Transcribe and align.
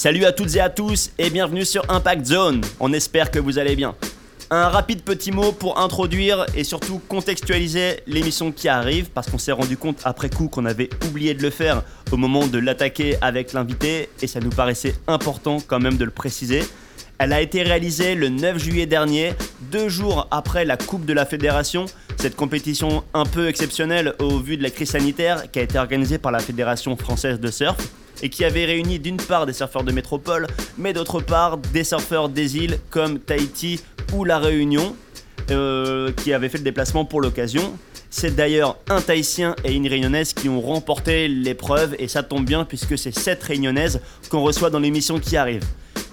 Salut 0.00 0.24
à 0.24 0.32
toutes 0.32 0.56
et 0.56 0.60
à 0.60 0.70
tous 0.70 1.10
et 1.18 1.28
bienvenue 1.28 1.66
sur 1.66 1.84
Impact 1.90 2.24
Zone. 2.24 2.62
On 2.80 2.90
espère 2.94 3.30
que 3.30 3.38
vous 3.38 3.58
allez 3.58 3.76
bien. 3.76 3.94
Un 4.48 4.70
rapide 4.70 5.02
petit 5.02 5.30
mot 5.30 5.52
pour 5.52 5.78
introduire 5.78 6.46
et 6.54 6.64
surtout 6.64 7.02
contextualiser 7.06 8.00
l'émission 8.06 8.50
qui 8.50 8.70
arrive 8.70 9.10
parce 9.10 9.28
qu'on 9.28 9.36
s'est 9.36 9.52
rendu 9.52 9.76
compte 9.76 10.00
après 10.04 10.30
coup 10.30 10.48
qu'on 10.48 10.64
avait 10.64 10.88
oublié 11.06 11.34
de 11.34 11.42
le 11.42 11.50
faire 11.50 11.82
au 12.12 12.16
moment 12.16 12.46
de 12.46 12.58
l'attaquer 12.58 13.18
avec 13.20 13.52
l'invité 13.52 14.08
et 14.22 14.26
ça 14.26 14.40
nous 14.40 14.48
paraissait 14.48 14.94
important 15.06 15.58
quand 15.66 15.80
même 15.80 15.98
de 15.98 16.06
le 16.06 16.10
préciser. 16.10 16.62
Elle 17.18 17.34
a 17.34 17.42
été 17.42 17.62
réalisée 17.62 18.14
le 18.14 18.30
9 18.30 18.56
juillet 18.56 18.86
dernier, 18.86 19.34
deux 19.70 19.90
jours 19.90 20.28
après 20.30 20.64
la 20.64 20.78
Coupe 20.78 21.04
de 21.04 21.12
la 21.12 21.26
Fédération, 21.26 21.84
cette 22.16 22.36
compétition 22.36 23.04
un 23.12 23.26
peu 23.26 23.48
exceptionnelle 23.48 24.14
au 24.18 24.38
vu 24.38 24.56
de 24.56 24.62
la 24.62 24.70
crise 24.70 24.92
sanitaire 24.92 25.50
qui 25.50 25.58
a 25.58 25.62
été 25.62 25.78
organisée 25.78 26.16
par 26.16 26.32
la 26.32 26.38
Fédération 26.38 26.96
française 26.96 27.38
de 27.38 27.50
surf 27.50 27.76
et 28.22 28.28
qui 28.28 28.44
avait 28.44 28.64
réuni 28.64 28.98
d'une 28.98 29.16
part 29.16 29.46
des 29.46 29.52
surfeurs 29.52 29.84
de 29.84 29.92
métropole, 29.92 30.46
mais 30.78 30.92
d'autre 30.92 31.20
part 31.20 31.58
des 31.58 31.84
surfeurs 31.84 32.28
des 32.28 32.56
îles 32.56 32.78
comme 32.90 33.18
Tahiti 33.18 33.80
ou 34.12 34.24
La 34.24 34.38
Réunion, 34.38 34.94
euh, 35.50 36.12
qui 36.12 36.32
avaient 36.32 36.48
fait 36.48 36.58
le 36.58 36.64
déplacement 36.64 37.04
pour 37.04 37.20
l'occasion. 37.20 37.76
C'est 38.10 38.34
d'ailleurs 38.34 38.76
un 38.88 39.00
Tahitien 39.00 39.54
et 39.64 39.72
une 39.72 39.86
Réunionnaise 39.86 40.32
qui 40.32 40.48
ont 40.48 40.60
remporté 40.60 41.28
l'épreuve, 41.28 41.94
et 41.98 42.08
ça 42.08 42.22
tombe 42.22 42.44
bien 42.44 42.64
puisque 42.64 42.98
c'est 42.98 43.16
cette 43.16 43.42
Réunionnaise 43.42 44.00
qu'on 44.30 44.42
reçoit 44.42 44.70
dans 44.70 44.80
l'émission 44.80 45.18
qui 45.20 45.36
arrive. 45.36 45.64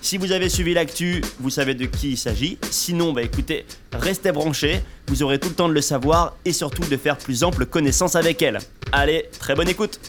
Si 0.02 0.18
vous 0.18 0.32
avez 0.32 0.48
suivi 0.48 0.74
l'actu, 0.74 1.21
vous 1.40 1.49
savez 1.49 1.74
de 1.74 1.85
qui 1.85 2.12
il 2.12 2.18
s'agit. 2.18 2.60
Sinon, 2.70 3.13
bah 3.13 3.24
écoutez, 3.24 3.66
restez 3.91 4.32
branchés, 4.32 4.82
vous 5.08 5.24
aurez 5.24 5.40
tout 5.40 5.49
le 5.49 5.55
temps 5.55 5.68
de 5.68 5.74
le 5.74 5.82
savoir 5.82 6.38
et 6.46 6.54
surtout 6.54 6.84
de 6.84 6.98
faire 6.98 7.18
plus 7.18 7.44
ample 7.44 7.66
connaissance 7.66 8.16
avec 8.16 8.41
elle. 8.41 8.60
Allez, 8.91 9.26
très 9.40 9.55
bonne 9.55 9.68
écoute 9.68 9.99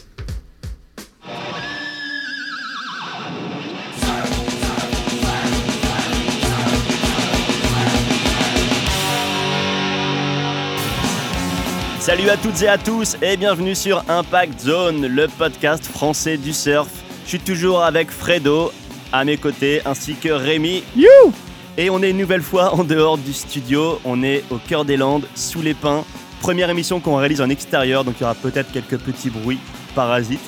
Salut 11.99 12.29
à 12.29 12.37
toutes 12.37 12.61
et 12.61 12.69
à 12.69 12.77
tous 12.77 13.17
et 13.21 13.35
bienvenue 13.35 13.75
sur 13.75 14.05
Impact 14.07 14.61
Zone, 14.61 15.05
le 15.05 15.27
podcast 15.27 15.83
français 15.83 16.37
du 16.37 16.53
surf. 16.53 16.89
Je 17.25 17.29
suis 17.29 17.39
toujours 17.39 17.83
avec 17.83 18.09
Fredo 18.09 18.71
à 19.11 19.25
mes 19.25 19.35
côtés 19.35 19.81
ainsi 19.85 20.15
que 20.15 20.29
Rémi. 20.29 20.81
You 20.95 21.33
et 21.77 21.89
on 21.89 22.01
est 22.01 22.11
une 22.11 22.17
nouvelle 22.17 22.41
fois 22.41 22.73
en 22.73 22.85
dehors 22.85 23.17
du 23.17 23.33
studio, 23.33 23.99
on 24.05 24.23
est 24.23 24.45
au 24.49 24.57
cœur 24.57 24.85
des 24.85 24.95
Landes, 24.95 25.25
sous 25.35 25.61
les 25.61 25.73
pins. 25.73 26.05
Première 26.39 26.69
émission 26.69 27.01
qu'on 27.01 27.17
réalise 27.17 27.41
en 27.41 27.49
extérieur, 27.49 28.05
donc 28.05 28.15
il 28.17 28.21
y 28.21 28.23
aura 28.23 28.35
peut-être 28.35 28.71
quelques 28.71 28.97
petits 28.97 29.29
bruits 29.29 29.59
parasites. 29.93 30.39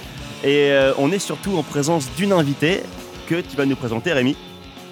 Et 0.46 0.72
euh, 0.72 0.94
on 0.98 1.12
est 1.12 1.20
surtout 1.20 1.58
en 1.58 1.64
présence 1.64 2.10
d'une 2.16 2.32
invitée 2.32 2.82
que 3.28 3.42
tu 3.42 3.58
vas 3.58 3.66
nous 3.66 3.76
présenter 3.76 4.14
Rémi. 4.14 4.38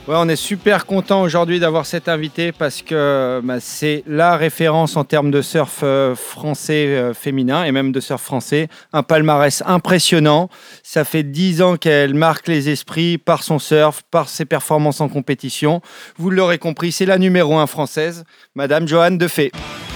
Ouais, 0.10 0.16
on 0.18 0.28
est 0.28 0.36
super 0.36 0.88
content 0.88 1.22
aujourd'hui 1.22 1.60
d'avoir 1.60 1.86
cet 1.86 2.10
invité 2.10 2.52
parce 2.52 2.82
que 2.82 3.42
bah, 3.44 3.60
c'est 3.60 4.04
la 4.08 4.38
référence 4.38 4.98
en 4.98 5.04
termes 5.04 5.30
de 5.30 5.44
surf 5.44 5.82
euh, 5.84 6.16
français 6.16 6.88
euh, 6.88 7.14
féminin 7.14 7.64
et 7.64 7.72
même 7.72 7.92
de 7.92 8.00
surf 8.00 8.20
français. 8.20 8.70
Un 8.92 9.04
palmarès 9.04 9.62
impressionnant. 9.68 10.50
Ça 10.82 11.04
fait 11.04 11.22
dix 11.22 11.62
ans 11.62 11.78
qu'elle 11.78 12.16
marque 12.16 12.48
les 12.48 12.70
esprits 12.70 13.20
par 13.20 13.44
son 13.44 13.60
surf, 13.60 14.02
par 14.10 14.30
ses 14.30 14.46
performances 14.46 15.00
en 15.00 15.10
compétition. 15.10 15.80
Vous 16.18 16.32
l'aurez 16.32 16.58
compris, 16.58 16.92
c'est 16.92 17.06
la 17.06 17.20
numéro 17.20 17.60
un 17.60 17.68
française, 17.68 18.24
Madame 18.56 18.88
Joanne 18.88 19.20
Defay. 19.20 19.52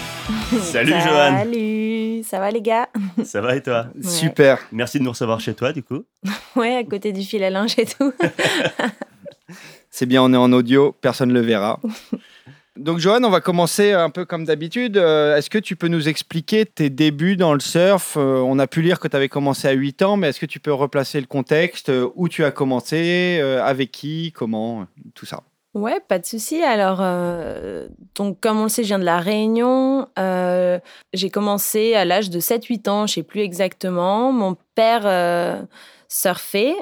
Salut 0.61 0.91
Joanne. 0.91 1.37
Salut, 1.39 2.23
ça 2.23 2.37
va 2.37 2.51
les 2.51 2.61
gars? 2.61 2.87
Ça 3.23 3.41
va 3.41 3.55
et 3.55 3.63
toi? 3.63 3.87
Super. 4.03 4.59
Merci 4.71 4.99
de 4.99 5.05
nous 5.05 5.09
recevoir 5.09 5.39
chez 5.39 5.55
toi 5.55 5.73
du 5.73 5.81
coup. 5.81 6.05
Ouais, 6.55 6.75
à 6.75 6.83
côté 6.83 7.11
du 7.11 7.23
fil 7.23 7.43
à 7.43 7.49
linge 7.49 7.73
et 7.79 7.87
tout. 7.87 8.13
C'est 9.95 10.07
bien, 10.07 10.23
on 10.23 10.33
est 10.33 10.37
en 10.37 10.51
audio, 10.53 10.91
personne 11.01 11.29
ne 11.29 11.35
le 11.35 11.41
verra. 11.41 11.79
Donc 12.77 12.97
Johan, 12.97 13.23
on 13.23 13.29
va 13.29 13.41
commencer 13.41 13.91
un 13.91 14.09
peu 14.09 14.25
comme 14.25 14.43
d'habitude. 14.43 14.97
Euh, 14.97 15.37
est-ce 15.37 15.51
que 15.51 15.59
tu 15.59 15.75
peux 15.75 15.87
nous 15.87 16.09
expliquer 16.09 16.65
tes 16.65 16.89
débuts 16.89 17.37
dans 17.37 17.53
le 17.53 17.59
surf? 17.59 18.17
Euh, 18.17 18.39
On 18.39 18.57
a 18.57 18.65
pu 18.65 18.81
lire 18.81 18.99
que 18.99 19.07
tu 19.07 19.15
avais 19.15 19.29
commencé 19.29 19.67
à 19.67 19.71
8 19.73 20.01
ans, 20.01 20.17
mais 20.17 20.29
est-ce 20.29 20.39
que 20.39 20.47
tu 20.47 20.59
peux 20.59 20.73
replacer 20.73 21.19
le 21.19 21.27
contexte 21.27 21.89
euh, 21.89 22.09
Où 22.15 22.27
tu 22.27 22.43
as 22.43 22.49
commencé 22.49 23.39
Avec 23.63 23.91
qui 23.91 24.33
Comment 24.35 24.87
Tout 25.13 25.27
ça? 25.27 25.43
Ouais, 25.75 25.99
pas 26.07 26.17
de 26.17 26.25
souci. 26.25 26.63
Alors, 26.63 27.03
donc 28.15 28.39
comme 28.39 28.61
on 28.61 28.63
le 28.63 28.69
sait, 28.69 28.81
je 28.81 28.87
viens 28.87 28.99
de 28.99 29.05
la 29.05 29.19
Réunion. 29.19 30.07
j'ai 30.17 31.29
commencé 31.29 31.93
à 31.93 32.03
l'âge 32.03 32.31
de 32.31 32.39
7-8 32.39 32.89
ans, 32.89 33.05
je 33.05 33.13
sais 33.13 33.23
plus 33.23 33.41
exactement. 33.41 34.31
Mon 34.31 34.57
père 34.73 35.67
surfait 36.07 36.75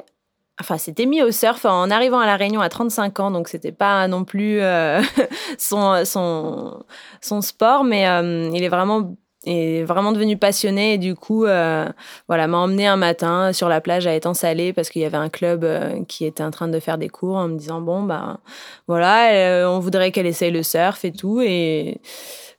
enfin, 0.62 0.78
s'était 0.78 1.06
mis 1.06 1.22
au 1.22 1.32
surf 1.32 1.64
en 1.64 1.90
arrivant 1.90 2.20
à 2.20 2.26
La 2.26 2.36
Réunion 2.36 2.60
à 2.60 2.68
35 2.68 3.20
ans, 3.20 3.30
donc 3.30 3.48
c'était 3.48 3.72
pas 3.72 4.06
non 4.06 4.24
plus 4.24 4.60
euh, 4.60 5.02
son, 5.58 6.04
son, 6.04 6.84
son 7.20 7.40
sport, 7.40 7.82
mais 7.84 8.08
euh, 8.08 8.48
il 8.54 8.62
est 8.62 8.68
vraiment 8.68 9.16
est 9.44 9.82
vraiment 9.82 10.12
devenu 10.12 10.36
passionné 10.36 10.94
et 10.94 10.98
du 10.98 11.16
coup 11.16 11.46
euh, 11.46 11.88
voilà 12.28 12.46
m'a 12.46 12.58
emmené 12.58 12.86
un 12.86 12.94
matin 12.94 13.52
sur 13.52 13.68
la 13.68 13.80
plage 13.80 14.06
à 14.06 14.14
étang 14.14 14.34
salé 14.34 14.72
parce 14.72 14.88
qu'il 14.88 15.02
y 15.02 15.04
avait 15.04 15.16
un 15.16 15.30
club 15.30 15.66
qui 16.06 16.24
était 16.24 16.44
en 16.44 16.52
train 16.52 16.68
de 16.68 16.78
faire 16.78 16.96
des 16.96 17.08
cours 17.08 17.34
en 17.34 17.48
me 17.48 17.56
disant 17.56 17.80
bon 17.80 18.04
bah 18.04 18.38
voilà 18.86 19.68
on 19.68 19.80
voudrait 19.80 20.12
qu'elle 20.12 20.28
essaye 20.28 20.52
le 20.52 20.62
surf 20.62 21.04
et 21.04 21.10
tout. 21.10 21.40
Et 21.40 22.00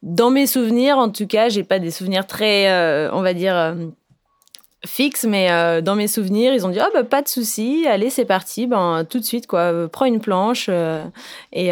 dans 0.02 0.30
mes 0.30 0.46
souvenirs 0.46 0.98
en 0.98 1.08
tout 1.08 1.26
cas 1.26 1.48
j'ai 1.48 1.64
pas 1.64 1.80
des 1.80 1.90
souvenirs 1.90 2.28
très 2.28 2.68
on 3.14 3.22
va 3.22 3.34
dire 3.34 3.78
fixe, 4.86 5.24
mais 5.24 5.50
euh, 5.52 5.82
dans 5.82 5.96
mes 5.96 6.08
souvenirs, 6.08 6.54
ils 6.54 6.66
ont 6.66 6.70
dit 6.70 6.80
oh 6.82 6.90
bah 6.94 7.04
pas 7.04 7.22
de 7.22 7.28
souci, 7.28 7.86
allez 7.88 8.10
c'est 8.10 8.26
parti, 8.26 8.68
ben 8.68 9.06
tout 9.10 9.20
de 9.20 9.24
suite 9.24 9.48
quoi, 9.48 9.60
euh, 9.60 9.88
prends 9.88 10.06
une 10.06 10.20
planche. 10.20 10.68
Euh, 10.70 11.04
et 11.52 11.70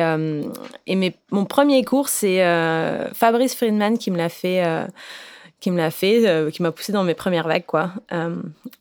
et 0.88 1.14
mon 1.32 1.46
premier 1.46 1.84
cours 1.84 2.10
c'est 2.10 2.40
Fabrice 3.14 3.56
Friedman 3.56 3.98
qui 3.98 4.12
me 4.12 4.18
l'a 4.18 4.30
fait. 4.30 4.64
qui 5.60 5.70
me 5.72 5.78
l'a 5.78 5.92
fait, 5.92 6.52
qui 6.52 6.64
m'a 6.64 6.72
poussé 6.72 6.92
dans 6.92 7.04
mes 7.04 7.14
premières 7.14 7.48
vagues, 7.48 7.66
quoi. 7.68 7.92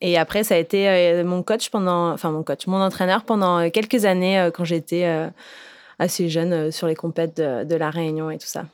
et 0.01 0.17
après, 0.17 0.45
ça 0.45 0.55
a 0.55 0.59
été 0.59 1.23
mon 1.25 1.43
coach 1.43 1.69
pendant, 1.69 2.12
enfin 2.12 2.31
mon 2.31 2.43
coach, 2.43 2.67
mon 2.67 2.81
entraîneur 2.81 3.25
pendant 3.25 3.69
quelques 3.71 4.05
années 4.07 4.49
quand 4.55 4.65
j'étais 4.65 5.07
assez 5.99 6.29
jeune 6.31 6.71
sur 6.73 6.87
les 6.87 6.95
compètes 6.95 7.37
de, 7.37 7.65
de, 7.65 7.75
la 7.75 7.91
Réunion 7.91 8.31
et 8.31 8.39
tout 8.39 8.47
ça. 8.47 8.65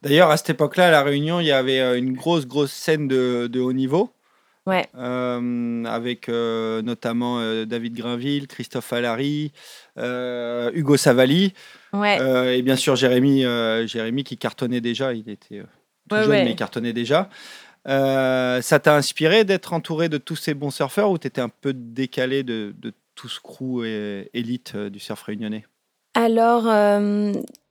D'ailleurs, 0.00 0.30
à 0.30 0.38
cette 0.38 0.50
époque-là, 0.50 0.88
à 0.88 0.90
la 0.90 1.02
Réunion, 1.02 1.40
il 1.40 1.46
y 1.46 1.52
avait 1.52 1.98
une 1.98 2.14
grosse, 2.14 2.46
grosse 2.46 2.72
scène 2.72 3.08
de, 3.08 3.46
de 3.46 3.60
haut 3.60 3.74
niveau. 3.74 4.13
Ouais. 4.66 4.86
Euh, 4.96 5.84
avec 5.84 6.28
euh, 6.28 6.80
notamment 6.80 7.38
euh, 7.38 7.66
David 7.66 7.94
Grinville, 7.94 8.46
Christophe 8.46 8.92
Allary, 8.92 9.52
Hugo 9.96 10.96
Savali. 10.96 11.52
Ouais. 11.92 12.58
et 12.58 12.62
bien 12.62 12.76
sûr 12.76 12.96
Jérémy, 12.96 13.42
Jérémy 13.86 14.24
qui 14.24 14.36
cartonnait 14.36 14.80
déjà. 14.80 15.12
Il 15.12 15.28
était 15.28 15.62
tout 16.08 16.16
jeune, 16.16 16.30
mais 16.30 16.50
il 16.50 16.56
cartonnait 16.56 16.92
déjà. 16.92 17.28
ça 17.86 18.80
t'a 18.82 18.96
inspiré 18.96 19.44
d'être 19.44 19.72
entouré 19.72 20.08
de 20.08 20.18
tous 20.18 20.36
ces 20.36 20.54
bons 20.54 20.70
surfeurs 20.70 21.10
ou 21.10 21.18
tu 21.18 21.26
étais 21.26 21.40
un 21.40 21.50
peu 21.50 21.72
décalé 21.72 22.42
de, 22.42 22.74
de 22.78 22.92
tout 23.14 23.28
ce 23.28 23.40
crew 23.40 23.84
et, 23.84 24.30
élite 24.34 24.76
du 24.76 24.98
surf 24.98 25.22
réunionnais? 25.22 25.66
Alors, 26.14 26.64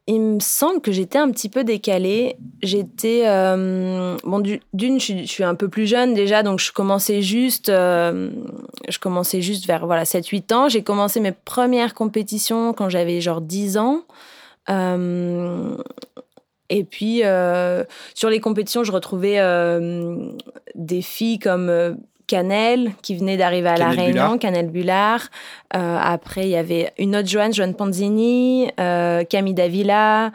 il 0.07 0.19
me 0.19 0.39
semble 0.41 0.81
que 0.81 0.91
j'étais 0.91 1.17
un 1.17 1.31
petit 1.31 1.47
peu 1.47 1.63
décalée. 1.63 2.35
J'étais. 2.61 3.23
Euh, 3.25 4.17
bon, 4.23 4.39
d'une, 4.73 4.99
je, 4.99 5.23
suis 5.25 5.43
un 5.43 5.55
peu 5.55 5.69
plus 5.69 5.87
jeune 5.87 6.13
déjà, 6.13 6.43
donc 6.43 6.59
je 6.59 6.73
commençais 6.73 7.21
juste. 7.21 7.69
Euh, 7.69 8.29
je 8.89 8.99
commençais 8.99 9.41
juste 9.41 9.65
vers 9.65 9.85
voilà, 9.85 10.03
7-8 10.03 10.53
ans. 10.53 10.69
J'ai 10.69 10.83
commencé 10.83 11.21
mes 11.21 11.31
premières 11.31 11.93
compétitions 11.93 12.73
quand 12.73 12.89
j'avais 12.89 13.21
genre 13.21 13.39
10 13.39 13.77
ans. 13.77 14.03
Euh, 14.69 15.77
et 16.69 16.83
puis, 16.83 17.21
sur 18.13 18.29
les 18.29 18.39
compétitions, 18.41 18.83
je 18.83 18.91
retrouvais 18.91 19.39
des 20.75 21.01
filles 21.01 21.39
comme 21.39 21.97
Canel, 22.27 22.91
qui 23.01 23.15
venait 23.15 23.37
d'arriver 23.37 23.69
à 23.69 23.77
La 23.77 23.89
Réunion, 23.89 24.37
Canel 24.37 24.69
Bullard. 24.69 25.29
Euh, 25.75 25.97
après, 26.01 26.43
il 26.43 26.49
y 26.49 26.55
avait 26.55 26.91
une 26.97 27.15
autre 27.15 27.27
Joanne, 27.27 27.53
Joanne 27.53 27.75
Panzini, 27.75 28.69
euh, 28.79 29.23
Camille 29.23 29.53
Davila. 29.53 30.31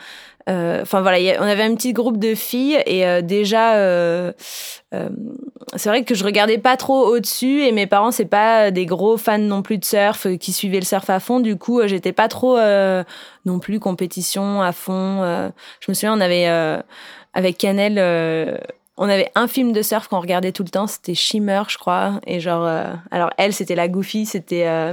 Euh, 0.48 0.82
enfin 0.82 1.02
voilà, 1.02 1.18
on 1.40 1.42
avait 1.42 1.62
un 1.62 1.74
petit 1.74 1.92
groupe 1.92 2.18
de 2.18 2.34
filles 2.34 2.82
et 2.86 3.22
déjà, 3.22 4.32
c'est 5.76 5.88
vrai 5.88 6.04
que 6.04 6.14
je 6.14 6.24
regardais 6.24 6.56
pas 6.56 6.78
trop 6.78 7.04
au-dessus 7.06 7.64
et 7.64 7.72
mes 7.72 7.86
parents 7.86 8.10
c'est 8.10 8.24
pas 8.24 8.70
des 8.70 8.86
gros 8.86 9.18
fans 9.18 9.36
non 9.36 9.60
plus 9.60 9.76
de 9.76 9.84
surf 9.84 10.26
qui 10.38 10.52
suivaient 10.52 10.80
le 10.80 10.86
surf 10.86 11.10
à 11.10 11.20
fond. 11.20 11.40
Du 11.40 11.56
coup, 11.56 11.86
j'étais 11.86 12.12
pas 12.12 12.28
trop 12.28 12.56
non 13.44 13.58
plus 13.58 13.78
compétition 13.78 14.62
à 14.62 14.72
fond. 14.72 15.50
je 15.80 15.90
me 15.90 15.94
souviens, 15.94 16.14
on 16.16 16.20
avait 16.20 16.46
avec 17.34 17.58
Canel 17.58 17.98
on 18.98 19.08
avait 19.08 19.30
un 19.36 19.46
film 19.46 19.72
de 19.72 19.80
surf 19.80 20.08
qu'on 20.08 20.20
regardait 20.20 20.52
tout 20.52 20.64
le 20.64 20.68
temps, 20.68 20.88
c'était 20.88 21.14
Shimmer, 21.14 21.62
je 21.68 21.78
crois. 21.78 22.20
Et 22.26 22.40
genre, 22.40 22.64
euh, 22.64 22.92
alors 23.10 23.30
elle, 23.38 23.54
c'était 23.54 23.76
la 23.76 23.88
Goofy, 23.88 24.26
c'était 24.26 24.66
euh, 24.66 24.92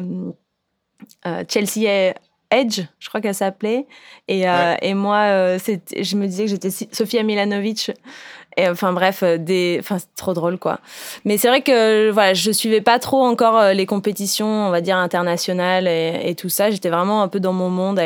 euh, 1.25 1.43
Chelsea 1.49 2.13
Edge, 2.51 2.81
je 2.99 3.09
crois 3.09 3.19
qu'elle 3.19 3.35
s'appelait. 3.35 3.87
Et, 4.27 4.43
et 4.81 4.93
moi, 4.93 5.57
je 5.57 6.15
me 6.15 6.27
disais 6.27 6.43
que 6.45 6.51
j'étais 6.51 6.69
Sofia 6.69 7.23
Milanovic. 7.23 7.91
Et 8.57 8.69
enfin 8.69 8.93
bref, 8.93 9.23
des, 9.23 9.77
enfin 9.79 9.99
c'est 9.99 10.13
trop 10.15 10.33
drôle 10.33 10.57
quoi. 10.57 10.79
Mais 11.25 11.37
c'est 11.37 11.47
vrai 11.47 11.61
que 11.61 12.09
voilà, 12.11 12.33
je 12.33 12.51
suivais 12.51 12.81
pas 12.81 12.99
trop 12.99 13.23
encore 13.23 13.73
les 13.73 13.85
compétitions, 13.85 14.67
on 14.67 14.69
va 14.69 14.81
dire 14.81 14.97
internationales 14.97 15.87
et, 15.87 16.35
tout 16.35 16.49
ça. 16.49 16.71
J'étais 16.71 16.89
vraiment 16.89 17.21
un 17.21 17.27
peu 17.27 17.39
dans 17.39 17.53
mon 17.53 17.69
monde 17.69 17.99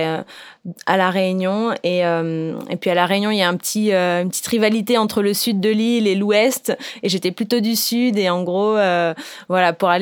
à 0.85 0.97
la 0.97 1.09
Réunion. 1.09 1.73
Et, 1.83 2.05
euh, 2.05 2.59
et 2.69 2.75
puis 2.75 2.89
à 2.89 2.95
la 2.95 3.05
Réunion, 3.05 3.31
il 3.31 3.37
y 3.37 3.41
a 3.41 3.47
un 3.47 3.55
petit, 3.55 3.93
euh, 3.93 4.21
une 4.21 4.29
petite 4.29 4.47
rivalité 4.47 4.97
entre 4.97 5.21
le 5.21 5.33
sud 5.33 5.59
de 5.59 5.69
l'île 5.69 6.07
et 6.07 6.15
l'ouest. 6.15 6.75
Et 7.03 7.09
j'étais 7.09 7.31
plutôt 7.31 7.59
du 7.59 7.75
sud. 7.75 8.17
Et 8.17 8.29
en 8.29 8.43
gros, 8.43 8.75
euh, 8.75 9.13
voilà, 9.47 9.73
pour 9.73 9.89
aller 9.89 9.99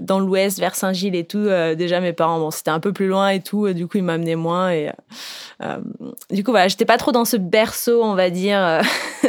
dans 0.00 0.18
l'ouest, 0.18 0.58
vers 0.58 0.74
Saint-Gilles 0.74 1.14
et 1.14 1.24
tout, 1.24 1.44
déjà 1.76 2.00
mes 2.00 2.12
parents, 2.12 2.38
bon, 2.38 2.50
c'était 2.50 2.70
un 2.70 2.80
peu 2.80 2.92
plus 2.92 3.06
loin 3.06 3.28
et 3.28 3.40
tout. 3.40 3.72
du 3.72 3.86
coup, 3.86 3.98
ils 3.98 4.04
m'amenaient 4.04 4.36
moins. 4.36 4.70
Et 4.72 4.90
du 6.30 6.44
coup, 6.44 6.50
voilà, 6.50 6.68
j'étais 6.68 6.84
pas 6.84 6.98
trop 6.98 7.12
dans 7.12 7.24
ce 7.24 7.36
berceau, 7.36 8.02
on 8.02 8.14
va 8.14 8.30
dire, 8.30 8.80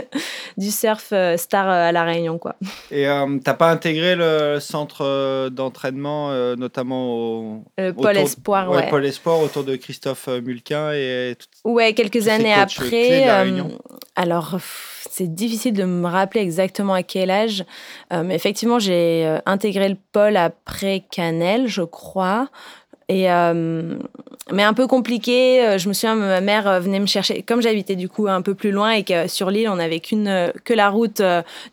du 0.57 0.71
surf 0.71 1.13
star 1.37 1.67
à 1.67 1.91
la 1.91 2.03
Réunion, 2.03 2.37
quoi. 2.37 2.55
Et 2.91 3.07
t'as 3.43 3.53
pas 3.53 3.69
intégré 3.69 4.15
le 4.15 4.59
centre 4.59 5.49
d'entraînement, 5.49 6.55
notamment 6.55 7.13
au, 7.13 7.63
Pôle 7.95 8.17
Espoir, 8.17 8.69
ouais. 8.69 8.89
Pôle 8.89 9.05
Espoir 9.05 9.39
autour 9.39 9.63
de 9.63 9.75
Christophe 9.75 10.27
Mulquin 10.27 10.91
et 10.93 11.35
Ouais, 11.63 11.93
quelques 11.93 12.27
années 12.27 12.53
après. 12.53 13.29
Euh, 13.29 13.63
alors, 14.15 14.57
c'est 15.09 15.33
difficile 15.33 15.73
de 15.73 15.85
me 15.85 16.07
rappeler 16.07 16.41
exactement 16.41 16.93
à 16.93 17.03
quel 17.03 17.31
âge, 17.31 17.63
euh, 18.11 18.23
mais 18.23 18.35
effectivement, 18.35 18.79
j'ai 18.79 19.25
euh, 19.25 19.39
intégré 19.45 19.89
le 19.89 19.97
pôle 20.11 20.37
après 20.37 21.05
Canel, 21.11 21.67
je 21.67 21.83
crois. 21.83 22.49
Et 23.09 23.27
mais 24.51 24.63
un 24.63 24.73
peu 24.73 24.87
compliqué. 24.87 25.77
Je 25.77 25.87
me 25.87 25.93
souviens, 25.93 26.15
ma 26.15 26.41
mère 26.41 26.81
venait 26.81 26.99
me 26.99 27.05
chercher, 27.05 27.43
comme 27.43 27.61
j'habitais 27.61 27.95
du 27.95 28.09
coup 28.09 28.27
un 28.27 28.41
peu 28.41 28.55
plus 28.55 28.71
loin 28.71 28.91
et 28.91 29.03
que 29.03 29.27
sur 29.27 29.49
l'île 29.49 29.69
on 29.69 29.75
n'avait 29.75 29.99
qu'une 29.99 30.51
que 30.65 30.73
la 30.73 30.89
route 30.89 31.21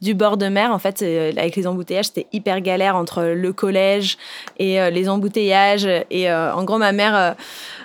du 0.02 0.14
bord 0.14 0.36
de 0.36 0.46
mer. 0.46 0.70
En 0.72 0.78
fait, 0.78 1.02
avec 1.02 1.56
les 1.56 1.66
embouteillages, 1.66 2.06
c'était 2.06 2.26
hyper 2.32 2.60
galère 2.60 2.96
entre 2.96 3.22
le 3.22 3.52
collège 3.52 4.18
et 4.58 4.78
les 4.90 5.08
embouteillages. 5.08 5.88
Et 6.10 6.32
en 6.32 6.62
gros, 6.64 6.78
ma 6.78 6.92
mère 6.92 7.34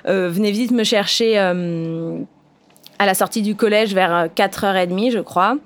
venait 0.06 0.52
vite 0.52 0.72
me 0.72 0.84
chercher 0.84 1.38
à 1.38 3.06
la 3.06 3.14
sortie 3.14 3.42
du 3.42 3.56
collège 3.56 3.94
vers 3.94 4.28
4h30, 4.36 5.12
je 5.12 5.20
crois. 5.20 5.58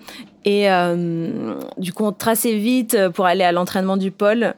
Et 0.46 0.68
du 1.78 1.92
coup, 1.94 2.06
on 2.06 2.12
traçait 2.14 2.56
vite 2.56 2.98
pour 3.14 3.26
aller 3.26 3.44
à 3.44 3.52
l'entraînement 3.52 3.98
du 3.98 4.12
pôle. 4.12 4.54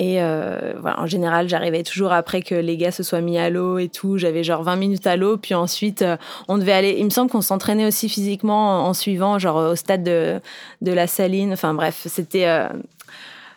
Et 0.00 0.22
euh, 0.22 0.72
voilà, 0.80 0.98
en 0.98 1.04
général, 1.04 1.46
j'arrivais 1.46 1.82
toujours 1.82 2.12
après 2.12 2.40
que 2.40 2.54
les 2.54 2.78
gars 2.78 2.90
se 2.90 3.02
soient 3.02 3.20
mis 3.20 3.36
à 3.36 3.50
l'eau 3.50 3.76
et 3.76 3.90
tout. 3.90 4.16
J'avais 4.16 4.42
genre 4.42 4.62
20 4.62 4.76
minutes 4.76 5.06
à 5.06 5.14
l'eau, 5.14 5.36
puis 5.36 5.52
ensuite, 5.52 6.00
euh, 6.00 6.16
on 6.48 6.56
devait 6.56 6.72
aller. 6.72 6.96
Il 6.98 7.04
me 7.04 7.10
semble 7.10 7.30
qu'on 7.30 7.42
s'entraînait 7.42 7.86
aussi 7.86 8.08
physiquement 8.08 8.86
en, 8.86 8.94
suivant, 8.94 9.38
genre 9.38 9.56
au 9.56 9.76
stade 9.76 10.02
de, 10.02 10.40
la 10.80 11.06
Saline. 11.06 11.52
Enfin 11.52 11.74
bref, 11.74 12.06
c'était 12.06 12.48
euh, 12.48 12.66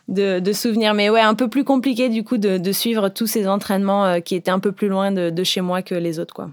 de, 0.10 0.40
de, 0.40 0.51
souvenirs. 0.51 0.94
Mais 0.94 1.10
ouais, 1.10 1.22
un 1.22 1.34
peu 1.34 1.48
plus 1.48 1.63
compliqué 1.63 2.10
du 2.10 2.25
coup 2.25 2.38
de, 2.38 2.72
suivre 2.74 3.07
tous 3.07 3.25
ces 3.25 3.48
entraînements 3.48 4.19
qui 4.19 4.36
étaient 4.36 4.51
un 4.51 4.60
peu 4.60 4.74
plus 4.74 4.90
loin 4.90 5.13
de, 5.13 5.44
chez 5.45 5.62
moi 5.62 5.81
que 5.81 5.95
les 5.95 6.19
autres, 6.19 6.34
quoi. 6.34 6.50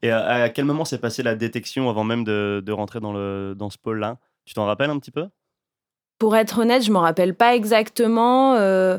Et 0.00 0.10
à, 0.10 0.48
quel 0.48 0.64
moment 0.64 0.86
s'est 0.86 0.96
passée 0.96 1.22
la 1.22 1.34
détection 1.34 1.90
avant 1.90 2.04
même 2.04 2.24
de 2.24 2.72
rentrer 2.72 3.00
dans, 3.00 3.12
le, 3.12 3.54
dans 3.54 3.68
ce 3.68 3.76
pôle-là? 3.76 4.16
Tu 4.46 4.54
t'en 4.54 4.64
rappelles 4.64 4.88
un 4.88 4.98
petit 4.98 5.10
peu? 5.10 5.26
Pour 6.18 6.36
être 6.36 6.60
honnête, 6.60 6.82
je 6.82 6.92
me 6.92 6.98
rappelle 6.98 7.34
pas 7.34 7.54
exactement. 7.54 8.54
Euh, 8.54 8.98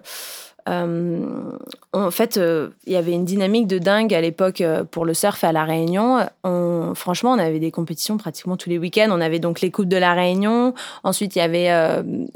euh, 0.68 1.52
en 1.94 2.12
fait, 2.12 2.38
euh, 2.38 2.70
il 2.86 2.94
y 2.94 2.96
avait 2.96 3.14
une 3.14 3.24
dynamique 3.24 3.68
de 3.68 3.78
dingue 3.78 4.14
à 4.14 4.22
l'époque 4.22 4.64
pour 4.92 5.06
le 5.06 5.14
surf 5.14 5.44
à 5.44 5.52
La 5.52 5.64
Réunion. 5.64 6.28
franchement, 6.96 7.32
on 7.32 7.40
avait 7.40 7.60
des 7.60 7.72
compétitions 7.72 8.18
pratiquement 8.18 8.58
tous 8.58 8.70
les 8.70 8.78
week-ends. 8.78 9.10
On 9.12 9.22
avait 9.22 9.40
donc 9.40 9.62
les 9.62 9.72
Coupes 9.72 9.88
de 9.88 9.98
La 9.98 10.14
Réunion. 10.14 10.74
Ensuite, 11.04 11.36
il 11.36 11.40
y 11.40 11.42
avait 11.42 11.70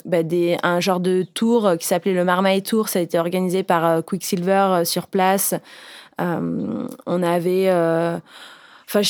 bah, 0.05 0.19
un 0.63 0.79
genre 0.79 0.99
de 0.99 1.23
tour 1.23 1.71
qui 1.79 1.87
s'appelait 1.87 2.13
le 2.13 2.23
Marmaille 2.23 2.63
Tour. 2.63 2.87
Ça 2.87 2.99
a 2.99 3.01
été 3.01 3.19
organisé 3.19 3.63
par 3.63 4.03
Quicksilver 4.05 4.81
sur 4.85 5.07
place. 5.07 5.55
on 6.19 7.23
avait... 7.23 7.69
Enfin, 8.87 9.01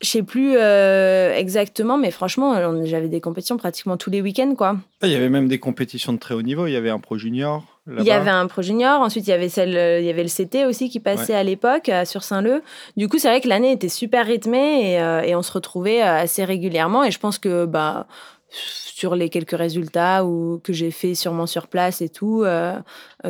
je 0.00 0.08
sais 0.08 0.22
plus 0.22 0.54
euh, 0.56 1.34
exactement, 1.34 1.98
mais 1.98 2.12
franchement, 2.12 2.84
j'avais 2.84 3.08
des 3.08 3.20
compétitions 3.20 3.56
pratiquement 3.56 3.96
tous 3.96 4.10
les 4.10 4.22
week-ends, 4.22 4.54
quoi. 4.56 4.76
Ah, 5.02 5.08
il 5.08 5.12
y 5.12 5.16
avait 5.16 5.28
même 5.28 5.48
des 5.48 5.58
compétitions 5.58 6.12
de 6.12 6.18
très 6.18 6.34
haut 6.34 6.42
niveau. 6.42 6.68
Il 6.68 6.72
y 6.72 6.76
avait 6.76 6.90
un 6.90 7.00
pro 7.00 7.18
junior. 7.18 7.64
Il 7.98 8.04
y 8.04 8.10
avait 8.10 8.30
un 8.30 8.46
pro 8.46 8.62
junior. 8.62 9.00
Ensuite, 9.00 9.26
il 9.26 9.30
y 9.30 9.32
avait 9.32 9.48
celle, 9.48 10.00
il 10.00 10.06
y 10.06 10.10
avait 10.10 10.22
le 10.22 10.28
CT 10.28 10.66
aussi 10.68 10.88
qui 10.88 11.00
passait 11.00 11.34
à 11.34 11.42
l'époque 11.42 11.90
sur 12.04 12.22
Saint-Leu. 12.22 12.62
Du 12.96 13.08
coup, 13.08 13.18
c'est 13.18 13.28
vrai 13.28 13.40
que 13.40 13.48
l'année 13.48 13.72
était 13.72 13.88
super 13.88 14.26
rythmée 14.26 14.92
et, 14.92 15.00
euh, 15.00 15.22
et, 15.22 15.34
on 15.34 15.42
se 15.42 15.50
retrouvait 15.50 16.02
euh, 16.02 16.18
assez 16.18 16.44
régulièrement. 16.44 17.02
Et 17.02 17.10
je 17.10 17.18
pense 17.18 17.38
que 17.38 17.64
bah 17.64 18.06
sur 18.50 19.14
les 19.14 19.28
quelques 19.30 19.56
résultats 19.56 20.24
ou 20.24 20.60
que 20.62 20.72
j'ai 20.72 20.90
fait 20.90 21.14
sûrement 21.14 21.46
sur 21.46 21.66
place 21.66 22.00
et 22.00 22.08
tout, 22.08 22.44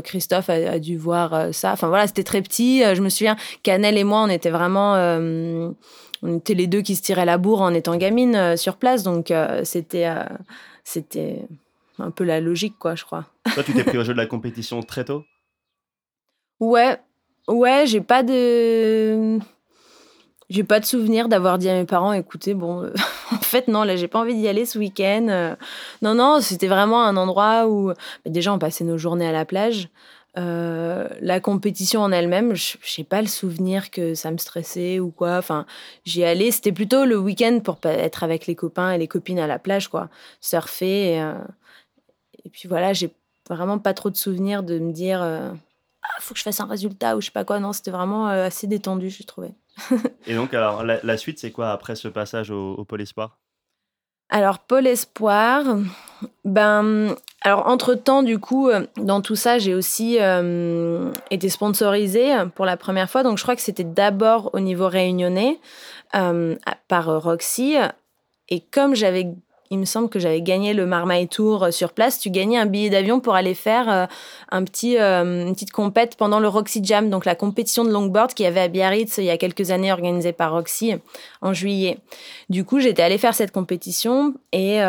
Christophe 0.04 0.48
a, 0.48 0.78
dû 0.78 0.96
voir 0.96 1.52
ça. 1.52 1.72
Enfin 1.72 1.88
voilà, 1.88 2.06
c'était 2.06 2.22
très 2.22 2.40
petit. 2.40 2.82
Je 2.94 3.00
me 3.02 3.08
souviens, 3.08 3.36
Canel 3.64 3.98
et 3.98 4.04
moi, 4.04 4.22
on 4.22 4.28
était 4.28 4.50
vraiment 4.50 4.94
on 6.22 6.36
était 6.38 6.54
les 6.54 6.66
deux 6.66 6.82
qui 6.82 6.96
se 6.96 7.02
tiraient 7.02 7.24
la 7.24 7.38
bourre 7.38 7.62
en 7.62 7.74
étant 7.74 7.96
gamine 7.96 8.34
euh, 8.34 8.56
sur 8.56 8.76
place, 8.76 9.02
donc 9.02 9.30
euh, 9.30 9.62
c'était 9.64 10.06
euh, 10.06 10.24
c'était 10.84 11.42
un 11.98 12.10
peu 12.10 12.24
la 12.24 12.40
logique, 12.40 12.76
quoi, 12.78 12.94
je 12.94 13.04
crois. 13.04 13.26
Toi, 13.54 13.62
tu 13.62 13.72
t'es 13.72 13.84
pris 13.84 13.98
au 13.98 14.04
jeu 14.04 14.12
de 14.12 14.18
la 14.18 14.26
compétition 14.26 14.82
très 14.82 15.04
tôt? 15.04 15.24
Ouais, 16.60 16.98
ouais, 17.46 17.84
j'ai 17.86 18.00
pas 18.00 18.22
de. 18.22 19.38
J'ai 20.50 20.64
pas 20.64 20.80
de 20.80 20.86
souvenir 20.86 21.28
d'avoir 21.28 21.58
dit 21.58 21.68
à 21.68 21.74
mes 21.74 21.84
parents, 21.84 22.14
écoutez, 22.14 22.54
bon, 22.54 22.90
en 23.32 23.40
fait, 23.42 23.68
non, 23.68 23.84
là, 23.84 23.96
j'ai 23.96 24.08
pas 24.08 24.18
envie 24.18 24.34
d'y 24.34 24.48
aller 24.48 24.64
ce 24.64 24.78
week-end. 24.78 25.56
non, 26.00 26.14
non, 26.14 26.40
c'était 26.40 26.68
vraiment 26.68 27.02
un 27.04 27.18
endroit 27.18 27.68
où, 27.68 27.92
déjà, 28.24 28.54
on 28.54 28.58
passait 28.58 28.84
nos 28.84 28.96
journées 28.96 29.28
à 29.28 29.32
la 29.32 29.44
plage. 29.44 29.90
Euh, 30.36 31.08
la 31.20 31.40
compétition 31.40 32.02
en 32.02 32.12
elle-même, 32.12 32.54
je 32.54 32.76
n'ai 32.96 33.04
pas 33.04 33.22
le 33.22 33.28
souvenir 33.28 33.90
que 33.90 34.14
ça 34.14 34.30
me 34.30 34.36
stressait 34.36 35.00
ou 35.00 35.10
quoi. 35.10 35.36
Enfin, 35.38 35.66
j'y 36.04 36.22
allais, 36.22 36.50
c'était 36.50 36.72
plutôt 36.72 37.04
le 37.04 37.18
week-end 37.18 37.60
pour 37.64 37.78
être 37.84 38.22
avec 38.22 38.46
les 38.46 38.54
copains 38.54 38.92
et 38.92 38.98
les 38.98 39.08
copines 39.08 39.38
à 39.38 39.46
la 39.46 39.58
plage, 39.58 39.88
quoi. 39.88 40.10
Surfer. 40.40 41.14
Et, 41.14 41.22
euh, 41.22 41.34
puis 42.52 42.68
voilà, 42.68 42.92
j'ai 42.92 43.10
vraiment 43.48 43.78
pas 43.78 43.94
trop 43.94 44.10
de 44.10 44.16
souvenirs 44.16 44.62
de 44.62 44.78
me 44.78 44.92
dire 44.92 45.22
euh, 45.22 45.50
ah, 46.02 46.20
faut 46.20 46.34
que 46.34 46.38
je 46.38 46.44
fasse 46.44 46.60
un 46.60 46.66
résultat 46.66 47.16
ou 47.16 47.20
je 47.20 47.26
sais 47.26 47.32
pas 47.32 47.44
quoi. 47.44 47.58
Non, 47.58 47.72
c'était 47.72 47.90
vraiment 47.90 48.26
assez 48.26 48.66
détendu, 48.66 49.10
je 49.10 49.22
trouvais. 49.24 49.54
et 50.26 50.34
donc, 50.34 50.54
alors, 50.54 50.84
la, 50.84 51.16
suite, 51.16 51.38
c'est 51.38 51.50
quoi 51.50 51.70
après 51.70 51.96
ce 51.96 52.08
passage 52.08 52.50
au, 52.50 52.74
au 52.74 52.84
Pôle 52.84 53.00
Espoir? 53.00 53.38
Alors, 54.30 54.58
Pôle 54.58 54.86
Espoir, 54.86 55.64
ben, 56.44 57.14
alors 57.42 57.66
entre-temps, 57.66 58.22
du 58.22 58.38
coup, 58.38 58.68
euh, 58.68 58.86
dans 58.96 59.22
tout 59.22 59.36
ça, 59.36 59.58
j'ai 59.58 59.74
aussi 59.74 60.18
euh, 60.20 61.10
été 61.30 61.48
sponsorisée 61.48 62.34
pour 62.54 62.66
la 62.66 62.76
première 62.76 63.08
fois. 63.08 63.22
Donc, 63.22 63.38
je 63.38 63.42
crois 63.42 63.56
que 63.56 63.62
c'était 63.62 63.84
d'abord 63.84 64.50
au 64.52 64.60
niveau 64.60 64.88
réunionnais 64.88 65.58
euh, 66.14 66.56
par 66.88 67.22
Roxy. 67.22 67.76
Et 68.50 68.60
comme 68.60 68.94
j'avais 68.94 69.28
il 69.70 69.78
me 69.78 69.84
semble 69.84 70.08
que 70.08 70.18
j'avais 70.18 70.42
gagné 70.42 70.74
le 70.74 70.86
Marmaille 70.86 71.28
Tour 71.28 71.64
euh, 71.64 71.70
sur 71.70 71.92
place. 71.92 72.18
Tu 72.18 72.30
gagnais 72.30 72.58
un 72.58 72.66
billet 72.66 72.90
d'avion 72.90 73.20
pour 73.20 73.34
aller 73.34 73.54
faire 73.54 73.90
euh, 73.90 74.06
un 74.50 74.64
petit, 74.64 74.98
euh, 74.98 75.46
une 75.46 75.52
petite 75.52 75.72
compète 75.72 76.16
pendant 76.16 76.40
le 76.40 76.48
Roxy 76.48 76.80
Jam, 76.82 77.10
donc 77.10 77.24
la 77.24 77.34
compétition 77.34 77.84
de 77.84 77.90
longboard 77.90 78.34
qui 78.34 78.46
avait 78.46 78.60
à 78.60 78.68
Biarritz 78.68 79.18
il 79.18 79.24
y 79.24 79.30
a 79.30 79.36
quelques 79.36 79.70
années 79.70 79.92
organisée 79.92 80.32
par 80.32 80.52
Roxy 80.52 80.94
en 81.42 81.52
juillet. 81.52 81.98
Du 82.48 82.64
coup, 82.64 82.80
j'étais 82.80 83.02
allée 83.02 83.18
faire 83.18 83.34
cette 83.34 83.52
compétition 83.52 84.34
et 84.52 84.80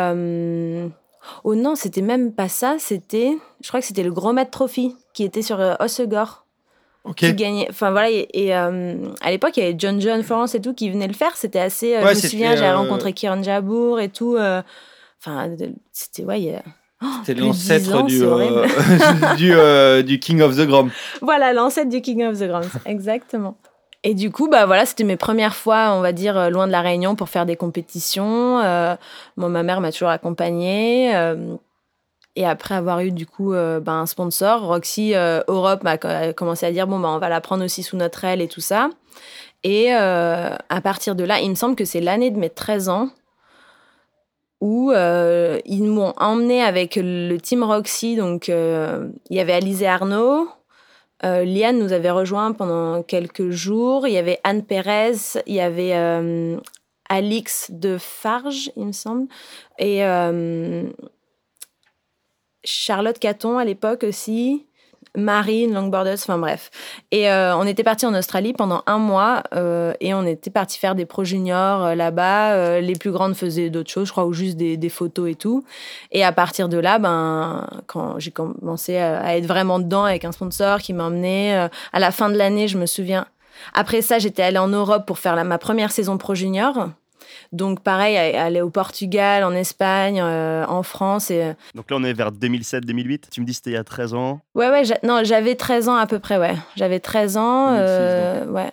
oh 1.44 1.54
non, 1.54 1.74
c'était 1.74 2.02
même 2.02 2.32
pas 2.32 2.48
ça. 2.48 2.76
C'était, 2.78 3.36
je 3.62 3.68
crois 3.68 3.80
que 3.80 3.86
c'était 3.86 4.02
le 4.02 4.12
Gros 4.12 4.32
Maître 4.32 4.50
Trophy 4.50 4.96
qui 5.12 5.24
était 5.24 5.42
sur 5.42 5.58
Ossegor. 7.04 7.14
Qui 7.14 7.34
gagnait. 7.34 7.66
Enfin 7.70 7.90
voilà, 7.90 8.10
et, 8.10 8.52
à 8.52 9.30
l'époque, 9.30 9.56
il 9.56 9.62
y 9.62 9.66
avait 9.66 9.76
John 9.78 10.00
John 10.00 10.22
Florence 10.22 10.54
et 10.54 10.60
tout 10.60 10.74
qui 10.74 10.90
venait 10.90 11.08
le 11.08 11.14
faire. 11.14 11.36
C'était 11.36 11.60
assez. 11.60 11.96
je 12.00 12.06
me 12.06 12.14
souviens, 12.14 12.56
j'avais 12.56 12.72
rencontré 12.72 13.12
Kieran 13.12 13.42
Jabour 13.42 14.00
et 14.00 14.08
tout. 14.08 14.36
Enfin, 14.38 15.50
c'était. 15.92 16.24
Ouais, 16.24 16.62
oh, 17.02 17.06
C'était 17.24 17.40
l'ancêtre 17.40 18.04
du, 18.04 18.20
du, 19.36 20.04
du, 20.04 20.18
King 20.18 20.42
of 20.42 20.56
the 20.56 20.66
Grom. 20.66 20.90
Voilà, 21.20 21.52
l'ancêtre 21.52 21.88
du 21.88 22.00
King 22.00 22.24
of 22.24 22.38
the 22.38 22.44
Grom, 22.44 22.62
exactement. 22.86 23.56
Et 24.02 24.14
du 24.14 24.30
coup, 24.30 24.48
bah 24.48 24.64
voilà, 24.64 24.86
c'était 24.86 25.04
mes 25.04 25.16
premières 25.18 25.54
fois, 25.54 25.92
on 25.92 26.00
va 26.00 26.12
dire, 26.12 26.50
loin 26.50 26.66
de 26.66 26.72
la 26.72 26.80
Réunion 26.80 27.16
pour 27.16 27.28
faire 27.28 27.44
des 27.44 27.56
compétitions. 27.56 28.60
Euh, 28.60 28.96
moi, 29.36 29.50
ma 29.50 29.62
mère 29.62 29.80
m'a 29.82 29.92
toujours 29.92 30.08
accompagnée. 30.08 31.14
Euh, 31.14 31.56
et 32.40 32.46
après 32.46 32.74
avoir 32.74 33.00
eu 33.00 33.10
du 33.10 33.26
coup 33.26 33.52
euh, 33.52 33.80
ben, 33.80 34.00
un 34.00 34.06
sponsor, 34.06 34.62
Roxy 34.62 35.14
euh, 35.14 35.42
Europe 35.46 35.84
a 35.84 36.32
commencé 36.32 36.64
à 36.64 36.72
dire 36.72 36.86
bon 36.86 36.98
ben 36.98 37.10
on 37.10 37.18
va 37.18 37.28
la 37.28 37.42
prendre 37.42 37.62
aussi 37.62 37.82
sous 37.82 37.98
notre 37.98 38.24
aile 38.24 38.40
et 38.40 38.48
tout 38.48 38.62
ça. 38.62 38.88
Et 39.62 39.94
euh, 39.94 40.56
à 40.70 40.80
partir 40.80 41.14
de 41.14 41.22
là, 41.22 41.38
il 41.40 41.50
me 41.50 41.54
semble 41.54 41.76
que 41.76 41.84
c'est 41.84 42.00
l'année 42.00 42.30
de 42.30 42.38
mes 42.38 42.48
13 42.48 42.88
ans 42.88 43.10
où 44.62 44.90
ils 44.92 45.84
m'ont 45.84 46.14
emmené 46.16 46.62
avec 46.62 46.96
le 46.96 47.36
team 47.36 47.62
Roxy. 47.62 48.16
Donc 48.16 48.48
il 48.48 49.12
y 49.36 49.40
avait 49.40 49.52
Alizé 49.52 49.86
Arnaud, 49.86 50.48
Liane 51.22 51.78
nous 51.78 51.92
avait 51.92 52.10
rejoint 52.10 52.52
pendant 52.52 53.02
quelques 53.02 53.50
jours. 53.50 54.06
Il 54.06 54.14
y 54.14 54.18
avait 54.18 54.38
Anne 54.44 54.62
Pérez, 54.62 55.16
il 55.46 55.54
y 55.54 55.60
avait 55.60 55.94
Alix 57.08 57.70
de 57.70 57.96
Farge, 57.98 58.70
il 58.76 58.86
me 58.86 58.92
semble. 58.92 59.28
Et 59.78 60.02
Charlotte 62.64 63.18
Caton 63.18 63.58
à 63.58 63.64
l'époque 63.64 64.04
aussi. 64.04 64.66
Marine, 65.16 65.74
Longboarders, 65.74 66.14
enfin 66.14 66.38
bref. 66.38 66.70
Et 67.10 67.28
euh, 67.30 67.56
on 67.56 67.66
était 67.66 67.82
parti 67.82 68.06
en 68.06 68.14
Australie 68.14 68.52
pendant 68.52 68.82
un 68.86 68.98
mois 68.98 69.42
euh, 69.54 69.92
et 70.00 70.14
on 70.14 70.24
était 70.24 70.50
parti 70.50 70.78
faire 70.78 70.94
des 70.94 71.04
pro 71.04 71.24
juniors 71.24 71.84
euh, 71.84 71.94
là-bas. 71.94 72.80
les 72.80 72.92
plus 72.94 73.10
grandes 73.10 73.34
faisaient 73.34 73.70
d'autres 73.70 73.90
choses, 73.90 74.06
je 74.06 74.12
crois, 74.12 74.26
ou 74.26 74.32
juste 74.32 74.56
des, 74.56 74.88
photos 74.88 75.30
et 75.30 75.34
tout. 75.34 75.64
Et 76.12 76.22
à 76.24 76.32
partir 76.32 76.68
de 76.68 76.78
là, 76.78 76.98
ben, 76.98 77.66
quand 77.86 78.18
j'ai 78.18 78.30
commencé 78.30 78.96
à, 78.98 79.36
être 79.36 79.46
vraiment 79.46 79.78
dedans 79.80 80.04
avec 80.04 80.24
un 80.24 80.32
sponsor 80.32 80.78
qui 80.78 80.92
m'emmenait, 80.92 81.68
à 81.92 81.98
la 81.98 82.10
fin 82.12 82.28
de 82.28 82.36
l'année, 82.36 82.68
je 82.68 82.78
me 82.78 82.86
souviens. 82.86 83.26
Après 83.74 84.02
ça, 84.02 84.18
j'étais 84.18 84.42
allée 84.42 84.58
en 84.58 84.68
Europe 84.68 85.06
pour 85.06 85.18
faire 85.18 85.42
ma 85.44 85.58
première 85.58 85.92
saison 85.92 86.18
pro 86.18 86.34
junior. 86.34 86.90
Donc 87.52 87.80
pareil, 87.82 88.16
aller 88.16 88.60
au 88.60 88.70
Portugal, 88.70 89.44
en 89.44 89.52
Espagne, 89.52 90.20
euh, 90.20 90.64
en 90.66 90.82
France. 90.82 91.30
Et... 91.30 91.42
Euh, 91.42 91.52
Donc 91.74 91.90
là, 91.90 91.96
on 91.98 92.04
est 92.04 92.12
vers 92.12 92.32
2007-2008. 92.32 93.24
Tu 93.30 93.40
me 93.40 93.46
dis 93.46 93.54
c'était 93.54 93.70
il 93.70 93.74
y 93.74 93.76
a 93.76 93.84
13 93.84 94.14
ans. 94.14 94.40
Ouais, 94.54 94.70
ouais, 94.70 94.82
non, 95.02 95.22
j'avais 95.24 95.54
13 95.54 95.88
ans 95.88 95.96
à 95.96 96.06
peu 96.06 96.18
près, 96.18 96.38
ouais. 96.38 96.54
J'avais 96.76 97.00
13 97.00 97.36
ans. 97.36 97.68
Euh, 97.70 98.46
ouais. 98.46 98.72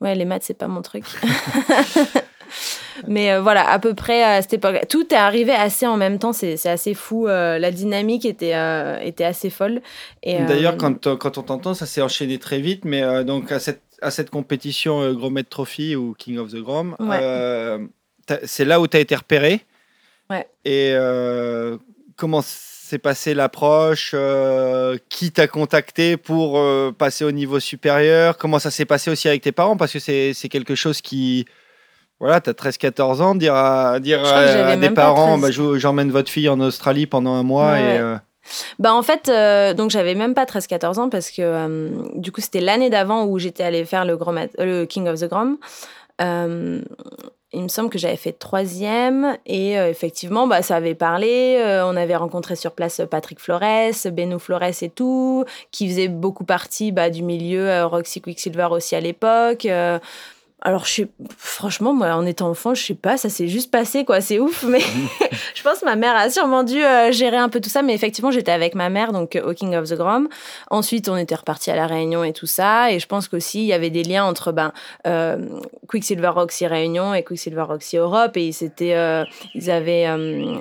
Ouais, 0.00 0.14
les 0.14 0.24
maths, 0.24 0.42
c'est 0.44 0.54
pas 0.54 0.68
mon 0.68 0.82
truc. 0.82 1.04
Mais 3.08 3.38
voilà, 3.38 3.68
à 3.68 3.78
peu 3.78 3.94
près 3.94 4.22
à 4.22 4.42
cette 4.42 4.54
époque. 4.54 4.86
Tout 4.88 5.12
est 5.12 5.16
arrivé 5.16 5.52
assez 5.52 5.86
en 5.86 5.96
même 5.96 6.18
temps, 6.18 6.32
c'est 6.32 6.66
assez 6.66 6.94
fou. 6.94 7.26
la 7.26 7.70
dynamique 7.70 8.24
était, 8.24 8.54
était 9.02 9.24
assez 9.24 9.50
folle. 9.50 9.80
D'ailleurs, 10.24 10.76
quand, 10.76 11.16
quand 11.16 11.38
on 11.38 11.42
t'entend, 11.42 11.74
ça 11.74 11.86
s'est 11.86 12.02
enchaîné 12.02 12.38
très 12.38 12.60
vite. 12.60 12.84
Mais 12.84 13.24
donc, 13.24 13.52
à 13.52 13.58
cette 13.58 13.82
à 14.02 14.10
cette 14.10 14.30
compétition 14.30 15.02
euh, 15.02 15.12
Grommet 15.12 15.44
Trophy 15.44 15.96
ou 15.96 16.14
King 16.14 16.38
of 16.38 16.52
the 16.52 16.56
Grom, 16.56 16.96
euh, 17.00 17.78
c'est 18.44 18.64
là 18.64 18.80
où 18.80 18.86
tu 18.86 18.96
as 18.96 19.00
été 19.00 19.14
repéré. 19.14 19.60
Ouais. 20.28 20.46
Et 20.64 20.90
euh, 20.92 21.76
comment 22.16 22.42
s'est 22.42 22.98
passée 22.98 23.34
l'approche 23.34 24.14
Qui 25.08 25.32
t'a 25.32 25.46
contacté 25.46 26.16
pour 26.16 26.60
passer 26.94 27.24
au 27.24 27.32
niveau 27.32 27.60
supérieur? 27.60 28.36
Comment 28.36 28.58
ça 28.58 28.70
s'est 28.70 28.84
passé 28.84 29.10
aussi 29.10 29.28
avec 29.28 29.42
tes 29.42 29.52
parents? 29.52 29.76
Parce 29.76 29.92
que 29.92 29.98
c'est 29.98 30.48
quelque 30.48 30.74
chose 30.74 31.00
qui. 31.00 31.46
Voilà, 32.20 32.40
tu 32.40 32.50
as 32.50 32.54
13-14 32.54 33.20
ans, 33.20 33.34
dire 33.34 33.54
à, 33.54 34.00
dire 34.00 34.24
à, 34.24 34.76
des 34.76 34.90
parents 34.90 35.36
bah, 35.38 35.48
j'emmène 35.50 36.10
votre 36.10 36.30
fille 36.30 36.48
en 36.48 36.60
Australie 36.60 37.06
pendant 37.06 37.34
un 37.34 37.42
mois 37.42 37.78
et. 37.78 38.00
Bah 38.78 38.94
en 38.94 39.02
fait, 39.02 39.28
euh, 39.28 39.74
donc 39.74 39.90
j'avais 39.90 40.14
même 40.14 40.34
pas 40.34 40.44
13-14 40.44 40.98
ans 40.98 41.08
parce 41.08 41.30
que 41.30 41.42
euh, 41.42 41.90
du 42.14 42.32
coup 42.32 42.40
c'était 42.40 42.60
l'année 42.60 42.90
d'avant 42.90 43.24
où 43.24 43.38
j'étais 43.38 43.62
allée 43.62 43.84
faire 43.84 44.04
le, 44.04 44.18
le 44.58 44.84
King 44.84 45.08
of 45.08 45.20
the 45.20 45.28
Grom. 45.28 45.58
Euh, 46.20 46.80
il 47.52 47.62
me 47.62 47.68
semble 47.68 47.90
que 47.90 47.98
j'avais 47.98 48.16
fait 48.16 48.32
troisième 48.32 49.38
et 49.46 49.74
effectivement 49.74 50.46
bah, 50.46 50.62
ça 50.62 50.76
avait 50.76 50.96
parlé. 50.96 51.58
on 51.84 51.96
avait 51.96 52.16
rencontré 52.16 52.54
sur 52.54 52.72
place 52.72 53.00
Patrick 53.10 53.40
Flores, 53.40 53.60
Beno 54.12 54.38
Flores 54.38 54.82
et 54.82 54.90
tout, 54.90 55.44
qui 55.70 55.88
faisait 55.88 56.08
beaucoup 56.08 56.44
partie 56.44 56.92
bah, 56.92 57.08
du 57.08 57.22
milieu 57.22 57.84
Roxy 57.84 58.20
Quicksilver 58.20 58.68
aussi 58.72 58.94
à 58.94 59.00
l'époque. 59.00 59.66
Alors, 60.62 60.86
je 60.86 61.02
franchement, 61.36 61.92
moi, 61.92 62.14
en 62.14 62.24
étant 62.24 62.48
enfant, 62.48 62.74
je 62.74 62.82
sais 62.82 62.94
pas, 62.94 63.18
ça 63.18 63.28
s'est 63.28 63.46
juste 63.46 63.70
passé, 63.70 64.06
quoi. 64.06 64.22
C'est 64.22 64.38
ouf, 64.38 64.62
mais 64.62 64.80
je 65.54 65.62
pense 65.62 65.80
que 65.80 65.84
ma 65.84 65.96
mère 65.96 66.16
a 66.16 66.30
sûrement 66.30 66.64
dû 66.64 66.82
euh, 66.82 67.12
gérer 67.12 67.36
un 67.36 67.50
peu 67.50 67.60
tout 67.60 67.68
ça. 67.68 67.82
Mais 67.82 67.92
effectivement, 67.92 68.30
j'étais 68.30 68.52
avec 68.52 68.74
ma 68.74 68.88
mère, 68.88 69.12
donc 69.12 69.38
au 69.44 69.52
King 69.52 69.76
of 69.76 69.90
the 69.90 69.94
Grom. 69.94 70.28
Ensuite, 70.70 71.10
on 71.10 71.16
était 71.18 71.34
reparti 71.34 71.70
à 71.70 71.76
La 71.76 71.86
Réunion 71.86 72.24
et 72.24 72.32
tout 72.32 72.46
ça. 72.46 72.90
Et 72.90 72.98
je 72.98 73.06
pense 73.06 73.28
qu'aussi, 73.28 73.60
il 73.60 73.66
y 73.66 73.74
avait 73.74 73.90
des 73.90 74.02
liens 74.02 74.24
entre 74.24 74.50
ben, 74.50 74.72
euh, 75.06 75.36
Quicksilver 75.88 76.28
Roxy 76.28 76.66
Réunion 76.66 77.12
et 77.12 77.22
Quicksilver 77.22 77.62
Roxy 77.62 77.98
Europe. 77.98 78.34
Et 78.38 78.48
ils, 78.48 78.72
euh, 78.80 79.24
ils 79.54 79.70
avaient 79.70 80.08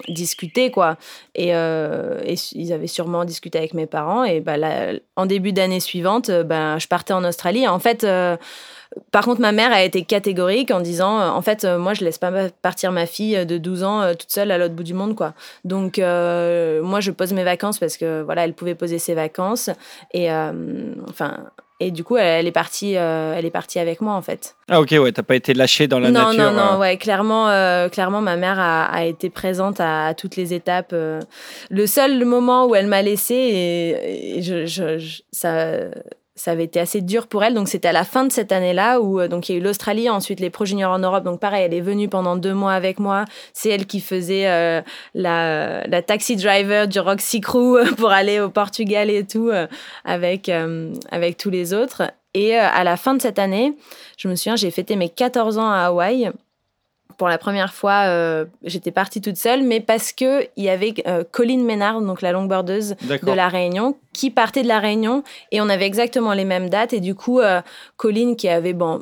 discuté, 0.10 0.72
quoi. 0.72 0.98
Et, 1.36 1.52
ils 1.52 2.74
avaient 2.74 2.88
sûrement 2.88 3.24
discuté 3.24 3.58
avec 3.58 3.74
mes 3.74 3.88
parents. 3.88 4.26
Et 4.26 4.42
ben, 4.42 5.00
en 5.16 5.26
début 5.26 5.54
d'année 5.54 5.80
suivante, 5.80 6.30
ben, 6.30 6.80
je 6.80 6.88
partais 6.90 7.14
en 7.14 7.24
Australie. 7.24 7.66
En 7.66 7.80
fait, 7.80 8.06
par 9.12 9.26
contre, 9.26 9.42
ma 9.42 9.52
mère 9.52 9.72
a 9.72 9.84
été 9.84 10.04
catégorique 10.04 10.72
en 10.72 10.80
disant, 10.80 11.20
euh, 11.20 11.30
en 11.30 11.42
fait, 11.42 11.66
euh, 11.66 11.78
moi, 11.78 11.94
je 11.94 12.04
laisse 12.04 12.18
pas 12.18 12.32
partir 12.62 12.92
ma 12.92 13.06
fille 13.06 13.46
de 13.46 13.58
12 13.58 13.84
ans 13.84 14.02
euh, 14.02 14.14
toute 14.14 14.32
seule 14.32 14.52
à 14.52 14.58
l'autre 14.58 14.74
bout 14.74 14.84
du 14.84 14.94
monde, 14.94 15.16
quoi. 15.16 15.34
Donc, 15.64 15.98
moi, 15.98 17.00
je 17.00 17.12
pose 17.12 17.34
mes 17.34 17.44
vacances 17.44 17.80
parce 17.80 17.98
que, 17.98 18.22
voilà, 18.22 18.46
elle 18.46 18.54
pouvait 18.54 18.76
poser 18.76 19.00
ses 19.00 19.14
vacances. 19.14 19.70
Et, 20.14 20.30
enfin, 21.10 21.38
et 21.80 21.92
du 21.92 22.04
coup, 22.04 22.18
elle, 22.18 22.48
est 22.48 22.52
partie, 22.52 22.94
elle 22.94 23.46
est 23.46 23.52
partie 23.52 23.80
avec 23.80 24.02
moi, 24.02 24.14
en 24.14 24.22
fait. 24.22 24.56
Ah, 24.70 24.80
ok, 24.80 24.92
ouais, 24.92 25.12
t'as 25.12 25.24
pas 25.24 25.36
été 25.36 25.54
lâchée 25.54 25.88
dans 25.88 26.00
la 26.00 26.12
non, 26.12 26.28
nature. 26.28 26.52
Non, 26.52 26.74
non, 26.74 26.80
ouais, 26.80 26.98
clairement, 26.98 27.48
clairement, 27.90 28.22
ma 28.22 28.36
mère 28.36 28.60
a, 28.60 29.06
été 29.06 29.30
présente 29.30 29.80
à, 29.80 30.14
toutes 30.14 30.36
les 30.36 30.54
étapes. 30.54 30.94
le 31.70 31.88
seul 31.88 32.24
moment 32.26 32.66
où 32.68 32.76
elle 32.76 32.88
m'a 32.88 33.02
laissée, 33.02 34.36
et, 34.36 34.42
je, 34.42 34.66
je, 34.66 35.22
ça 35.32 35.80
ça 36.36 36.52
avait 36.52 36.66
été 36.66 36.80
assez 36.80 37.02
dur 37.02 37.28
pour 37.28 37.44
elle. 37.44 37.54
Donc 37.54 37.70
c'était 37.70 37.88
à 37.88 37.94
la 37.94 38.04
fin 38.04 38.26
de 38.26 38.32
cette 38.32 38.52
année-là 38.52 39.00
où 39.00 39.20
euh, 39.20 39.28
donc 39.28 39.48
il 39.48 39.54
y 39.54 39.56
a 39.56 39.60
eu 39.60 39.64
l'Australie, 39.64 40.10
ensuite 40.10 40.40
les 40.40 40.50
Pro 40.50 40.66
Juniors 40.66 40.92
en 40.92 41.00
Europe. 41.00 41.24
Donc 41.24 41.40
pareil, 41.40 41.64
elle 41.64 41.74
est 41.74 41.82
venue 41.82 42.10
pendant 42.10 42.36
deux 42.36 42.54
mois 42.54 42.74
avec 42.74 43.00
moi. 43.00 43.26
C'est 43.54 43.70
elle 43.70 43.86
qui 43.86 44.02
faisait 44.02 44.48
euh, 44.48 44.82
la, 45.14 45.88
la, 45.88 46.02
taxi 46.02 46.36
driver 46.36 46.88
du 46.88 47.00
Roxy 47.00 47.40
Crew 47.40 47.78
pour 47.98 48.12
aller 48.12 48.40
au 48.40 48.50
Portugal 48.50 49.10
et 49.10 49.26
tout 49.26 49.50
euh, 49.50 49.68
avec 50.04 50.52
avec 51.12 51.38
tous 51.38 51.50
les 51.50 51.74
autres. 51.74 52.04
Et 52.34 52.56
à 52.56 52.84
la 52.84 52.98
fin 52.98 53.14
de 53.14 53.22
cette 53.22 53.40
année, 53.40 53.78
je 54.18 54.28
me 54.28 54.36
souviens, 54.36 54.58
j'ai 54.58 54.70
fêté 54.70 54.98
mes 54.98 55.08
14 55.08 55.58
ans 55.58 55.70
à 55.70 55.86
Hawaï 55.86 56.32
pour 57.18 57.28
la 57.28 57.38
première 57.38 57.74
fois, 57.74 58.06
euh, 58.08 58.46
j'étais 58.64 58.92
partie 58.92 59.22
toute 59.22 59.38
seule, 59.38 59.64
mais 59.64 59.80
parce 59.80 60.12
que 60.12 60.44
il 60.56 60.64
y 60.64 60.70
avait 60.70 60.94
euh, 61.08 61.24
Colline 61.30 61.64
Ménard, 61.64 62.02
donc 62.02 62.22
la 62.22 62.32
longboardeuse 62.32 62.96
de 63.02 63.32
la 63.32 63.48
Réunion, 63.48 63.98
qui 64.14 64.30
partait 64.30 64.64
de 64.64 64.68
la 64.68 64.80
Réunion 64.80 65.24
et 65.52 65.62
on 65.62 65.70
avait 65.70 65.86
exactement 65.86 66.34
les 66.34 66.46
mêmes 66.46 66.70
dates. 66.70 66.94
Et 66.94 67.00
du 67.00 67.16
coup, 67.16 67.40
euh, 67.40 67.62
Colline 67.98 68.36
qui 68.36 68.50
avait 68.50 68.74
bon 68.74 69.02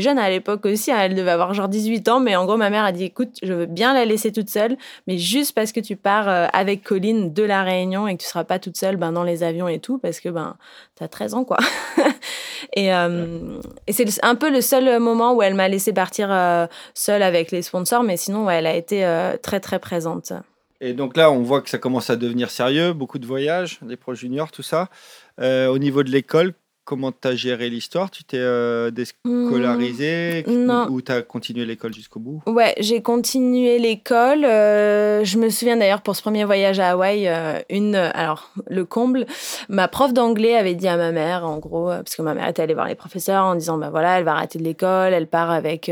jeune 0.00 0.18
à 0.18 0.30
l'époque 0.30 0.64
aussi, 0.66 0.90
hein, 0.90 0.98
elle 1.00 1.14
devait 1.14 1.30
avoir 1.30 1.54
genre 1.54 1.68
18 1.68 2.08
ans, 2.08 2.20
mais 2.20 2.36
en 2.36 2.44
gros, 2.44 2.56
ma 2.56 2.70
mère 2.70 2.84
a 2.84 2.92
dit 2.92 3.04
écoute, 3.04 3.36
je 3.42 3.52
veux 3.52 3.66
bien 3.66 3.94
la 3.94 4.04
laisser 4.04 4.32
toute 4.32 4.48
seule, 4.48 4.76
mais 5.06 5.18
juste 5.18 5.54
parce 5.54 5.72
que 5.72 5.80
tu 5.80 5.96
pars 5.96 6.28
euh, 6.28 6.46
avec 6.52 6.82
Colline 6.82 7.32
de 7.32 7.42
la 7.42 7.62
Réunion 7.62 8.08
et 8.08 8.16
que 8.16 8.22
tu 8.22 8.28
seras 8.28 8.44
pas 8.44 8.58
toute 8.58 8.76
seule 8.76 8.96
ben, 8.96 9.12
dans 9.12 9.24
les 9.24 9.42
avions 9.42 9.68
et 9.68 9.78
tout, 9.78 9.98
parce 9.98 10.20
que 10.20 10.28
ben, 10.28 10.56
tu 10.96 11.04
as 11.04 11.08
13 11.08 11.34
ans, 11.34 11.44
quoi. 11.44 11.58
et, 12.74 12.94
euh, 12.94 13.58
et 13.86 13.92
c'est 13.92 14.06
un 14.22 14.34
peu 14.34 14.50
le 14.50 14.60
seul 14.60 14.98
moment 15.00 15.34
où 15.34 15.42
elle 15.42 15.54
m'a 15.54 15.68
laissé 15.68 15.92
partir 15.92 16.28
euh, 16.30 16.66
seule 16.94 17.22
avec 17.22 17.50
les 17.50 17.62
sponsors, 17.62 18.02
mais 18.02 18.16
sinon, 18.16 18.48
elle 18.48 18.66
a 18.66 18.74
été 18.74 19.06
très, 19.42 19.60
très 19.60 19.78
présente. 19.78 20.32
Et 20.80 20.94
donc 20.94 21.16
là, 21.16 21.30
on 21.30 21.42
voit 21.42 21.60
que 21.60 21.70
ça 21.70 21.78
commence 21.78 22.10
à 22.10 22.16
devenir 22.16 22.50
sérieux, 22.50 22.92
beaucoup 22.92 23.18
de 23.18 23.26
voyages, 23.26 23.78
des 23.82 23.96
pros 23.96 24.14
juniors, 24.14 24.50
tout 24.50 24.62
ça. 24.62 24.88
au 25.38 25.78
niveau 25.78 26.02
de 26.02 26.10
l'école, 26.10 26.54
comment 26.84 27.12
tu 27.12 27.28
as 27.28 27.34
géré 27.34 27.68
l'histoire? 27.70 28.10
Tu 28.10 28.24
t'es 28.24 28.38
euh, 28.38 28.90
déscolarisé 28.90 30.44
mmh, 30.46 30.86
ou 30.90 31.00
tu 31.02 31.12
as 31.12 31.22
continué 31.22 31.64
l'école 31.64 31.94
jusqu'au 31.94 32.20
bout? 32.20 32.42
Ouais, 32.46 32.74
j'ai 32.78 33.02
continué 33.02 33.78
l'école. 33.78 34.44
Euh, 34.44 35.24
je 35.24 35.38
me 35.38 35.48
souviens 35.48 35.76
d'ailleurs 35.76 36.02
pour 36.02 36.16
ce 36.16 36.22
premier 36.22 36.44
voyage 36.44 36.80
à 36.80 36.90
Hawaï, 36.90 37.28
euh, 37.28 37.60
une, 37.70 37.94
alors 37.94 38.50
le 38.68 38.84
comble, 38.84 39.26
ma 39.68 39.88
prof 39.88 40.12
d'anglais 40.12 40.56
avait 40.56 40.74
dit 40.74 40.88
à 40.88 40.96
ma 40.96 41.12
mère, 41.12 41.44
en 41.44 41.58
gros, 41.58 41.86
parce 41.86 42.16
que 42.16 42.22
ma 42.22 42.34
mère 42.34 42.48
était 42.48 42.62
allée 42.62 42.74
voir 42.74 42.88
les 42.88 42.94
professeurs 42.94 43.44
en 43.44 43.54
disant, 43.54 43.78
bah 43.78 43.90
voilà, 43.90 44.18
elle 44.18 44.24
va 44.24 44.32
arrêter 44.32 44.58
de 44.58 44.64
l'école, 44.64 45.12
elle 45.12 45.28
part 45.28 45.50
avec 45.50 45.90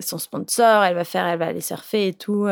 son 0.00 0.18
sponsor, 0.18 0.84
elle 0.84 0.94
va 0.94 1.04
faire, 1.04 1.26
elle 1.26 1.38
va 1.38 1.46
aller 1.46 1.60
surfer 1.60 2.08
et 2.08 2.14
tout. 2.14 2.46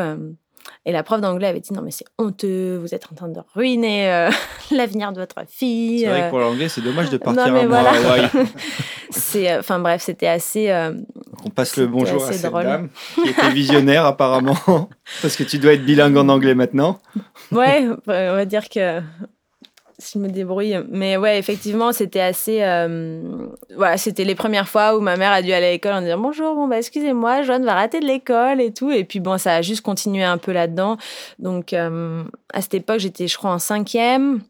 Et 0.85 0.91
la 0.91 1.03
prof 1.03 1.21
d'anglais 1.21 1.47
avait 1.47 1.61
dit 1.61 1.73
non 1.73 1.81
mais 1.81 1.91
c'est 1.91 2.05
honteux, 2.17 2.77
vous 2.77 2.93
êtes 2.93 3.05
en 3.11 3.15
train 3.15 3.29
de 3.29 3.39
ruiner 3.55 4.11
euh, 4.11 4.29
l'avenir 4.71 5.13
de 5.13 5.19
votre 5.19 5.43
fille. 5.47 6.01
C'est 6.01 6.07
vrai 6.07 6.21
que 6.21 6.25
euh. 6.25 6.29
pour 6.29 6.39
l'anglais 6.39 6.67
c'est 6.67 6.81
dommage 6.81 7.09
de 7.09 7.17
partir 7.17 7.47
non, 7.47 7.53
mais 7.53 7.65
voilà. 7.65 7.91
c'est, 9.09 9.51
euh, 9.51 9.59
enfin 9.59 9.79
bref, 9.79 10.01
c'était 10.01 10.27
assez. 10.27 10.71
On 11.45 11.49
passe 11.49 11.77
le 11.77 11.87
bonjour 11.87 12.23
à 12.25 12.33
cette 12.33 12.51
dame 12.51 12.89
qui 13.15 13.29
était 13.29 13.49
visionnaire 13.49 14.05
apparemment, 14.05 14.57
parce 15.21 15.35
que 15.35 15.43
tu 15.43 15.57
dois 15.57 15.73
être 15.73 15.85
bilingue 15.85 16.17
en 16.17 16.27
anglais 16.29 16.55
maintenant. 16.55 16.99
ouais, 17.51 17.87
on 18.07 18.11
va 18.11 18.45
dire 18.45 18.67
que 18.69 19.01
je 19.99 20.19
me 20.19 20.27
débrouille. 20.27 20.77
Mais 20.89 21.17
ouais, 21.17 21.37
effectivement, 21.37 21.91
c'était 21.91 22.21
assez. 22.21 22.63
Euh, 22.63 23.47
voilà, 23.75 23.97
c'était 23.97 24.23
les 24.23 24.35
premières 24.35 24.67
fois 24.67 24.97
où 24.97 25.01
ma 25.01 25.17
mère 25.17 25.31
a 25.31 25.41
dû 25.41 25.51
aller 25.51 25.67
à 25.67 25.71
l'école 25.71 25.93
en 25.93 26.01
disant 26.01 26.17
Bonjour, 26.17 26.55
bon, 26.55 26.67
bah, 26.67 26.77
excusez-moi, 26.77 27.43
Joanne 27.43 27.65
va 27.65 27.73
rater 27.73 27.99
de 27.99 28.05
l'école 28.05 28.61
et 28.61 28.73
tout. 28.73 28.91
Et 28.91 29.03
puis 29.03 29.19
bon, 29.19 29.37
ça 29.37 29.55
a 29.55 29.61
juste 29.61 29.81
continué 29.81 30.23
un 30.23 30.37
peu 30.37 30.51
là-dedans. 30.51 30.97
Donc 31.39 31.73
euh, 31.73 32.23
à 32.53 32.61
cette 32.61 32.73
époque, 32.73 32.99
j'étais, 32.99 33.27
je 33.27 33.37
crois, 33.37 33.51
en 33.51 33.59
cinquième. 33.59 34.41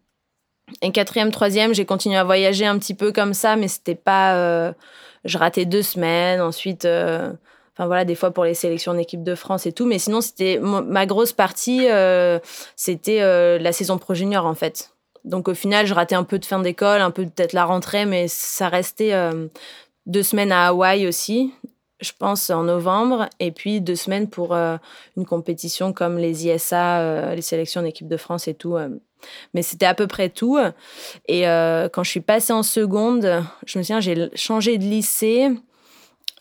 Et 0.81 0.91
quatrième, 0.91 1.31
troisième, 1.31 1.73
j'ai 1.73 1.85
continué 1.85 2.17
à 2.17 2.23
voyager 2.23 2.65
un 2.65 2.79
petit 2.79 2.93
peu 2.93 3.11
comme 3.11 3.33
ça, 3.33 3.55
mais 3.55 3.67
c'était 3.67 3.95
pas. 3.95 4.35
Euh, 4.35 4.71
je 5.25 5.37
ratais 5.37 5.65
deux 5.65 5.83
semaines. 5.83 6.41
Ensuite. 6.41 6.87
Enfin 7.75 7.87
voilà, 7.87 8.05
des 8.05 8.13
fois 8.13 8.29
pour 8.29 8.43
les 8.43 8.53
sélections 8.53 8.93
d'équipe 8.93 9.23
de 9.23 9.33
France 9.33 9.65
et 9.65 9.71
tout. 9.71 9.87
Mais 9.87 9.97
sinon, 9.97 10.21
c'était 10.21 10.59
ma 10.61 11.07
grosse 11.07 11.33
partie, 11.33 11.87
c'était 12.75 13.57
la 13.59 13.71
saison 13.71 13.97
pro 13.97 14.13
junior 14.13 14.45
en 14.45 14.53
fait. 14.53 14.92
Donc 15.25 15.47
au 15.47 15.53
final, 15.53 15.85
je 15.85 15.93
ratais 15.93 16.15
un 16.15 16.23
peu 16.23 16.39
de 16.39 16.45
fin 16.45 16.59
d'école, 16.59 17.01
un 17.01 17.11
peu 17.11 17.25
peut-être 17.25 17.53
la 17.53 17.65
rentrée, 17.65 18.05
mais 18.05 18.27
ça 18.27 18.69
restait 18.69 19.13
euh, 19.13 19.47
deux 20.05 20.23
semaines 20.23 20.51
à 20.51 20.67
Hawaï 20.67 21.07
aussi. 21.07 21.53
je 22.01 22.11
pense, 22.17 22.49
en 22.49 22.63
novembre, 22.63 23.29
et 23.39 23.51
puis 23.51 23.79
deux 23.79 23.95
semaines 23.95 24.29
pour 24.29 24.53
une 24.53 25.25
compétition 25.25 25.93
comme 25.93 26.17
les 26.17 26.47
ISA, 26.47 27.33
les 27.33 27.41
sélections 27.41 27.81
d'équipe 27.81 28.09
de 28.09 28.17
France 28.17 28.49
et 28.49 28.53
tout. 28.53 28.75
mais 29.53 29.61
c'était 29.61 29.85
à 29.85 29.93
peu 29.93 30.07
près 30.07 30.27
tout. 30.27 30.59
Et 31.27 31.43
quand 31.43 32.03
je 32.03 32.09
suis 32.09 32.19
passée 32.19 32.51
en 32.51 32.63
seconde, 32.63 33.41
je 33.65 33.77
me 33.77 33.83
souviens, 33.83 34.01
j'ai 34.01 34.29
changé 34.35 34.77
de 34.77 34.83
lycée. 34.83 35.49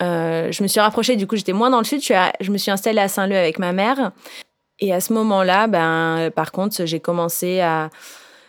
je 0.01 0.63
me 0.63 0.67
suis 0.67 0.81
rapprochée, 0.81 1.15
du 1.15 1.27
coup, 1.27 1.37
j'étais 1.37 1.53
moins 1.53 1.69
dans 1.69 1.79
le 1.79 1.85
sud. 1.85 2.03
Je, 2.03 2.13
je 2.41 2.51
me 2.51 2.57
suis 2.57 2.71
installée 2.71 2.99
à 2.99 3.07
Saint-Leu 3.07 3.37
avec 3.37 3.57
ma 3.57 3.71
mère. 3.71 4.11
Et 4.79 4.91
à 4.91 4.99
ce 4.99 5.13
moment-là, 5.13 5.67
ben, 5.67 6.29
par 6.35 6.51
contre, 6.51 6.85
j'ai 6.85 6.99
commencé 6.99 7.61
à. 7.61 7.89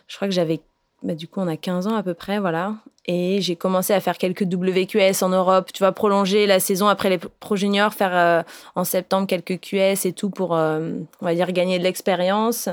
Je 0.06 0.16
crois 0.16 0.28
que 0.28 0.34
j'avais. 0.34 0.60
Ben, 1.02 1.14
du 1.14 1.28
coup, 1.28 1.40
on 1.40 1.48
a 1.48 1.56
15 1.56 1.86
ans 1.86 1.96
à 1.96 2.02
peu 2.02 2.14
près, 2.14 2.38
voilà. 2.38 2.76
Et 3.06 3.42
j'ai 3.42 3.56
commencé 3.56 3.92
à 3.92 4.00
faire 4.00 4.16
quelques 4.16 4.42
WQS 4.42 5.22
en 5.22 5.28
Europe. 5.28 5.70
Tu 5.72 5.82
vas 5.82 5.92
prolonger 5.92 6.46
la 6.46 6.58
saison 6.58 6.88
après 6.88 7.10
les 7.10 7.18
Pro 7.18 7.56
Juniors, 7.56 7.92
faire 7.92 8.16
euh, 8.16 8.42
en 8.74 8.84
septembre 8.84 9.26
quelques 9.26 9.60
QS 9.60 10.06
et 10.06 10.14
tout 10.14 10.30
pour, 10.30 10.56
euh, 10.56 10.92
on 11.20 11.26
va 11.26 11.34
dire, 11.34 11.52
gagner 11.52 11.78
de 11.78 11.84
l'expérience. 11.84 12.70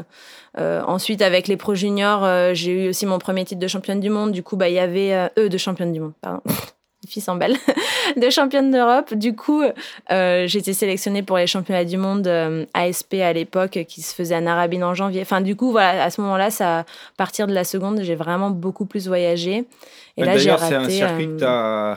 Euh, 0.57 0.81
ensuite, 0.87 1.21
avec 1.21 1.49
les 1.49 1.57
Pro 1.57 1.75
Juniors, 1.75 2.53
j'ai 2.53 2.85
eu 2.85 2.89
aussi 2.89 3.05
mon 3.05 3.19
premier 3.19 3.43
titre 3.43 3.59
de 3.59 3.67
championne 3.67 3.99
du 3.99 4.09
monde. 4.09 4.31
Du 4.31 4.43
coup, 4.43 4.55
bah, 4.55 4.69
il 4.69 4.75
y 4.75 4.79
avait. 4.79 5.29
eux, 5.37 5.49
de 5.49 5.57
championne 5.57 5.91
du 5.91 5.99
monde, 5.99 6.13
pardon. 6.21 6.41
fille 7.07 7.23
en 7.27 7.35
belle, 7.35 7.57
de 8.17 8.29
championne 8.29 8.71
d'Europe. 8.71 9.13
Du 9.13 9.35
coup, 9.35 9.63
euh, 10.11 10.47
j'ai 10.47 10.59
été 10.59 10.73
sélectionnée 10.73 11.23
pour 11.23 11.37
les 11.37 11.47
championnats 11.47 11.85
du 11.85 11.97
monde 11.97 12.27
euh, 12.27 12.65
ASP 12.73 13.15
à 13.15 13.33
l'époque 13.33 13.79
qui 13.87 14.01
se 14.01 14.13
faisait 14.13 14.35
à 14.35 14.41
Narabine 14.41 14.83
en 14.83 14.93
janvier. 14.93 15.21
Enfin, 15.21 15.41
du 15.41 15.55
coup, 15.55 15.71
voilà, 15.71 16.03
à 16.03 16.09
ce 16.09 16.21
moment-là, 16.21 16.51
ça, 16.51 16.79
à 16.79 16.85
partir 17.17 17.47
de 17.47 17.53
la 17.53 17.63
seconde, 17.63 18.01
j'ai 18.03 18.15
vraiment 18.15 18.51
beaucoup 18.51 18.85
plus 18.85 19.07
voyagé. 19.07 19.65
Et 20.17 20.23
là, 20.23 20.37
j'ai 20.37 20.51
raté. 20.51 20.67
c'est 20.67 20.75
un 20.75 20.89
circuit 20.89 21.25
que 21.25 21.43
euh, 21.43 21.95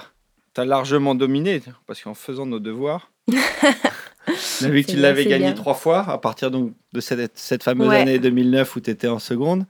tu 0.55 0.61
as, 0.61 0.65
largement 0.65 1.15
dominé 1.15 1.61
parce 1.87 2.03
qu'en 2.03 2.15
faisant 2.15 2.47
nos 2.47 2.61
devoirs. 2.61 3.11
On 3.29 4.65
a 4.65 4.69
vu 4.69 4.85
que 4.85 4.91
tu 4.93 4.97
l'avais 4.97 5.27
gagné 5.27 5.55
trois 5.55 5.75
fois 5.75 6.09
à 6.09 6.17
partir 6.17 6.51
donc 6.51 6.73
de 6.93 7.01
cette, 7.01 7.37
cette 7.37 7.63
fameuse 7.63 7.91
année 7.91 8.19
2009 8.19 8.77
où 8.77 8.81
tu 8.81 8.91
étais 8.91 9.09
en 9.09 9.19
seconde. 9.19 9.67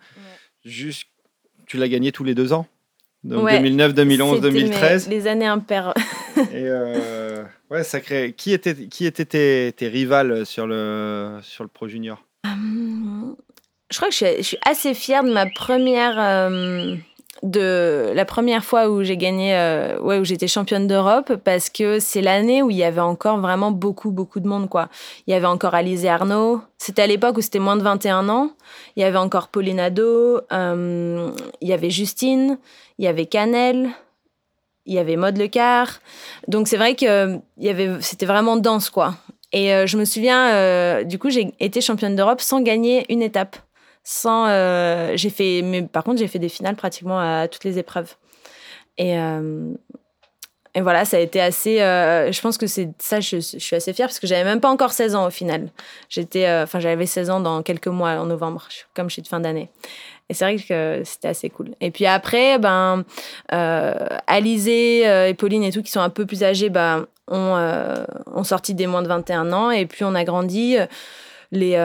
Juste, 0.64 1.08
tu 1.66 1.76
l'as 1.76 1.88
gagné 1.88 2.12
tous 2.12 2.24
les 2.24 2.34
deux 2.34 2.52
ans. 2.52 2.66
Donc 3.24 3.50
2009, 3.50 3.94
2011, 3.94 4.40
2013. 4.42 5.08
les 5.08 5.26
années 5.26 5.46
impaires. 5.46 5.94
et 6.36 6.42
euh, 6.54 7.42
ouais, 7.70 7.82
sacré. 7.82 8.34
Qui 8.36 8.52
étaient 8.52 8.74
qui 8.74 9.06
était 9.06 9.24
tes, 9.24 9.72
tes, 9.74 9.88
rivales 9.88 10.44
sur 10.44 10.66
le, 10.66 11.38
sur 11.42 11.64
le 11.64 11.68
Pro 11.68 11.88
Junior? 11.88 12.22
Hum, 12.44 13.34
Je 13.90 13.96
crois 13.96 14.08
que 14.08 14.14
je 14.14 14.42
suis, 14.42 14.58
assez 14.66 14.92
fière 14.92 15.24
de 15.24 15.32
ma 15.32 15.46
première. 15.46 16.16
Euh, 16.18 16.96
de 17.44 18.12
la 18.14 18.24
première 18.24 18.64
fois 18.64 18.88
où 18.88 19.02
j'ai 19.02 19.16
gagné, 19.16 19.54
euh, 19.54 19.98
ouais, 20.00 20.18
où 20.18 20.24
j'étais 20.24 20.46
championne 20.46 20.86
d'Europe, 20.86 21.34
parce 21.44 21.68
que 21.68 21.98
c'est 21.98 22.22
l'année 22.22 22.62
où 22.62 22.70
il 22.70 22.76
y 22.76 22.84
avait 22.84 23.00
encore 23.00 23.38
vraiment 23.38 23.70
beaucoup, 23.70 24.10
beaucoup 24.10 24.40
de 24.40 24.48
monde, 24.48 24.68
quoi. 24.68 24.88
Il 25.26 25.32
y 25.32 25.34
avait 25.34 25.46
encore 25.46 25.74
Alizé 25.74 26.08
Arnaud. 26.08 26.60
C'était 26.78 27.02
à 27.02 27.06
l'époque 27.06 27.36
où 27.36 27.42
c'était 27.42 27.58
moins 27.58 27.76
de 27.76 27.82
21 27.82 28.28
ans. 28.28 28.50
Il 28.96 29.02
y 29.02 29.04
avait 29.04 29.18
encore 29.18 29.48
Pauline 29.48 29.78
Ado. 29.78 30.40
Euh, 30.52 31.30
il 31.60 31.68
y 31.68 31.72
avait 31.72 31.90
Justine. 31.90 32.58
Il 32.98 33.04
y 33.04 33.08
avait 33.08 33.26
Canel. 33.26 33.90
Il 34.86 34.94
y 34.94 34.98
avait 34.98 35.16
Maud 35.16 35.36
Lecar. 35.38 36.00
Donc 36.48 36.68
c'est 36.68 36.76
vrai 36.76 36.94
que 36.94 37.38
il 37.56 37.64
y 37.64 37.68
avait, 37.68 38.00
c'était 38.00 38.26
vraiment 38.26 38.56
dense, 38.56 38.90
quoi. 38.90 39.14
Et 39.52 39.72
euh, 39.72 39.86
je 39.86 39.96
me 39.96 40.04
souviens, 40.04 41.04
du 41.04 41.18
coup, 41.18 41.30
j'ai 41.30 41.54
été 41.60 41.80
championne 41.80 42.16
d'Europe 42.16 42.40
sans 42.40 42.60
gagner 42.60 43.06
une 43.08 43.22
étape 43.22 43.56
sans. 44.04 44.46
Euh, 44.46 45.12
j'ai 45.16 45.30
fait, 45.30 45.62
mais 45.62 45.82
par 45.82 46.04
contre, 46.04 46.18
j'ai 46.18 46.28
fait 46.28 46.38
des 46.38 46.50
finales 46.50 46.76
pratiquement 46.76 47.18
à 47.18 47.48
toutes 47.48 47.64
les 47.64 47.78
épreuves. 47.78 48.14
Et, 48.98 49.18
euh, 49.18 49.72
et 50.74 50.80
voilà, 50.80 51.04
ça 51.04 51.16
a 51.16 51.20
été 51.20 51.40
assez. 51.40 51.80
Euh, 51.80 52.30
je 52.30 52.40
pense 52.40 52.58
que 52.58 52.66
c'est 52.66 52.90
ça, 52.98 53.20
je, 53.20 53.38
suis 53.38 53.74
assez 53.74 53.92
fière 53.92 54.08
parce 54.08 54.20
que 54.20 54.26
j'avais 54.26 54.44
même 54.44 54.60
pas 54.60 54.70
encore 54.70 54.92
16 54.92 55.14
ans 55.16 55.26
au 55.26 55.30
final. 55.30 55.70
J'étais, 56.08 56.48
enfin, 56.50 56.78
j'avais 56.78 57.06
16 57.06 57.30
ans 57.30 57.40
dans 57.40 57.62
quelques 57.62 57.88
mois 57.88 58.10
en 58.10 58.26
novembre, 58.26 58.68
comme 58.94 59.08
je 59.08 59.14
suis 59.14 59.22
de 59.22 59.28
fin 59.28 59.40
d'année. 59.40 59.70
Et 60.30 60.34
c'est 60.34 60.44
vrai 60.44 60.56
que 60.56 61.02
c'était 61.04 61.28
assez 61.28 61.50
cool. 61.50 61.70
Et 61.80 61.90
puis 61.90 62.06
après, 62.06 62.58
ben, 62.58 63.04
Alizé 63.50 65.28
et 65.28 65.34
Pauline 65.34 65.62
et 65.64 65.70
tout, 65.70 65.82
qui 65.82 65.90
sont 65.90 66.00
un 66.00 66.10
peu 66.10 66.24
plus 66.24 66.42
âgés, 66.42 66.70
ben, 66.70 67.06
ont, 67.28 67.56
ont 68.32 68.44
sorti 68.44 68.74
des 68.74 68.86
moins 68.86 69.02
de 69.02 69.08
21 69.08 69.52
ans. 69.52 69.70
Et 69.70 69.86
puis 69.86 70.04
on 70.04 70.14
a 70.14 70.24
grandi. 70.24 70.76
Les 71.52 71.76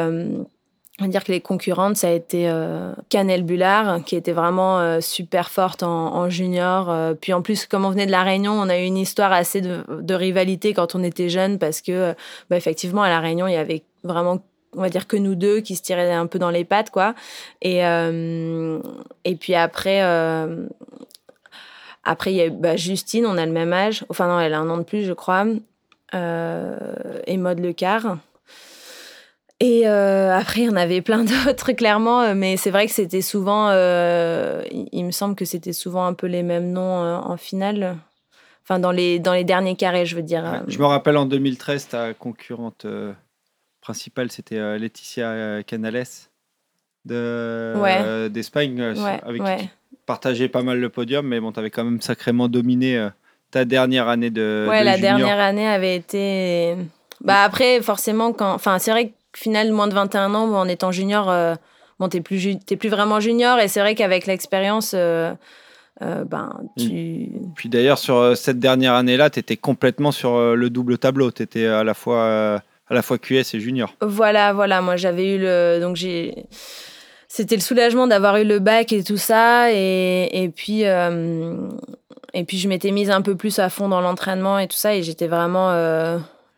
on 0.99 1.05
va 1.05 1.09
dire 1.09 1.23
que 1.23 1.31
les 1.31 1.39
concurrentes, 1.39 1.95
ça 1.95 2.09
a 2.09 2.11
été 2.11 2.49
euh, 2.49 2.91
Canel 3.09 3.43
Bullard, 3.43 4.03
qui 4.03 4.15
était 4.15 4.33
vraiment 4.33 4.79
euh, 4.79 4.99
super 4.99 5.49
forte 5.49 5.81
en, 5.81 6.29
junior. 6.29 6.89
Euh, 6.89 7.13
puis 7.13 7.31
en 7.31 7.41
plus, 7.41 7.65
comme 7.65 7.85
on 7.85 7.89
venait 7.89 8.05
de 8.05 8.11
La 8.11 8.23
Réunion, 8.23 8.53
on 8.53 8.67
a 8.67 8.77
eu 8.77 8.83
une 8.83 8.97
histoire 8.97 9.31
assez 9.31 9.61
de, 9.61 10.13
rivalité 10.13 10.73
quand 10.73 10.95
on 10.95 11.03
était 11.03 11.29
jeune, 11.29 11.57
parce 11.57 11.81
que, 11.81 12.13
bah, 12.49 12.57
effectivement, 12.57 13.01
à 13.01 13.09
La 13.09 13.21
Réunion, 13.21 13.47
il 13.47 13.53
y 13.53 13.57
avait 13.57 13.83
vraiment 14.03 14.39
on 14.75 14.81
va 14.81 14.89
dire 14.89 15.07
que 15.07 15.17
nous 15.17 15.35
deux 15.35 15.61
qui 15.61 15.75
se 15.75 15.81
tiraient 15.81 16.11
un 16.11 16.27
peu 16.27 16.39
dans 16.39 16.49
les 16.49 16.63
pattes 16.63 16.89
quoi. 16.89 17.15
Et 17.61 17.79
et 17.79 19.35
puis 19.35 19.55
après 19.55 20.01
après 22.03 22.31
il 22.31 22.35
y 22.35 22.41
a 22.41 22.49
bah, 22.49 22.75
Justine 22.75 23.25
on 23.25 23.37
a 23.37 23.45
le 23.45 23.51
même 23.51 23.73
âge. 23.73 24.05
Enfin 24.09 24.27
non 24.27 24.39
elle 24.39 24.53
a 24.53 24.59
un 24.59 24.69
an 24.69 24.77
de 24.77 24.83
plus 24.83 25.03
je 25.03 25.13
crois. 25.13 25.45
Et 26.13 27.37
Maud 27.37 27.59
Lecar 27.59 28.17
et 29.59 29.87
euh, 29.87 30.37
après, 30.37 30.61
il 30.61 30.65
y 30.67 30.69
en 30.69 30.77
avait 30.77 31.01
plein 31.01 31.23
d'autres, 31.45 31.73
clairement, 31.73 32.21
euh, 32.21 32.33
mais 32.35 32.57
c'est 32.57 32.71
vrai 32.71 32.85
que 32.85 32.93
c'était 32.93 33.21
souvent, 33.21 33.69
euh, 33.69 34.63
il 34.71 35.05
me 35.05 35.11
semble 35.11 35.35
que 35.35 35.45
c'était 35.45 35.73
souvent 35.73 36.05
un 36.05 36.13
peu 36.13 36.27
les 36.27 36.43
mêmes 36.43 36.71
noms 36.71 37.03
en 37.03 37.37
finale. 37.37 37.97
Enfin, 38.63 38.79
dans 38.79 38.91
les, 38.91 39.19
dans 39.19 39.33
les 39.33 39.43
derniers 39.43 39.75
carrés, 39.75 40.05
je 40.05 40.15
veux 40.15 40.21
dire. 40.21 40.63
je 40.67 40.77
me 40.79 40.85
rappelle 40.85 41.17
en 41.17 41.25
2013, 41.25 41.87
ta 41.89 42.13
concurrente 42.13 42.85
principale, 43.89 44.31
c'était 44.31 44.77
Laetitia 44.77 45.63
Canales 45.63 46.05
d'Espagne, 47.05 48.81
avec 48.81 49.43
qui 49.43 49.57
tu 49.57 49.69
partageais 50.05 50.49
pas 50.49 50.63
mal 50.63 50.79
le 50.79 50.89
podium, 50.89 51.27
mais 51.27 51.39
bon, 51.39 51.51
tu 51.51 51.59
avais 51.59 51.69
quand 51.69 51.83
même 51.83 52.01
sacrément 52.01 52.47
dominé 52.47 53.09
ta 53.51 53.65
dernière 53.65 54.07
année 54.07 54.29
de. 54.29 54.67
Ouais, 54.69 54.83
la 54.83 54.97
dernière 54.97 55.39
année 55.39 55.67
avait 55.67 55.95
été. 55.95 56.75
Bah 57.21 57.43
après, 57.43 57.81
forcément, 57.81 58.33
quand. 58.33 58.53
Enfin, 58.53 58.79
c'est 58.79 58.91
vrai 58.91 59.07
que 59.07 59.13
final, 59.33 59.71
moins 59.71 59.87
de 59.87 59.93
21 59.93 60.33
ans, 60.35 60.53
en 60.53 60.67
étant 60.67 60.91
junior, 60.91 61.29
euh, 61.29 61.55
bon, 61.99 62.07
t'es 62.09 62.21
plus, 62.21 62.57
plus 62.57 62.89
vraiment 62.89 63.19
junior. 63.19 63.59
Et 63.59 63.67
c'est 63.67 63.79
vrai 63.79 63.95
qu'avec 63.95 64.25
l'expérience, 64.25 64.93
euh, 64.95 65.33
euh, 66.01 66.23
ben, 66.23 66.59
tu. 66.77 67.29
Puis 67.55 67.69
d'ailleurs, 67.69 67.97
sur 67.97 68.37
cette 68.37 68.59
dernière 68.59 68.93
année-là, 68.93 69.29
tu 69.29 69.39
étais 69.39 69.57
complètement 69.57 70.11
sur 70.11 70.55
le 70.55 70.69
double 70.69 70.97
tableau. 70.97 71.31
Tu 71.31 71.43
étais 71.43 71.65
à 71.65 71.83
la 71.83 71.93
fois. 71.93 72.61
À 72.89 72.93
la 72.93 73.01
fois 73.01 73.17
QS 73.17 73.53
et 73.53 73.59
junior. 73.59 73.93
Voilà, 74.01 74.53
voilà. 74.53 74.81
Moi, 74.81 74.95
j'avais 74.95 75.35
eu 75.35 75.39
le. 75.39 75.79
Donc, 75.79 75.95
j'ai 75.95 76.45
c'était 77.27 77.55
le 77.55 77.61
soulagement 77.61 78.07
d'avoir 78.07 78.37
eu 78.37 78.43
le 78.43 78.57
bac 78.59 78.91
et 78.91 79.03
tout 79.03 79.17
ça. 79.17 79.71
Et, 79.71 80.43
et 80.43 80.49
puis, 80.49 80.81
et 80.81 82.43
puis 82.43 82.57
je 82.57 82.67
m'étais 82.67 82.89
mise 82.89 83.11
un 83.11 83.21
peu 83.21 83.35
plus 83.35 83.59
à 83.59 83.69
fond 83.69 83.87
dans 83.87 84.01
l'entraînement 84.01 84.57
et 84.57 84.67
tout 84.67 84.75
ça. 84.75 84.95
Et 84.95 85.03
j'étais 85.03 85.27
vraiment, 85.27 85.69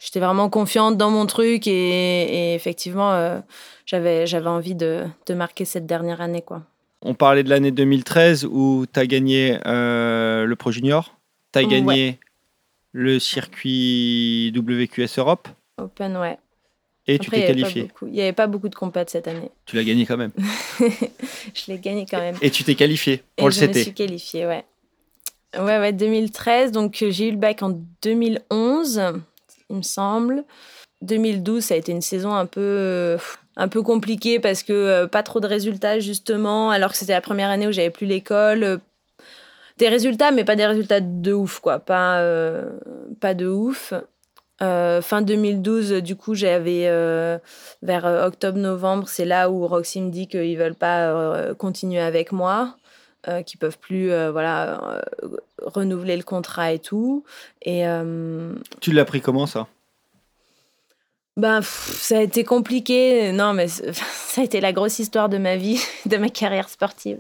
j'étais 0.02 0.20
vraiment 0.20 0.50
confiante 0.50 0.98
dans 0.98 1.12
mon 1.12 1.26
truc 1.26 1.68
et, 1.68 2.56
effectivement, 2.56 3.14
euh, 3.14 3.40
j'avais, 3.86 4.26
j'avais 4.26 4.50
envie 4.50 4.76
de, 4.76 5.04
de, 5.28 5.34
marquer 5.34 5.64
cette 5.64 5.86
dernière 5.86 6.22
année. 6.22 6.42
Quoi. 6.42 6.64
On 7.02 7.14
parlait 7.14 7.44
de 7.44 7.50
l'année 7.50 7.72
2013 7.72 8.46
où 8.46 8.86
tu 8.92 9.00
as 9.00 9.06
gagné 9.06 9.60
euh, 9.66 10.46
le 10.46 10.56
Pro 10.56 10.72
Junior, 10.72 11.16
tu 11.54 11.60
as 11.60 11.64
gagné 11.64 12.20
le 12.92 13.20
circuit 13.20 14.52
WQS 14.56 15.20
Europe. 15.20 15.48
Open, 15.82 16.18
ouais. 16.18 16.38
Et 17.08 17.18
tu 17.18 17.32
t'es 17.32 17.46
qualifié. 17.48 17.92
Il 18.04 18.12
n'y 18.12 18.22
avait 18.22 18.32
pas 18.32 18.48
beaucoup 18.48 18.70
de 18.70 18.76
compètes 18.76 19.10
cette 19.10 19.28
année. 19.28 19.52
Tu 19.66 19.76
l'as 19.76 19.84
gagné 19.84 20.06
quand 20.06 20.18
même. 20.18 20.32
je 20.80 21.72
l'ai 21.72 21.80
gagné 21.80 22.06
quand 22.10 22.20
même. 22.20 22.36
Et 22.42 22.52
tu 22.52 22.64
t'es 22.64 22.76
qualifié 22.76 23.24
pour 23.36 23.48
le 23.50 23.54
CT. 23.54 23.62
Je 23.62 23.68
me 23.68 23.74
suis 23.74 23.94
qualifié, 23.94 24.46
ouais. 24.46 24.66
Ouais, 25.58 25.80
ouais, 25.80 25.92
2013. 25.94 26.72
Donc 26.72 27.04
j'ai 27.10 27.28
eu 27.28 27.32
le 27.32 27.38
bac 27.38 27.64
en 27.64 27.82
2011 28.04 29.22
il 29.72 29.78
me 29.78 29.82
semble. 29.82 30.44
2012, 31.02 31.64
ça 31.64 31.74
a 31.74 31.78
été 31.78 31.92
une 31.92 32.02
saison 32.02 32.34
un 32.34 32.46
peu, 32.46 33.18
un 33.56 33.68
peu 33.68 33.82
compliquée 33.82 34.40
parce 34.40 34.62
que 34.62 34.74
euh, 34.74 35.08
pas 35.08 35.24
trop 35.24 35.40
de 35.40 35.48
résultats, 35.48 36.00
justement, 36.00 36.70
alors 36.70 36.92
que 36.92 36.98
c'était 36.98 37.14
la 37.14 37.22
première 37.22 37.50
année 37.50 37.68
où 37.68 37.72
j'avais 37.72 37.90
plus 37.90 38.06
l'école. 38.06 38.80
Des 39.78 39.90
résultats, 39.90 40.32
mais 40.32 40.44
pas 40.44 40.56
des 40.56 40.68
résultats 40.68 41.00
de 41.00 41.34
ouf, 41.34 41.60
quoi. 41.60 41.80
Pas, 41.80 42.20
euh, 42.20 42.70
pas 43.20 43.34
de 43.34 43.48
ouf. 43.48 43.94
Euh, 44.62 45.02
fin 45.02 45.22
2012, 45.22 45.94
du 46.04 46.16
coup, 46.16 46.36
j'avais 46.36 46.88
vers 47.82 48.06
octobre-novembre, 48.06 49.08
c'est 49.08 49.26
là 49.26 49.50
où 49.50 49.68
Roxy 49.68 50.02
me 50.02 50.12
dit 50.12 50.28
qu'ils 50.28 50.58
veulent 50.58 50.76
pas 50.76 51.54
continuer 51.56 52.00
avec 52.00 52.32
moi. 52.32 52.76
Euh, 53.28 53.44
qui 53.44 53.56
peuvent 53.56 53.78
plus 53.78 54.12
euh, 54.12 54.32
voilà 54.32 54.84
euh, 54.84 55.30
renouveler 55.62 56.18
le 56.18 56.24
contrat 56.24 56.72
et 56.72 56.80
tout 56.80 57.24
et 57.62 57.84
tu 58.80 58.92
l'as 58.92 59.06
pris 59.06 59.22
comment 59.22 59.46
ça? 59.46 59.68
Ben, 61.42 61.62
ça 61.64 62.20
a 62.20 62.22
été 62.22 62.44
compliqué. 62.44 63.32
Non, 63.32 63.54
mais 63.54 63.68
ça 63.68 64.42
a 64.42 64.44
été 64.44 64.62
la 64.62 64.72
grosse 64.72 65.00
histoire 65.00 65.28
de 65.28 65.40
ma 65.40 65.56
vie, 65.56 65.82
de 66.06 66.18
ma 66.18 66.30
carrière 66.30 66.70
sportive. 66.70 67.18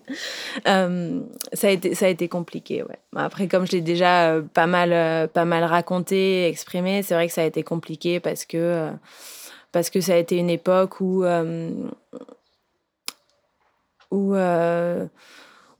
Euh, 0.68 1.22
ça, 1.54 1.68
a 1.68 1.72
été, 1.72 1.96
ça 1.96 2.06
a 2.06 2.10
été 2.10 2.28
compliqué, 2.28 2.84
ouais. 2.84 3.00
Après, 3.16 3.48
comme 3.48 3.66
je 3.66 3.72
l'ai 3.72 3.82
déjà 3.82 4.30
euh, 4.30 4.44
pas 4.44 4.68
mal, 4.68 4.94
euh, 4.94 5.26
pas 5.26 5.46
mal 5.46 5.64
raconté, 5.64 6.46
exprimé, 6.48 7.02
c'est 7.02 7.16
vrai 7.16 7.28
que 7.28 7.34
ça 7.34 7.42
a 7.42 7.46
été 7.46 7.64
compliqué 7.64 8.20
parce 8.20 8.46
que, 8.46 8.92
parce 9.72 9.90
que 9.90 10.02
ça 10.02 10.14
a 10.14 10.18
été 10.18 10.38
une 10.38 10.52
époque 10.52 11.02
où, 11.02 11.26
où, 14.12 14.36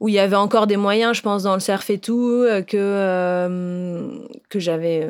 où 0.00 0.08
il 0.08 0.14
y 0.14 0.18
avait 0.18 0.34
encore 0.34 0.66
des 0.66 0.76
moyens, 0.76 1.16
je 1.16 1.22
pense, 1.22 1.44
dans 1.44 1.54
le 1.54 1.60
surf 1.60 1.88
et 1.90 1.98
tout, 1.98 2.44
que, 2.66 4.26
que 4.48 4.58
j'avais 4.58 5.08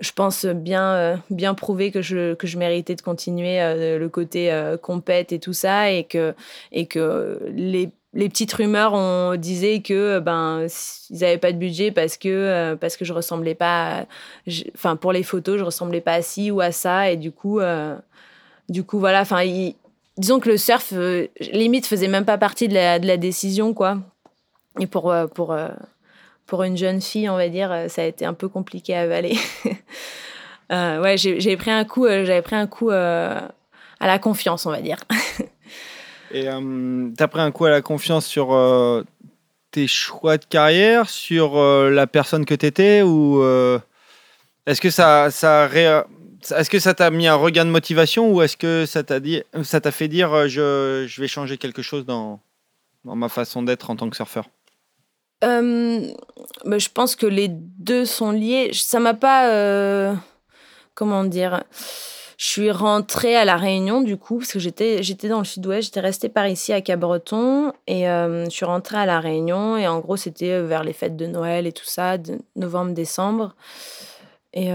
je 0.00 0.12
pense, 0.12 0.46
bien, 0.46 0.94
euh, 0.94 1.16
bien 1.28 1.54
prouvé 1.54 1.90
que 1.90 2.02
je, 2.02 2.34
que 2.34 2.46
je 2.46 2.58
méritais 2.58 2.94
de 2.94 3.02
continuer 3.02 3.60
euh, 3.60 3.98
le 3.98 4.08
côté 4.08 4.50
euh, 4.50 4.76
compète 4.76 5.32
et 5.32 5.38
tout 5.38 5.52
ça, 5.52 5.90
et 5.90 6.04
que, 6.04 6.34
et 6.72 6.86
que 6.86 7.38
les, 7.54 7.90
les 8.14 8.28
petites 8.28 8.52
rumeurs 8.52 8.94
on 8.94 9.36
disait 9.36 9.82
que 9.82 10.18
ben 10.18 10.66
ils 11.10 11.18
n'avaient 11.20 11.38
pas 11.38 11.52
de 11.52 11.58
budget 11.58 11.92
parce 11.92 12.16
que 12.16 12.74
parce 12.74 12.96
que 12.96 13.04
je 13.04 13.12
ressemblais 13.12 13.54
pas 13.54 14.04
enfin 14.74 14.96
pour 14.96 15.12
les 15.12 15.22
photos 15.22 15.60
je 15.60 15.62
ressemblais 15.62 16.00
pas 16.00 16.14
à 16.14 16.22
ci 16.22 16.50
ou 16.50 16.60
à 16.60 16.72
ça 16.72 17.12
et 17.12 17.16
du 17.16 17.30
coup 17.30 17.60
du 18.68 18.82
coup 18.82 18.98
voilà 18.98 19.20
enfin 19.20 19.44
disons 20.18 20.40
que 20.40 20.48
le 20.48 20.56
surf 20.56 20.92
limite 21.52 21.86
faisait 21.86 22.08
même 22.08 22.24
pas 22.24 22.36
partie 22.36 22.66
de 22.66 22.74
la, 22.74 22.98
de 22.98 23.06
la 23.06 23.16
décision 23.16 23.74
quoi. 23.74 23.98
Et 24.80 24.88
pour 24.88 25.14
pour 25.32 25.56
pour 26.50 26.64
une 26.64 26.76
jeune 26.76 27.00
fille, 27.00 27.28
on 27.28 27.36
va 27.36 27.48
dire, 27.48 27.70
euh, 27.70 27.86
ça 27.86 28.02
a 28.02 28.06
été 28.06 28.26
un 28.26 28.34
peu 28.34 28.48
compliqué 28.48 28.92
à 28.92 29.02
avaler. 29.02 29.38
euh, 30.72 31.00
ouais, 31.00 31.16
j'ai 31.16 31.56
pris 31.56 31.70
un 31.70 31.84
coup, 31.84 32.06
euh, 32.06 32.24
j'avais 32.24 32.42
pris 32.42 32.56
un 32.56 32.66
coup 32.66 32.90
euh, 32.90 33.40
à 34.00 34.06
la 34.08 34.18
confiance, 34.18 34.66
on 34.66 34.70
va 34.70 34.80
dire. 34.82 34.98
Et 36.32 36.46
tu 36.46 37.22
as 37.22 37.28
pris 37.28 37.40
un 37.40 37.52
coup 37.52 37.66
à 37.66 37.70
la 37.70 37.82
confiance 37.82 38.26
sur 38.26 38.48
tes 39.70 39.86
choix 39.86 40.38
de 40.38 40.44
carrière, 40.44 41.08
sur 41.08 41.56
la 41.60 42.06
personne 42.06 42.44
que 42.44 42.54
tu 42.54 42.66
étais 42.66 43.02
ou 43.02 43.42
est-ce 44.66 44.80
que 44.80 44.90
ça, 44.90 45.32
ça 45.32 45.68
est-ce 46.56 46.70
que 46.70 46.78
ça 46.78 46.94
t'a 46.94 47.10
mis 47.10 47.26
un 47.26 47.34
regain 47.34 47.64
de 47.64 47.70
motivation 47.70 48.30
ou 48.32 48.42
est-ce 48.42 48.56
que 48.56 48.86
ça 48.86 49.02
t'a 49.02 49.18
dit, 49.18 49.42
ça 49.64 49.80
t'a 49.80 49.90
fait 49.90 50.06
dire 50.06 50.46
je, 50.46 51.20
vais 51.20 51.26
changer 51.26 51.58
quelque 51.58 51.82
chose 51.82 52.06
dans 52.06 52.40
ma 53.04 53.28
façon 53.28 53.64
d'être 53.64 53.90
en 53.90 53.96
tant 53.96 54.08
que 54.08 54.14
surfeur? 54.14 54.44
Euh, 55.44 56.12
bah, 56.64 56.78
je 56.78 56.88
pense 56.88 57.16
que 57.16 57.26
les 57.26 57.48
deux 57.48 58.04
sont 58.04 58.30
liés. 58.30 58.70
Ça 58.72 59.00
m'a 59.00 59.14
pas. 59.14 59.50
Euh, 59.50 60.14
comment 60.94 61.24
dire 61.24 61.62
Je 62.36 62.46
suis 62.46 62.70
rentrée 62.70 63.36
à 63.36 63.44
La 63.44 63.56
Réunion, 63.56 64.02
du 64.02 64.16
coup, 64.16 64.38
parce 64.38 64.52
que 64.52 64.58
j'étais, 64.58 65.00
dans 65.28 65.38
le 65.38 65.44
sud-ouest. 65.44 65.86
J'étais 65.86 66.00
restée 66.00 66.28
par 66.28 66.46
ici 66.46 66.72
à 66.72 66.80
Cabreton. 66.80 67.72
Et 67.86 68.08
euh, 68.08 68.44
je 68.44 68.50
suis 68.50 68.66
rentrée 68.66 68.98
à 68.98 69.06
La 69.06 69.20
Réunion. 69.20 69.76
Et 69.76 69.86
en 69.88 70.00
gros, 70.00 70.16
c'était 70.16 70.60
vers 70.60 70.84
les 70.84 70.92
fêtes 70.92 71.16
de 71.16 71.26
Noël 71.26 71.66
et 71.66 71.72
tout 71.72 71.86
ça, 71.86 72.18
de 72.18 72.38
novembre-décembre. 72.56 73.54
Et. 74.52 74.70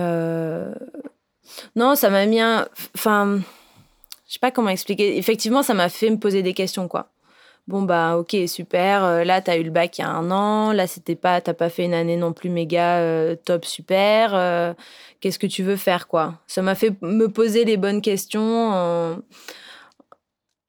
Non, 1.75 1.95
ça 1.95 2.09
m'a 2.09 2.25
mis 2.25 2.39
un. 2.39 2.67
Enfin. 2.95 3.39
Je 4.27 4.33
sais 4.33 4.39
pas 4.39 4.49
comment 4.49 4.69
expliquer. 4.69 5.17
Effectivement, 5.17 5.61
ça 5.61 5.75
m'a 5.75 5.87
fait 5.87 6.09
me 6.09 6.17
poser 6.17 6.41
des 6.41 6.55
questions, 6.55 6.87
quoi 6.87 7.11
bon 7.67 7.81
bah 7.81 8.17
ok 8.17 8.35
super 8.47 9.03
euh, 9.03 9.23
là 9.23 9.41
t'as 9.41 9.57
eu 9.57 9.63
le 9.63 9.71
bac 9.71 9.97
il 9.97 10.01
y 10.01 10.03
a 10.03 10.09
un 10.09 10.29
an 10.29 10.71
là 10.71 10.85
c'était 10.85 11.15
pas 11.15 11.41
t'as 11.41 11.53
pas 11.53 11.69
fait 11.69 11.85
une 11.85 11.95
année 11.95 12.15
non 12.15 12.31
plus 12.31 12.49
méga 12.49 12.99
euh, 12.99 13.35
top 13.43 13.65
super 13.65 14.35
euh, 14.35 14.73
qu'est-ce 15.19 15.39
que 15.39 15.47
tu 15.47 15.63
veux 15.63 15.75
faire 15.75 16.07
quoi? 16.07 16.35
Ça 16.45 16.61
m'a 16.61 16.75
fait 16.75 16.93
me 17.01 17.27
poser 17.27 17.65
les 17.65 17.77
bonnes 17.77 18.01
questions 18.01 18.69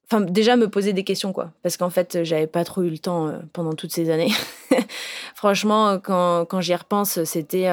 enfin 0.09 0.21
déjà 0.23 0.57
me 0.57 0.69
poser 0.71 0.95
des 0.95 1.05
questions 1.05 1.33
quoi 1.33 1.51
parce 1.63 1.77
qu'en 1.77 1.91
fait 1.91 2.25
j'avais 2.25 2.47
pas 2.47 2.65
trop 2.65 2.83
eu 2.83 2.91
le 2.91 2.99
temps 2.99 3.31
pendant 3.53 3.75
toutes 3.75 3.93
ces 3.93 4.09
années 4.09 4.33
franchement 5.35 5.99
quand, 5.99 6.47
quand 6.47 6.63
j'y 6.63 6.75
repense 6.75 7.25
c'était 7.25 7.69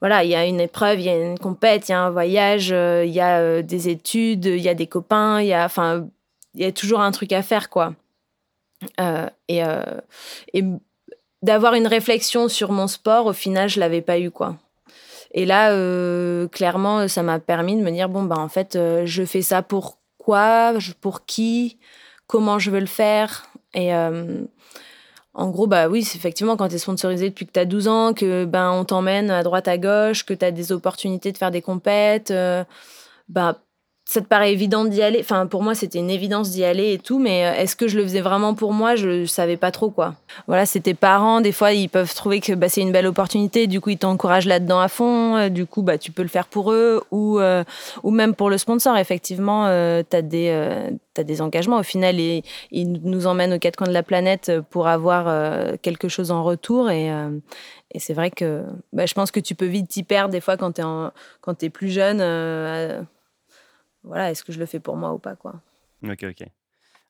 voilà, 0.00 0.24
il 0.24 0.30
y 0.30 0.34
a 0.34 0.46
une 0.46 0.60
épreuve, 0.60 0.98
il 0.98 1.04
y 1.04 1.08
a 1.10 1.22
une 1.22 1.38
compète, 1.38 1.90
il 1.90 1.92
y 1.92 1.94
a 1.94 2.00
un 2.00 2.08
voyage, 2.08 2.70
il 2.70 3.10
y 3.10 3.20
a 3.20 3.60
des 3.60 3.90
études, 3.90 4.46
il 4.46 4.60
y 4.60 4.68
a 4.70 4.72
des 4.72 4.86
copains, 4.86 5.42
il 5.42 5.48
y 5.48 5.52
a, 5.52 5.62
enfin, 5.62 6.08
il 6.54 6.62
y 6.62 6.64
a 6.64 6.72
toujours 6.72 7.00
un 7.00 7.10
truc 7.10 7.32
à 7.32 7.42
faire, 7.42 7.68
quoi. 7.68 7.92
Euh, 9.00 9.28
et, 9.48 9.64
euh, 9.64 9.82
d'avoir 11.42 11.74
une 11.74 11.86
réflexion 11.86 12.48
sur 12.48 12.72
mon 12.72 12.86
sport, 12.86 13.26
au 13.26 13.32
final, 13.32 13.68
je 13.68 13.80
l'avais 13.80 14.02
pas 14.02 14.18
eu, 14.18 14.30
quoi. 14.30 14.56
Et 15.32 15.46
là, 15.46 15.72
euh, 15.72 16.48
clairement, 16.48 17.06
ça 17.08 17.22
m'a 17.22 17.38
permis 17.38 17.76
de 17.76 17.82
me 17.82 17.90
dire 17.90 18.08
bon, 18.08 18.24
bah, 18.24 18.38
en 18.38 18.48
fait, 18.48 18.78
je 19.04 19.24
fais 19.24 19.42
ça 19.42 19.62
pour 19.62 19.98
quoi? 20.18 20.74
Pour 21.00 21.24
qui? 21.24 21.78
Comment 22.26 22.58
je 22.58 22.70
veux 22.70 22.80
le 22.80 22.86
faire? 22.86 23.46
Et 23.74 23.92
en 23.94 25.50
gros, 25.50 25.68
bah 25.68 25.88
oui, 25.88 26.00
effectivement 26.00 26.56
quand 26.56 26.68
tu 26.68 26.74
es 26.74 26.78
sponsorisé 26.78 27.30
depuis 27.30 27.46
que 27.46 27.52
tu 27.52 27.60
as 27.60 27.64
12 27.64 27.86
ans, 27.86 28.12
que 28.12 28.44
ben 28.44 28.72
on 28.72 28.84
t'emmène 28.84 29.30
à 29.30 29.44
droite 29.44 29.68
à 29.68 29.78
gauche, 29.78 30.26
que 30.26 30.34
tu 30.34 30.44
as 30.44 30.50
des 30.50 30.72
opportunités 30.72 31.30
de 31.30 31.38
faire 31.38 31.52
des 31.52 31.62
compètes, 31.62 32.32
bah 33.28 33.60
ça 34.10 34.20
te 34.20 34.26
paraît 34.26 34.52
évident 34.52 34.84
d'y 34.84 35.02
aller? 35.02 35.20
Enfin, 35.20 35.46
pour 35.46 35.62
moi, 35.62 35.76
c'était 35.76 36.00
une 36.00 36.10
évidence 36.10 36.50
d'y 36.50 36.64
aller 36.64 36.94
et 36.94 36.98
tout, 36.98 37.20
mais 37.20 37.46
euh, 37.46 37.52
est-ce 37.52 37.76
que 37.76 37.86
je 37.86 37.96
le 37.96 38.02
faisais 38.02 38.22
vraiment 38.22 38.54
pour 38.54 38.72
moi? 38.72 38.96
Je 38.96 39.24
savais 39.24 39.56
pas 39.56 39.70
trop 39.70 39.88
quoi. 39.88 40.16
Voilà, 40.48 40.66
c'était 40.66 40.94
parents, 40.94 41.40
des 41.40 41.52
fois, 41.52 41.72
ils 41.74 41.88
peuvent 41.88 42.12
trouver 42.12 42.40
que 42.40 42.52
bah, 42.54 42.68
c'est 42.68 42.80
une 42.80 42.90
belle 42.90 43.06
opportunité, 43.06 43.68
du 43.68 43.80
coup, 43.80 43.90
ils 43.90 43.98
t'encouragent 43.98 44.48
là-dedans 44.48 44.80
à 44.80 44.88
fond, 44.88 45.36
euh, 45.36 45.48
du 45.48 45.64
coup, 45.64 45.82
bah, 45.82 45.96
tu 45.96 46.10
peux 46.10 46.22
le 46.22 46.28
faire 46.28 46.48
pour 46.48 46.72
eux, 46.72 47.04
ou, 47.12 47.38
euh, 47.38 47.62
ou 48.02 48.10
même 48.10 48.34
pour 48.34 48.50
le 48.50 48.58
sponsor, 48.58 48.96
effectivement, 48.96 49.66
tu 49.66 50.16
as, 50.16 50.22
des, 50.22 50.90
des 51.16 51.40
engagements. 51.40 51.78
Au 51.78 51.84
final, 51.84 52.18
ils, 52.18 52.42
ils, 52.72 52.90
nous 52.90 53.28
emmènent 53.28 53.52
aux 53.52 53.60
quatre 53.60 53.76
coins 53.76 53.86
de 53.86 53.92
la 53.92 54.02
planète 54.02 54.50
pour 54.70 54.88
avoir 54.88 55.32
quelque 55.82 56.08
chose 56.08 56.32
en 56.32 56.42
retour, 56.42 56.90
et, 56.90 57.12
et 57.92 58.00
c'est 58.00 58.14
vrai 58.14 58.32
que 58.32 58.64
bah, 58.92 59.06
je 59.06 59.14
pense 59.14 59.30
que 59.30 59.38
tu 59.38 59.54
peux 59.54 59.66
vite 59.66 59.86
t'y 59.86 60.02
perdre 60.02 60.32
des 60.32 60.40
fois 60.40 60.56
quand 60.56 60.72
tu 60.72 60.82
es, 60.82 61.66
es, 61.66 61.70
plus 61.70 61.90
jeune 61.90 62.20
voilà, 64.02 64.30
est-ce 64.30 64.44
que 64.44 64.52
je 64.52 64.58
le 64.58 64.66
fais 64.66 64.80
pour 64.80 64.96
moi 64.96 65.12
ou 65.12 65.18
pas, 65.18 65.36
quoi. 65.36 65.60
Ok, 66.02 66.24
ok. 66.24 66.46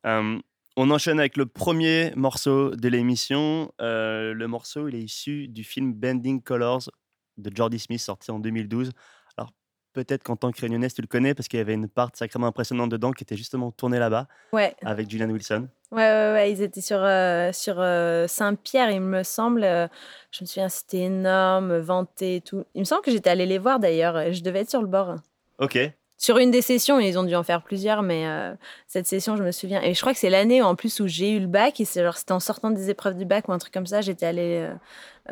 on 0.05 0.91
enchaîne 0.91 1.21
avec 1.21 1.37
le 1.37 1.47
premier 1.47 2.13
morceau 2.17 2.75
de 2.75 2.89
l'émission. 2.89 3.73
Euh, 3.81 4.35
le 4.35 4.47
morceau, 4.49 4.89
il 4.89 4.95
est 4.97 5.03
issu 5.03 5.49
du 5.49 5.65
film 5.65 5.93
Bending 5.93 6.43
Colors 6.43 6.91
de 7.37 7.55
Jordi 7.55 7.79
Smith, 7.79 8.01
sorti 8.01 8.31
en 8.31 8.39
2012. 8.39 8.91
Alors, 9.37 9.53
peut-être 9.93 10.25
qu'en 10.25 10.37
tant 10.37 10.51
que 10.51 10.61
réunionnaise, 10.61 10.95
tu 10.95 11.01
le 11.01 11.07
connais 11.07 11.35
parce 11.35 11.49
qu'il 11.49 11.59
y 11.59 11.61
avait 11.61 11.75
une 11.75 11.89
part 11.89 12.11
sacrément 12.15 12.49
impressionnante 12.49 12.91
dedans 12.91 13.13
qui 13.13 13.23
était 13.23 13.37
justement 13.37 13.71
tournée 13.71 13.99
là-bas. 13.99 14.27
Ouais. 14.53 14.75
Avec 14.83 15.09
Julian 15.09 15.31
Wilson. 15.31 15.69
Ouais, 15.93 15.99
ouais, 15.99 16.33
ouais, 16.33 16.53
ils 16.53 16.63
étaient 16.63 16.81
sur, 16.81 17.03
euh, 17.03 17.53
sur 17.53 17.77
euh, 17.79 18.27
Saint-Pierre, 18.27 18.91
il 18.91 19.01
me 19.01 19.23
semble. 19.23 19.63
je 19.63 20.43
me 20.45 20.47
souviens, 20.47 20.69
c'était 20.69 21.03
énorme, 21.03 21.79
vanté 21.79 22.37
et 22.37 22.41
tout. 22.41 22.65
Il 22.75 22.81
me 22.81 22.85
semble 22.85 23.03
que 23.03 23.11
j'étais 23.11 23.31
allée 23.31 23.47
les 23.47 23.59
voir 23.59 23.79
d'ailleurs. 23.79 24.33
Je 24.33 24.43
devais 24.43 24.61
être 24.61 24.71
sur 24.71 24.83
le 24.83 24.89
bord. 24.89 25.17
Ok 25.59 25.79
sur 26.21 26.37
une 26.37 26.51
des 26.51 26.61
sessions, 26.61 27.01
ils 27.01 27.19
ont 27.19 27.25
dû 27.25 27.35
en 27.35 27.43
faire 27.43 27.63
plusieurs, 27.63 28.03
mais 28.03 28.27
euh, 28.27 28.53
cette 28.87 29.07
session, 29.07 29.37
je 29.37 29.43
me 29.43 29.53
souviens. 29.53 29.81
Et 29.81 29.95
je 29.95 30.01
crois 30.03 30.13
que 30.13 30.19
c'est 30.19 30.29
l'année 30.29 30.61
en 30.61 30.75
plus 30.75 31.01
où 31.01 31.09
j'ai 31.09 31.31
eu 31.31 31.41
le 31.41 31.47
bac, 31.47 31.81
et 31.81 31.87
c'est 31.87 32.05
genre, 32.05 32.19
c'était 32.19 32.33
en 32.33 32.41
sortant 32.41 32.71
des 32.71 32.91
épreuves 32.91 33.17
du 33.17 33.25
bac 33.25 33.49
ou 33.49 33.53
un 33.53 33.59
truc 33.59 33.73
comme 33.73 33.87
ça, 33.87 34.03
j'étais 34.03 34.27
allée. 34.27 34.69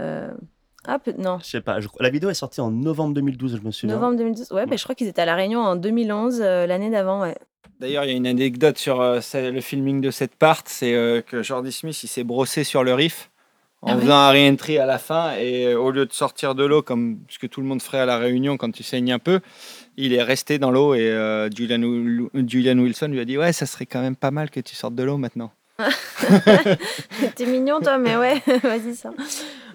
Euh, 0.00 0.30
ah, 0.86 0.98
non. 1.18 1.40
Je 1.42 1.44
sais 1.44 1.60
pas, 1.60 1.78
la 2.00 2.08
vidéo 2.08 2.30
est 2.30 2.34
sortie 2.34 2.62
en 2.62 2.70
novembre 2.70 3.12
2012, 3.12 3.58
je 3.60 3.66
me 3.66 3.70
souviens. 3.70 3.96
Novembre 3.96 4.16
2012, 4.16 4.50
ouais, 4.52 4.64
mais 4.64 4.78
je 4.78 4.82
crois 4.82 4.94
qu'ils 4.94 5.08
étaient 5.08 5.20
à 5.20 5.26
La 5.26 5.34
Réunion 5.34 5.60
en 5.60 5.76
2011, 5.76 6.40
euh, 6.40 6.66
l'année 6.66 6.88
d'avant, 6.88 7.20
ouais. 7.20 7.36
D'ailleurs, 7.80 8.04
il 8.04 8.10
y 8.10 8.14
a 8.14 8.16
une 8.16 8.26
anecdote 8.26 8.78
sur 8.78 9.00
le 9.00 9.60
filming 9.60 10.00
de 10.00 10.10
cette 10.10 10.36
part, 10.36 10.62
c'est 10.64 11.22
que 11.26 11.42
Jordi 11.44 11.70
Smith, 11.70 12.02
il 12.02 12.08
s'est 12.08 12.24
brossé 12.24 12.64
sur 12.64 12.82
le 12.82 12.92
riff 12.94 13.30
en 13.82 13.92
ah 13.92 14.00
faisant 14.00 14.14
un 14.14 14.30
re-entry 14.32 14.78
à 14.78 14.86
la 14.86 14.98
fin, 14.98 15.36
et 15.36 15.74
au 15.74 15.92
lieu 15.92 16.04
de 16.04 16.12
sortir 16.12 16.56
de 16.56 16.64
l'eau, 16.64 16.82
comme 16.82 17.20
ce 17.28 17.38
que 17.38 17.46
tout 17.46 17.60
le 17.60 17.68
monde 17.68 17.80
ferait 17.80 18.00
à 18.00 18.06
La 18.06 18.18
Réunion 18.18 18.56
quand 18.56 18.72
tu 18.72 18.82
saignes 18.82 19.12
un 19.12 19.20
peu, 19.20 19.40
il 19.98 20.12
est 20.12 20.22
resté 20.22 20.58
dans 20.58 20.70
l'eau 20.70 20.94
et 20.94 21.10
euh, 21.10 21.50
Julian, 21.50 21.80
Julian, 22.46 22.78
Wilson 22.78 23.08
lui 23.08 23.20
a 23.20 23.24
dit 23.24 23.36
Ouais, 23.36 23.52
ça 23.52 23.66
serait 23.66 23.86
quand 23.86 24.00
même 24.00 24.16
pas 24.16 24.30
mal 24.30 24.48
que 24.48 24.60
tu 24.60 24.74
sortes 24.74 24.94
de 24.94 25.02
l'eau 25.02 25.18
maintenant. 25.18 25.52
T'es 27.36 27.46
mignon, 27.46 27.80
toi, 27.80 27.98
mais 27.98 28.16
ouais, 28.16 28.40
vas-y, 28.62 28.94
ça. 28.94 29.10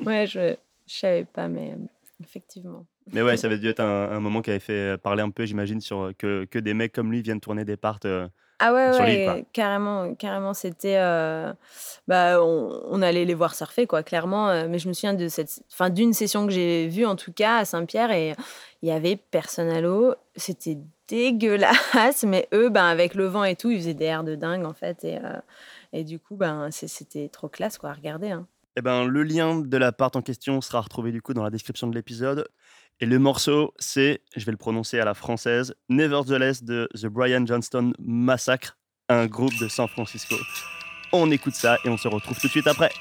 Ouais, 0.05 0.25
je, 0.25 0.55
je 0.87 0.93
savais 0.93 1.25
pas, 1.25 1.47
mais 1.47 1.75
effectivement. 2.21 2.85
Mais 3.11 3.21
ouais, 3.21 3.35
ça 3.35 3.47
avait 3.47 3.59
dû 3.59 3.67
être 3.67 3.81
un, 3.81 4.19
moment 4.21 4.41
qui 4.41 4.49
avait 4.49 4.59
fait 4.59 4.97
parler 4.97 5.21
un 5.21 5.29
peu, 5.29 5.45
j'imagine, 5.45 5.81
sur 5.81 6.13
que, 6.17 6.45
que 6.49 6.59
des 6.59 6.73
mecs 6.73 6.93
comme 6.93 7.11
lui 7.11 7.21
viennent 7.21 7.41
tourner 7.41 7.65
des 7.65 7.77
parts. 7.77 7.99
Euh, 8.05 8.27
ah 8.65 8.73
ouais, 8.73 8.99
ouais 8.99 9.45
carrément, 9.53 10.13
carrément, 10.15 10.53
c'était. 10.53 10.97
bah, 12.07 12.41
on, 12.41 13.01
allait 13.01 13.25
les 13.25 13.33
voir 13.33 13.55
surfer, 13.55 13.87
quoi, 13.87 14.03
clairement. 14.03 14.67
Mais 14.67 14.79
je 14.79 14.87
me 14.87 14.93
souviens 14.93 15.13
de 15.13 15.27
cette, 15.27 15.63
fin, 15.69 15.89
d'une 15.89 16.13
session 16.13 16.45
que 16.45 16.53
j'ai 16.53 16.87
vue, 16.87 17.05
en 17.05 17.15
tout 17.15 17.33
cas, 17.33 17.57
à 17.57 17.65
Saint-Pierre, 17.65 18.11
et 18.11 18.33
il 18.81 18.89
y 18.89 18.91
avait 18.91 19.15
personne 19.15 19.69
à 19.69 19.81
l'eau. 19.81 20.13
C'était 20.35 20.77
dégueulasse, 21.07 22.23
mais 22.23 22.47
eux, 22.53 22.69
ben, 22.69 22.85
avec 22.85 23.15
le 23.15 23.25
vent 23.25 23.43
et 23.43 23.55
tout, 23.55 23.71
ils 23.71 23.79
faisaient 23.79 23.93
des 23.93 24.05
airs 24.05 24.23
de 24.23 24.35
dingue, 24.35 24.65
en 24.65 24.73
fait. 24.73 25.03
Et, 25.03 25.17
euh, 25.17 25.39
et 25.91 26.03
du 26.03 26.19
coup, 26.19 26.35
ben, 26.35 26.69
c'était 26.71 27.29
trop 27.29 27.49
classe, 27.49 27.77
quoi, 27.77 27.91
à 27.91 27.93
regarder. 27.93 28.31
Hein. 28.31 28.47
Eh 28.75 28.81
ben, 28.81 29.05
le 29.05 29.23
lien 29.23 29.59
de 29.59 29.77
la 29.77 29.91
part 29.91 30.11
en 30.15 30.21
question 30.21 30.59
sera 30.61 30.81
retrouvé 30.81 31.11
du 31.11 31.21
coup 31.21 31.35
dans 31.35 31.43
la 31.43 31.51
description 31.51 31.87
de 31.87 31.93
l'épisode. 31.93 32.47
Et 32.99 33.05
le 33.05 33.19
morceau, 33.19 33.73
c'est, 33.79 34.21
je 34.35 34.45
vais 34.45 34.51
le 34.51 34.57
prononcer 34.57 34.99
à 34.99 35.05
la 35.05 35.13
française, 35.13 35.75
Nevertheless 35.89 36.63
de 36.63 36.87
The 36.95 37.07
Brian 37.07 37.45
Johnston 37.45 37.93
Massacre, 37.99 38.77
un 39.09 39.25
groupe 39.27 39.57
de 39.59 39.67
San 39.67 39.87
Francisco. 39.87 40.35
On 41.11 41.29
écoute 41.31 41.55
ça 41.55 41.77
et 41.85 41.89
on 41.89 41.97
se 41.97 42.07
retrouve 42.07 42.39
tout 42.39 42.47
de 42.47 42.51
suite 42.51 42.67
après. 42.67 42.91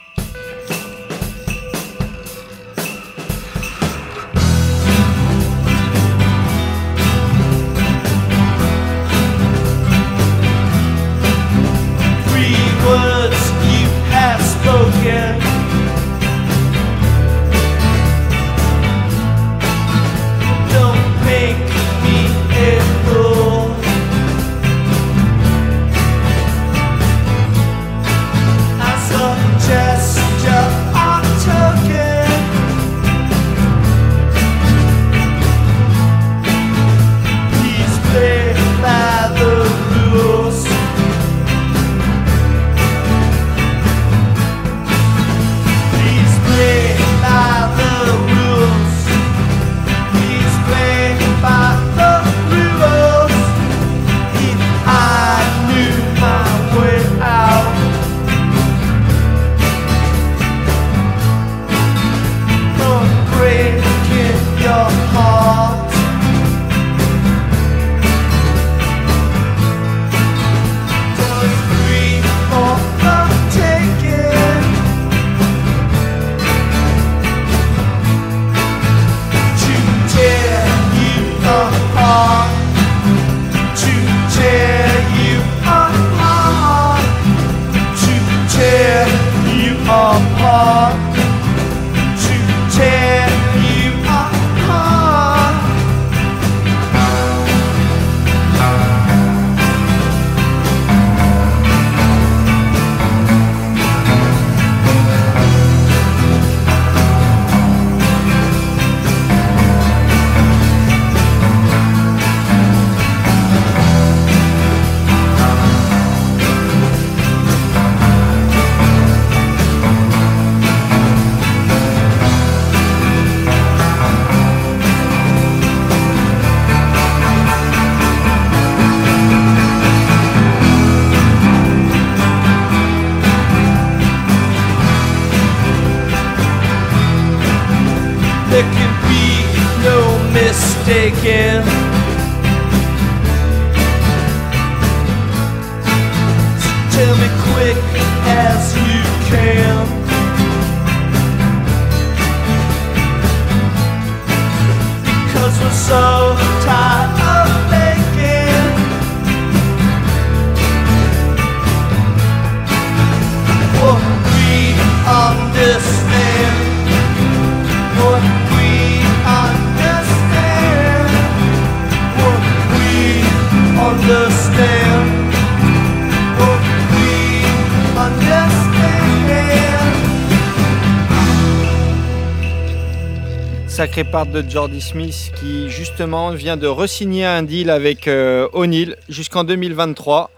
Sacré 183.92 184.10
part 184.10 184.24
de 184.24 184.42
Jordi 184.48 184.80
Smith 184.80 185.32
qui 185.38 185.68
justement 185.68 186.30
vient 186.30 186.56
de 186.56 186.66
resigner 186.66 187.26
un 187.26 187.42
deal 187.42 187.68
avec 187.68 188.08
euh, 188.08 188.48
O'Neill 188.54 188.96
jusqu'en 189.10 189.44
2023. 189.44 190.30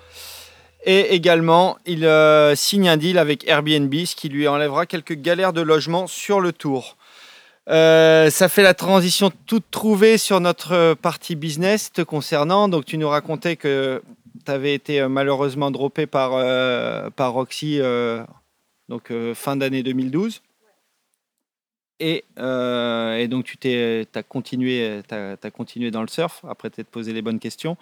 Et 0.87 1.15
également, 1.15 1.79
il 1.87 2.05
euh, 2.05 2.57
signe 2.57 2.89
un 2.89 2.97
deal 2.97 3.17
avec 3.17 3.47
Airbnb, 3.47 3.95
ce 4.07 4.17
qui 4.17 4.29
lui 4.29 4.49
enlèvera 4.49 4.87
quelques 4.87 5.15
galères 5.15 5.53
de 5.53 5.61
logement 5.61 6.09
sur 6.09 6.41
le 6.41 6.53
tour. 6.53 6.97
Euh, 7.71 8.29
ça 8.29 8.49
fait 8.49 8.65
la 8.65 8.75
transition 8.75 9.31
toute 9.47 9.71
trouvée 9.71 10.19
sur 10.19 10.41
notre 10.41 10.95
partie 10.95 11.37
business 11.37 11.93
te 11.93 12.03
concernant. 12.03 12.69
Donc, 12.69 12.85
tu 12.87 12.99
nous 12.99 13.09
racontais 13.09 13.55
que 13.55 14.03
tu 14.45 14.51
avais 14.51 14.75
été 14.75 15.07
malheureusement 15.07 15.71
droppé 15.71 16.07
par, 16.07 16.33
par 17.13 17.33
Roxy 17.33 17.79
donc, 18.89 19.13
fin 19.35 19.55
d'année 19.55 19.85
2012. 19.85 20.43
Euh, 22.39 23.17
et, 23.17 23.29
donc, 23.29 23.45
tu 23.45 23.57
t'es, 23.57 24.07
as 24.15 24.23
continué, 24.23 25.03
as, 25.11 25.51
continué 25.51 25.91
dans 25.91 26.03
le 26.03 26.09
surf 26.09 26.45
après 26.49 26.71
t'être 26.71 26.91
posé 26.91 27.13
les 27.13 27.23
bonnes 27.23 27.39
questions. 27.39 27.77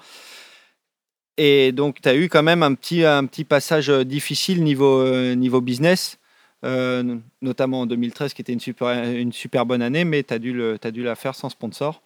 Et 1.36 1.72
donc, 1.72 2.00
tu 2.00 2.08
as 2.08 2.14
eu 2.14 2.28
quand 2.28 2.42
même 2.42 2.62
un 2.62 2.74
petit, 2.74 3.04
un 3.04 3.24
petit 3.26 3.44
passage 3.44 3.88
difficile 3.88 4.62
niveau, 4.62 5.00
euh, 5.00 5.34
niveau 5.34 5.60
business, 5.60 6.18
euh, 6.64 7.16
notamment 7.40 7.80
en 7.80 7.86
2013, 7.86 8.34
qui 8.34 8.42
était 8.42 8.52
une 8.52 8.60
super, 8.60 9.04
une 9.04 9.32
super 9.32 9.64
bonne 9.66 9.82
année, 9.82 10.04
mais 10.04 10.22
tu 10.22 10.34
as, 10.34 10.38
dû 10.38 10.52
dû 10.52 11.02
la 11.02 11.14
faire 11.14 11.34
sans 11.34 11.48
sponsor. 11.48 12.02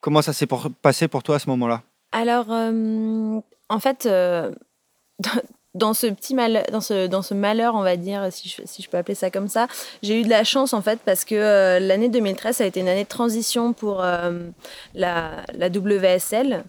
Comment 0.00 0.22
ça 0.22 0.32
s'est 0.32 0.46
passé 0.82 1.08
pour 1.08 1.22
toi 1.22 1.36
à 1.36 1.38
ce 1.38 1.48
moment-là? 1.50 1.82
Alors, 2.12 2.48
en 2.50 3.80
fait, 3.80 4.06
dans 5.74 5.92
ce 5.92 6.06
petit 6.06 6.34
mal, 6.34 6.64
dans 6.70 6.80
ce, 6.80 7.06
dans 7.06 7.22
ce 7.22 7.34
malheur, 7.34 7.74
on 7.74 7.82
va 7.82 7.96
dire, 7.96 8.28
si 8.30 8.48
je, 8.48 8.88
peux 8.88 8.96
appeler 8.96 9.14
ça 9.14 9.30
comme 9.30 9.48
ça, 9.48 9.66
j'ai 10.02 10.20
eu 10.20 10.24
de 10.24 10.30
la 10.30 10.44
chance 10.44 10.72
en 10.72 10.82
fait 10.82 11.00
parce 11.04 11.24
que 11.24 11.34
euh, 11.34 11.80
l'année 11.80 12.08
2013 12.08 12.56
ça 12.56 12.64
a 12.64 12.66
été 12.66 12.80
une 12.80 12.88
année 12.88 13.04
de 13.04 13.08
transition 13.08 13.72
pour 13.72 14.02
euh, 14.02 14.38
la, 14.94 15.42
la, 15.54 15.68
WSL. 15.68 16.64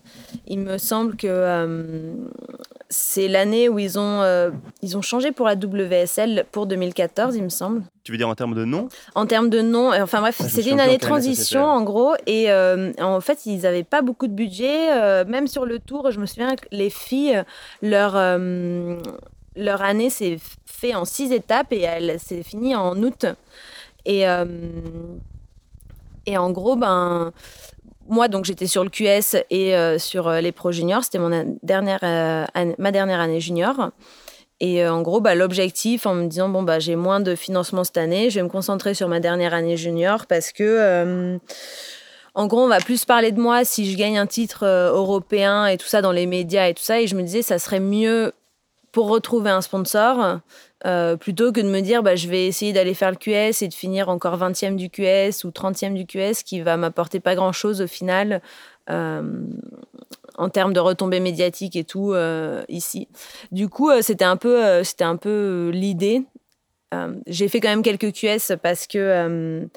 Il 0.48 0.60
me 0.60 0.78
semble 0.78 1.16
que 1.16 1.28
euh, 1.28 2.14
c'est 2.98 3.28
l'année 3.28 3.70
où 3.70 3.80
ils 3.80 4.00
ont, 4.00 4.52
ils 4.82 4.98
ont 4.98 5.02
changé 5.02 5.32
pour 5.32 5.46
la 5.46 5.56
WSL 5.56 6.46
pour 6.52 6.66
2014, 6.66 7.36
il 7.36 7.44
me 7.44 7.50
semble. 7.50 7.84
Tu 8.04 8.12
veux 8.12 8.18
dire 8.18 8.30
en 8.30 8.36
termes 8.36 8.56
de 8.56 8.66
nom? 8.66 8.88
En 9.16 9.26
termes 9.26 9.50
de 9.50 9.62
nom. 9.62 9.92
Enfin 9.94 10.22
bref, 10.22 10.38
c'était 10.40 10.70
une 10.70 10.80
année 10.80 10.98
de 10.98 11.02
transition 11.02 11.64
en 11.66 11.82
gros. 11.84 12.14
Et 12.28 12.52
en 12.52 13.22
fait, 13.22 13.46
ils 13.46 13.62
n'avaient 13.62 13.84
pas 13.84 14.02
beaucoup 14.02 14.28
de 14.28 14.34
budget. 14.34 15.26
même 15.26 15.48
sur 15.48 15.66
le 15.66 15.80
tour, 15.80 16.12
je 16.12 16.20
me 16.20 16.26
souviens 16.26 16.56
que 16.56 16.66
les 16.72 16.90
filles, 16.90 17.44
leur 17.82 18.16
leur 19.56 19.82
année 19.82 20.10
s'est 20.10 20.38
fait 20.66 20.96
en 20.96 21.06
six 21.06 21.32
étapes 21.32 21.72
et 21.72 21.82
elle 21.82 22.20
s'est 22.20 22.44
finie 22.44 22.76
en 22.76 23.02
août. 23.02 23.26
Et, 24.06 24.28
euh, 24.28 24.46
et 26.26 26.38
en 26.38 26.52
gros, 26.52 26.76
ben, 26.76 27.32
moi, 28.08 28.28
donc 28.28 28.46
j'étais 28.46 28.68
sur 28.68 28.84
le 28.84 28.90
QS 28.90 29.44
et 29.50 29.76
euh, 29.76 29.98
sur 29.98 30.28
euh, 30.28 30.42
les 30.42 30.52
Pro 30.52 30.72
Juniors. 30.72 31.04
C'était 31.04 31.20
mon 31.20 31.58
dernière, 31.64 32.00
ma 32.78 32.92
dernière 32.92 33.20
année 33.20 33.40
junior. 33.40 33.92
Et 34.62 34.88
en 34.88 35.02
gros, 35.02 35.20
bah, 35.20 35.36
l'objectif, 35.36 36.06
en 36.06 36.16
me 36.16 36.28
disant, 36.28 36.48
bon, 36.48 36.64
bah, 36.64 36.80
j'ai 36.80 36.96
moins 36.96 37.20
de 37.20 37.36
financement 37.36 37.84
cette 37.84 37.98
année, 37.98 38.30
je 38.30 38.40
vais 38.40 38.44
me 38.44 38.50
concentrer 38.50 38.94
sur 38.94 39.10
ma 39.10 39.20
dernière 39.20 39.54
année 39.54 39.76
junior 39.76 40.28
parce 40.28 40.54
que 40.54 41.38
en 42.36 42.48
gros, 42.48 42.60
on 42.60 42.68
va 42.68 42.80
plus 42.80 43.06
parler 43.06 43.32
de 43.32 43.40
moi 43.40 43.64
si 43.64 43.90
je 43.90 43.98
gagne 43.98 44.18
un 44.18 44.28
titre 44.28 44.64
euh, 44.64 44.92
européen 44.92 45.68
et 45.68 45.78
tout 45.78 45.88
ça 45.88 46.02
dans 46.02 46.12
les 46.12 46.26
médias 46.26 46.68
et 46.68 46.74
tout 46.74 46.84
ça. 46.84 47.00
Et 47.00 47.08
je 47.08 47.16
me 47.16 47.24
disais, 47.24 47.42
ça 47.42 47.60
serait 47.60 47.80
mieux 47.80 48.34
pour 48.92 49.08
retrouver 49.08 49.50
un 49.50 49.62
sponsor 49.62 50.40
euh, 50.86 51.16
plutôt 51.16 51.52
que 51.52 51.62
de 51.62 51.68
me 51.68 51.82
dire 51.82 52.04
bah, 52.04 52.16
je 52.16 52.28
vais 52.28 52.46
essayer 52.46 52.72
d'aller 52.72 52.94
faire 52.94 53.10
le 53.10 53.18
QS 53.18 53.64
et 53.64 53.68
de 53.68 53.74
finir 53.74 54.08
encore 54.10 54.38
20e 54.38 54.76
du 54.76 54.90
QS 54.90 55.44
ou 55.44 55.50
30e 55.50 55.94
du 55.94 56.06
QS 56.06 56.44
qui 56.44 56.62
va 56.62 56.78
m'apporter 56.78 57.20
pas 57.20 57.34
grand 57.34 57.52
chose 57.52 57.82
au 57.82 57.88
final 57.88 58.42
euh, 58.92 59.24
en 60.38 60.50
termes 60.50 60.74
de 60.74 60.80
retombées 60.80 61.20
médiatiques 61.20 61.76
et 61.76 61.86
tout 61.86 62.14
euh, 62.14 62.64
ici. 62.70 63.08
Du 63.52 63.68
coup, 63.68 63.90
c'était 64.02 64.26
un 64.26 64.38
peu, 64.38 65.70
l'idée. 65.74 66.24
J'ai 67.28 67.50
fait 67.50 67.60
quand 67.60 67.70
même 67.70 67.84
quelques 67.84 68.14
QS 68.14 68.56
parce 68.62 68.88
que 68.88 69.68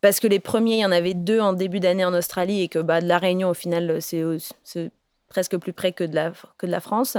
parce 0.00 0.18
que 0.18 0.26
les 0.26 0.40
premiers, 0.40 0.74
il 0.76 0.80
y 0.80 0.84
en 0.84 0.92
avait 0.92 1.14
deux 1.14 1.40
en 1.40 1.52
début 1.52 1.78
d'année 1.78 2.04
en 2.04 2.14
Australie 2.14 2.62
et 2.62 2.68
que 2.68 2.78
bah, 2.78 3.00
de 3.00 3.06
la 3.06 3.18
Réunion, 3.18 3.50
au 3.50 3.54
final, 3.54 3.98
c'est 4.00 4.22
presque 5.28 5.56
plus 5.56 5.72
près 5.72 5.92
que 5.92 6.04
de, 6.04 6.14
la, 6.14 6.32
que 6.58 6.66
de 6.66 6.70
la 6.70 6.80
France. 6.80 7.16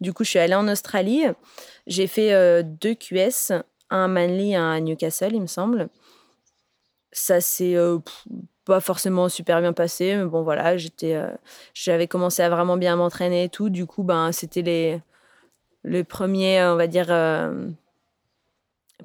Du 0.00 0.12
coup, 0.12 0.24
je 0.24 0.30
suis 0.30 0.38
allée 0.38 0.54
en 0.54 0.68
Australie. 0.68 1.24
J'ai 1.86 2.06
fait 2.06 2.32
euh, 2.32 2.62
deux 2.64 2.94
QS, 2.94 3.52
un 3.90 4.04
à 4.04 4.08
Manly, 4.08 4.54
un 4.54 4.72
à 4.72 4.80
Newcastle, 4.80 5.34
il 5.34 5.40
me 5.40 5.46
semble. 5.46 5.88
Ça 7.12 7.40
s'est 7.40 7.76
euh, 7.76 7.98
pas 8.64 8.80
forcément 8.80 9.28
super 9.28 9.60
bien 9.60 9.72
passé, 9.72 10.16
mais 10.16 10.24
bon, 10.24 10.42
voilà, 10.42 10.76
j'étais, 10.76 11.14
euh, 11.14 11.30
j'avais 11.74 12.08
commencé 12.08 12.42
à 12.42 12.50
vraiment 12.50 12.76
bien 12.76 12.96
m'entraîner 12.96 13.44
et 13.44 13.48
tout. 13.48 13.70
Du 13.70 13.86
coup, 13.86 14.02
ben, 14.02 14.32
c'était 14.32 14.62
les, 14.62 15.00
les 15.84 16.04
premiers, 16.04 16.64
on 16.64 16.76
va 16.76 16.86
dire, 16.88 17.06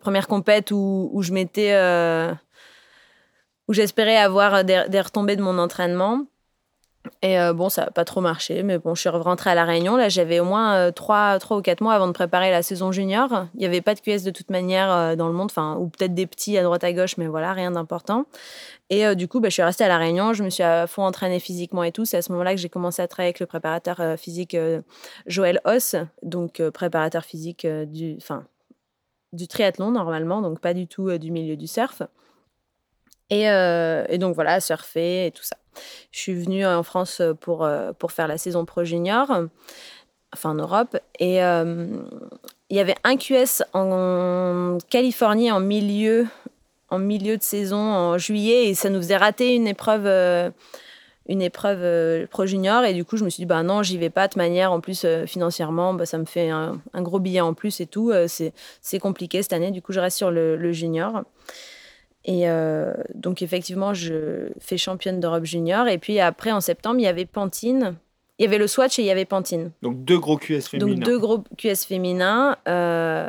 premières 0.02 0.28
compètes 0.28 0.72
où, 0.72 1.20
je 1.22 1.34
m'étais. 1.34 1.76
où 3.68 3.74
j'espérais 3.74 4.18
avoir 4.18 4.64
des 4.64 5.02
retombées 5.02 5.36
de 5.36 5.44
mon 5.44 5.60
entraînement. 5.60 6.26
Et 7.22 7.40
euh, 7.40 7.54
bon, 7.54 7.70
ça 7.70 7.86
n'a 7.86 7.92
pas 7.92 8.06
trop 8.06 8.22
marché, 8.22 8.64
mais 8.64 8.78
bon, 8.78 8.96
je 8.96 9.02
suis 9.02 9.10
rentrée 9.10 9.50
à 9.50 9.56
La 9.56 9.66
Réunion. 9.66 9.98
Là, 9.98 10.10
j'avais 10.10 10.40
au 10.40 10.46
moins 10.46 10.92
3, 10.92 11.36
euh, 11.36 11.40
3 11.40 11.58
ou 11.58 11.62
4 11.62 11.82
mois 11.82 11.94
avant 11.94 12.08
de 12.08 12.14
préparer 12.14 12.50
la 12.52 12.62
saison 12.62 12.92
junior. 12.92 13.48
Il 13.56 13.60
n'y 13.60 13.66
avait 13.66 13.82
pas 13.82 13.96
de 13.96 14.00
QS 14.00 14.24
de 14.24 14.32
toute 14.32 14.50
manière 14.50 14.92
euh, 14.92 15.16
dans 15.16 15.28
le 15.28 15.34
monde, 15.34 15.50
enfin, 15.52 15.76
ou 15.78 15.88
peut-être 15.90 16.14
des 16.14 16.28
petits 16.28 16.58
à 16.58 16.64
droite 16.64 16.84
à 16.84 16.94
gauche, 16.94 17.18
mais 17.18 17.28
voilà, 17.28 17.54
rien 17.54 17.72
d'important. 17.72 18.26
Et 18.90 19.16
du 19.16 19.28
coup, 19.28 19.40
bah, 19.40 19.50
je 19.50 19.54
suis 19.54 19.62
restée 19.62 19.84
à 19.84 19.88
La 19.88 20.00
Réunion, 20.00 20.34
je 20.34 20.44
me 20.44 20.50
suis 20.50 20.64
à 20.64 20.88
fond 20.88 21.04
entraînée 21.04 21.40
physiquement 21.40 21.84
et 21.84 21.92
tout. 21.92 22.06
C'est 22.06 22.18
à 22.18 22.22
ce 22.24 22.32
moment-là 22.32 22.56
que 22.56 22.60
j'ai 22.60 22.70
commencé 22.70 23.04
à 23.04 23.08
travailler 23.08 23.28
avec 23.28 23.40
le 23.40 23.46
préparateur 23.46 24.02
physique 24.18 24.58
Joël 25.28 25.62
Hoss, 25.64 25.96
donc 26.24 26.60
préparateur 26.72 27.24
physique 27.24 27.68
du, 27.68 28.18
du 29.32 29.48
triathlon 29.48 29.92
normalement, 29.92 30.42
donc 30.42 30.60
pas 30.60 30.74
du 30.74 30.88
tout 30.88 31.16
du 31.20 31.30
milieu 31.30 31.56
du 31.56 31.68
surf. 31.68 32.02
Et, 33.30 33.44
et 33.44 34.18
donc 34.18 34.36
voilà, 34.36 34.60
surfer 34.60 35.28
et 35.28 35.32
tout 35.32 35.44
ça. 35.44 35.56
Je 36.12 36.20
suis 36.20 36.34
venue 36.34 36.66
en 36.66 36.84
France 36.84 37.22
pour, 37.42 37.64
euh, 37.64 37.92
pour 37.98 38.12
faire 38.12 38.28
la 38.28 38.38
saison 38.38 38.66
Pro 38.66 38.84
Junior, 38.84 39.28
enfin 40.34 40.52
en 40.52 40.56
Europe. 40.56 40.98
Et 41.20 41.44
euh, 41.44 41.88
il 42.70 42.78
y 42.78 42.80
avait 42.80 42.96
un 43.04 43.18
QS 43.18 43.64
en 43.74 44.78
Californie 44.90 45.52
en 45.52 45.60
milieu, 45.60 46.28
en 46.90 47.00
milieu 47.00 47.38
de 47.38 47.44
saison, 47.44 47.78
en 47.78 48.18
juillet, 48.18 48.70
et 48.70 48.74
ça 48.74 48.90
nous 48.90 49.00
faisait 49.00 49.18
rater 49.18 49.56
une 49.56 49.68
épreuve. 49.68 50.06
Euh, 50.06 50.50
une 51.28 51.44
épreuve 51.44 52.26
pro 52.30 52.48
junior 52.48 52.86
et 52.86 52.94
du 52.96 53.06
coup 53.06 53.16
je 53.16 53.24
me 53.24 53.30
suis 53.30 53.42
dit 53.42 53.46
bah 53.46 53.62
non 53.62 53.84
j'y 53.84 54.00
vais 54.00 54.10
pas 54.10 54.28
de 54.28 54.36
manière 54.36 54.72
en 54.72 54.82
plus 54.82 55.06
financièrement 55.28 55.94
bah, 55.94 56.08
ça 56.08 56.18
me 56.18 56.26
fait 56.26 56.50
un, 56.50 56.82
gros 56.96 57.20
billet 57.20 57.42
en 57.42 57.54
plus 57.54 57.82
et 57.82 57.86
tout 57.86 58.12
c'est 58.28 59.00
compliqué 59.00 59.44
cette 59.44 59.54
année 59.54 59.70
du 59.70 59.84
coup 59.84 59.94
je 59.94 60.00
reste 60.00 60.18
sur 60.18 60.32
le 60.32 60.72
junior 60.72 61.22
et 62.30 62.48
euh, 62.48 62.94
donc, 63.16 63.42
effectivement, 63.42 63.96
je 63.96 64.52
fais 64.60 64.78
championne 64.78 65.20
d'Europe 65.20 65.46
junior. 65.46 65.88
Et 65.88 65.98
puis 65.98 66.20
après, 66.20 66.52
en 66.52 66.62
septembre, 66.62 67.00
il 67.00 67.04
y 67.04 67.08
avait 67.08 67.26
Pantine. 67.26 67.96
Il 68.38 68.44
y 68.44 68.48
avait 68.48 68.60
le 68.60 68.68
Swatch 68.68 69.00
et 69.00 69.02
il 69.02 69.06
y 69.06 69.12
avait 69.12 69.26
Pantine. 69.26 69.72
Donc, 69.82 70.06
deux 70.06 70.20
gros 70.20 70.38
QS 70.38 70.62
féminins. 70.70 70.94
Donc, 70.94 71.00
deux 71.00 71.18
gros 71.18 71.44
QS 71.58 71.88
féminins. 71.88 72.56
Euh, 72.68 73.28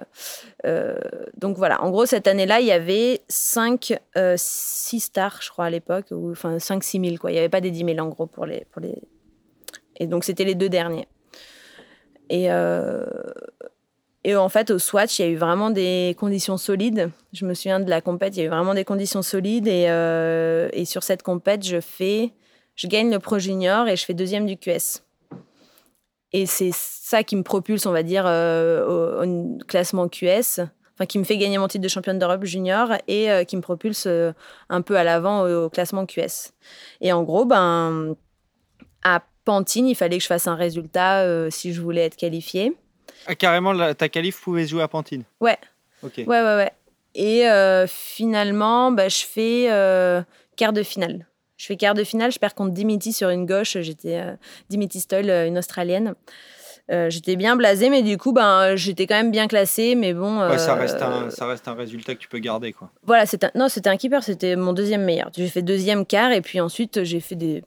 euh, 0.66 0.98
donc, 1.38 1.56
voilà. 1.56 1.82
En 1.82 1.88
gros, 1.88 2.04
cette 2.04 2.28
année-là, 2.28 2.60
il 2.60 2.66
y 2.66 2.72
avait 2.72 3.22
5, 3.28 3.98
6 4.36 5.00
stars, 5.00 5.38
je 5.40 5.48
crois, 5.48 5.64
à 5.64 5.70
l'époque. 5.70 6.12
Enfin, 6.12 6.58
5, 6.58 6.84
6 6.84 7.00
000, 7.00 7.16
quoi. 7.16 7.30
Il 7.30 7.34
n'y 7.34 7.40
avait 7.40 7.48
pas 7.48 7.62
des 7.62 7.70
10 7.70 7.86
000, 7.94 8.06
en 8.06 8.08
gros, 8.10 8.26
pour 8.26 8.44
les. 8.44 8.66
Pour 8.70 8.82
les... 8.82 9.00
Et 9.96 10.08
donc, 10.08 10.24
c'était 10.24 10.44
les 10.44 10.54
deux 10.54 10.68
derniers. 10.68 11.08
Et, 12.28 12.50
et 14.22 14.36
en 14.36 14.48
fait, 14.50 14.70
au 14.70 14.78
Swatch, 14.78 15.18
il 15.18 15.22
y 15.22 15.28
a 15.28 15.30
eu 15.30 15.36
vraiment 15.36 15.70
des 15.70 16.14
conditions 16.18 16.58
solides. 16.58 17.10
Je 17.32 17.46
me 17.46 17.54
souviens 17.54 17.80
de 17.80 17.88
la 17.88 18.02
compète, 18.02 18.36
il 18.36 18.40
y 18.40 18.42
a 18.42 18.46
eu 18.46 18.50
vraiment 18.50 18.74
des 18.74 18.84
conditions 18.84 19.22
solides. 19.22 19.66
Et, 19.66 19.88
euh, 19.88 20.68
sur 20.84 21.02
cette 21.02 21.22
compète, 21.22 21.64
je 21.64 21.80
fais, 21.80 22.32
je 22.74 22.86
gagne 22.86 23.10
le 23.10 23.18
Pro 23.18 23.38
Junior 23.38 23.88
et 23.88 23.96
je 23.96 24.04
fais 24.04 24.12
deuxième 24.12 24.44
du 24.44 24.58
QS. 24.58 25.02
Et 26.32 26.46
c'est 26.46 26.70
ça 26.72 27.24
qui 27.24 27.34
me 27.34 27.42
propulse, 27.42 27.86
on 27.86 27.92
va 27.92 28.02
dire, 28.02 28.24
euh, 28.26 29.24
au, 29.24 29.58
classement 29.64 30.06
QS, 30.08 30.60
enfin 30.94 31.06
qui 31.08 31.18
me 31.18 31.24
fait 31.24 31.38
gagner 31.38 31.56
mon 31.56 31.66
titre 31.66 31.82
de 31.82 31.88
championne 31.88 32.18
d'Europe 32.18 32.44
junior 32.44 32.92
et 33.08 33.32
euh, 33.32 33.44
qui 33.44 33.56
me 33.56 33.62
propulse 33.62 34.06
un 34.68 34.82
peu 34.82 34.96
à 34.96 35.02
l'avant 35.02 35.48
au, 35.48 35.70
classement 35.70 36.04
QS. 36.04 36.52
Et 37.00 37.12
en 37.12 37.22
gros, 37.22 37.46
ben, 37.46 38.14
à 39.02 39.22
Pantine, 39.46 39.88
il 39.88 39.94
fallait 39.94 40.18
que 40.18 40.22
je 40.22 40.28
fasse 40.28 40.46
un 40.46 40.56
résultat 40.56 41.50
si 41.50 41.72
je 41.72 41.80
voulais 41.80 42.04
être 42.04 42.16
qualifiée. 42.16 42.76
Ah, 43.26 43.34
carrément, 43.34 43.94
ta 43.94 44.08
qualif 44.08 44.40
pouvait 44.40 44.66
jouer 44.66 44.82
à 44.82 44.88
Pantine 44.88 45.24
Ouais. 45.40 45.58
Ok. 46.02 46.14
Ouais, 46.18 46.24
ouais, 46.26 46.56
ouais. 46.56 46.72
Et 47.14 47.48
euh, 47.48 47.86
finalement, 47.86 48.92
bah, 48.92 49.08
je 49.08 49.24
fais 49.24 49.70
euh, 49.70 50.22
quart 50.56 50.72
de 50.72 50.82
finale. 50.82 51.26
Je 51.56 51.66
fais 51.66 51.76
quart 51.76 51.94
de 51.94 52.04
finale, 52.04 52.32
je 52.32 52.38
perds 52.38 52.54
contre 52.54 52.72
Dimity 52.72 53.12
sur 53.12 53.28
une 53.28 53.44
gauche. 53.44 53.76
J'étais 53.80 54.18
euh, 54.20 54.34
Dimity 54.70 55.00
Stoll, 55.00 55.28
une 55.28 55.58
Australienne. 55.58 56.14
j'étais 56.88 57.36
bien 57.36 57.54
blasée, 57.56 57.90
mais 57.90 58.02
du 58.02 58.16
coup, 58.16 58.32
ben, 58.32 58.76
j'étais 58.76 59.06
quand 59.06 59.16
même 59.16 59.30
bien 59.30 59.46
classée. 59.46 59.94
Mais 59.94 60.14
bon. 60.14 60.48
Ouais, 60.48 60.58
ça, 60.58 60.74
reste 60.74 61.02
un, 61.02 61.28
ça 61.28 61.46
reste 61.46 61.68
un 61.68 61.74
résultat 61.74 62.14
que 62.14 62.20
tu 62.20 62.28
peux 62.28 62.38
garder. 62.38 62.72
Quoi. 62.72 62.90
Voilà, 63.02 63.24
un, 63.24 63.50
non, 63.58 63.68
c'était 63.68 63.90
un 63.90 63.96
keeper, 63.96 64.22
c'était 64.22 64.56
mon 64.56 64.72
deuxième 64.72 65.04
meilleur. 65.04 65.30
J'ai 65.36 65.48
fait 65.48 65.62
deuxième 65.62 66.06
quart, 66.06 66.32
et 66.32 66.40
puis 66.40 66.60
ensuite, 66.60 67.04
j'ai 67.04 67.20
fait 67.20 67.36
des 67.36 67.62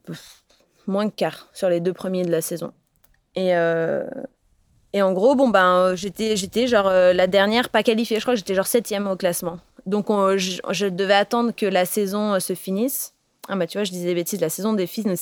moins 0.88 1.10
que 1.10 1.16
quart 1.16 1.50
sur 1.54 1.70
les 1.70 1.80
deux 1.80 1.94
premiers 1.94 2.24
de 2.24 2.32
la 2.32 2.42
saison. 2.42 2.74
Et, 3.36 3.54
et 4.94 5.02
en 5.02 5.12
gros, 5.12 5.36
bon, 5.36 5.50
ben, 5.50 5.76
euh, 5.76 5.96
j'étais, 5.96 6.36
j'étais 6.38 6.68
genre 6.68 6.88
euh, 6.88 7.14
la 7.14 7.26
dernière 7.26 7.70
pas 7.70 7.82
qualifiée. 7.82 8.18
Je 8.18 8.22
crois 8.22 8.36
que 8.36 8.40
j'étais 8.40 8.54
genre 8.54 8.68
septième 8.68 9.08
au 9.08 9.16
classement. 9.16 9.58
Donc, 9.88 10.08
je, 10.38 10.88
devais 10.88 11.16
attendre 11.16 11.52
que 11.52 11.66
la 11.66 11.86
saison 11.86 12.36
euh, 12.36 12.40
se 12.40 12.54
finisse. 12.54 13.16
Ah, 13.50 13.56
bah, 13.56 13.66
tu 13.66 13.78
vois, 13.78 13.84
je 13.84 13.92
disais 13.92 14.06
des 14.06 14.16
bêtises. 14.16 14.40
La 14.40 14.50
saison 14.50 14.74
des 14.74 14.86
filles 14.86 15.16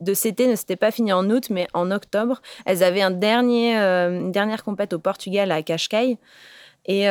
de 0.00 0.14
CT 0.14 0.48
ne 0.48 0.54
s'était 0.54 0.76
pas 0.76 0.90
finie 0.90 1.14
en 1.14 1.28
août, 1.30 1.46
mais 1.50 1.66
en 1.72 1.90
octobre. 1.90 2.42
Elles 2.66 2.84
avaient 2.84 3.02
un 3.02 3.10
dernier, 3.10 3.74
une 3.74 4.30
dernière 4.30 4.62
compète 4.62 4.92
au 4.92 4.98
Portugal 4.98 5.50
à 5.50 5.62
Cascais. 5.62 6.18
Et. 6.84 7.08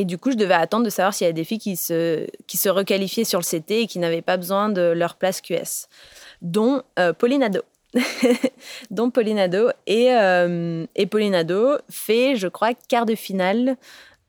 Et 0.00 0.04
du 0.04 0.16
coup, 0.16 0.30
je 0.30 0.36
devais 0.36 0.54
attendre 0.54 0.84
de 0.84 0.90
savoir 0.90 1.12
s'il 1.12 1.24
y 1.24 1.26
avait 1.26 1.34
des 1.34 1.42
filles 1.42 1.58
qui 1.58 1.76
se, 1.76 2.24
qui 2.46 2.56
se 2.56 2.68
requalifiaient 2.68 3.24
sur 3.24 3.40
le 3.40 3.44
CT 3.44 3.72
et 3.72 3.86
qui 3.88 3.98
n'avaient 3.98 4.22
pas 4.22 4.36
besoin 4.36 4.68
de 4.68 4.80
leur 4.80 5.16
place 5.16 5.40
QS, 5.40 5.88
dont 6.40 6.84
Pauline 7.18 7.42
Ado. 7.42 7.62
dont 8.90 9.10
Pauline 9.10 9.38
Ado. 9.38 9.70
Et, 9.86 10.12
euh, 10.12 10.86
et 10.94 11.06
Pauline 11.06 11.34
Ado 11.34 11.78
fait, 11.88 12.36
je 12.36 12.48
crois, 12.48 12.74
quart 12.74 13.06
de 13.06 13.14
finale 13.14 13.76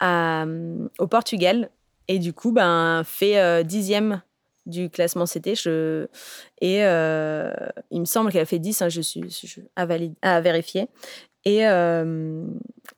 au 0.02 1.08
Portugal. 1.08 1.70
Et 2.08 2.20
du 2.20 2.34
coup, 2.34 2.52
ben, 2.52 3.04
fait 3.06 3.40
euh, 3.40 3.64
dixième 3.64 4.22
du 4.66 4.90
classement 4.90 5.26
CT. 5.26 5.50
Et 6.62 6.84
euh, 6.84 7.52
il 7.92 8.00
me 8.00 8.06
semble 8.06 8.32
qu'elle 8.32 8.42
a 8.42 8.46
fait 8.46 8.60
10, 8.60 8.82
hein, 8.82 8.90
je 8.90 9.02
suis 9.02 9.24
à, 9.76 9.88
à, 10.22 10.42
vérifier. 10.42 10.88
Et 11.46 11.64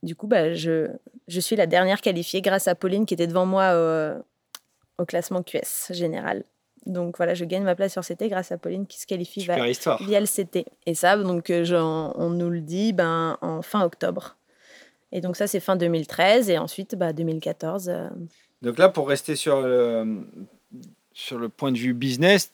du 0.04 0.15
coup, 0.15 0.28
ben, 0.28 0.54
je, 0.54 0.88
je 1.28 1.39
suis 1.39 1.56
la 1.56 1.67
dernière 1.67 2.02
qualifiée 2.02 2.41
grâce 2.41 2.67
à 2.67 2.76
Pauline 2.76 3.06
qui 3.06 3.13
était 3.13 3.28
devant 3.28 3.45
moi 3.45 3.74
au, 3.76 5.02
au 5.02 5.06
classement 5.06 5.43
QS 5.43 5.91
général. 5.91 6.43
Donc 6.86 7.17
voilà, 7.17 7.34
je 7.34 7.46
gagne 7.46 7.63
ma 7.63 7.76
place 7.76 7.91
sur 7.91 8.02
CT 8.02 8.28
grâce 8.30 8.52
à 8.52 8.58
Pauline 8.58 8.88
qui 8.88 9.00
se 9.00 9.06
qualifie 9.06 9.41
via, 9.41 9.58
le 9.58 10.26
CT. 10.26 10.65
Et 10.86 10.96
ça, 10.96 11.15
donc 11.15 11.50
euh, 11.50 11.65
on 12.15 12.30
nous 12.32 12.50
le 12.50 12.62
dit 12.62 12.91
ben, 12.94 13.38
en 13.41 13.62
fin 13.62 13.84
octobre. 13.84 14.38
Et 15.12 15.22
donc 15.22 15.36
ça, 15.36 15.46
c'est 15.46 15.60
fin 15.60 15.76
2013 15.76 16.50
et 16.50 16.58
ensuite 16.58 16.96
bah, 16.96 17.13
2014. 17.13 17.89
Euh. 17.89 18.10
Donc 18.62 18.80
là, 18.80 18.89
pour 18.89 19.08
rester 19.08 19.36
sur 19.36 19.62
le, 19.62 20.26
sur 21.13 21.38
le 21.38 21.50
point 21.50 21.72
de 21.72 21.78
vue 21.78 21.94
business, 21.94 22.52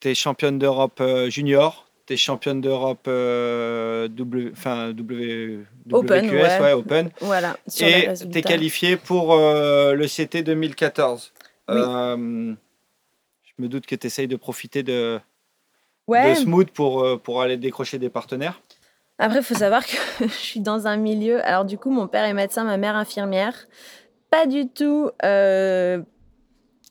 tu 0.00 0.10
es 0.10 0.14
championne 0.14 0.58
d'Europe 0.58 1.00
euh, 1.00 1.28
junior, 1.28 1.88
tu 2.06 2.12
es 2.12 2.16
championne 2.16 2.60
d'Europe 2.60 3.06
w, 3.06 4.52
enfin, 4.52 4.92
w, 4.92 5.64
Open, 5.90 6.30
ouais. 6.30 6.72
Open. 6.72 7.10
Voilà. 7.20 7.56
et 7.80 8.08
tu 8.30 8.38
es 8.38 8.42
qualifiée 8.42 8.96
pour 8.96 9.34
le 9.34 10.06
CT 10.06 10.44
2014. 10.44 11.32
Oui 11.68 12.56
je 13.58 13.62
me 13.62 13.68
doute 13.68 13.86
que 13.86 13.94
tu 13.94 14.06
essayes 14.06 14.28
de 14.28 14.36
profiter 14.36 14.82
de, 14.82 15.20
ouais. 16.06 16.30
de 16.30 16.34
Smooth 16.34 16.70
pour, 16.70 17.02
euh, 17.02 17.16
pour 17.16 17.42
aller 17.42 17.56
décrocher 17.56 17.98
des 17.98 18.10
partenaires. 18.10 18.60
Après, 19.18 19.38
il 19.38 19.44
faut 19.44 19.54
savoir 19.54 19.84
que 19.86 19.96
je 20.20 20.26
suis 20.26 20.60
dans 20.60 20.86
un 20.86 20.96
milieu. 20.96 21.44
Alors, 21.46 21.64
du 21.64 21.78
coup, 21.78 21.90
mon 21.90 22.06
père 22.06 22.24
est 22.24 22.34
médecin, 22.34 22.64
ma 22.64 22.76
mère 22.76 22.96
infirmière. 22.96 23.66
Pas 24.30 24.46
du 24.46 24.68
tout. 24.68 25.10
Euh, 25.24 26.02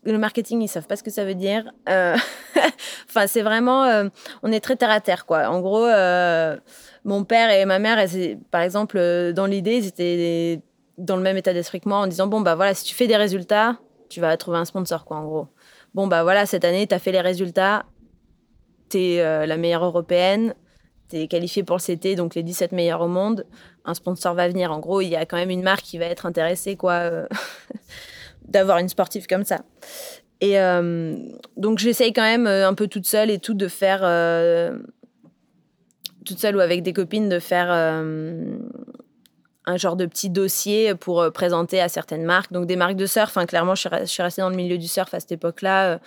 le 0.04 0.18
marketing, 0.18 0.62
ils 0.62 0.68
savent 0.68 0.88
pas 0.88 0.96
ce 0.96 1.04
que 1.04 1.12
ça 1.12 1.26
veut 1.26 1.36
dire. 1.36 1.72
Euh, 1.90 2.16
enfin, 3.10 3.28
c'est 3.28 3.42
vraiment, 3.42 3.84
euh, 3.84 4.10
on 4.44 4.52
est 4.52 4.60
très 4.60 4.76
terre 4.76 4.92
à 4.92 5.02
terre, 5.02 5.26
quoi. 5.26 5.50
En 5.50 5.62
gros, 5.62 5.88
mon 7.04 7.24
père 7.24 7.52
et 7.52 7.66
ma 7.66 7.80
mère, 7.80 8.04
par 8.52 8.62
exemple, 8.62 9.34
dans 9.34 9.46
l'idée, 9.46 9.78
ils 9.78 9.88
étaient 9.88 10.62
dans 10.98 11.18
le 11.18 11.22
même 11.22 11.38
état 11.38 11.54
d'esprit 11.54 11.82
que 11.82 11.90
moi, 11.90 12.00
en 12.00 12.08
disant 12.08 12.28
bon 12.28 12.42
bah 12.42 12.56
voilà, 12.56 12.74
si 12.74 12.86
tu 12.86 12.96
fais 12.96 13.08
des 13.08 13.18
résultats, 13.18 13.78
tu 14.10 14.22
vas 14.22 14.36
trouver 14.38 14.58
un 14.58 14.66
sponsor, 14.66 15.06
quoi, 15.06 15.18
en 15.18 15.26
gros. 15.26 15.48
Bon 15.96 16.06
bah 16.06 16.22
voilà, 16.22 16.46
cette 16.46 16.64
année, 16.64 16.86
tu 16.86 16.94
as 16.94 17.00
fait 17.00 17.12
les 17.12 17.22
résultats, 17.22 17.86
tu 18.90 19.00
es 19.00 19.48
la 19.48 19.58
meilleure 19.58 19.84
européenne, 19.84 20.54
tu 21.10 21.16
es 21.16 21.28
qualifiée 21.28 21.64
pour 21.64 21.78
le 21.78 21.82
CT, 21.82 22.16
donc 22.16 22.36
les 22.36 22.44
17 22.44 22.72
meilleurs 22.74 23.02
au 23.02 23.08
monde. 23.08 23.48
Un 23.86 23.94
sponsor 23.94 24.36
va 24.36 24.48
venir. 24.48 24.72
En 24.72 24.80
gros, 24.80 25.02
il 25.02 25.08
y 25.08 25.16
a 25.16 25.26
quand 25.26 25.38
même 25.38 25.50
une 25.50 25.64
marque 25.64 25.84
qui 25.84 25.98
va 25.98 26.06
être 26.06 26.26
intéressée, 26.28 26.76
quoi 26.76 27.28
d'avoir 28.48 28.78
une 28.78 28.90
sportive 28.90 29.26
comme 29.26 29.44
ça. 29.44 29.62
Et 30.42 30.60
euh, 30.60 31.16
donc 31.58 31.80
j'essaye 31.80 32.14
quand 32.14 32.22
même 32.22 32.48
euh, 32.48 32.68
un 32.68 32.74
peu 32.74 32.88
toute 32.88 33.06
seule 33.06 33.32
et 33.32 33.40
tout 33.40 33.54
de 33.54 33.68
faire, 33.68 34.02
euh, 34.04 34.78
toute 36.26 36.40
seule 36.40 36.58
ou 36.58 36.60
avec 36.60 36.84
des 36.84 36.94
copines, 36.94 37.30
de 37.30 37.40
faire 37.40 37.68
un 39.66 39.78
genre 39.78 39.96
de 39.96 40.06
petit 40.06 40.30
dossier 40.30 40.96
pour 40.96 41.32
présenter 41.34 41.82
à 41.82 41.90
certaines 41.90 42.24
marques. 42.24 42.52
Donc 42.52 42.66
des 42.66 42.76
marques 42.76 42.96
de 42.96 43.06
surf, 43.06 43.38
hein, 43.38 43.46
clairement 43.46 43.76
je 43.76 43.88
suis, 44.06 44.22
restée 44.22 44.42
dans 44.42 44.50
le 44.50 44.56
milieu 44.56 44.78
du 44.78 44.88
surf 44.88 45.14
à 45.14 45.20
cette 45.20 45.32
époque-là. 45.32 46.00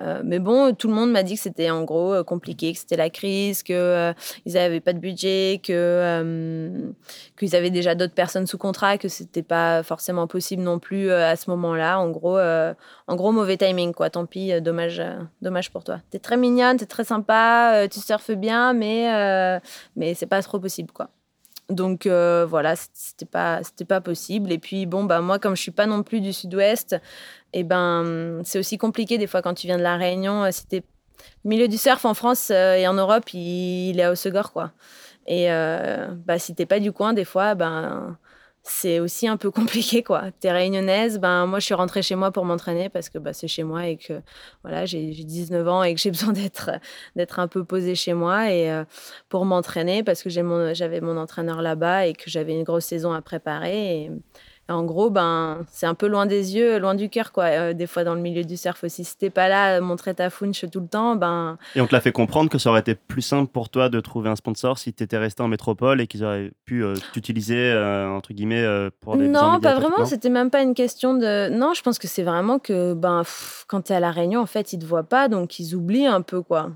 Euh, 0.00 0.22
mais 0.24 0.38
bon, 0.38 0.74
tout 0.74 0.88
le 0.88 0.94
monde 0.94 1.10
m'a 1.10 1.22
dit 1.22 1.36
que 1.36 1.40
c'était 1.40 1.70
en 1.70 1.84
gros 1.84 2.14
euh, 2.14 2.24
compliqué, 2.24 2.72
que 2.72 2.78
c'était 2.78 2.96
la 2.96 3.10
crise, 3.10 3.62
que 3.62 3.72
euh, 3.72 4.12
ils 4.44 4.54
n'avaient 4.54 4.80
pas 4.80 4.92
de 4.92 4.98
budget, 4.98 5.60
que 5.62 6.92
qu'ils 7.38 7.54
avaient 7.54 7.70
déjà 7.70 7.94
d'autres 7.94 8.14
personnes 8.14 8.46
sous 8.46 8.58
contrat, 8.58 8.98
que 8.98 9.08
c'était 9.08 9.42
pas 9.42 9.82
forcément 9.82 10.26
possible 10.26 10.62
non 10.62 10.78
plus 10.78 11.10
à 11.10 11.36
ce 11.36 11.50
moment-là. 11.50 11.98
En 12.00 12.10
gros, 12.10 12.38
en 12.38 13.16
gros 13.16 13.32
mauvais 13.32 13.56
timing 13.56 13.92
quoi. 13.92 14.10
Tant 14.10 14.26
pis, 14.26 14.60
dommage, 14.60 15.02
dommage 15.42 15.70
pour 15.70 15.84
toi. 15.84 16.00
T'es 16.10 16.18
très 16.18 16.36
mignonne, 16.36 16.76
t'es 16.76 16.86
très 16.86 17.04
sympa, 17.04 17.86
tu 17.90 18.00
surfes 18.00 18.32
bien, 18.32 18.72
mais 18.72 19.60
mais 19.96 20.14
c'est 20.14 20.26
pas 20.26 20.42
trop 20.42 20.58
possible 20.58 20.90
quoi. 20.92 21.10
Donc 21.70 22.06
voilà, 22.06 22.74
c'était 22.76 23.24
pas 23.26 23.62
c'était 23.62 23.84
pas 23.84 24.00
possible. 24.00 24.52
Et 24.52 24.58
puis 24.58 24.86
bon 24.86 25.04
bah 25.04 25.20
moi 25.20 25.38
comme 25.38 25.56
je 25.56 25.62
suis 25.62 25.70
pas 25.70 25.86
non 25.86 26.02
plus 26.02 26.20
du 26.20 26.32
Sud-Ouest, 26.32 26.96
et 27.52 27.62
ben 27.62 28.40
c'est 28.44 28.58
aussi 28.58 28.78
compliqué 28.78 29.18
des 29.18 29.26
fois 29.26 29.42
quand 29.42 29.54
tu 29.54 29.66
viens 29.66 29.78
de 29.78 29.82
la 29.82 29.96
Réunion. 29.96 30.50
C'était 30.50 30.82
le 31.44 31.48
milieu 31.48 31.68
du 31.68 31.78
surf 31.78 32.04
en 32.04 32.14
France 32.14 32.50
euh, 32.50 32.74
et 32.74 32.86
en 32.86 32.94
Europe, 32.94 33.32
il, 33.32 33.98
est 33.98 34.02
à 34.02 34.12
Haussegor 34.12 34.52
quoi. 34.52 34.72
Et 35.26 35.50
euh, 35.50 36.08
bah 36.26 36.38
si 36.38 36.54
t'es 36.54 36.66
pas 36.66 36.80
du 36.80 36.92
coin, 36.92 37.12
des 37.12 37.24
fois 37.24 37.54
ben 37.54 38.18
c'est 38.66 38.98
aussi 38.98 39.28
un 39.28 39.36
peu 39.36 39.50
compliqué 39.50 40.02
quoi. 40.02 40.30
T'es 40.40 40.50
réunionnaise, 40.50 41.18
ben 41.18 41.44
moi 41.46 41.58
je 41.58 41.66
suis 41.66 41.74
rentrée 41.74 42.02
chez 42.02 42.14
moi 42.14 42.32
pour 42.32 42.46
m'entraîner 42.46 42.88
parce 42.88 43.10
que 43.10 43.18
bah, 43.18 43.34
c'est 43.34 43.46
chez 43.46 43.62
moi 43.62 43.86
et 43.86 43.98
que 43.98 44.22
voilà 44.62 44.86
j'ai 44.86 45.10
19 45.10 45.68
ans 45.68 45.82
et 45.82 45.94
que 45.94 46.00
j'ai 46.00 46.10
besoin 46.10 46.32
d'être 46.32 46.70
d'être 47.14 47.38
un 47.38 47.46
peu 47.46 47.62
posée 47.64 47.94
chez 47.94 48.14
moi 48.14 48.50
et 48.50 48.70
euh, 48.72 48.84
pour 49.28 49.44
m'entraîner 49.44 50.02
parce 50.02 50.22
que 50.22 50.30
j'avais 50.30 50.42
mon, 50.42 51.12
mon 51.14 51.20
entraîneur 51.20 51.60
là-bas 51.60 52.06
et 52.06 52.14
que 52.14 52.30
j'avais 52.30 52.54
une 52.54 52.64
grosse 52.64 52.86
saison 52.86 53.12
à 53.12 53.20
préparer 53.20 54.10
en 54.70 54.82
gros, 54.84 55.10
ben, 55.10 55.66
c'est 55.70 55.84
un 55.84 55.92
peu 55.92 56.06
loin 56.06 56.24
des 56.24 56.56
yeux, 56.56 56.78
loin 56.78 56.94
du 56.94 57.10
cœur, 57.10 57.32
quoi. 57.32 57.44
Euh, 57.44 57.72
des 57.74 57.86
fois, 57.86 58.02
dans 58.02 58.14
le 58.14 58.22
milieu 58.22 58.44
du 58.44 58.56
surf 58.56 58.82
aussi. 58.82 59.04
Si 59.04 59.18
t'es 59.18 59.28
pas 59.28 59.48
là, 59.48 59.78
montrer 59.82 60.14
ta 60.14 60.30
funch 60.30 60.64
tout 60.70 60.80
le 60.80 60.86
temps, 60.86 61.16
ben. 61.16 61.58
Et 61.74 61.82
on 61.82 61.86
te 61.86 61.94
l'a 61.94 62.00
fait 62.00 62.12
comprendre 62.12 62.48
que 62.48 62.56
ça 62.56 62.70
aurait 62.70 62.80
été 62.80 62.94
plus 62.94 63.20
simple 63.20 63.50
pour 63.52 63.68
toi 63.68 63.90
de 63.90 64.00
trouver 64.00 64.30
un 64.30 64.36
sponsor 64.36 64.78
si 64.78 64.94
t'étais 64.94 65.18
resté 65.18 65.42
en 65.42 65.48
métropole 65.48 66.00
et 66.00 66.06
qu'ils 66.06 66.24
auraient 66.24 66.50
pu 66.64 66.82
euh, 66.82 66.94
t'utiliser, 67.12 67.58
euh, 67.58 68.08
entre 68.08 68.32
guillemets, 68.32 68.64
pour 69.00 69.18
des 69.18 69.28
Non, 69.28 69.60
pas 69.60 69.74
vraiment. 69.74 70.06
C'était 70.06 70.30
même 70.30 70.50
pas 70.50 70.62
une 70.62 70.74
question 70.74 71.12
de. 71.12 71.50
Non, 71.50 71.74
je 71.74 71.82
pense 71.82 71.98
que 71.98 72.08
c'est 72.08 72.22
vraiment 72.22 72.58
que, 72.58 72.94
ben, 72.94 73.18
pff, 73.20 73.66
quand 73.68 73.82
t'es 73.82 73.94
à 73.94 74.00
La 74.00 74.12
Réunion, 74.12 74.40
en 74.40 74.46
fait, 74.46 74.72
ils 74.72 74.78
te 74.78 74.86
voient 74.86 75.02
pas, 75.02 75.28
donc 75.28 75.58
ils 75.58 75.74
oublient 75.74 76.06
un 76.06 76.22
peu, 76.22 76.40
quoi. 76.40 76.70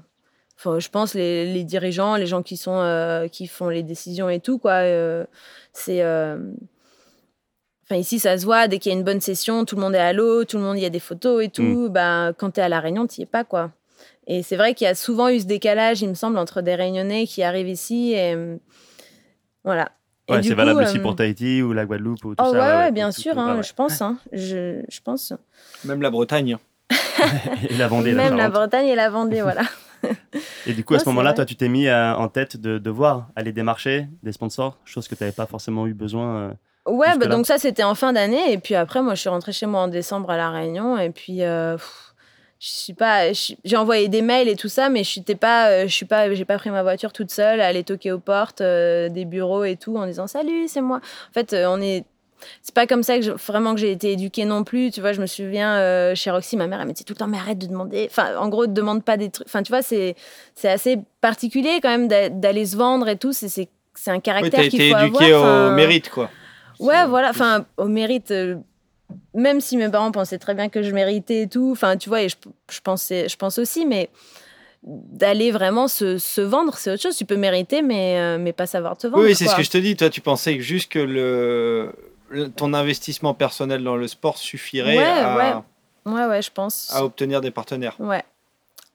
Enfin, 0.58 0.78
je 0.78 0.88
pense 0.90 1.14
les, 1.14 1.50
les 1.50 1.64
dirigeants, 1.64 2.16
les 2.16 2.26
gens 2.26 2.42
qui 2.42 2.58
sont 2.58 3.28
qui 3.32 3.46
font 3.46 3.70
les 3.70 3.82
décisions 3.82 4.28
et 4.28 4.40
tout, 4.40 4.58
quoi. 4.58 4.82
c'est 5.72 6.02
Enfin, 7.88 7.98
ici, 7.98 8.18
ça 8.18 8.36
se 8.36 8.44
voit, 8.44 8.68
dès 8.68 8.78
qu'il 8.78 8.92
y 8.92 8.94
a 8.94 8.98
une 8.98 9.04
bonne 9.04 9.20
session, 9.20 9.64
tout 9.64 9.76
le 9.76 9.80
monde 9.80 9.94
est 9.94 9.98
à 9.98 10.12
l'eau, 10.12 10.44
tout 10.44 10.58
le 10.58 10.62
monde, 10.62 10.78
y 10.78 10.84
a 10.84 10.90
des 10.90 11.00
photos 11.00 11.42
et 11.42 11.48
tout. 11.48 11.62
Mm. 11.62 11.88
Bah, 11.88 12.32
quand 12.36 12.50
tu 12.52 12.60
es 12.60 12.62
à 12.62 12.68
La 12.68 12.80
Réunion, 12.80 13.06
tu 13.06 13.22
es 13.22 13.26
pas, 13.26 13.44
quoi. 13.44 13.70
Et 14.26 14.42
c'est 14.42 14.56
vrai 14.56 14.74
qu'il 14.74 14.84
y 14.84 14.88
a 14.88 14.94
souvent 14.94 15.30
eu 15.30 15.40
ce 15.40 15.46
décalage, 15.46 16.02
il 16.02 16.08
me 16.08 16.14
semble, 16.14 16.36
entre 16.38 16.60
des 16.60 16.74
Réunionnais 16.74 17.26
qui 17.26 17.42
arrivent 17.42 17.68
ici 17.68 18.12
et. 18.12 18.36
Voilà. 19.64 19.90
Ouais, 20.28 20.42
c'est 20.42 20.54
valable 20.54 20.82
aussi 20.82 20.98
euh, 20.98 21.02
pour 21.02 21.16
Tahiti 21.16 21.62
ou 21.62 21.72
la 21.72 21.86
Guadeloupe 21.86 22.22
ou 22.24 22.34
tout 22.34 22.44
oh, 22.46 22.52
ça. 22.52 22.84
Ouais, 22.84 22.92
bien 22.92 23.10
sûr, 23.10 23.38
hein, 23.38 23.62
je 23.62 23.72
pense. 23.72 24.02
Hein, 24.02 24.18
je, 24.32 24.82
je, 24.88 25.00
pense. 25.00 25.32
Même 25.84 26.02
la 26.02 26.10
Bretagne. 26.10 26.58
et 27.70 27.76
la 27.76 27.88
Vendée. 27.88 28.12
Même 28.12 28.36
la, 28.36 28.50
Bretagne 28.50 28.88
et 28.88 28.94
la 28.94 29.08
Vendée, 29.08 29.40
voilà. 29.40 29.62
et 30.66 30.74
du 30.74 30.84
coup, 30.84 30.94
à 30.94 30.98
ce 30.98 31.08
moment-là, 31.08 31.32
toi, 31.32 31.46
tu 31.46 31.56
t'es 31.56 31.68
mis 31.68 31.90
en 31.90 32.28
tête 32.28 32.58
de 32.58 32.78
devoir 32.78 33.28
aller 33.36 33.52
démarcher 33.52 34.06
des 34.22 34.32
sponsors, 34.32 34.78
chose 34.84 35.08
que 35.08 35.14
tu 35.14 35.22
n'avais 35.22 35.34
pas 35.34 35.46
forcément 35.46 35.86
eu 35.86 35.94
besoin. 35.94 36.36
Euh, 36.36 36.50
Ouais, 36.88 37.16
bah, 37.18 37.26
donc 37.26 37.46
ça, 37.46 37.58
c'était 37.58 37.82
en 37.82 37.94
fin 37.94 38.12
d'année. 38.12 38.52
Et 38.52 38.58
puis 38.58 38.74
après, 38.74 39.02
moi, 39.02 39.14
je 39.14 39.20
suis 39.20 39.28
rentrée 39.28 39.52
chez 39.52 39.66
moi 39.66 39.82
en 39.82 39.88
décembre 39.88 40.30
à 40.30 40.36
La 40.36 40.50
Réunion. 40.50 40.98
Et 40.98 41.10
puis, 41.10 41.42
euh, 41.42 41.76
je 42.58 42.68
suis 42.68 42.94
pas. 42.94 43.32
J'ai 43.32 43.76
envoyé 43.76 44.08
des 44.08 44.22
mails 44.22 44.48
et 44.48 44.56
tout 44.56 44.68
ça, 44.68 44.88
mais 44.88 45.04
je 45.04 45.20
n'étais 45.20 45.34
pas. 45.34 45.68
Euh, 45.70 45.82
je 45.86 45.94
suis 45.94 46.06
pas. 46.06 46.32
J'ai 46.32 46.44
pas 46.44 46.58
pris 46.58 46.70
ma 46.70 46.82
voiture 46.82 47.12
toute 47.12 47.30
seule, 47.30 47.60
aller 47.60 47.84
toquer 47.84 48.12
aux 48.12 48.18
portes 48.18 48.60
euh, 48.60 49.08
des 49.08 49.24
bureaux 49.24 49.64
et 49.64 49.76
tout 49.76 49.96
en 49.96 50.06
disant 50.06 50.26
Salut, 50.26 50.68
c'est 50.68 50.80
moi. 50.80 51.00
En 51.30 51.32
fait, 51.32 51.54
on 51.54 51.80
est. 51.80 52.04
C'est 52.62 52.74
pas 52.74 52.86
comme 52.86 53.02
ça 53.02 53.18
que 53.18 53.30
vraiment 53.30 53.74
que 53.74 53.80
j'ai 53.80 53.90
été 53.90 54.12
éduquée 54.12 54.44
non 54.44 54.62
plus. 54.62 54.92
Tu 54.92 55.00
vois, 55.00 55.12
je 55.12 55.20
me 55.20 55.26
souviens 55.26 56.14
chez 56.14 56.30
Roxy, 56.30 56.56
ma 56.56 56.68
mère, 56.68 56.80
elle 56.80 56.86
me 56.86 56.92
dit 56.92 57.04
tout 57.04 57.12
le 57.12 57.18
temps, 57.18 57.26
mais 57.26 57.36
arrête 57.36 57.58
de 57.58 57.66
demander. 57.66 58.06
Enfin, 58.08 58.36
en 58.38 58.48
gros, 58.48 58.68
ne 58.68 58.72
demande 58.72 59.02
pas 59.02 59.16
des 59.16 59.28
trucs. 59.28 59.48
Enfin, 59.48 59.64
tu 59.64 59.72
vois, 59.72 59.82
c'est 59.82 60.14
assez 60.62 61.00
particulier 61.20 61.80
quand 61.82 61.88
même 61.88 62.06
d'aller 62.06 62.64
se 62.64 62.76
vendre 62.76 63.08
et 63.08 63.16
tout. 63.16 63.32
C'est 63.32 63.68
un 64.06 64.20
caractère 64.20 64.60
oui, 64.60 64.68
qu'il 64.68 64.88
faut 64.88 64.94
avoir. 64.94 65.06
été 65.06 65.24
éduquée 65.24 65.34
au 65.34 65.70
mérite, 65.72 66.10
quoi. 66.10 66.30
Ouais, 66.80 67.06
voilà. 67.06 67.30
Enfin, 67.30 67.66
au 67.76 67.86
mérite, 67.86 68.30
euh, 68.30 68.56
même 69.34 69.60
si 69.60 69.76
mes 69.76 69.88
parents 69.88 70.12
pensaient 70.12 70.38
très 70.38 70.54
bien 70.54 70.68
que 70.68 70.82
je 70.82 70.92
méritais 70.92 71.42
et 71.42 71.48
tout, 71.48 71.70
enfin, 71.72 71.96
tu 71.96 72.08
vois, 72.08 72.22
et 72.22 72.28
je, 72.28 72.36
je, 72.70 72.80
pensais, 72.80 73.28
je 73.28 73.36
pense 73.36 73.58
aussi, 73.58 73.86
mais 73.86 74.10
d'aller 74.82 75.50
vraiment 75.50 75.88
se, 75.88 76.18
se 76.18 76.40
vendre, 76.40 76.76
c'est 76.76 76.92
autre 76.92 77.02
chose. 77.02 77.16
Tu 77.16 77.24
peux 77.24 77.36
mériter, 77.36 77.82
mais, 77.82 78.18
euh, 78.18 78.38
mais 78.38 78.52
pas 78.52 78.66
savoir 78.66 78.96
te 78.96 79.06
vendre. 79.06 79.24
Oui, 79.24 79.34
c'est 79.34 79.46
ce 79.46 79.56
que 79.56 79.62
je 79.62 79.70
te 79.70 79.78
dis. 79.78 79.96
Toi, 79.96 80.10
tu 80.10 80.20
pensais 80.20 80.60
juste 80.60 80.90
que 80.90 80.98
le, 80.98 81.92
ton 82.56 82.74
investissement 82.74 83.34
personnel 83.34 83.82
dans 83.82 83.96
le 83.96 84.06
sport 84.06 84.38
suffirait 84.38 84.98
à, 84.98 85.62
ouais. 86.04 86.12
ouais, 86.12 86.26
ouais, 86.26 86.42
je 86.42 86.50
pense. 86.52 86.92
à 86.92 87.04
obtenir 87.04 87.40
des 87.40 87.50
partenaires. 87.50 87.96
Ouais. 87.98 88.22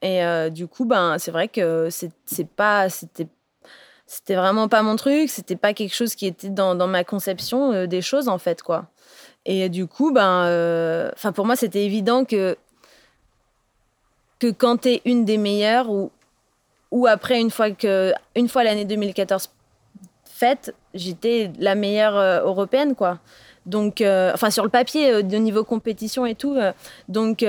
Et 0.01 0.23
euh, 0.23 0.49
du 0.49 0.67
coup, 0.67 0.85
ben, 0.85 1.17
c'est 1.17 1.31
vrai 1.31 1.47
que 1.47 1.89
c'est 1.89 2.47
pas, 2.47 2.89
c'était 2.89 3.27
c'était 4.05 4.35
vraiment 4.35 4.67
pas 4.67 4.83
mon 4.83 4.95
truc, 4.95 5.29
c'était 5.29 5.55
pas 5.55 5.73
quelque 5.73 5.95
chose 5.95 6.15
qui 6.15 6.25
était 6.25 6.49
dans, 6.49 6.75
dans 6.75 6.87
ma 6.87 7.03
conception 7.03 7.71
euh, 7.71 7.87
des 7.87 8.01
choses 8.01 8.27
en 8.27 8.37
fait 8.37 8.61
quoi. 8.61 8.85
Et 9.45 9.69
du 9.69 9.87
coup 9.87 10.11
ben 10.11 10.45
euh, 10.45 11.09
enfin 11.13 11.31
pour 11.31 11.45
moi 11.45 11.55
c'était 11.55 11.83
évident 11.83 12.25
que 12.25 12.57
que 14.39 14.51
quand 14.51 14.81
tu 14.81 14.89
es 14.89 15.01
une 15.05 15.25
des 15.25 15.37
meilleures 15.37 15.89
ou 15.89 16.11
ou 16.91 17.07
après 17.07 17.39
une 17.39 17.49
fois 17.49 17.71
que 17.71 18.13
une 18.35 18.49
fois 18.49 18.63
l'année 18.63 18.85
2014 18.85 19.49
faite, 20.25 20.75
j'étais 20.93 21.51
la 21.59 21.75
meilleure 21.75 22.17
euh, 22.17 22.41
européenne 22.43 22.95
quoi. 22.95 23.19
Donc 23.65 24.03
enfin 24.33 24.49
sur 24.49 24.65
le 24.65 24.69
papier 24.69 25.23
de 25.23 25.37
niveau 25.37 25.63
compétition 25.63 26.25
et 26.25 26.35
tout 26.35 26.57
donc 27.07 27.45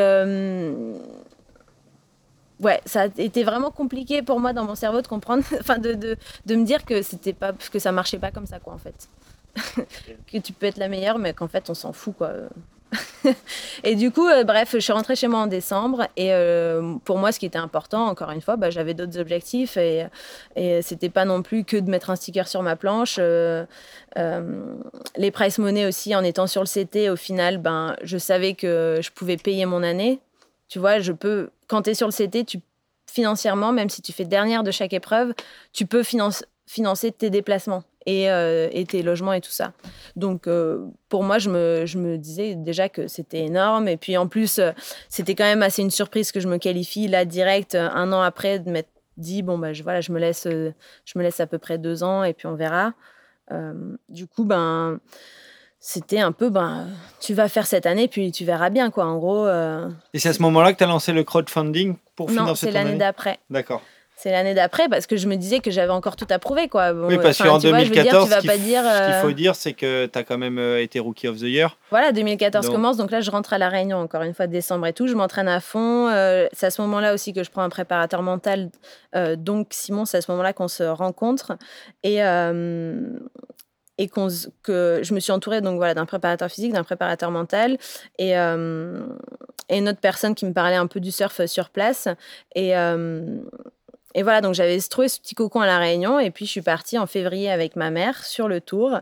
ouais, 2.65 2.81
ça 2.85 3.03
a 3.03 3.07
été 3.19 3.45
vraiment 3.45 3.71
compliqué 3.71 4.23
pour 4.23 4.41
moi 4.41 4.53
dans 4.53 4.65
mon 4.65 4.75
cerveau 4.75 5.03
de 5.03 5.07
comprendre, 5.07 5.45
enfin 5.61 5.79
de, 5.79 5.95
de, 5.95 6.17
de, 6.47 6.57
me 6.57 6.65
dire 6.65 6.85
que 6.85 7.03
c'était 7.03 7.33
pas 7.33 7.53
que 7.53 7.79
ça 7.79 7.93
marchait 7.93 8.19
pas 8.19 8.31
comme 8.31 8.47
ça 8.47 8.59
quoi 8.59 8.73
en 8.73 8.79
fait. 8.79 9.09
que 10.33 10.39
tu 10.39 10.53
peux 10.53 10.67
être 10.67 10.79
la 10.79 10.89
meilleure 10.89 11.19
mais 11.19 11.33
qu'en 11.33 11.47
fait 11.47 11.71
on 11.71 11.75
s'en 11.75 11.93
fout 11.93 12.17
quoi. 12.17 12.33
et 13.85 13.95
du 13.97 14.11
coup, 14.11 14.29
euh, 14.29 14.45
bref, 14.45 14.71
je 14.75 14.79
suis 14.79 14.93
rentrée 14.93 15.17
chez 15.17 15.29
moi 15.29 15.41
en 15.41 15.47
décembre 15.47 16.07
et 16.17 16.33
euh, 16.33 16.95
pour 17.05 17.19
moi, 17.19 17.33
ce 17.33 17.39
qui 17.39 17.47
était 17.47 17.59
important, 17.59 18.07
encore 18.07 18.31
une 18.31 18.41
fois, 18.41 18.57
bah, 18.57 18.71
j'avais 18.71 18.95
d'autres 18.95 19.19
objectifs 19.19 19.77
et, 19.77 20.07
et 20.57 20.83
c'était 20.83 21.09
pas 21.09 21.25
non 21.25 21.43
plus 21.43 21.65
que 21.65 21.77
de 21.77 21.91
mettre 21.91 22.11
un 22.11 22.17
sticker 22.17 22.47
sur 22.49 22.62
ma 22.62 22.77
planche. 22.77 23.17
Euh, 23.19 23.65
les 25.17 25.31
price 25.31 25.59
money 25.59 25.87
aussi, 25.87 26.15
en 26.15 26.23
étant 26.23 26.47
sur 26.47 26.62
le 26.62 26.69
CT, 26.69 27.11
au 27.11 27.17
final, 27.17 27.59
ben, 27.59 27.97
je 28.03 28.19
savais 28.19 28.55
que 28.55 29.01
je 29.03 29.11
pouvais 29.11 29.37
payer 29.37 29.67
mon 29.67 29.83
année. 29.83 30.21
Tu 30.75 30.81
vois, 30.81 30.99
je 30.99 31.12
peux 31.12 31.51
quand 31.68 31.83
tu 31.83 31.91
es 31.91 31.95
sur 31.95 32.09
le 32.09 32.12
CT, 32.12 32.45
tu, 32.45 32.59
financièrement, 33.09 33.70
même 33.70 33.89
si 33.89 34.03
tu 34.03 34.12
fais 34.12 34.25
dernière 34.25 34.64
de 34.64 34.72
chaque 34.72 34.93
épreuve, 34.93 35.33
tu 35.72 35.87
peux 35.87 36.03
financer 36.03 37.12
tes 37.12 37.31
déplacements 37.31 37.85
euh, 38.09 38.68
et, 38.72 38.85
tes 38.85 39.05
logements 39.05 39.35
et 39.35 39.41
tout 39.41 39.53
ça. 39.53 39.72
Donc, 40.16 40.49
euh, 40.49 40.85
pour 41.09 41.22
moi, 41.22 41.39
je 41.39 41.49
me, 41.49 41.87
je 41.87 41.97
me, 41.97 42.18
disais 42.18 42.57
déjà 42.57 42.89
que 42.89 43.07
c'était 43.07 43.45
énorme. 43.45 43.87
Et 43.87 43.97
puis, 43.97 44.16
en 44.16 44.27
plus, 44.27 44.59
euh, 44.59 44.72
c'était 45.09 45.37
quand 45.37 45.45
même 45.45 45.62
assez 45.62 45.81
une 45.81 45.93
surprise 45.93 46.33
que 46.33 46.41
je 46.41 46.49
me 46.49 46.59
qualifie 46.59 47.07
là, 47.07 47.25
direct, 47.25 47.77
un 47.77 48.12
an 48.12 48.20
après, 48.20 48.59
de 48.59 48.68
m'être 48.68 48.91
dit, 49.16 49.43
bon, 49.43 49.59
bah, 49.59 49.72
je, 49.75 49.85
voilà, 49.85 50.01
je 50.01 50.11
me, 50.11 50.18
laisse, 50.18 50.49
je 50.49 51.18
me 51.18 51.22
laisse 51.22 51.39
à 51.39 51.47
peu 51.47 51.59
près 51.59 51.79
deux 51.79 52.03
ans 52.03 52.25
et 52.25 52.35
puis 52.35 52.49
on 52.49 52.57
verra. 52.57 52.95
du 54.09 54.27
coup, 54.27 54.45
ben 54.45 54.99
c'était 55.87 56.20
un 56.20 56.32
peu, 56.32 56.49
ben, 56.49 56.87
tu 57.20 57.35
vas 57.35 57.47
faire 57.47 57.66
cette 57.66 57.85
année, 57.85 58.09
puis 58.09 58.32
tu 58.32 58.47
verras 58.47 58.70
bien, 58.70 58.91
quoi. 58.91 59.05
En 59.05 59.18
gros. 59.18 59.47
Euh. 59.47 59.91
Et 60.14 60.18
c'est 60.18 60.30
à 60.30 60.32
ce 60.32 60.41
moment-là 60.41 60.72
que 60.72 60.78
tu 60.78 60.85
as 60.85 60.87
lancé 60.87 61.12
le 61.12 61.24
crowdfunding 61.24 61.97
pour 62.16 62.30
financer 62.30 62.49
Non, 62.49 62.55
c'est 62.55 62.70
l'année 62.70 62.97
d'après. 62.97 63.39
D'accord. 63.51 63.82
C'est 64.16 64.30
l'année 64.30 64.55
d'après 64.55 64.89
parce 64.89 65.07
que 65.07 65.18
je 65.18 65.28
me 65.28 65.37
disais 65.37 65.59
que 65.59 65.70
j'avais 65.70 65.93
encore 65.93 66.16
tout 66.16 66.26
à 66.30 66.39
prouver. 66.39 66.68
Quoi. 66.68 66.93
oui, 66.93 67.18
parce 67.20 67.37
qu'en 67.37 67.59
2014, 67.59 68.30
ce 68.30 68.41
qu'il 68.41 69.20
faut 69.20 69.32
dire, 69.32 69.55
c'est 69.55 69.74
que 69.74 70.07
tu 70.07 70.18
as 70.18 70.22
quand 70.22 70.39
même 70.39 70.57
euh, 70.57 70.80
été 70.80 71.01
Rookie 71.01 71.28
of 71.28 71.37
the 71.37 71.43
Year. 71.43 71.76
Voilà, 71.91 72.12
2014 72.12 72.70
commence, 72.70 72.97
donc 72.97 73.11
là 73.11 73.20
je 73.20 73.30
rentre 73.30 73.53
à 73.53 73.59
La 73.59 73.68
Réunion 73.68 73.99
encore 73.99 74.22
une 74.22 74.32
fois, 74.32 74.47
décembre 74.47 74.87
et 74.87 74.95
tout. 74.95 75.07
Je 75.07 75.14
m'entraîne 75.14 75.49
à 75.49 75.61
fond. 75.61 76.09
Euh, 76.09 76.47
c'est 76.53 76.64
à 76.64 76.70
ce 76.70 76.80
moment-là 76.80 77.12
aussi 77.12 77.35
que 77.35 77.45
je 77.45 77.51
prends 77.51 77.62
un 77.62 77.68
préparateur 77.68 78.22
mental. 78.22 78.70
Euh, 79.14 79.37
donc 79.37 79.66
Simon, 79.72 80.07
c'est 80.07 80.16
à 80.16 80.20
ce 80.22 80.30
moment-là 80.30 80.55
qu'on 80.55 80.68
se 80.68 80.85
rencontre. 80.85 81.59
Et, 82.05 82.22
et 83.99 84.09
que 84.09 85.01
je 85.03 85.15
me 85.15 85.21
suis 85.21 85.33
entourée 85.33 85.61
donc 85.61 85.77
voilà 85.77 85.95
d'un 85.95 86.07
préparateur 86.07 86.51
physique, 86.51 86.73
d'un 86.73 86.83
préparateur 86.83 87.31
mental 87.31 87.79
et, 88.19 88.31
et 88.31 88.35
une 88.35 89.89
autre 89.89 90.01
personne 90.01 90.35
qui 90.35 90.47
me 90.47 90.53
parlait 90.53 90.77
un 90.77 90.87
peu 90.87 91.01
du 91.01 91.13
surf 91.13 91.45
sur 91.47 91.71
place 91.71 92.09
et 92.55 92.75
et 94.15 94.23
voilà, 94.23 94.41
donc 94.41 94.55
j'avais 94.55 94.79
trouvé 94.81 95.09
ce 95.09 95.21
petit 95.21 95.35
cocon 95.35 95.61
à 95.61 95.67
La 95.67 95.79
Réunion. 95.79 96.21
Et 96.21 96.31
puis, 96.31 96.47
je 96.47 96.51
suis 96.53 96.63
partie 96.63 96.99
en 96.99 97.07
février 97.07 97.51
avec 97.51 97.75
ma 97.77 97.91
mère 97.91 98.25
sur 98.25 98.49
le 98.49 98.61
tour. 98.61 99.01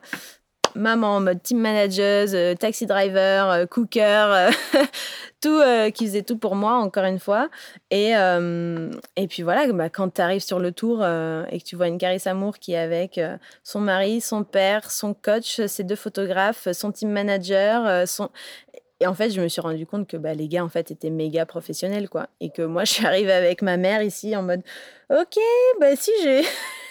Maman 0.75 1.17
en 1.17 1.21
mode 1.21 1.43
team 1.43 1.59
manager, 1.59 2.27
euh, 2.33 2.55
taxi 2.55 2.87
driver, 2.87 3.51
euh, 3.51 3.67
cooker, 3.67 4.01
euh, 4.03 4.51
tout, 5.41 5.61
qui 5.93 6.07
faisait 6.07 6.23
tout 6.23 6.39
pour 6.39 6.55
moi, 6.55 6.75
encore 6.75 7.05
une 7.05 7.19
fois. 7.19 7.49
Et, 7.91 8.13
et 8.13 9.29
puis 9.29 9.43
voilà, 9.43 9.71
bah, 9.73 9.89
quand 9.89 10.15
tu 10.15 10.21
arrives 10.21 10.45
sur 10.45 10.61
le 10.61 10.71
tour 10.71 11.01
et 11.03 11.59
que 11.59 11.65
tu 11.65 11.75
vois 11.75 11.89
une 11.89 11.99
Carisse 11.99 12.29
Amour 12.29 12.59
qui 12.61 12.75
est 12.75 12.79
avec 12.79 13.21
son 13.65 13.81
mari, 13.81 14.21
son 14.21 14.45
père, 14.45 14.89
son 14.93 15.15
coach, 15.15 15.67
ses 15.67 15.83
deux 15.83 15.97
photographes, 15.97 16.69
son 16.71 16.93
team 16.93 17.11
manager, 17.11 18.07
son... 18.07 18.31
Et 19.03 19.07
en 19.09 19.15
fait, 19.15 19.31
je 19.31 19.41
me 19.41 19.49
suis 19.49 19.61
rendu 19.61 19.85
compte 19.85 20.07
que 20.07 20.17
bah, 20.17 20.33
les 20.33 20.47
gars, 20.47 20.63
en 20.63 20.69
fait, 20.69 20.93
étaient 20.93 21.11
méga 21.11 21.45
professionnels, 21.45 22.09
quoi. 22.09 22.29
Et 22.41 22.51
que 22.51 22.63
moi, 22.63 22.85
je 22.87 22.93
suis 22.93 23.07
arrivée 23.07 23.33
avec 23.33 23.61
ma 23.61 23.77
mère 23.77 24.01
ici 24.01 24.37
en 24.37 24.43
mode, 24.43 24.63
ok, 25.11 25.39
bah 25.81 25.97
si, 25.97 26.13
j'ai... 26.23 26.43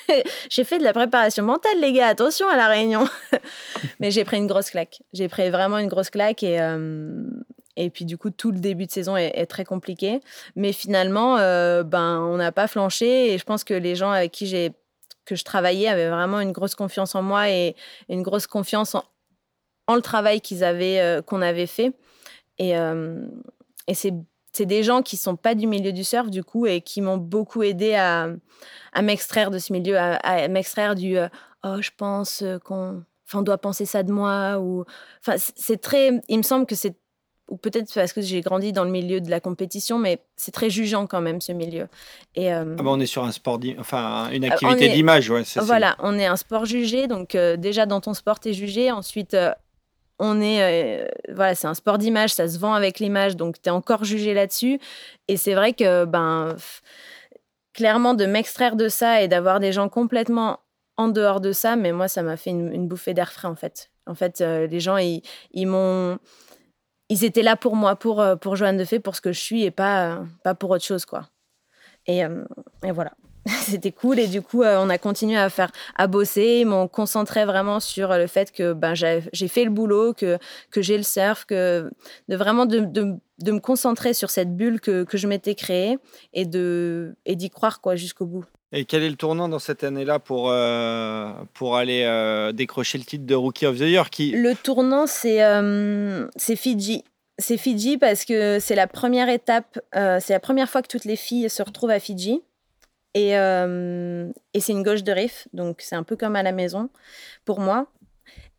j'ai 0.49 0.65
fait 0.65 0.77
de 0.77 0.83
la 0.83 0.91
préparation 0.91 1.41
mentale, 1.45 1.79
les 1.79 1.93
gars, 1.93 2.07
attention 2.07 2.49
à 2.49 2.57
la 2.57 2.67
réunion. 2.67 3.07
Mais 4.01 4.11
j'ai 4.11 4.25
pris 4.25 4.37
une 4.37 4.47
grosse 4.47 4.71
claque. 4.71 5.01
J'ai 5.13 5.29
pris 5.29 5.49
vraiment 5.49 5.77
une 5.77 5.87
grosse 5.87 6.09
claque 6.09 6.43
et, 6.43 6.59
euh, 6.59 7.23
et 7.77 7.89
puis 7.89 8.03
du 8.03 8.17
coup, 8.17 8.29
tout 8.29 8.51
le 8.51 8.59
début 8.59 8.87
de 8.87 8.91
saison 8.91 9.15
est, 9.15 9.45
très 9.45 9.63
compliqué. 9.63 10.19
Mais 10.57 10.73
finalement, 10.73 11.37
euh, 11.37 11.83
ben, 11.83 12.19
on 12.19 12.35
n'a 12.35 12.51
pas 12.51 12.67
flanché 12.67 13.31
et 13.31 13.37
je 13.37 13.45
pense 13.45 13.63
que 13.63 13.73
les 13.73 13.95
gens 13.95 14.11
avec 14.11 14.33
qui 14.33 14.47
j'ai 14.47 14.73
que 15.23 15.35
je 15.35 15.45
travaillais 15.45 15.87
avaient 15.87 16.09
vraiment 16.09 16.41
une 16.41 16.51
grosse 16.51 16.75
confiance 16.75 17.15
en 17.15 17.21
moi 17.21 17.49
et 17.49 17.75
une 18.09 18.23
grosse 18.23 18.47
confiance 18.47 18.95
en, 18.95 19.03
le 19.95 20.01
travail 20.01 20.41
euh, 20.51 21.21
qu'on 21.21 21.41
avait 21.41 21.67
fait. 21.67 21.93
Et, 22.61 22.77
euh, 22.77 23.25
et 23.87 23.95
c'est 23.95 24.13
c'est 24.53 24.65
des 24.65 24.83
gens 24.83 25.01
qui 25.01 25.15
sont 25.15 25.37
pas 25.37 25.55
du 25.55 25.65
milieu 25.65 25.93
du 25.93 26.03
surf 26.03 26.29
du 26.29 26.43
coup 26.43 26.65
et 26.65 26.81
qui 26.81 26.99
m'ont 27.01 27.17
beaucoup 27.17 27.63
aidé 27.63 27.95
à, 27.95 28.27
à 28.91 29.01
m'extraire 29.01 29.49
de 29.49 29.57
ce 29.57 29.71
milieu, 29.71 29.97
à, 29.97 30.47
m'extraire 30.49 30.93
du 30.93 31.17
euh, 31.17 31.29
oh 31.63 31.77
je 31.79 31.89
pense 31.95 32.43
qu'on 32.65 33.01
enfin, 33.25 33.43
doit 33.43 33.57
penser 33.57 33.85
ça 33.85 34.03
de 34.03 34.11
moi 34.11 34.59
ou 34.59 34.83
enfin 35.21 35.37
c'est 35.37 35.79
très 35.79 36.21
il 36.27 36.37
me 36.37 36.43
semble 36.43 36.65
que 36.65 36.75
c'est 36.75 36.95
ou 37.49 37.57
peut-être 37.57 37.91
parce 37.93 38.13
que 38.13 38.21
j'ai 38.21 38.41
grandi 38.41 38.73
dans 38.73 38.83
le 38.83 38.91
milieu 38.91 39.21
de 39.21 39.29
la 39.29 39.39
compétition 39.39 39.97
mais 39.97 40.19
c'est 40.35 40.51
très 40.51 40.69
jugeant 40.69 41.07
quand 41.07 41.21
même 41.21 41.41
ce 41.41 41.53
milieu. 41.53 41.87
Et 42.35 42.51
ah 42.51 42.65
bah, 42.65 42.83
on 42.85 42.99
est 42.99 43.05
sur 43.05 43.23
un 43.23 43.31
sport 43.31 43.59
enfin 43.79 44.29
une 44.31 44.45
activité 44.45 44.89
d'image 44.89 45.29
ouais, 45.29 45.43
voilà 45.63 45.95
on 45.99 46.19
est 46.19 46.27
un 46.27 46.35
sport 46.37 46.65
jugé 46.65 47.07
donc 47.07 47.37
déjà 47.57 47.85
dans 47.85 48.01
ton 48.01 48.13
sport 48.13 48.39
tu 48.39 48.49
es 48.49 48.53
jugé. 48.53 48.91
Ensuite 48.91 49.35
on 50.23 50.39
est 50.39 50.61
euh, 50.61 51.07
voilà 51.33 51.55
c'est 51.55 51.65
un 51.67 51.73
sport 51.73 51.97
d'image 51.97 52.33
ça 52.35 52.47
se 52.47 52.59
vend 52.59 52.75
avec 52.75 52.99
l'image 52.99 53.35
donc 53.35 53.59
tu 53.59 53.67
es 53.67 53.71
encore 53.71 54.03
jugé 54.03 54.33
là-dessus. 54.35 54.79
Et 55.27 55.35
c'est 55.35 55.55
vrai 55.55 55.73
que 55.73 56.05
ben 56.05 56.55
clairement 57.73 58.13
de 58.13 58.25
m'extraire 58.25 58.75
de 58.75 58.87
ça 58.87 59.23
et 59.23 59.27
d'avoir 59.27 59.59
des 59.59 59.71
gens 59.71 59.89
complètement 59.89 60.59
en 60.95 61.07
dehors 61.07 61.41
de 61.41 61.51
ça 61.51 61.75
mais 61.75 61.91
moi 61.91 62.07
ça 62.07 62.21
m'a 62.21 62.37
fait 62.37 62.51
une, 62.51 62.87
bouffée 62.87 63.15
d'air 63.15 63.33
frais 63.33 63.47
en 63.47 63.55
fait. 63.55 63.89
En 64.05 64.13
fait 64.13 64.41
euh, 64.41 64.67
les 64.67 64.79
gens 64.79 64.97
ils, 64.97 65.23
m'ont 65.65 66.19
ils 67.09 67.25
étaient 67.25 67.41
là 67.41 67.55
pour 67.55 67.75
moi 67.75 67.95
pour 67.95 68.21
euh, 68.21 68.35
pour 68.35 68.55
Joanne 68.55 68.77
de 68.77 68.85
Fay 68.85 68.99
pour 68.99 69.15
ce 69.15 69.21
que 69.21 69.31
je 69.31 69.39
suis 69.39 69.63
et 69.63 69.71
pas 69.71 70.19
pas 70.43 70.53
pour 70.53 70.69
autre 70.69 70.85
chose 70.85 71.05
quoi. 71.05 71.29
Et, 72.05 72.21
et 72.83 72.91
voilà 72.91 73.13
c'était 73.63 73.91
cool 73.91 74.19
et 74.19 74.27
du 74.27 74.41
coup 74.41 74.61
euh, 74.61 74.77
on 74.79 74.89
a 74.89 74.97
continué 74.97 75.37
à 75.37 75.49
faire 75.49 75.71
à 75.95 76.07
bosser 76.07 76.63
m'ont 76.65 76.87
concentré 76.87 77.45
vraiment 77.45 77.79
sur 77.79 78.15
le 78.15 78.27
fait 78.27 78.51
que 78.51 78.73
ben 78.73 78.93
j'ai 78.93 79.47
fait 79.47 79.63
le 79.63 79.71
boulot 79.71 80.13
que 80.13 80.37
que 80.69 80.81
j'ai 80.81 80.97
le 80.97 81.03
surf 81.03 81.45
que 81.45 81.89
de 82.29 82.35
vraiment 82.35 82.65
de, 82.65 82.81
de, 82.81 83.15
de, 83.39 83.51
me 83.51 83.59
concentrer 83.59 84.13
sur 84.13 84.29
cette 84.29 84.55
bulle 84.55 84.79
que, 84.79 85.03
que 85.03 85.17
je 85.17 85.27
m'étais 85.27 85.55
créée 85.55 85.97
et 86.33 86.45
de 86.45 87.15
et 87.25 87.35
d'y 87.35 87.49
croire 87.49 87.81
quoi 87.81 87.95
jusqu'au 87.95 88.25
bout 88.25 88.45
et 88.73 88.85
quel 88.85 89.03
est 89.03 89.09
le 89.09 89.17
tournant 89.17 89.49
dans 89.49 89.59
cette 89.59 89.83
année-là 89.83 90.19
pour, 90.19 90.49
euh, 90.49 91.33
pour 91.53 91.75
aller 91.75 92.03
euh, 92.05 92.53
décrocher 92.53 92.97
le 92.97 93.03
titre 93.03 93.25
de 93.25 93.35
Rookie 93.35 93.65
of 93.65 93.75
the 93.77 93.81
Year 93.81 94.09
qui... 94.09 94.31
Le 94.31 94.55
tournant, 94.55 95.07
c'est 95.07 95.41
c'est 96.37 96.55
Fidji. 96.55 97.03
C'est 97.37 97.57
Fidji 97.57 97.97
parce 97.97 98.23
que 98.23 98.59
c'est 98.61 98.75
la 98.75 98.87
première 98.87 99.27
étape, 99.27 99.77
c'est 99.93 100.29
la 100.29 100.39
première 100.39 100.69
fois 100.69 100.81
que 100.81 100.87
toutes 100.87 101.03
les 101.03 101.17
filles 101.17 101.49
se 101.49 101.61
retrouvent 101.61 101.89
à 101.89 101.99
Fidji. 101.99 102.41
Et, 103.13 103.37
euh, 103.37 104.29
et 104.53 104.59
c'est 104.59 104.71
une 104.71 104.83
gauche 104.83 105.03
de 105.03 105.11
riff, 105.11 105.47
donc 105.53 105.81
c'est 105.81 105.95
un 105.95 106.03
peu 106.03 106.15
comme 106.15 106.35
à 106.35 106.43
la 106.43 106.51
maison 106.51 106.89
pour 107.45 107.59
moi. 107.59 107.87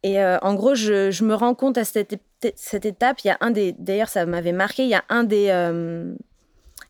Et 0.03 0.21
euh, 0.21 0.39
en 0.43 0.55
gros, 0.55 0.75
je, 0.75 1.25
me 1.25 1.35
rends 1.35 1.55
compte 1.55 1.79
à 1.79 1.85
cette, 1.85 2.21
cette, 2.57 2.85
étape, 2.85 3.21
il 3.21 3.29
y 3.29 3.31
a 3.31 3.39
un 3.41 3.51
des, 3.51 3.73
d'ailleurs 3.73 4.09
ça 4.09 4.27
m'avait 4.27 4.53
marqué, 4.53 4.83
il 4.83 4.91
y 4.91 4.95
a 4.95 5.05
un 5.09 5.23
des, 5.23 5.47
euh, 5.51 6.13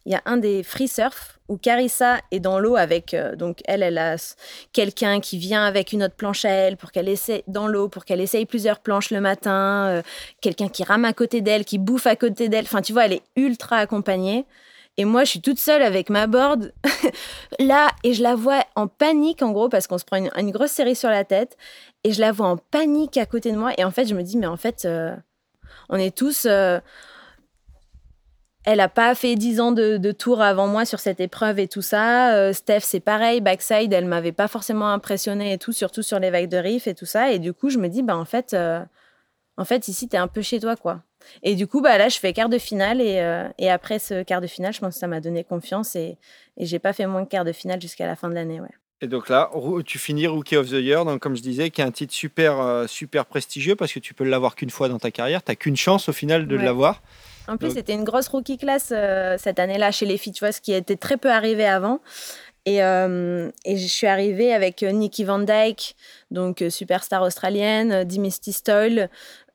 il 0.07 0.13
y 0.13 0.15
a 0.15 0.23
un 0.25 0.39
des 0.39 0.63
free 0.63 0.89
surf 0.89 1.39
où 1.49 1.57
Carissa 1.59 2.19
est 2.31 2.41
dans 2.41 2.59
l'eau 2.59 2.77
avec, 2.77 3.15
donc 3.37 3.61
elle, 3.67 3.83
elle 3.83 3.99
a 3.99 4.17
quelqu'un 4.73 5.21
qui 5.21 5.37
vient 5.37 5.65
avec 5.65 5.93
une 5.93 6.03
autre 6.03 6.15
planche 6.15 6.47
à 6.47 6.51
elle 6.51 6.77
pour 6.79 6.91
qu'elle 6.91 7.09
essaie 7.09 7.45
dans 7.47 7.69
l'eau, 7.69 7.89
pour 7.89 8.07
qu'elle 8.07 8.23
essaye 8.23 8.47
plusieurs 8.47 8.81
planches 8.81 9.11
le 9.11 9.21
matin, 9.21 10.03
quelqu'un 10.41 10.69
qui 10.69 10.83
rame 10.83 11.05
à 11.05 11.13
côté 11.13 11.43
d'elle, 11.43 11.67
qui 11.67 11.77
bouffe 11.77 12.07
à 12.07 12.17
côté 12.17 12.49
d'elle. 12.49 12.65
Enfin, 12.65 12.81
tu 12.81 12.95
vois, 12.95 13.05
elle 13.05 13.13
est 13.13 13.23
ultra 13.37 13.77
accompagnée. 13.77 14.47
Et 14.99 15.05
moi, 15.05 15.25
je 15.25 15.31
suis 15.31 15.41
toute 15.41 15.59
seule 15.59 15.83
avec 15.83 16.11
ma 16.11 16.27
board 16.27 16.73
là 17.59 17.89
et 18.05 18.13
je 18.13 18.23
la 18.23 18.35
vois 18.35 18.65
en 18.77 18.89
panique 18.89 19.43
en 19.43 19.53
gros 19.53 19.69
parce 19.69 19.87
qu'on 19.87 19.99
se 19.99 20.05
prend 20.05 20.19
une, 20.19 20.51
grosse 20.51 20.73
série 20.73 20.95
sur 20.97 21.09
la 21.09 21.25
tête 21.25 21.57
et 22.05 22.13
je 22.13 22.21
la 22.21 22.33
vois 22.33 22.49
en 22.49 22.57
panique 22.59 23.17
à 23.17 23.25
côté 23.25 23.53
de 23.53 23.57
moi. 23.57 23.73
Et 23.79 23.85
en 23.85 23.91
fait, 23.91 24.07
je 24.07 24.15
me 24.15 24.23
dis, 24.23 24.37
mais 24.37 24.47
en 24.47 24.59
fait, 24.59 24.85
euh, 24.85 25.17
on 25.89 25.97
est 25.97 26.15
tous. 26.15 26.47
Euh, 26.47 26.79
elle 28.65 28.79
n'a 28.79 28.89
pas 28.89 29.15
fait 29.15 29.35
10 29.35 29.61
ans 29.61 29.73
de, 29.73 29.97
de, 29.97 30.13
tour 30.13 30.41
avant 30.41 30.69
moi 30.69 30.85
sur 30.85 31.01
cette 31.01 31.21
épreuve 31.21 31.59
et 31.59 31.69
tout 31.69 31.83
ça. 31.83 32.35
Euh, 32.35 32.53
Steph, 32.53 32.81
c'est 32.81 33.01
pareil. 33.01 33.41
Backside, 33.41 33.93
elle 33.93 34.05
m'avait 34.05 34.31
pas 34.31 34.47
forcément 34.47 34.89
impressionnée 34.89 35.55
et 35.55 35.59
tout, 35.59 35.73
surtout 35.73 36.03
sur 36.03 36.21
les 36.21 36.31
vagues 36.31 36.51
de 36.51 36.59
riff 36.59 36.87
et 36.87 36.95
tout 36.95 37.07
ça. 37.07 37.33
Et 37.33 37.39
du 37.39 37.55
coup, 37.55 37.71
je 37.71 37.79
me 37.79 37.89
dis, 37.89 38.03
bah 38.03 38.17
en 38.17 38.27
fait, 38.27 38.55
en 39.57 39.65
fait 39.65 39.89
ici, 39.89 40.09
tu 40.09 40.17
es 40.17 40.19
un 40.19 40.29
peu 40.29 40.43
chez 40.43 40.61
toi, 40.61 40.77
quoi. 40.77 41.03
Et 41.43 41.55
du 41.55 41.67
coup, 41.67 41.81
bah, 41.81 41.99
là, 41.99 42.09
je 42.09 42.19
fais 42.19 42.33
quart 42.33 42.49
de 42.49 42.59
finale. 42.59 43.01
Et, 43.01 43.21
euh, 43.21 43.49
et 43.59 43.71
après 43.71 43.99
ce 43.99 44.23
quart 44.23 44.41
de 44.41 44.47
finale, 44.47 44.73
je 44.73 44.81
pense 44.81 44.95
que 44.95 45.01
ça 45.01 45.07
m'a 45.07 45.21
donné 45.21 45.45
confiance. 45.45 45.97
Et, 45.97 46.19
et 46.57 46.67
j'ai 46.67 46.79
pas 46.79 46.93
fait 46.93 47.07
moins 47.07 47.23
de 47.23 47.29
quart 47.29 47.45
de 47.45 47.53
finale 47.53 47.81
jusqu'à 47.81 48.07
la 48.07 48.17
fin 48.17 48.29
de 48.29 48.35
l'année. 48.35 48.61
Ouais. 48.61 48.69
Et 49.03 49.09
donc 49.09 49.29
là, 49.29 49.51
tu 49.85 49.99
finis 49.99 50.29
Rookie 50.29 50.57
of 50.57 50.69
the 50.69 50.75
Year, 50.75 51.05
donc 51.05 51.21
comme 51.21 51.35
je 51.35 51.43
disais, 51.43 51.71
qui 51.71 51.81
est 51.81 51.85
un 51.85 51.91
titre 51.91 52.15
super, 52.15 52.61
euh, 52.61 52.87
super 52.87 53.27
prestigieux 53.27 53.75
parce 53.75 53.93
que 53.93 53.99
tu 53.99 54.15
peux 54.15 54.23
l'avoir 54.23 54.55
qu'une 54.55 54.71
fois 54.71 54.89
dans 54.89 55.01
ta 55.01 55.11
carrière. 55.11 55.43
Tu 55.43 55.51
n'as 55.51 55.57
qu'une 55.57 55.77
chance 55.77 56.09
au 56.09 56.13
final 56.13 56.47
de 56.47 56.57
l'avoir. 56.57 57.03
En 57.49 57.57
plus, 57.57 57.73
c'était 57.73 57.95
une 57.95 58.05
grosse 58.05 58.29
rookie 58.29 58.59
class 58.59 58.93
euh, 58.93 59.37
cette 59.39 59.59
année-là 59.59 59.91
chez 59.91 60.07
les 60.07 60.19
filles, 60.19 60.33
tu 60.33 60.45
vois, 60.45 60.53
ce 60.53 60.61
qui 60.61 60.73
était 60.73 60.95
très 60.95 61.17
peu 61.17 61.33
arrivé 61.33 61.67
avant. 61.67 62.01
Et, 62.65 62.77
et, 62.77 63.77
je 63.77 63.87
suis 63.89 64.07
arrivée 64.07 64.55
avec 64.55 64.83
Nikki 64.83 65.25
Van 65.25 65.41
Dyke, 65.41 65.97
donc 66.31 66.63
superstar 66.71 67.23
australienne, 67.23 68.05
Dimisty 68.05 68.53
Stoll, 68.53 69.09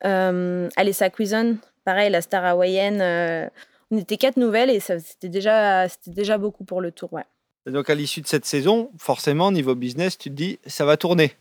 euh, 0.06 0.70
Alessa 0.76 1.10
Quizon, 1.10 1.58
pareil, 1.84 2.12
la 2.12 2.22
star 2.22 2.45
hawaïenne. 2.45 3.02
Euh, 3.02 3.48
on 3.91 3.98
était 3.98 4.18
quatre 4.18 4.38
nouvelles 4.38 4.70
et 4.70 4.80
c'était 4.80 5.30
déjà, 5.30 5.88
déjà 6.06 6.38
beaucoup 6.38 6.64
pour 6.64 6.82
le 6.82 6.91
tour. 6.91 7.14
Ouais. 7.14 7.24
donc 7.66 7.89
à 7.89 7.95
l'issue 7.95 8.22
de 8.22 8.28
cette 8.28 8.45
saison, 8.45 8.91
forcément, 8.98 9.52
niveau 9.52 9.76
business, 9.76 10.18
tu 10.18 10.30
te 10.30 10.36
dis, 10.36 10.60
ça 10.66 10.86
va 10.86 10.98
tourner. 10.98 11.34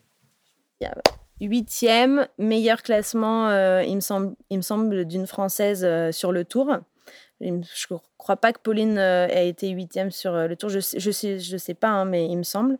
Huitième, 1.40 2.26
meilleur 2.38 2.82
classement, 2.82 3.48
euh, 3.48 3.82
il, 3.82 3.96
me 3.96 4.00
semble, 4.00 4.34
il 4.48 4.58
me 4.58 4.62
semble, 4.62 5.04
d'une 5.04 5.26
Française 5.26 5.86
sur 6.12 6.32
le 6.32 6.44
tour. 6.44 6.78
Je 7.42 7.50
ne 7.50 7.98
crois 8.16 8.36
pas 8.36 8.54
que 8.54 8.60
Pauline 8.60 8.96
a 8.96 9.42
été 9.42 9.68
huitième 9.68 10.10
sur 10.10 10.32
le 10.32 10.56
tour. 10.56 10.70
Je 10.70 10.80
sais, 10.80 10.98
je 10.98 11.10
sais, 11.10 11.38
je 11.38 11.56
sais 11.58 11.74
pas, 11.74 11.88
hein, 11.88 12.04
mais 12.06 12.26
il 12.26 12.38
me 12.38 12.42
semble. 12.42 12.78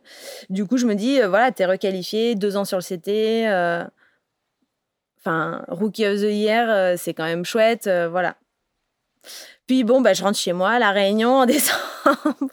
Du 0.49 0.65
coup, 0.65 0.77
je 0.77 0.87
me 0.87 0.95
dis, 0.95 1.19
voilà, 1.21 1.51
tu 1.51 1.61
es 1.61 1.65
requalifié, 1.67 2.33
deux 2.33 2.57
ans 2.57 2.65
sur 2.65 2.79
le 2.79 2.83
CT. 2.83 3.91
Enfin, 5.27 5.65
Rookie 5.67 6.05
of 6.05 6.21
the 6.21 6.31
Year, 6.31 6.69
euh, 6.69 6.95
c'est 6.97 7.13
quand 7.13 7.25
même 7.25 7.43
chouette, 7.43 7.87
euh, 7.87 8.07
voilà. 8.07 8.37
Puis 9.65 9.83
bon, 9.83 9.99
bah, 9.99 10.13
je 10.13 10.23
rentre 10.23 10.37
chez 10.37 10.53
moi 10.53 10.69
à 10.69 10.79
La 10.79 10.91
Réunion 10.91 11.39
en 11.39 11.45
décembre. 11.45 12.47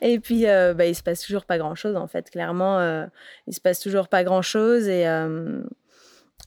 Et 0.00 0.18
puis, 0.18 0.48
euh, 0.48 0.72
bah, 0.72 0.86
il 0.86 0.94
se 0.94 1.02
passe 1.02 1.20
toujours 1.20 1.44
pas 1.44 1.58
grand-chose, 1.58 1.96
en 1.96 2.06
fait. 2.06 2.30
Clairement, 2.30 2.80
il 3.46 3.52
se 3.52 3.60
passe 3.60 3.78
toujours 3.78 4.08
pas 4.08 4.24
grand-chose. 4.24 4.88
Et, 4.88 5.04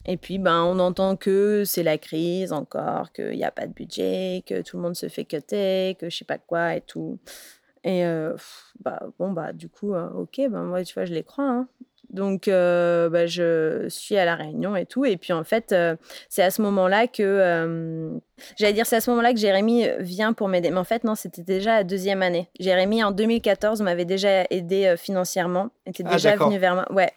Et 0.06 0.16
puis, 0.16 0.38
ben, 0.38 0.64
on 0.64 0.80
entend 0.80 1.14
que 1.14 1.62
c'est 1.64 1.84
la 1.84 1.96
crise 1.96 2.52
encore, 2.52 3.12
qu'il 3.12 3.30
n'y 3.36 3.44
a 3.44 3.52
pas 3.52 3.68
de 3.68 3.72
budget, 3.72 4.42
que 4.48 4.62
tout 4.62 4.76
le 4.78 4.82
monde 4.82 4.96
se 4.96 5.08
fait 5.08 5.24
cutter, 5.24 5.96
que 6.00 6.10
je 6.10 6.16
sais 6.16 6.24
pas 6.24 6.38
quoi 6.38 6.74
et 6.74 6.80
tout. 6.80 7.20
Et 7.84 8.02
bah, 8.80 9.00
bon, 9.20 9.30
bah, 9.30 9.52
du 9.52 9.68
coup, 9.68 9.94
ok, 9.94 10.40
ben, 10.50 10.64
moi, 10.64 10.82
tu 10.82 10.92
vois, 10.94 11.04
je 11.04 11.14
les 11.14 11.22
crois. 11.22 11.48
Hein. 11.48 11.68
Donc, 12.10 12.46
bah, 12.46 13.26
je 13.26 13.86
suis 13.88 14.16
à 14.16 14.24
la 14.24 14.34
réunion 14.34 14.76
et 14.76 14.86
tout. 14.86 15.04
Et 15.04 15.16
puis, 15.16 15.32
en 15.32 15.44
fait, 15.44 15.74
c'est 16.28 16.42
à 16.42 16.50
ce 16.50 16.62
moment-là 16.62 17.06
que. 17.06 18.10
J'allais 18.58 18.74
dire, 18.74 18.86
c'est 18.86 18.96
à 18.96 19.00
ce 19.00 19.10
moment-là 19.10 19.32
que 19.32 19.38
Jérémy 19.38 19.86
vient 19.98 20.32
pour 20.32 20.48
m'aider. 20.48 20.70
Mais 20.70 20.78
en 20.78 20.84
fait, 20.84 21.04
non, 21.04 21.14
c'était 21.14 21.42
déjà 21.42 21.76
la 21.76 21.84
deuxième 21.84 22.22
année. 22.22 22.48
Jérémy, 22.60 23.02
en 23.02 23.10
2014, 23.10 23.80
m'avait 23.82 24.04
déjà 24.04 24.44
aidé 24.50 24.94
financièrement. 24.98 25.70
était 25.86 26.04
ah, 26.06 26.12
déjà 26.12 26.36
venu 26.36 26.58
vers 26.58 26.74
moi. 26.74 26.92
Ouais. 26.92 27.12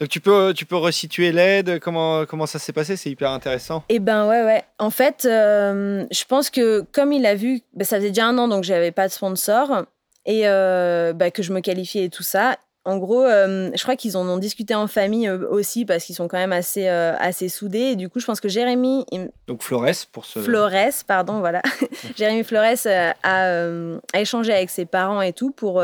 Donc 0.00 0.08
tu 0.10 0.20
peux, 0.20 0.54
tu 0.54 0.64
peux 0.64 0.76
resituer 0.76 1.32
l'aide, 1.32 1.80
comment, 1.80 2.24
comment 2.24 2.46
ça 2.46 2.60
s'est 2.60 2.72
passé, 2.72 2.96
c'est 2.96 3.10
hyper 3.10 3.32
intéressant. 3.32 3.82
Eh 3.88 3.98
ben 3.98 4.28
ouais, 4.28 4.44
ouais. 4.44 4.62
En 4.78 4.90
fait, 4.90 5.22
je 5.24 6.24
pense 6.24 6.50
que 6.50 6.84
comme 6.92 7.12
il 7.12 7.26
a 7.26 7.34
vu, 7.34 7.62
bah, 7.74 7.84
ça 7.84 7.96
faisait 7.96 8.10
déjà 8.10 8.26
un 8.26 8.38
an, 8.38 8.46
donc 8.46 8.62
j'avais 8.62 8.92
pas 8.92 9.08
de 9.08 9.12
sponsor, 9.12 9.86
et 10.24 10.42
bah, 10.42 11.30
que 11.32 11.42
je 11.42 11.52
me 11.52 11.60
qualifiais 11.60 12.04
et 12.04 12.10
tout 12.10 12.22
ça, 12.22 12.56
en 12.88 12.96
gros, 12.96 13.22
euh, 13.22 13.70
je 13.74 13.82
crois 13.82 13.96
qu'ils 13.96 14.16
en 14.16 14.26
ont 14.26 14.38
discuté 14.38 14.74
en 14.74 14.86
famille 14.86 15.28
euh, 15.28 15.46
aussi 15.50 15.84
parce 15.84 16.04
qu'ils 16.04 16.14
sont 16.14 16.26
quand 16.26 16.38
même 16.38 16.54
assez, 16.54 16.88
euh, 16.88 17.14
assez 17.18 17.50
soudés. 17.50 17.90
Et 17.90 17.96
du 17.96 18.08
coup, 18.08 18.18
je 18.18 18.24
pense 18.24 18.40
que 18.40 18.48
Jérémy. 18.48 19.04
Donc 19.46 19.62
Flores 19.62 20.06
pour 20.10 20.24
ce. 20.24 20.38
Flores, 20.38 20.70
pardon, 21.06 21.40
voilà. 21.40 21.60
Jérémy 22.16 22.44
Flores 22.44 22.86
a, 23.22 23.58
échangé 24.14 24.54
avec 24.54 24.70
ses 24.70 24.86
parents 24.86 25.20
et 25.20 25.34
tout 25.34 25.50
pour. 25.50 25.82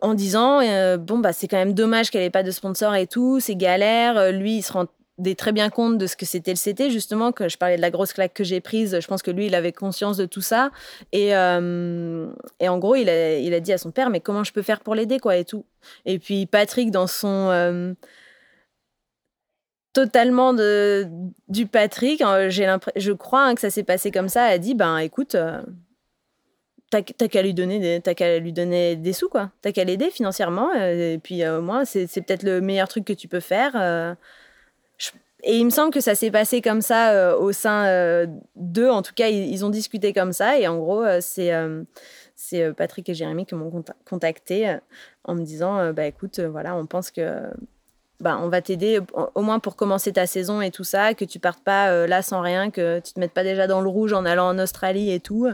en 0.00 0.14
disant 0.14 0.60
bon 0.98 1.18
bah 1.18 1.32
c'est 1.32 1.46
quand 1.46 1.56
même 1.56 1.74
dommage 1.74 2.10
qu'elle 2.10 2.22
ait 2.22 2.30
pas 2.30 2.42
de 2.42 2.50
sponsor 2.50 2.94
et 2.96 3.06
tout 3.06 3.40
c'est 3.40 3.56
galère 3.56 4.30
lui 4.30 4.58
il 4.58 4.62
se 4.62 4.72
rend 4.72 4.86
des 5.18 5.34
très 5.34 5.52
bien 5.52 5.70
compte 5.70 5.96
de 5.96 6.06
ce 6.06 6.16
que 6.16 6.26
c'était 6.26 6.52
le 6.52 6.58
CT, 6.58 6.90
justement, 6.90 7.32
que 7.32 7.48
je 7.48 7.56
parlais 7.56 7.76
de 7.76 7.80
la 7.80 7.90
grosse 7.90 8.12
claque 8.12 8.34
que 8.34 8.44
j'ai 8.44 8.60
prise. 8.60 8.98
Je 9.00 9.06
pense 9.06 9.22
que 9.22 9.30
lui, 9.30 9.46
il 9.46 9.54
avait 9.54 9.72
conscience 9.72 10.16
de 10.18 10.26
tout 10.26 10.42
ça. 10.42 10.70
Et, 11.12 11.34
euh, 11.34 12.28
et 12.60 12.68
en 12.68 12.78
gros, 12.78 12.96
il 12.96 13.08
a, 13.08 13.38
il 13.38 13.54
a 13.54 13.60
dit 13.60 13.72
à 13.72 13.78
son 13.78 13.90
père, 13.90 14.10
mais 14.10 14.20
comment 14.20 14.44
je 14.44 14.52
peux 14.52 14.62
faire 14.62 14.80
pour 14.80 14.94
l'aider, 14.94 15.18
quoi, 15.18 15.36
et 15.36 15.44
tout. 15.44 15.64
Et 16.04 16.18
puis 16.18 16.46
Patrick, 16.46 16.90
dans 16.90 17.06
son... 17.06 17.48
Euh, 17.50 17.94
totalement 19.94 20.52
de, 20.52 21.08
du 21.48 21.66
Patrick, 21.66 22.20
hein, 22.20 22.50
j'ai 22.50 22.70
je 22.96 23.12
crois 23.12 23.44
hein, 23.44 23.54
que 23.54 23.62
ça 23.62 23.70
s'est 23.70 23.84
passé 23.84 24.10
comme 24.10 24.28
ça, 24.28 24.44
a 24.44 24.58
dit, 24.58 24.74
ben 24.74 24.98
écoute... 24.98 25.34
Euh, 25.34 25.62
t'as 26.90 27.02
qu'à 27.02 27.42
lui 27.42 27.52
donner 27.52 27.80
des, 27.80 28.38
lui 28.38 28.52
donner 28.52 28.94
des 28.94 29.12
sous 29.12 29.28
quoi 29.28 29.50
t'as 29.60 29.72
qu'à 29.72 29.82
l'aider 29.82 30.08
financièrement 30.12 30.72
et 30.72 31.18
puis 31.20 31.46
au 31.46 31.60
moins 31.60 31.84
c'est 31.84 32.06
peut-être 32.06 32.44
le 32.44 32.60
meilleur 32.60 32.86
truc 32.86 33.04
que 33.04 33.12
tu 33.12 33.26
peux 33.26 33.40
faire 33.40 34.16
et 35.42 35.58
il 35.58 35.64
me 35.64 35.70
semble 35.70 35.92
que 35.92 36.00
ça 36.00 36.14
s'est 36.14 36.30
passé 36.30 36.62
comme 36.62 36.80
ça 36.80 37.12
euh, 37.12 37.36
au 37.36 37.52
sein 37.52 37.84
euh, 37.86 38.26
d'eux. 38.54 38.88
En 38.88 39.02
tout 39.02 39.12
cas, 39.14 39.28
ils, 39.28 39.64
ont 39.64 39.70
discuté 39.70 40.12
comme 40.12 40.32
ça. 40.32 40.58
Et 40.58 40.66
en 40.66 40.78
gros, 40.78 41.04
euh, 41.04 41.20
c'est 41.20 42.72
Patrick 42.72 43.08
et 43.08 43.14
Jérémy 43.14 43.44
qui 43.44 43.54
m'ont 43.54 43.84
contacté 44.04 44.76
en 45.24 45.34
me 45.34 45.42
disant 45.42 45.92
bah 45.92 46.06
écoute, 46.06 46.40
voilà, 46.40 46.74
on 46.76 46.86
pense 46.86 47.10
que 47.10 47.42
bah, 48.20 48.38
on 48.42 48.48
va 48.48 48.62
t'aider 48.62 49.00
au 49.34 49.42
moins 49.42 49.58
pour 49.58 49.76
commencer 49.76 50.12
ta 50.12 50.26
saison 50.26 50.62
et 50.62 50.70
tout 50.70 50.84
ça, 50.84 51.14
que 51.14 51.24
tu 51.24 51.38
partes 51.38 51.62
pas 51.62 52.06
là 52.06 52.22
sans 52.22 52.40
rien, 52.40 52.70
que 52.70 53.00
tu 53.00 53.12
te 53.12 53.20
mettes 53.20 53.32
pas 53.32 53.44
déjà 53.44 53.66
dans 53.66 53.80
le 53.80 53.88
rouge 53.88 54.12
en 54.12 54.24
allant 54.24 54.48
en 54.48 54.58
Australie 54.58 55.12
et 55.12 55.20
tout. 55.20 55.48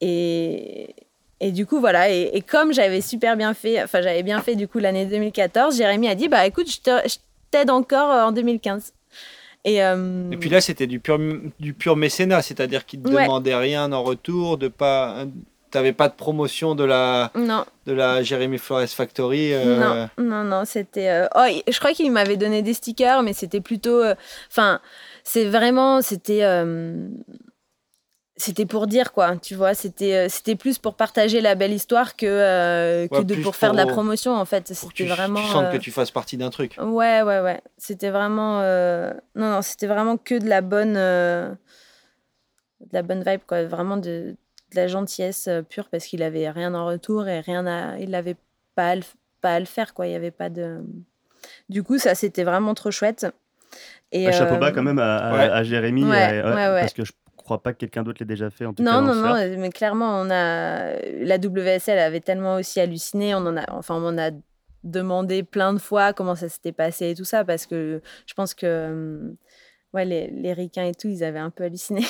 et, 0.00 0.94
et 1.40 1.50
du 1.52 1.66
coup, 1.66 1.80
voilà. 1.80 2.08
Et, 2.10 2.42
comme 2.42 2.72
j'avais 2.72 3.00
super 3.00 3.36
bien 3.36 3.52
fait, 3.52 3.82
enfin, 3.82 4.00
j'avais 4.00 4.22
bien 4.22 4.40
fait 4.40 4.54
du 4.54 4.68
coup 4.68 4.78
l'année 4.78 5.06
2014, 5.06 5.76
Jérémy 5.76 6.08
a 6.08 6.14
dit 6.14 6.28
Bah 6.28 6.46
écoute, 6.46 6.70
je 6.70 6.80
te, 6.80 6.90
t'aide 7.52 7.70
encore 7.70 8.10
euh, 8.10 8.24
en 8.24 8.32
2015. 8.32 8.92
Et, 9.64 9.84
euh, 9.84 10.30
et, 10.32 10.36
puis 10.36 10.50
là, 10.50 10.60
c'était 10.60 10.88
du 10.88 10.98
pur, 10.98 11.20
du 11.60 11.72
pur 11.72 11.94
mécénat, 11.94 12.42
c'est-à-dire 12.42 12.84
qu'il 12.84 13.00
ne 13.00 13.08
demandait 13.08 13.54
rien 13.54 13.92
en 13.92 14.02
retour, 14.02 14.58
de 14.58 14.66
pas, 14.66 15.24
t'avais 15.70 15.92
pas 15.92 16.08
de 16.08 16.14
promotion 16.14 16.74
de 16.74 16.82
la, 16.82 17.30
non. 17.36 17.64
de 17.86 17.92
la 17.92 18.24
Jeremy 18.24 18.58
Flores 18.58 18.88
Factory. 18.88 19.54
Euh, 19.54 20.08
non, 20.18 20.24
non, 20.24 20.42
non, 20.42 20.64
c'était. 20.64 21.28
Oh, 21.36 21.44
je 21.68 21.78
crois 21.78 21.92
qu'il 21.92 22.10
m'avait 22.10 22.36
donné 22.36 22.62
des 22.62 22.74
stickers, 22.74 23.22
mais 23.22 23.34
c'était 23.34 23.60
plutôt. 23.60 24.02
Enfin, 24.50 24.80
c'est 25.22 25.44
vraiment, 25.44 26.02
c'était 26.02 26.42
c'était 28.42 28.66
pour 28.66 28.88
dire 28.88 29.12
quoi, 29.12 29.36
tu 29.36 29.54
vois, 29.54 29.72
c'était 29.74 30.14
euh, 30.14 30.28
c'était 30.28 30.56
plus 30.56 30.78
pour 30.78 30.94
partager 30.94 31.40
la 31.40 31.54
belle 31.54 31.72
histoire 31.72 32.16
que, 32.16 32.26
euh, 32.26 33.06
que 33.06 33.22
de, 33.22 33.36
pour, 33.36 33.54
faire 33.54 33.70
de 33.70 33.76
la 33.76 33.86
promotion 33.86 34.34
en 34.34 34.44
fait. 34.44 34.72
C'était 34.74 35.06
vraiment. 35.06 35.40
Tu 35.40 35.46
sens 35.46 35.70
que 35.70 35.76
euh, 35.76 35.78
tu 35.78 35.92
fasses 35.92 36.10
partie 36.10 36.36
d'un 36.36 36.50
truc. 36.50 36.74
Ouais, 36.80 37.22
ouais, 37.22 37.40
ouais. 37.40 37.60
C'était 37.78 38.10
vraiment. 38.10 38.60
Non, 39.36 39.50
non, 39.50 39.62
c'était 39.62 39.86
vraiment 39.86 40.16
que 40.16 40.34
de 40.34 40.48
la 40.48 40.60
bonne. 40.60 40.94
de 40.94 41.56
la 42.92 43.02
bonne 43.02 43.22
vibe 43.24 43.42
quoi, 43.46 43.64
vraiment 43.64 43.96
de, 43.96 44.34
de 44.70 44.76
la 44.76 44.88
gentillesse 44.88 45.48
pure 45.68 45.88
parce 45.88 46.06
qu'il 46.06 46.24
avait 46.24 46.50
rien 46.50 46.74
en 46.74 46.86
retour 46.86 47.28
et 47.28 47.40
rien 47.40 47.64
à. 47.66 47.98
Il 47.98 48.10
n'avait 48.10 48.36
pas, 48.74 48.88
à 48.88 48.96
le, 48.96 49.02
pas 49.40 49.54
à 49.54 49.60
le 49.60 49.66
faire 49.66 49.94
quoi, 49.94 50.06
il 50.08 50.10
n'y 50.10 50.16
avait 50.16 50.32
pas 50.32 50.50
de. 50.50 50.80
Du 51.68 51.84
coup, 51.84 51.98
ça 51.98 52.16
c'était 52.16 52.44
vraiment 52.44 52.74
trop 52.74 52.90
chouette. 52.90 53.24
Et, 54.10 54.26
un 54.26 54.32
chapeau 54.32 54.58
bas 54.58 54.72
quand 54.72 54.82
même 54.82 54.98
à, 54.98 55.18
à, 55.28 55.62
Jérémy, 55.62 56.04
parce 56.04 56.92
que 56.92 57.04
je 57.04 57.12
crois 57.42 57.62
pas 57.62 57.72
que 57.72 57.78
quelqu'un 57.78 58.02
d'autre 58.02 58.18
l'ait 58.20 58.26
déjà 58.26 58.50
fait. 58.50 58.66
En 58.66 58.72
tout 58.72 58.82
non, 58.82 59.02
non, 59.02 59.14
non, 59.14 59.34
mais 59.58 59.70
clairement, 59.70 60.20
on 60.20 60.30
a 60.30 60.94
la 61.00 61.36
WSL 61.38 61.98
avait 61.98 62.20
tellement 62.20 62.56
aussi 62.56 62.80
halluciné. 62.80 63.34
On 63.34 63.38
en 63.38 63.56
a, 63.56 63.64
enfin, 63.72 64.00
on 64.02 64.18
a 64.18 64.30
demandé 64.84 65.42
plein 65.42 65.72
de 65.72 65.78
fois 65.78 66.12
comment 66.12 66.34
ça 66.34 66.48
s'était 66.48 66.72
passé 66.72 67.10
et 67.10 67.14
tout 67.14 67.24
ça 67.24 67.44
parce 67.44 67.66
que 67.66 68.02
je 68.26 68.34
pense 68.34 68.52
que 68.52 68.90
hum, 68.90 69.36
ouais, 69.92 70.04
les, 70.04 70.28
les 70.28 70.52
ricains 70.52 70.84
et 70.84 70.94
tout, 70.94 71.08
ils 71.08 71.24
avaient 71.24 71.38
un 71.38 71.50
peu 71.50 71.64
halluciné. 71.64 72.02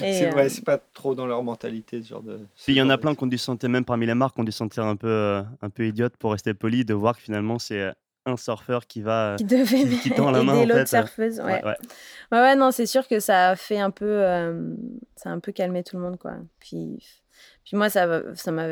c'est 0.00 0.30
vrai, 0.30 0.46
euh, 0.46 0.48
c'est 0.48 0.64
pas 0.64 0.78
trop 0.78 1.14
dans 1.14 1.26
leur 1.26 1.42
mentalité 1.42 2.02
ce 2.02 2.08
genre 2.08 2.22
de. 2.22 2.40
il 2.66 2.74
y 2.74 2.82
en 2.82 2.90
a 2.90 2.98
plein 2.98 3.14
qui 3.14 3.24
ont 3.24 3.28
dû 3.28 3.38
sentir, 3.38 3.68
même 3.68 3.84
parmi 3.84 4.06
les 4.06 4.14
marques, 4.14 4.42
dû 4.42 4.52
sentir 4.52 4.84
un 4.84 4.96
peu, 4.96 5.08
euh, 5.08 5.42
un 5.62 5.70
peu 5.70 5.86
idiote 5.86 6.16
pour 6.16 6.32
rester 6.32 6.54
poli, 6.54 6.84
de 6.84 6.94
voir 6.94 7.16
que 7.16 7.22
finalement 7.22 7.58
c'est 7.58 7.80
euh, 7.80 7.92
un 8.28 8.36
surfeur 8.36 8.86
qui 8.86 9.02
va 9.02 9.34
qui 9.38 9.44
devait 9.44 9.84
qui, 9.98 10.10
tend 10.10 10.30
la 10.30 10.42
main 10.44 10.64
l'autre 10.64 10.88
surfeuse 10.88 11.40
ouais. 11.40 11.62
Ouais, 11.64 11.76
ouais. 12.32 12.56
non 12.56 12.70
c'est 12.70 12.86
sûr 12.86 13.08
que 13.08 13.20
ça 13.20 13.50
a 13.50 13.56
fait 13.56 13.78
un 13.78 13.90
peu 13.90 14.06
euh, 14.06 14.74
ça 15.16 15.30
a 15.30 15.32
un 15.32 15.40
peu 15.40 15.52
calmé 15.52 15.82
tout 15.82 15.96
le 15.96 16.02
monde 16.02 16.18
quoi. 16.18 16.34
Puis 16.60 16.98
puis 17.64 17.76
moi 17.76 17.88
ça 17.88 18.06
ça 18.34 18.52
m'a 18.52 18.66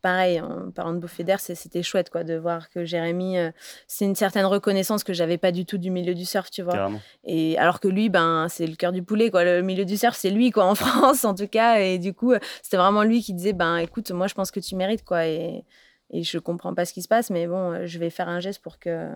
pareil 0.00 0.40
en 0.40 0.70
parlant 0.70 0.92
de 0.92 0.98
bouffée 0.98 1.24
d'air 1.24 1.40
c'était 1.40 1.82
chouette 1.82 2.10
quoi 2.10 2.22
de 2.22 2.34
voir 2.34 2.70
que 2.70 2.84
Jérémy 2.84 3.38
euh, 3.38 3.50
c'est 3.86 4.04
une 4.04 4.14
certaine 4.14 4.44
reconnaissance 4.44 5.02
que 5.02 5.12
j'avais 5.12 5.38
pas 5.38 5.50
du 5.50 5.64
tout 5.66 5.78
du 5.78 5.90
milieu 5.90 6.14
du 6.14 6.24
surf 6.24 6.50
tu 6.50 6.62
vois. 6.62 6.90
Et 7.24 7.58
alors 7.58 7.80
que 7.80 7.88
lui 7.88 8.08
ben 8.08 8.46
c'est 8.48 8.66
le 8.66 8.76
cœur 8.76 8.92
du 8.92 9.02
poulet 9.02 9.30
quoi. 9.30 9.44
Le 9.44 9.62
milieu 9.62 9.84
du 9.84 9.96
surf 9.96 10.16
c'est 10.16 10.30
lui 10.30 10.50
quoi 10.50 10.64
en 10.64 10.74
France 10.76 11.24
en 11.24 11.34
tout 11.34 11.48
cas. 11.48 11.80
Et 11.80 11.98
du 11.98 12.14
coup 12.14 12.34
c'était 12.62 12.76
vraiment 12.76 13.02
lui 13.02 13.22
qui 13.22 13.34
disait 13.34 13.52
ben 13.52 13.78
écoute 13.78 14.10
moi 14.10 14.26
je 14.26 14.34
pense 14.34 14.50
que 14.50 14.60
tu 14.60 14.76
mérites 14.76 15.04
quoi. 15.04 15.26
Et 15.26 15.64
et 16.10 16.22
je 16.22 16.38
comprends 16.38 16.74
pas 16.74 16.84
ce 16.84 16.92
qui 16.92 17.02
se 17.02 17.08
passe, 17.08 17.30
mais 17.30 17.46
bon, 17.46 17.72
euh, 17.72 17.86
je 17.86 17.98
vais 17.98 18.10
faire 18.10 18.28
un 18.28 18.40
geste 18.40 18.62
pour 18.62 18.78
que 18.78 19.10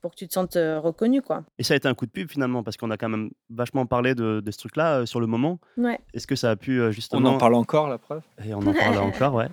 pour 0.00 0.10
que 0.10 0.16
tu 0.16 0.28
te 0.28 0.34
sentes 0.34 0.56
euh, 0.56 0.78
reconnu 0.78 1.22
quoi. 1.22 1.44
Et 1.58 1.62
ça 1.62 1.72
a 1.72 1.76
été 1.78 1.88
un 1.88 1.94
coup 1.94 2.04
de 2.04 2.10
pub 2.10 2.30
finalement 2.30 2.62
parce 2.62 2.76
qu'on 2.76 2.90
a 2.90 2.98
quand 2.98 3.08
même 3.08 3.30
vachement 3.48 3.86
parlé 3.86 4.14
de, 4.14 4.42
ce 4.50 4.58
truc-là 4.58 4.98
euh, 4.98 5.06
sur 5.06 5.18
le 5.18 5.26
moment. 5.26 5.60
Ouais. 5.78 5.98
Est-ce 6.12 6.26
que 6.26 6.36
ça 6.36 6.50
a 6.50 6.56
pu 6.56 6.92
justement 6.92 7.30
On 7.30 7.34
en 7.34 7.38
parle 7.38 7.54
encore 7.54 7.88
la 7.88 7.96
preuve? 7.96 8.22
Et 8.44 8.52
on 8.54 8.58
en 8.58 8.74
parle 8.74 8.98
encore, 8.98 9.34
ouais. 9.34 9.48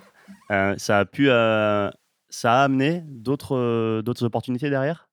ça 0.78 0.98
a 0.98 1.04
pu 1.06 1.28
ça 1.28 2.60
a 2.60 2.64
amené 2.64 3.02
d'autres 3.06 4.02
d'autres 4.02 4.24
opportunités 4.24 4.68
derrière? 4.68 5.08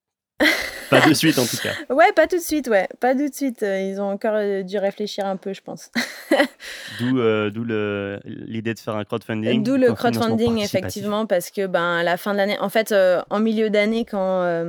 Pas 0.89 1.07
de 1.07 1.13
suite 1.13 1.37
en 1.39 1.45
tout 1.45 1.57
cas. 1.57 1.73
Ouais, 1.89 2.11
pas 2.13 2.27
tout 2.27 2.37
de 2.37 2.41
suite, 2.41 2.67
ouais. 2.67 2.87
Pas 2.99 3.13
tout 3.13 3.27
de 3.27 3.33
suite. 3.33 3.63
Euh, 3.63 3.79
ils 3.79 3.99
ont 3.99 4.09
encore 4.09 4.35
euh, 4.35 4.63
dû 4.63 4.77
réfléchir 4.77 5.25
un 5.25 5.37
peu, 5.37 5.53
je 5.53 5.61
pense. 5.61 5.91
D'où 6.99 7.19
euh, 7.19 8.19
l'idée 8.25 8.73
de 8.73 8.79
faire 8.79 8.95
un 8.95 9.03
crowdfunding. 9.03 9.63
D'où 9.63 9.75
le 9.75 9.93
crowdfunding, 9.93 10.59
effectivement, 10.59 11.25
parce 11.25 11.51
que 11.51 11.67
ben, 11.67 11.97
à 11.97 12.03
la 12.03 12.17
fin 12.17 12.33
de 12.33 12.37
l'année, 12.37 12.57
en 12.59 12.69
fait, 12.69 12.93
en 13.29 13.39
milieu 13.39 13.69
d'année, 13.69 14.05
quand, 14.05 14.63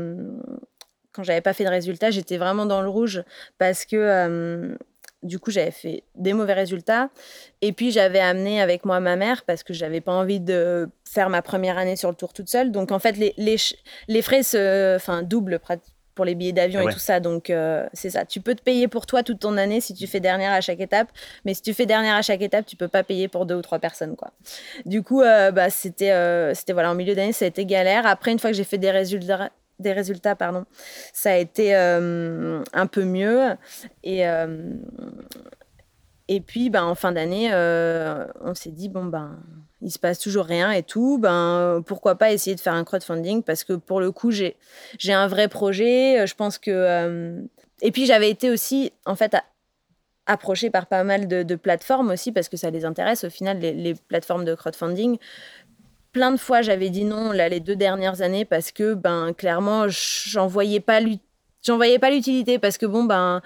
quand 1.12 1.22
j'avais 1.22 1.40
pas 1.40 1.52
fait 1.52 1.64
de 1.64 1.70
résultats, 1.70 2.10
j'étais 2.10 2.36
vraiment 2.36 2.66
dans 2.66 2.82
le 2.82 2.88
rouge 2.88 3.22
parce 3.58 3.84
que 3.84 4.76
du 5.22 5.38
coup, 5.38 5.50
j'avais 5.50 5.70
fait 5.70 6.04
des 6.14 6.32
mauvais 6.32 6.54
résultats. 6.54 7.10
Et 7.60 7.72
puis, 7.72 7.90
j'avais 7.90 8.20
amené 8.20 8.60
avec 8.60 8.84
moi 8.84 9.00
ma 9.00 9.16
mère 9.16 9.44
parce 9.44 9.62
que 9.62 9.74
j'avais 9.74 10.00
pas 10.00 10.12
envie 10.12 10.40
de 10.40 10.88
faire 11.04 11.28
ma 11.28 11.42
première 11.42 11.76
année 11.76 11.96
sur 11.96 12.08
le 12.08 12.16
tour 12.16 12.32
toute 12.32 12.48
seule. 12.48 12.72
Donc, 12.72 12.90
en 12.90 12.98
fait, 12.98 13.16
les, 13.16 13.34
les, 13.36 13.56
les 14.08 14.22
frais 14.22 14.42
se, 14.42 14.96
enfin, 14.96 15.22
doublent 15.22 15.58
pour 16.20 16.26
les 16.26 16.34
billets 16.34 16.52
d'avion 16.52 16.82
ah 16.84 16.90
et 16.90 16.92
tout 16.92 16.98
ça. 16.98 17.18
Donc, 17.18 17.48
euh, 17.48 17.86
c'est 17.94 18.10
ça. 18.10 18.26
Tu 18.26 18.42
peux 18.42 18.54
te 18.54 18.60
payer 18.60 18.88
pour 18.88 19.06
toi 19.06 19.22
toute 19.22 19.38
ton 19.38 19.56
année 19.56 19.80
si 19.80 19.94
tu 19.94 20.06
fais 20.06 20.20
dernière 20.20 20.52
à 20.52 20.60
chaque 20.60 20.80
étape. 20.80 21.08
Mais 21.46 21.54
si 21.54 21.62
tu 21.62 21.72
fais 21.72 21.86
dernière 21.86 22.14
à 22.14 22.20
chaque 22.20 22.42
étape, 22.42 22.66
tu 22.66 22.76
peux 22.76 22.88
pas 22.88 23.02
payer 23.02 23.26
pour 23.26 23.46
deux 23.46 23.54
ou 23.54 23.62
trois 23.62 23.78
personnes, 23.78 24.16
quoi. 24.16 24.30
Du 24.84 25.02
coup, 25.02 25.22
euh, 25.22 25.50
bah, 25.50 25.70
c'était, 25.70 26.10
euh, 26.10 26.52
c'était, 26.52 26.74
voilà, 26.74 26.90
en 26.90 26.94
milieu 26.94 27.14
d'année, 27.14 27.32
ça 27.32 27.46
a 27.46 27.48
été 27.48 27.64
galère. 27.64 28.06
Après, 28.06 28.32
une 28.32 28.38
fois 28.38 28.50
que 28.50 28.56
j'ai 28.56 28.64
fait 28.64 28.76
des 28.76 28.90
résultats, 28.90 29.48
des 29.78 29.94
résultats, 29.94 30.36
pardon, 30.36 30.66
ça 31.14 31.30
a 31.30 31.36
été 31.36 31.74
un 31.74 32.86
peu 32.86 33.04
mieux. 33.04 33.56
Et, 34.04 34.24
et 36.28 36.40
puis, 36.42 36.68
ben, 36.68 36.84
en 36.84 36.94
fin 36.94 37.12
d'année, 37.12 37.50
on 37.50 38.54
s'est 38.54 38.72
dit, 38.72 38.90
bon, 38.90 39.06
ben, 39.06 39.38
il 39.82 39.90
se 39.90 39.98
passe 39.98 40.18
toujours 40.18 40.44
rien 40.44 40.70
et 40.72 40.82
tout, 40.82 41.18
ben 41.18 41.82
pourquoi 41.86 42.16
pas 42.16 42.32
essayer 42.32 42.54
de 42.54 42.60
faire 42.60 42.74
un 42.74 42.84
crowdfunding 42.84 43.42
parce 43.42 43.64
que 43.64 43.72
pour 43.72 44.00
le 44.00 44.12
coup 44.12 44.30
j'ai 44.30 44.56
j'ai 44.98 45.12
un 45.12 45.26
vrai 45.26 45.48
projet. 45.48 46.26
Je 46.26 46.34
pense 46.34 46.58
que 46.58 47.42
et 47.82 47.92
puis 47.92 48.06
j'avais 48.06 48.30
été 48.30 48.50
aussi 48.50 48.92
en 49.06 49.16
fait 49.16 49.36
approchée 50.26 50.70
par 50.70 50.86
pas 50.86 51.02
mal 51.02 51.26
de, 51.26 51.54
plateformes 51.54 52.10
aussi 52.10 52.30
parce 52.30 52.48
que 52.48 52.56
ça 52.56 52.70
les 52.70 52.84
intéresse 52.84 53.24
au 53.24 53.30
final 53.30 53.58
les, 53.58 53.72
les 53.72 53.94
plateformes 53.94 54.44
de 54.44 54.54
crowdfunding. 54.54 55.18
Plein 56.12 56.32
de 56.32 56.36
fois 56.36 56.60
j'avais 56.62 56.90
dit 56.90 57.04
non 57.04 57.32
là 57.32 57.48
les 57.48 57.60
deux 57.60 57.76
dernières 57.76 58.20
années 58.20 58.44
parce 58.44 58.72
que 58.72 58.94
ben 58.94 59.32
clairement 59.32 59.86
j'en 59.88 60.46
voyais 60.46 60.80
pas 60.80 61.00
j'en 61.64 61.76
voyais 61.76 61.98
pas 61.98 62.10
l'utilité 62.10 62.58
parce 62.58 62.78
que 62.78 62.86
bon 62.86 63.04
ben 63.04 63.40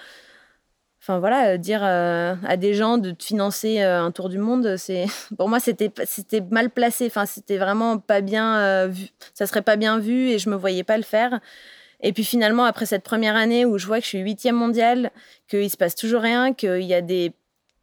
Enfin 1.07 1.19
voilà, 1.19 1.51
euh, 1.51 1.57
dire 1.59 1.81
euh, 1.85 2.35
à 2.47 2.57
des 2.57 2.73
gens 2.73 2.97
de 2.97 3.15
financer 3.19 3.83
euh, 3.83 4.01
un 4.01 4.11
tour 4.11 4.31
du 4.31 4.39
monde, 4.39 4.79
c'est 4.79 5.05
pour 5.37 5.51
moi 5.51 5.61
c'était 5.61 5.93
c'était 6.07 6.41
mal 6.41 6.71
placé. 6.71 7.09
Enfin 7.09 7.27
c'était 7.27 7.59
vraiment 7.59 7.99
pas 7.99 8.23
bien 8.23 8.87
vu. 8.89 9.09
Ça 9.35 9.47
serait 9.47 9.61
pas 9.61 9.77
bien 9.77 9.99
vu 9.99 10.31
et 10.31 10.39
je 10.39 10.49
me 10.49 10.57
voyais 10.57 10.83
pas 10.83 10.97
le 10.97 11.03
faire. 11.03 11.41
Et 12.01 12.15
puis 12.15 12.25
finalement 12.25 12.65
après 12.65 12.87
cette 12.87 13.03
première 13.03 13.37
année 13.37 13.67
où 13.67 13.77
je 13.77 13.87
vois 13.87 13.99
que 13.99 14.05
je 14.05 14.09
suis 14.09 14.21
huitième 14.21 14.57
mondiale, 14.57 15.11
qu'il 15.47 15.69
se 15.69 15.77
passe 15.77 15.95
toujours 15.95 16.23
rien, 16.23 16.55
qu'il 16.55 16.85
y 16.85 16.95
a 16.95 17.03
des 17.03 17.35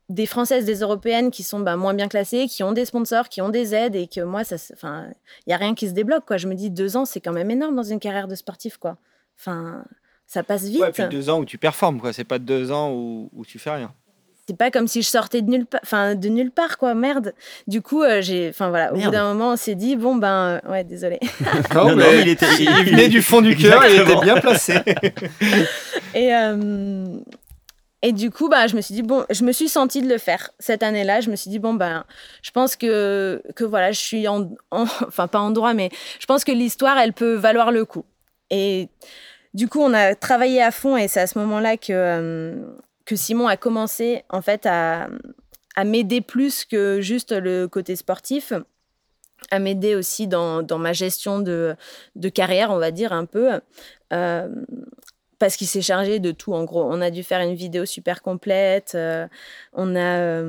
des 0.10 0.26
françaises, 0.26 0.66
des 0.66 0.80
européennes 0.80 1.30
qui 1.30 1.44
sont 1.44 1.60
bah, 1.60 1.76
moins 1.78 1.94
bien 1.94 2.08
classées, 2.08 2.48
qui 2.48 2.64
ont 2.64 2.72
des 2.72 2.86
sponsors, 2.86 3.30
qui 3.30 3.42
ont 3.42 3.50
des 3.50 3.76
aides 3.76 3.96
et 3.96 4.08
que 4.08 4.22
moi 4.22 4.44
ça, 4.44 4.56
enfin 4.74 5.06
il 5.46 5.52
y 5.52 5.54
a 5.54 5.58
rien 5.58 5.76
qui 5.76 5.88
se 5.88 5.94
débloque 5.94 6.26
quoi. 6.26 6.38
Je 6.38 6.48
me 6.48 6.56
dis 6.56 6.72
deux 6.72 6.98
ans 6.98 7.06
c'est 7.06 7.22
quand 7.22 7.34
même 7.34 7.52
énorme 7.52 7.76
dans 7.76 7.84
une 7.84 8.00
carrière 8.00 8.28
de 8.28 8.36
sportif 8.36 8.78
quoi. 8.78 8.98
Enfin 9.40 9.86
ça 10.32 10.44
passe 10.44 10.64
vite. 10.64 10.80
Ouais, 10.80 10.92
puis 10.94 11.04
deux 11.10 11.30
ans 11.30 11.40
où 11.40 11.46
tu 11.46 11.58
performes, 11.58 12.00
quoi. 12.00 12.14
C'est 12.14 12.24
pas 12.24 12.40
deux 12.40 12.72
ans 12.72 12.90
où, 12.94 13.30
où 13.34 13.46
tu 13.46 13.60
fais 13.60 13.72
rien. 13.72 13.94
C'est 14.48 14.56
pas 14.56 14.72
comme 14.72 14.88
si 14.88 15.02
je 15.02 15.10
sortais 15.10 15.42
de 15.42 15.50
nulle 15.50 15.66
part, 15.66 15.82
enfin 15.84 16.16
de 16.16 16.30
nulle 16.30 16.52
part, 16.52 16.78
quoi. 16.78 16.94
Merde. 16.94 17.34
Du 17.68 17.82
coup, 17.82 18.02
euh, 18.02 18.22
j'ai, 18.22 18.48
enfin 18.48 18.70
voilà, 18.70 18.94
au 18.94 18.98
bout 18.98 19.10
d'un 19.10 19.34
moment, 19.34 19.52
on 19.52 19.56
s'est 19.58 19.76
dit 19.76 19.98
bon 19.98 20.16
ben, 20.16 20.62
euh, 20.64 20.72
ouais, 20.72 20.86
désolé. 20.86 21.20
non, 21.76 21.98
mais 21.98 22.22
il 22.22 22.30
était, 22.30 22.46
il 22.60 22.86
venait 22.86 23.10
du 23.10 23.22
fond 23.22 23.42
du 23.42 23.58
cœur, 23.58 23.86
il 23.86 24.00
était 24.00 24.22
bien 24.22 24.36
placé. 24.36 24.76
et 26.16 26.34
euh, 26.34 27.06
et 28.02 28.14
du 28.14 28.32
coup, 28.32 28.48
bah, 28.48 28.68
je 28.68 28.78
me 28.78 28.82
suis 28.82 28.96
dit, 28.96 29.04
bon, 29.04 29.26
je 29.30 29.44
me 29.44 29.52
suis 29.52 29.68
sentie 29.68 30.02
de 30.02 30.08
le 30.08 30.18
faire 30.18 30.52
cette 30.60 30.82
année-là. 30.82 31.20
Je 31.20 31.30
me 31.30 31.36
suis 31.36 31.52
dit, 31.52 31.60
bon, 31.60 31.74
ben, 31.74 32.06
je 32.42 32.52
pense 32.52 32.78
que, 32.78 33.44
que 33.56 33.66
voilà, 33.66 33.92
je 33.92 34.00
suis 34.00 34.28
en, 34.30 34.50
enfin, 34.72 35.28
pas 35.28 35.40
en 35.40 35.52
droit, 35.52 35.74
mais 35.74 35.90
je 36.20 36.26
pense 36.26 36.46
que 36.46 36.54
l'histoire, 36.54 36.98
elle 36.98 37.14
peut 37.14 37.36
valoir 37.36 37.72
le 37.72 37.84
coup. 37.84 38.06
Et 38.50 38.90
du 39.54 39.68
coup, 39.68 39.82
on 39.82 39.94
a 39.94 40.16
travaillé 40.16 40.62
à 40.62 40.72
fond 40.72 40.98
et 40.98 41.08
c'est 41.08 41.20
à 41.20 41.28
ce 41.28 41.38
moment-là 41.40 41.78
que, 41.78 41.92
euh, 41.92 42.56
que 43.06 43.16
Simon 43.16 43.48
a 43.48 43.58
commencé 43.58 44.24
en 44.30 44.42
fait 44.42 44.66
à, 44.66 45.10
à 45.76 45.84
m'aider 45.84 46.22
plus 46.22 46.66
que 46.66 47.02
juste 47.02 47.32
le 47.32 47.68
côté 47.68 47.96
sportif, 47.96 48.54
à 49.50 49.60
m'aider 49.60 49.96
aussi 49.96 50.28
dans, 50.28 50.62
dans, 50.64 50.78
ma 50.78 50.94
gestion 50.94 51.40
de, 51.40 51.76
de, 52.16 52.30
carrière, 52.30 52.72
on 52.72 52.78
va 52.78 52.92
dire 52.92 53.12
un 53.12 53.26
peu. 53.26 53.60
Euh, 54.14 54.48
parce 55.40 55.58
qu'il 55.58 55.68
s'est 55.68 55.82
chargé 55.82 56.20
de 56.20 56.32
tout 56.32 56.54
en 56.54 56.64
gros. 56.64 56.84
On 56.84 57.02
a 57.02 57.10
dû 57.10 57.24
faire 57.24 57.42
une 57.42 57.56
vidéo 57.56 57.86
super 57.86 58.22
complète. 58.22 58.94
Euh, 58.94 59.28
on 59.74 59.96
a, 59.96 60.44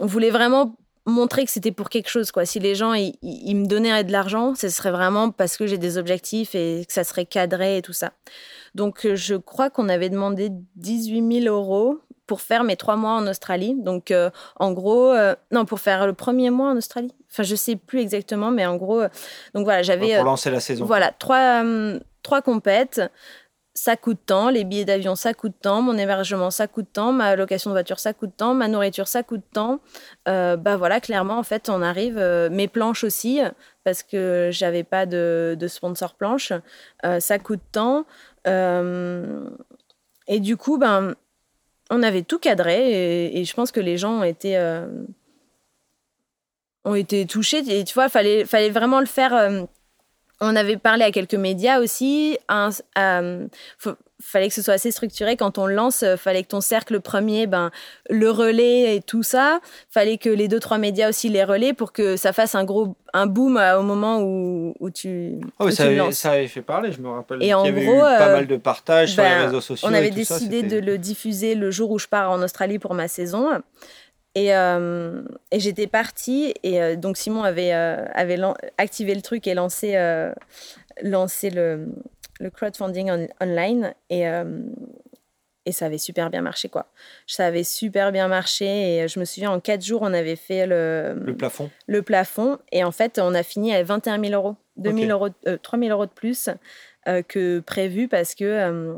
on 0.00 0.06
voulait 0.06 0.30
vraiment 0.30 0.76
montrer 1.08 1.44
que 1.44 1.50
c'était 1.50 1.72
pour 1.72 1.88
quelque 1.88 2.08
chose. 2.08 2.30
Quoi. 2.30 2.46
Si 2.46 2.60
les 2.60 2.74
gens 2.74 2.94
ils, 2.94 3.54
me 3.56 3.66
donnaient 3.66 4.04
de 4.04 4.12
l'argent, 4.12 4.54
ce 4.54 4.68
serait 4.68 4.90
vraiment 4.90 5.30
parce 5.30 5.56
que 5.56 5.66
j'ai 5.66 5.78
des 5.78 5.98
objectifs 5.98 6.54
et 6.54 6.84
que 6.86 6.92
ça 6.92 7.04
serait 7.04 7.26
cadré 7.26 7.78
et 7.78 7.82
tout 7.82 7.92
ça. 7.92 8.12
Donc 8.74 9.04
euh, 9.04 9.16
je 9.16 9.34
crois 9.34 9.70
qu'on 9.70 9.88
avait 9.88 10.10
demandé 10.10 10.50
18 10.76 11.42
000 11.42 11.54
euros 11.54 11.98
pour 12.26 12.42
faire 12.42 12.62
mes 12.62 12.76
trois 12.76 12.96
mois 12.96 13.12
en 13.12 13.26
Australie. 13.26 13.74
Donc 13.78 14.10
euh, 14.10 14.30
en 14.56 14.72
gros, 14.72 15.12
euh, 15.12 15.34
non, 15.50 15.64
pour 15.64 15.80
faire 15.80 16.06
le 16.06 16.12
premier 16.12 16.50
mois 16.50 16.70
en 16.70 16.76
Australie. 16.76 17.14
Enfin, 17.30 17.42
je 17.42 17.56
sais 17.56 17.76
plus 17.76 18.00
exactement, 18.00 18.50
mais 18.50 18.66
en 18.66 18.76
gros, 18.76 19.02
donc 19.54 19.64
voilà, 19.64 19.82
j'avais. 19.82 20.16
Pour 20.16 20.24
lancer 20.24 20.50
la 20.50 20.60
saison. 20.60 20.84
Voilà, 20.84 21.12
trois, 21.18 21.62
trois 22.22 22.42
compètes 22.42 23.00
ça 23.78 23.96
coûte 23.96 24.18
tant, 24.26 24.50
les 24.50 24.64
billets 24.64 24.84
d'avion, 24.84 25.14
ça 25.14 25.34
coûte 25.34 25.54
tant, 25.62 25.82
mon 25.82 25.96
hébergement, 25.96 26.50
ça 26.50 26.66
coûte 26.66 26.88
tant, 26.92 27.12
ma 27.12 27.36
location 27.36 27.70
de 27.70 27.74
voiture, 27.74 28.00
ça 28.00 28.12
coûte 28.12 28.32
tant, 28.36 28.52
ma 28.52 28.66
nourriture, 28.66 29.06
ça 29.06 29.22
coûte 29.22 29.44
tant. 29.52 29.78
Euh, 30.26 30.56
bah 30.56 30.76
voilà, 30.76 31.00
clairement, 31.00 31.38
en 31.38 31.44
fait, 31.44 31.68
on 31.68 31.80
arrive, 31.80 32.18
euh, 32.18 32.50
mes 32.50 32.66
planches 32.66 33.04
aussi, 33.04 33.40
parce 33.84 34.02
que 34.02 34.48
j'avais 34.50 34.82
pas 34.82 35.06
de, 35.06 35.56
sponsor 35.68 36.14
planche, 36.14 36.52
euh, 37.06 37.20
ça 37.20 37.38
coûte 37.38 37.60
tant. 37.70 38.04
et 38.44 40.40
du 40.40 40.56
coup, 40.56 40.76
ben, 40.76 41.14
on 41.90 42.02
avait 42.02 42.22
tout 42.22 42.40
cadré 42.40 43.30
et, 43.38 43.44
je 43.44 43.54
pense 43.54 43.70
que 43.70 43.80
les 43.80 43.96
gens 43.96 44.18
ont 44.18 44.24
été, 44.24 44.58
ont 46.84 46.96
été 46.96 47.26
touchés. 47.26 47.62
Et 47.68 47.84
tu 47.84 47.94
vois, 47.94 48.08
fallait, 48.08 48.44
fallait 48.44 48.70
vraiment 48.70 48.98
le 48.98 49.06
faire 49.06 49.68
on 50.40 50.54
avait 50.56 50.76
parlé 50.76 51.04
à 51.04 51.10
quelques 51.10 51.34
médias 51.34 51.80
aussi. 51.80 52.38
Il 54.20 54.24
fallait 54.24 54.48
que 54.48 54.54
ce 54.54 54.62
soit 54.62 54.74
assez 54.74 54.90
structuré. 54.90 55.36
Quand 55.36 55.58
on 55.58 55.66
lance, 55.68 56.02
euh, 56.02 56.16
fallait 56.16 56.42
que 56.42 56.48
ton 56.48 56.60
cercle 56.60 56.98
premier, 57.00 57.46
ben, 57.46 57.70
le 58.10 58.30
relais 58.30 58.96
et 58.96 59.00
tout 59.00 59.22
ça. 59.22 59.60
Fallait 59.90 60.18
que 60.18 60.28
les 60.28 60.48
deux, 60.48 60.58
trois 60.58 60.78
médias 60.78 61.08
aussi 61.08 61.28
les 61.28 61.44
relaient 61.44 61.72
pour 61.72 61.92
que 61.92 62.16
ça 62.16 62.32
fasse 62.32 62.56
un 62.56 62.64
gros 62.64 62.96
un 63.14 63.26
boom 63.26 63.56
euh, 63.56 63.78
au 63.78 63.82
moment 63.82 64.20
où, 64.20 64.90
tu, 64.92 65.38
oh, 65.58 65.70
ça, 65.70 65.84
avait, 65.84 66.12
ça, 66.12 66.32
avait, 66.32 66.48
fait 66.48 66.62
parler, 66.62 66.92
je 66.92 67.00
me 67.00 67.08
rappelle. 67.08 67.42
Et 67.42 67.54
en 67.54 67.64
y 67.64 67.68
avait 67.68 67.84
gros, 67.84 67.96
eu 67.96 68.00
pas 68.00 68.28
euh, 68.28 68.32
mal 68.34 68.46
de 68.46 68.56
partages 68.56 69.12
sur 69.12 69.22
les 69.22 69.28
ben, 69.28 69.46
réseaux 69.46 69.60
sociaux. 69.60 69.88
On 69.88 69.94
avait 69.94 70.10
décidé 70.10 70.62
de 70.62 70.78
le 70.78 70.98
diffuser 70.98 71.54
le 71.54 71.70
jour 71.70 71.90
où 71.90 71.98
je 71.98 72.08
pars 72.08 72.30
en 72.30 72.42
Australie 72.42 72.78
pour 72.78 72.94
ma 72.94 73.08
saison. 73.08 73.48
Et, 74.38 74.54
euh, 74.54 75.22
et 75.50 75.58
j'étais 75.58 75.88
partie, 75.88 76.54
et 76.62 76.80
euh, 76.80 76.94
donc 76.94 77.16
Simon 77.16 77.42
avait, 77.42 77.74
euh, 77.74 78.04
avait 78.14 78.38
activé 78.76 79.16
le 79.16 79.20
truc 79.20 79.48
et 79.48 79.54
lancé, 79.54 79.98
lancé 81.02 81.50
le, 81.50 81.88
le 82.38 82.50
crowdfunding 82.50 83.26
online. 83.40 83.94
Et, 84.10 84.24
et 85.66 85.72
ça 85.72 85.86
avait 85.86 85.98
super 85.98 86.30
bien 86.30 86.40
marché, 86.40 86.68
quoi. 86.68 86.86
Ça 87.26 87.46
avait 87.46 87.64
super 87.64 88.12
bien 88.12 88.28
marché. 88.28 88.66
Et 88.66 89.08
je 89.08 89.18
me 89.18 89.24
souviens, 89.24 89.50
en 89.50 89.58
quatre 89.58 89.84
jours, 89.84 90.02
on 90.02 90.14
avait 90.14 90.36
fait 90.36 90.66
le, 90.66 91.20
le 91.20 91.36
plafond. 91.36 91.68
Le 91.88 92.02
plafond. 92.02 92.58
Et 92.70 92.84
en 92.84 92.92
fait, 92.92 93.18
on 93.18 93.34
a 93.34 93.42
fini 93.42 93.74
à 93.74 93.82
21 93.82 94.22
000 94.22 94.32
euros. 94.34 94.54
2 94.76 94.92
000 94.92 95.10
euros, 95.10 95.30
3 95.62 95.78
000 95.80 95.90
euros 95.90 96.06
de 96.06 96.12
plus 96.12 96.48
que 97.04 97.58
prévu 97.58 98.06
parce 98.06 98.36
que. 98.36 98.96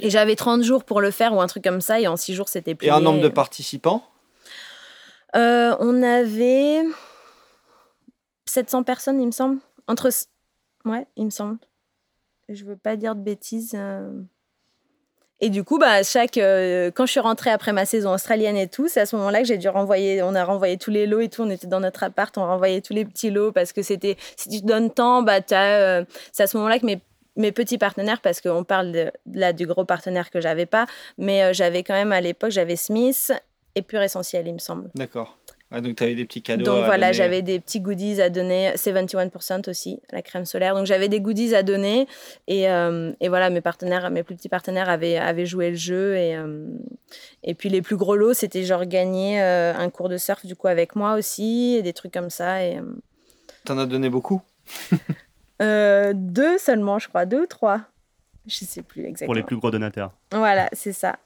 et 0.00 0.10
j'avais 0.10 0.36
30 0.36 0.62
jours 0.62 0.84
pour 0.84 1.00
le 1.00 1.10
faire 1.10 1.32
ou 1.32 1.40
un 1.40 1.46
truc 1.46 1.64
comme 1.64 1.80
ça. 1.80 2.00
Et 2.00 2.06
en 2.06 2.18
6 2.18 2.34
jours, 2.34 2.50
c'était 2.50 2.74
plus. 2.74 2.86
Et 2.86 2.90
un 2.90 3.00
nombre 3.00 3.22
de 3.22 3.28
participants? 3.28 4.02
Euh, 5.34 5.76
on 5.80 6.02
avait 6.02 6.82
700 8.46 8.84
personnes, 8.84 9.20
il 9.20 9.26
me 9.26 9.32
semble. 9.32 9.58
Entre. 9.88 10.08
Ouais, 10.84 11.06
il 11.16 11.26
me 11.26 11.30
semble. 11.30 11.58
Je 12.48 12.64
veux 12.64 12.76
pas 12.76 12.96
dire 12.96 13.14
de 13.16 13.20
bêtises. 13.20 13.72
Euh. 13.74 14.10
Et 15.40 15.50
du 15.50 15.64
coup, 15.64 15.78
bah, 15.78 16.02
chaque, 16.04 16.38
euh, 16.38 16.90
quand 16.94 17.06
je 17.06 17.12
suis 17.12 17.20
rentrée 17.20 17.50
après 17.50 17.72
ma 17.72 17.84
saison 17.84 18.14
australienne 18.14 18.56
et 18.56 18.68
tout, 18.68 18.88
c'est 18.88 19.00
à 19.00 19.06
ce 19.06 19.16
moment-là 19.16 19.40
que 19.40 19.48
j'ai 19.48 19.58
dû 19.58 19.68
renvoyer, 19.68 20.22
on 20.22 20.34
a 20.34 20.44
renvoyé 20.44 20.78
tous 20.78 20.90
les 20.90 21.06
lots 21.06 21.20
et 21.20 21.28
tout, 21.28 21.42
on 21.42 21.50
était 21.50 21.66
dans 21.66 21.80
notre 21.80 22.04
appart, 22.04 22.36
on 22.38 22.46
renvoyait 22.46 22.80
tous 22.80 22.92
les 22.92 23.04
petits 23.04 23.30
lots 23.30 23.50
parce 23.50 23.72
que 23.72 23.82
c'était, 23.82 24.16
si 24.36 24.48
tu 24.48 24.60
te 24.60 24.66
donnes 24.66 24.90
temps, 24.90 25.22
bah, 25.22 25.40
c'est 25.46 26.42
à 26.42 26.46
ce 26.46 26.56
moment-là 26.56 26.78
que 26.78 26.86
mes, 26.86 27.00
mes 27.36 27.50
petits 27.50 27.78
partenaires, 27.78 28.20
parce 28.20 28.40
qu'on 28.40 28.62
parle 28.62 29.10
là 29.26 29.52
du 29.52 29.66
gros 29.66 29.84
partenaire 29.84 30.30
que 30.30 30.40
j'avais 30.40 30.66
pas, 30.66 30.86
mais 31.18 31.52
j'avais 31.52 31.82
quand 31.82 31.94
même 31.94 32.12
à 32.12 32.20
l'époque, 32.20 32.50
j'avais 32.50 32.76
Smith 32.76 33.32
et 33.74 33.82
Pure 33.82 34.02
Essentiel, 34.02 34.46
il 34.46 34.54
me 34.54 34.58
semble. 34.58 34.90
D'accord. 34.94 35.38
donc, 35.72 35.96
tu 35.96 36.04
avais 36.04 36.14
des 36.14 36.24
petits 36.24 36.42
cadeaux. 36.42 36.64
Donc, 36.64 36.84
voilà, 36.84 37.12
j'avais 37.12 37.42
des 37.42 37.58
petits 37.58 37.80
goodies 37.80 38.20
à 38.22 38.30
donner. 38.30 38.72
71% 38.76 39.68
aussi, 39.68 40.00
la 40.12 40.22
crème 40.22 40.44
solaire. 40.44 40.74
Donc, 40.74 40.86
j'avais 40.86 41.08
des 41.08 41.20
goodies 41.20 41.54
à 41.54 41.62
donner. 41.62 42.06
Et, 42.46 42.70
euh, 42.70 43.12
et, 43.20 43.28
voilà, 43.28 43.50
mes 43.50 43.60
partenaires, 43.60 44.10
mes 44.10 44.22
plus 44.22 44.36
petits 44.36 44.48
partenaires 44.48 44.88
avaient, 44.88 45.16
avaient 45.16 45.46
joué 45.46 45.70
le 45.70 45.76
jeu. 45.76 46.14
Et, 46.16 46.36
euh, 46.36 46.68
et 47.42 47.54
puis, 47.54 47.68
les 47.68 47.82
plus 47.82 47.96
gros 47.96 48.14
lots, 48.14 48.34
c'était 48.34 48.62
genre 48.62 48.86
gagner 48.86 49.42
euh, 49.42 49.74
un 49.74 49.90
cours 49.90 50.08
de 50.08 50.18
surf, 50.18 50.46
du 50.46 50.54
coup, 50.54 50.68
avec 50.68 50.94
moi 50.94 51.14
aussi. 51.14 51.74
Et 51.78 51.82
des 51.82 51.92
trucs 51.92 52.12
comme 52.12 52.30
ça. 52.30 52.64
Et, 52.64 52.80
T'en 53.64 53.78
as 53.78 53.86
donné 53.86 54.08
beaucoup? 54.08 54.40
Deux 55.60 56.58
seulement, 56.58 56.98
je 56.98 57.08
crois. 57.08 57.26
Deux 57.26 57.42
ou 57.42 57.46
trois. 57.46 57.80
Je 58.46 58.64
sais 58.64 58.82
plus 58.82 59.04
exactement. 59.04 59.26
Pour 59.28 59.34
les 59.34 59.42
plus 59.42 59.56
gros 59.56 59.70
donateurs. 59.70 60.12
Voilà, 60.30 60.68
c'est 60.72 60.92
ça. 60.92 61.16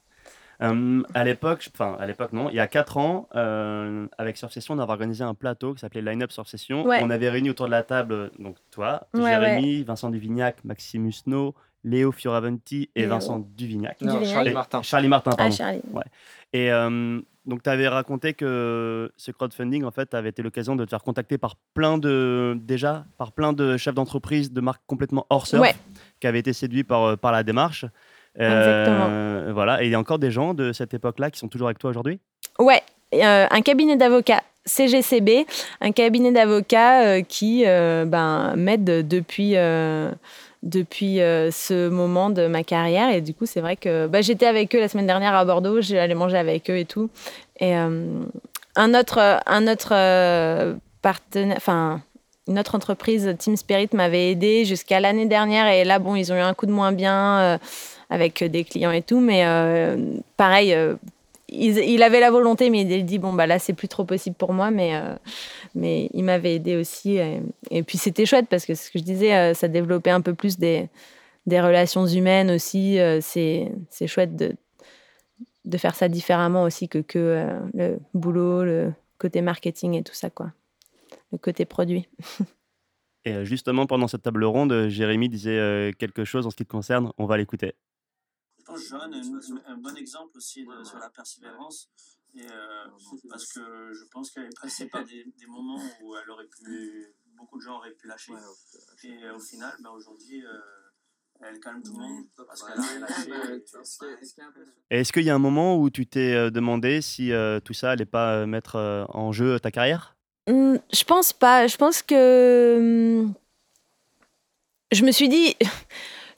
Euh, 0.61 1.03
à 1.15 1.25
l'époque, 1.25 1.69
enfin 1.73 1.97
à 2.01 2.07
l'époque 2.07 2.33
non, 2.33 2.51
il 2.51 2.57
y 2.57 2.61
a 2.61 2.67
4 2.67 2.97
ans, 2.97 3.29
euh, 3.37 4.07
avec 4.19 4.37
Surf 4.37 4.53
Session, 4.53 4.75
on 4.75 4.79
avait 4.79 4.91
organisé 4.91 5.23
un 5.23 5.35
plateau 5.35 5.75
qui 5.75 5.81
s'appelait 5.81 6.03
Line 6.03 6.23
Up 6.23 6.33
Surf 6.33 6.49
Session. 6.49 6.85
On 6.85 7.11
avait 7.11 7.31
réuni 7.31 7.51
autour 7.51 7.67
de 7.67 7.71
la 7.71 7.83
table, 7.85 8.33
donc 8.39 8.57
toi, 8.71 9.07
Jérémy, 9.15 9.85
Vincent 9.85 10.11
Duvignac, 10.11 10.65
Maximus 10.65 11.15
No, 11.27 11.55
Léo 11.85 12.13
Fioravanti 12.13 12.91
et 12.95 13.07
Vincent 13.07 13.39
Duvignac. 13.57 14.01
Non, 14.01 14.23
Charlie 14.25 14.53
Martin. 14.53 14.83
Charlie 14.83 15.09
Martin, 15.09 15.31
pardon. 15.31 15.53
Ah, 15.53 15.57
Charlie. 15.57 15.81
Ouais. 15.93 16.05
Et 16.53 16.73
euh, 16.73 17.21
donc, 17.47 17.63
tu 17.63 17.71
avais 17.71 17.89
raconté 17.89 18.35
que 18.35 19.13
ce 19.17 19.31
crowdfunding, 19.31 19.85
en 19.85 19.91
fait, 19.91 20.13
avait 20.15 20.31
été 20.31 20.43
l'occasion 20.43 20.77
de 20.77 20.85
te 20.85 20.91
faire 20.91 21.03
contacter 21.03 21.39
par 21.39 21.57
plein 21.75 21.99
de, 21.99 22.59
déjà, 22.61 23.07
par 23.17 23.33
plein 23.33 23.53
de 23.53 23.77
chefs 23.77 23.95
d'entreprise 23.95 24.53
de 24.53 24.61
marques 24.61 24.83
complètement 24.87 25.27
hors 25.31 25.47
surf, 25.47 25.79
qui 26.21 26.27
avaient 26.27 26.41
été 26.41 26.53
séduits 26.53 26.85
par, 26.85 27.17
par 27.17 27.33
la 27.33 27.43
démarche. 27.43 27.87
Exactement. 28.39 29.53
Voilà. 29.53 29.83
Et 29.83 29.87
il 29.87 29.91
y 29.91 29.95
a 29.95 29.99
encore 29.99 30.19
des 30.19 30.31
gens 30.31 30.55
de 30.55 30.73
cette 30.73 30.95
époque-là 30.95 31.31
qui 31.31 31.39
sont 31.39 31.49
toujours 31.49 31.69
avec 31.69 31.79
toi 31.79 31.91
aujourd'hui? 31.91 32.21
Ouais. 32.59 32.83
un 33.13 33.61
cabinet 33.63 33.97
d'avocats 33.97 34.43
CGCB, 34.65 35.47
un 35.81 35.93
cabinet 35.93 36.31
d'avocats 36.31 37.23
qui 37.23 37.65
ben, 37.65 38.55
m'aide 38.57 39.07
depuis 39.07 39.55
depuis 40.63 41.17
ce 41.17 41.89
moment 41.89 42.31
de 42.31 42.47
ma 42.47 42.63
carrière. 42.63 43.11
Et 43.11 43.21
du 43.21 43.35
coup, 43.35 43.47
c'est 43.47 43.61
vrai 43.61 43.77
que 43.77 44.07
bah, 44.07 44.21
j'étais 44.21 44.47
avec 44.47 44.75
eux 44.75 44.81
la 44.81 44.89
semaine 44.89 45.07
dernière 45.07 45.35
à 45.35 45.45
Bordeaux, 45.45 45.81
j'allais 45.81 46.15
manger 46.15 46.37
avec 46.37 46.71
eux 46.71 46.77
et 46.77 46.85
tout. 46.85 47.11
Et 47.61 47.75
un 47.75 48.95
autre, 48.95 49.41
un 49.47 49.67
autre 49.67 49.95
partenaire, 51.03 51.57
enfin, 51.57 52.03
une 52.49 52.59
autre 52.59 52.75
entreprise, 52.75 53.35
Team 53.39 53.57
Spirit, 53.57 53.91
m'avait 53.93 54.31
aidé 54.31 54.65
jusqu'à 54.65 55.01
l'année 55.01 55.27
dernière. 55.27 55.67
Et 55.69 55.85
là, 55.85 55.99
bon, 55.99 56.17
ils 56.17 56.33
ont 56.33 56.37
eu 56.37 56.41
un 56.41 56.55
coup 56.55 56.67
de 56.67 56.73
moins 56.73 56.93
bien 56.93 57.39
euh, 57.41 57.59
avec 58.11 58.43
des 58.45 58.65
clients 58.65 58.93
et 58.93 59.03
tout. 59.03 59.21
Mais 59.21 59.45
euh, 59.45 60.15
pareil, 60.37 60.73
euh, 60.75 60.95
il, 61.49 62.03
avait 62.03 62.21
la 62.21 62.31
volonté, 62.31 62.71
mais 62.71 62.83
il 62.83 63.05
dit 63.05 63.19
bon, 63.19 63.33
bah 63.33 63.47
là, 63.47 63.59
c'est 63.59 63.73
plus 63.73 63.89
trop 63.89 64.05
possible 64.05 64.37
pour 64.37 64.53
moi. 64.53 64.71
Mais, 64.71 64.93
mais 65.75 66.11
il 66.13 66.25
m'avait 66.25 66.55
aidé 66.55 66.77
aussi. 66.77 67.19
Et, 67.71 67.83
puis, 67.83 67.99
c'était 67.99 68.27
chouette 68.27 68.47
parce 68.49 68.67
que 68.67 68.75
ce 68.75 68.91
que 68.91 68.99
je 68.99 69.05
disais, 69.05 69.55
ça 69.55 69.69
développait 69.69 70.11
un 70.11 70.21
peu 70.21 70.35
plus 70.35 70.59
des, 70.59 70.89
relations 71.47 72.07
humaines 72.07 72.51
aussi. 72.51 72.99
c'est 73.21 74.07
chouette 74.07 74.37
de, 74.37 74.55
de 75.65 75.79
faire 75.79 75.95
ça 75.95 76.09
différemment 76.09 76.65
aussi 76.65 76.89
que, 76.89 76.99
que 76.99 77.47
le 77.73 77.99
boulot, 78.13 78.65
le 78.65 78.93
côté 79.17 79.41
marketing 79.41 79.95
et 79.95 80.03
tout 80.03 80.15
ça, 80.15 80.29
quoi 80.29 80.53
le 81.33 81.39
côté 81.39 81.65
produit. 81.65 82.09
Et 83.25 83.33
euh, 83.33 83.45
justement, 83.45 83.87
pendant 83.87 84.09
cette 84.09 84.23
table 84.23 84.45
ronde, 84.45 84.73
euh, 84.73 84.89
Jérémy 84.89 85.29
disait 85.29 85.59
euh, 85.59 85.93
quelque 85.97 86.25
chose 86.25 86.47
en 86.47 86.51
ce 86.51 86.57
qui 86.57 86.65
te 86.65 86.71
concerne. 86.71 87.13
On 87.19 87.27
va 87.27 87.37
l'écouter. 87.37 87.75
Je 88.77 88.95
pense 88.95 89.53
un, 89.67 89.77
bon 89.77 89.97
exemple 89.97 90.37
aussi 90.37 90.67
sur 90.85 90.99
la 90.99 91.11
persévérance. 91.11 91.89
Et, 92.35 92.47
parce 93.29 93.53
que 93.53 93.93
je 93.95 94.05
pense 94.11 94.31
qu'elle 94.31 94.45
est 94.45 94.61
passée 94.61 94.87
par 94.87 95.05
des, 95.05 95.25
moments 95.47 95.81
où 96.03 96.15
elle 96.17 96.31
aurait 96.31 96.47
pu, 96.47 97.15
beaucoup 97.37 97.59
de 97.59 97.63
gens 97.63 97.77
auraient 97.77 97.93
pu 97.93 98.07
lâcher. 98.07 98.33
Et 99.05 99.31
au 99.31 99.41
final, 99.41 99.75
ben, 99.81 99.91
aujourd'hui, 99.91 100.45
elle 101.41 101.59
calme 101.61 101.83
tout 101.83 101.93
le 101.93 101.99
monde 101.99 102.25
parce 102.47 102.63
qu'elle 102.63 102.79
a 102.79 102.99
lâché. 103.01 103.31
Est-ce 104.91 105.13
qu'il 105.13 105.23
y 105.23 105.31
a 105.31 105.35
un 105.35 105.39
moment 105.39 105.77
où 105.79 105.91
tu 105.91 106.07
t'es 106.07 106.51
demandé 106.51 107.01
si 107.01 107.33
tout 107.65 107.75
ça 107.75 107.93
allait 107.93 108.05
pas 108.05 108.47
mettre 108.47 109.07
en 109.11 109.33
jeu 109.33 109.59
ta 109.59 109.71
carrière? 109.71 110.17
Hmm, 110.49 110.77
je 110.93 111.05
pense 111.05 111.33
pas. 111.33 111.67
Je 111.67 111.77
pense 111.77 112.03
que. 112.03 112.79
Hmm, 113.27 113.33
je 114.93 115.05
me 115.05 115.11
suis 115.11 115.29
dit. 115.29 115.57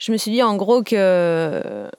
Je 0.03 0.13
me 0.13 0.17
suis 0.17 0.31
dit 0.31 0.43
en 0.43 0.57
gros 0.57 0.83
que 0.83 1.91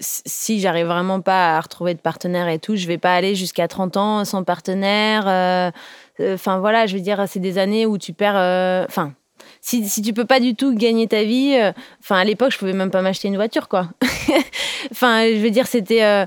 si 0.00 0.60
j'arrive 0.60 0.86
vraiment 0.86 1.20
pas 1.20 1.56
à 1.56 1.60
retrouver 1.60 1.94
de 1.94 2.00
partenaire 2.00 2.48
et 2.48 2.58
tout, 2.58 2.76
je 2.76 2.86
vais 2.86 2.98
pas 2.98 3.14
aller 3.14 3.34
jusqu'à 3.34 3.68
30 3.68 3.96
ans 3.96 4.24
sans 4.24 4.44
partenaire. 4.44 5.24
Euh, 5.26 5.70
euh, 6.20 6.34
enfin 6.34 6.58
voilà, 6.58 6.86
je 6.86 6.94
veux 6.94 7.02
dire, 7.02 7.24
c'est 7.28 7.40
des 7.40 7.58
années 7.58 7.86
où 7.86 7.98
tu 7.98 8.12
perds. 8.12 8.36
Euh, 8.36 8.84
enfin, 8.88 9.12
si, 9.60 9.88
si 9.88 10.02
tu 10.02 10.12
peux 10.12 10.24
pas 10.24 10.40
du 10.40 10.54
tout 10.54 10.74
gagner 10.74 11.06
ta 11.08 11.24
vie, 11.24 11.56
enfin 12.00 12.16
à 12.16 12.24
l'époque, 12.24 12.52
je 12.52 12.58
pouvais 12.58 12.72
même 12.72 12.90
pas 12.90 13.02
m'acheter 13.02 13.28
une 13.28 13.36
voiture, 13.36 13.68
quoi. 13.68 13.88
Enfin, 14.92 15.26
je 15.26 15.38
veux 15.38 15.50
dire, 15.50 15.66
c'était. 15.66 16.26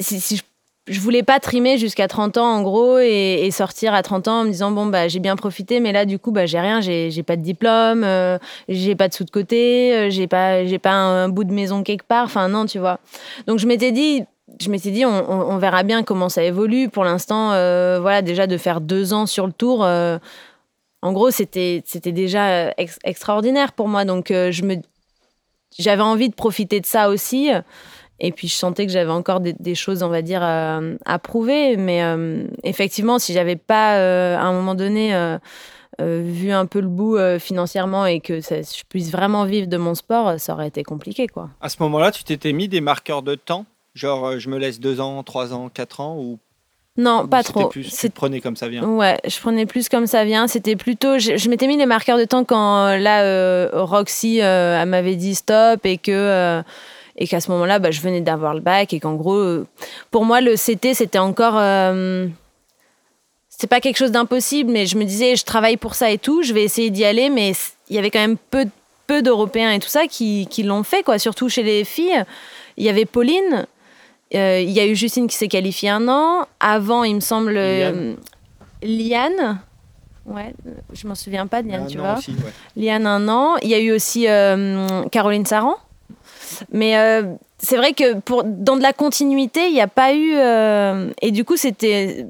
si, 0.00 0.36
je 0.36 0.42
je 0.88 0.98
voulais 0.98 1.22
pas 1.22 1.38
trimer 1.38 1.78
jusqu'à 1.78 2.08
30 2.08 2.38
ans 2.38 2.56
en 2.56 2.62
gros 2.62 2.98
et, 2.98 3.48
sortir 3.52 3.94
à 3.94 4.02
30 4.02 4.28
ans 4.28 4.40
en 4.40 4.44
me 4.44 4.50
disant 4.50 4.72
bon 4.72 4.86
bah 4.86 5.06
j'ai 5.06 5.20
bien 5.20 5.36
profité 5.36 5.78
mais 5.78 5.92
là 5.92 6.06
du 6.06 6.18
coup 6.18 6.32
bah 6.32 6.46
j'ai 6.46 6.58
rien 6.58 6.80
j'ai 6.80 7.22
pas 7.22 7.36
de 7.36 7.42
diplôme 7.42 8.02
euh, 8.02 8.38
j'ai 8.68 8.96
pas 8.96 9.08
de 9.08 9.14
sous 9.14 9.24
de 9.24 9.30
côté 9.30 9.94
euh, 9.94 10.10
j'ai 10.10 10.26
pas 10.26 10.64
j'ai 10.64 10.78
pas 10.78 10.92
un, 10.92 11.28
bout 11.28 11.44
de 11.44 11.52
maison 11.52 11.82
quelque 11.84 12.06
part 12.06 12.24
enfin 12.24 12.48
non 12.48 12.66
tu 12.66 12.78
vois. 12.78 12.98
Donc 13.46 13.58
je 13.58 13.66
m'étais 13.66 13.92
dit 13.92 14.24
je 14.60 14.70
m'étais 14.70 14.90
dit 14.90 15.04
on, 15.06 15.56
verra 15.58 15.82
bien 15.82 16.02
comment 16.02 16.28
ça 16.28 16.42
évolue. 16.42 16.88
Pour 16.88 17.04
l'instant 17.04 17.52
euh, 17.52 18.00
voilà 18.00 18.20
déjà 18.20 18.46
de 18.46 18.56
faire 18.56 18.80
deux 18.80 19.12
ans 19.12 19.26
sur 19.26 19.46
le 19.46 19.52
tour 19.52 19.82
en 19.82 21.12
gros 21.12 21.30
c'était 21.30 21.82
c'était 21.86 22.12
déjà 22.12 22.72
extraordinaire 23.04 23.72
pour 23.72 23.86
moi. 23.86 24.04
Donc 24.04 24.26
je 24.28 24.62
me 24.64 24.76
j'avais 25.78 26.02
envie 26.02 26.28
de 26.28 26.34
profiter 26.34 26.80
de 26.80 26.86
ça 26.86 27.08
aussi 27.08 27.50
et 28.24 28.30
puis 28.30 28.46
je 28.46 28.54
sentais 28.54 28.86
que 28.86 28.92
j'avais 28.92 29.10
encore 29.10 29.40
des, 29.40 29.74
choses, 29.74 30.04
on 30.04 30.08
va 30.08 30.22
dire, 30.22 30.42
euh, 30.44 30.94
à 31.04 31.18
prouver. 31.18 31.76
Mais 31.76 32.04
euh, 32.04 32.44
effectivement, 32.62 33.18
si 33.18 33.32
j'avais 33.32 33.56
pas, 33.56 33.96
euh, 33.96 34.36
à 34.36 34.42
un 34.42 34.52
moment 34.52 34.76
donné, 34.76 35.12
vu 35.98 36.52
un 36.52 36.66
peu 36.66 36.80
le 36.80 36.88
bout 36.88 37.18
financièrement 37.40 38.06
et 38.06 38.20
que 38.20 38.40
je 38.40 38.82
puisse 38.88 39.10
vraiment 39.10 39.44
vivre 39.44 39.66
de 39.66 39.76
mon 39.76 39.94
sport, 39.94 40.38
ça 40.38 40.54
aurait 40.54 40.68
été 40.68 40.84
compliqué. 40.84 41.26
Quoi. 41.26 41.50
À 41.60 41.68
ce 41.68 41.76
moment-là, 41.80 42.12
tu 42.12 42.22
t'étais 42.22 42.52
mis 42.52 42.68
des 42.68 42.80
marqueurs 42.80 43.22
de 43.22 43.34
temps? 43.34 43.66
Genre, 43.94 44.38
je 44.38 44.48
me 44.48 44.56
laisse 44.56 44.80
deux 44.80 45.00
ans, 45.00 45.22
trois 45.24 45.52
ans, 45.52 45.68
quatre 45.68 46.00
ans 46.00 46.16
ou? 46.16 46.38
Non, 46.96 47.26
pas 47.26 47.42
trop. 47.42 47.68
Plus, 47.68 47.90
tu 47.90 48.10
prenais 48.10 48.40
comme 48.40 48.56
ça 48.56 48.68
vient? 48.68 48.84
Ouais, 48.84 49.18
je 49.26 49.38
prenais 49.40 49.66
plus 49.66 49.88
comme 49.88 50.06
ça 50.06 50.24
vient. 50.24 50.46
C'était 50.46 50.76
plutôt, 50.76 51.18
je, 51.18 51.48
m'étais 51.48 51.66
mis 51.66 51.76
les 51.76 51.86
marqueurs 51.86 52.18
de 52.18 52.24
temps 52.24 52.44
quand 52.44 52.96
là 52.96 53.68
Roxy 53.72 54.38
m'avait 54.40 55.16
dit 55.16 55.34
stop 55.34 55.84
et 55.84 55.98
que 55.98 56.62
et 57.22 57.28
qu'à 57.28 57.40
ce 57.40 57.52
moment-là, 57.52 57.78
bah, 57.78 57.92
je 57.92 58.00
venais 58.00 58.20
d'avoir 58.20 58.52
le 58.52 58.58
bac 58.60 58.92
et 58.92 58.98
qu'en 58.98 59.14
gros, 59.14 59.36
euh, 59.36 59.64
pour 60.10 60.24
moi, 60.24 60.40
le 60.40 60.56
CT, 60.56 60.92
c'était 60.92 61.20
encore. 61.20 61.54
Euh, 61.56 62.26
c'est 63.48 63.68
pas 63.68 63.80
quelque 63.80 63.96
chose 63.96 64.10
d'impossible, 64.10 64.72
mais 64.72 64.86
je 64.86 64.98
me 64.98 65.04
disais, 65.04 65.36
je 65.36 65.44
travaille 65.44 65.76
pour 65.76 65.94
ça 65.94 66.10
et 66.10 66.18
tout, 66.18 66.42
je 66.42 66.52
vais 66.52 66.64
essayer 66.64 66.90
d'y 66.90 67.04
aller, 67.04 67.30
mais 67.30 67.52
il 67.88 67.94
y 67.94 67.98
avait 68.00 68.10
quand 68.10 68.18
même 68.18 68.36
peu, 68.50 68.66
peu 69.06 69.22
d'Européens 69.22 69.70
et 69.70 69.78
tout 69.78 69.88
ça 69.88 70.08
qui, 70.08 70.48
qui 70.50 70.64
l'ont 70.64 70.82
fait, 70.82 71.04
quoi, 71.04 71.20
surtout 71.20 71.48
chez 71.48 71.62
les 71.62 71.84
filles. 71.84 72.24
Il 72.76 72.84
y 72.84 72.88
avait 72.88 73.04
Pauline, 73.04 73.66
euh, 74.34 74.58
il 74.60 74.70
y 74.70 74.80
a 74.80 74.86
eu 74.86 74.96
Justine 74.96 75.28
qui 75.28 75.36
s'est 75.36 75.46
qualifiée 75.46 75.90
un 75.90 76.08
an. 76.08 76.48
Avant, 76.58 77.04
il 77.04 77.14
me 77.14 77.20
semble, 77.20 77.52
Liane. 78.82 79.60
Ouais, 80.26 80.54
je 80.92 81.06
m'en 81.06 81.14
souviens 81.14 81.46
pas 81.46 81.62
de 81.62 81.68
Liane, 81.68 81.86
tu 81.86 81.98
vois. 81.98 82.18
Liane, 82.74 83.06
un 83.06 83.28
an. 83.28 83.58
Il 83.62 83.68
y 83.68 83.74
a 83.74 83.78
eu 83.78 83.92
aussi 83.92 84.24
Caroline 85.12 85.46
Saran. 85.46 85.76
Mais 86.70 86.96
euh, 86.96 87.34
c'est 87.58 87.76
vrai 87.76 87.92
que 87.92 88.14
pour, 88.18 88.44
dans 88.44 88.76
de 88.76 88.82
la 88.82 88.92
continuité, 88.92 89.66
il 89.66 89.72
n'y 89.72 89.80
a 89.80 89.88
pas 89.88 90.14
eu. 90.14 90.34
Euh, 90.34 91.10
et 91.20 91.30
du 91.30 91.44
coup, 91.44 91.56
c'était. 91.56 92.26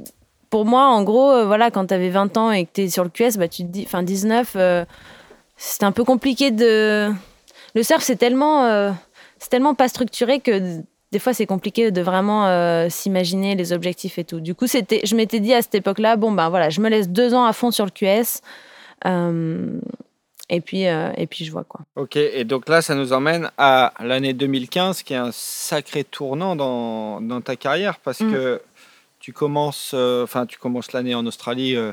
Pour 0.51 0.67
moi, 0.67 0.85
en 0.85 1.03
gros, 1.03 1.31
euh, 1.31 1.47
voilà, 1.47 1.71
quand 1.71 1.87
tu 1.87 1.95
avais 1.95 2.11
20 2.11 2.37
ans 2.37 2.51
et 2.51 2.67
que 2.67 2.71
tu 2.75 2.83
es 2.83 2.89
sur 2.89 3.05
le 3.05 3.11
QS, 3.11 3.39
bah, 3.39 3.49
tu 3.49 3.63
te 3.63 3.69
dis. 3.69 3.85
Enfin, 3.87 4.03
19, 4.03 4.57
c'était 5.57 5.85
un 5.85 5.93
peu 5.93 6.05
compliqué 6.05 6.51
de. 6.51 7.11
Le 7.75 7.83
surf, 7.83 8.03
c'est 8.03 8.17
tellement. 8.17 8.93
c'est 9.39 9.49
tellement 9.49 9.75
pas 9.75 9.89
structuré 9.89 10.41
que 10.41 10.81
des 11.11 11.19
fois 11.19 11.35
c'est 11.35 11.47
compliqué 11.47 11.91
de 11.91 12.01
vraiment 12.01 12.89
s'imaginer 12.89 13.55
les 13.55 13.73
objectifs 13.73 14.19
et 14.19 14.25
tout. 14.25 14.41
Du 14.41 14.55
coup, 14.55 14.67
c'était, 14.67 15.01
je 15.05 15.17
m'étais 15.17 15.41
dit 15.41 15.55
à 15.55 15.63
cette 15.63 15.75
époque-là, 15.75 16.17
bon 16.17 16.33
ben 16.33 16.49
voilà, 16.49 16.71
je 16.71 16.81
me 16.81 16.89
laisse 16.89 17.09
deux 17.09 17.35
ans 17.35 17.45
à 17.45 17.53
fond 17.53 17.71
sur 17.71 17.87
le 17.87 17.91
QS. 17.91 18.41
Et 20.49 20.61
puis, 20.61 20.87
euh, 20.87 21.13
et 21.17 21.27
puis 21.27 21.45
je 21.45 21.53
vois 21.53 21.65
quoi. 21.65 21.81
Ok, 21.97 22.17
et 22.17 22.45
donc 22.45 22.69
là, 22.69 22.83
ça 22.83 22.95
nous 22.95 23.13
emmène 23.13 23.51
à 23.59 23.95
l'année 24.01 24.33
2015, 24.33 25.03
qui 25.03 25.15
est 25.15 25.17
un 25.17 25.31
sacré 25.33 26.05
tournant 26.05 26.57
dans, 26.57 27.21
dans 27.21 27.41
ta 27.41 27.57
carrière, 27.57 27.99
parce 28.01 28.21
mm. 28.21 28.33
que 28.33 28.63
tu 29.21 29.33
commences, 29.33 29.93
euh, 29.95 30.27
tu 30.49 30.59
commences 30.59 30.93
l'année 30.93 31.15
en 31.15 31.25
Australie 31.27 31.77
euh, 31.77 31.93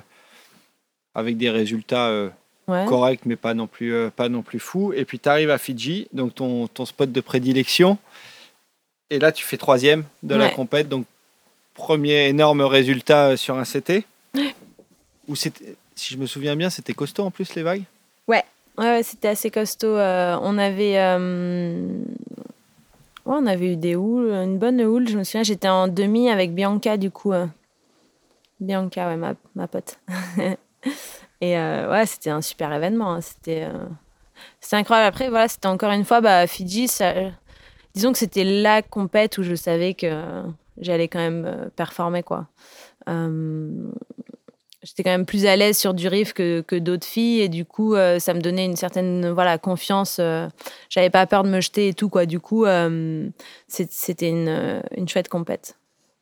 avec 1.13 1.37
des 1.37 1.49
résultats 1.49 2.11
corrects, 2.87 3.21
mais 3.25 3.35
pas 3.35 3.53
non 3.53 3.67
plus, 3.67 4.09
pas 4.15 4.29
non 4.29 4.41
plus 4.41 4.59
fous. 4.59 4.93
Et 4.93 5.05
puis 5.05 5.19
tu 5.19 5.29
arrives 5.29 5.49
à 5.49 5.57
Fidji, 5.57 6.07
donc 6.13 6.35
ton, 6.35 6.67
ton, 6.67 6.85
spot 6.85 7.11
de 7.11 7.21
prédilection. 7.21 7.97
Et 9.09 9.19
là, 9.19 9.31
tu 9.31 9.43
fais 9.43 9.57
troisième 9.57 10.03
de 10.21 10.35
la 10.35 10.49
compète, 10.49 10.87
donc 10.87 11.05
premier 11.73 12.27
énorme 12.27 12.61
résultat 12.61 13.37
sur 13.37 13.57
un 13.57 13.63
CT. 13.63 14.03
Où 15.27 15.35
si 15.35 15.51
je 15.95 16.17
me 16.17 16.25
souviens 16.25 16.55
bien, 16.55 16.69
c'était 16.69 16.93
costaud 16.93 17.23
en 17.23 17.31
plus 17.31 17.55
les 17.55 17.63
vagues? 17.63 17.85
Ouais, 18.29 18.43
ouais, 18.77 19.01
c'était 19.01 19.29
assez 19.29 19.49
costaud. 19.49 19.97
Euh, 19.97 20.37
on 20.43 20.59
avait. 20.59 20.99
Euh, 20.99 21.89
on 23.25 23.47
avait 23.47 23.73
eu 23.73 23.75
des 23.75 23.95
houles, 23.95 24.31
une 24.31 24.59
bonne 24.59 24.79
houle. 24.81 25.07
Je 25.07 25.17
me 25.17 25.23
souviens, 25.23 25.43
j'étais 25.43 25.67
en 25.67 25.87
demi 25.87 26.29
avec 26.29 26.53
Bianca, 26.53 26.97
du 26.97 27.09
coup. 27.09 27.33
Euh. 27.33 27.47
Bianca, 28.59 29.07
ouais, 29.07 29.17
ma, 29.17 29.33
ma 29.55 29.67
pote. 29.67 29.99
Et 31.41 31.55
ouais, 31.55 32.05
c'était 32.05 32.29
un 32.29 32.41
super 32.41 32.71
événement. 32.71 33.13
Hein. 33.13 33.21
C'était 33.21 33.67
incroyable. 34.71 35.07
Après, 35.07 35.29
voilà, 35.29 35.47
c'était 35.47 35.67
encore 35.67 35.91
une 35.91 36.05
fois, 36.05 36.21
bah, 36.21 36.45
Fidji, 36.45 36.87
disons 37.95 38.11
que 38.11 38.17
c'était 38.17 38.43
la 38.43 38.81
compète 38.81 39.37
où 39.37 39.43
je 39.43 39.55
savais 39.55 39.93
que 39.93 40.43
j'allais 40.77 41.07
quand 41.07 41.19
même 41.19 41.69
performer, 41.75 42.23
quoi 42.23 42.47
j'étais 44.83 45.03
quand 45.03 45.11
même 45.11 45.25
plus 45.25 45.45
à 45.45 45.55
l'aise 45.55 45.77
sur 45.77 45.93
du 45.93 46.07
riff 46.07 46.33
que, 46.33 46.61
que 46.61 46.75
d'autres 46.75 47.05
filles. 47.05 47.41
Et 47.41 47.49
du 47.49 47.65
coup 47.65 47.95
euh, 47.95 48.19
ça 48.19 48.33
me 48.33 48.41
donnait 48.41 48.65
une 48.65 48.75
certaine 48.75 49.29
voilà 49.29 49.57
confiance 49.57 50.17
euh, 50.19 50.47
j'avais 50.89 51.09
pas 51.09 51.25
peur 51.27 51.43
de 51.43 51.49
me 51.49 51.61
jeter 51.61 51.89
et 51.89 51.93
tout 51.93 52.09
quoi. 52.09 52.25
Du 52.25 52.39
coup 52.39 52.65
euh, 52.65 53.27
c'était 53.67 54.29
une, 54.29 54.81
une, 54.95 55.07
chouette 55.07 55.29
compète. 55.29 55.75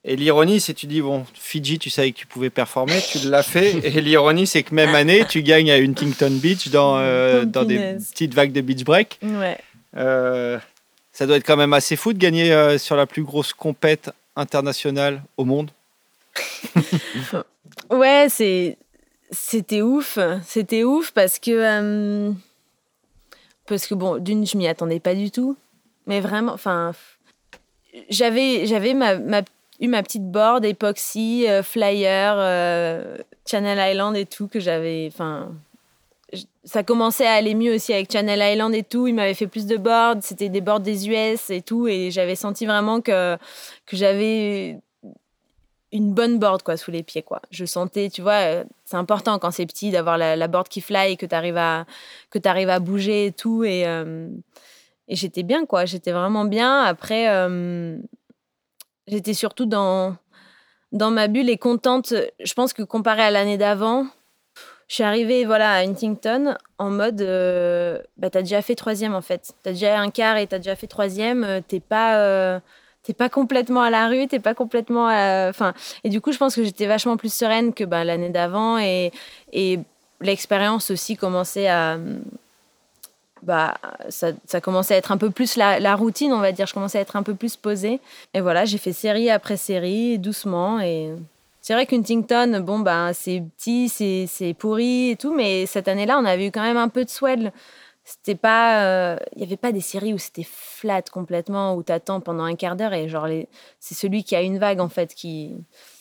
Et 0.03 0.15
l'ironie 0.15 0.59
c'est 0.59 0.73
tu 0.73 0.87
dis 0.87 1.01
bon 1.01 1.25
Fidji 1.33 1.79
tu 1.79 1.89
savais 1.89 2.11
que 2.11 2.17
tu 2.17 2.27
pouvais 2.27 2.49
performer 2.49 2.99
tu 3.11 3.29
l'as 3.29 3.43
fait. 3.43 3.73
Et 3.83 4.01
l'ironie 4.01 4.47
c'est 4.47 4.63
que 4.63 4.73
même 4.73 4.95
année 4.95 5.25
tu 5.27 5.43
gagnes 5.43 5.71
à 5.71 5.75
Huntington 5.75 6.31
Beach 6.31 6.69
dans, 6.69 6.97
dans 7.45 7.63
des 7.63 7.95
petites 7.97 8.33
vagues 8.33 8.53
de 8.53 8.61
beach 8.61 8.83
break. 8.83 9.19
Ouais. 9.23 9.57
ça 9.93 11.25
doit 11.25 11.37
être 11.37 11.45
quand 11.45 11.57
même 11.57 11.73
assez 11.73 11.95
fou 11.95 12.13
de 12.13 12.19
gagner 12.19 12.77
sur 12.77 12.95
la 12.95 13.05
plus 13.05 13.23
grosse 13.23 13.53
compète 13.53 14.11
internationale 14.35 15.23
au 15.35 15.45
monde 15.45 15.71
Ouais, 17.89 18.27
c'était 18.29 19.81
ouf, 19.81 20.19
c'était 20.43 20.83
ouf 20.83 21.11
parce 21.11 21.39
que 21.39 21.51
euh, 21.51 22.31
parce 23.65 23.87
que 23.87 23.95
bon, 23.95 24.17
d'une 24.17 24.45
je 24.45 24.57
m'y 24.57 24.67
attendais 24.67 24.99
pas 24.99 25.15
du 25.15 25.31
tout, 25.31 25.55
mais 26.05 26.19
vraiment, 26.19 26.53
enfin, 26.53 26.93
j'avais 28.09 28.65
j'avais 28.65 28.91
eu 28.91 29.87
ma 29.87 30.03
petite 30.03 30.29
board 30.29 30.65
époxy, 30.65 31.45
euh, 31.47 31.63
flyer, 31.63 32.35
euh, 32.37 33.17
Channel 33.45 33.93
Island 33.93 34.15
et 34.15 34.25
tout 34.25 34.47
que 34.47 34.59
j'avais, 34.59 35.09
enfin, 35.11 35.51
ça 36.63 36.83
commençait 36.83 37.27
à 37.27 37.33
aller 37.33 37.55
mieux 37.55 37.75
aussi 37.75 37.93
avec 37.93 38.11
Channel 38.11 38.53
Island 38.53 38.73
et 38.75 38.83
tout. 38.83 39.07
Il 39.07 39.15
m'avait 39.15 39.33
fait 39.33 39.47
plus 39.47 39.65
de 39.65 39.77
boards, 39.77 40.17
c'était 40.21 40.49
des 40.49 40.61
boards 40.61 40.81
des 40.81 41.09
US 41.09 41.49
et 41.49 41.61
tout, 41.61 41.87
et 41.87 42.11
j'avais 42.11 42.35
senti 42.35 42.65
vraiment 42.65 43.01
que 43.01 43.37
que 43.85 43.95
j'avais 43.95 44.79
une 45.91 46.13
bonne 46.13 46.39
board 46.39 46.63
quoi 46.63 46.77
sous 46.77 46.91
les 46.91 47.03
pieds 47.03 47.23
quoi. 47.23 47.41
Je 47.51 47.65
sentais, 47.65 48.09
tu 48.09 48.21
vois, 48.21 48.41
euh, 48.41 48.63
c'est 48.85 48.97
important 48.97 49.39
quand 49.39 49.51
c'est 49.51 49.65
petit 49.65 49.91
d'avoir 49.91 50.17
la, 50.17 50.35
la, 50.35 50.47
board 50.47 50.67
qui 50.67 50.81
fly 50.81 51.17
que 51.17 51.25
tu 51.25 51.35
arrives 51.35 51.57
à 51.57 51.85
que 52.29 52.39
tu 52.39 52.47
arrives 52.47 52.69
à 52.69 52.79
bouger 52.79 53.27
et 53.27 53.31
tout 53.31 53.63
et 53.63 53.87
euh, 53.87 54.27
et 55.07 55.15
j'étais 55.15 55.43
bien 55.43 55.65
quoi, 55.65 55.85
j'étais 55.85 56.11
vraiment 56.11 56.45
bien. 56.45 56.81
Après 56.81 57.29
euh, 57.29 57.97
j'étais 59.07 59.33
surtout 59.33 59.65
dans 59.65 60.17
dans 60.91 61.11
ma 61.11 61.27
bulle 61.27 61.49
et 61.49 61.57
contente. 61.57 62.13
Je 62.43 62.53
pense 62.53 62.73
que 62.73 62.83
comparé 62.83 63.21
à 63.21 63.31
l'année 63.31 63.57
d'avant, 63.57 64.07
je 64.89 64.95
suis 64.95 65.03
arrivée 65.03 65.45
voilà 65.45 65.71
à 65.71 65.85
Huntington 65.85 66.55
en 66.79 66.89
mode 66.89 67.21
euh, 67.21 68.01
bah 68.17 68.29
t'as 68.29 68.41
déjà 68.41 68.61
fait 68.61 68.75
troisième 68.75 69.15
en 69.15 69.21
fait, 69.21 69.53
t'as 69.63 69.71
déjà 69.71 69.99
un 69.99 70.09
quart 70.09 70.35
et 70.37 70.47
t'as 70.47 70.57
déjà 70.57 70.75
fait 70.75 70.87
troisième, 70.87 71.61
t'es 71.69 71.79
pas 71.79 72.61
t'es 73.07 73.13
pas 73.13 73.29
complètement 73.29 73.81
à 73.81 73.89
la 73.89 74.09
rue, 74.09 74.27
t'es 74.27 74.39
pas 74.39 74.53
complètement. 74.53 75.05
Enfin, 75.05 75.73
et 76.03 76.09
du 76.09 76.19
coup, 76.19 76.33
je 76.33 76.37
pense 76.37 76.55
que 76.55 76.63
j'étais 76.63 76.87
vachement 76.87 77.15
plus 77.15 77.33
sereine 77.33 77.73
que 77.73 77.85
bah, 77.85 78.03
l'année 78.03 78.29
d'avant 78.29 78.77
et, 78.77 79.13
et 79.53 79.79
l'expérience 80.19 80.91
aussi 80.91 81.15
commençait 81.15 81.69
à. 81.69 81.97
Bah, 83.43 83.75
ça, 84.09 84.31
ça, 84.45 84.59
commençait 84.59 84.95
à 84.95 84.97
être 84.97 85.13
un 85.13 85.17
peu 85.17 85.29
plus 85.29 85.55
la, 85.55 85.79
la, 85.79 85.95
routine, 85.95 86.33
on 86.33 86.39
va 86.39 86.51
dire. 86.51 86.67
Je 86.67 86.73
commençais 86.73 86.97
à 86.97 87.01
être 87.01 87.15
un 87.15 87.23
peu 87.23 87.33
plus 87.33 87.55
posée. 87.55 88.01
Et 88.33 88.41
voilà, 88.41 88.65
j'ai 88.65 88.77
fait 88.77 88.91
série 88.91 89.29
après 89.29 89.55
série, 89.55 90.19
doucement. 90.19 90.81
Et 90.81 91.13
c'est 91.61 91.73
vrai 91.73 91.85
qu'Huntington, 91.85 92.59
bon, 92.59 92.79
bah, 92.79 93.11
c'est 93.13 93.41
petit, 93.57 93.87
c'est 93.87 94.53
pourri 94.55 95.11
et 95.11 95.15
tout, 95.15 95.33
mais 95.33 95.65
cette 95.65 95.87
année-là, 95.87 96.19
on 96.19 96.25
avait 96.25 96.47
eu 96.47 96.51
quand 96.51 96.63
même 96.63 96.77
un 96.77 96.89
peu 96.89 97.05
de 97.05 97.09
swell 97.09 97.53
c'était 98.07 98.35
pas 98.35 98.79
il 98.79 98.85
euh, 98.85 99.17
y 99.35 99.43
avait 99.43 99.57
pas 99.57 99.73
des 99.73 99.81
séries 99.81 100.13
où 100.13 100.17
c'était 100.17 100.47
flat 100.49 101.01
complètement 101.01 101.75
où 101.75 101.83
t'attends 101.83 102.21
pendant 102.21 102.45
un 102.45 102.55
quart 102.55 102.77
d'heure 102.77 102.93
et 102.93 103.09
genre 103.09 103.27
les... 103.27 103.49
c'est 103.81 103.95
celui 103.95 104.23
qui 104.23 104.33
a 104.33 104.41
une 104.41 104.59
vague 104.59 104.79
en 104.79 104.87
fait 104.87 105.13
qui 105.13 105.57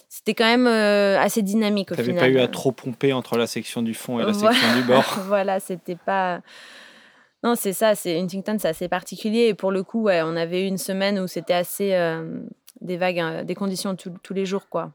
c'était 0.08 0.34
quand 0.34 0.44
même 0.44 0.68
euh, 0.68 1.18
assez 1.18 1.42
dynamique 1.42 1.90
au 1.90 1.96
final. 1.96 2.14
T'avais 2.14 2.32
pas 2.32 2.38
eu 2.38 2.40
à 2.40 2.46
trop 2.46 2.70
pomper 2.70 3.12
entre 3.12 3.36
la 3.36 3.48
section 3.48 3.82
du 3.82 3.92
fond 3.92 4.20
et 4.20 4.22
la 4.22 4.32
section 4.32 4.76
du 4.76 4.82
bord. 4.84 5.18
voilà, 5.26 5.58
c'était 5.58 5.96
pas. 5.96 6.42
Non, 7.42 7.56
c'est 7.56 7.72
ça. 7.72 7.96
C'est 7.96 8.18
Huntington, 8.18 8.56
c'est 8.58 8.68
assez 8.68 8.88
particulier. 8.88 9.48
Et 9.48 9.54
pour 9.54 9.72
le 9.72 9.82
coup, 9.82 10.02
ouais, 10.02 10.22
on 10.22 10.36
avait 10.36 10.62
eu 10.62 10.66
une 10.68 10.78
semaine 10.78 11.18
où 11.18 11.26
c'était 11.26 11.54
assez 11.54 11.92
euh, 11.94 12.40
des 12.80 12.96
vagues, 12.96 13.44
des 13.44 13.54
conditions 13.56 13.96
tous 13.96 14.32
les 14.32 14.46
jours, 14.46 14.68
quoi. 14.70 14.92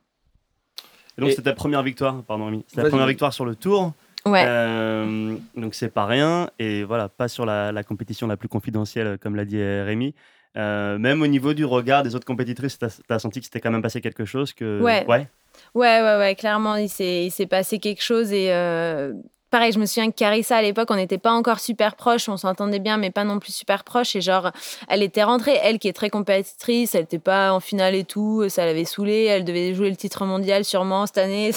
Et 1.18 1.22
donc, 1.22 1.32
c'était 1.32 1.43
ta 1.43 1.53
première 1.53 1.84
victoire, 1.84 2.24
pardon, 2.24 2.45
Rémi. 2.45 2.64
C'était 2.68 2.84
la 2.84 2.89
première 2.89 3.07
victoire 3.07 3.34
sur 3.34 3.45
le 3.45 3.55
tour. 3.55 3.93
Ouais. 4.26 4.43
Euh, 4.45 5.36
donc 5.55 5.74
c'est 5.74 5.89
pas 5.89 6.05
rien 6.05 6.49
et 6.59 6.84
voilà, 6.84 7.09
pas 7.09 7.28
sur 7.28 7.45
la, 7.45 7.72
la 7.72 7.84
compétition 7.84 8.28
la 8.28 8.38
plus 8.38 8.49
confidentielle 8.49 9.17
comme 9.17 9.36
l'a 9.36 9.45
dit 9.45 9.59
euh, 9.59 9.84
Rémi. 9.86 10.13
Euh, 10.57 10.97
même 10.97 11.22
au 11.22 11.28
niveau 11.28 11.53
du 11.53 11.65
regard 11.65 12.03
des 12.03 12.13
autres 12.13 12.26
compétitrices, 12.26 12.78
tu 12.78 12.86
as, 12.86 13.19
senti 13.19 13.39
que 13.39 13.45
c'était 13.45 13.61
quand 13.61 13.72
même 13.72 13.82
passé 13.82 14.01
quelque 14.01 14.26
chose 14.26 14.53
que 14.53 14.82
ouais 14.82 15.05
ouais 15.07 15.28
ouais 15.74 16.01
ouais, 16.01 16.17
ouais 16.17 16.36
clairement 16.36 16.76
il 16.76 16.89
s'est 16.89 17.47
passé 17.49 17.80
quelque 17.80 18.03
chose 18.03 18.32
et 18.34 18.51
euh, 18.51 19.13
pareil, 19.52 19.72
je 19.74 19.80
me 19.80 19.86
souviens 19.86 20.10
que 20.10 20.16
Carissa, 20.16 20.58
à 20.58 20.62
l'époque, 20.62 20.89
on 20.89 20.95
n'était 20.95 21.18
pas 21.18 21.34
encore 21.34 21.60
super 21.60 21.95
proches, 21.95 22.30
on 22.30 22.38
s'entendait 22.38 22.80
bien, 22.80 22.97
mais 22.97 23.12
pas 23.12 23.26
non 23.26 23.38
plus 23.38 23.54
super 23.54 23.84
proches. 23.84 24.16
Et 24.16 24.22
genre, 24.22 24.52
elle 24.88 25.04
était 25.04 25.24
rentrée, 25.24 25.60
elle 25.62 25.78
qui 25.78 25.89
est 25.89 25.93
très 25.93 26.10
compétitrice, 26.10 26.95
elle 26.95 27.02
n'était 27.02 27.20
pas 27.20 27.54
en 27.54 27.60
finale 27.60 27.93
et 27.93 28.06
tout, 28.06 28.47
ça 28.49 28.66
l'avait 28.66 28.86
saoulée, 28.86 29.26
elle 29.26 29.43
devait 29.43 29.74
jouer 29.74 29.89
le 29.89 29.97
titre 29.97 30.26
mondial 30.26 30.66
sûrement 30.66 31.06
cette 31.06 31.18
année. 31.18 31.52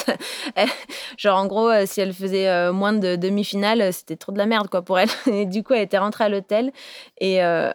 genre, 1.16 1.38
en 1.38 1.46
gros, 1.46 1.70
euh, 1.70 1.84
si 1.86 2.00
elle 2.00 2.12
faisait 2.12 2.48
euh, 2.48 2.72
moins 2.72 2.92
de 2.92 3.16
demi-finale, 3.16 3.92
c'était 3.92 4.16
trop 4.16 4.32
de 4.32 4.38
la 4.38 4.46
merde, 4.46 4.68
quoi, 4.68 4.82
pour 4.82 4.98
elle. 4.98 5.08
Et 5.26 5.46
du 5.46 5.62
coup, 5.62 5.72
elle 5.72 5.82
était 5.82 5.98
rentrée 5.98 6.24
à 6.24 6.28
l'hôtel. 6.28 6.72
Et, 7.18 7.42
euh, 7.42 7.70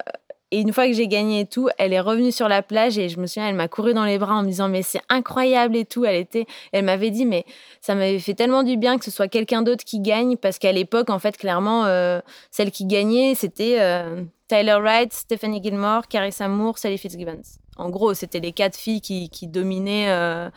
et 0.51 0.61
une 0.61 0.73
fois 0.73 0.87
que 0.87 0.93
j'ai 0.93 1.07
gagné 1.07 1.41
et 1.41 1.45
tout, 1.45 1.69
elle 1.77 1.93
est 1.93 1.99
revenue 1.99 2.31
sur 2.31 2.47
la 2.47 2.63
plage 2.63 2.97
et 2.97 3.07
je 3.07 3.19
me 3.19 3.27
souviens, 3.27 3.47
elle 3.49 3.55
m'a 3.55 3.67
couru 3.67 3.93
dans 3.93 4.05
les 4.05 4.17
bras 4.17 4.35
en 4.35 4.41
me 4.41 4.47
disant 4.47 4.67
mais 4.67 4.81
c'est 4.81 5.01
incroyable 5.07 5.75
et 5.75 5.85
tout. 5.85 6.05
Elle 6.05 6.15
était, 6.15 6.47
elle 6.71 6.85
m'avait 6.85 7.11
dit 7.11 7.25
mais 7.25 7.45
ça 7.81 7.93
m'avait 7.93 8.19
fait 8.19 8.33
tellement 8.33 8.63
du 8.63 8.75
bien 8.75 8.97
que 8.97 9.05
ce 9.05 9.11
soit 9.11 9.27
quelqu'un 9.27 9.61
d'autre 9.61 9.83
qui 9.83 9.99
gagne 9.99 10.37
parce 10.37 10.57
qu'à 10.57 10.71
l'époque 10.71 11.11
en 11.11 11.19
fait 11.19 11.37
clairement 11.37 11.85
euh, 11.85 12.19
celle 12.49 12.71
qui 12.71 12.85
gagnait 12.85 13.35
c'était 13.35 13.79
euh, 13.79 14.23
Tyler 14.47 14.77
Wright, 14.81 15.13
Stephanie 15.13 15.61
Gilmore, 15.61 16.07
Carissa 16.07 16.47
Moore, 16.47 16.79
Sally 16.79 16.97
Fitzgibbons. 16.97 17.41
En 17.77 17.89
gros, 17.89 18.13
c'était 18.13 18.39
les 18.39 18.51
quatre 18.51 18.75
filles 18.75 19.01
qui, 19.01 19.29
dominaient 19.47 20.09
euh, 20.09 20.49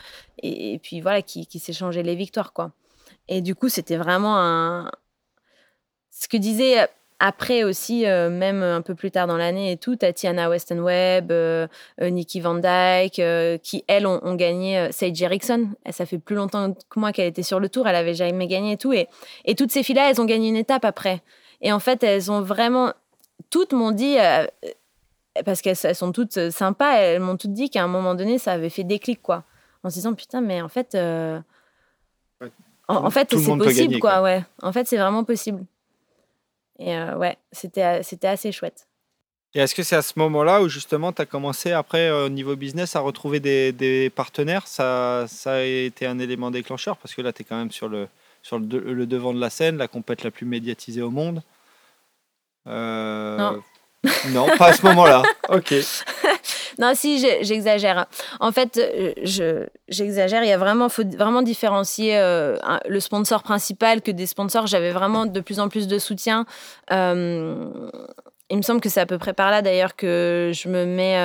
et, 0.42 0.72
et, 0.72 0.78
puis 0.78 1.00
voilà 1.02 1.20
qui, 1.22 1.46
qui 1.46 1.58
s'échangeaient 1.58 2.02
les 2.02 2.16
victoires 2.16 2.54
quoi. 2.54 2.72
Et 3.28 3.42
du 3.42 3.54
coup, 3.54 3.68
c'était 3.68 3.96
vraiment 3.96 4.38
un 4.38 4.90
ce 6.10 6.28
que 6.28 6.36
disait 6.36 6.88
après 7.24 7.62
aussi, 7.62 8.04
euh, 8.04 8.30
même 8.30 8.64
un 8.64 8.82
peu 8.82 8.96
plus 8.96 9.12
tard 9.12 9.28
dans 9.28 9.36
l'année 9.36 9.70
et 9.70 9.76
tout, 9.76 9.94
Tatiana 9.94 10.50
Weston 10.50 10.80
Webb, 10.80 11.30
euh, 11.30 11.68
euh, 12.00 12.10
Nikki 12.10 12.40
Van 12.40 12.56
Dyke, 12.56 13.22
qui 13.62 13.84
elles 13.86 14.08
ont, 14.08 14.34
gagné, 14.34 14.90
Sage 14.90 15.22
Erickson, 15.22 15.68
ça 15.88 16.04
fait 16.04 16.18
plus 16.18 16.34
longtemps 16.34 16.74
que 16.90 16.98
moi 16.98 17.12
qu'elle 17.12 17.28
était 17.28 17.44
sur 17.44 17.60
le 17.60 17.68
tour, 17.68 17.86
elle 17.86 17.94
avait 17.94 18.14
jamais 18.14 18.48
gagné 18.48 18.72
et 18.72 18.76
tout. 18.76 18.92
Et, 18.92 19.06
et 19.44 19.54
toutes 19.54 19.70
ces 19.70 19.84
filles-là, 19.84 20.10
elles 20.10 20.20
ont 20.20 20.24
gagné 20.24 20.48
une 20.48 20.56
étape 20.56 20.84
après. 20.84 21.22
Et 21.60 21.72
en 21.72 21.78
fait, 21.78 22.02
elles 22.02 22.32
ont 22.32 22.40
vraiment. 22.40 22.92
Toutes 23.50 23.72
m'ont 23.72 23.92
dit 23.92 24.16
parce 25.44 25.62
qu'elles 25.62 25.76
sont 25.76 26.10
toutes 26.10 26.50
sympas, 26.50 26.96
elles 26.96 27.20
m'ont 27.20 27.36
toutes 27.36 27.52
dit 27.52 27.70
qu'à 27.70 27.84
un 27.84 27.88
moment 27.88 28.16
donné, 28.16 28.38
ça 28.38 28.50
avait 28.50 28.68
fait 28.68 28.82
déclic, 28.82 29.22
quoi. 29.22 29.44
En 29.84 29.90
se 29.90 29.94
disant, 29.94 30.14
putain, 30.14 30.40
mais 30.40 30.60
en 30.60 30.68
fait, 30.68 30.96
en, 32.88 33.10
fait, 33.10 33.28
c'est 33.30 33.56
possible, 33.58 34.00
quoi, 34.00 34.22
ouais. 34.22 34.42
En 34.60 34.72
fait, 34.72 34.88
c'est 34.88 34.96
vraiment 34.96 35.22
possible. 35.22 35.64
Et 36.82 36.96
euh, 36.96 37.16
ouais, 37.16 37.38
c'était, 37.52 38.02
c'était 38.02 38.26
assez 38.26 38.50
chouette. 38.50 38.88
Et 39.54 39.60
est-ce 39.60 39.74
que 39.74 39.84
c'est 39.84 39.94
à 39.94 40.02
ce 40.02 40.18
moment-là 40.18 40.62
où 40.62 40.68
justement 40.68 41.12
tu 41.12 41.22
as 41.22 41.26
commencé 41.26 41.70
après 41.72 42.10
au 42.10 42.28
niveau 42.28 42.56
business 42.56 42.96
à 42.96 43.00
retrouver 43.00 43.38
des, 43.38 43.70
des, 43.70 44.10
partenaires? 44.10 44.66
Ça, 44.66 45.26
ça 45.28 45.54
a 45.54 45.62
été 45.62 46.06
un 46.06 46.18
élément 46.18 46.50
déclencheur? 46.50 46.96
Parce 46.96 47.14
que 47.14 47.22
là 47.22 47.32
tu 47.32 47.42
es 47.42 47.44
quand 47.44 47.56
même 47.56 47.70
sur, 47.70 47.88
le, 47.88 48.08
sur 48.42 48.58
le, 48.58 48.66
le, 48.66 49.06
devant 49.06 49.32
de 49.32 49.40
la 49.40 49.50
scène, 49.50 49.76
la 49.76 49.88
compète 49.88 50.24
la 50.24 50.30
plus 50.32 50.46
médiatisée 50.46 51.02
au 51.02 51.10
monde. 51.10 51.42
Euh... 52.66 53.36
Non. 53.36 53.62
Non, 54.30 54.46
pas 54.58 54.68
à 54.68 54.72
ce 54.72 54.84
moment-là. 54.86 55.22
ok. 55.48 55.74
non, 56.78 56.92
si, 56.94 57.24
j'exagère. 57.42 58.06
En 58.40 58.50
fait, 58.50 58.78
euh, 58.78 59.66
j'exagère. 59.88 60.42
Il 60.42 60.48
y 60.48 60.52
a 60.52 60.58
vraiment, 60.58 60.88
faut 60.88 61.04
vraiment 61.04 61.42
différencier 61.42 62.18
euh, 62.18 62.56
le 62.88 63.00
sponsor 63.00 63.42
principal 63.42 64.02
que 64.02 64.10
des 64.10 64.26
sponsors. 64.26 64.66
J'avais 64.66 64.90
vraiment 64.90 65.26
de 65.26 65.40
plus 65.40 65.60
en 65.60 65.68
plus 65.68 65.86
de 65.86 65.98
soutien. 65.98 66.46
Euh, 66.90 67.66
il 68.50 68.56
me 68.56 68.62
semble 68.62 68.80
que 68.80 68.88
c'est 68.88 69.00
à 69.00 69.06
peu 69.06 69.18
près 69.18 69.32
par 69.32 69.50
là 69.50 69.62
d'ailleurs 69.62 69.96
que 69.96 70.50
je 70.52 70.68
me 70.68 70.84
mets 70.84 71.16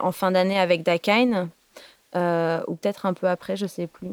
en 0.00 0.12
fin 0.12 0.30
d'année 0.30 0.60
avec 0.60 0.82
Dakine. 0.82 1.48
Euh, 2.16 2.60
ou 2.66 2.74
peut-être 2.74 3.06
un 3.06 3.14
peu 3.14 3.28
après, 3.28 3.56
je 3.56 3.66
sais 3.66 3.86
plus. 3.86 4.10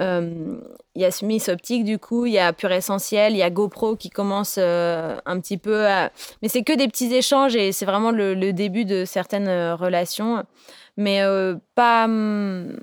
Euh, 0.00 0.58
il 0.94 1.02
y 1.02 1.04
a 1.04 1.10
Smith 1.10 1.48
Optique, 1.48 1.84
du 1.84 1.98
coup, 1.98 2.24
il 2.24 2.32
y 2.32 2.38
a 2.38 2.52
Pure 2.54 2.72
Essentiel, 2.72 3.34
il 3.34 3.38
y 3.38 3.42
a 3.42 3.50
GoPro 3.50 3.96
qui 3.96 4.08
commence 4.08 4.56
euh, 4.58 5.18
un 5.26 5.38
petit 5.40 5.58
peu 5.58 5.86
à... 5.86 6.10
Mais 6.40 6.48
c'est 6.48 6.62
que 6.62 6.74
des 6.74 6.88
petits 6.88 7.14
échanges 7.14 7.54
et 7.54 7.72
c'est 7.72 7.84
vraiment 7.84 8.10
le, 8.10 8.52
début 8.52 8.86
de 8.86 9.04
certaines 9.04 9.72
relations. 9.74 10.44
Mais 10.96 11.20
pas, 11.74 12.06
mm, 12.06 12.78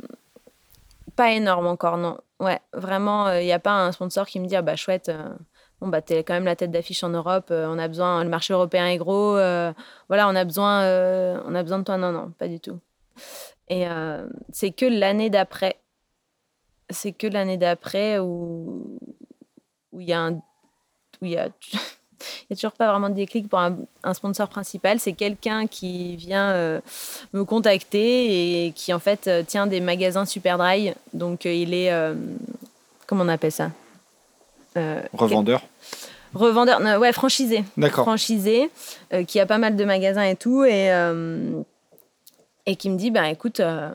pas 1.15 1.31
énorme 1.31 1.65
encore, 1.65 1.97
non. 1.97 2.19
Ouais, 2.39 2.59
vraiment, 2.73 3.31
il 3.31 3.45
n'y 3.45 3.53
a 3.53 3.59
pas 3.59 3.71
un 3.71 3.91
sponsor 3.91 4.27
qui 4.27 4.39
me 4.39 4.45
dit, 4.45 4.55
ah 4.55 4.61
bah 4.61 4.75
chouette, 4.75 5.11
bon 5.79 5.87
bah 5.87 6.01
t'es 6.01 6.23
quand 6.23 6.33
même 6.33 6.45
la 6.45 6.55
tête 6.55 6.71
d'affiche 6.71 7.03
en 7.03 7.09
Europe, 7.09 7.47
on 7.51 7.79
a 7.79 7.87
besoin, 7.87 8.23
le 8.23 8.29
marché 8.29 8.53
européen 8.53 8.85
est 8.87 8.97
gros, 8.97 9.33
voilà, 10.09 10.27
on 10.27 10.35
a 10.35 10.43
besoin, 10.43 10.81
on 11.45 11.55
a 11.55 11.63
besoin 11.63 11.79
de 11.79 11.83
toi. 11.85 11.97
Non, 11.97 12.11
non, 12.11 12.31
pas 12.37 12.47
du 12.47 12.59
tout. 12.59 12.79
Et 13.70 13.88
euh, 13.88 14.28
c'est 14.51 14.72
que 14.72 14.86
l'année 14.86 15.30
d'après. 15.30 15.78
C'est 16.89 17.11
que 17.11 17.28
l'année 17.28 17.57
d'après 17.57 18.20
où 18.20 18.99
où 19.91 20.01
il 20.01 20.07
y 20.07 20.14
a 20.14 20.20
un 20.20 20.34
où 20.34 21.26
il 21.26 21.32
y 21.32 21.38
a 21.38 21.47
il 21.74 22.45
n'y 22.49 22.53
a 22.53 22.55
toujours 22.55 22.74
pas 22.74 22.89
vraiment 22.89 23.09
de 23.09 23.16
déclic 23.16 23.49
pour 23.49 23.59
un, 23.59 23.76
sponsor 24.14 24.47
principal. 24.47 24.99
C'est 24.99 25.14
quelqu'un 25.14 25.68
qui 25.68 26.16
vient 26.16 26.51
euh, 26.51 26.82
me 27.34 27.43
contacter 27.43 28.66
et 28.66 28.72
qui 28.72 28.93
en 28.93 28.99
fait 28.99 29.28
euh, 29.28 29.43
tient 29.43 29.68
des 29.68 29.82
magasins 29.82 30.26
Super 30.26 30.57
Dry. 30.57 30.93
Donc 31.14 31.45
il 31.45 31.74
est 31.74 31.91
comment 33.07 33.24
on 33.24 33.30
appelle 33.30 33.51
ça? 33.51 33.72
Revendeur. 35.14 35.61
Revendeur, 36.34 36.82
ouais, 36.99 37.14
franchisé. 37.14 37.64
D'accord. 37.78 38.05
Franchisé, 38.05 38.72
qui 39.28 39.39
a 39.39 39.45
pas 39.45 39.59
mal 39.59 39.76
de 39.76 39.86
magasins 39.86 40.24
et 40.24 40.36
tout. 40.36 40.64
Et 40.64 40.89
et 42.66 42.76
qui 42.76 42.89
me 42.89 42.97
dit 42.97 43.11
ben 43.11 43.26
écoute, 43.26 43.59
euh, 43.59 43.91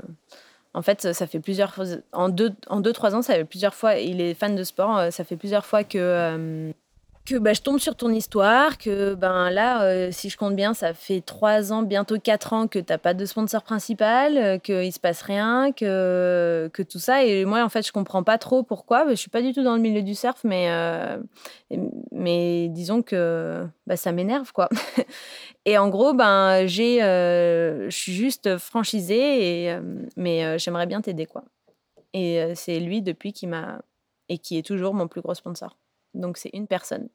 En 0.75 0.83
fait, 0.83 1.13
ça 1.13 1.27
fait 1.27 1.41
plusieurs 1.41 1.75
fois, 1.75 1.85
en 2.13 2.29
deux, 2.29 2.53
en 2.69 2.81
deux, 2.81 2.93
trois 2.93 3.15
ans, 3.15 3.23
ça 3.23 3.35
fait 3.35 3.45
plusieurs 3.45 3.75
fois, 3.75 3.95
il 3.97 4.21
est 4.21 4.35
fan 4.35 4.55
de 4.55 4.65
sport, 4.65 5.11
ça 5.11 5.25
fait 5.25 5.37
plusieurs 5.37 5.65
fois 5.65 5.83
que, 5.85 6.73
que 7.29 7.37
bah, 7.37 7.53
je 7.53 7.61
tombe 7.61 7.79
sur 7.79 7.95
ton 7.95 8.09
histoire, 8.11 8.79
que 8.79 9.15
ben 9.15 9.51
là, 9.51 9.83
euh, 9.83 10.09
si 10.11 10.31
je 10.31 10.39
compte 10.39 10.57
bien, 10.57 10.73
ça 10.73 10.95
fait 10.95 11.21
trois 11.21 11.73
ans, 11.73 11.83
bientôt 11.83 12.19
quatre 12.19 12.55
ans 12.55 12.67
que 12.69 12.79
tu 12.79 12.87
n'as 12.91 12.99
pas 12.99 13.13
de 13.13 13.27
sponsor 13.27 13.63
principal, 13.63 14.39
euh, 14.39 14.59
qu'il 14.59 14.93
se 14.93 14.99
passe 14.99 15.21
rien, 15.21 15.73
que, 15.73 16.71
que 16.73 16.83
tout 16.83 16.99
ça. 16.99 17.25
Et 17.25 17.45
moi, 17.45 17.63
en 17.63 17.69
fait, 17.69 17.87
je 17.87 17.93
comprends 17.93 18.23
pas 18.23 18.39
trop 18.39 18.63
pourquoi. 18.63 19.07
Je 19.11 19.15
suis 19.15 19.29
pas 19.29 19.43
du 19.43 19.53
tout 19.53 19.63
dans 19.63 19.75
le 19.75 19.83
milieu 19.83 20.01
du 20.03 20.15
surf, 20.15 20.41
mais, 20.43 20.69
euh, 20.71 21.19
mais 22.13 22.69
disons 22.71 23.03
que 23.03 23.67
bah, 23.87 23.97
ça 23.97 24.11
m'énerve, 24.13 24.53
quoi. 24.53 24.71
et 25.67 25.77
en 25.77 25.89
gros, 25.89 26.15
ben, 26.15 26.67
j'ai, 26.67 27.01
je 27.01 27.91
suis 27.91 28.15
juste 28.15 28.57
franchisée, 28.57 29.67
et, 29.67 29.79
mais 30.17 30.59
j'aimerais 30.59 30.87
bien 30.87 31.03
t'aider, 31.03 31.27
quoi. 31.27 31.45
Et 32.15 32.55
c'est 32.55 32.81
lui, 32.81 33.03
depuis, 33.03 33.35
qui 33.35 33.47
m'a... 33.47 33.83
et 34.31 34.39
qui 34.39 34.57
est 34.57 34.63
toujours 34.63 34.95
mon 34.95 35.09
plus 35.09 35.21
gros 35.21 35.35
sponsor. 35.35 35.77
Donc 36.15 36.39
c'est 36.39 36.51
une 36.55 36.67
personne. 36.67 37.09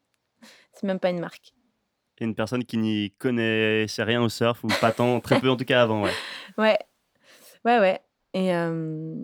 C'est 0.74 0.88
même 0.88 0.99
pas 0.99 1.09
une 1.09 1.19
marque. 1.19 1.53
une 2.19 2.36
personne 2.36 2.63
qui 2.63 2.78
n'y 2.78 3.11
connaissait 3.11 4.03
rien 4.03 4.21
au 4.21 4.30
surf, 4.30 4.63
ou 4.63 4.67
pas 4.82 4.91
tant, 4.91 5.19
très 5.19 5.39
peu 5.39 5.49
en 5.49 5.57
tout 5.57 5.65
cas 5.65 5.82
avant, 5.82 6.03
ouais. 6.03 6.11
Ouais, 6.57 6.78
ouais, 7.65 7.80
ouais. 7.80 7.99
Et, 8.34 8.53
euh, 8.53 9.15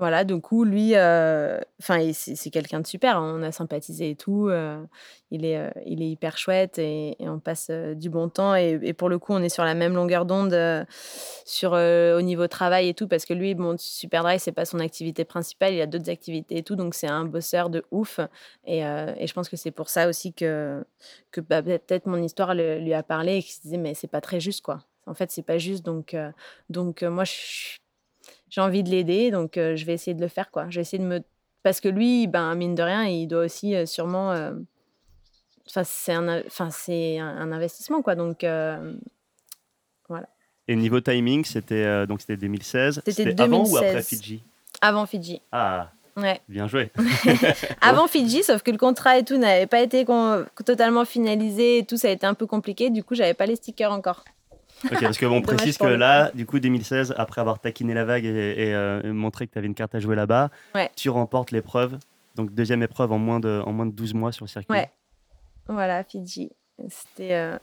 voilà, 0.00 0.24
du 0.24 0.40
coup, 0.40 0.64
lui, 0.64 0.92
euh, 0.94 1.60
enfin, 1.78 2.10
c'est 2.14 2.48
quelqu'un 2.48 2.80
de 2.80 2.86
super. 2.86 3.18
Hein, 3.18 3.36
on 3.38 3.42
a 3.42 3.52
sympathisé 3.52 4.08
et 4.08 4.16
tout. 4.16 4.48
Euh, 4.48 4.82
il, 5.30 5.44
est, 5.44 5.58
euh, 5.58 5.70
il 5.84 6.02
est 6.02 6.08
hyper 6.08 6.38
chouette 6.38 6.78
et, 6.78 7.18
on 7.20 7.38
passe 7.38 7.70
du 7.70 8.08
bon 8.08 8.30
temps. 8.30 8.54
Et, 8.54 8.94
pour 8.94 9.10
le 9.10 9.18
coup, 9.18 9.34
on 9.34 9.42
est 9.42 9.50
sur 9.50 9.62
la 9.62 9.74
même 9.74 9.92
longueur 9.94 10.24
d'onde 10.24 10.56
sur 11.44 11.72
au 11.72 12.22
niveau 12.22 12.48
travail 12.48 12.88
et 12.88 12.94
tout, 12.94 13.08
parce 13.08 13.26
que 13.26 13.34
lui, 13.34 13.54
bon, 13.54 13.76
Super 13.76 14.22
Dry, 14.22 14.40
c'est 14.40 14.52
pas 14.52 14.64
son 14.64 14.80
activité 14.80 15.26
principale. 15.26 15.74
Il 15.74 15.82
a 15.82 15.86
d'autres 15.86 16.08
activités 16.08 16.56
et 16.56 16.62
tout, 16.62 16.76
donc 16.76 16.94
c'est 16.94 17.08
un 17.08 17.26
bosseur 17.26 17.68
de 17.68 17.84
ouf. 17.90 18.20
Et, 18.66 18.80
je 18.80 19.32
pense 19.34 19.50
que 19.50 19.56
c'est 19.56 19.70
pour 19.70 19.90
ça 19.90 20.08
aussi 20.08 20.32
que, 20.32 20.82
que 21.30 21.42
bah, 21.42 21.62
peut-être 21.62 22.06
mon 22.06 22.22
histoire 22.22 22.54
lui 22.54 22.94
a 22.94 23.02
parlé 23.02 23.36
et 23.36 23.42
qu'il 23.42 23.52
se 23.52 23.60
disait, 23.60 23.76
mais 23.76 23.92
c'est 23.92 24.08
pas 24.08 24.22
très 24.22 24.40
juste, 24.40 24.62
quoi. 24.62 24.80
En 25.06 25.12
fait, 25.12 25.30
c'est 25.30 25.42
pas 25.42 25.58
juste. 25.58 25.84
Donc, 25.84 26.16
donc 26.70 27.02
moi, 27.02 27.24
je 27.24 27.32
suis 27.32 27.80
j'ai 28.50 28.60
envie 28.60 28.82
de 28.82 28.90
l'aider, 28.90 29.30
donc 29.30 29.56
euh, 29.56 29.76
je 29.76 29.84
vais 29.86 29.94
essayer 29.94 30.14
de 30.14 30.20
le 30.20 30.28
faire, 30.28 30.50
quoi. 30.50 30.66
Je 30.68 30.76
vais 30.76 30.82
essayer 30.82 31.02
de 31.02 31.08
me... 31.08 31.20
Parce 31.62 31.80
que 31.80 31.88
lui, 31.88 32.26
ben, 32.26 32.54
mine 32.54 32.74
de 32.74 32.82
rien, 32.82 33.04
il 33.04 33.26
doit 33.26 33.44
aussi 33.44 33.74
euh, 33.74 33.86
sûrement... 33.86 34.30
Enfin, 35.68 35.84
c'est 35.84 36.12
un, 36.12 36.40
enfin, 36.46 36.70
c'est 36.70 37.18
un, 37.18 37.52
investissement, 37.52 38.02
quoi. 38.02 38.16
Donc, 38.16 38.44
voilà. 40.08 40.28
Et 40.66 40.74
niveau 40.74 41.00
timing, 41.00 41.44
c'était 41.44 42.06
donc 42.06 42.20
c'était 42.20 42.36
2016. 42.36 43.02
C'était 43.06 43.40
avant 43.40 43.64
ou 43.64 43.76
après 43.76 44.02
Fidji? 44.02 44.42
Avant 44.80 45.06
Fidji. 45.06 45.40
Ah. 45.52 45.92
Ouais. 46.16 46.40
Bien 46.48 46.66
joué. 46.66 46.90
avant 47.80 48.08
Fidji, 48.08 48.42
sauf 48.42 48.62
que 48.62 48.72
le 48.72 48.78
contrat 48.78 49.18
et 49.18 49.24
tout 49.24 49.36
n'avait 49.36 49.68
pas 49.68 49.80
été 49.80 50.04
totalement 50.64 51.04
finalisé 51.04 51.78
et 51.78 51.84
tout, 51.84 51.96
ça 51.96 52.08
a 52.08 52.10
été 52.10 52.26
un 52.26 52.34
peu 52.34 52.46
compliqué. 52.46 52.90
Du 52.90 53.04
coup, 53.04 53.14
j'avais 53.14 53.34
pas 53.34 53.46
les 53.46 53.56
stickers 53.56 53.92
encore. 53.92 54.24
Ok, 54.84 55.00
parce 55.00 55.18
que 55.18 55.26
bon, 55.26 55.42
précise 55.42 55.78
que 55.78 55.84
là, 55.84 56.30
du 56.34 56.46
coup, 56.46 56.58
2016, 56.58 57.14
après 57.16 57.40
avoir 57.40 57.58
taquiné 57.58 57.94
la 57.94 58.04
vague 58.04 58.24
et, 58.24 58.74
euh, 58.74 59.12
montré 59.12 59.46
que 59.46 59.52
tu 59.52 59.58
avais 59.58 59.66
une 59.66 59.74
carte 59.74 59.94
à 59.94 60.00
jouer 60.00 60.16
là-bas, 60.16 60.50
tu 60.96 61.10
remportes 61.10 61.50
l'épreuve. 61.50 61.98
Donc, 62.36 62.54
deuxième 62.54 62.82
épreuve 62.82 63.12
en 63.12 63.18
moins 63.18 63.40
de, 63.40 63.62
en 63.66 63.72
moins 63.72 63.86
de 63.86 63.92
12 63.92 64.14
mois 64.14 64.32
sur 64.32 64.44
le 64.44 64.48
circuit. 64.48 64.72
Ouais. 64.72 64.90
Voilà, 65.68 66.04
Fidji. 66.04 66.50
C'était, 66.88 67.34
euh, 67.34 67.58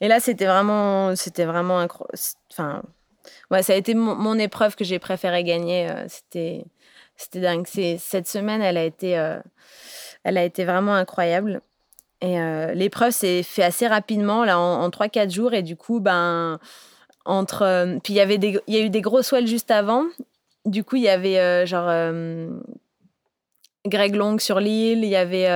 Et 0.00 0.08
là, 0.08 0.20
c'était 0.20 0.44
vraiment, 0.44 1.16
c'était 1.16 1.46
vraiment 1.46 1.78
incroyable. 1.78 2.18
Enfin, 2.52 2.82
ouais, 3.50 3.62
ça 3.62 3.72
a 3.72 3.76
été 3.76 3.94
mon, 3.94 4.38
épreuve 4.38 4.76
que 4.76 4.84
j'ai 4.84 4.98
préféré 4.98 5.44
gagner. 5.44 5.90
Euh, 5.90 6.04
c'était, 6.08 6.64
c'était 7.16 7.40
dingue. 7.40 7.66
Cette 7.66 8.28
semaine, 8.28 8.60
elle 8.60 8.76
a 8.76 8.84
été, 8.84 9.12
elle 10.24 10.36
a 10.36 10.44
été 10.44 10.64
vraiment 10.64 10.94
incroyable. 10.94 11.62
Et 12.20 12.40
euh, 12.40 12.72
l'épreuve 12.74 13.12
s'est 13.12 13.42
fait 13.42 13.62
assez 13.62 13.86
rapidement, 13.86 14.44
là, 14.44 14.58
en, 14.58 14.88
3-4 14.88 15.32
jours. 15.32 15.54
Et 15.54 15.62
du 15.62 15.76
coup, 15.76 16.00
ben, 16.00 16.58
entre. 17.24 17.62
Euh, 17.62 17.98
puis 18.02 18.14
il 18.14 18.16
y 18.16 18.20
avait 18.20 18.38
des, 18.38 18.58
y 18.66 18.76
a 18.76 18.80
eu 18.80 18.90
des 18.90 19.00
gros 19.00 19.22
swells 19.22 19.46
juste 19.46 19.70
avant. 19.70 20.04
Du 20.64 20.82
coup, 20.82 20.96
il 20.96 21.02
y 21.02 21.08
avait 21.08 21.38
euh, 21.38 21.66
genre. 21.66 21.90
Greg 23.86 24.16
Long 24.16 24.38
sur 24.38 24.60
l'île, 24.60 25.02
il 25.02 25.08
y 25.08 25.16
avait 25.16 25.46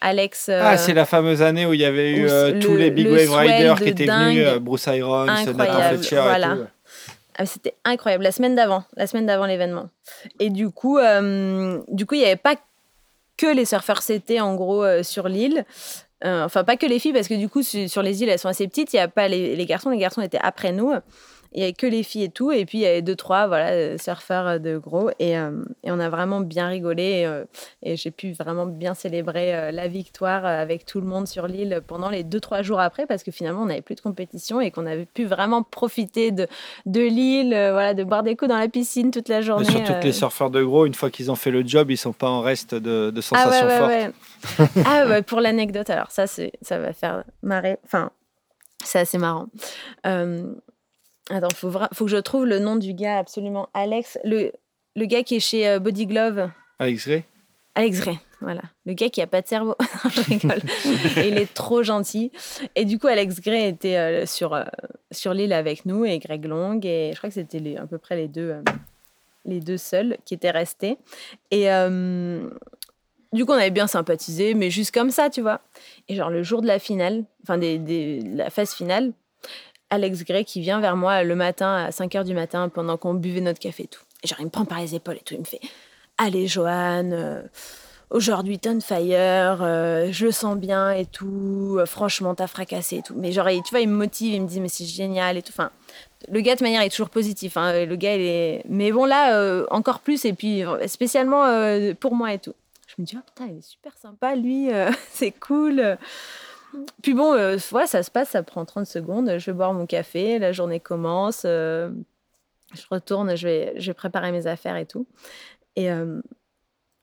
Alex. 0.00 0.48
ah, 0.48 0.76
c'est 0.76 0.94
la 0.94 1.06
fameuse 1.06 1.42
année 1.42 1.66
où 1.66 1.72
il 1.72 1.80
y 1.80 1.84
avait 1.84 2.12
eu 2.12 2.58
tous 2.60 2.76
les 2.76 2.90
Big 2.90 3.08
Wave 3.08 3.32
Riders 3.32 3.80
qui 3.80 3.88
étaient 3.88 4.06
venus, 4.06 4.46
Bruce 4.60 4.86
Irons, 4.86 5.24
Nathan 5.24 5.80
Fletcher 5.94 6.20
voilà. 6.22 6.58
Ah, 7.38 7.46
c'était 7.46 7.74
incroyable, 7.86 8.24
la 8.24 8.30
semaine 8.30 8.54
d'avant, 8.54 8.84
la 8.94 9.06
semaine 9.06 9.24
d'avant 9.24 9.46
l'événement. 9.46 9.88
Et 10.38 10.50
du 10.50 10.70
coup, 10.70 10.98
du 11.88 12.06
coup, 12.06 12.14
il 12.14 12.18
n'y 12.18 12.26
avait 12.26 12.36
pas 12.36 12.56
que 13.36 13.46
les 13.46 13.64
surfeurs 13.64 14.02
c'était 14.02 14.40
en 14.40 14.54
gros 14.54 14.84
euh, 14.84 15.02
sur 15.02 15.28
l'île. 15.28 15.64
Euh, 16.24 16.44
enfin, 16.44 16.62
pas 16.62 16.76
que 16.76 16.86
les 16.86 16.98
filles, 16.98 17.12
parce 17.12 17.26
que 17.26 17.34
du 17.34 17.48
coup, 17.48 17.62
sur 17.62 18.02
les 18.02 18.22
îles, 18.22 18.28
elles 18.28 18.38
sont 18.38 18.48
assez 18.48 18.68
petites. 18.68 18.92
Il 18.92 18.96
n'y 18.96 19.00
a 19.00 19.08
pas 19.08 19.26
les, 19.26 19.66
garçons. 19.66 19.90
Les 19.90 19.98
garçons 19.98 20.20
étaient 20.20 20.38
après 20.40 20.70
nous 20.70 20.92
il 21.54 21.60
y 21.60 21.62
avait 21.64 21.72
que 21.72 21.86
les 21.86 22.02
filles 22.02 22.24
et 22.24 22.28
tout. 22.28 22.52
Et 22.52 22.64
puis, 22.64 22.78
il 22.78 22.80
y 22.82 22.86
avait 22.86 23.02
deux, 23.02 23.16
trois 23.16 23.46
voilà, 23.46 23.70
euh, 23.70 23.98
surfeurs 23.98 24.46
euh, 24.46 24.58
de 24.58 24.78
gros. 24.78 25.10
Et, 25.18 25.38
euh, 25.38 25.62
et 25.84 25.90
on 25.90 25.98
a 25.98 26.08
vraiment 26.08 26.40
bien 26.40 26.68
rigolé. 26.68 27.28
Et, 27.82 27.96
j'ai 27.96 28.10
pu 28.10 28.32
vraiment 28.32 28.66
bien 28.66 28.94
célébrer 28.94 29.70
la 29.72 29.88
victoire 29.88 30.44
avec 30.44 30.86
tout 30.86 31.00
le 31.00 31.06
monde 31.06 31.26
sur 31.26 31.46
l'île 31.46 31.82
pendant 31.86 32.10
les 32.10 32.24
deux, 32.24 32.40
trois 32.40 32.62
jours 32.62 32.80
après, 32.80 33.06
parce 33.06 33.22
que 33.22 33.30
finalement, 33.30 33.62
on 33.62 33.66
n'avait 33.66 33.82
plus 33.82 33.94
de 33.94 34.00
compétition 34.00 34.60
et 34.60 34.70
qu'on 34.70 34.86
avait 34.86 35.04
pu 35.04 35.24
vraiment 35.24 35.62
profiter 35.62 36.30
de, 36.30 36.46
de 36.86 37.00
l'île, 37.00 37.50
voilà, 37.50 37.94
de 37.94 38.04
boire 38.04 38.22
des 38.22 38.36
coups 38.36 38.48
dans 38.48 38.58
la 38.58 38.68
piscine 38.68 39.10
toute 39.10 39.28
la 39.28 39.42
journée. 39.42 39.66
Mais 39.68 39.84
surtout 39.84 40.00
que 40.00 40.04
les 40.04 40.12
surfeurs 40.12 40.50
de 40.50 40.62
gros, 40.62 40.86
une 40.86 40.94
fois 40.94 41.10
qu'ils 41.10 41.30
ont 41.30 41.36
fait 41.36 41.50
le 41.50 41.66
job, 41.66 41.90
ils 41.90 41.96
sont 41.96 42.12
pas 42.12 42.28
en 42.28 42.40
reste 42.40 42.74
de, 42.74 43.10
de 43.10 43.20
sensations 43.20 43.68
ah 43.68 43.86
ouais, 43.86 44.10
fortes. 44.48 44.70
ah 44.86 45.06
ouais, 45.06 45.22
pour 45.22 45.40
l'anecdote, 45.40 45.90
alors 45.90 46.10
ça, 46.10 46.26
ça 46.26 46.78
va 46.78 46.92
faire 46.92 47.24
marrer. 47.42 47.78
Enfin, 47.84 48.10
c'est 48.84 49.00
assez 49.00 49.18
marrant. 49.18 49.46
Attends, 51.30 51.54
faut, 51.54 51.70
faut 51.70 52.04
que 52.04 52.10
je 52.10 52.16
trouve 52.16 52.46
le 52.46 52.58
nom 52.58 52.76
du 52.76 52.94
gars 52.94 53.18
absolument. 53.18 53.68
Alex, 53.74 54.18
le, 54.24 54.52
le 54.96 55.06
gars 55.06 55.22
qui 55.22 55.36
est 55.36 55.40
chez 55.40 55.68
euh, 55.68 55.78
Body 55.78 56.06
Glove. 56.06 56.50
Alex 56.78 57.06
Gray 57.06 57.24
Alex 57.74 58.00
Gray, 58.00 58.18
voilà. 58.40 58.62
Le 58.84 58.92
gars 58.92 59.08
qui 59.08 59.22
a 59.22 59.26
pas 59.26 59.40
de 59.40 59.46
cerveau. 59.46 59.76
je 60.10 60.20
rigole. 60.22 60.60
il 61.24 61.38
est 61.38 61.52
trop 61.54 61.82
gentil. 61.82 62.30
Et 62.74 62.84
du 62.84 62.98
coup, 62.98 63.06
Alex 63.06 63.40
Gray 63.40 63.68
était 63.68 63.96
euh, 63.96 64.26
sur, 64.26 64.52
euh, 64.52 64.64
sur 65.10 65.32
l'île 65.32 65.52
avec 65.52 65.86
nous 65.86 66.04
et 66.04 66.18
Greg 66.18 66.44
Long. 66.44 66.78
Et 66.82 67.10
je 67.12 67.18
crois 67.18 67.30
que 67.30 67.34
c'était 67.34 67.76
à 67.76 67.86
peu 67.86 67.98
près 67.98 68.16
les 68.16 68.28
deux, 68.28 68.56
les 69.46 69.60
deux 69.60 69.78
seuls 69.78 70.18
qui 70.26 70.34
étaient 70.34 70.50
restés. 70.50 70.98
Et 71.50 71.68
du 73.32 73.46
coup, 73.46 73.52
on 73.52 73.56
avait 73.56 73.70
bien 73.70 73.86
sympathisé, 73.86 74.52
mais 74.52 74.68
juste 74.68 74.92
comme 74.92 75.10
ça, 75.10 75.30
tu 75.30 75.40
vois. 75.40 75.62
Et 76.08 76.14
genre, 76.14 76.28
le 76.28 76.42
jour 76.42 76.60
de 76.60 76.66
la 76.66 76.78
finale, 76.78 77.24
enfin, 77.42 77.56
des, 77.56 77.78
des, 77.78 78.20
la 78.20 78.50
phase 78.50 78.74
finale, 78.74 79.12
Alex 79.92 80.24
Gray 80.24 80.46
qui 80.46 80.62
vient 80.62 80.80
vers 80.80 80.96
moi 80.96 81.22
le 81.22 81.36
matin 81.36 81.84
à 81.84 81.92
5 81.92 82.10
h 82.14 82.24
du 82.24 82.32
matin 82.32 82.70
pendant 82.70 82.96
qu'on 82.96 83.12
buvait 83.12 83.42
notre 83.42 83.58
café 83.58 83.82
et 83.82 83.86
tout. 83.86 84.00
Et 84.24 84.26
genre, 84.26 84.40
il 84.40 84.46
me 84.46 84.50
prend 84.50 84.64
par 84.64 84.80
les 84.80 84.94
épaules 84.94 85.16
et 85.16 85.22
tout. 85.22 85.34
Il 85.34 85.40
me 85.40 85.44
fait 85.44 85.60
Allez, 86.16 86.46
Joanne, 86.46 87.12
euh, 87.12 87.42
aujourd'hui, 88.08 88.58
ton 88.58 88.80
fire, 88.80 89.58
euh, 89.60 90.08
je 90.10 90.26
le 90.26 90.32
sens 90.32 90.56
bien 90.56 90.92
et 90.92 91.04
tout. 91.04 91.76
Euh, 91.78 91.84
franchement, 91.84 92.34
t'as 92.34 92.46
fracassé 92.46 92.96
et 92.96 93.02
tout. 93.02 93.12
Mais 93.14 93.32
genre, 93.32 93.48
tu 93.48 93.70
vois, 93.70 93.80
il 93.80 93.88
me 93.88 93.96
motive, 93.96 94.32
il 94.32 94.40
me 94.40 94.46
dit 94.48 94.60
Mais 94.62 94.68
c'est 94.68 94.86
génial 94.86 95.36
et 95.36 95.42
tout. 95.42 95.52
Enfin, 95.52 95.70
le 96.30 96.40
gars, 96.40 96.56
de 96.56 96.62
manière, 96.62 96.80
est 96.80 96.88
toujours 96.88 97.10
positif. 97.10 97.58
Hein. 97.58 97.84
Le 97.84 97.96
gars, 97.96 98.14
il 98.14 98.22
est. 98.22 98.62
Mais 98.70 98.92
bon, 98.92 99.04
là, 99.04 99.66
encore 99.70 100.00
plus. 100.00 100.24
Et 100.24 100.32
puis, 100.32 100.62
spécialement 100.86 101.44
pour 102.00 102.14
moi 102.14 102.32
et 102.32 102.38
tout. 102.38 102.54
Je 102.86 102.94
me 102.98 103.06
dis 103.06 103.16
Oh 103.18 103.22
putain, 103.26 103.50
il 103.52 103.58
est 103.58 103.62
super 103.68 103.92
sympa, 104.00 104.36
lui. 104.36 104.70
c'est 105.10 105.32
cool. 105.32 105.98
Puis 107.02 107.14
bon, 107.14 107.34
euh, 107.34 107.58
ça 107.58 108.02
se 108.02 108.10
passe, 108.10 108.30
ça 108.30 108.42
prend 108.42 108.64
30 108.64 108.86
secondes. 108.86 109.38
Je 109.38 109.50
vais 109.50 109.52
boire 109.52 109.72
mon 109.72 109.86
café, 109.86 110.38
la 110.38 110.52
journée 110.52 110.80
commence. 110.80 111.42
Euh, 111.44 111.90
je 112.74 112.82
retourne, 112.90 113.36
je 113.36 113.46
vais, 113.46 113.74
je 113.76 113.90
vais 113.90 113.94
préparer 113.94 114.32
mes 114.32 114.46
affaires 114.46 114.76
et 114.76 114.86
tout. 114.86 115.06
Et 115.76 115.90
euh, 115.90 116.20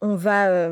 on 0.01 0.15
va, 0.15 0.71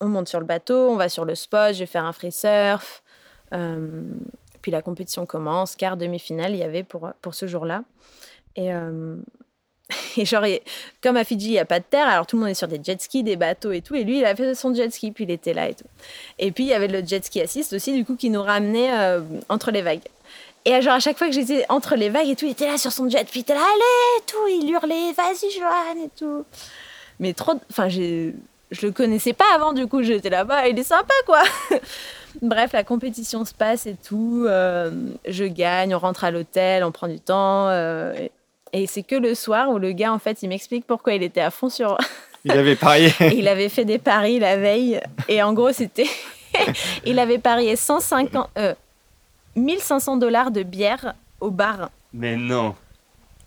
on 0.00 0.08
monte 0.08 0.28
sur 0.28 0.40
le 0.40 0.46
bateau, 0.46 0.90
on 0.90 0.96
va 0.96 1.08
sur 1.08 1.24
le 1.24 1.34
spot, 1.34 1.74
je 1.74 1.80
vais 1.80 1.86
faire 1.86 2.04
un 2.04 2.12
free 2.12 2.32
surf. 2.32 3.02
puis 3.50 4.72
la 4.72 4.82
compétition 4.82 5.26
commence, 5.26 5.76
quart 5.76 5.96
demi-finale, 5.96 6.52
il 6.52 6.58
y 6.58 6.62
avait 6.62 6.82
pour, 6.82 7.10
pour 7.22 7.34
ce 7.34 7.46
jour-là. 7.46 7.84
Et 8.56 8.70
et 10.16 10.24
genre, 10.24 10.44
comme 11.02 11.16
à 11.16 11.24
Fidji, 11.24 11.48
il 11.48 11.52
n'y 11.52 11.58
a 11.58 11.64
pas 11.64 11.80
de 11.80 11.84
terre, 11.88 12.06
alors 12.08 12.26
tout 12.26 12.36
le 12.36 12.40
monde 12.40 12.50
est 12.50 12.54
sur 12.54 12.68
des 12.68 12.80
jet 12.82 13.00
skis, 13.00 13.22
des 13.22 13.36
bateaux 13.36 13.72
et 13.72 13.80
tout. 13.80 13.94
Et 13.94 14.04
lui, 14.04 14.18
il 14.18 14.24
a 14.24 14.36
fait 14.36 14.54
son 14.54 14.74
jet 14.74 14.90
ski, 14.90 15.12
puis 15.12 15.24
il 15.24 15.30
était 15.30 15.54
là 15.54 15.68
et 15.68 15.74
tout. 15.74 15.86
Et 16.38 16.52
puis, 16.52 16.64
il 16.64 16.68
y 16.68 16.74
avait 16.74 16.88
le 16.88 17.04
jet 17.04 17.24
ski 17.24 17.40
assist 17.40 17.72
aussi, 17.72 17.92
du 17.94 18.04
coup, 18.04 18.16
qui 18.16 18.30
nous 18.30 18.42
ramenait 18.42 18.92
euh, 18.92 19.20
entre 19.48 19.70
les 19.70 19.82
vagues. 19.82 20.02
Et 20.64 20.82
genre, 20.82 20.94
à 20.94 21.00
chaque 21.00 21.16
fois 21.16 21.28
que 21.28 21.32
j'étais 21.32 21.64
entre 21.68 21.96
les 21.96 22.10
vagues 22.10 22.28
et 22.28 22.36
tout, 22.36 22.44
il 22.44 22.50
était 22.50 22.66
là 22.66 22.76
sur 22.76 22.92
son 22.92 23.08
jet, 23.08 23.24
puis 23.24 23.40
il 23.40 23.42
était 23.42 23.54
là, 23.54 23.60
allez, 23.60 24.24
tout, 24.26 24.46
il 24.48 24.70
hurlait, 24.70 25.12
vas-y, 25.16 25.50
Johan, 25.50 26.04
et 26.04 26.10
tout. 26.18 26.44
Mais 27.20 27.32
trop. 27.32 27.54
Enfin, 27.70 27.88
je 27.88 28.32
le 28.82 28.90
connaissais 28.90 29.32
pas 29.32 29.46
avant, 29.54 29.72
du 29.72 29.86
coup, 29.86 30.02
j'étais 30.02 30.30
là-bas, 30.30 30.68
il 30.68 30.78
est 30.78 30.84
sympa, 30.84 31.14
quoi. 31.24 31.42
Bref, 32.42 32.72
la 32.72 32.84
compétition 32.84 33.44
se 33.44 33.54
passe 33.54 33.86
et 33.86 33.96
tout. 33.96 34.44
Euh, 34.46 34.90
je 35.26 35.44
gagne, 35.44 35.94
on 35.94 35.98
rentre 35.98 36.24
à 36.24 36.30
l'hôtel, 36.30 36.84
on 36.84 36.92
prend 36.92 37.08
du 37.08 37.18
temps. 37.18 37.68
Euh, 37.68 38.28
Et 38.72 38.86
c'est 38.86 39.02
que 39.02 39.14
le 39.14 39.34
soir 39.34 39.70
où 39.70 39.78
le 39.78 39.92
gars, 39.92 40.12
en 40.12 40.18
fait, 40.18 40.42
il 40.42 40.48
m'explique 40.48 40.86
pourquoi 40.86 41.14
il 41.14 41.22
était 41.22 41.40
à 41.40 41.50
fond 41.50 41.68
sur. 41.68 41.96
Il 42.44 42.52
avait 42.52 42.76
parié. 42.76 43.12
il 43.36 43.48
avait 43.48 43.68
fait 43.68 43.84
des 43.84 43.98
paris 43.98 44.38
la 44.38 44.56
veille. 44.56 45.00
Et 45.28 45.42
en 45.42 45.52
gros, 45.52 45.72
c'était. 45.72 46.06
il 47.04 47.18
avait 47.18 47.38
parié 47.38 47.74
150, 47.74 48.48
1500 49.56 50.16
euh, 50.16 50.20
dollars 50.20 50.50
de 50.52 50.62
bière 50.62 51.14
au 51.40 51.50
bar. 51.50 51.90
Mais 52.14 52.36
non. 52.36 52.74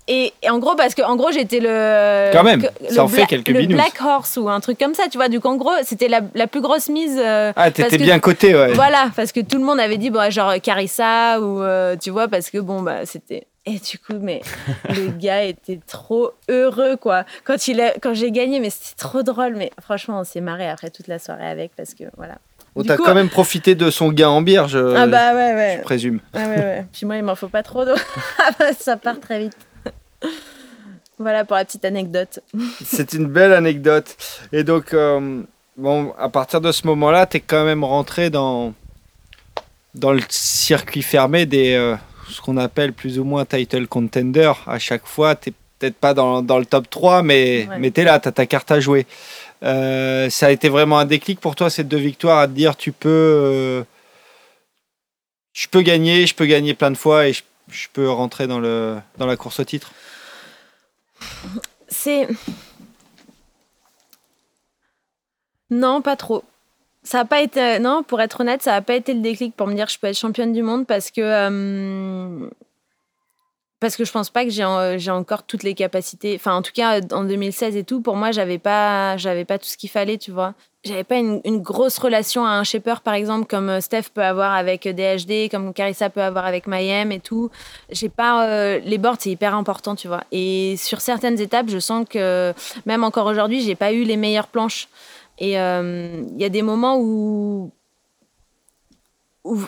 Et, 0.08 0.34
en 0.50 0.60
gros, 0.60 0.76
parce 0.76 0.94
que 0.94 1.02
en 1.04 1.16
gros, 1.16 1.32
j'étais 1.32 1.60
le. 1.60 2.32
Quand 2.34 2.44
même, 2.44 2.68
ça 2.90 3.04
en 3.04 3.08
fait 3.08 3.26
quelques 3.28 3.48
Le 3.48 3.66
Black 3.68 3.94
Horse 4.04 4.38
ou 4.38 4.50
un 4.50 4.60
truc 4.60 4.78
comme 4.78 4.94
ça, 4.94 5.04
tu 5.10 5.18
vois. 5.18 5.30
Du 5.30 5.40
coup, 5.40 5.48
en 5.48 5.56
gros, 5.56 5.72
c'était 5.84 6.10
la, 6.10 6.22
la, 6.36 6.48
plus 6.48 6.60
grosse 6.60 6.90
mise. 6.90 7.18
Euh, 7.18 7.54
ah, 7.56 7.72
t'étais 7.72 7.98
bien 7.98 8.20
coté, 8.20 8.54
ouais. 8.54 8.74
Voilà, 8.74 9.10
parce 9.16 9.32
que 9.32 9.40
tout 9.40 9.58
le 9.58 9.64
monde 9.64 9.80
avait 9.80 9.98
dit, 9.98 10.10
bon, 10.10 10.30
genre 10.30 10.54
Carissa 10.62 11.40
ou. 11.40 11.62
Euh, 11.62 11.96
tu 11.96 12.10
vois, 12.10 12.28
parce 12.28 12.50
que 12.50 12.58
bon, 12.58 12.82
bah, 12.82 13.06
c'était. 13.06 13.46
Et 13.66 13.78
du 13.78 14.00
coup, 14.00 14.18
mais 14.20 14.42
le 14.90 15.12
gars 15.20 15.44
était 15.44 15.80
trop 15.86 16.32
heureux, 16.50 16.98
quoi. 16.98 17.26
Quand, 17.44 17.68
il 17.68 17.80
a, 17.80 17.94
quand 18.00 18.16
j'ai 18.16 18.32
gagné, 18.32 18.60
mais 18.60 18.72
c'était 18.72 18.98
trop 18.98 19.22
drôle. 19.22 19.56
Mais 19.56 19.72
franchement, 19.80 20.20
on 20.20 20.24
s'est 20.24 20.42
marré 20.42 20.68
après 20.68 20.90
toute 20.90 21.08
la 21.08 21.20
soirée 21.20 21.46
avec 21.46 21.76
parce 21.76 21.94
que 21.94 22.06
voilà. 22.18 22.40
On 22.76 22.84
t'a 22.84 22.98
quand 22.98 23.14
même 23.14 23.30
profité 23.30 23.76
de 23.76 23.92
son 23.92 24.12
gain 24.12 24.30
en 24.30 24.42
bière, 24.42 24.70
je, 24.70 24.96
ah 24.96 25.06
bah 25.06 25.34
ouais, 25.34 25.54
ouais. 25.54 25.76
je 25.80 25.84
présume. 25.84 26.22
Ah 26.34 26.48
ouais, 26.48 26.56
ouais. 26.56 26.86
Puis 26.94 27.06
moi, 27.06 27.18
il 27.18 27.24
m'en 27.24 27.36
faut 27.36 27.50
pas 27.50 27.64
trop 27.64 27.84
d'eau. 27.84 27.96
ça 28.80 28.96
part 28.96 29.20
très 29.20 29.40
vite. 29.40 29.58
voilà 31.20 31.44
pour 31.44 31.58
la 31.58 31.66
petite 31.66 31.84
anecdote. 31.84 32.40
C'est 32.84 33.14
une 33.14 33.28
belle 33.28 33.52
anecdote. 33.52 34.16
Et 34.54 34.64
donc, 34.64 34.94
euh, 34.94 35.44
bon, 35.76 36.14
à 36.18 36.30
partir 36.30 36.62
de 36.62 36.72
ce 36.72 36.88
moment-là, 36.88 37.26
tu 37.26 37.38
es 37.38 37.40
quand 37.42 37.66
même 37.66 37.84
rentré 37.84 38.30
dans, 38.30 38.74
dans 39.94 40.14
le 40.14 40.22
circuit 40.30 41.02
fermé 41.02 41.46
des, 41.46 41.74
euh, 41.74 41.98
ce 42.30 42.42
qu'on 42.42 42.58
appelle 42.58 42.94
plus 42.94 43.20
ou 43.20 43.24
moins 43.24 43.46
title 43.46 43.88
contender. 43.88 44.52
À 44.68 44.80
chaque 44.80 45.06
fois, 45.06 45.36
tu 45.36 45.54
peut-être 45.80 45.96
pas 45.96 46.14
dans, 46.14 46.44
dans, 46.44 46.60
le 46.60 46.66
top 46.66 46.90
3, 46.90 47.24
mais, 47.24 47.68
mais 47.80 47.90
tu 47.90 48.02
es 48.02 48.04
là, 48.04 48.20
tu 48.20 48.28
as 48.28 48.32
ta 48.32 48.46
carte 48.46 48.72
à 48.72 48.80
jouer. 48.80 49.08
Euh, 49.64 50.30
ça 50.30 50.48
a 50.48 50.52
été 50.52 50.70
vraiment 50.70 51.00
un 51.00 51.06
déclic 51.06 51.40
pour 51.40 51.56
toi, 51.56 51.70
ces 51.70 51.84
deux 51.84 51.98
victoires, 51.98 52.40
à 52.40 52.48
te 52.48 52.54
dire 52.54 52.76
tu 52.76 52.92
peux. 52.92 53.84
je 55.54 55.68
peux 55.68 55.82
gagner, 55.82 56.28
je 56.28 56.36
peux 56.36 56.46
gagner 56.46 56.74
plein 56.74 56.92
de 56.92 56.98
fois 56.98 57.28
et 57.28 57.34
je, 57.34 57.42
je 57.70 57.88
peux 57.92 58.10
rentrer 58.10 58.48
dans, 58.48 58.60
le, 58.60 58.98
dans 59.18 59.26
la 59.26 59.38
course 59.38 59.60
au 59.60 59.64
titre? 59.64 59.92
C'est. 61.88 62.28
Non, 65.70 66.02
pas 66.02 66.16
trop. 66.16 66.44
Ça 67.04 67.22
a 67.22 67.26
pas 67.26 67.42
été. 67.42 67.80
Non, 67.80 68.04
pour 68.04 68.22
être 68.22 68.42
honnête, 68.42 68.62
ça 68.62 68.72
n'a 68.72 68.82
pas 68.82 68.96
été 68.96 69.14
le 69.14 69.22
déclic 69.22 69.56
pour 69.56 69.68
me 69.68 69.74
dire 69.74 69.88
que 69.88 69.92
je 69.92 70.00
peux 70.00 70.08
être 70.08 70.18
championne 70.18 70.54
du 70.54 70.62
monde 70.62 70.86
parce 70.86 71.12
que. 71.12 71.22
Euh, 71.22 72.50
parce 73.80 73.96
que 73.96 74.06
je 74.06 74.12
pense 74.12 74.30
pas 74.30 74.44
que 74.44 74.52
j'ai 74.52 75.12
encore 75.12 75.42
toutes 75.44 75.64
les 75.64 75.74
capacités. 75.74 76.36
Enfin, 76.36 76.54
en 76.54 76.62
tout 76.62 76.72
cas, 76.72 77.02
en 77.12 77.24
2016 77.24 77.76
et 77.76 77.84
tout, 77.84 78.02
pour 78.02 78.16
moi, 78.16 78.32
j'avais 78.32 78.60
pas, 78.60 79.18
j'avais 79.18 79.44
pas 79.44 79.58
tout 79.58 79.66
ce 79.66 79.76
qu'il 79.76 79.90
fallait, 79.90 80.20
tu 80.20 80.32
vois 80.32 80.54
j'avais 80.84 81.04
pas 81.04 81.18
une, 81.18 81.62
grosse 81.62 82.00
relation 82.00 82.44
à 82.44 82.52
un 82.52 82.64
shaper 82.64 83.02
par 83.02 83.14
exemple 83.14 83.46
comme 83.46 83.70
euh, 83.70 83.82
Steph 83.82 84.10
peut 84.14 84.24
avoir 84.24 84.54
avec 84.54 84.88
DHD 84.88 85.50
comme 85.52 85.74
Carissa 85.74 86.10
peut 86.10 86.24
avoir 86.24 86.46
avec 86.46 86.66
Mayhem 86.66 87.12
et 87.12 87.20
tout 87.20 87.52
j'ai 87.92 88.10
pas 88.10 88.48
euh, 88.48 88.80
les 88.84 88.98
boards 88.98 89.18
c'est 89.20 89.30
hyper 89.30 89.54
important 89.54 89.96
tu 89.96 90.08
vois 90.08 90.24
et 90.32 90.76
sur 90.78 91.00
certaines 91.00 91.40
étapes 91.40 91.70
je 91.70 91.78
sens 91.78 92.08
que 92.10 92.54
même 92.88 93.04
encore 93.04 93.28
aujourd'hui 93.28 93.62
j'ai 93.62 93.76
pas 93.76 93.94
eu 93.94 94.04
les 94.04 94.18
meilleures 94.18 94.48
planches 94.48 94.88
et 95.42 95.60
euh, 95.60 96.24
il 96.32 96.40
y 96.40 96.46
a 96.46 96.50
des 96.50 96.62
moments 96.62 96.98
où 97.00 97.72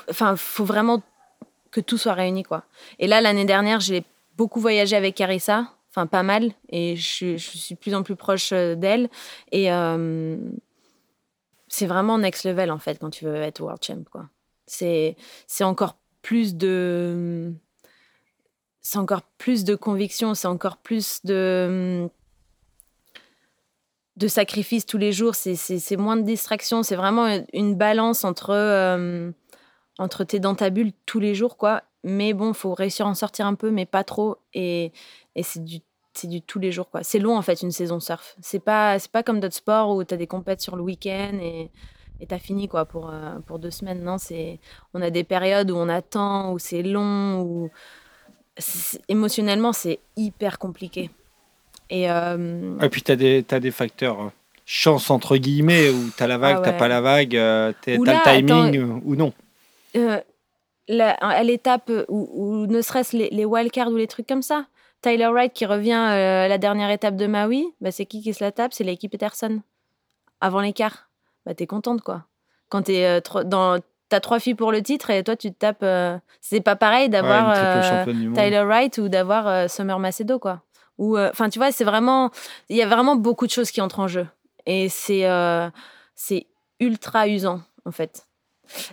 enfin 0.09 0.35
faut 0.35 0.65
vraiment 0.65 1.01
que 1.71 1.81
tout 1.81 1.97
soit 1.97 2.13
réuni 2.13 2.43
quoi 2.43 2.63
et 2.99 3.07
là 3.07 3.21
l'année 3.21 3.45
dernière 3.45 3.79
j'ai 3.79 4.03
beaucoup 4.37 4.59
voyagé 4.59 4.95
avec 4.95 5.15
Carissa 5.15 5.73
enfin 5.89 6.05
pas 6.05 6.23
mal 6.23 6.51
et 6.69 6.95
je, 6.95 7.37
suis 7.37 7.75
de 7.75 7.79
plus 7.79 7.95
en 7.95 8.03
plus 8.03 8.15
proche 8.15 8.51
d'elle 8.51 9.09
et 9.51 9.69
c'est 11.73 11.87
vraiment 11.87 12.19
next 12.19 12.45
level 12.45 12.69
en 12.69 12.77
fait 12.77 12.99
quand 12.99 13.09
tu 13.09 13.25
veux 13.25 13.35
être 13.35 13.59
world 13.59 13.83
champ 13.83 14.03
quoi. 14.11 14.29
C'est 14.67 15.15
c'est 15.47 15.63
encore 15.63 15.97
plus 16.21 16.55
de 16.55 17.51
c'est 18.81 18.99
encore 18.99 19.23
plus 19.39 19.63
de 19.63 19.73
conviction, 19.73 20.35
c'est 20.35 20.47
encore 20.47 20.77
plus 20.77 21.21
de 21.23 22.07
de 24.17 24.27
sacrifice 24.27 24.85
tous 24.85 24.97
les 24.97 25.11
jours, 25.11 25.35
c'est 25.35 25.97
moins 25.97 26.17
de 26.17 26.21
distraction, 26.21 26.83
c'est 26.83 26.95
vraiment 26.95 27.39
une 27.51 27.75
balance 27.75 28.23
entre 28.23 28.51
euh, 28.51 29.31
entre 29.97 30.23
t'es 30.23 30.39
dans 30.39 30.55
ta 30.55 30.69
bulle 30.69 30.91
tous 31.05 31.19
les 31.19 31.33
jours 31.33 31.57
quoi, 31.57 31.83
mais 32.03 32.33
bon, 32.33 32.53
faut 32.53 32.73
réussir 32.73 33.07
à 33.07 33.09
en 33.09 33.15
sortir 33.15 33.47
un 33.47 33.55
peu 33.55 33.71
mais 33.71 33.85
pas 33.85 34.03
trop 34.03 34.37
et, 34.53 34.91
et 35.35 35.43
c'est 35.43 35.63
du 35.63 35.79
du 36.25 36.43
tous 36.43 36.59
les 36.59 36.71
jours 36.71 36.91
quoi. 36.91 37.01
C'est 37.01 37.17
long 37.17 37.35
en 37.35 37.41
fait 37.41 37.63
une 37.63 37.71
saison 37.71 37.99
surf. 37.99 38.35
C'est 38.39 38.59
pas 38.59 38.97
pas 39.11 39.23
comme 39.23 39.39
d'autres 39.39 39.55
sports 39.55 39.89
où 39.89 40.03
tu 40.03 40.13
as 40.13 40.17
des 40.17 40.27
compètes 40.27 40.61
sur 40.61 40.75
le 40.75 40.83
week-end 40.83 41.39
et 41.41 41.71
et 42.19 42.27
t'as 42.27 42.39
fini 42.39 42.67
quoi 42.67 42.85
pour 42.85 43.09
euh, 43.09 43.39
pour 43.47 43.59
deux 43.59 43.71
semaines. 43.71 44.03
Non, 44.03 44.17
c'est 44.19 44.59
on 44.93 45.01
a 45.01 45.09
des 45.09 45.23
périodes 45.23 45.71
où 45.71 45.75
on 45.75 45.89
attend, 45.89 46.53
où 46.53 46.59
c'est 46.59 46.83
long, 46.83 47.41
où 47.41 47.69
émotionnellement 49.09 49.73
c'est 49.73 49.99
hyper 50.15 50.59
compliqué. 50.59 51.09
Et, 51.93 52.09
euh... 52.09 52.79
et 52.81 52.89
puis 52.89 53.03
t'as 53.03 53.15
des 53.15 53.45
as 53.51 53.59
des 53.59 53.69
facteurs 53.69 54.19
euh, 54.19 54.29
chance 54.65 55.11
entre 55.11 55.37
guillemets 55.37 55.91
où 55.91 56.09
t'as 56.17 56.25
la 56.25 56.39
vague, 56.39 56.57
ah 56.57 56.61
t'as 56.63 56.73
pas 56.73 56.87
la 56.87 57.01
vague, 57.01 57.35
euh, 57.35 57.71
t'as 57.83 57.97
le 57.97 58.23
timing 58.23 58.99
ou 59.05 59.15
non. 59.15 59.31
à 61.21 61.43
l'étape 61.43 61.91
où, 62.07 62.65
ne 62.67 62.81
serait-ce 62.81 63.15
les, 63.15 63.29
les 63.29 63.45
wildcards 63.45 63.91
ou 63.91 63.97
les 63.97 64.07
trucs 64.07 64.25
comme 64.25 64.41
ça, 64.41 64.65
Tyler 65.03 65.27
Wright 65.27 65.53
qui 65.53 65.67
revient 65.67 65.91
à 65.91 66.47
la 66.47 66.57
dernière 66.57 66.89
étape 66.89 67.15
de 67.15 67.27
Maui, 67.27 67.67
bah, 67.79 67.91
c'est 67.91 68.07
qui 68.07 68.23
qui 68.23 68.33
se 68.33 68.43
la 68.43 68.51
tape? 68.51 68.73
C'est 68.73 68.83
l'équipe 68.83 69.11
Peterson. 69.11 69.61
Avant 70.41 70.61
l'écart. 70.61 71.09
Bah, 71.45 71.53
t'es 71.53 71.67
contente, 71.67 72.01
quoi. 72.01 72.23
Quand 72.69 72.81
t'es 72.83 73.21
dans. 73.45 73.77
T'as 74.09 74.19
trois 74.19 74.39
filles 74.39 74.55
pour 74.55 74.71
le 74.71 74.81
titre 74.81 75.09
et 75.09 75.23
toi 75.23 75.35
tu 75.35 75.51
te 75.51 75.57
tapes. 75.59 75.83
Euh, 75.83 76.17
c'est 76.41 76.61
pas 76.61 76.75
pareil 76.75 77.09
d'avoir 77.09 77.53
Tyler 78.05 78.63
Wright 78.63 78.97
ou 78.97 79.09
d'avoir 79.09 79.69
Summer 79.69 79.99
Macedo, 79.99 80.39
quoi. 80.39 80.61
Ou 81.03 81.17
enfin 81.17 81.49
tu 81.49 81.59
vois 81.59 81.71
c'est 81.71 81.83
vraiment 81.83 82.31
il 82.69 82.77
y 82.77 82.81
a 82.81 82.87
vraiment 82.87 83.15
beaucoup 83.15 83.45
de 83.45 83.51
choses 83.51 83.71
qui 83.71 83.81
entrent 83.81 83.99
en 83.99 84.07
jeu 84.07 84.25
et 84.65 84.89
c'est 84.89 85.23
c'est 86.15 86.47
ultra 86.79 87.27
usant 87.27 87.61
en 87.85 87.91
fait. 87.91 88.25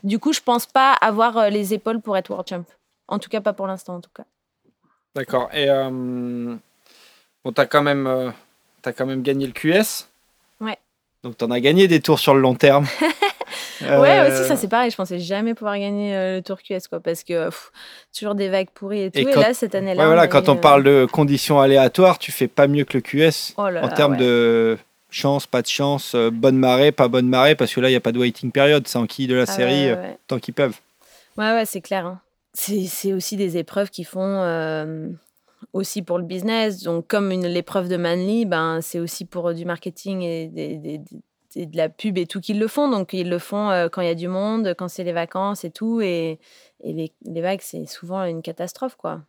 Du 0.02 0.18
coup 0.18 0.32
je 0.32 0.40
pense 0.40 0.66
pas 0.66 0.92
avoir 0.92 1.50
les 1.50 1.72
épaules 1.74 2.00
pour 2.00 2.16
être 2.16 2.30
world 2.30 2.48
champ. 2.48 2.64
En 3.06 3.18
tout 3.18 3.28
cas 3.28 3.40
pas 3.40 3.52
pour 3.52 3.66
l'instant 3.66 3.94
en 3.96 4.00
tout 4.00 4.10
cas. 4.14 4.24
D'accord. 5.14 5.48
Et 5.52 5.68
euh, 5.68 6.56
bon, 7.44 7.52
t'as 7.52 7.66
quand 7.66 7.82
même, 7.82 8.06
euh, 8.06 8.30
as 8.84 8.92
quand 8.92 9.06
même 9.06 9.22
gagné 9.22 9.46
le 9.46 9.52
QS. 9.52 10.08
Ouais. 10.60 10.78
Donc 11.22 11.36
t'en 11.36 11.50
as 11.50 11.60
gagné 11.60 11.88
des 11.88 12.00
tours 12.00 12.18
sur 12.18 12.34
le 12.34 12.40
long 12.40 12.54
terme. 12.54 12.86
Ouais, 13.82 14.30
aussi 14.30 14.48
ça 14.48 14.56
c'est 14.56 14.68
pareil. 14.68 14.90
Je 14.90 14.96
pensais 14.96 15.18
jamais 15.18 15.54
pouvoir 15.54 15.78
gagner 15.78 16.14
euh, 16.14 16.36
le 16.36 16.42
tour 16.42 16.58
QS 16.62 16.88
quoi, 16.88 17.00
parce 17.00 17.24
que 17.24 17.50
toujours 18.16 18.34
des 18.34 18.48
vagues 18.48 18.70
pourries 18.74 19.02
et 19.02 19.10
tout. 19.10 19.18
Et, 19.20 19.34
là 19.34 19.54
cette 19.54 19.74
année-là. 19.74 20.02
Ouais, 20.02 20.06
voilà, 20.06 20.28
quand 20.28 20.48
on 20.48 20.56
parle 20.56 20.82
de 20.82 21.06
conditions 21.10 21.60
aléatoires, 21.60 22.18
tu 22.18 22.32
fais 22.32 22.48
pas 22.48 22.66
mieux 22.66 22.84
que 22.84 22.96
le 22.96 23.00
QS 23.00 23.54
oh 23.56 23.62
en 23.62 23.88
termes 23.88 24.16
de 24.16 24.78
chance, 25.10 25.46
pas 25.46 25.62
de 25.62 25.66
chance, 25.66 26.14
bonne 26.14 26.56
marée, 26.56 26.92
pas 26.92 27.08
bonne 27.08 27.28
marée, 27.28 27.54
parce 27.54 27.74
que 27.74 27.80
là 27.80 27.90
il 27.90 27.92
y 27.92 27.96
a 27.96 28.00
pas 28.00 28.12
de 28.12 28.18
waiting 28.18 28.52
period, 28.52 28.86
c'est 28.86 28.98
en 28.98 29.06
qui 29.06 29.26
de 29.26 29.34
la 29.34 29.42
ah 29.42 29.46
série 29.46 29.90
tant 30.26 30.38
qu'ils 30.38 30.54
peuvent. 30.54 30.76
Ouais 31.36 31.52
ouais 31.52 31.64
c'est 31.64 31.80
clair. 31.80 32.06
Hein 32.06 32.20
c'est 32.52 33.12
aussi 33.12 33.36
des 33.36 33.56
épreuves 33.56 33.90
qui 33.90 34.04
font 34.04 34.20
euh, 34.20 35.08
aussi 35.72 36.02
pour 36.02 36.18
le 36.18 36.24
business. 36.24 36.82
Donc, 36.82 37.06
comme 37.06 37.30
l'épreuve 37.30 37.88
de 37.88 37.96
Manly, 37.96 38.44
ben, 38.44 38.80
c'est 38.80 38.98
aussi 38.98 39.24
pour 39.24 39.54
du 39.54 39.64
marketing 39.64 40.22
et, 40.22 41.00
de 41.56 41.76
la 41.76 41.88
pub 41.88 42.18
et 42.18 42.26
tout 42.26 42.40
qu'ils 42.40 42.58
le 42.58 42.68
font. 42.68 42.88
Donc, 42.88 43.12
ils 43.12 43.28
le 43.28 43.38
font 43.38 43.70
euh, 43.70 43.88
quand 43.88 44.00
il 44.02 44.08
y 44.08 44.10
a 44.10 44.14
du 44.14 44.28
monde, 44.28 44.74
quand 44.76 44.88
c'est 44.88 45.04
les 45.04 45.12
vacances 45.12 45.64
et 45.64 45.70
tout. 45.70 46.00
Et, 46.00 46.38
les, 46.82 47.12
vagues, 47.26 47.60
c'est 47.62 47.86
souvent 47.86 48.24
une 48.24 48.42
catastrophe, 48.42 48.96
quoi. 48.96 49.22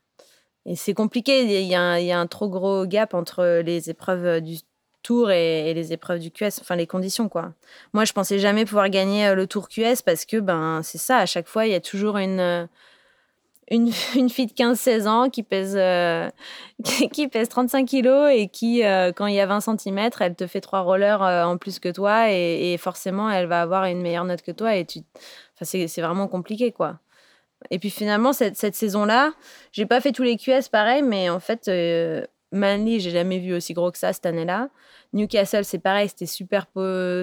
Et 0.66 0.76
c'est 0.76 0.94
compliqué. 0.94 1.44
Il 1.44 1.68
y, 1.68 1.76
a, 1.76 2.00
il 2.00 2.06
y, 2.06 2.12
a 2.12 2.20
un 2.20 2.28
trop 2.28 2.50
gros 2.50 2.86
gap 2.86 3.14
entre 3.14 3.62
les 3.62 3.90
épreuves 3.90 4.42
du 4.42 4.60
tour 5.04 5.32
et, 5.32 5.74
les 5.74 5.94
épreuves 5.94 6.20
du 6.20 6.32
QS, 6.32 6.60
enfin 6.62 6.76
les 6.76 6.88
conditions 6.88 7.28
quoi. 7.30 7.54
Moi 7.94 8.06
je 8.06 8.14
pensais 8.14 8.40
jamais 8.40 8.66
pouvoir 8.66 8.90
gagner 8.90 9.28
euh, 9.28 9.36
le 9.36 9.48
tour 9.48 9.68
QS 9.68 10.04
parce 10.06 10.26
que 10.26 10.38
ben 10.38 10.82
c'est 10.84 10.98
ça, 11.00 11.18
à 11.18 11.26
chaque 11.26 11.48
fois 11.48 11.66
il 11.66 11.72
y 11.72 11.76
a 11.76 11.82
toujours 11.82 12.18
une 12.18 12.68
une, 13.72 13.90
une 14.16 14.30
fille 14.30 14.48
de 14.48 14.54
15-16 14.54 15.08
ans 15.08 15.30
qui 15.30 15.42
pèse, 15.42 15.76
euh, 15.76 16.30
qui, 16.84 17.28
pèse 17.28 17.50
35 17.50 17.88
kilos 17.88 18.30
et 18.32 18.48
qui, 18.48 18.84
euh, 18.84 19.12
quand 19.12 19.26
il 19.26 19.36
y 19.36 19.40
a 19.40 19.48
20 19.48 19.62
cm, 19.78 20.10
elle 20.20 20.36
te 20.36 20.46
fait 20.46 20.62
trois 20.62 20.82
rollers 20.82 21.24
euh, 21.24 21.44
en 21.46 21.58
plus 21.58 21.80
que 21.80 21.90
toi 21.90 22.30
et, 22.30 22.78
forcément, 22.78 23.32
elle 23.32 23.48
va 23.48 23.62
avoir 23.62 23.86
une 23.86 24.02
meilleure 24.02 24.26
note 24.26 24.44
que 24.44 24.52
toi 24.52 24.76
et 24.76 24.86
tu... 24.86 25.00
enfin, 25.56 25.66
c'est 25.88 26.02
vraiment 26.02 26.28
compliqué, 26.28 26.72
quoi. 26.72 27.00
Et 27.70 27.80
puis 27.80 27.92
finalement, 27.92 28.34
cette, 28.34 28.58
cette 28.58 28.76
saison-là, 28.76 29.34
j'ai 29.72 29.86
pas 29.86 30.02
fait 30.02 30.12
tous 30.12 30.24
les 30.24 30.36
QS 30.36 30.70
pareil, 30.72 31.04
mais 31.04 31.30
en 31.30 31.40
fait, 31.40 31.70
Manly, 32.52 33.00
j'ai 33.00 33.12
jamais 33.12 33.38
vu 33.38 33.54
aussi 33.54 33.74
gros 33.74 33.92
que 33.92 34.00
ça 34.00 34.14
cette 34.14 34.26
année-là. 34.26 34.70
Newcastle, 35.14 35.64
c'est 35.64 35.78
pareil, 35.78 36.10
c'était 36.10 36.26
super, 36.26 36.66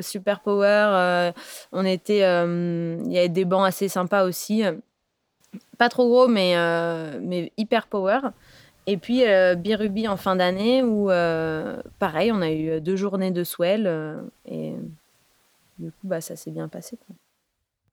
super 0.01 0.41
power. 0.41 1.33
on 1.73 1.85
était, 1.85 2.19
il 2.20 3.12
y 3.12 3.19
avait 3.19 3.29
des 3.29 3.45
bancs 3.45 3.66
assez 3.66 3.89
sympas 3.89 4.23
aussi 4.23 4.62
pas 5.77 5.89
trop 5.89 6.09
gros, 6.09 6.29
mais, 6.29 6.57
euh, 6.57 7.19
mais 7.23 7.53
hyper 7.57 7.87
power. 7.87 8.21
Et 8.87 8.97
puis 8.97 9.27
euh, 9.27 9.55
Birubi 9.55 10.09
en 10.09 10.17
fin 10.17 10.37
d'année 10.37 10.83
où, 10.83 11.11
euh, 11.11 11.81
pareil, 11.99 12.33
on 12.33 12.41
a 12.41 12.51
eu 12.51 12.81
deux 12.81 12.97
journées 12.97 13.31
de 13.31 13.45
swell 13.45 13.87
et 14.47 14.73
du 15.79 15.91
coup, 15.91 16.07
bah, 16.09 16.21
ça 16.21 16.37
s'est 16.37 16.51
bien 16.51 16.69
passé. 16.69 16.97
quoi. 17.07 17.15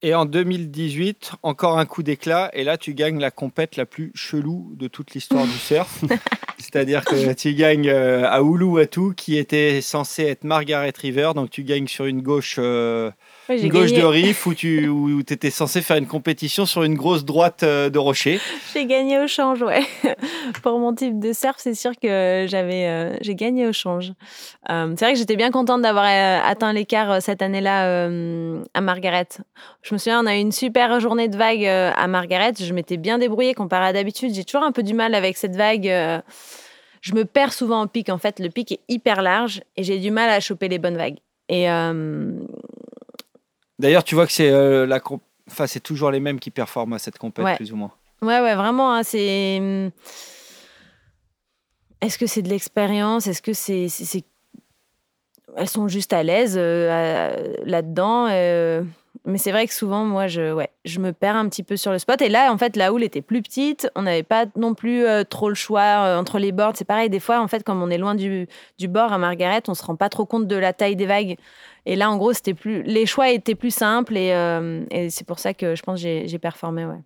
Et 0.01 0.13
en 0.13 0.25
2018, 0.25 1.33
encore 1.41 1.79
un 1.79 1.85
coup 1.85 2.03
d'éclat, 2.03 2.49
et 2.53 2.63
là 2.63 2.77
tu 2.77 2.93
gagnes 2.93 3.19
la 3.19 3.31
compète 3.31 3.75
la 3.75 3.85
plus 3.85 4.11
chelou 4.13 4.73
de 4.75 4.87
toute 4.87 5.13
l'histoire 5.13 5.45
du 5.45 5.57
surf. 5.57 6.03
C'est-à-dire 6.57 7.03
que 7.03 7.33
tu 7.33 7.53
gagnes 7.53 7.89
à 7.89 8.39
Uluwatu, 8.41 9.13
qui 9.15 9.37
était 9.37 9.81
censé 9.81 10.23
être 10.23 10.43
Margaret 10.43 10.93
River, 10.97 11.31
donc 11.35 11.49
tu 11.49 11.63
gagnes 11.63 11.87
sur 11.87 12.05
une 12.05 12.21
gauche, 12.21 12.55
euh, 12.59 13.11
Ouais, 13.47 13.57
j'ai 13.57 13.65
une 13.65 13.71
gauche 13.71 13.91
gagné- 13.91 14.01
de 14.01 14.05
riff 14.05 14.45
où 14.47 14.53
tu 14.53 14.87
où 14.87 15.19
étais 15.19 15.51
censé 15.51 15.81
faire 15.81 15.97
une 15.97 16.07
compétition 16.07 16.65
sur 16.65 16.83
une 16.83 16.95
grosse 16.95 17.25
droite 17.25 17.61
euh, 17.63 17.89
de 17.89 17.99
rocher. 17.99 18.39
J'ai 18.73 18.85
gagné 18.85 19.19
au 19.19 19.27
change, 19.27 19.61
ouais. 19.61 19.83
Pour 20.63 20.79
mon 20.79 20.93
type 20.95 21.19
de 21.19 21.31
surf, 21.31 21.55
c'est 21.57 21.75
sûr 21.75 21.91
que 22.01 22.45
j'avais, 22.47 22.87
euh, 22.87 23.15
j'ai 23.21 23.35
gagné 23.35 23.67
au 23.67 23.73
change. 23.73 24.13
Euh, 24.69 24.93
c'est 24.97 25.05
vrai 25.05 25.13
que 25.13 25.19
j'étais 25.19 25.35
bien 25.35 25.51
contente 25.51 25.81
d'avoir 25.81 26.05
atteint 26.45 26.73
l'écart 26.73 27.21
cette 27.21 27.41
année-là 27.41 27.85
euh, 27.87 28.63
à 28.73 28.81
Margaret. 28.81 29.27
Je 29.83 29.93
me 29.93 29.99
souviens, 29.99 30.23
on 30.23 30.25
a 30.25 30.35
eu 30.35 30.39
une 30.39 30.51
super 30.51 30.99
journée 30.99 31.27
de 31.27 31.37
vague 31.37 31.65
à 31.65 32.07
Margaret. 32.07 32.53
Je 32.59 32.73
m'étais 32.73 32.97
bien 32.97 33.17
débrouillée 33.19 33.53
comparé 33.53 33.87
à 33.87 33.93
d'habitude. 33.93 34.33
J'ai 34.33 34.43
toujours 34.43 34.63
un 34.65 34.71
peu 34.71 34.81
du 34.83 34.93
mal 34.93 35.13
avec 35.13 35.37
cette 35.37 35.55
vague. 35.55 35.83
je 37.01 37.13
me 37.13 37.25
perds 37.25 37.53
souvent 37.53 37.83
au 37.83 37.87
pic. 37.87 38.09
En 38.09 38.17
fait, 38.17 38.39
le 38.39 38.49
pic 38.49 38.71
est 38.71 38.79
hyper 38.89 39.21
large 39.21 39.61
et 39.77 39.83
j'ai 39.83 39.99
du 39.99 40.09
mal 40.09 40.29
à 40.31 40.39
choper 40.39 40.67
les 40.67 40.79
bonnes 40.79 40.97
vagues. 40.97 41.17
Et 41.47 41.69
euh, 41.69 42.31
D'ailleurs, 43.79 44.03
tu 44.03 44.15
vois 44.15 44.25
que 44.25 44.31
c'est 44.33 44.49
euh, 44.49 44.85
la 44.85 44.99
comp- 44.99 45.21
enfin, 45.49 45.67
c'est 45.67 45.79
toujours 45.81 46.11
les 46.11 46.19
mêmes 46.19 46.39
qui 46.39 46.51
performent 46.51 46.93
à 46.93 46.99
cette 46.99 47.17
compète, 47.17 47.45
Ouais. 47.45 47.55
plus 47.55 47.71
ou 47.73 47.75
moins. 47.75 47.91
Ouais, 48.21 48.39
ouais, 48.39 48.55
vraiment, 48.55 48.93
hein, 48.93 49.03
c'est. 49.03 49.57
hum, 49.59 49.91
Est-ce 52.01 52.17
que 52.17 52.27
c'est 52.27 52.41
de 52.41 52.49
l'expérience? 52.49 53.27
Est-ce 53.27 53.41
que 53.41 53.53
c'est. 53.53 53.87
c'est- 53.89 54.05
c'est- 54.05 54.25
Elles 55.57 55.69
sont 55.69 55.87
juste 55.87 56.11
à 56.13 56.21
l'aise 56.23 56.55
euh, 56.57 57.53
là-dedans. 57.63 58.27
euh, 58.29 58.83
Mais 59.27 59.39
c'est 59.39 59.51
vrai 59.51 59.65
que 59.65 59.73
souvent, 59.73 60.05
moi, 60.05 60.27
je, 60.27 60.53
ouais, 60.53 60.69
je 60.85 60.99
me 60.99 61.11
perds 61.11 61.35
un 61.35 61.49
petit 61.49 61.63
peu 61.63 61.77
sur 61.77 61.91
le 61.91 61.97
spot. 61.97 62.21
Et 62.21 62.29
là, 62.29 62.53
en 62.53 62.57
fait, 62.59 62.75
la 62.75 62.93
houle 62.93 63.03
était 63.03 63.23
plus 63.23 63.41
petite. 63.41 63.89
On 63.95 64.03
n'avait 64.03 64.23
pas 64.23 64.45
non 64.55 64.75
plus 64.75 65.03
euh, 65.03 65.23
trop 65.23 65.49
le 65.49 65.55
choix 65.55 65.81
euh, 65.81 66.19
entre 66.19 66.37
les 66.37 66.51
boards. 66.51 66.73
C'est 66.75 66.85
pareil, 66.85 67.09
des 67.09 67.19
fois, 67.19 67.39
en 67.41 67.47
fait, 67.47 67.63
comme 67.63 67.81
on 67.81 67.89
est 67.89 67.97
loin 67.97 68.13
du, 68.13 68.47
du 68.77 68.87
bord 68.87 69.11
à 69.11 69.17
Margaret, 69.17 69.63
on 69.67 69.73
se 69.73 69.83
rend 69.83 69.95
pas 69.95 70.09
trop 70.09 70.25
compte 70.25 70.47
de 70.47 70.55
la 70.55 70.73
taille 70.73 70.95
des 70.95 71.07
vagues. 71.07 71.37
Et 71.87 71.95
là, 71.95 72.11
en 72.11 72.17
gros, 72.17 72.33
c'était 72.33 72.53
plus, 72.53 72.83
les 72.83 73.07
choix 73.07 73.31
étaient 73.31 73.55
plus 73.55 73.73
simples. 73.73 74.15
Et, 74.15 74.31
euh, 74.31 74.85
et 74.91 75.09
c'est 75.09 75.25
pour 75.25 75.39
ça 75.39 75.55
que 75.55 75.75
je 75.75 75.81
pense 75.81 76.01
que 76.01 76.27
j'ai 76.27 76.39
performé, 76.39 76.85
ouais. 76.85 77.01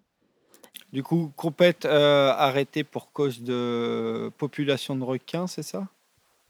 Du 0.91 1.03
coup, 1.03 1.31
compète 1.37 1.85
arrêtée 1.85 2.83
pour 2.83 3.13
cause 3.13 3.43
de 3.43 4.29
population 4.37 4.95
de 4.95 5.03
requins, 5.03 5.47
c'est 5.47 5.63
ça? 5.63 5.83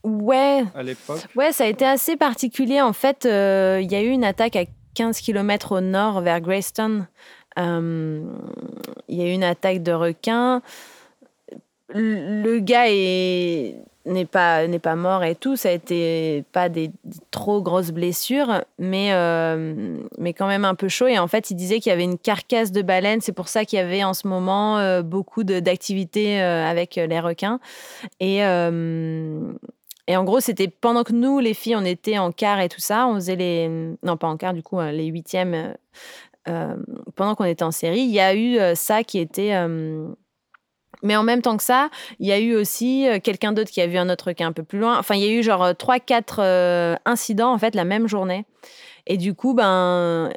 Ouais, 0.03 0.63
à 0.73 0.81
l'époque? 0.81 1.19
Ouais, 1.35 1.51
ça 1.51 1.65
a 1.65 1.67
été 1.67 1.85
assez 1.85 2.15
particulier. 2.15 2.81
En 2.81 2.93
fait, 2.93 3.25
euh, 3.25 3.79
il 3.83 3.91
y 3.91 3.95
a 3.95 4.01
eu 4.01 4.07
une 4.07 4.23
attaque 4.23 4.55
à 4.55 4.63
15 4.95 5.21
km 5.21 5.73
au 5.73 5.81
nord, 5.81 6.21
vers 6.21 6.41
Greystone. 6.41 7.07
Euh, 7.57 8.21
Il 9.07 9.17
y 9.17 9.21
a 9.21 9.27
eu 9.27 9.31
une 9.31 9.43
attaque 9.43 9.83
de 9.83 9.91
requins. 9.91 10.61
Le 11.93 12.59
gars 12.59 12.85
est 12.87 13.75
n'est 14.05 14.25
pas 14.25 14.95
mort 14.95 15.23
et 15.23 15.35
tout. 15.35 15.55
Ça 15.55 15.69
a 15.69 15.71
été 15.71 16.43
pas 16.51 16.69
des, 16.69 16.91
trop 17.31 17.61
grosses 17.61 17.91
blessures, 17.91 18.63
mais 18.79 19.13
euh, 19.13 19.97
mais 20.17 20.33
quand 20.33 20.47
même 20.47 20.65
un 20.65 20.75
peu 20.75 20.87
chaud. 20.87 21.07
Et 21.07 21.19
en 21.19 21.27
fait, 21.27 21.51
il 21.51 21.55
disait 21.55 21.79
qu'il 21.79 21.91
y 21.91 21.93
avait 21.93 22.03
une 22.03 22.17
carcasse 22.17 22.71
de 22.71 22.81
baleine. 22.81 23.21
C'est 23.21 23.33
pour 23.33 23.47
ça 23.47 23.65
qu'il 23.65 23.77
y 23.77 23.81
avait 23.81 24.03
en 24.03 24.13
ce 24.13 24.27
moment 24.27 24.79
euh, 24.79 25.01
beaucoup 25.01 25.43
d'activités 25.43 26.39
avec 26.39 26.95
les 26.95 27.19
requins. 27.19 27.59
Et 28.19 28.41
et 30.09 30.17
en 30.17 30.23
gros, 30.23 30.39
c'était 30.39 30.67
pendant 30.67 31.03
que 31.03 31.13
nous, 31.13 31.37
les 31.37 31.53
filles, 31.53 31.75
on 31.75 31.85
était 31.85 32.17
en 32.17 32.31
quart 32.31 32.59
et 32.61 32.67
tout 32.67 32.79
ça, 32.79 33.05
on 33.07 33.13
faisait 33.13 33.35
les. 33.35 33.69
Non, 34.01 34.17
pas 34.17 34.27
en 34.27 34.37
quart, 34.37 34.55
du 34.55 34.63
coup, 34.63 34.79
euh, 34.79 34.91
les 34.91 35.05
huitièmes. 35.05 35.53
euh, 35.53 35.73
euh, 36.47 36.75
pendant 37.15 37.35
qu'on 37.35 37.43
était 37.43 37.61
en 37.61 37.69
série, 37.69 37.99
il 37.99 38.09
y 38.09 38.19
a 38.19 38.33
eu 38.33 38.57
ça 38.75 39.03
qui 39.03 39.19
était. 39.19 39.53
mais 41.03 41.15
en 41.15 41.21
même 41.21 41.43
temps 41.43 41.57
que 41.57 41.63
ça, 41.63 41.91
il 42.17 42.25
y 42.25 42.31
a 42.31 42.39
eu 42.39 42.55
aussi 42.55 43.05
quelqu'un 43.23 43.51
d'autre 43.51 43.69
qui 43.69 43.81
a 43.81 43.87
vu 43.87 43.97
un 43.97 44.09
autre 44.09 44.29
requin 44.29 44.47
un 44.47 44.51
peu 44.51 44.63
plus 44.63 44.79
loin. 44.79 44.97
Enfin, 44.97 45.13
il 45.13 45.21
y 45.21 45.27
a 45.27 45.31
eu 45.31 45.43
genre 45.43 45.73
3-4 45.73 46.97
incidents, 47.05 47.53
en 47.53 47.59
fait, 47.59 47.75
la 47.75 47.83
même 47.85 48.07
journée. 48.07 48.45
Et 49.05 49.17
du 49.17 49.35
coup, 49.35 49.53
ben. 49.53 50.31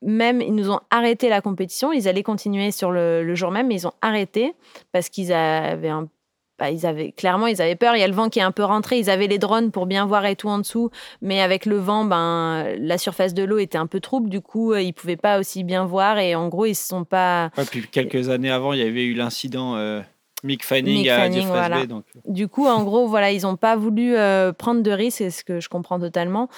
Même, 0.00 0.40
ils 0.40 0.54
nous 0.54 0.70
ont 0.70 0.78
arrêté 0.90 1.28
la 1.28 1.40
compétition. 1.40 1.92
Ils 1.92 2.06
allaient 2.06 2.22
continuer 2.22 2.70
sur 2.70 2.92
le, 2.92 3.24
le 3.24 3.34
jour 3.34 3.50
même, 3.50 3.66
mais 3.66 3.74
ils 3.74 3.86
ont 3.88 3.94
arrêté 4.00 4.54
parce 4.92 5.08
qu'ils 5.08 5.32
avaient 5.32 5.88
un 5.88 6.08
bah, 6.58 6.70
ils 6.70 6.86
avaient 6.86 7.12
clairement 7.12 7.46
ils 7.46 7.62
avaient 7.62 7.76
peur. 7.76 7.96
Il 7.96 8.00
y 8.00 8.02
a 8.02 8.08
le 8.08 8.14
vent 8.14 8.28
qui 8.28 8.38
est 8.38 8.42
un 8.42 8.52
peu 8.52 8.64
rentré. 8.64 8.98
Ils 8.98 9.10
avaient 9.10 9.26
les 9.26 9.38
drones 9.38 9.70
pour 9.70 9.86
bien 9.86 10.06
voir 10.06 10.24
et 10.26 10.36
tout 10.36 10.48
en 10.48 10.58
dessous, 10.58 10.90
mais 11.22 11.40
avec 11.40 11.66
le 11.66 11.76
vent, 11.76 12.04
ben 12.04 12.66
la 12.78 12.98
surface 12.98 13.34
de 13.34 13.44
l'eau 13.44 13.58
était 13.58 13.78
un 13.78 13.86
peu 13.86 14.00
trouble. 14.00 14.28
Du 14.28 14.40
coup, 14.40 14.72
euh, 14.72 14.80
ils 14.80 14.92
pouvaient 14.92 15.16
pas 15.16 15.38
aussi 15.38 15.64
bien 15.64 15.84
voir 15.84 16.18
et 16.18 16.34
en 16.34 16.48
gros 16.48 16.66
ils 16.66 16.74
se 16.74 16.86
sont 16.86 17.04
pas. 17.04 17.50
Ouais, 17.56 17.64
puis 17.64 17.86
quelques 17.86 18.28
années 18.28 18.50
avant, 18.50 18.72
il 18.72 18.80
y 18.80 18.82
avait 18.82 19.04
eu 19.04 19.14
l'incident 19.14 19.76
euh, 19.76 20.00
Mick 20.44 20.64
Fanning 20.64 20.98
Mick 20.98 21.08
à 21.08 21.16
Fanning, 21.16 21.32
Jeffreys 21.40 21.50
voilà. 21.50 21.80
Bay. 21.80 21.86
Donc, 21.86 22.04
Du 22.26 22.48
coup, 22.48 22.66
en 22.66 22.84
gros, 22.84 23.08
voilà, 23.08 23.32
ils 23.32 23.46
ont 23.46 23.56
pas 23.56 23.76
voulu 23.76 24.16
euh, 24.16 24.52
prendre 24.52 24.82
de 24.82 24.90
risques, 24.90 25.18
c'est 25.18 25.30
ce 25.30 25.42
que 25.44 25.60
je 25.60 25.68
comprends 25.68 25.98
totalement. 25.98 26.48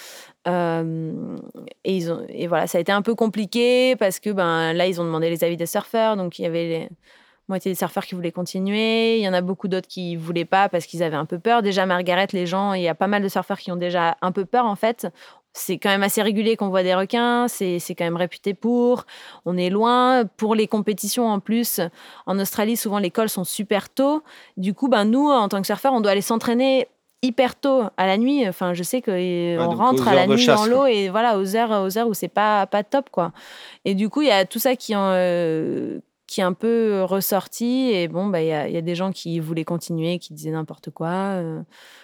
Euh, 0.48 1.12
et 1.84 1.96
ils 1.96 2.10
ont 2.12 2.22
et 2.28 2.46
voilà, 2.46 2.66
ça 2.66 2.78
a 2.78 2.80
été 2.80 2.92
un 2.92 3.02
peu 3.02 3.14
compliqué 3.14 3.96
parce 3.96 4.20
que 4.20 4.30
ben 4.30 4.72
là 4.72 4.86
ils 4.86 4.98
ont 5.00 5.04
demandé 5.04 5.28
les 5.28 5.44
avis 5.44 5.58
des 5.58 5.66
surfeurs, 5.66 6.16
donc 6.16 6.38
il 6.38 6.42
y 6.42 6.46
avait 6.46 6.64
les 6.66 6.88
moitié 7.50 7.70
des 7.70 7.74
surfeurs 7.76 8.06
qui 8.06 8.14
voulaient 8.14 8.32
continuer. 8.32 9.18
Il 9.18 9.22
y 9.22 9.28
en 9.28 9.34
a 9.34 9.42
beaucoup 9.42 9.68
d'autres 9.68 9.88
qui 9.88 10.16
voulaient 10.16 10.46
pas 10.46 10.70
parce 10.70 10.86
qu'ils 10.86 11.02
avaient 11.02 11.16
un 11.16 11.26
peu 11.26 11.38
peur. 11.38 11.60
Déjà, 11.60 11.84
Margaret, 11.84 12.28
les 12.32 12.46
gens, 12.46 12.72
il 12.72 12.82
y 12.82 12.88
a 12.88 12.94
pas 12.94 13.06
mal 13.06 13.22
de 13.22 13.28
surfeurs 13.28 13.58
qui 13.58 13.70
ont 13.70 13.76
déjà 13.76 14.16
un 14.22 14.32
peu 14.32 14.46
peur 14.46 14.64
en 14.64 14.76
fait. 14.76 15.06
C'est 15.52 15.78
quand 15.78 15.88
même 15.88 16.04
assez 16.04 16.22
régulier 16.22 16.56
qu'on 16.56 16.68
voit 16.68 16.84
des 16.84 16.94
requins, 16.94 17.48
c'est 17.48 17.80
quand 17.90 18.04
même 18.04 18.16
réputé 18.16 18.54
pour. 18.54 19.04
On 19.44 19.56
est 19.56 19.68
loin. 19.68 20.24
Pour 20.36 20.54
les 20.54 20.68
compétitions 20.68 21.26
en 21.26 21.40
plus, 21.40 21.80
en 22.26 22.38
Australie, 22.38 22.76
souvent 22.76 23.00
les 23.00 23.10
cols 23.10 23.28
sont 23.28 23.44
super 23.44 23.90
tôt. 23.90 24.22
Du 24.56 24.74
coup, 24.74 24.88
ben, 24.88 25.04
nous, 25.04 25.28
en 25.28 25.48
tant 25.48 25.60
que 25.60 25.66
surfeurs, 25.66 25.92
on 25.92 26.00
doit 26.00 26.12
aller 26.12 26.20
s'entraîner 26.20 26.86
hyper 27.22 27.56
tôt 27.56 27.82
à 27.96 28.06
la 28.06 28.16
nuit. 28.16 28.48
Enfin, 28.48 28.74
je 28.74 28.82
sais 28.84 29.02
qu'on 29.02 29.56
donc 29.56 29.76
rentre 29.76 30.06
aux 30.06 30.08
à 30.08 30.14
la 30.14 30.26
nuit 30.28 30.38
chasse, 30.38 30.60
dans 30.60 30.66
l'eau 30.66 30.86
et 30.86 31.08
voilà, 31.08 31.38
aux 31.38 31.56
heures, 31.56 31.82
aux 31.82 31.98
heures 31.98 32.06
où 32.06 32.14
c'est 32.14 32.28
pas, 32.28 32.66
pas 32.66 32.84
top, 32.84 33.10
quoi. 33.10 33.32
Et 33.84 33.94
du 33.94 34.08
coup, 34.08 34.22
il 34.22 34.28
y 34.28 34.32
a 34.32 34.44
tout 34.44 34.60
ça 34.60 34.76
qui, 34.76 34.94
en, 34.94 35.10
euh, 35.14 35.98
qui 36.30 36.40
est 36.40 36.44
un 36.44 36.52
peu 36.52 37.02
ressorti. 37.02 37.90
Et 37.92 38.06
bon, 38.06 38.28
bah, 38.28 38.40
il 38.40 38.46
y, 38.46 38.52
a, 38.52 38.68
y 38.68 38.76
a 38.76 38.80
des 38.82 38.94
gens 38.94 39.10
qui 39.10 39.40
voulaient 39.40 39.64
continuer, 39.64 40.20
qui 40.20 40.32
disaient 40.32 40.52
n'importe 40.52 40.90
quoi. 40.90 41.08
euh. 41.08 41.60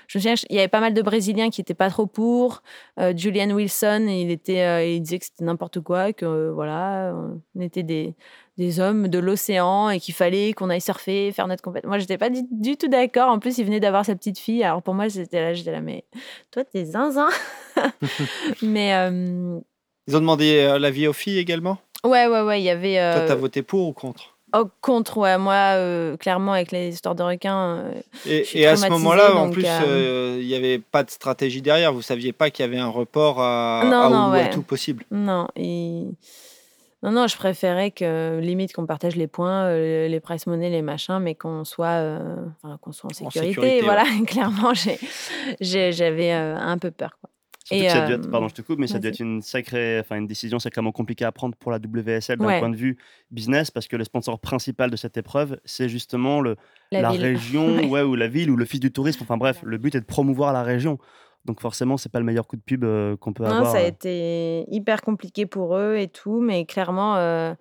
Je 0.09 0.19
me 0.19 0.21
souviens, 0.23 0.35
il 0.51 0.57
y 0.57 0.59
avait 0.59 0.69
pas 0.69 0.81
mal 0.81 0.95
de 0.95 1.03
Brésiliens 1.03 1.49
qui 1.51 1.61
étaient 1.61 1.75
pas 1.75 1.91
trop 1.91 2.07
pour. 2.07 2.63
Euh, 2.99 3.13
Julian 3.17 3.51
Wilson, 3.51 4.07
il, 4.09 4.31
était, 4.33 4.63
euh, 4.63 4.85
il 4.85 5.01
disait 5.01 5.19
que 5.21 5.25
c'était 5.27 5.45
n'importe 5.45 5.81
quoi, 5.81 6.13
que 6.13 6.25
euh, 6.27 6.53
voilà, 6.53 7.15
on 7.57 7.61
était 7.61 7.83
des, 7.85 8.15
des 8.57 8.81
hommes 8.81 9.07
de 9.09 9.19
l'océan 9.21 9.91
et 9.91 10.01
qu'il 10.01 10.15
fallait 10.15 10.53
qu'on 10.55 10.71
aille 10.71 10.81
surfer, 10.81 11.31
faire 11.33 11.47
notre 11.47 11.63
compétition. 11.63 11.89
Moi, 11.89 11.99
j'étais 11.99 12.19
pas 12.19 12.31
du, 12.31 12.41
du 12.51 12.77
tout 12.77 12.89
d'accord. 12.89 13.31
En 13.31 13.39
plus, 13.39 13.59
il 13.59 13.65
venait 13.65 13.81
d'avoir 13.81 14.05
sa 14.05 14.15
petite 14.17 14.39
fille. 14.41 14.63
Alors 14.65 14.83
pour 14.83 14.95
moi, 14.95 15.07
j'étais 15.09 15.41
là, 15.41 15.55
j'étais 15.55 15.73
là, 15.73 15.81
mais 15.81 16.05
toi, 16.51 16.65
t'es 16.65 16.85
zinzin. 16.85 17.29
mais 18.63 18.93
euh, 18.95 19.59
Ils 20.07 20.17
ont 20.17 20.21
demandé 20.21 20.61
euh, 20.63 20.79
l'avis 20.79 21.07
aux 21.09 21.13
filles 21.13 21.39
également? 21.39 21.79
Ouais, 22.07 22.27
ouais, 22.27 22.43
ouais, 22.43 22.61
il 22.61 22.65
y 22.65 22.71
avait. 22.71 22.95
Toi, 22.95 23.23
euh, 23.23 23.29
t'as 23.29 23.35
voté 23.35 23.63
pour 23.63 23.89
ou 23.89 23.93
contre? 23.93 24.35
Oh, 24.55 24.65
contre, 24.81 25.19
ouais, 25.19 25.37
moi, 25.39 25.75
euh, 25.75 26.17
clairement, 26.17 26.53
avec 26.53 26.71
les 26.73 26.89
histoires 26.89 27.15
de 27.15 27.23
requins. 27.23 27.79
euh, 27.79 27.93
Et, 28.55 28.67
à 28.67 28.77
ce 28.77 28.89
moment-là, 28.91 29.35
en 29.35 29.51
plus, 29.51 29.65
euh, 29.67 29.81
euh, 29.83 30.39
il 30.41 30.47
n'y 30.47 30.55
avait 30.55 30.79
pas 30.79 31.03
de 31.03 31.11
stratégie 31.11 31.61
derrière. 31.61 31.93
Vous 31.93 32.01
saviez 32.03 32.33
pas 32.33 32.51
qu'il 32.51 32.65
y 32.65 32.69
avait 32.69 32.79
un 32.79 32.89
report 32.89 33.41
à, 33.41 33.81
Non, 33.83 33.91
à 34.05 34.11
non, 34.11 34.29
Uluwatu 34.33 34.59
ouais. 34.59 34.65
possible? 34.65 35.05
Non, 35.11 35.49
et... 35.57 36.05
non, 37.03 37.11
non, 37.11 37.27
je 37.27 37.37
préférais 37.37 37.91
que 37.91 38.39
limite 38.41 38.73
qu'on 38.73 38.87
partage 38.87 39.17
les 39.17 39.27
points, 39.27 39.65
euh, 39.67 40.09
les 40.09 40.21
price 40.21 40.47
money, 40.47 40.71
les 40.71 40.81
machins, 40.83 41.19
mais 41.19 41.35
qu'on 41.35 41.65
soit, 41.65 41.89
euh, 41.99 42.37
enfin, 42.63 42.79
qu'on 42.81 42.93
soit 42.93 43.11
en 43.11 43.27
En 43.27 43.31
sécurité. 43.31 43.49
sécurité, 43.55 43.83
voilà, 43.83 44.05
clairement, 44.27 44.73
j'ai, 44.75 44.99
j'ai- 45.61 45.93
j'avais 45.93 46.33
euh, 46.33 46.57
un 46.57 46.79
peu 46.79 46.91
peur. 46.93 47.19
Quoi. 47.21 47.31
Et, 47.71 47.89
ça 47.89 48.07
euh, 48.07 48.15
être, 48.17 48.31
pardon, 48.31 48.49
je 48.49 48.55
te 48.55 48.63
coupe, 48.63 48.79
mais 48.79 48.87
ça 48.87 48.99
vas-y. 48.99 49.09
être 49.09 49.21
une 49.21 49.43
sacrée, 49.43 49.99
enfin 50.01 50.17
une 50.17 50.27
décision 50.27 50.59
sacrément 50.59 50.93
compliquée 50.93 51.25
à 51.25 51.33
prendre 51.33 51.57
pour 51.57 51.73
la 51.73 51.79
WSL 51.79 52.39
d'un 52.39 52.47
Ouais. 52.47 52.59
point 52.61 52.71
de 52.71 52.77
vue 52.77 52.97
business, 53.31 53.71
parce 53.71 53.89
que 53.89 53.97
le 53.97 54.05
sponsor 54.05 54.39
principal 54.39 54.91
de 54.91 54.97
cette 54.97 55.17
épreuve, 55.17 55.59
c'est 55.65 55.89
justement 55.89 56.41
le, 56.41 56.57
La 56.93 57.11
région, 57.11 57.67
Ouais. 57.77 57.87
ouais. 57.89 58.03
ou 58.03 58.15
la 58.15 58.29
ville, 58.29 58.51
ou 58.51 58.57
le 58.57 58.65
fils 58.65 58.81
du 58.81 58.93
tourisme. 58.93 59.21
Enfin 59.23 59.37
bref, 59.37 59.61
le 59.65 59.79
but 59.79 59.95
est 59.95 60.01
de 60.01 60.07
promouvoir 60.07 60.53
la 60.53 60.63
région. 60.63 60.99
Donc 61.45 61.61
forcément, 61.61 61.97
c'est 61.97 62.11
pas 62.11 62.19
le 62.19 62.25
meilleur 62.25 62.47
coup 62.49 62.57
de 62.57 62.63
pub 62.63 62.83
euh, 62.85 63.17
qu'on 63.17 63.33
peut 63.33 63.45
Non, 63.45 63.51
avoir. 63.51 63.71
ça 63.73 63.79
a 63.79 63.83
euh. 63.83 63.87
été 63.89 64.65
hyper 64.69 65.01
compliqué 65.03 65.47
pour 65.47 65.77
eux 65.77 65.97
et 65.97 66.09
tout, 66.09 66.41
mais 66.41 66.65
clairement, 66.67 67.17
euh, 67.17 67.55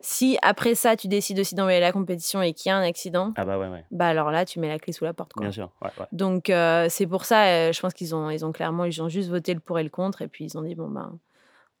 si 0.00 0.38
après 0.42 0.74
ça, 0.74 0.96
tu 0.96 1.08
décides 1.08 1.40
aussi 1.40 1.54
d'envoyer 1.54 1.80
la 1.80 1.92
compétition 1.92 2.40
et 2.40 2.52
qu'il 2.52 2.70
y 2.70 2.72
a 2.72 2.76
un 2.76 2.86
accident, 2.86 3.32
Ah 3.36 3.44
bah 3.44 3.58
ouais, 3.58 3.68
ouais, 3.68 3.84
bah 3.90 4.06
alors 4.06 4.30
là, 4.30 4.44
tu 4.44 4.60
mets 4.60 4.68
la 4.68 4.78
clé 4.78 4.92
sous 4.92 5.04
la 5.04 5.12
porte. 5.12 5.32
Quoi. 5.32 5.42
bien 5.42 5.52
sûr. 5.52 5.70
Ouais. 5.82 5.90
Donc 6.12 6.50
euh, 6.50 6.86
c'est 6.88 7.06
pour 7.06 7.24
ça, 7.24 7.46
euh, 7.46 7.72
je 7.72 7.80
pense 7.80 7.94
qu'ils 7.94 8.14
ont, 8.14 8.30
ils 8.30 8.44
ont 8.44 8.52
clairement, 8.52 8.84
ils 8.84 9.02
ont 9.02 9.08
juste 9.08 9.28
voté 9.28 9.54
le 9.54 9.60
pour 9.60 9.78
et 9.78 9.82
le 9.82 9.90
contre, 9.90 10.22
et 10.22 10.28
puis 10.28 10.44
ils 10.44 10.56
ont 10.56 10.62
dit 10.62 10.74
bon 10.74 10.88
ben, 10.88 11.18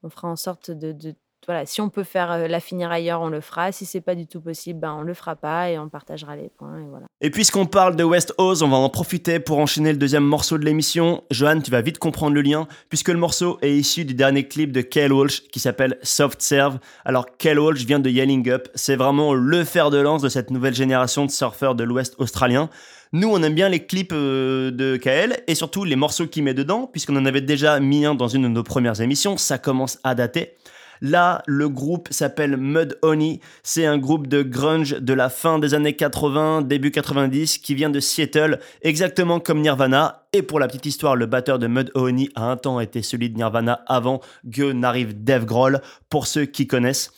on 0.02 0.10
fera 0.10 0.28
en 0.28 0.36
sorte 0.36 0.70
de, 0.70 0.92
de 0.92 1.14
voilà, 1.46 1.64
si 1.64 1.80
on 1.80 1.88
peut 1.88 2.04
faire 2.04 2.30
euh, 2.32 2.46
la 2.46 2.60
finir 2.60 2.90
ailleurs, 2.90 3.20
on 3.22 3.28
le 3.28 3.40
fera. 3.40 3.72
Si 3.72 3.86
c'est 3.86 4.00
pas 4.00 4.14
du 4.14 4.26
tout 4.26 4.40
possible, 4.40 4.80
ben 4.80 4.94
on 4.98 5.02
le 5.02 5.14
fera 5.14 5.34
pas 5.36 5.70
et 5.70 5.78
on 5.78 5.88
partagera 5.88 6.36
les 6.36 6.50
points. 6.50 6.78
Et, 6.78 6.88
voilà. 6.88 7.06
et 7.20 7.30
puisqu'on 7.30 7.64
parle 7.64 7.96
de 7.96 8.04
West 8.04 8.34
Oz, 8.38 8.62
on 8.62 8.68
va 8.68 8.76
en 8.76 8.90
profiter 8.90 9.40
pour 9.40 9.58
enchaîner 9.58 9.92
le 9.92 9.98
deuxième 9.98 10.24
morceau 10.24 10.58
de 10.58 10.64
l'émission. 10.64 11.24
Johan, 11.30 11.60
tu 11.60 11.70
vas 11.70 11.80
vite 11.80 11.98
comprendre 11.98 12.34
le 12.34 12.42
lien, 12.42 12.68
puisque 12.90 13.08
le 13.08 13.18
morceau 13.18 13.58
est 13.62 13.74
issu 13.74 14.04
du 14.04 14.14
dernier 14.14 14.46
clip 14.46 14.72
de 14.72 14.82
Kyle 14.82 15.12
Walsh 15.12 15.42
qui 15.48 15.60
s'appelle 15.60 15.98
Soft 16.02 16.42
Serve. 16.42 16.78
Alors, 17.04 17.26
Kyle 17.38 17.58
Walsh 17.58 17.84
vient 17.84 18.00
de 18.00 18.10
Yelling 18.10 18.48
Up. 18.50 18.68
C'est 18.74 18.96
vraiment 18.96 19.32
le 19.32 19.64
fer 19.64 19.90
de 19.90 19.98
lance 19.98 20.22
de 20.22 20.28
cette 20.28 20.50
nouvelle 20.50 20.74
génération 20.74 21.24
de 21.24 21.30
surfeurs 21.30 21.74
de 21.74 21.84
l'Ouest 21.84 22.14
australien. 22.18 22.68
Nous, 23.12 23.28
on 23.28 23.42
aime 23.42 23.54
bien 23.54 23.70
les 23.70 23.86
clips 23.86 24.12
euh, 24.12 24.70
de 24.70 24.98
KL 24.98 25.42
et 25.46 25.54
surtout 25.54 25.84
les 25.84 25.96
morceaux 25.96 26.26
qu'il 26.26 26.44
met 26.44 26.52
dedans, 26.52 26.86
puisqu'on 26.86 27.16
en 27.16 27.24
avait 27.24 27.40
déjà 27.40 27.80
mis 27.80 28.04
un 28.04 28.14
dans 28.14 28.28
une 28.28 28.42
de 28.42 28.48
nos 28.48 28.62
premières 28.62 29.00
émissions. 29.00 29.38
Ça 29.38 29.56
commence 29.56 29.98
à 30.04 30.14
dater. 30.14 30.56
Là, 31.00 31.42
le 31.46 31.68
groupe 31.68 32.08
s'appelle 32.10 32.56
Mud 32.56 32.98
Honey. 33.02 33.40
C'est 33.62 33.86
un 33.86 33.98
groupe 33.98 34.26
de 34.26 34.42
grunge 34.42 34.98
de 35.00 35.12
la 35.12 35.28
fin 35.28 35.58
des 35.58 35.74
années 35.74 35.94
80, 35.94 36.62
début 36.62 36.90
90, 36.90 37.58
qui 37.58 37.74
vient 37.74 37.90
de 37.90 38.00
Seattle, 38.00 38.58
exactement 38.82 39.40
comme 39.40 39.60
Nirvana. 39.60 40.26
Et 40.32 40.42
pour 40.42 40.60
la 40.60 40.68
petite 40.68 40.86
histoire, 40.86 41.16
le 41.16 41.26
batteur 41.26 41.58
de 41.58 41.66
Mud 41.66 41.90
Honey 41.94 42.28
a 42.34 42.50
un 42.50 42.56
temps 42.56 42.80
été 42.80 43.02
celui 43.02 43.30
de 43.30 43.36
Nirvana 43.36 43.82
avant 43.86 44.20
que 44.52 44.72
n'arrive 44.72 45.24
Dave 45.24 45.44
Grohl, 45.44 45.80
pour 46.08 46.26
ceux 46.26 46.44
qui 46.44 46.66
connaissent. 46.66 47.10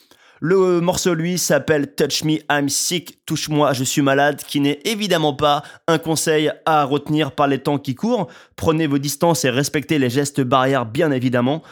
Le 0.42 0.80
morceau, 0.80 1.12
lui, 1.12 1.36
s'appelle 1.36 1.94
Touch 1.94 2.24
Me, 2.24 2.38
I'm 2.50 2.70
Sick, 2.70 3.26
Touche-moi, 3.26 3.74
je 3.74 3.84
suis 3.84 4.00
malade, 4.00 4.40
qui 4.46 4.60
n'est 4.60 4.80
évidemment 4.86 5.34
pas 5.34 5.62
un 5.86 5.98
conseil 5.98 6.50
à 6.64 6.84
retenir 6.84 7.32
par 7.32 7.46
les 7.46 7.58
temps 7.58 7.76
qui 7.76 7.94
courent. 7.94 8.26
Prenez 8.56 8.86
vos 8.86 8.96
distances 8.96 9.44
et 9.44 9.50
respectez 9.50 9.98
les 9.98 10.08
gestes 10.08 10.40
barrières, 10.40 10.86
bien 10.86 11.10
évidemment. 11.10 11.62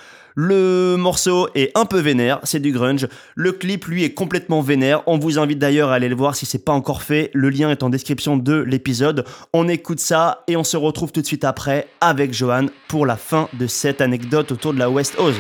Le 0.41 0.95
morceau 0.97 1.49
est 1.57 1.77
un 1.77 1.85
peu 1.85 1.99
vénère, 1.99 2.39
c'est 2.45 2.61
du 2.61 2.71
grunge. 2.71 3.09
Le 3.35 3.51
clip, 3.51 3.87
lui, 3.87 4.05
est 4.05 4.15
complètement 4.15 4.61
vénère. 4.61 5.03
On 5.07 5.19
vous 5.19 5.41
invite 5.41 5.59
d'ailleurs 5.59 5.91
à 5.91 5.97
aller 5.97 6.09
le 6.09 6.15
voir 6.15 6.37
si 6.37 6.47
c'est 6.47 6.65
pas 6.65 6.71
encore 6.71 7.03
fait. 7.03 7.33
Le 7.35 7.51
lien 7.51 7.71
est 7.71 7.83
en 7.83 7.91
description 7.91 8.37
de 8.37 8.55
l'épisode. 8.55 9.25
On 9.53 9.67
écoute 9.67 9.99
ça 9.99 10.45
et 10.47 10.57
on 10.57 10.63
se 10.63 10.77
retrouve 10.77 11.11
tout 11.11 11.23
de 11.23 11.27
suite 11.27 11.43
après 11.43 11.89
avec 12.01 12.33
Johan 12.33 12.67
pour 12.87 13.05
la 13.05 13.17
fin 13.17 13.49
de 13.59 13.67
cette 13.67 14.01
anecdote 14.01 14.53
autour 14.53 14.75
de 14.75 14.79
la 14.79 14.89
West 14.89 15.17
Oz. 15.19 15.35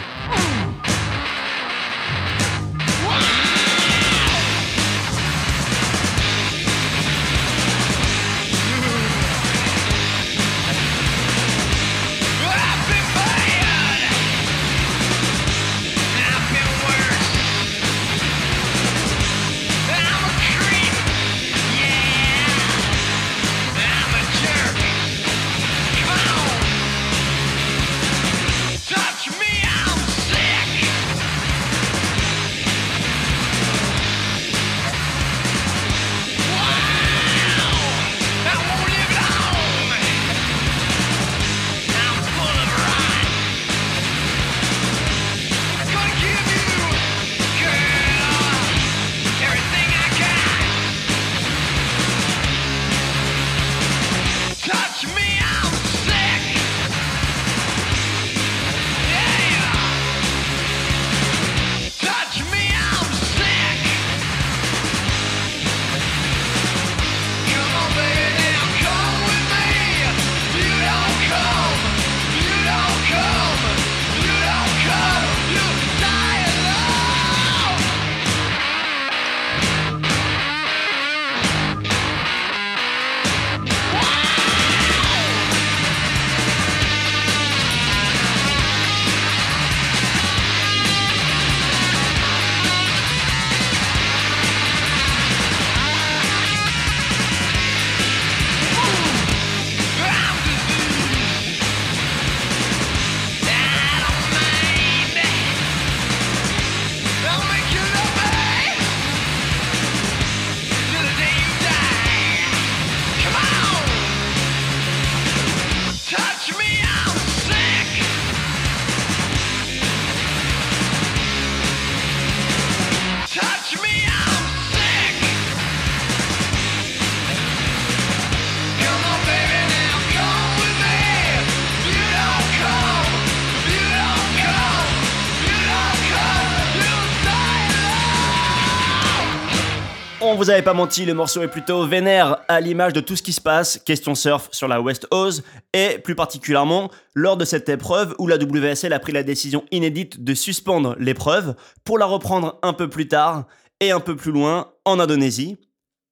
Vous 140.48 140.54
avait 140.54 140.62
pas 140.62 140.72
menti, 140.72 141.04
le 141.04 141.12
morceau 141.12 141.42
est 141.42 141.48
plutôt 141.48 141.86
vénère 141.86 142.38
à 142.48 142.62
l'image 142.62 142.94
de 142.94 143.00
tout 143.00 143.16
ce 143.16 143.22
qui 143.22 143.34
se 143.34 143.40
passe, 143.42 143.76
question 143.76 144.14
surf 144.14 144.48
sur 144.50 144.66
la 144.66 144.80
West 144.80 145.06
Oz, 145.10 145.44
et 145.74 145.98
plus 145.98 146.14
particulièrement 146.14 146.90
lors 147.14 147.36
de 147.36 147.44
cette 147.44 147.68
épreuve 147.68 148.14
où 148.18 148.26
la 148.26 148.36
WSL 148.36 148.94
a 148.94 148.98
pris 148.98 149.12
la 149.12 149.22
décision 149.22 149.66
inédite 149.72 150.24
de 150.24 150.32
suspendre 150.32 150.96
l'épreuve 150.98 151.54
pour 151.84 151.98
la 151.98 152.06
reprendre 152.06 152.58
un 152.62 152.72
peu 152.72 152.88
plus 152.88 153.08
tard 153.08 153.44
et 153.80 153.90
un 153.90 154.00
peu 154.00 154.16
plus 154.16 154.32
loin 154.32 154.72
en 154.86 154.98
Indonésie, 154.98 155.58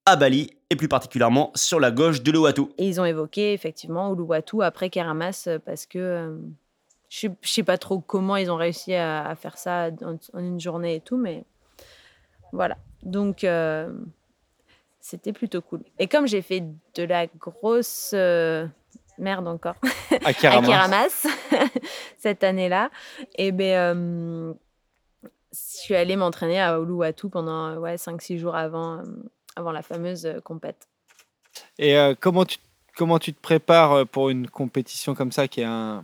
à 0.05 0.15
Bali, 0.15 0.51
et 0.69 0.75
plus 0.75 0.87
particulièrement 0.87 1.51
sur 1.55 1.79
la 1.79 1.89
gauche 1.89 2.21
de. 2.21 2.31
Et 2.77 2.87
ils 2.87 3.01
ont 3.01 3.05
évoqué 3.05 3.53
effectivement 3.53 4.13
Uluwatu 4.13 4.61
après 4.61 4.91
Keramas 4.91 5.45
euh, 5.47 5.57
parce 5.57 5.87
que 5.87 5.97
euh, 5.97 6.37
je 7.09 7.29
je 7.41 7.49
sais 7.49 7.63
pas 7.63 7.79
trop 7.79 8.01
comment 8.01 8.35
ils 8.35 8.51
ont 8.51 8.55
réussi 8.55 8.93
à, 8.93 9.33
faire 9.35 9.57
ça 9.57 9.89
en, 10.03 10.17
en 10.37 10.39
une 10.39 10.59
journée 10.59 10.93
et 10.93 11.01
tout, 11.01 11.17
mais 11.17 11.43
voilà. 12.51 12.77
Donc 13.01 13.43
euh, 13.43 13.91
c'était 15.09 15.31
plutôt 15.31 15.61
cool. 15.61 15.81
Et 15.99 16.07
comme 16.07 16.27
j'ai 16.27 16.41
fait 16.41 16.61
de 16.95 17.03
la 17.03 17.27
grosse 17.27 18.11
euh, 18.13 18.67
merde 19.17 19.47
encore 19.47 19.75
À 20.25 20.27
à 20.29 20.33
Keramas. 20.33 20.67
Keramas 20.67 21.27
cette 22.17 22.43
année-là, 22.43 22.91
et 23.35 23.53
ben 23.53 23.95
euh, 23.95 24.53
je 25.53 25.57
suis 25.79 25.95
allée 25.95 26.17
m'entraîner 26.17 26.59
à 26.59 26.77
Uluwatu 26.77 27.29
pendant 27.29 27.77
ouais, 27.77 27.95
5-6 27.95 28.37
jours 28.37 28.55
avant, 28.55 28.97
euh, 28.99 29.03
avant 29.55 29.71
la 29.71 29.81
fameuse 29.81 30.25
euh, 30.25 30.41
compète. 30.41 30.89
Et 31.79 31.97
euh, 31.97 32.13
comment, 32.19 32.43
tu, 32.43 32.57
comment 32.97 33.17
tu 33.17 33.33
te 33.33 33.39
prépares 33.39 34.05
pour 34.07 34.29
une 34.29 34.49
compétition 34.49 35.15
comme 35.15 35.31
ça 35.31 35.47
qui 35.47 35.61
est, 35.61 35.65
un, 35.65 36.03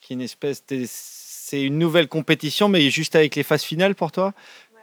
qui 0.00 0.12
est 0.12 0.14
une 0.16 0.22
espèce 0.22 0.64
de- 0.66 0.84
C'est 0.86 1.62
une 1.62 1.78
nouvelle 1.78 2.06
compétition, 2.08 2.68
mais 2.68 2.90
juste 2.90 3.16
avec 3.16 3.34
les 3.34 3.42
phases 3.42 3.64
finales 3.64 3.96
pour 3.96 4.12
toi? 4.12 4.32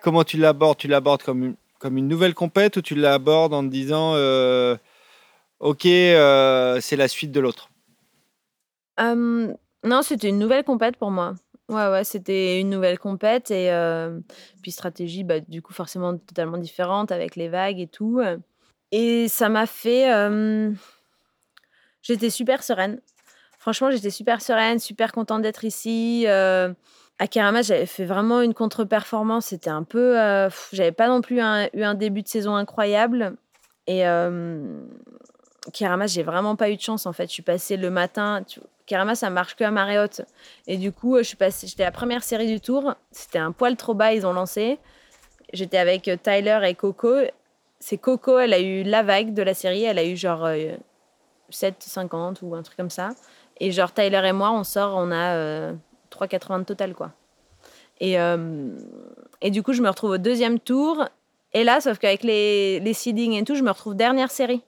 Comment 0.02 0.26
tu 0.26 0.35
l'abordes? 0.38 0.77
Tu 0.77 0.90
l'abordes 0.90 1.23
comme 1.23 1.44
une, 1.45 1.56
comme 1.84 1.97
une 1.97 2.07
nouvelle 2.07 2.34
compète 2.34 2.77
ou 2.77 2.81
tu 2.81 2.95
l'abordes 2.95 3.53
en 3.53 3.61
te 3.61 3.68
disant 3.68 4.14
euh, 4.15 4.77
Ok, 5.60 5.85
euh, 5.85 6.80
c'est 6.80 6.95
la 6.95 7.10
suite 7.10 7.34
de 7.34 7.41
l'autre? 7.41 7.69
Non, 8.97 10.01
c'était 10.01 10.30
une 10.30 10.39
nouvelle 10.39 10.64
compète 10.64 10.95
pour 10.95 11.11
moi. 11.11 11.35
Ouais, 11.68 11.89
ouais, 11.89 12.05
c'était 12.05 12.61
une 12.61 12.69
nouvelle 12.69 12.97
compète 12.99 13.51
et 13.51 13.69
euh, 13.69 14.18
puis 14.61 14.72
stratégie, 14.72 15.26
bah, 15.26 15.41
du 15.41 15.61
coup, 15.61 15.73
forcément 15.73 16.18
totalement 16.18 16.57
différente 16.57 17.11
avec 17.11 17.35
les 17.35 17.49
vagues 17.49 17.81
et 17.81 17.88
tout. 17.88 18.22
Et 18.93 19.27
ça 19.27 19.49
m'a 19.49 19.65
fait. 19.65 20.07
J'étais 22.01 22.30
super 22.30 22.64
sereine. 22.64 23.01
Franchement, 23.60 23.91
j'étais 23.91 24.10
super 24.10 24.41
sereine, 24.41 24.80
super 24.80 25.11
contente 25.11 25.41
d'être 25.41 25.65
ici. 25.65 26.26
À 27.23 27.27
Keramas, 27.27 27.61
j'avais 27.61 27.85
fait 27.85 28.03
vraiment 28.03 28.41
une 28.41 28.53
contre-performance. 28.53 29.45
C'était 29.45 29.69
un 29.69 29.83
peu. 29.83 30.19
euh, 30.19 30.49
j'avais 30.73 30.91
pas 30.91 31.07
non 31.07 31.21
plus 31.21 31.37
eu 31.37 31.83
un 31.83 31.93
début 31.93 32.21
de 32.21 32.27
saison 32.27 32.53
incroyable. 32.53 33.37
Et 33.87 34.05
euh, 34.05 34.61
j'ai 35.73 36.23
vraiment 36.23 36.57
pas 36.57 36.69
eu 36.69 36.75
de 36.75 36.81
chance 36.81 37.05
en 37.05 37.13
fait. 37.13 37.27
Je 37.27 37.31
suis 37.31 37.41
passée 37.41 37.77
le 37.77 37.89
matin. 37.89 38.43
Tu... 38.45 38.59
Keramas, 38.87 39.15
ça 39.15 39.29
marche 39.29 39.55
que 39.55 39.63
à 39.63 39.71
marée 39.71 39.97
haute. 39.99 40.19
Et 40.67 40.75
du 40.75 40.91
coup, 40.91 41.17
je 41.17 41.23
suis. 41.23 41.37
J'étais 41.63 41.83
la 41.83 41.91
première 41.91 42.25
série 42.25 42.47
du 42.47 42.59
tour. 42.59 42.93
C'était 43.11 43.39
un 43.39 43.53
poil 43.53 43.77
trop 43.77 43.93
bas, 43.93 44.13
ils 44.13 44.27
ont 44.27 44.33
lancé. 44.33 44.77
J'étais 45.53 45.77
avec 45.77 46.09
euh, 46.09 46.17
Tyler 46.21 46.59
et 46.65 46.75
Coco. 46.75 47.19
C'est 47.79 47.99
Coco, 47.99 48.37
elle 48.37 48.53
a 48.53 48.59
eu 48.59 48.83
la 48.83 49.01
vague 49.01 49.33
de 49.33 49.43
la 49.43 49.53
série. 49.53 49.85
Elle 49.85 49.97
a 49.97 50.03
eu 50.03 50.17
genre 50.17 50.43
euh, 50.43 50.75
7,50 51.49 52.39
ou 52.41 52.53
un 52.53 52.63
truc 52.63 52.75
comme 52.75 52.89
ça. 52.89 53.11
Et 53.61 53.71
genre 53.71 53.93
Tyler 53.93 54.23
et 54.25 54.33
moi, 54.33 54.51
on 54.51 54.65
sort, 54.65 54.97
on 54.97 55.09
a 55.09 55.35
euh, 55.35 55.73
3,80 56.14 56.60
de 56.60 56.64
total 56.64 56.94
quoi. 56.94 57.11
Et, 57.99 58.19
euh, 58.19 58.69
et 59.41 59.52
du 59.52 59.64
coup, 59.64 59.73
je 59.73 59.81
me 59.81 59.90
retrouve 59.90 60.11
au 60.11 60.18
deuxième 60.18 60.60
tour. 60.60 61.06
Et 61.53 61.64
là, 61.64 61.80
sauf 61.81 61.99
qu'avec 61.99 62.23
les, 62.23 62.80
les 62.80 62.94
seedings 62.94 63.34
et 63.34 63.44
tout, 63.44 63.56
je 63.56 63.64
me 63.64 63.69
retrouve 63.69 63.95
dernière 63.95 64.31
série. 64.31 64.61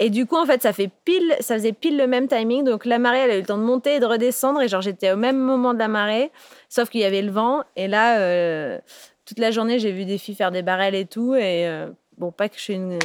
Et 0.00 0.10
du 0.10 0.26
coup, 0.26 0.36
en 0.36 0.46
fait, 0.46 0.62
ça 0.62 0.72
fait 0.72 0.90
pile, 1.04 1.34
ça 1.40 1.54
faisait 1.54 1.72
pile 1.72 1.96
le 1.96 2.06
même 2.06 2.28
timing. 2.28 2.64
Donc 2.64 2.84
la 2.84 2.98
marée, 2.98 3.18
elle 3.18 3.30
a 3.30 3.36
eu 3.36 3.40
le 3.40 3.46
temps 3.46 3.58
de 3.58 3.64
monter 3.64 3.96
et 3.96 4.00
de 4.00 4.06
redescendre. 4.06 4.62
Et 4.62 4.68
genre, 4.68 4.80
j'étais 4.80 5.12
au 5.12 5.16
même 5.16 5.38
moment 5.38 5.74
de 5.74 5.78
la 5.78 5.88
marée, 5.88 6.30
sauf 6.68 6.88
qu'il 6.88 7.00
y 7.00 7.04
avait 7.04 7.22
le 7.22 7.30
vent. 7.30 7.62
Et 7.76 7.88
là, 7.88 8.18
euh, 8.20 8.78
toute 9.24 9.38
la 9.38 9.50
journée, 9.50 9.78
j'ai 9.78 9.92
vu 9.92 10.04
des 10.04 10.18
filles 10.18 10.36
faire 10.36 10.52
des 10.52 10.62
barrels 10.62 10.94
et 10.94 11.04
tout. 11.04 11.34
Et 11.34 11.66
euh, 11.68 11.88
bon, 12.16 12.30
pas 12.30 12.48
que 12.48 12.56
je 12.56 12.62
suis 12.62 12.74
une, 12.74 12.98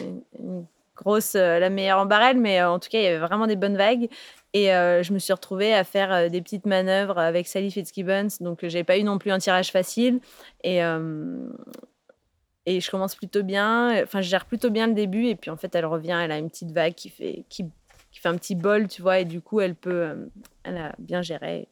grosse, 0.96 1.34
la 1.34 1.70
meilleure 1.72 2.00
en 2.00 2.06
barrel, 2.06 2.38
mais 2.38 2.64
en 2.64 2.78
tout 2.78 2.90
cas, 2.90 3.00
il 3.00 3.04
y 3.04 3.08
avait 3.08 3.18
vraiment 3.18 3.48
des 3.48 3.56
bonnes 3.56 3.78
vagues. 3.78 4.08
Et 4.54 4.72
euh, 4.72 5.02
je 5.02 5.14
me 5.14 5.20
suis 5.20 5.34
retrouvée 5.34 5.74
à 5.74 5.84
faire 5.84 6.14
euh, 6.14 6.30
des 6.30 6.42
petites 6.42 6.68
manœuvres 6.68 7.18
avec 7.18 7.48
Sally 7.48 7.72
Fitzgibbons. 7.72 8.28
Donc, 8.40 8.64
euh, 8.64 8.70
j'ai 8.70 8.84
pas 8.84 8.98
eu 8.98 9.04
non 9.04 9.18
plus 9.18 9.32
un 9.32 9.40
tirage 9.40 9.72
facile. 9.72 10.20
Et, 10.64 10.84
euh, 10.84 11.50
et 12.68 12.80
je 12.80 12.92
commence 12.92 13.16
plutôt 13.16 13.42
bien. 13.42 14.04
Enfin, 14.04 14.22
je 14.22 14.30
gère 14.30 14.46
plutôt 14.46 14.70
bien 14.70 14.86
le 14.86 14.94
début. 14.94 15.26
Et 15.26 15.36
puis, 15.36 15.50
en 15.50 15.58
fait, 15.58 15.74
elle 15.74 15.88
revient. 15.88 16.20
Elle 16.24 16.32
a 16.32 16.38
une 16.38 16.52
petite 16.52 16.72
vague 16.72 16.94
qui 16.94 17.10
fait, 17.10 17.46
qui, 17.50 17.66
qui 18.12 18.20
fait 18.20 18.30
un 18.30 18.38
petit 18.38 18.54
bol, 18.54 18.88
tu 18.88 19.02
vois. 19.02 19.20
Et 19.20 19.26
du 19.26 19.42
coup, 19.42 19.60
elle 19.60 19.76
peut. 19.76 20.30
elle 20.64 20.78
a 20.78 20.94
bien 21.00 21.24
géré. 21.24 21.68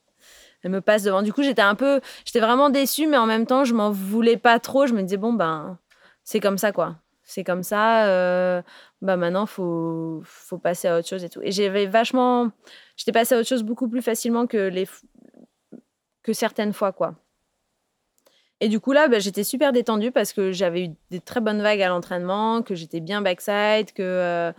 Elle 0.64 0.72
me 0.72 0.82
passe 0.82 1.04
devant. 1.04 1.22
Du 1.22 1.32
coup, 1.32 1.44
j'étais 1.44 1.62
un 1.62 1.76
peu. 1.76 2.02
J'étais 2.26 2.40
vraiment 2.40 2.72
déçue, 2.72 3.06
mais 3.06 3.18
en 3.18 3.28
même 3.28 3.46
temps, 3.46 3.64
je 3.64 3.76
m'en 3.76 3.92
voulais 3.92 4.38
pas 4.38 4.60
trop. 4.60 4.88
Je 4.88 4.94
me 4.94 5.04
disais, 5.04 5.18
bon, 5.18 5.34
ben, 5.34 5.78
c'est 6.24 6.40
comme 6.40 6.58
ça, 6.58 6.72
quoi. 6.72 6.96
C'est 7.24 7.44
comme 7.44 7.64
ça. 7.64 8.64
Euh, 9.04 9.06
bah 9.06 9.18
maintenant, 9.18 9.46
faut, 9.46 10.22
faut 10.24 10.58
passer 10.58 10.88
à 10.88 10.98
autre 10.98 11.08
chose 11.08 11.24
et 11.24 11.30
tout. 11.30 11.42
Et 11.44 11.52
j'avais 11.52 11.86
vachement. 11.88 12.52
J'étais 12.98 13.12
passée 13.12 13.36
à 13.36 13.40
autre 13.40 13.50
chose 13.50 13.64
beaucoup 13.64 13.90
plus 13.90 14.02
facilement 14.02 14.48
que, 14.48 14.68
les, 14.70 14.88
que 16.24 16.34
certaines 16.34 16.74
fois, 16.74 16.92
quoi. 16.92 17.16
Et 18.60 18.70
du 18.70 18.80
coup, 18.80 18.92
là, 18.92 19.08
bah, 19.08 19.20
j'étais 19.20 19.44
super 19.44 19.74
détendue 19.74 20.12
parce 20.12 20.34
que 20.34 20.52
j'avais 20.52 20.86
eu 20.86 20.90
des 21.10 21.20
très 21.20 21.42
bonnes 21.42 21.62
vagues 21.62 21.82
à 21.82 21.90
l'entraînement, 21.90 22.62
que 22.62 22.76
j'étais 22.76 23.00
bien 23.00 23.22
backside, 23.22 23.92
que. 23.94 24.04
euh, 24.04 24.52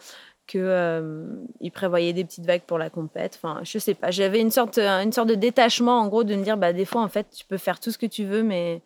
que 0.48 0.58
euh, 0.58 1.70
prévoyaient 1.72 2.12
des 2.12 2.24
petites 2.24 2.44
vagues 2.44 2.62
pour 2.62 2.78
la 2.78 2.90
compète. 2.90 3.36
Enfin, 3.36 3.60
je 3.62 3.78
sais 3.78 3.94
pas. 3.94 4.10
J'avais 4.10 4.40
une 4.40 4.50
sorte, 4.50 4.78
une 4.78 5.12
sorte 5.12 5.28
de 5.28 5.34
détachement, 5.36 6.00
en 6.00 6.08
gros, 6.08 6.24
de 6.24 6.34
me 6.34 6.42
dire, 6.42 6.56
bah, 6.56 6.72
des 6.72 6.84
fois, 6.84 7.02
en 7.02 7.08
fait, 7.08 7.30
tu 7.30 7.44
peux 7.46 7.58
faire 7.58 7.80
tout 7.80 7.90
ce 7.90 7.98
que 7.98 8.06
tu 8.06 8.24
veux, 8.24 8.42
mais 8.42 8.82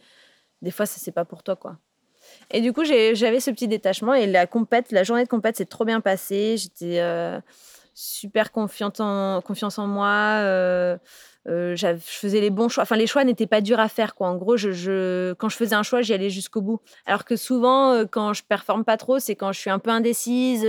des 0.63 0.71
fois, 0.71 0.87
ça, 0.87 0.99
c'est 1.01 1.13
pas 1.13 1.25
pour 1.25 1.43
toi, 1.43 1.57
quoi. 1.57 1.79
Et 2.51 2.61
du 2.61 2.73
coup, 2.73 2.85
j'avais 2.85 3.41
ce 3.41 3.51
petit 3.51 3.69
détachement 3.69 4.15
et 4.15 4.27
la 4.27 4.47
compète, 4.47 4.93
la 4.93 5.03
journée 5.03 5.25
de 5.25 5.29
compète 5.29 5.57
s'est 5.57 5.67
trop 5.67 5.85
bien 5.85 6.01
passée. 6.01 6.57
J'étais 6.57 7.01
euh, 7.01 7.41
super 7.95 8.53
confiante 8.53 9.01
en, 9.01 9.41
confiance 9.41 9.79
en 9.79 9.87
moi. 9.87 10.39
euh, 10.41 10.97
euh, 11.49 11.77
je 11.77 11.97
faisais 11.99 12.41
les 12.41 12.51
bons 12.51 12.69
choix. 12.69 12.83
Enfin, 12.85 12.97
les 12.97 13.07
choix 13.07 13.25
n'étaient 13.25 13.47
pas 13.47 13.61
durs 13.61 13.81
à 13.81 13.89
faire. 13.89 14.15
En 14.21 14.37
gros, 14.37 14.55
quand 14.55 15.49
je 15.49 15.57
faisais 15.57 15.75
un 15.75 15.83
choix, 15.83 16.03
j'y 16.03 16.15
allais 16.15 16.31
jusqu'au 16.31 16.61
bout. 16.61 16.81
Alors 17.07 17.25
que 17.25 17.37
souvent, 17.37 18.05
quand 18.07 18.33
je 18.33 18.43
performe 18.45 18.85
pas 18.85 18.97
trop, 18.97 19.19
c'est 19.19 19.35
quand 19.35 19.53
je 19.53 19.61
suis 19.61 19.71
un 19.71 19.79
peu 19.81 19.91
indécise. 19.91 20.67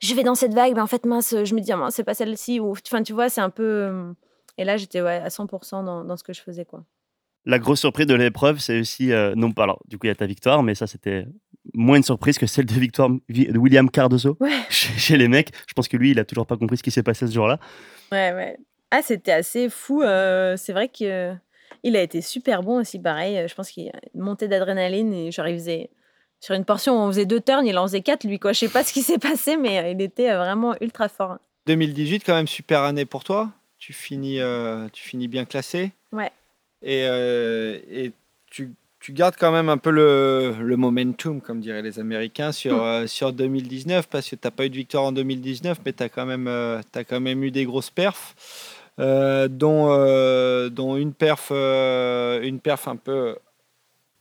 je 0.00 0.14
vais 0.14 0.22
dans 0.22 0.34
cette 0.34 0.54
vague, 0.54 0.74
mais 0.74 0.80
en 0.82 0.86
fait, 0.86 1.06
mince, 1.06 1.34
je 1.44 1.54
me 1.54 1.60
dis, 1.60 1.72
ah, 1.72 1.88
c'est 1.90 2.04
pas 2.04 2.14
celle-ci. 2.14 2.60
Enfin, 2.60 3.02
tu 3.02 3.12
vois, 3.14 3.28
c'est 3.30 3.40
un 3.40 3.50
peu. 3.50 4.14
Et 4.58 4.64
là, 4.64 4.76
j'étais 4.76 5.00
ouais, 5.02 5.16
à 5.24 5.28
100% 5.28 5.84
dans, 5.84 6.04
dans 6.04 6.16
ce 6.16 6.24
que 6.24 6.32
je 6.32 6.42
faisais, 6.42 6.64
quoi. 6.64 6.84
La 7.46 7.58
grosse 7.58 7.80
surprise 7.80 8.06
de 8.06 8.14
l'épreuve, 8.14 8.58
c'est 8.58 8.80
aussi, 8.80 9.12
euh, 9.12 9.34
non 9.36 9.52
pas, 9.52 9.62
alors 9.64 9.80
du 9.86 9.98
coup 9.98 10.06
il 10.06 10.08
y 10.08 10.12
a 10.12 10.14
ta 10.16 10.26
victoire, 10.26 10.62
mais 10.64 10.74
ça 10.74 10.86
c'était 10.86 11.26
moins 11.74 11.96
une 11.96 12.02
surprise 12.02 12.38
que 12.38 12.46
celle 12.46 12.66
de 12.66 12.74
victoire 12.74 13.08
Vi- 13.28 13.46
de 13.52 13.58
William 13.58 13.88
Cardozo 13.90 14.36
Ouais. 14.40 14.50
chez, 14.70 14.92
chez 14.98 15.16
les 15.16 15.28
mecs. 15.28 15.50
Je 15.68 15.72
pense 15.74 15.88
que 15.88 15.96
lui, 15.96 16.10
il 16.10 16.18
a 16.18 16.24
toujours 16.24 16.46
pas 16.46 16.56
compris 16.56 16.76
ce 16.76 16.82
qui 16.82 16.90
s'est 16.90 17.02
passé 17.02 17.26
ce 17.26 17.32
jour-là. 17.32 17.58
Ouais, 18.12 18.32
ouais. 18.32 18.56
Ah, 18.90 19.00
c'était 19.02 19.32
assez 19.32 19.68
fou. 19.68 20.02
euh, 20.02 20.56
c'est 20.56 20.72
vrai 20.72 20.88
qu'il 20.88 21.06
a 21.08 22.02
été 22.02 22.20
super 22.20 22.62
bon 22.62 22.80
aussi, 22.80 22.98
pareil. 23.00 23.36
euh, 23.38 23.48
Je 23.48 23.54
pense 23.54 23.70
qu'il 23.70 23.88
a 23.88 23.92
une 24.14 24.20
montée 24.22 24.48
d'adrénaline 24.48 25.12
et 25.12 25.30
genre, 25.32 25.48
il 25.48 25.54
faisait. 25.58 25.90
Sur 26.38 26.54
une 26.54 26.64
portion 26.66 26.94
où 26.94 26.98
on 27.00 27.08
faisait 27.08 27.24
deux 27.26 27.40
turns, 27.40 27.66
il 27.66 27.76
en 27.78 27.86
faisait 27.86 28.02
quatre, 28.02 28.24
lui, 28.26 28.38
quoi. 28.38 28.52
Je 28.52 28.58
sais 28.60 28.68
pas 28.68 28.84
ce 28.84 28.92
qui 28.92 29.02
s'est 29.02 29.18
passé, 29.18 29.56
mais 29.56 29.78
euh, 29.78 29.88
il 29.90 30.00
était 30.02 30.30
euh, 30.30 30.38
vraiment 30.38 30.74
ultra 30.82 31.08
fort. 31.08 31.38
2018, 31.66 32.22
quand 32.24 32.34
même, 32.34 32.46
super 32.46 32.82
année 32.82 33.06
pour 33.06 33.24
toi. 33.24 33.50
Tu 33.78 33.92
finis, 33.92 34.38
euh, 34.40 34.86
tu 34.92 35.02
finis 35.02 35.28
bien 35.28 35.44
classé. 35.46 35.92
Ouais. 36.12 36.30
Et, 36.88 37.04
euh, 37.08 37.78
et 37.90 38.12
tu, 38.48 38.70
tu 39.00 39.12
gardes 39.12 39.34
quand 39.36 39.50
même 39.50 39.68
un 39.68 39.76
peu 39.76 39.90
le, 39.90 40.54
le 40.60 40.76
momentum, 40.76 41.40
comme 41.40 41.58
diraient 41.60 41.82
les 41.82 41.98
Américains, 41.98 42.52
sur, 42.52 42.80
euh, 42.84 43.08
sur 43.08 43.32
2019, 43.32 44.06
parce 44.08 44.28
que 44.30 44.36
tu 44.36 44.40
n'as 44.44 44.52
pas 44.52 44.66
eu 44.66 44.70
de 44.70 44.76
victoire 44.76 45.02
en 45.02 45.10
2019, 45.12 45.78
mais 45.84 45.92
tu 45.92 46.02
as, 46.04 46.08
quand 46.08 46.26
même, 46.26 46.46
euh, 46.46 46.80
t'as 46.92 47.02
quand 47.02 47.18
même 47.20 47.42
eu 47.42 47.50
des 47.50 47.64
grosses 47.64 47.90
perfs, 47.90 48.36
dont, 48.98 49.88
dont 50.70 50.96
une, 50.96 51.12
perf, 51.12 51.50
une 51.50 52.60
perf 52.62 52.86
un 52.88 52.96
peu, 52.96 53.36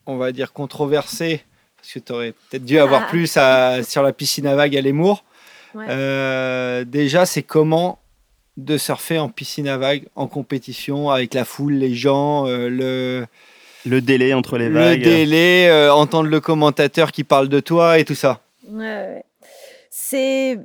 on 0.08 0.18
va 0.18 0.32
dire, 0.32 0.52
controversée, 0.52 1.44
parce 1.78 1.94
que 1.94 2.00
tu 2.00 2.12
aurais 2.12 2.32
peut-être 2.50 2.66
dû 2.66 2.80
avoir 2.80 3.04
Ah. 3.06 3.10
plus 3.10 3.38
à- 3.38 3.84
sur 3.84 4.02
la 4.02 4.12
piscine 4.12 4.48
à 4.48 4.56
vagues 4.56 4.76
à 4.76 4.82
l'Emour. 4.82 5.24
Ouais. 5.76 5.86
Euh, 5.90 6.84
déjà, 6.84 7.26
c'est 7.26 7.44
comment 7.44 8.00
de 8.58 8.78
surfer 8.78 9.20
en 9.20 9.30
piscine 9.30 9.68
à 9.68 9.78
vagues, 9.78 10.08
en 10.16 10.28
compétition, 10.28 11.10
avec 11.10 11.34
la 11.34 11.46
foule, 11.46 11.74
les 11.74 11.94
gens, 11.94 12.48
euh, 12.48 12.70
le, 12.70 13.26
Le 13.86 14.02
délai 14.02 14.34
entre 14.34 14.58
les 14.58 14.70
le 14.70 14.76
vagues. 14.76 15.04
délai, 15.04 15.68
euh, 15.70 15.94
entendre 15.94 16.30
le 16.30 16.40
commentateur 16.40 17.12
qui 17.12 17.24
parle 17.24 17.50
de 17.50 17.60
toi 17.60 18.00
et 18.00 18.06
tout 18.06 18.16
ça. 18.16 18.42
Ouais, 18.70 18.80
ouais. 18.84 19.24
C'est. 19.90 20.60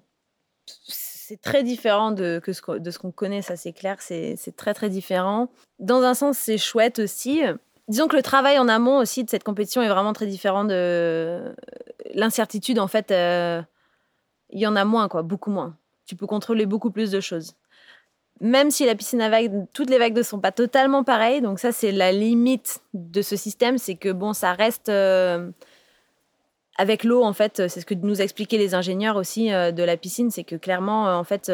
C'est 0.67 1.41
très 1.41 1.63
différent 1.63 2.11
de, 2.11 2.41
que 2.43 2.53
ce 2.53 2.61
qu'on- 2.61 2.79
de 2.79 2.91
ce 2.91 2.99
qu'on 2.99 3.13
connaît, 3.13 3.41
ça 3.43 3.55
c'est 3.57 3.73
clair, 3.73 3.97
c'est 4.01 4.35
c'est 4.37 4.57
très 4.57 4.75
très 4.75 4.91
différent. 4.91 5.49
Dans 5.79 6.03
un 6.03 6.15
sens, 6.15 6.37
c'est 6.37 6.59
chouette 6.59 6.99
aussi. 6.99 7.43
Disons 7.87 8.09
que 8.09 8.17
le 8.17 8.23
travail 8.23 8.59
en 8.59 8.67
amont 8.69 8.99
aussi 8.99 9.23
de 9.23 9.31
cette 9.31 9.45
compétition 9.45 9.81
est 9.81 9.89
vraiment 9.89 10.13
très 10.13 10.27
différent 10.27 10.65
de 10.65 11.55
l'incertitude. 12.15 12.81
En 12.81 12.89
fait, 12.89 13.13
euh, 13.13 13.63
il 14.51 14.59
y 14.61 14.67
en 14.67 14.75
a 14.75 14.85
moins, 14.85 15.09
quoi, 15.09 15.23
beaucoup 15.23 15.51
moins. 15.53 15.77
Tu 16.05 16.17
peux 16.17 16.27
contrôler 16.27 16.67
beaucoup 16.67 16.91
plus 16.91 17.13
de 17.13 17.21
choses. 17.21 17.55
Même 18.41 18.71
si 18.71 18.87
la 18.87 18.95
piscine 18.95 19.21
à 19.21 19.29
vagues, 19.29 19.67
toutes 19.75 19.91
les 19.91 19.99
vagues 19.99 20.17
ne 20.17 20.23
sont 20.23 20.41
pas 20.41 20.53
totalement 20.53 21.05
pareilles, 21.05 21.43
donc 21.43 21.59
ça 21.59 21.73
c'est 21.73 21.93
la 21.93 22.11
limite 22.11 22.81
de 22.95 23.21
ce 23.21 23.37
système, 23.37 23.77
c'est 23.77 23.97
que 23.97 24.11
bon, 24.11 24.33
ça 24.33 24.55
reste 24.55 24.89
euh, 24.89 25.51
avec 26.79 27.05
l'eau, 27.05 27.23
en 27.23 27.35
fait, 27.35 27.69
c'est 27.69 27.81
ce 27.81 27.85
que 27.85 27.93
nous 27.93 28.23
expliquaient 28.23 28.57
les 28.57 28.75
ingénieurs 28.75 29.17
aussi 29.17 29.53
euh, 29.53 29.73
de 29.73 29.83
la 29.83 29.99
piscine, 29.99 30.31
c'est 30.31 30.45
que 30.45 30.57
clairement, 30.57 31.07
euh, 31.07 31.15
en 31.17 31.25
fait, 31.25 31.53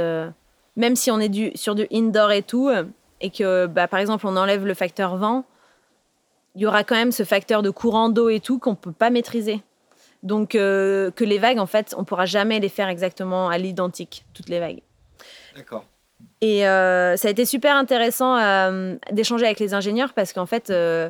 même 0.77 0.95
si 0.95 1.11
on 1.11 1.19
est 1.19 1.29
du, 1.29 1.51
sur 1.57 1.75
du 1.75 1.89
indoor 1.93 2.31
et 2.31 2.43
tout, 2.43 2.71
et 3.21 3.31
que, 3.31 3.67
bah, 3.67 3.89
par 3.89 3.99
exemple, 3.99 4.25
on 4.29 4.37
enlève 4.37 4.65
le 4.65 4.75
facteur 4.75 5.17
vent, 5.17 5.45
il 6.55 6.63
y 6.63 6.67
aura 6.67 6.85
quand 6.85 6.95
même 6.95 7.13
ce 7.13 7.25
facteur 7.25 7.63
de 7.63 7.71
courant 7.71 8.11
d'eau 8.11 8.29
et 8.29 8.39
tout 8.39 8.61
qu'on 8.61 8.77
peut 8.77 8.93
pas 8.93 9.11
maîtriser. 9.11 9.61
Donc, 10.23 10.51
que 10.51 11.13
les 11.19 11.39
vagues, 11.39 11.59
en 11.59 11.67
fait, 11.67 11.95
on 11.99 12.05
pourra 12.05 12.27
jamais 12.27 12.61
les 12.61 12.69
faire 12.69 12.89
exactement 12.89 13.49
à 13.49 13.59
l'identique, 13.59 14.25
toutes 14.35 14.49
les 14.49 14.61
vagues. 14.61 14.83
D'accord. 15.57 15.85
Et 16.43 16.67
euh, 16.67 17.17
ça 17.17 17.29
a 17.29 17.31
été 17.31 17.45
super 17.45 17.77
intéressant 17.77 18.37
euh, 18.37 18.97
d'échanger 19.11 19.47
avec 19.47 19.59
les 19.59 19.73
ingénieurs 19.73 20.13
parce 20.13 20.35
qu'en 20.35 20.45
fait, 20.45 20.69
euh, 20.69 21.09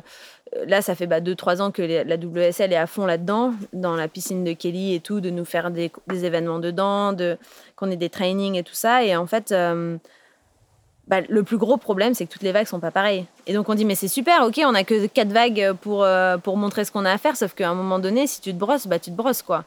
là, 0.67 0.81
ça 0.81 0.95
fait 0.95 1.05
2-3 1.05 1.61
ans 1.61 1.71
que 1.71 1.81
la 1.81 2.15
WSL 2.15 2.71
est 2.71 2.77
à 2.77 2.87
fond 2.87 3.05
là-dedans, 3.05 3.53
dans 3.73 3.95
la 3.95 4.07
piscine 4.07 4.45
de 4.45 4.53
Kelly 4.53 4.95
et 4.95 4.99
tout, 5.01 5.19
de 5.19 5.29
nous 5.29 5.43
faire 5.43 5.69
des, 5.69 5.91
événements 6.09 6.59
dedans, 6.59 7.11
de, 7.11 7.37
qu'on 7.75 7.91
ait 7.91 7.97
des 7.97 8.09
trainings 8.09 8.55
et 8.55 8.63
tout 8.63 8.73
ça. 8.73 9.03
Et 9.03 9.17
en 9.17 9.27
fait, 9.27 9.53
bah, 11.09 11.21
le 11.27 11.43
plus 11.43 11.57
gros 11.57 11.75
problème, 11.75 12.13
c'est 12.13 12.25
que 12.25 12.31
toutes 12.31 12.43
les 12.43 12.53
vagues 12.53 12.67
sont 12.67 12.79
pas 12.79 12.91
pareilles. 12.91 13.25
Et 13.47 13.53
donc 13.53 13.67
on 13.67 13.75
dit, 13.75 13.83
mais 13.83 13.95
c'est 13.95 14.07
super, 14.07 14.43
ok, 14.43 14.61
on 14.65 14.75
a 14.75 14.85
que 14.85 15.07
4 15.07 15.27
vagues 15.27 15.73
pour, 15.81 16.07
pour 16.41 16.55
montrer 16.55 16.85
ce 16.85 16.91
qu'on 16.93 17.03
a 17.03 17.11
à 17.11 17.17
faire, 17.17 17.35
sauf 17.35 17.53
qu'à 17.53 17.69
un 17.69 17.75
moment 17.75 17.99
donné, 17.99 18.27
si 18.27 18.39
tu 18.39 18.53
te 18.53 18.57
brosses, 18.57 18.87
bah, 18.87 18.99
tu 18.99 19.11
te 19.11 19.15
brosses, 19.15 19.41
quoi. 19.41 19.65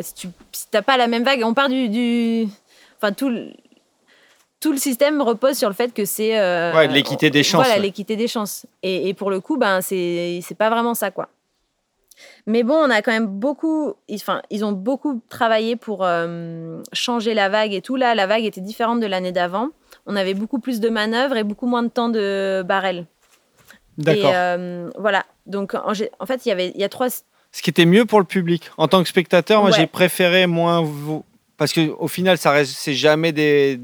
Si 0.00 0.14
tu 0.14 0.28
si 0.52 0.66
t'as 0.70 0.80
pas 0.80 0.96
la 0.96 1.06
même 1.06 1.22
vague, 1.22 1.42
on 1.44 1.52
part 1.52 1.68
du... 1.68 1.90
du... 1.90 2.48
Enfin, 2.98 3.12
tout 3.12 3.30
tout 4.60 4.72
le 4.72 4.78
système 4.78 5.20
repose 5.20 5.56
sur 5.56 5.68
le 5.68 5.74
fait 5.74 5.92
que 5.92 6.04
c'est 6.04 6.38
euh, 6.38 6.72
Ouais, 6.74 6.88
l'équité 6.88 7.30
des 7.30 7.42
chances, 7.42 7.64
Voilà, 7.64 7.74
ouais. 7.76 7.82
l'équité 7.86 8.16
des 8.16 8.28
chances. 8.28 8.66
Et, 8.82 9.08
et 9.08 9.14
pour 9.14 9.30
le 9.30 9.40
coup, 9.40 9.56
ben 9.58 9.80
c'est 9.80 10.40
c'est 10.42 10.54
pas 10.56 10.70
vraiment 10.70 10.94
ça 10.94 11.10
quoi. 11.10 11.28
Mais 12.46 12.62
bon, 12.62 12.74
on 12.74 12.88
a 12.90 13.02
quand 13.02 13.12
même 13.12 13.26
beaucoup, 13.26 13.92
ils- 14.08 14.14
enfin, 14.16 14.40
ils 14.50 14.64
ont 14.64 14.72
beaucoup 14.72 15.20
travaillé 15.28 15.76
pour 15.76 16.02
euh, 16.04 16.80
changer 16.94 17.34
la 17.34 17.48
vague 17.50 17.74
et 17.74 17.82
tout. 17.82 17.96
Là, 17.96 18.14
la 18.14 18.26
vague 18.26 18.44
était 18.44 18.60
différente 18.62 19.00
de 19.00 19.06
l'année 19.06 19.32
d'avant. 19.32 19.68
On 20.06 20.16
avait 20.16 20.32
beaucoup 20.32 20.58
plus 20.58 20.80
de 20.80 20.88
manœuvres 20.88 21.36
et 21.36 21.44
beaucoup 21.44 21.66
moins 21.66 21.82
de 21.82 21.88
temps 21.88 22.08
de 22.08 22.62
barrel. 22.66 23.04
D'accord. 23.98 24.30
Et 24.30 24.34
euh, 24.34 24.88
voilà. 24.98 25.26
Donc, 25.46 25.74
en, 25.74 25.92
fait, 26.26 26.46
il 26.46 26.48
y 26.48 26.52
avait, 26.52 26.72
il 26.74 26.80
y 26.80 26.84
a 26.84 26.88
trois. 26.88 27.08
Ce 27.10 27.62
qui 27.62 27.68
était 27.70 27.84
mieux 27.86 28.06
pour 28.06 28.18
le 28.20 28.24
public. 28.26 28.70
En 28.78 28.88
tant 28.88 29.02
que 29.02 29.08
spectateur, 29.10 29.60
moi, 29.60 29.70
Ouais. 29.70 29.76
j'ai 29.76 29.86
préféré 29.86 30.46
moins 30.46 30.80
vous. 30.82 31.24
Parce 31.58 31.72
qu'au 31.74 32.08
final, 32.08 32.38
ça 32.38 32.50
reste, 32.50 32.72
c'est 32.76 32.94
jamais 32.94 33.32
des, 33.32 33.78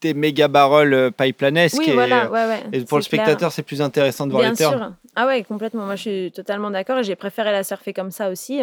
des 0.00 0.14
méga 0.14 0.48
barrels 0.48 0.94
euh, 0.94 1.10
pipelanesques. 1.10 1.78
Oui, 1.78 1.90
et, 1.90 1.94
voilà. 1.94 2.30
Ouais, 2.30 2.46
ouais. 2.46 2.62
et 2.72 2.80
pour 2.84 2.98
le 2.98 3.02
spectateur, 3.02 3.52
c'est 3.52 3.62
plus 3.62 3.82
intéressant 3.82 4.26
de 4.26 4.32
voir 4.32 4.42
Bien 4.42 4.50
les 4.52 4.56
sûr. 4.56 4.92
Ah 5.16 5.26
ouais, 5.26 5.42
complètement. 5.44 5.84
Moi, 5.84 5.96
je 5.96 6.02
suis 6.02 6.32
totalement 6.32 6.70
d'accord 6.70 6.98
et 6.98 7.04
j'ai 7.04 7.16
préféré 7.16 7.50
la 7.52 7.64
surfer 7.64 7.92
comme 7.92 8.10
ça 8.10 8.30
aussi. 8.30 8.62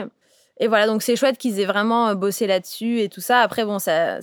Et 0.60 0.68
voilà, 0.68 0.88
donc 0.88 1.02
c'est 1.02 1.16
chouette 1.16 1.38
qu'ils 1.38 1.60
aient 1.60 1.66
vraiment 1.66 2.08
euh, 2.08 2.16
bossé 2.16 2.48
là-dessus 2.48 3.02
et 3.02 3.10
tout 3.10 3.22
ça. 3.22 3.40
Après, 3.40 3.66
bon, 3.66 3.80
ça. 3.80 4.20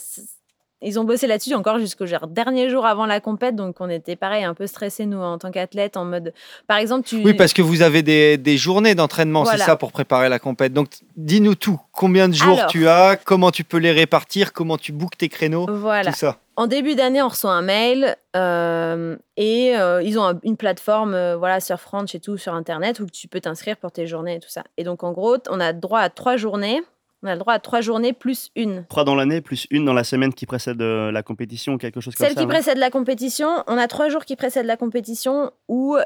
Ils 0.84 0.98
ont 0.98 1.04
bossé 1.04 1.28
là-dessus 1.28 1.54
encore 1.54 1.78
jusqu'au 1.78 2.06
dernier 2.26 2.68
jour 2.68 2.84
avant 2.86 3.06
la 3.06 3.20
compète, 3.20 3.54
donc 3.54 3.76
on 3.78 3.88
était 3.88 4.16
pareil, 4.16 4.42
un 4.42 4.52
peu 4.52 4.66
stressés 4.66 5.06
nous 5.06 5.20
en 5.20 5.38
tant 5.38 5.52
qu'athlètes, 5.52 5.96
en 5.96 6.04
mode. 6.04 6.34
Par 6.66 6.78
exemple, 6.78 7.06
tu. 7.06 7.22
Oui, 7.22 7.34
parce 7.34 7.52
que 7.52 7.62
vous 7.62 7.82
avez 7.82 8.02
des, 8.02 8.36
des 8.36 8.56
journées 8.56 8.96
d'entraînement, 8.96 9.44
c'est 9.44 9.50
Voilà. 9.52 9.64
ça, 9.64 9.76
pour 9.76 9.92
préparer 9.92 10.28
la 10.28 10.40
compète. 10.40 10.72
Donc, 10.72 10.88
dis-nous 11.16 11.54
tout. 11.54 11.80
Combien 11.92 12.28
de 12.28 12.34
jours 12.34 12.58
Alors. 12.58 12.70
tu 12.70 12.88
as? 12.88 13.16
Comment 13.16 13.52
tu 13.52 13.62
peux 13.62 13.76
les 13.76 13.92
répartir? 13.92 14.52
Comment 14.52 14.76
tu 14.76 14.90
bookes 14.90 15.16
tes 15.16 15.28
créneaux? 15.28 15.66
Voilà. 15.70 16.10
Tout 16.10 16.18
ça. 16.18 16.38
En 16.56 16.66
début 16.66 16.94
d'année, 16.94 17.22
on 17.22 17.28
reçoit 17.28 17.52
un 17.52 17.62
mail 17.62 18.14
euh, 18.36 19.16
et 19.38 19.74
euh, 19.76 20.02
ils 20.02 20.18
ont 20.18 20.24
un- 20.24 20.38
une 20.42 20.56
plateforme, 20.58 21.14
euh, 21.14 21.36
voilà, 21.36 21.60
Surf 21.60 21.84
Ranch 21.86 22.14
et 22.14 22.20
tout 22.20 22.36
sur 22.36 22.52
Internet 22.54 23.00
où 23.00 23.06
tu 23.06 23.26
peux 23.26 23.40
t'inscrire 23.40 23.76
pour 23.78 23.90
tes 23.90 24.06
journées 24.06 24.36
et 24.36 24.40
tout 24.40 24.50
ça. 24.50 24.62
Et 24.76 24.84
donc, 24.84 25.02
en 25.02 25.12
gros, 25.12 25.36
on 25.48 25.60
a 25.60 25.72
droit 25.72 26.00
à 26.00 26.10
trois 26.10 26.36
journées. 26.36 26.82
On 27.22 27.28
a 27.28 27.32
le 27.34 27.38
droit 27.38 27.54
à 27.54 27.58
trois 27.58 27.80
journées 27.80 28.12
plus 28.12 28.50
une. 28.56 28.84
Trois 28.88 29.04
dans 29.04 29.14
l'année, 29.14 29.40
plus 29.40 29.66
une 29.70 29.84
dans 29.84 29.92
la 29.94 30.04
semaine 30.04 30.34
qui 30.34 30.44
précède 30.44 30.80
la 30.82 31.22
compétition, 31.22 31.78
quelque 31.78 32.00
chose 32.00 32.14
comme 32.16 32.26
Celle 32.26 32.34
ça. 32.34 32.40
qui 32.40 32.46
non 32.46 32.52
précède 32.52 32.78
la 32.78 32.90
compétition, 32.90 33.62
on 33.68 33.78
a 33.78 33.86
trois 33.88 34.08
jours 34.08 34.24
qui 34.24 34.34
précèdent 34.36 34.66
la 34.66 34.76
compétition 34.76 35.52
où 35.68 35.96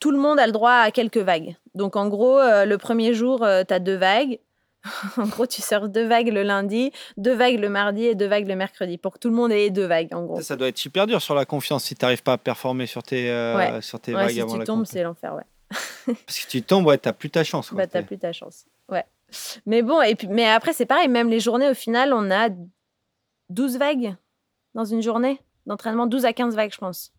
tout 0.00 0.10
le 0.10 0.18
monde 0.18 0.38
a 0.40 0.46
le 0.46 0.52
droit 0.52 0.72
à 0.72 0.90
quelques 0.90 1.16
vagues. 1.18 1.54
Donc, 1.76 1.94
en 1.96 2.08
gros, 2.08 2.38
le 2.40 2.76
premier 2.76 3.14
jour, 3.14 3.38
tu 3.38 3.72
as 3.72 3.78
deux 3.78 3.94
vagues. 3.96 4.38
en 5.16 5.26
gros, 5.26 5.46
tu 5.46 5.62
surfes 5.62 5.88
deux 5.88 6.06
vagues 6.06 6.28
le 6.28 6.42
lundi, 6.42 6.92
deux 7.16 7.34
vagues 7.34 7.58
le 7.58 7.68
mardi 7.68 8.04
et 8.04 8.14
deux 8.14 8.26
vagues 8.26 8.46
le 8.46 8.56
mercredi 8.56 8.98
pour 8.98 9.14
que 9.14 9.18
tout 9.18 9.28
le 9.30 9.34
monde 9.34 9.50
ait 9.52 9.70
deux 9.70 9.86
vagues, 9.86 10.12
en 10.14 10.24
gros. 10.24 10.36
Ça, 10.36 10.42
ça 10.42 10.56
doit 10.56 10.68
être 10.68 10.78
super 10.78 11.06
dur 11.06 11.22
sur 11.22 11.34
la 11.34 11.44
confiance 11.46 11.84
si 11.84 11.94
tu 11.94 12.04
n'arrives 12.04 12.22
pas 12.22 12.34
à 12.34 12.38
performer 12.38 12.86
sur 12.86 13.02
tes, 13.02 13.30
euh, 13.30 13.56
Ouais. 13.56 13.82
sur 13.82 13.98
tes 14.00 14.14
Ouais, 14.14 14.22
vagues 14.24 14.30
si 14.32 14.40
avant 14.40 14.58
tu 14.58 14.64
tombes, 14.64 14.84
c'est 14.86 15.02
l'enfer, 15.02 15.34
ouais. 15.34 15.42
Parce 16.26 16.38
que 16.40 16.50
tu 16.50 16.62
tombes, 16.62 16.86
ouais, 16.86 16.98
t'as 16.98 17.12
plus 17.14 17.30
ta 17.30 17.44
chance. 17.44 17.70
quoi. 17.70 17.78
Bah, 17.78 17.86
t'as 17.86 18.02
plus 18.02 18.18
ta 18.18 18.32
chance. 18.32 18.66
Ouais. 18.90 19.04
Mais 19.66 19.82
bon, 19.82 20.02
et 20.02 20.14
puis, 20.14 20.28
mais 20.28 20.46
après, 20.46 20.72
c'est 20.72 20.86
pareil, 20.86 21.08
même 21.08 21.28
les 21.30 21.40
journées, 21.40 21.68
au 21.70 21.74
final, 21.74 22.12
on 22.12 22.30
a 22.30 22.50
12 23.48 23.78
vagues 23.78 24.14
dans 24.74 24.84
une 24.84 25.02
journée 25.02 25.40
d'entraînement, 25.66 26.06
12 26.06 26.24
à 26.26 26.32
15 26.32 26.54
vagues, 26.56 26.72
je 26.72 26.78
pense. 26.78 27.12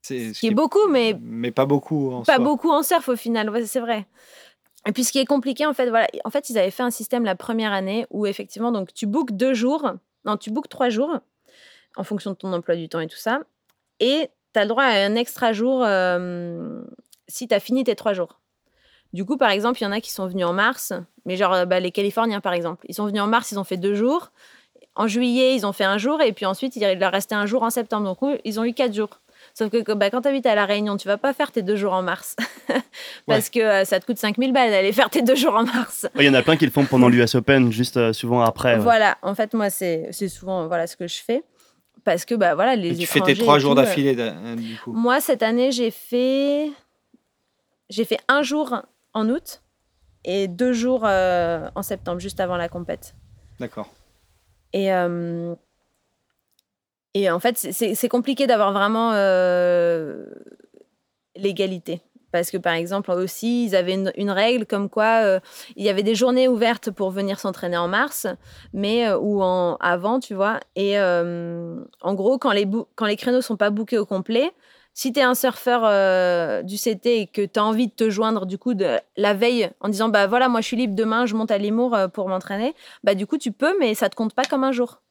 c'est- 0.00 0.34
Ce 0.34 0.40
qui 0.40 0.48
est 0.48 0.50
beaucoup, 0.54 0.88
mais 0.88 1.16
mais 1.20 1.52
pas 1.52 1.64
beaucoup 1.66 2.10
en 2.12 2.22
pas 2.22 2.38
beaucoup 2.40 2.70
en 2.72 2.82
surf 2.82 3.08
au 3.08 3.14
final, 3.14 3.48
ouais, 3.50 3.64
c'est 3.66 3.78
vrai. 3.78 4.06
Et 4.86 4.92
puis 4.92 5.04
ce 5.04 5.12
qui 5.12 5.18
est 5.18 5.26
compliqué, 5.26 5.64
en 5.66 5.74
fait, 5.74 5.88
voilà, 5.88 6.08
en 6.24 6.30
fait, 6.30 6.50
ils 6.50 6.58
avaient 6.58 6.70
fait 6.70 6.82
un 6.82 6.90
système 6.90 7.24
la 7.24 7.36
première 7.36 7.72
année 7.72 8.06
où 8.10 8.26
effectivement, 8.26 8.72
donc 8.72 8.92
tu 8.92 9.06
bookes 9.06 9.32
deux 9.32 9.54
jours, 9.54 9.92
non, 10.24 10.36
tu 10.36 10.50
bookes 10.50 10.68
trois 10.68 10.88
jours 10.88 11.18
en 11.96 12.04
fonction 12.04 12.30
de 12.32 12.36
ton 12.36 12.52
emploi 12.52 12.74
du 12.74 12.88
temps 12.88 13.00
et 13.00 13.06
tout 13.06 13.16
ça, 13.16 13.40
et 14.00 14.28
tu 14.52 14.58
as 14.58 14.64
le 14.64 14.68
droit 14.68 14.84
à 14.84 15.04
un 15.04 15.14
extra 15.14 15.52
jour 15.52 15.82
euh, 15.84 16.82
si 17.28 17.46
tu 17.46 17.54
as 17.54 17.60
fini 17.60 17.84
tes 17.84 17.94
trois 17.94 18.12
jours. 18.12 18.40
Du 19.12 19.24
coup, 19.24 19.36
par 19.36 19.50
exemple, 19.50 19.78
il 19.80 19.84
y 19.84 19.86
en 19.86 19.92
a 19.92 20.00
qui 20.00 20.10
sont 20.10 20.26
venus 20.26 20.46
en 20.46 20.52
mars, 20.52 20.92
mais 21.26 21.36
genre 21.36 21.52
euh, 21.52 21.64
bah, 21.66 21.80
les 21.80 21.92
Californiens, 21.92 22.40
par 22.40 22.54
exemple, 22.54 22.84
ils 22.88 22.94
sont 22.94 23.06
venus 23.06 23.22
en 23.22 23.26
mars, 23.26 23.52
ils 23.52 23.58
ont 23.58 23.64
fait 23.64 23.76
deux 23.76 23.94
jours. 23.94 24.32
En 24.94 25.06
juillet, 25.06 25.54
ils 25.54 25.64
ont 25.64 25.72
fait 25.72 25.84
un 25.84 25.96
jour, 25.96 26.20
et 26.20 26.32
puis 26.32 26.44
ensuite, 26.44 26.76
il 26.76 26.98
leur 26.98 27.12
restait 27.12 27.34
un 27.34 27.46
jour 27.46 27.62
en 27.62 27.70
septembre. 27.70 28.04
Donc, 28.04 28.40
ils 28.44 28.60
ont 28.60 28.64
eu 28.64 28.74
quatre 28.74 28.92
jours. 28.94 29.21
Sauf 29.54 29.70
que 29.70 29.92
bah, 29.92 30.10
quand 30.10 30.22
tu 30.22 30.28
habites 30.28 30.46
à 30.46 30.54
La 30.54 30.64
Réunion, 30.66 30.96
tu 30.96 31.08
vas 31.08 31.18
pas 31.18 31.32
faire 31.32 31.52
tes 31.52 31.62
deux 31.62 31.76
jours 31.76 31.92
en 31.92 32.02
mars. 32.02 32.36
Parce 33.26 33.50
que 33.50 33.60
euh, 33.60 33.84
ça 33.84 34.00
te 34.00 34.06
coûte 34.06 34.18
5000 34.18 34.52
balles 34.52 34.70
d'aller 34.70 34.92
faire 34.92 35.10
tes 35.10 35.22
deux 35.22 35.34
jours 35.34 35.54
en 35.54 35.64
mars. 35.64 36.06
Il 36.18 36.24
y 36.24 36.28
en 36.28 36.34
a 36.34 36.42
plein 36.42 36.56
qui 36.56 36.64
le 36.64 36.70
font 36.70 36.84
pendant 36.84 37.08
l'US 37.08 37.34
Open, 37.34 37.70
juste 37.70 37.96
euh, 37.96 38.12
souvent 38.12 38.40
après. 38.42 38.74
ouais. 38.74 38.80
Voilà, 38.80 39.18
en 39.22 39.34
fait, 39.34 39.54
moi, 39.54 39.70
c'est 39.70 40.08
c'est 40.10 40.28
souvent 40.28 40.66
voilà, 40.66 40.86
ce 40.86 40.96
que 40.96 41.06
je 41.06 41.20
fais. 41.22 41.42
Parce 42.04 42.24
que 42.24 42.34
bah, 42.34 42.54
voilà, 42.54 42.74
les 42.74 42.92
Et 42.92 42.96
tu 42.96 43.06
fais 43.06 43.20
tes 43.20 43.34
trois 43.34 43.58
jours 43.58 43.74
d'affilée, 43.74 44.16
euh, 44.18 44.56
du 44.56 44.76
coup. 44.78 44.92
Moi, 44.92 45.20
cette 45.20 45.42
année, 45.42 45.70
j'ai 45.70 45.90
fait... 45.90 46.70
j'ai 47.90 48.04
fait 48.04 48.18
un 48.28 48.42
jour 48.42 48.82
en 49.14 49.28
août 49.28 49.62
et 50.24 50.48
deux 50.48 50.72
jours 50.72 51.02
euh, 51.04 51.68
en 51.74 51.82
septembre, 51.82 52.20
juste 52.20 52.40
avant 52.40 52.56
la 52.56 52.68
compète. 52.68 53.14
D'accord. 53.60 53.88
Et, 54.72 54.92
euh, 54.92 55.54
et 57.14 57.30
en 57.30 57.40
fait, 57.40 57.56
c'est- 57.58 58.08
compliqué 58.08 58.46
d'avoir 58.46 58.72
vraiment 58.72 59.12
euh, 59.14 60.24
l'égalité. 61.36 62.00
Parce 62.32 62.50
que 62.50 62.56
par 62.56 62.72
exemple, 62.72 63.10
aussi, 63.10 63.66
ils 63.66 63.76
avaient 63.76 63.94
une, 64.16 64.30
règle 64.30 64.64
comme 64.64 64.88
quoi 64.88 65.22
euh, 65.22 65.40
il 65.76 65.84
y 65.84 65.90
avait 65.90 66.02
des 66.02 66.14
journées 66.14 66.48
ouvertes 66.48 66.90
pour 66.90 67.10
venir 67.10 67.38
s'entraîner 67.38 67.76
en 67.76 67.88
mars, 67.88 68.26
mais 68.72 69.06
euh, 69.06 69.18
ou 69.18 69.42
en 69.42 69.76
avant, 69.76 70.18
tu 70.18 70.32
vois. 70.34 70.58
Et 70.74 70.98
en 70.98 72.14
gros, 72.14 72.38
quand 72.38 72.52
les, 72.52 72.66
quand 72.94 73.06
les 73.06 73.16
créneaux 73.16 73.42
sont 73.42 73.58
pas 73.58 73.68
bookés 73.68 73.98
au 73.98 74.06
complet, 74.06 74.50
si 74.94 75.12
tu 75.12 75.20
es 75.20 75.22
un 75.22 75.34
surfeur 75.34 75.82
du 76.64 76.76
CT 76.76 77.20
et 77.20 77.26
que 77.26 77.42
tu 77.44 77.58
as 77.58 77.64
envie 77.64 77.88
de 77.88 77.92
te 77.92 78.10
joindre 78.10 78.46
du 78.46 78.58
coup 78.58 78.72
la 79.16 79.34
veille 79.34 79.70
en 79.80 79.88
disant 79.88 80.08
bah 80.08 80.26
voilà, 80.26 80.48
moi 80.48 80.60
je 80.60 80.66
suis 80.66 80.76
libre 80.76 80.94
demain, 80.94 81.26
je 81.26 81.34
monte 81.34 81.50
à 81.50 81.58
Limour 81.58 81.94
euh, 81.94 82.08
pour 82.08 82.28
m'entraîner, 82.28 82.74
bah 83.04 83.14
du 83.14 83.26
coup 83.26 83.38
tu 83.38 83.52
peux, 83.52 83.74
mais 83.78 83.94
ça 83.94 84.08
te 84.08 84.16
compte 84.16 84.34
pas 84.34 84.44
comme 84.44 84.64
un 84.64 84.72
jour. 84.72 85.02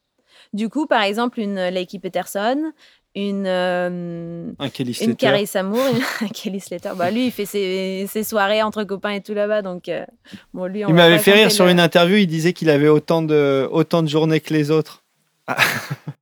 Du 0.53 0.69
coup, 0.69 0.86
par 0.88 1.02
exemple, 1.03 1.40
une 1.40 1.56
Lakey 1.69 1.99
Peterson, 1.99 2.72
une, 3.15 3.45
euh, 3.48 4.52
Un 4.60 4.69
Kelly 4.69 4.98
une. 5.02 5.15
Carrie 5.15 5.48
Samour, 5.48 5.82
une 6.22 6.30
Kelly 6.34 6.60
Slater. 6.60 6.91
Bah, 6.95 7.11
lui, 7.11 7.26
il 7.28 7.32
fait 7.32 7.45
ses, 7.45 8.06
ses 8.10 8.23
soirées 8.23 8.61
entre 8.61 8.84
copains 8.84 9.11
et 9.11 9.22
tout 9.22 9.34
là-bas. 9.34 9.61
Donc, 9.61 9.90
euh, 9.90 10.06
bon, 10.53 10.65
lui, 10.65 10.86
on 10.86 10.90
Il 10.90 10.95
va 10.95 11.03
m'avait 11.03 11.19
fait 11.19 11.34
rire 11.34 11.52
sur 11.52 11.68
une 11.68 11.80
interview, 11.80 12.18
il 12.18 12.28
disait 12.28 12.53
qu'il 12.53 12.69
avait 12.69 12.88
autant 12.88 13.22
de, 13.22 13.68
autant 13.72 14.02
de 14.03 14.07
journées 14.07 14.40
que 14.40 14.53
les 14.53 14.72
autres. 14.72 15.03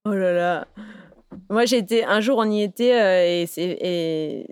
Oh 0.06 0.14
là 0.14 0.32
là. 0.34 0.68
Moi, 1.52 1.66
j'étais 1.66 2.04
un 2.04 2.20
jour, 2.22 2.38
on 2.40 2.50
y 2.50 2.64
était 2.64 2.94
euh, 3.00 3.42
et, 3.44 3.46
c'est- 3.48 3.78
et, 3.82 4.48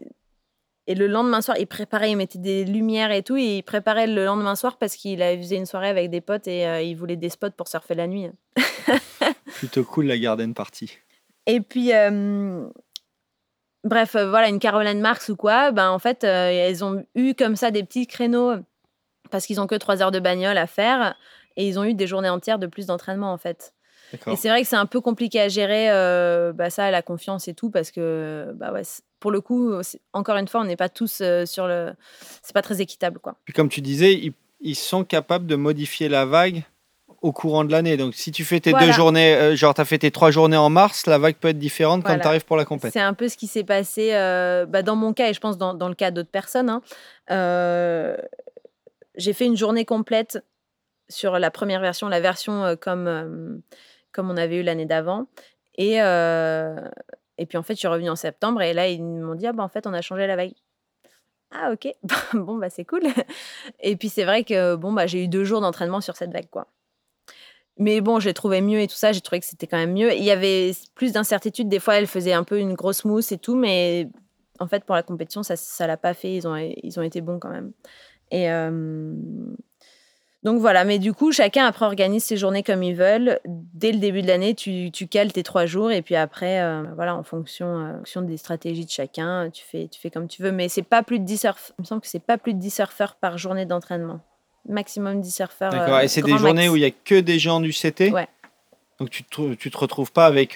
et 0.87 0.95
le 0.95 1.07
lendemain 1.07 1.41
soir, 1.41 1.57
il 1.59 1.67
préparait, 1.67 2.11
il 2.11 2.15
mettait 2.15 2.39
des 2.39 2.63
lumières 2.65 3.11
et 3.11 3.21
tout. 3.21 3.35
Et 3.37 3.57
il 3.57 3.63
préparait 3.63 4.07
le 4.07 4.23
lendemain 4.25 4.55
soir 4.55 4.77
parce 4.77 4.95
qu'il 4.95 5.21
avait- 5.21 5.37
faisait 5.37 5.57
une 5.57 5.65
soirée 5.65 5.89
avec 5.89 6.09
des 6.09 6.21
potes 6.21 6.47
et 6.47 6.65
euh, 6.65 6.81
il 6.81 6.95
voulait 6.95 7.17
des 7.17 7.29
spots 7.29 7.51
pour 7.51 7.67
surfer 7.67 7.93
la 7.93 8.07
nuit. 8.07 8.29
Plutôt 9.57 9.83
cool 9.83 10.05
la 10.05 10.17
garden 10.17 10.53
party. 10.53 10.97
Et 11.45 11.61
puis, 11.61 11.93
euh, 11.93 12.67
bref, 13.83 14.15
euh, 14.15 14.29
voilà, 14.29 14.49
une 14.49 14.59
Caroline 14.59 14.99
Marx 15.01 15.29
ou 15.29 15.35
quoi, 15.35 15.71
ben, 15.71 15.89
en 15.89 15.99
fait, 15.99 16.23
euh, 16.23 16.49
elles 16.49 16.83
ont 16.83 17.05
eu 17.15 17.33
comme 17.33 17.55
ça 17.55 17.71
des 17.71 17.83
petits 17.83 18.07
créneaux 18.07 18.53
parce 19.29 19.45
qu'ils 19.45 19.59
ont 19.59 19.67
que 19.67 19.75
trois 19.75 20.01
heures 20.01 20.11
de 20.11 20.19
bagnole 20.19 20.57
à 20.57 20.67
faire 20.67 21.15
et 21.57 21.67
ils 21.67 21.79
ont 21.79 21.83
eu 21.83 21.93
des 21.93 22.07
journées 22.07 22.29
entières 22.29 22.59
de 22.59 22.67
plus 22.67 22.85
d'entraînement, 22.85 23.31
en 23.33 23.37
fait. 23.37 23.73
Et 24.27 24.35
c'est 24.35 24.49
vrai 24.49 24.61
que 24.61 24.67
c'est 24.67 24.75
un 24.75 24.85
peu 24.85 25.01
compliqué 25.01 25.41
à 25.41 25.47
gérer, 25.49 25.91
euh, 25.91 26.53
bah, 26.53 26.69
ça, 26.69 26.89
la 26.91 27.01
confiance 27.01 27.47
et 27.47 27.53
tout, 27.53 27.69
parce 27.69 27.91
que, 27.91 28.51
bah 28.55 28.71
ouais, 28.71 28.83
pour 29.19 29.31
le 29.31 29.41
coup, 29.41 29.73
encore 30.13 30.37
une 30.37 30.47
fois, 30.47 30.61
on 30.61 30.65
n'est 30.65 30.75
pas 30.77 30.89
tous 30.89 31.19
euh, 31.21 31.45
sur 31.45 31.67
le. 31.67 31.91
C'est 32.41 32.53
pas 32.53 32.61
très 32.61 32.79
équitable, 32.81 33.19
quoi. 33.19 33.35
Puis 33.45 33.53
comme 33.53 33.69
tu 33.69 33.81
disais, 33.81 34.13
ils, 34.13 34.33
ils 34.61 34.75
sont 34.75 35.03
capables 35.03 35.45
de 35.47 35.55
modifier 35.55 36.07
la 36.09 36.25
vague 36.25 36.63
au 37.23 37.31
courant 37.31 37.63
de 37.65 37.71
l'année. 37.71 37.97
Donc 37.97 38.13
si 38.13 38.31
tu 38.31 38.45
fais 38.45 38.59
tes 38.59 38.69
Voilà. 38.69 38.85
deux 38.87 38.91
journées, 38.93 39.35
euh, 39.35 39.55
genre 39.55 39.73
tu 39.73 39.81
as 39.81 39.85
fait 39.85 39.97
tes 39.97 40.11
trois 40.11 40.29
journées 40.29 40.55
en 40.57 40.69
mars, 40.69 41.07
la 41.07 41.17
vague 41.17 41.35
peut 41.35 41.47
être 41.47 41.57
différente 41.57 42.01
Voilà. 42.03 42.17
quand 42.17 42.21
tu 42.21 42.27
arrives 42.27 42.45
pour 42.45 42.57
la 42.57 42.65
compète. 42.65 42.93
C'est 42.93 42.99
un 42.99 43.15
peu 43.15 43.27
ce 43.27 43.35
qui 43.37 43.47
s'est 43.47 43.63
passé 43.63 44.11
bah, 44.69 44.83
dans 44.83 44.95
mon 44.95 45.13
cas 45.13 45.29
et 45.29 45.33
je 45.33 45.39
pense 45.39 45.57
dans, 45.57 45.73
dans 45.73 45.89
le 45.89 45.95
cas 45.95 46.11
d'autres 46.11 46.29
personnes. 46.29 46.69
hein. 46.69 46.81
J'ai 49.15 49.33
fait 49.33 49.45
une 49.45 49.57
journée 49.57 49.83
complète 49.83 50.43
sur 51.09 51.39
la 51.39 51.49
première 51.49 51.81
version, 51.81 52.07
la 52.07 52.19
version 52.19 52.75
comme, 52.79 53.61
comme 54.17 54.31
on 54.31 54.37
avait 54.37 54.57
eu 54.57 54.63
l'année 54.63 54.87
d'avant. 54.87 55.27
Et, 55.75 56.01
euh, 56.01 56.75
et 57.37 57.45
puis 57.45 57.57
en 57.59 57.63
fait, 57.63 57.75
je 57.75 57.79
suis 57.79 57.87
revenue 57.87 58.09
en 58.09 58.15
septembre 58.15 58.63
et 58.63 58.73
là, 58.73 58.87
ils 58.87 59.03
m'ont 59.03 59.35
dit, 59.35 59.45
ah 59.45 59.53
bah 59.53 59.63
en 59.63 59.69
fait, 59.69 59.85
on 59.85 59.93
a 59.93 60.01
changé 60.01 60.25
la 60.25 60.35
vague. 60.35 60.53
Ah 61.51 61.71
ok, 61.71 61.87
bon 62.33 62.57
bah 62.57 62.69
c'est 62.69 62.83
cool. 62.83 63.03
Et 63.79 63.95
puis 63.95 64.09
c'est 64.09 64.25
vrai 64.25 64.43
que 64.43 64.75
bon 64.75 64.91
bah 64.91 65.07
j'ai 65.07 65.23
eu 65.23 65.27
deux 65.29 65.45
jours 65.45 65.61
d'entraînement 65.61 66.01
sur 66.01 66.17
cette 66.17 66.33
vague 66.33 66.49
quoi. 66.49 66.67
Mais 67.77 68.01
bon, 68.01 68.19
j'ai 68.19 68.33
trouvé 68.33 68.59
mieux 68.59 68.81
et 68.81 68.87
tout 68.87 68.95
ça, 68.95 69.11
j'ai 69.13 69.21
trouvé 69.21 69.39
que 69.39 69.45
c'était 69.45 69.67
quand 69.67 69.77
même 69.77 69.93
mieux. 69.93 70.11
Il 70.13 70.23
y 70.23 70.31
avait 70.31 70.71
plus 70.95 71.13
d'incertitude, 71.13 71.69
des 71.69 71.79
fois 71.79 71.95
elle 71.95 72.07
faisait 72.07 72.33
un 72.33 72.43
peu 72.43 72.59
une 72.59 72.73
grosse 72.73 73.05
mousse 73.05 73.31
et 73.31 73.37
tout, 73.37 73.55
mais 73.55 74.09
en 74.59 74.67
fait 74.67 74.83
pour 74.83 74.95
la 74.95 75.03
compétition 75.03 75.41
ça 75.43 75.55
ça 75.55 75.87
l'a 75.87 75.95
pas 75.95 76.13
fait, 76.13 76.33
ils 76.35 76.47
ont 76.47 76.55
ils 76.57 76.99
ont 76.99 77.03
été 77.03 77.21
bons 77.21 77.39
quand 77.39 77.51
même. 77.51 77.71
Et 78.31 78.51
euh, 78.51 79.13
donc 80.43 80.59
voilà, 80.59 80.85
mais 80.85 80.99
du 80.99 81.13
coup 81.13 81.31
chacun 81.31 81.65
après 81.65 81.85
organise 81.85 82.23
ses 82.23 82.37
journées 82.37 82.63
comme 82.63 82.83
ils 82.83 82.95
veulent. 82.95 83.39
Dès 83.45 83.91
le 83.91 83.97
début 83.99 84.21
de 84.21 84.27
l'année, 84.27 84.53
tu, 84.55 84.91
tu 84.91 85.07
cales 85.07 85.33
tes 85.33 85.43
trois 85.43 85.65
jours 85.65 85.91
et 85.91 86.01
puis 86.01 86.15
après 86.15 86.61
euh, 86.61 86.83
voilà 86.95 87.15
en 87.15 87.23
fonction, 87.23 87.65
euh, 87.67 87.91
en 87.93 87.97
fonction 87.97 88.21
des 88.21 88.37
stratégies 88.37 88.85
de 88.85 88.89
chacun, 88.91 89.49
tu 89.49 89.63
fais 89.63 89.87
tu 89.91 89.99
fais 89.99 90.09
comme 90.09 90.27
tu 90.27 90.41
veux. 90.43 90.51
Mais 90.51 90.69
c'est 90.69 90.83
pas 90.83 91.03
plus 91.03 91.19
de 91.19 91.25
10 91.25 91.37
surf. 91.37 91.71
Il 91.79 91.81
me 91.81 91.85
semble 91.85 92.01
que 92.01 92.07
c'est 92.07 92.19
pas 92.23 92.37
plus 92.37 92.53
de 92.53 92.59
10 92.59 92.69
surfeurs 92.69 93.15
par 93.15 93.37
journée 93.37 93.65
d'entraînement. 93.65 94.19
Maximum 94.69 95.21
10 95.21 95.31
surfeurs. 95.35 95.71
D'accord. 95.71 95.95
euh, 95.95 96.01
Et 96.01 96.07
c'est 96.07 96.21
des 96.21 96.37
journées 96.37 96.69
où 96.69 96.75
il 96.75 96.81
y 96.81 96.85
a 96.85 96.91
que 96.91 97.19
des 97.19 97.39
gens 97.39 97.59
du 97.59 97.71
CT 97.71 98.11
Ouais. 98.11 98.27
Donc 98.99 99.09
tu 99.09 99.23
te, 99.23 99.53
tu 99.55 99.69
te 99.69 99.77
retrouves 99.77 100.11
pas 100.11 100.25
avec 100.25 100.55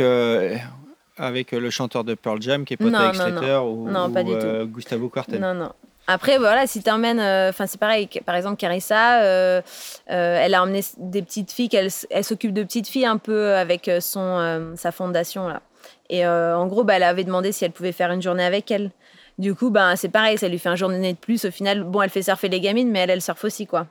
avec 1.17 1.51
le 1.51 1.69
chanteur 1.69 2.03
de 2.03 2.15
Pearl 2.15 2.41
Jam 2.41 2.65
qui 2.65 2.73
est 2.73 2.77
pote 2.77 2.93
avec. 2.93 3.15
Slater 3.15 3.59
ou, 3.63 3.89
Non, 3.89 4.11
pas 4.11 4.21
ou, 4.21 4.25
du 4.25 4.31
euh, 4.33 4.65
Gustavo 4.65 5.09
Kuerten. 5.09 5.39
Non, 5.39 5.53
non. 5.53 5.71
Après, 6.11 6.37
voilà, 6.37 6.67
si 6.67 6.83
tu 6.83 6.89
emmènes. 6.89 7.19
Enfin, 7.49 7.67
c'est 7.67 7.79
pareil, 7.79 8.07
par 8.25 8.35
exemple, 8.35 8.57
Carissa, 8.57 9.21
euh, 9.21 9.61
euh, 10.09 10.39
elle 10.41 10.53
a 10.53 10.61
emmené 10.63 10.81
des 10.97 11.21
petites 11.21 11.51
filles, 11.51 11.69
qu'elle 11.69 11.89
elle 12.09 12.23
s'occupe 12.23 12.53
de 12.53 12.63
petites 12.63 12.87
filles 12.87 13.05
un 13.05 13.17
peu 13.17 13.53
avec 13.55 13.87
euh, 13.87 14.01
son, 14.01 14.19
euh, 14.19 14.75
sa 14.75 14.91
fondation, 14.91 15.47
là. 15.47 15.61
Et 16.09 16.25
euh, 16.25 16.57
en 16.57 16.67
gros, 16.67 16.83
bah, 16.83 16.95
elle 16.95 17.03
avait 17.03 17.23
demandé 17.23 17.51
si 17.51 17.63
elle 17.63 17.71
pouvait 17.71 17.93
faire 17.93 18.11
une 18.11 18.21
journée 18.21 18.43
avec 18.43 18.69
elle. 18.71 18.91
Du 19.37 19.55
coup, 19.55 19.69
bah, 19.69 19.95
c'est 19.95 20.09
pareil, 20.09 20.37
ça 20.37 20.49
lui 20.49 20.59
fait 20.59 20.69
un 20.69 20.75
journée 20.75 21.13
de 21.13 21.17
plus. 21.17 21.45
Au 21.45 21.51
final, 21.51 21.83
bon, 21.83 22.01
elle 22.01 22.09
fait 22.09 22.21
surfer 22.23 22.49
les 22.49 22.59
gamines, 22.59 22.91
mais 22.91 22.99
elle, 22.99 23.09
elle 23.11 23.21
surfe 23.21 23.45
aussi, 23.45 23.65
quoi. 23.65 23.87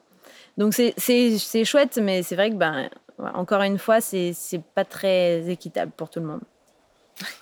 Donc, 0.58 0.74
c'est- 0.74 1.64
chouette, 1.64 1.98
mais 2.02 2.22
c'est 2.22 2.34
vrai 2.36 2.50
que, 2.50 2.56
ben, 2.56 2.90
encore 3.34 3.62
une 3.62 3.78
fois, 3.78 4.00
c'est 4.00 4.32
c'est 4.34 4.62
pas 4.62 4.84
très 4.84 5.48
équitable 5.48 5.92
pour 5.96 6.10
tout 6.10 6.20
le 6.20 6.26
monde. 6.26 6.40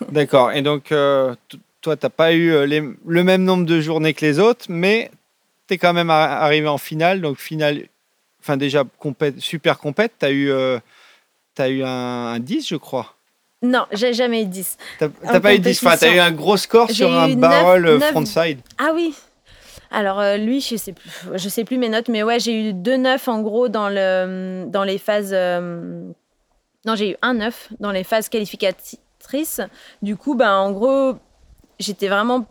D'accord. 0.09 0.51
Et 0.53 0.61
donc, 0.61 0.91
euh, 0.91 1.35
toi, 1.81 1.95
tu 1.97 2.05
n'as 2.05 2.09
pas 2.09 2.33
eu 2.33 2.51
euh, 2.51 2.65
les- 2.65 2.83
le 3.05 3.23
même 3.23 3.43
nombre 3.43 3.65
de 3.65 3.79
journées 3.81 4.13
que 4.13 4.25
les 4.25 4.39
autres, 4.39 4.65
mais 4.69 5.11
tu 5.67 5.75
es 5.75 5.77
quand 5.77 5.93
même 5.93 6.09
ar- 6.09 6.43
arrivé 6.43 6.67
en 6.67 6.77
finale. 6.77 7.21
Donc, 7.21 7.37
finale, 7.37 7.85
enfin, 8.41 8.57
déjà, 8.57 8.83
super 9.37 9.77
compète. 9.79 10.13
Tu 10.19 10.25
as 10.25 10.29
eu, 10.31 10.49
euh, 10.51 10.79
t'as 11.55 11.69
eu 11.69 11.83
un, 11.83 11.87
un 11.87 12.39
10, 12.39 12.67
je 12.67 12.75
crois. 12.75 13.15
Non, 13.61 13.85
j'ai 13.91 14.13
jamais 14.13 14.43
eu 14.43 14.45
10. 14.45 14.77
Tu 14.99 15.05
n'as 15.25 15.39
pas 15.41 15.53
eu 15.53 15.59
10, 15.59 15.85
enfin, 15.85 15.97
tu 15.97 16.05
as 16.05 16.15
eu 16.15 16.19
un 16.19 16.31
gros 16.31 16.55
score 16.57 16.89
sur 16.89 17.13
un 17.13 17.27
barrel 17.35 17.85
euh, 17.85 17.99
frontside. 18.11 18.59
Ah 18.77 18.91
oui. 18.93 19.13
Alors 19.91 20.19
euh, 20.19 20.37
lui, 20.37 20.61
je 20.61 20.75
sais 20.75 20.93
plus, 20.93 21.09
je 21.33 21.49
sais 21.49 21.63
plus 21.65 21.77
mes 21.79 21.89
notes, 21.89 22.09
mais 22.09 22.21
ouais, 22.23 22.39
j'ai 22.39 22.69
eu 22.69 22.73
deux 22.73 22.95
9 22.97 23.27
en 23.27 23.41
gros 23.41 23.69
dans 23.69 23.89
le 23.89 24.65
dans 24.67 24.83
les 24.83 24.97
phases. 24.99 25.31
euh, 25.33 26.03
Non, 26.85 26.95
j'ai 26.95 27.11
eu 27.11 27.15
un 27.23 27.33
9 27.33 27.69
dans 27.79 27.91
les 27.91 28.03
phases 28.03 28.29
qualificatrices. 28.29 29.61
Du 30.03 30.15
coup, 30.15 30.35
ben 30.35 30.53
en 30.55 30.71
gros, 30.71 31.17
j'étais 31.79 32.07
vraiment 32.07 32.45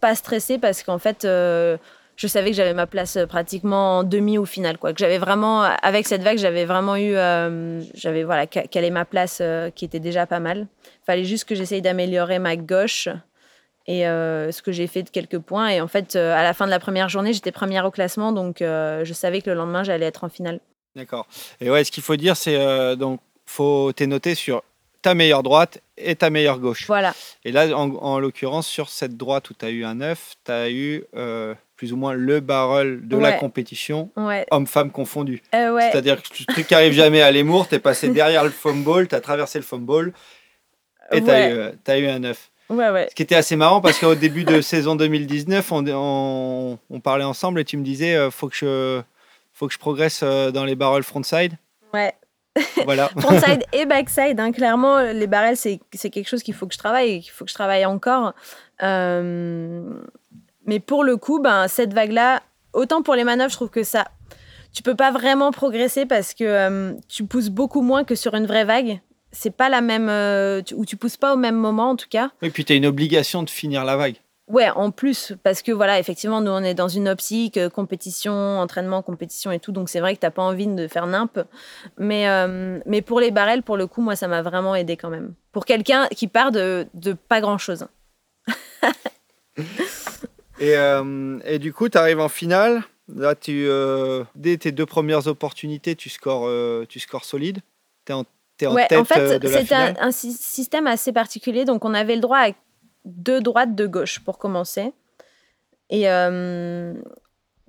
pas 0.00 0.14
stressée 0.14 0.58
parce 0.58 0.82
qu'en 0.82 0.98
fait, 0.98 1.24
euh, 1.24 1.76
je 2.16 2.26
savais 2.26 2.50
que 2.50 2.56
j'avais 2.56 2.74
ma 2.74 2.86
place 2.86 3.16
euh, 3.16 3.26
pratiquement 3.26 3.98
en 3.98 4.02
demi 4.04 4.38
au 4.38 4.44
final, 4.44 4.78
quoi. 4.78 4.92
Que 4.92 4.98
j'avais 4.98 5.18
vraiment, 5.18 5.62
avec 5.62 6.06
cette 6.06 6.22
vague, 6.22 6.38
j'avais 6.38 6.64
vraiment 6.64 6.96
eu, 6.96 7.14
euh, 7.16 7.82
j'avais 7.94 8.24
voilà, 8.24 8.46
ca- 8.52 8.66
calé 8.66 8.90
ma 8.90 9.04
place 9.04 9.42
qui 9.74 9.84
était 9.84 10.00
déjà 10.00 10.26
pas 10.26 10.40
mal. 10.40 10.66
Fallait 11.04 11.24
juste 11.24 11.44
que 11.46 11.54
j'essaye 11.54 11.82
d'améliorer 11.82 12.38
ma 12.38 12.56
gauche 12.56 13.08
et 13.88 14.02
ce 14.02 14.62
que 14.62 14.72
j'ai 14.72 14.86
fait 14.88 15.02
de 15.04 15.10
quelques 15.10 15.38
points. 15.38 15.68
Et 15.68 15.80
en 15.80 15.86
fait, 15.88 16.16
à 16.16 16.42
la 16.42 16.54
fin 16.54 16.66
de 16.66 16.70
la 16.70 16.80
première 16.80 17.08
journée, 17.08 17.32
j'étais 17.32 17.52
première 17.52 17.84
au 17.84 17.90
classement, 17.92 18.32
donc 18.32 18.56
je 18.60 19.12
savais 19.14 19.40
que 19.42 19.50
le 19.50 19.56
lendemain, 19.56 19.84
j'allais 19.84 20.06
être 20.06 20.24
en 20.24 20.28
finale. 20.28 20.58
D'accord. 20.96 21.26
Et 21.60 21.70
ouais, 21.70 21.84
ce 21.84 21.92
qu'il 21.92 22.02
faut 22.02 22.16
dire, 22.16 22.36
c'est 22.36 22.96
donc 22.96 23.20
faut 23.44 23.92
t'es 23.92 24.08
noté 24.08 24.34
sur 24.34 24.62
ta 25.06 25.14
meilleure 25.14 25.44
droite 25.44 25.78
et 25.96 26.16
ta 26.16 26.30
meilleure 26.30 26.58
gauche. 26.58 26.86
Voilà. 26.88 27.14
Et 27.44 27.52
là, 27.52 27.68
en, 27.78 27.90
en 27.94 28.18
l'occurrence, 28.18 28.66
sur 28.66 28.88
cette 28.88 29.16
droite 29.16 29.50
où 29.50 29.54
tu 29.54 29.64
as 29.64 29.70
eu 29.70 29.84
un 29.84 29.94
9, 29.94 30.34
tu 30.44 30.50
as 30.50 30.68
eu 30.68 31.04
euh, 31.14 31.54
plus 31.76 31.92
ou 31.92 31.96
moins 31.96 32.12
le 32.14 32.40
barrel 32.40 33.06
de 33.06 33.16
la 33.16 33.32
compétition, 33.34 34.10
Ouais. 34.16 34.44
homme-femme 34.50 34.90
confondu. 34.90 35.42
Euh, 35.54 35.72
ouais. 35.72 35.90
C'est-à-dire 35.92 36.20
que 36.20 36.28
le 36.40 36.52
truc 36.52 36.66
qui 36.66 36.74
arrive 36.74 36.92
jamais 36.92 37.22
à 37.22 37.30
l'Emour, 37.30 37.68
tu 37.68 37.76
es 37.76 37.78
passé 37.78 38.08
derrière 38.08 38.42
le 38.42 38.50
foam 38.50 38.82
ball, 38.82 39.06
tu 39.06 39.14
as 39.14 39.20
traversé 39.20 39.58
le 39.60 39.64
foam 39.64 39.84
ball 39.86 40.12
et 41.12 41.22
tu 41.22 41.30
as, 41.30 41.50
Ouais. 41.88 42.00
eu 42.00 42.06
un 42.08 42.18
9. 42.18 42.50
ouais, 42.70 42.90
ouais. 42.90 43.06
Ce 43.10 43.14
qui 43.14 43.22
était 43.22 43.36
assez 43.36 43.54
marrant 43.54 43.80
parce 43.80 43.98
qu'au 44.00 44.16
début 44.16 44.42
de 44.42 44.60
saison 44.60 44.96
2019, 44.96 45.70
on, 45.70 45.84
on, 45.86 46.78
on 46.90 47.00
parlait 47.00 47.22
ensemble 47.24 47.60
et 47.60 47.64
tu 47.64 47.76
me 47.76 47.84
disais 47.84 48.16
euh, 48.16 48.32
faut, 48.32 48.48
que 48.48 48.56
je, 48.56 49.00
faut 49.52 49.68
que 49.68 49.72
je 49.72 49.78
progresse 49.78 50.20
euh, 50.24 50.50
dans 50.50 50.64
les 50.64 50.74
barrels 50.74 51.04
frontside. 51.04 51.52
Ouais. 51.94 52.12
Voilà. 52.84 53.10
Frontside 53.18 53.62
et 53.72 53.86
backside, 53.86 54.38
hein, 54.40 54.52
clairement, 54.52 55.00
les 55.00 55.26
barrels, 55.26 55.56
c'est 55.56 55.80
quelque 55.92 56.28
chose 56.28 56.42
qu'il 56.42 56.54
faut 56.54 56.66
que 56.66 56.74
je 56.74 56.78
travaille 56.78 57.10
et 57.12 57.20
qu'il 57.20 57.32
faut 57.32 57.44
que 57.44 57.50
je 57.50 57.54
travaille 57.54 57.84
encore. 57.84 58.32
Euh, 58.82 59.82
mais 60.66 60.80
pour 60.80 61.04
le 61.04 61.16
coup, 61.16 61.40
ben, 61.40 61.68
cette 61.68 61.92
vague-là, 61.94 62.42
autant 62.72 63.02
pour 63.02 63.14
les 63.14 63.24
manœuvres, 63.24 63.50
je 63.50 63.56
trouve 63.56 63.70
que 63.70 63.82
ça. 63.84 64.06
Tu 64.72 64.82
peux 64.82 64.94
pas 64.96 65.10
vraiment 65.10 65.52
progresser 65.52 66.04
parce 66.06 66.34
que 66.34 66.44
euh, 66.44 66.92
tu 67.08 67.24
pousses 67.24 67.48
beaucoup 67.48 67.80
moins 67.82 68.04
que 68.04 68.14
sur 68.14 68.34
une 68.34 68.46
vraie 68.46 68.64
vague. 68.64 69.00
C'est 69.32 69.54
pas 69.54 69.68
la 69.68 69.80
même. 69.80 70.08
euh, 70.08 70.62
tu- 70.62 70.74
ou 70.74 70.84
tu 70.84 70.96
pousses 70.96 71.16
pas 71.16 71.32
au 71.34 71.36
même 71.36 71.56
moment, 71.56 71.90
en 71.90 71.96
tout 71.96 72.08
cas. 72.10 72.30
Et 72.42 72.50
puis 72.50 72.64
tu 72.64 72.72
as 72.72 72.76
une 72.76 72.86
obligation 72.86 73.42
de 73.42 73.50
finir 73.50 73.84
la 73.84 73.96
vague. 73.96 74.16
Ouais, 74.48 74.70
en 74.70 74.92
plus, 74.92 75.32
parce 75.42 75.60
que 75.60 75.72
voilà, 75.72 75.98
effectivement, 75.98 76.40
nous, 76.40 76.52
on 76.52 76.62
est 76.62 76.74
dans 76.74 76.86
une 76.86 77.08
optique 77.08 77.56
euh, 77.56 77.68
compétition, 77.68 78.32
entraînement, 78.60 79.02
compétition 79.02 79.50
et 79.50 79.58
tout, 79.58 79.72
donc 79.72 79.88
c'est 79.88 79.98
vrai 79.98 80.14
que 80.14 80.20
t'as 80.20 80.30
pas 80.30 80.42
envie 80.42 80.68
de 80.68 80.86
faire 80.86 81.08
nimp. 81.08 81.40
Mais, 81.98 82.28
euh, 82.28 82.78
mais 82.86 83.02
pour 83.02 83.18
les 83.18 83.32
barrels, 83.32 83.64
pour 83.64 83.76
le 83.76 83.88
coup, 83.88 84.02
moi, 84.02 84.14
ça 84.14 84.28
m'a 84.28 84.42
vraiment 84.42 84.76
aidé 84.76 84.96
quand 84.96 85.10
même. 85.10 85.34
Pour 85.50 85.64
quelqu'un 85.64 86.06
qui 86.08 86.28
part 86.28 86.52
de, 86.52 86.86
de 86.94 87.12
pas 87.12 87.40
grand-chose. 87.40 87.88
Et, 90.58 90.74
euh, 90.76 91.38
et 91.44 91.58
du 91.58 91.72
coup, 91.74 91.88
tu 91.90 91.98
arrives 91.98 92.20
en 92.20 92.28
finale. 92.30 92.82
Là, 93.14 93.34
tu, 93.34 93.68
dès 94.34 94.56
tes 94.56 94.72
deux 94.72 94.86
premières 94.86 95.26
opportunités, 95.26 95.94
tu 95.96 96.08
scores, 96.08 96.48
tu 96.88 96.98
scores 96.98 97.24
solide. 97.24 97.60
Tu 98.06 98.12
es 98.12 98.14
en, 98.14 98.24
t'es 98.56 98.66
en 98.66 98.74
ouais, 98.74 98.86
tête 98.86 98.98
en 98.98 99.04
fait, 99.04 99.38
de 99.38 99.48
la 99.48 99.60
c'était 99.60 99.74
un, 99.74 99.94
un 100.00 100.10
sy- 100.10 100.32
système 100.32 100.86
assez 100.86 101.12
particulier, 101.12 101.64
donc 101.66 101.84
on 101.84 101.92
avait 101.92 102.14
le 102.14 102.22
droit 102.22 102.38
à 102.38 102.48
deux 103.06 103.40
droites, 103.40 103.74
deux 103.74 103.88
gauches 103.88 104.20
pour 104.20 104.38
commencer. 104.38 104.92
Et 105.88 106.10
euh, 106.10 106.92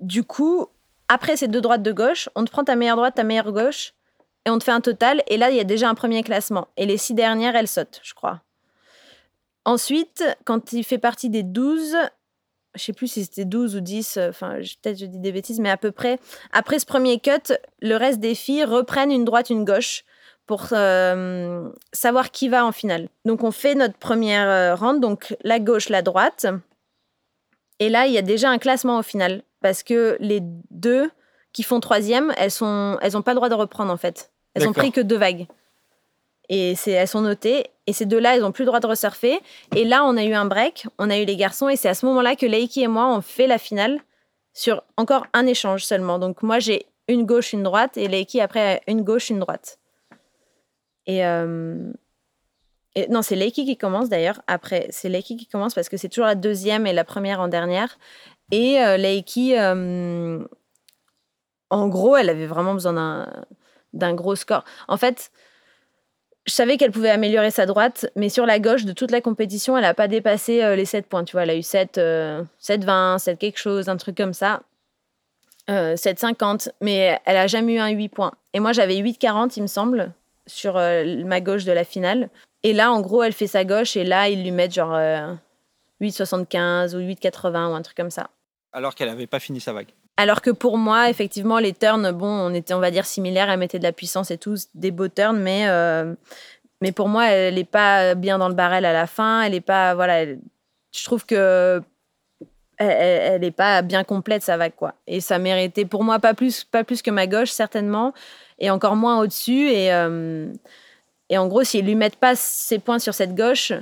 du 0.00 0.24
coup, 0.24 0.66
après 1.08 1.36
ces 1.36 1.48
deux 1.48 1.60
droites 1.60 1.82
de 1.82 1.92
gauche, 1.92 2.28
on 2.34 2.44
te 2.44 2.50
prend 2.50 2.64
ta 2.64 2.76
meilleure 2.76 2.96
droite, 2.96 3.14
ta 3.14 3.24
meilleure 3.24 3.52
gauche, 3.52 3.94
et 4.44 4.50
on 4.50 4.58
te 4.58 4.64
fait 4.64 4.72
un 4.72 4.80
total. 4.80 5.22
Et 5.28 5.36
là, 5.36 5.50
il 5.50 5.56
y 5.56 5.60
a 5.60 5.64
déjà 5.64 5.88
un 5.88 5.94
premier 5.94 6.22
classement. 6.22 6.68
Et 6.76 6.84
les 6.84 6.96
six 6.98 7.14
dernières, 7.14 7.56
elles 7.56 7.68
sautent, 7.68 8.00
je 8.02 8.14
crois. 8.14 8.42
Ensuite, 9.64 10.24
quand 10.44 10.72
il 10.72 10.84
fait 10.84 10.98
partie 10.98 11.30
des 11.30 11.42
12, 11.42 11.96
je 12.74 12.82
sais 12.82 12.92
plus 12.92 13.08
si 13.08 13.24
c'était 13.24 13.44
12 13.44 13.76
ou 13.76 13.80
10, 13.80 14.16
euh, 14.16 14.28
enfin, 14.30 14.54
peut-être 14.82 14.98
je 14.98 15.06
dis 15.06 15.18
des 15.18 15.32
bêtises, 15.32 15.60
mais 15.60 15.70
à 15.70 15.76
peu 15.76 15.92
près, 15.92 16.18
après 16.52 16.78
ce 16.78 16.86
premier 16.86 17.20
cut, 17.20 17.52
le 17.80 17.96
reste 17.96 18.20
des 18.20 18.34
filles 18.34 18.64
reprennent 18.64 19.12
une 19.12 19.24
droite, 19.24 19.50
une 19.50 19.64
gauche 19.64 20.04
pour 20.48 20.68
euh, 20.72 21.68
savoir 21.92 22.30
qui 22.30 22.48
va 22.48 22.64
en 22.64 22.72
finale. 22.72 23.08
Donc, 23.26 23.44
on 23.44 23.52
fait 23.52 23.74
notre 23.74 23.98
première 23.98 24.48
euh, 24.48 24.74
round, 24.74 24.98
donc 24.98 25.36
la 25.44 25.60
gauche, 25.60 25.90
la 25.90 26.00
droite. 26.00 26.46
Et 27.78 27.90
là, 27.90 28.06
il 28.06 28.14
y 28.14 28.18
a 28.18 28.22
déjà 28.22 28.48
un 28.48 28.56
classement 28.58 28.98
au 28.98 29.02
final, 29.02 29.42
parce 29.60 29.82
que 29.82 30.16
les 30.20 30.40
deux 30.70 31.10
qui 31.52 31.62
font 31.62 31.80
troisième, 31.80 32.32
elles 32.38 32.50
sont, 32.50 32.98
elles 33.02 33.16
ont 33.16 33.22
pas 33.22 33.32
le 33.32 33.36
droit 33.36 33.50
de 33.50 33.54
reprendre 33.54 33.92
en 33.92 33.98
fait. 33.98 34.32
Elles 34.54 34.62
ont 34.62 34.70
D'accord. 34.70 34.84
pris 34.84 34.92
que 34.92 35.02
deux 35.02 35.18
vagues. 35.18 35.46
Et 36.48 36.74
c'est, 36.74 36.92
elles 36.92 37.08
sont 37.08 37.20
notées. 37.20 37.66
Et 37.86 37.92
ces 37.92 38.06
deux-là, 38.06 38.34
elles 38.34 38.44
ont 38.44 38.52
plus 38.52 38.62
le 38.62 38.68
droit 38.68 38.80
de 38.80 38.86
resurfer. 38.86 39.38
Et 39.76 39.84
là, 39.84 40.02
on 40.04 40.16
a 40.16 40.24
eu 40.24 40.32
un 40.32 40.46
break, 40.46 40.86
on 40.98 41.10
a 41.10 41.18
eu 41.18 41.26
les 41.26 41.36
garçons, 41.36 41.68
et 41.68 41.76
c'est 41.76 41.90
à 41.90 41.94
ce 41.94 42.06
moment-là 42.06 42.36
que 42.36 42.46
Leiki 42.46 42.82
et 42.82 42.88
moi, 42.88 43.06
on 43.14 43.20
fait 43.20 43.46
la 43.46 43.58
finale 43.58 44.00
sur 44.54 44.82
encore 44.96 45.26
un 45.34 45.46
échange 45.46 45.84
seulement. 45.84 46.18
Donc 46.18 46.42
moi, 46.42 46.58
j'ai 46.58 46.86
une 47.06 47.26
gauche, 47.26 47.52
une 47.52 47.62
droite, 47.62 47.98
et 47.98 48.08
Leiki 48.08 48.40
après 48.40 48.80
une 48.86 49.02
gauche, 49.02 49.28
une 49.28 49.40
droite. 49.40 49.78
Et, 51.08 51.26
euh, 51.26 51.92
et 52.94 53.08
non, 53.08 53.22
c'est 53.22 53.34
Leiki 53.34 53.64
qui 53.64 53.76
commence 53.76 54.08
d'ailleurs. 54.08 54.40
Après, 54.46 54.86
c'est 54.90 55.08
Leiki 55.08 55.36
qui 55.36 55.46
commence 55.46 55.74
parce 55.74 55.88
que 55.88 55.96
c'est 55.96 56.08
toujours 56.08 56.26
la 56.26 56.36
deuxième 56.36 56.86
et 56.86 56.92
la 56.92 57.04
première 57.04 57.40
en 57.40 57.48
dernière. 57.48 57.98
Et 58.52 58.80
euh, 58.80 58.96
Leiki, 58.96 59.58
euh, 59.58 60.44
en 61.70 61.88
gros, 61.88 62.16
elle 62.16 62.30
avait 62.30 62.46
vraiment 62.46 62.74
besoin 62.74 63.26
d'un 63.92 64.14
gros 64.14 64.36
score. 64.36 64.64
En 64.86 64.96
fait, 64.96 65.32
je 66.48 66.54
savais 66.54 66.78
qu'elle 66.78 66.92
pouvait 66.92 67.10
améliorer 67.10 67.50
sa 67.50 67.66
droite, 67.66 68.10
mais 68.16 68.30
sur 68.30 68.46
la 68.46 68.58
gauche 68.58 68.84
de 68.84 68.92
toute 68.92 69.10
la 69.10 69.20
compétition, 69.20 69.76
elle 69.76 69.82
n'a 69.82 69.94
pas 69.94 70.08
dépassé 70.08 70.62
euh, 70.64 70.76
les 70.76 70.86
7 70.86 71.06
points. 71.06 71.24
Tu 71.24 71.32
vois, 71.32 71.42
elle 71.42 71.50
a 71.50 71.56
eu 71.56 71.62
7, 71.62 71.98
euh, 71.98 72.42
7 72.58 72.84
20, 72.84 73.18
7 73.18 73.38
quelque 73.38 73.58
chose, 73.58 73.88
un 73.88 73.98
truc 73.98 74.16
comme 74.16 74.32
ça. 74.32 74.62
Euh, 75.68 75.94
7 75.96 76.18
50, 76.18 76.70
mais 76.80 77.20
elle 77.26 77.36
a 77.36 77.46
jamais 77.46 77.74
eu 77.74 77.78
un 77.78 77.90
8 77.90 78.08
points. 78.08 78.32
Et 78.54 78.60
moi, 78.60 78.72
j'avais 78.72 78.96
8 78.96 79.18
40, 79.18 79.58
il 79.58 79.62
me 79.62 79.66
semble, 79.66 80.10
sur 80.48 80.76
euh, 80.76 81.24
ma 81.24 81.40
gauche 81.40 81.64
de 81.64 81.72
la 81.72 81.84
finale. 81.84 82.28
Et 82.64 82.72
là, 82.72 82.90
en 82.90 83.00
gros, 83.00 83.22
elle 83.22 83.32
fait 83.32 83.46
sa 83.46 83.64
gauche, 83.64 83.96
et 83.96 84.02
là, 84.04 84.28
ils 84.28 84.42
lui 84.42 84.50
mettent 84.50 84.74
genre 84.74 84.94
euh, 84.94 85.32
8 86.00 86.10
75 86.12 86.96
ou 86.96 86.98
8 86.98 87.20
80 87.20 87.70
ou 87.70 87.74
un 87.74 87.82
truc 87.82 87.96
comme 87.96 88.10
ça. 88.10 88.30
Alors 88.72 88.94
qu'elle 88.94 89.08
n'avait 89.08 89.26
pas 89.26 89.38
fini 89.40 89.60
sa 89.60 89.72
vague. 89.72 89.88
Alors 90.16 90.42
que 90.42 90.50
pour 90.50 90.76
moi, 90.78 91.08
effectivement, 91.10 91.58
les 91.58 91.72
turns, 91.72 92.10
bon, 92.10 92.26
on 92.26 92.52
était, 92.52 92.74
on 92.74 92.80
va 92.80 92.90
dire, 92.90 93.06
similaires. 93.06 93.48
Elle 93.48 93.60
mettait 93.60 93.78
de 93.78 93.84
la 93.84 93.92
puissance 93.92 94.30
et 94.32 94.38
tout, 94.38 94.56
des 94.74 94.90
beaux 94.90 95.06
turns, 95.08 95.38
mais, 95.38 95.68
euh, 95.68 96.12
mais 96.80 96.90
pour 96.90 97.08
moi, 97.08 97.26
elle 97.30 97.54
n'est 97.54 97.64
pas 97.64 98.16
bien 98.16 98.38
dans 98.38 98.48
le 98.48 98.54
barrel 98.54 98.84
à 98.84 98.92
la 98.92 99.06
fin. 99.06 99.42
Elle 99.42 99.52
n'est 99.52 99.60
pas, 99.60 99.94
voilà, 99.94 100.22
elle- 100.22 100.40
je 100.92 101.04
trouve 101.04 101.24
que 101.24 101.80
elle 102.78 103.40
n'est 103.40 103.50
pas 103.50 103.82
bien 103.82 104.04
complète 104.04 104.42
sa 104.42 104.56
vague, 104.56 104.74
quoi. 104.76 104.94
Et 105.08 105.20
ça 105.20 105.38
méritait, 105.38 105.84
pour 105.84 106.04
moi, 106.04 106.18
pas 106.20 106.34
plus, 106.34 106.62
pas 106.64 106.84
plus 106.84 107.02
que 107.02 107.10
ma 107.10 107.26
gauche, 107.26 107.50
certainement, 107.50 108.12
et 108.58 108.70
encore 108.70 108.96
moins 108.96 109.20
au-dessus. 109.20 109.68
Et, 109.70 109.92
euh, 109.92 110.46
et 111.30 111.38
en 111.38 111.46
gros, 111.46 111.64
s'ils 111.64 111.84
lui 111.84 111.94
mettent 111.94 112.16
pas 112.16 112.34
ses 112.36 112.78
points 112.78 112.98
sur 112.98 113.14
cette 113.14 113.34
gauche, 113.34 113.72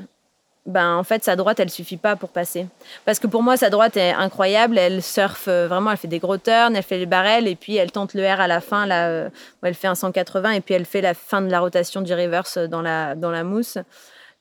ben 0.66 0.96
en 0.96 1.04
fait, 1.04 1.22
sa 1.22 1.36
droite, 1.36 1.60
elle 1.60 1.70
suffit 1.70 1.96
pas 1.96 2.16
pour 2.16 2.30
passer. 2.30 2.66
Parce 3.04 3.20
que 3.20 3.28
pour 3.28 3.42
moi, 3.42 3.56
sa 3.56 3.70
droite 3.70 3.96
est 3.96 4.12
incroyable. 4.12 4.78
Elle 4.78 5.00
surfe 5.00 5.46
euh, 5.46 5.68
vraiment, 5.68 5.92
elle 5.92 5.96
fait 5.96 6.08
des 6.08 6.18
gros 6.18 6.38
turns, 6.38 6.74
elle 6.74 6.82
fait 6.82 6.98
les 6.98 7.06
barrels 7.06 7.46
et 7.46 7.54
puis 7.54 7.76
elle 7.76 7.92
tente 7.92 8.14
le 8.14 8.26
R 8.26 8.40
à 8.40 8.48
la 8.48 8.60
fin, 8.60 8.84
là, 8.84 9.08
euh, 9.08 9.30
elle 9.62 9.74
fait 9.74 9.86
un 9.86 9.94
180 9.94 10.50
et 10.50 10.60
puis 10.60 10.74
elle 10.74 10.84
fait 10.84 11.00
la 11.00 11.14
fin 11.14 11.40
de 11.40 11.50
la 11.50 11.60
rotation 11.60 12.00
du 12.00 12.12
reverse 12.12 12.58
dans 12.58 12.82
la, 12.82 13.14
dans 13.14 13.30
la 13.30 13.44
mousse. 13.44 13.78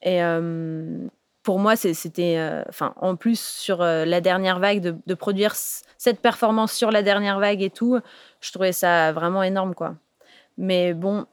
Et 0.02 0.20
pour 1.42 1.58
moi, 1.58 1.76
c'était, 1.76 2.40
enfin, 2.70 2.94
en 3.02 3.16
plus 3.16 3.40
sur 3.40 3.80
la 3.80 4.22
dernière 4.22 4.60
vague, 4.60 4.82
de, 4.82 4.96
de 5.08 5.14
produire 5.16 5.56
cette 5.56 6.20
performance 6.20 6.74
sur 6.74 6.92
la 6.92 7.02
dernière 7.02 7.40
vague 7.40 7.64
et 7.64 7.72
tout, 7.72 8.00
je 8.40 8.52
trouvais 8.52 8.72
ça 8.72 9.12
vraiment 9.14 9.42
énorme, 9.42 9.74
quoi. 9.74 9.96
Mais 10.58 10.94
bon, 10.94 11.26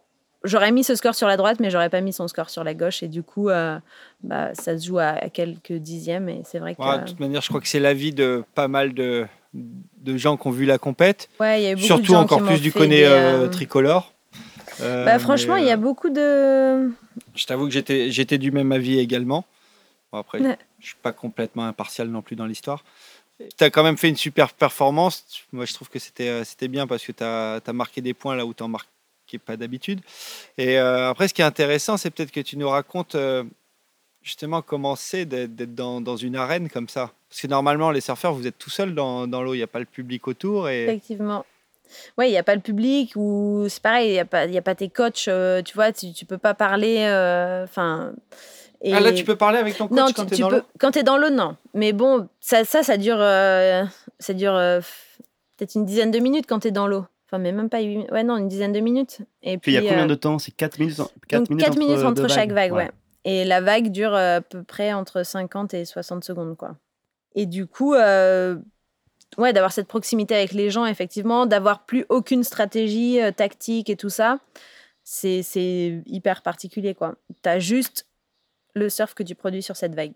j'aurais 0.44 0.72
mis 0.72 0.84
ce 0.84 0.94
score 0.94 1.14
sur 1.14 1.28
la 1.28 1.36
droite, 1.36 1.60
mais 1.60 1.70
j'aurais 1.70 1.90
pas 1.90 2.00
mis 2.00 2.12
son 2.12 2.28
score 2.28 2.50
sur 2.50 2.64
la 2.64 2.74
gauche. 2.74 3.02
Et 3.02 3.08
du 3.08 3.22
coup, 3.22 3.48
euh, 3.48 3.78
bah, 4.22 4.54
ça 4.54 4.78
se 4.78 4.86
joue 4.86 4.98
à, 4.98 5.08
à 5.08 5.28
quelques 5.28 5.72
dixièmes. 5.72 6.28
Et 6.28 6.42
c'est 6.44 6.58
vrai 6.58 6.74
que. 6.74 6.82
Ouais, 6.82 7.00
de 7.00 7.06
toute 7.06 7.20
manière, 7.20 7.42
je 7.42 7.48
crois 7.48 7.60
que 7.60 7.68
c'est 7.68 7.80
l'avis 7.80 8.12
de 8.12 8.44
pas 8.54 8.68
mal 8.68 8.94
de, 8.94 9.26
de 9.54 10.16
gens 10.16 10.36
qui 10.36 10.46
ont 10.46 10.50
vu 10.50 10.64
la 10.64 10.78
compète, 10.78 11.28
Ouais, 11.40 11.62
y 11.62 11.66
a 11.66 11.70
eu 11.72 11.74
beaucoup 11.74 11.82
de 11.82 11.86
surtout 11.86 12.12
gens 12.12 12.20
encore 12.22 12.38
qui 12.38 12.44
plus 12.46 12.60
du 12.60 12.70
des, 12.70 13.04
euh, 13.04 13.44
euh, 13.44 13.48
tricolore. 13.48 14.12
Euh, 14.80 15.04
Bah, 15.04 15.18
franchement, 15.18 15.56
mais, 15.56 15.62
il 15.62 15.66
y 15.66 15.70
a 15.70 15.74
euh, 15.74 15.76
beaucoup 15.76 16.10
de. 16.10 16.90
Je 17.34 17.46
t'avoue 17.46 17.66
que 17.66 17.72
j'étais, 17.72 18.10
j'étais 18.10 18.38
du 18.38 18.50
même 18.50 18.72
avis 18.72 18.98
également. 18.98 19.44
Bon, 20.12 20.18
après, 20.18 20.40
Ouais. 20.40 20.58
je 20.80 20.86
suis 20.86 20.96
pas 21.02 21.12
complètement 21.12 21.66
impartial 21.66 22.08
non 22.08 22.22
plus 22.22 22.36
dans 22.36 22.46
l'histoire. 22.46 22.84
Tu 23.38 23.64
as 23.64 23.70
quand 23.70 23.82
même 23.82 23.96
fait 23.96 24.08
une 24.08 24.16
super 24.16 24.52
performance. 24.52 25.24
Moi, 25.52 25.64
je 25.64 25.74
trouve 25.74 25.88
que 25.88 25.98
c'était, 25.98 26.28
euh, 26.28 26.44
c'était 26.44 26.68
bien 26.68 26.86
parce 26.86 27.04
que 27.04 27.12
tu 27.12 27.24
as, 27.24 27.60
marqué 27.72 28.00
des 28.00 28.14
points 28.14 28.36
là 28.36 28.46
où 28.46 28.54
tu 28.54 28.62
n'en 29.36 29.38
marquais 29.38 29.38
pas 29.38 29.56
d'habitude. 29.56 30.00
Et 30.58 30.78
euh, 30.78 31.10
après, 31.10 31.28
ce 31.28 31.34
qui 31.34 31.42
est 31.42 31.44
intéressant, 31.44 31.96
c'est 31.96 32.10
peut-être 32.10 32.32
que 32.32 32.40
tu 32.40 32.56
nous 32.56 32.68
racontes 32.68 33.14
euh, 33.14 33.44
justement 34.22 34.62
comment 34.62 34.96
c'est 34.96 35.24
d'être, 35.24 35.74
dans, 35.74 36.00
dans 36.00 36.16
une 36.16 36.36
arène 36.36 36.68
comme 36.68 36.88
ça. 36.88 37.12
Parce 37.28 37.40
que 37.40 37.46
normalement, 37.46 37.90
les 37.90 38.00
surfeurs, 38.00 38.34
vous 38.34 38.46
êtes 38.46 38.58
tout 38.58 38.70
seul 38.70 38.94
dans, 38.94 39.26
dans 39.26 39.42
l'eau. 39.42 39.54
Il 39.54 39.58
n'y 39.58 39.62
a 39.62 39.68
pas 39.68 39.80
le 39.80 39.86
public 39.86 40.28
autour. 40.28 40.68
Et... 40.68 40.84
Effectivement. 40.84 41.44
Oui, 42.16 42.28
il 42.28 42.30
n'y 42.30 42.38
a 42.38 42.42
pas 42.42 42.54
le 42.54 42.62
public 42.62 43.12
ou 43.16 43.66
c'est 43.68 43.82
pareil, 43.82 44.08
il 44.08 44.12
n'y 44.12 44.18
a, 44.18 44.24
pas- 44.24 44.46
il 44.46 44.54
y 44.54 44.56
a 44.56 44.62
pas 44.62 44.74
tes 44.74 44.88
coachs, 44.88 45.28
euh, 45.28 45.60
tu 45.60 45.74
vois, 45.74 45.92
tu, 45.92 46.24
peux 46.26 46.38
pas 46.38 46.54
parler. 46.54 47.00
Enfin. 47.64 48.14
Ah, 48.84 48.98
là, 48.98 49.12
tu 49.12 49.24
peux 49.24 49.36
parler 49.36 49.58
avec 49.58 49.76
ton 49.76 49.88
coach 49.88 49.98
non, 49.98 50.06
quand 50.16 50.24
tu, 50.24 50.32
es 50.32 50.36
tu 50.36 50.42
dans 50.42 50.48
peux, 50.48 50.56
l'eau 50.56 50.62
quand 50.80 50.90
tu 50.90 51.00
es 51.00 51.02
dans 51.02 51.18
l'eau, 51.18 51.28
non. 51.28 51.56
Mais 51.74 51.92
bon, 51.92 52.28
ça, 52.40 52.64
ça, 52.64 52.82
ça 52.82 52.96
dure, 52.96 53.18
ça 53.18 54.32
dure 54.32 54.54
peut-être 55.56 55.74
une 55.74 55.84
dizaine 55.84 56.10
de 56.10 56.18
minutes 56.18 56.46
quand 56.48 56.60
tu 56.60 56.68
es 56.68 56.70
dans 56.70 56.86
l'eau. 56.86 57.04
Enfin, 57.32 57.40
mais 57.42 57.50
même 57.52 57.70
pas 57.70 57.80
huit 57.80 57.96
mi- 57.96 58.10
Ouais, 58.10 58.24
non, 58.24 58.36
une 58.36 58.48
dizaine 58.48 58.72
de 58.72 58.80
minutes. 58.80 59.20
Et 59.42 59.56
Puis 59.56 59.72
il 59.72 59.74
y 59.76 59.78
a 59.78 59.88
combien 59.88 60.04
euh, 60.04 60.08
de 60.08 60.14
temps? 60.14 60.38
C'est 60.38 60.50
4 60.50 60.78
minutes, 60.78 61.00
en- 61.00 61.04
donc, 61.30 61.48
entre, 62.04 62.28
chaque 62.28 62.52
vague, 62.52 62.72
ouais. 62.72 62.90
Et 63.24 63.44
la 63.46 63.60
vague 63.62 63.90
dure 63.90 64.14
euh, 64.14 64.38
à 64.38 64.40
peu 64.42 64.62
près 64.62 64.92
entre 64.92 65.22
50 65.22 65.72
et 65.72 65.84
60 65.86 66.24
secondes, 66.24 66.56
quoi. 66.58 66.76
Et 67.34 67.46
du 67.46 67.66
coup, 67.66 67.94
euh, 67.94 68.56
ouais, 69.38 69.54
d'avoir 69.54 69.72
cette 69.72 69.88
proximité 69.88 70.34
avec 70.34 70.52
les 70.52 70.70
gens, 70.70 70.84
effectivement, 70.84 71.46
d'avoir 71.46 71.86
plus 71.86 72.04
aucune 72.10 72.44
stratégie 72.44 73.18
euh, 73.22 73.30
tactique 73.30 73.88
et 73.88 73.96
tout 73.96 74.10
ça, 74.10 74.38
c'est 75.02 76.02
hyper 76.06 76.42
particulier, 76.42 76.94
quoi. 76.94 77.14
T'as 77.40 77.58
juste 77.58 78.06
le 78.74 78.90
surf 78.90 79.14
que 79.14 79.22
tu 79.22 79.34
produis 79.34 79.62
sur 79.62 79.76
cette 79.76 79.94
vague. 79.94 80.12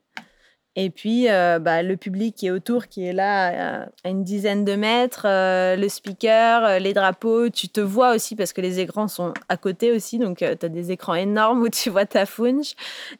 Et 0.78 0.90
puis, 0.90 1.31
euh, 1.31 1.59
bah, 1.59 1.82
le 1.82 1.97
public 1.97 2.35
qui 2.36 2.48
est 2.48 2.51
autour, 2.51 2.89
qui 2.89 3.07
est 3.07 3.15
là 3.15 3.81
à, 3.85 3.86
à 4.05 4.09
une 4.11 4.24
dizaine 4.24 4.65
de 4.66 4.74
mètres, 4.77 5.23
euh, 5.24 5.74
le 5.74 5.89
speaker, 5.89 6.65
euh, 6.65 6.78
les 6.78 6.93
drapeaux, 6.93 7.48
tu 7.48 7.69
te 7.70 7.81
vois 7.81 8.15
aussi 8.15 8.36
parce 8.36 8.53
que 8.53 8.61
les 8.61 8.78
écrans 8.78 9.09
sont 9.09 9.32
à 9.48 9.57
côté 9.57 9.90
aussi, 9.90 10.19
donc 10.19 10.36
tu 10.39 10.44
as 10.44 10.55
des 10.69 10.93
écrans 10.93 11.15
énormes 11.15 11.62
où 11.62 11.70
tu 11.70 11.89
vois 11.89 12.05
ta 12.05 12.27
funge. 12.27 12.74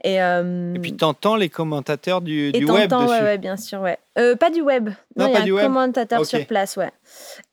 Et, 0.05 0.21
euh, 0.23 0.75
Et 0.75 0.79
puis, 0.79 0.95
tu 0.95 1.03
entends 1.05 1.35
les 1.37 1.49
commentateurs 1.49 2.21
du, 2.21 2.51
et 2.55 2.63
web 2.67 2.91
dessus. 2.91 3.05
ouais, 3.11 3.23
ouais, 3.23 3.39
bien 3.39 3.57
sûr, 3.57 3.81
ouais. 3.81 3.99
Euh, 4.19 4.37
pas 4.37 4.51
du 4.51 4.61
web. 4.61 4.91
Non, 5.17 5.25
Non, 5.25 5.27
il 5.29 5.31
y 5.31 5.33
pas 5.33 5.41
a 5.41 5.45
du 5.45 5.53
un 5.53 5.55
web. 5.57 5.65
commentateur 5.65 6.27
sur 6.27 6.47
place, 6.47 6.77
ouais. 6.77 6.91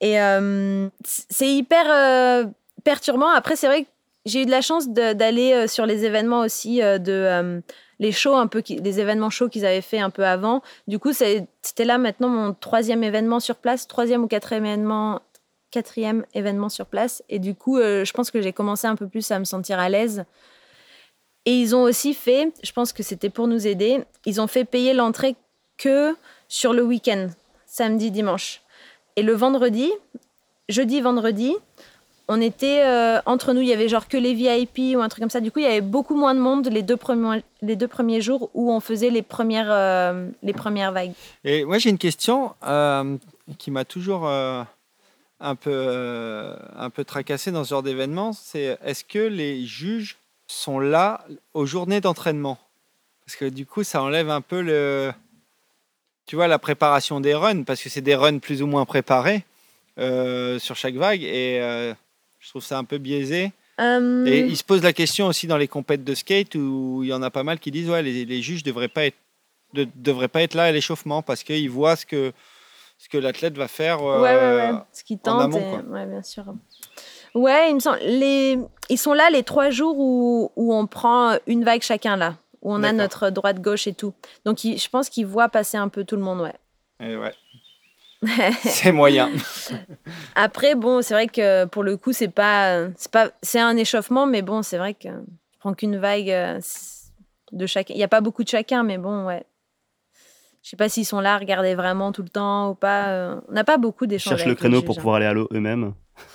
Et 0.02 0.20
euh, 0.22 0.90
c'est 1.06 1.48
hyper 1.48 1.86
euh, 1.90 2.46
perturbant. 2.84 3.30
Après, 3.30 3.56
c'est 3.56 3.68
vrai 3.68 3.84
que 3.84 3.88
j'ai 4.26 4.42
eu 4.42 4.46
de 4.46 4.52
la 4.52 4.62
chance 4.62 4.90
d'aller 4.90 5.54
euh, 5.54 5.68
sur 5.68 5.86
les 5.86 6.04
événements 6.06 6.42
aussi 6.42 6.82
euh, 6.82 6.98
de 6.98 7.12
euh, 7.12 7.60
les 8.00 8.12
shows 8.12 8.36
un 8.36 8.48
peu, 8.48 8.64
les 8.68 9.00
événements 9.00 9.30
shows 9.30 9.50
qu'ils 9.50 9.66
avaient 9.66 9.82
fait 9.82 10.00
un 10.00 10.10
peu 10.10 10.26
avant. 10.26 10.62
Du 10.88 11.00
coup, 11.00 11.14
c'était 11.14 11.86
là 11.86 11.98
maintenant 11.98 12.30
mon 12.30 12.54
troisième 12.54 13.04
événement 13.04 13.40
sur 13.40 13.56
place, 13.56 13.88
troisième 13.88 14.24
ou 14.24 14.28
quatrième 14.28 14.66
événement, 14.66 15.22
quatrième 15.72 16.26
événement 16.34 16.70
sur 16.70 16.86
place. 16.86 17.24
Et 17.30 17.40
du 17.40 17.56
coup, 17.56 17.78
euh, 17.78 18.06
je 18.06 18.14
pense 18.14 18.32
que 18.32 18.42
j'ai 18.42 18.54
commencé 18.54 18.88
un 18.88 18.96
peu 18.96 19.08
plus 19.08 19.32
à 19.32 19.40
me 19.40 19.46
sentir 19.46 19.80
à 19.80 19.90
l'aise. 19.90 20.26
Et 21.46 21.52
ils 21.52 21.76
ont 21.76 21.84
aussi 21.84 22.14
fait, 22.14 22.54
je 22.64 22.72
pense 22.72 22.94
que 22.94 23.04
c'était 23.04 23.30
pour 23.30 23.48
nous 23.48 23.68
aider, 23.68 24.04
ils 24.26 24.40
ont 24.40 24.48
fait 24.48 24.64
payer 24.64 24.94
l'entrée 24.94 25.36
que 25.78 26.16
sur 26.48 26.74
le 26.74 26.84
week-end, 26.84 27.28
samedi, 27.66 28.12
dimanche. 28.12 28.62
Et 29.16 29.24
le 29.24 29.34
vendredi, 29.34 29.92
jeudi, 30.70 31.02
vendredi, 31.02 31.56
on 32.28 32.40
était 32.40 32.84
euh, 32.86 33.20
entre 33.26 33.54
nous, 33.54 33.62
il 33.62 33.68
y 33.68 33.74
avait 33.74 33.90
genre 33.90 34.08
que 34.08 34.18
les 34.18 34.34
VIP 34.34 34.96
ou 34.96 35.02
un 35.02 35.10
truc 35.10 35.22
comme 35.22 35.30
ça. 35.30 35.42
Du 35.42 35.52
coup, 35.52 35.60
il 35.60 35.64
y 35.64 35.68
avait 35.68 35.82
beaucoup 35.82 36.16
moins 36.16 36.34
de 36.34 36.40
monde 36.40 36.68
les 36.68 36.82
deux 36.82 36.96
premiers, 36.96 37.44
les 37.62 37.76
deux 37.76 37.88
premiers 37.88 38.22
jours 38.22 38.50
où 38.54 38.72
on 38.72 38.80
faisait 38.80 39.10
les 39.10 39.22
premières, 39.22 39.70
euh, 39.70 40.30
les 40.42 40.54
premières 40.54 40.94
vagues. 40.94 41.12
Et 41.44 41.66
moi, 41.66 41.80
j'ai 41.80 41.90
une 41.90 41.98
question 41.98 42.54
euh, 42.66 43.18
qui 43.58 43.72
m'a 43.72 43.84
toujours 43.84 44.28
un, 44.28 45.56
peu, 45.60 46.56
un 46.78 46.90
peu 46.90 47.04
tracassé 47.04 47.52
dans 47.52 47.66
ce 47.66 47.72
genre 47.72 47.84
d'événement. 47.84 48.32
C'est 48.32 48.78
est-ce 48.84 49.04
que 49.04 49.20
les 49.20 49.66
juges 49.66 50.18
sont 50.48 50.80
là 50.80 51.26
aux 51.54 51.66
journées 51.66 52.00
d'entraînement? 52.00 52.58
Parce 53.26 53.36
que 53.36 53.46
du 53.46 53.66
coup, 53.66 53.84
ça 53.84 54.02
enlève 54.02 54.30
un 54.30 54.42
peu 54.42 54.62
le, 54.62 55.12
tu 56.26 56.38
vois, 56.38 56.48
la 56.48 56.60
préparation 56.60 57.20
des 57.20 57.36
runs, 57.36 57.64
parce 57.64 57.82
que 57.82 57.90
c'est 57.90 58.02
des 58.02 58.16
runs 58.16 58.40
plus 58.40 58.62
ou 58.62 58.68
moins 58.68 58.86
préparés 58.86 59.44
sur 59.98 60.76
chaque 60.78 60.96
vague. 60.96 61.24
Et 61.24 61.94
je 62.44 62.50
trouve 62.50 62.62
ça 62.64 62.78
un 62.78 62.84
peu 62.84 62.98
biaisé. 62.98 63.52
Euh, 63.80 64.26
Et 64.26 64.42
il 64.42 64.56
se 64.58 64.64
pose 64.64 64.84
la 64.84 64.94
question 64.94 65.28
aussi 65.28 65.48
dans 65.48 65.58
les 65.58 65.68
compètes 65.68 66.04
de 66.04 66.14
skate 66.14 66.54
où 66.56 67.00
il 67.04 67.10
y 67.10 67.14
en 67.14 67.24
a 67.24 67.32
pas 67.32 67.42
mal 67.44 67.58
qui 67.60 67.72
disent 67.72 67.90
ouais 67.90 68.04
les, 68.04 68.26
les 68.26 68.42
juges 68.42 68.62
devraient 68.64 68.88
pas 68.88 69.06
être 69.06 69.16
de- 69.74 69.88
devraient 69.96 70.28
pas 70.28 70.44
être 70.44 70.54
là 70.54 70.66
à 70.66 70.72
l'échauffement 70.72 71.22
parce 71.24 71.42
qu'ils 71.44 71.70
voient 71.72 71.96
ce 71.96 72.06
que 72.06 72.32
ce 73.00 73.10
que 73.10 73.18
l'athlète 73.18 73.58
va 73.58 73.68
faire. 73.68 74.02
euh, 74.04 74.22
ouais, 74.22 74.36
ouais, 74.36 74.72
ouais. 74.74 74.80
Ce 74.92 75.04
qui 75.04 75.16
en 75.16 75.18
tente. 75.18 75.42
amont, 75.42 75.80
et-. 75.80 75.88
Ouais, 75.92 76.06
bien 76.06 76.22
sûr. 76.22 76.46
Ouais, 77.34 77.70
il 77.72 77.76
me 77.76 77.80
semble. 77.80 77.98
Les... 78.04 78.60
Ils 78.90 78.98
sont 79.00 79.14
là 79.14 79.30
les 79.32 79.42
trois 79.44 79.72
jours 79.72 79.98
où, 79.98 80.52
où 80.56 80.74
on 80.76 80.86
prend 80.86 81.36
une 81.48 81.64
vague 81.64 81.82
chacun 81.82 82.16
là, 82.16 82.38
où 82.62 82.72
on 82.74 82.84
a 82.84 82.92
notre 82.94 83.30
droite-gauche 83.32 83.88
et 83.88 83.94
tout. 83.94 84.14
Donc 84.46 84.64
ils- 84.64 84.78
je 84.78 84.88
pense 84.90 85.10
qu'ils 85.10 85.26
voient 85.26 85.50
passer 85.50 85.78
un 85.78 85.88
peu 85.90 86.04
tout 86.04 86.16
le 86.16 86.22
monde, 86.22 86.42
ouais. 86.42 86.54
Et 87.06 87.16
ouais. 87.18 87.34
c'est 88.64 88.92
moyen. 88.92 89.30
Après, 90.36 90.76
bon, 90.76 91.02
c'est 91.02 91.14
vrai 91.14 91.28
que 91.28 91.66
pour 91.66 91.84
le 91.84 91.98
coup, 91.98 92.14
c'est 92.14 92.28
pas, 92.30 92.88
c'est 92.98 93.12
pas, 93.12 93.32
c'est 93.42 93.60
un 93.60 93.76
échauffement, 93.78 94.26
mais 94.26 94.42
bon, 94.42 94.62
c'est 94.64 94.78
vrai 94.78 94.94
que 94.94 95.10
je 95.10 95.60
prends 95.60 95.74
qu'une 95.74 95.98
vague 95.98 96.60
de 97.52 97.66
chacun. 97.68 97.94
Il 97.94 98.00
y 98.00 98.04
a 98.04 98.08
pas 98.08 98.22
beaucoup 98.22 98.44
de 98.44 98.50
chacun, 98.50 98.84
mais 98.84 98.98
bon, 98.98 99.26
ouais. 99.26 99.44
Je 100.64 100.70
sais 100.70 100.78
pas 100.78 100.88
s'ils 100.88 101.06
sont 101.06 101.20
là 101.20 101.36
à 101.36 101.38
regarder 101.38 101.76
vraiment 101.76 102.14
tout 102.14 102.22
le 102.24 102.30
temps 102.30 102.70
ou 102.70 102.76
pas. 102.76 103.10
euh, 103.10 103.42
On 103.50 103.52
n'a 103.54 103.66
pas 103.66 103.78
beaucoup 103.78 104.06
Ils 104.06 104.10
d'échanges. 104.10 104.38
cherchent 104.38 104.48
le 104.48 104.56
créneau 104.56 104.82
pour 104.82 104.96
pouvoir 104.96 105.16
aller 105.16 105.26
à 105.26 105.34
l'eau 105.34 105.50
eux-mêmes. 105.52 105.94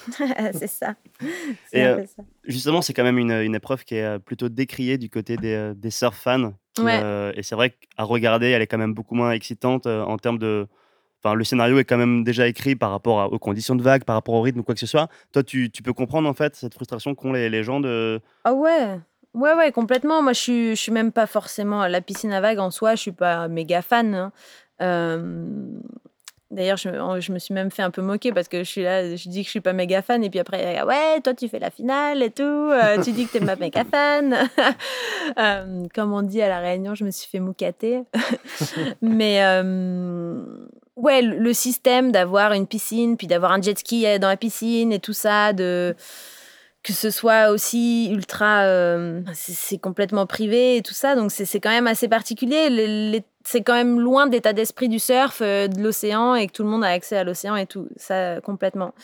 c'est 0.53 0.67
ça. 0.67 0.95
Et, 1.23 1.27
C'est 1.71 1.83
un 1.83 1.93
euh, 1.93 1.97
peu 2.03 2.07
ça. 2.07 2.23
Justement, 2.45 2.83
c'est 2.83 2.93
quand 2.93 3.05
même 3.05 3.17
une, 3.17 3.33
une 3.33 3.55
épreuve 3.55 3.85
qui 3.85 3.95
est 3.95 4.05
euh, 4.05 4.19
plutôt 4.19 4.51
décriée 4.51 4.99
du 4.99 5.09
côté 5.09 5.39
des, 5.39 5.55
euh, 5.55 5.75
des 5.75 5.91
surf 5.91 6.15
fans. 6.15 6.53
qui, 6.75 6.83
Ouais. 6.83 7.01
euh, 7.03 7.33
et 7.37 7.43
c'est 7.43 7.55
vrai 7.55 7.71
qu'à 7.71 8.03
regarder, 8.05 8.49
elle 8.49 8.61
est 8.61 8.67
quand 8.67 8.77
même 8.77 8.93
beaucoup 8.93 9.15
moins 9.15 9.33
excitante 9.33 9.87
euh, 9.87 10.03
en 10.03 10.19
termes 10.19 10.39
de. 10.39 10.67
Enfin, 11.23 11.35
le 11.35 11.43
scénario 11.45 11.79
est 11.79 11.85
quand 11.85 11.97
même 11.99 12.23
déjà 12.25 12.47
écrit 12.47 12.77
par 12.77 12.91
rapport 12.91 13.21
à- 13.21 13.27
aux 13.29 13.39
conditions 13.39 13.75
de 13.75 13.83
vague, 13.83 14.05
par 14.05 14.15
rapport 14.17 14.35
au 14.35 14.41
rythme 14.43 14.61
ou 14.61 14.63
quoi 14.63 14.75
que 14.75 14.81
ce 14.81 14.87
soit. 14.87 15.09
Toi, 15.33 15.43
tu, 15.43 15.71
tu 15.71 15.83
peux 15.83 15.93
comprendre 15.93 16.29
en 16.29 16.35
fait 16.35 16.55
cette 16.55 16.75
frustration 16.75 17.15
qu'ont 17.15 17.33
les, 17.33 17.49
les 17.51 17.63
gens 17.65 17.81
de. 17.81 18.21
Ah 18.45 18.53
ouais. 18.55 19.01
Ouais, 19.35 19.53
ouais, 19.55 19.73
complètement. 19.73 20.23
Moi, 20.23 20.33
je 20.33 20.41
suis, 20.41 20.71
je 20.77 20.81
suis 20.81 20.93
même 20.93 21.13
pas 21.13 21.27
forcément 21.27 21.87
la 21.87 22.01
piscine 22.01 22.33
à 22.33 22.41
vagues 22.41 22.59
en 22.61 22.71
soi. 22.71 22.95
Je 22.95 23.01
suis 23.03 23.13
pas 23.13 23.47
méga 23.49 23.83
fan. 23.83 24.15
hein. 24.15 24.33
Euh, 24.81 25.53
D'ailleurs, 26.51 26.79
je, 26.79 26.89
me- 26.89 27.21
je 27.21 27.31
me 27.31 27.39
suis 27.39 27.53
même 27.53 27.71
fait 27.71 27.83
un 27.83 27.91
peu 27.91 28.01
moquer 28.01 28.33
parce 28.33 28.49
que 28.49 28.61
je 28.61 28.71
suis 28.71 28.83
là, 28.83 29.15
je 29.17 29.29
dis 29.29 29.41
que 29.43 29.45
je 29.45 29.51
suis 29.51 29.61
pas 29.61 29.75
méga 29.75 30.01
fan 30.01 30.25
et 30.25 30.31
puis 30.31 30.39
après, 30.41 30.83
ouais, 30.83 31.21
toi 31.23 31.35
tu 31.35 31.47
fais 31.47 31.59
la 31.59 31.71
finale 31.71 32.23
et 32.23 32.31
tout, 32.31 32.43
euh, 32.43 32.97
tu 33.05 33.13
dis 33.13 33.27
que 33.27 33.33
t'es 33.39 33.45
pas 33.45 33.57
méga 33.57 33.85
fan. 33.85 34.35
Euh, 35.39 35.85
comme 35.95 36.15
on 36.15 36.23
dit 36.23 36.41
à 36.41 36.49
la 36.49 36.61
Réunion, 36.61 36.95
je 36.95 37.05
me 37.05 37.11
suis 37.11 37.29
fait 37.29 37.39
moucater. 37.39 38.01
Mais 39.03 39.41
ouais, 40.99 41.23
le 41.23 41.53
système 41.53 42.13
d'avoir 42.13 42.53
une 42.53 42.67
piscine, 42.67 43.17
puis 43.17 43.27
d'avoir 43.27 43.53
un 43.53 43.63
jet 43.63 43.79
ski 43.79 44.05
dans 44.19 44.29
la 44.29 44.37
piscine 44.37 44.93
et 44.93 44.99
tout 44.99 45.13
ça, 45.13 45.53
de 45.53 45.95
que 46.83 46.93
ce 46.93 47.11
soit 47.11 47.51
aussi 47.51 48.09
ultra, 48.11 48.63
euh, 48.63 49.21
c'est 49.35 49.79
complètement 49.79 50.27
privé 50.27 50.77
et 50.77 50.83
tout 50.83 50.95
ça, 50.95 51.17
donc 51.17 51.31
c'est 51.33 51.61
quand 51.61 51.71
même 51.71 51.87
assez 51.87 52.09
particulier. 52.09 53.23
C'est 53.45 53.63
quand 53.63 53.75
même 53.75 54.01
loin 54.01 54.27
de 54.27 54.33
l'état 54.33 54.53
d'esprit 54.53 54.89
du 54.89 54.99
surf, 54.99 55.41
euh, 55.43 55.69
de 55.69 55.83
l'océan 55.83 56.35
et 56.35 56.47
que 56.47 56.53
tout 56.53 56.63
le 56.63 56.69
monde 56.69 56.85
a 56.85 56.89
accès 56.89 57.17
à 57.17 57.25
l'océan 57.25 57.57
et 57.57 57.67
tout, 57.67 57.89
ça 57.97 58.41
complètement. 58.41 58.95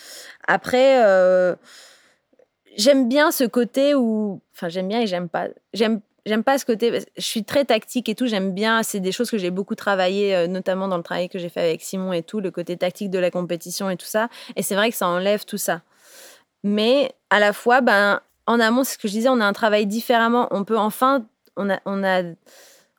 Après, 0.46 1.04
euh, 1.04 1.56
j'aime 2.76 3.08
bien 3.08 3.30
ce 3.30 3.44
côté 3.44 3.94
où, 3.94 4.40
enfin 4.54 4.68
j'aime 4.68 4.88
bien 4.88 5.00
et 5.00 5.06
j'aime 5.06 5.28
pas, 5.28 5.48
j'aime 5.72 6.00
J'aime 6.26 6.42
pas 6.42 6.56
ce 6.58 6.64
côté, 6.64 7.00
je 7.16 7.22
suis 7.22 7.44
très 7.44 7.66
tactique 7.66 8.08
et 8.08 8.14
tout, 8.14 8.26
j'aime 8.26 8.52
bien, 8.52 8.82
c'est 8.82 9.00
des 9.00 9.12
choses 9.12 9.30
que 9.30 9.36
j'ai 9.36 9.50
beaucoup 9.50 9.74
travaillé, 9.74 10.34
euh, 10.34 10.46
notamment 10.46 10.88
dans 10.88 10.96
le 10.96 11.02
travail 11.02 11.28
que 11.28 11.38
j'ai 11.38 11.50
fait 11.50 11.60
avec 11.60 11.82
Simon 11.82 12.14
et 12.14 12.22
tout, 12.22 12.40
le 12.40 12.50
côté 12.50 12.76
tactique 12.78 13.10
de 13.10 13.18
la 13.18 13.30
compétition 13.30 13.90
et 13.90 13.96
tout 13.96 14.06
ça. 14.06 14.28
Et 14.56 14.62
c'est 14.62 14.74
vrai 14.74 14.90
que 14.90 14.96
ça 14.96 15.06
enlève 15.06 15.44
tout 15.44 15.58
ça. 15.58 15.82
Mais 16.62 17.12
à 17.28 17.40
la 17.40 17.52
fois, 17.52 17.82
ben, 17.82 18.20
en 18.46 18.58
amont, 18.58 18.84
c'est 18.84 18.94
ce 18.94 18.98
que 18.98 19.08
je 19.08 19.12
disais, 19.12 19.28
on 19.28 19.40
a 19.40 19.44
un 19.44 19.52
travail 19.52 19.86
différemment. 19.86 20.48
On 20.50 20.64
peut 20.64 20.78
enfin 20.78 21.26
on 21.56 21.70
a, 21.70 21.80
on 21.84 22.02
a, 22.04 22.22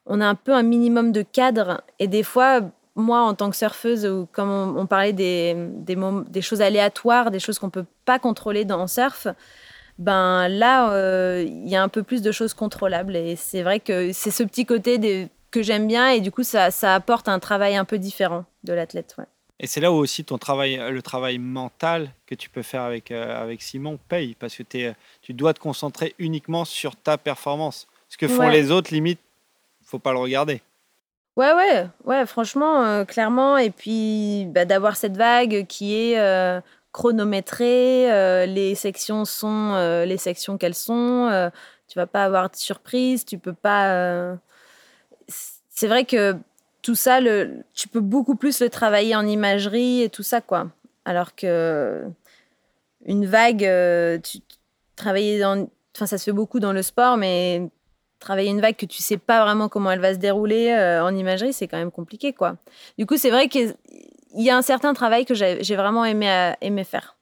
on 0.06 0.20
a 0.20 0.26
un 0.26 0.34
peu 0.34 0.54
un 0.54 0.62
minimum 0.62 1.12
de 1.12 1.22
cadre. 1.22 1.82
Et 1.98 2.08
des 2.08 2.22
fois, 2.22 2.60
moi, 2.94 3.20
en 3.20 3.34
tant 3.34 3.50
que 3.50 3.56
surfeuse, 3.56 4.06
ou 4.06 4.26
comme 4.32 4.50
on, 4.50 4.86
parlait 4.86 5.12
des, 5.12 5.54
des, 5.56 6.42
choses 6.42 6.62
aléatoires, 6.62 7.30
des 7.30 7.40
choses 7.40 7.58
qu'on 7.58 7.70
peut 7.70 7.84
pas 8.04 8.18
contrôler 8.18 8.64
dans 8.64 8.80
le 8.80 8.88
surf, 8.88 9.28
ben 9.98 10.48
là, 10.48 10.92
euh, 10.92 11.44
il 11.46 11.68
y 11.68 11.76
a 11.76 11.82
un 11.82 11.88
peu 11.88 12.02
plus 12.02 12.22
de 12.22 12.32
choses 12.32 12.54
contrôlables. 12.54 13.16
Et 13.16 13.36
c'est 13.36 13.62
vrai 13.62 13.80
que 13.80 14.12
c'est 14.12 14.30
ce 14.30 14.42
petit 14.42 14.66
côté 14.66 14.98
des- 14.98 15.28
que 15.50 15.62
j'aime 15.62 15.86
bien. 15.86 16.10
Et 16.10 16.20
du 16.20 16.30
coup, 16.30 16.42
ça, 16.42 16.70
ça 16.70 16.94
apporte 16.94 17.28
un 17.28 17.38
travail 17.38 17.76
un 17.76 17.84
peu 17.84 17.98
différent 17.98 18.44
de 18.64 18.72
l'athlète. 18.72 19.14
ouais. 19.18 19.24
Et 19.58 19.66
c'est 19.66 19.80
là 19.80 19.90
où 19.90 19.94
aussi 19.94 20.22
ton 20.22 20.36
travail, 20.36 20.76
le 20.90 21.00
travail 21.00 21.38
mental 21.38 22.10
que 22.26 22.34
tu 22.34 22.50
peux 22.50 22.60
faire 22.62 22.82
avec, 22.82 23.10
euh, 23.10 23.42
avec 23.42 23.62
Simon 23.62 23.98
paye 24.08 24.34
parce 24.38 24.54
que 24.54 24.62
tu 25.22 25.32
dois 25.32 25.54
te 25.54 25.60
concentrer 25.60 26.14
uniquement 26.18 26.66
sur 26.66 26.94
ta 26.94 27.16
performance. 27.16 27.88
Ce 28.10 28.18
que 28.18 28.28
font 28.28 28.40
Ouais. 28.40 28.50
les 28.52 28.70
autres, 28.70 28.92
limite, 28.92 29.18
faut 29.82 29.98
pas 29.98 30.12
le 30.12 30.18
regarder. 30.18 30.60
Ouais, 31.38 31.52
ouais, 31.54 31.86
ouais, 32.04 32.26
franchement, 32.26 32.82
euh, 32.84 33.04
clairement. 33.06 33.56
Et 33.56 33.70
puis, 33.70 34.44
bah, 34.50 34.66
d'avoir 34.66 34.96
cette 34.96 35.16
vague 35.16 35.66
qui 35.66 35.94
est 35.94 36.18
euh, 36.18 36.60
chronométrée, 36.96 38.10
euh, 38.10 38.46
les 38.46 38.74
sections 38.74 39.26
sont 39.26 39.74
euh, 39.74 40.06
les 40.06 40.16
sections 40.16 40.56
qu'elles 40.56 40.74
sont. 40.74 41.28
euh, 41.30 41.50
tu 41.88 41.98
vas 41.98 42.06
pas 42.06 42.24
avoir 42.24 42.48
de 42.48 42.56
surprise, 42.56 43.26
tu 43.26 43.36
peux 43.38 43.52
pas. 43.52 44.34
C'est 45.28 45.88
vrai 45.88 46.06
que 46.06 46.34
tout 46.80 46.94
ça, 46.94 47.20
tu 47.74 47.88
peux 47.88 48.00
beaucoup 48.00 48.34
plus 48.34 48.60
le 48.62 48.70
travailler 48.70 49.14
en 49.14 49.26
imagerie 49.26 50.02
et 50.02 50.08
tout 50.08 50.22
ça, 50.22 50.40
quoi. 50.40 50.68
Alors 51.04 51.34
que 51.34 52.02
une 53.04 53.26
vague, 53.26 53.68
tu 54.22 54.38
travailler 54.96 55.38
dans, 55.38 55.68
enfin, 55.94 56.06
ça 56.06 56.16
se 56.16 56.24
fait 56.24 56.32
beaucoup 56.32 56.60
dans 56.60 56.72
le 56.72 56.80
sport, 56.80 57.18
mais 57.18 57.68
travailler 58.20 58.48
une 58.48 58.62
vague 58.62 58.76
que 58.76 58.86
tu 58.86 59.02
sais 59.02 59.18
pas 59.18 59.44
vraiment 59.44 59.68
comment 59.68 59.90
elle 59.90 60.00
va 60.00 60.14
se 60.14 60.18
dérouler 60.18 60.74
en 61.02 61.14
imagerie, 61.14 61.52
c'est 61.52 61.68
quand 61.68 61.78
même 61.78 61.92
compliqué, 61.92 62.32
quoi. 62.32 62.56
Du 62.98 63.04
coup, 63.04 63.18
c'est 63.18 63.30
vrai 63.30 63.48
qu'il 64.30 64.42
y 64.44 64.50
a 64.50 64.56
un 64.56 64.62
certain 64.62 64.94
travail 64.94 65.24
que 65.24 65.34
j'ai 65.34 65.76
vraiment 65.76 66.04
aimé, 66.04 66.30
euh, 66.30 66.52
aimé 66.60 66.84
faire. 66.84 67.16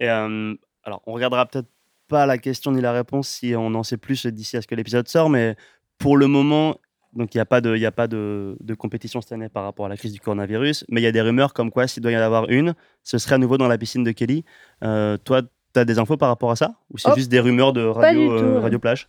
Et 0.00 0.08
euh, 0.10 0.54
alors, 0.84 1.02
on 1.06 1.12
regardera 1.12 1.46
peut-être 1.46 1.68
pas 2.08 2.26
la 2.26 2.38
question 2.38 2.70
ni 2.72 2.80
la 2.80 2.92
réponse 2.92 3.28
si 3.28 3.54
on 3.56 3.74
en 3.74 3.82
sait 3.82 3.96
plus 3.96 4.26
d'ici 4.26 4.56
à 4.56 4.62
ce 4.62 4.66
que 4.66 4.74
l'épisode 4.74 5.08
sort, 5.08 5.28
mais 5.30 5.56
pour 5.98 6.16
le 6.16 6.26
moment, 6.26 6.76
donc 7.14 7.34
il 7.34 7.38
n'y 7.38 7.42
a 7.42 7.46
pas, 7.46 7.60
de, 7.60 7.74
il 7.74 7.80
y 7.80 7.86
a 7.86 7.92
pas 7.92 8.06
de, 8.06 8.56
de 8.60 8.74
compétition 8.74 9.20
cette 9.20 9.32
année 9.32 9.48
par 9.48 9.64
rapport 9.64 9.86
à 9.86 9.88
la 9.88 9.96
crise 9.96 10.12
du 10.12 10.20
coronavirus, 10.20 10.84
mais 10.88 11.00
il 11.00 11.04
y 11.04 11.08
a 11.08 11.12
des 11.12 11.20
rumeurs 11.22 11.52
comme 11.54 11.70
quoi 11.70 11.86
s'il 11.86 12.02
doit 12.02 12.12
y 12.12 12.16
en 12.16 12.20
avoir 12.20 12.48
une, 12.48 12.74
ce 13.02 13.18
serait 13.18 13.34
à 13.36 13.38
nouveau 13.38 13.58
dans 13.58 13.66
la 13.68 13.78
piscine 13.78 14.04
de 14.04 14.12
Kelly. 14.12 14.44
Euh, 14.84 15.16
toi, 15.16 15.42
tu 15.42 15.80
as 15.80 15.84
des 15.84 15.98
infos 15.98 16.16
par 16.16 16.28
rapport 16.28 16.50
à 16.50 16.56
ça? 16.56 16.74
Ou 16.92 16.98
c'est 16.98 17.08
Oh, 17.10 17.14
juste 17.16 17.30
des 17.30 17.40
rumeurs 17.40 17.72
de 17.72 17.82
radio, 17.82 18.32
euh, 18.32 18.60
radio 18.60 18.78
plage? 18.78 19.08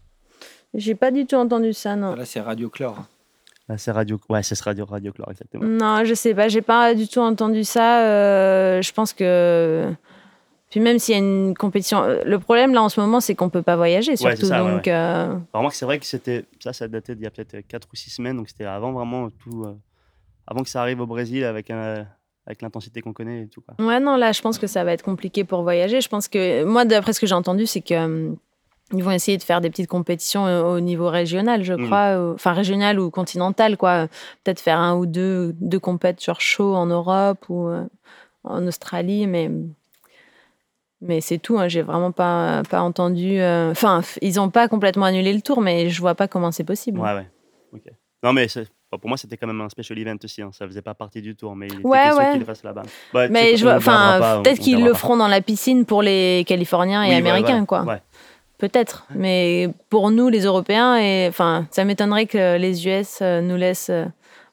J'ai 0.74 0.96
pas 0.96 1.12
du 1.12 1.26
tout 1.26 1.36
entendu 1.36 1.74
ça, 1.74 1.96
non. 1.96 2.16
Là, 2.16 2.26
c'est 2.26 2.40
Radio 2.42 2.70
Chlore. 2.70 3.06
Là, 3.69 3.77
c'est 3.77 3.91
radio. 3.91 4.19
Ouais, 4.30 4.44
c'est 4.44 4.56
ce 4.56 4.64
radio, 4.64 4.85
radio 4.85 5.11
Chlore, 5.11 5.30
exactement. 5.31 5.65
Non, 5.65 6.06
je 6.06 6.14
sais 6.14 6.34
pas, 6.34 6.48
j'ai 6.48 6.61
pas 6.61 6.94
du 6.95 7.07
tout 7.07 7.19
entendu 7.19 7.64
ça. 7.64 8.02
euh, 8.03 8.81
je 8.81 8.91
pense 8.94 9.14
que. 9.14 9.91
Puis 10.69 10.80
même 10.81 10.99
s'il 10.99 11.14
y 11.14 11.18
a 11.18 11.19
une 11.22 11.53
compétition. 11.56 12.03
euh, 12.03 12.22
Le 12.26 12.39
problème 12.39 12.73
là 12.73 12.81
en 12.84 12.89
ce 12.89 12.99
moment, 12.99 13.19
c'est 13.22 13.35
qu'on 13.35 13.49
peut 13.49 13.61
pas 13.61 13.76
voyager 13.77 14.15
surtout. 14.18 14.35
c'est 14.38 14.45
ça, 14.48 14.64
ouais, 14.64 14.72
donc, 14.72 14.85
ouais. 14.85 14.91
euh, 14.94 15.69
c'est 15.72 15.85
vrai 15.85 15.99
que 15.99 16.06
c'était. 16.06 16.45
Ça, 16.60 16.73
ça 16.73 16.88
datait 16.88 17.15
d'il 17.15 17.23
y 17.23 17.27
a 17.27 17.31
peut-être 17.31 17.60
4 17.68 17.88
ou 17.91 17.95
6 17.95 18.10
semaines, 18.10 18.38
donc 18.38 18.49
c'était 18.49 18.65
avant 18.65 18.91
vraiment 18.94 19.30
tout. 19.30 19.64
euh, 19.65 19.73
avant 20.45 20.64
que 20.64 20.69
ça 20.69 20.81
arrive 20.81 21.02
au 21.02 21.06
Brésil 21.07 21.44
avec, 21.44 21.69
un- 21.72 22.06
avec 22.45 22.61
l'intensité 22.61 23.02
qu'on 23.02 23.11
connaît 23.11 23.44
et 23.44 23.48
tout. 23.48 23.60
Quoi. 23.61 23.85
Ouais, 23.85 23.99
non, 23.99 24.15
là, 24.15 24.31
je 24.31 24.41
pense 24.41 24.57
que 24.57 24.68
ça 24.68 24.85
va 24.85 24.94
être 24.94 25.03
compliqué 25.03 25.44
pour 25.44 25.61
voyager. 25.64 25.99
Je 25.99 26.07
pense 26.07 26.30
que, 26.30 26.64
moi, 26.64 26.85
d'après 26.85 27.11
ce 27.11 27.19
que 27.19 27.27
j'ai 27.27 27.35
entendu, 27.35 27.65
c'est 27.65 27.81
que 27.81 27.94
euh, 27.94 28.31
ils 28.94 29.04
vont 29.04 29.12
essayer 29.12 29.38
de 29.38 29.44
faire 29.44 29.60
des 29.62 29.70
petites 29.70 29.90
compétitions 29.90 30.46
au, 30.46 30.76
au 30.76 30.80
niveau 30.80 31.10
régional, 31.10 31.64
je 31.64 31.74
Mm. 31.74 31.86
crois, 31.88 32.18
ou- 32.20 32.34
enfin 32.34 32.54
régional 32.54 33.00
ou 33.00 33.10
continental, 33.10 33.76
quoi. 33.78 34.08
Peut-être 34.44 34.60
faire 34.62 34.80
un 34.80 34.96
ou 34.96 35.06
deux, 35.06 35.54
deux 35.60 35.80
compètes 35.80 36.22
sur 36.22 36.40
chaud 36.42 36.74
en 36.76 36.86
Europe 36.86 37.46
ou 37.50 37.68
euh, 37.68 37.84
en 38.44 38.66
Australie, 38.68 39.28
mais. 39.28 39.50
Mais 41.02 41.22
c'est 41.22 41.38
tout, 41.38 41.60
hein, 41.60 41.68
j'ai 41.68 41.84
vraiment 41.84 42.12
pas, 42.12 42.64
pas 42.70 42.82
entendu. 42.82 43.40
euh, 43.40 43.70
Enfin, 43.72 44.02
ils 44.22 44.40
ont 44.40 44.50
pas 44.50 44.68
complètement 44.68 45.06
annulé 45.06 45.32
le 45.32 45.42
tour, 45.42 45.62
mais 45.62 45.90
je 45.90 46.02
vois 46.02 46.16
pas 46.16 46.28
comment 46.28 46.52
c'est 46.52 46.64
possible. 46.64 47.00
Ouais, 47.00 47.14
ouais. 47.14 47.28
Ok. 47.72 47.84
Non, 48.24 48.34
mais 48.34 48.48
pour 48.90 49.08
moi, 49.08 49.16
c'était 49.16 49.38
quand 49.38 49.46
même 49.46 49.62
un 49.62 49.70
special 49.70 50.00
event 50.00 50.16
aussi. 50.24 50.42
Hein. 50.42 50.50
Ça 50.54 50.66
faisait 50.66 50.82
pas 50.82 50.96
partie 50.96 51.22
du 51.22 51.36
tour, 51.36 51.56
mais 51.56 51.68
il 51.68 51.74
était 51.76 51.86
Ouais, 51.86 52.02
question 52.02 52.18
ouais. 52.18 52.32
qu'il 52.32 52.40
le 52.40 52.46
fasse 52.46 52.64
là-bas. 52.64 52.82
Mais 53.30 53.58
je 53.58 53.64
vois, 53.64 53.76
enfin, 53.76 54.42
peut-être 54.44 54.60
qu'ils 54.60 54.84
le 54.84 54.94
feront 54.96 55.18
dans 55.18 55.28
la 55.28 55.40
piscine 55.42 55.86
pour 55.86 56.02
les 56.02 56.44
Californiens 56.48 57.04
et 57.04 57.10
Oui, 57.10 57.14
Américains, 57.16 57.60
ouais. 57.60 57.66
quoi. 57.68 57.86
Peut-être, 58.58 59.06
mais 59.14 59.70
pour 59.90 60.10
nous, 60.10 60.30
les 60.30 60.42
Européens, 60.46 60.98
et 60.98 61.28
enfin, 61.28 61.68
ça 61.72 61.86
m'étonnerait 61.86 62.26
que 62.26 62.58
les 62.58 62.88
US 62.88 63.20
euh, 63.22 63.40
nous 63.42 63.56
laissent 63.56 63.92
euh, 63.92 64.06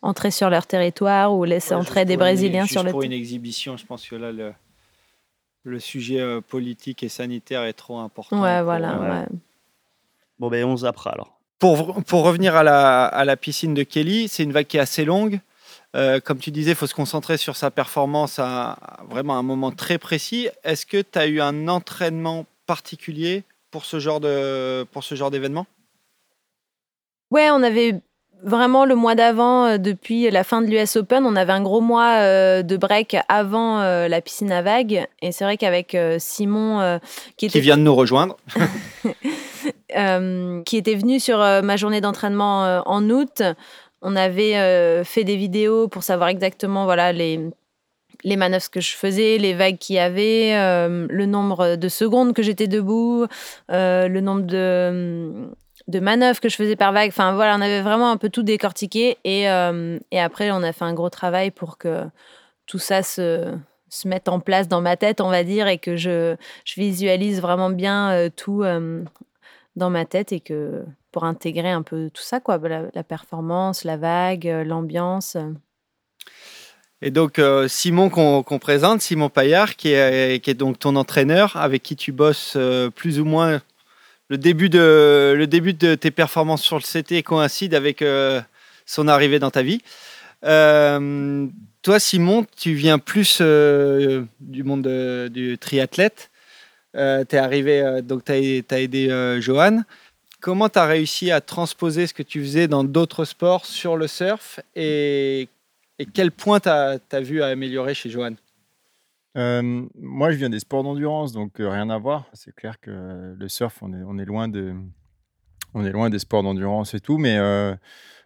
entrer 0.03 0.31
sur 0.31 0.51
leur 0.51 0.67
territoire 0.67 1.35
ou 1.35 1.45
laissent 1.45 1.71
Ouais, 1.71 1.77
entrer 1.77 2.05
des 2.05 2.15
une- 2.15 2.19
Brésiliens 2.21 2.63
juste 2.63 2.73
sur 2.73 2.83
le 2.83 2.91
pour 2.91 3.03
une 3.03 3.13
exhibition, 3.13 3.77
je 3.79 3.87
pense 3.87 4.07
que 4.07 4.17
là, 4.17 4.31
le, 4.31 4.53
le 5.63 5.81
sujet 5.81 6.21
euh, 6.21 6.43
politique 6.43 7.03
et 7.03 7.09
sanitaire 7.09 7.63
est 7.65 7.73
trop 7.73 7.99
important. 7.99 8.43
Ouais, 8.43 8.63
voilà. 8.63 8.99
ouais. 9.01 9.27
Bon, 10.39 10.51
ben, 10.51 10.65
11 10.67 10.85
après 10.85 11.09
alors. 11.11 11.39
Pour, 11.59 12.03
pour 12.05 12.25
revenir 12.25 12.57
à 12.57 12.63
la, 12.63 13.07
à 13.07 13.25
la 13.25 13.37
piscine 13.39 13.73
de 13.73 13.85
Kelly, 13.85 14.29
c'est 14.29 14.43
une 14.43 14.53
vague 14.53 14.67
qui 14.67 14.77
est 14.77 14.81
assez 14.81 15.07
longue. 15.07 15.41
Euh, 15.97 16.21
comme 16.21 16.39
tu 16.39 16.51
disais, 16.51 16.73
il 16.73 16.77
faut 16.77 16.89
se 16.89 16.95
concentrer 16.95 17.39
sur 17.39 17.57
sa 17.57 17.71
performance 17.71 18.39
à, 18.39 18.73
à 18.73 19.05
vraiment 19.09 19.39
un 19.39 19.43
moment 19.43 19.71
très 19.71 19.97
précis. 19.97 20.49
Est-ce 20.65 20.85
que 20.85 21.01
tu 21.01 21.19
as 21.19 21.27
eu 21.27 21.41
un 21.41 21.69
entraînement 21.69 22.45
particulier 22.67 23.45
pour 23.75 23.87
ce 23.87 23.99
genre 23.99 24.21
de 24.21 24.85
pour 24.93 25.03
ce 25.03 25.17
genre 25.17 25.33
d'événement? 25.33 25.67
Ouais, 27.33 27.51
on 27.51 27.61
avait 27.61 28.01
vraiment 28.45 28.85
le 28.85 28.95
mois 28.95 29.17
d'avant, 29.17 29.65
euh, 29.65 29.79
depuis 29.79 30.31
la 30.31 30.45
fin 30.45 30.63
de 30.63 30.69
l'US 30.69 30.95
Open, 30.95 31.27
on 31.27 31.35
avait 31.35 31.53
un 31.53 31.61
gros 31.61 31.81
mois 31.81 32.21
euh, 32.21 32.63
de 32.63 32.77
break 32.77 33.17
avant 33.29 33.81
euh, 33.81 34.07
la 34.07 34.21
piscine 34.21 34.53
à 34.53 34.63
vagues. 34.63 35.09
Et 35.23 35.33
c'est 35.33 35.43
vrai 35.43 35.57
qu'avec 35.57 35.97
euh, 35.97 36.19
Simon, 36.21 37.01
qui 37.37 37.47
était 37.47 37.59
qui 37.59 37.63
vient 37.63 37.77
de 37.77 37.83
nous 37.83 37.97
rejoindre 37.97 38.37
qui 40.65 40.77
était 40.77 40.95
venu 40.95 41.19
sur 41.19 41.39
ma 41.39 41.77
journée 41.77 42.01
d'entraînement 42.01 42.81
en 42.87 43.11
août. 43.11 43.43
On 44.03 44.15
avait 44.15 45.03
fait 45.03 45.25
des 45.25 45.37
vidéos 45.37 45.89
pour 45.89 46.05
savoir 46.05 46.29
exactement 46.29 46.85
voilà 46.85 47.13
les 47.13 47.41
les 48.25 48.37
manœuvres 48.37 48.71
que 48.71 48.81
je 48.81 48.97
faisais, 48.97 49.39
les 49.39 49.55
vagues 49.55 49.79
qu'il 49.79 49.97
y 49.97 49.99
avait, 49.99 50.55
euh, 50.57 51.07
le 51.09 51.27
nombre 51.27 51.77
de 51.77 51.89
secondes 51.89 52.33
que 52.33 52.43
j'étais 52.43 52.67
debout, 52.67 53.27
euh, 53.71 54.09
le 54.09 54.21
nombre 54.21 54.43
de, 54.43 55.49
de 55.89 56.01
manœuvres 56.01 56.41
que 56.41 56.49
je 56.49 56.57
faisais 56.57 56.77
par 56.77 56.93
vague. 56.93 57.09
Enfin 57.09 57.35
voilà, 57.35 57.55
on 57.57 57.61
avait 57.61 57.83
vraiment 57.83 58.11
un 58.11 58.17
peu 58.17 58.31
tout 58.31 58.43
décortiqué 58.43 59.19
et, 59.25 59.49
euh, 59.51 59.99
après 60.17 60.51
on 60.51 60.63
a 60.63 60.73
fait 60.73 60.85
un 60.85 60.95
gros 60.95 61.11
travail 61.11 61.51
pour 61.51 61.77
que 61.77 62.05
tout 62.67 62.79
ça 62.79 63.03
se, 63.03 63.55
mette 64.07 64.29
en 64.29 64.41
place 64.41 64.69
dans 64.69 64.81
ma 64.81 64.97
tête, 64.97 65.21
on 65.21 65.31
va 65.31 65.45
dire, 65.45 65.69
et 65.69 65.79
que 65.79 65.97
je, 65.97 66.35
visualise 66.77 67.41
vraiment 67.41 67.71
bien 67.71 68.29
tout 68.35 68.65
dans 69.77 69.91
ma 69.91 70.05
tête 70.05 70.33
et 70.33 70.41
que 70.41 70.85
pour 71.13 71.25
intégrer 71.25 71.71
un 71.71 71.83
peu 71.83 72.11
tout 72.13 72.23
ça, 72.23 72.41
quoi, 72.41 72.59
la, 72.59 72.85
la 72.93 73.05
performance, 73.05 73.85
la 73.85 73.97
vague, 73.97 74.47
l'ambiance. 74.65 75.37
Et 77.07 77.11
donc 77.11 77.39
euh, 77.39 77.69
Simon 77.69 78.09
qu'on 78.09 78.59
présente, 78.59 79.03
Simon 79.03 79.29
Paillard, 79.29 79.77
qui 79.77 79.91
est, 79.91 80.55
donc 80.55 80.79
ton 80.79 80.97
entraîneur, 80.97 81.55
avec 81.55 81.83
qui 81.83 81.97
tu 81.97 82.13
bosses 82.13 82.55
euh, 82.57 82.89
plus 82.89 83.21
ou 83.21 83.27
moins 83.27 83.61
le 84.31 84.39
début 84.39 84.71
de 84.71 85.95
tes 85.97 86.11
performances 86.11 86.63
sur 86.63 86.79
le 86.79 86.83
CT 86.83 87.23
coïncide 87.23 87.75
avec 87.75 88.01
euh, 88.01 88.41
son 88.87 89.07
arrivée 89.07 89.39
dans 89.39 89.51
ta 89.51 89.61
vie. 89.61 89.83
Toi, 90.41 92.01
Simon, 92.01 92.47
tu 92.57 92.73
viens 92.73 92.99
plus 92.99 93.43
du 93.43 94.65
monde 94.65 94.81
de- 94.81 95.29
du 95.31 95.59
triathlète. 95.59 96.31
tu 96.95 97.01
es 97.01 97.37
arrivé, 97.37 98.01
donc 98.03 98.25
tu 98.25 98.33
as, 98.33 98.81
aidé 98.81 99.37
Johan. 99.41 99.83
Comment 100.41 100.71
tu 100.71 100.79
as 100.79 100.87
réussi 100.87 101.31
à 101.31 101.43
transposer 101.43 102.07
ce 102.07 102.15
que 102.15 102.23
tu 102.23 102.41
faisais 102.41 102.67
dans 102.67 102.83
d'autres 102.83 103.27
sports 103.27 103.67
sur 103.67 103.99
le 103.99 104.07
surf 104.07 104.61
et, 104.75 105.49
et 105.99 106.07
quel 106.07 106.31
point 106.33 106.61
tu 106.61 106.69
as, 106.69 107.21
vu 107.21 107.43
à 107.43 107.47
améliorer 107.47 107.95
chez 107.95 108.11
Johan? 108.11 108.35
Euh, 109.37 109.87
moi, 109.95 110.31
je 110.31 110.37
viens 110.37 110.51
des 110.51 110.61
sports 110.61 110.85
d'endurance, 110.85 111.33
donc 111.33 111.61
euh, 111.61 111.69
rien 111.69 111.91
à 111.91 111.99
voir. 111.99 112.27
C'est 112.33 112.55
clair 112.55 112.79
que 112.81 113.35
le 113.37 113.49
surf, 113.49 113.83
on 113.83 113.93
est, 114.19 114.25
loin, 114.25 114.49
des 114.49 116.19
sports 116.19 116.43
d'endurance 116.43 116.95
et 116.95 117.01
tout. 117.01 117.19
Mais 117.19 117.37
euh, 117.39 117.75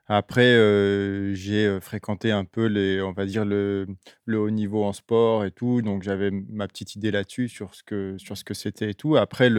après, 0.07 0.55
euh, 0.55 1.35
j'ai 1.35 1.81
fréquenté 1.81 2.31
un 2.31 2.45
peu, 2.45 2.67
les, 2.67 3.01
on 3.01 3.13
va 3.13 3.25
dire, 3.25 3.45
le, 3.45 3.87
haut 4.29 4.51
niveau 4.51 4.85
en 4.85 4.93
sport 4.93 5.45
et 5.45 5.51
tout. 5.51 5.81
Donc, 5.81 6.03
j'avais 6.03 6.31
ma 6.31 6.69
petite 6.69 6.95
idée 6.95 7.11
là-dessus 7.11 7.49
sur 7.49 7.75
ce 7.75 7.83
que 7.83 8.55
c'était 8.55 8.91
et 8.91 8.95
tout. 8.95 9.17
Après, 9.17 9.51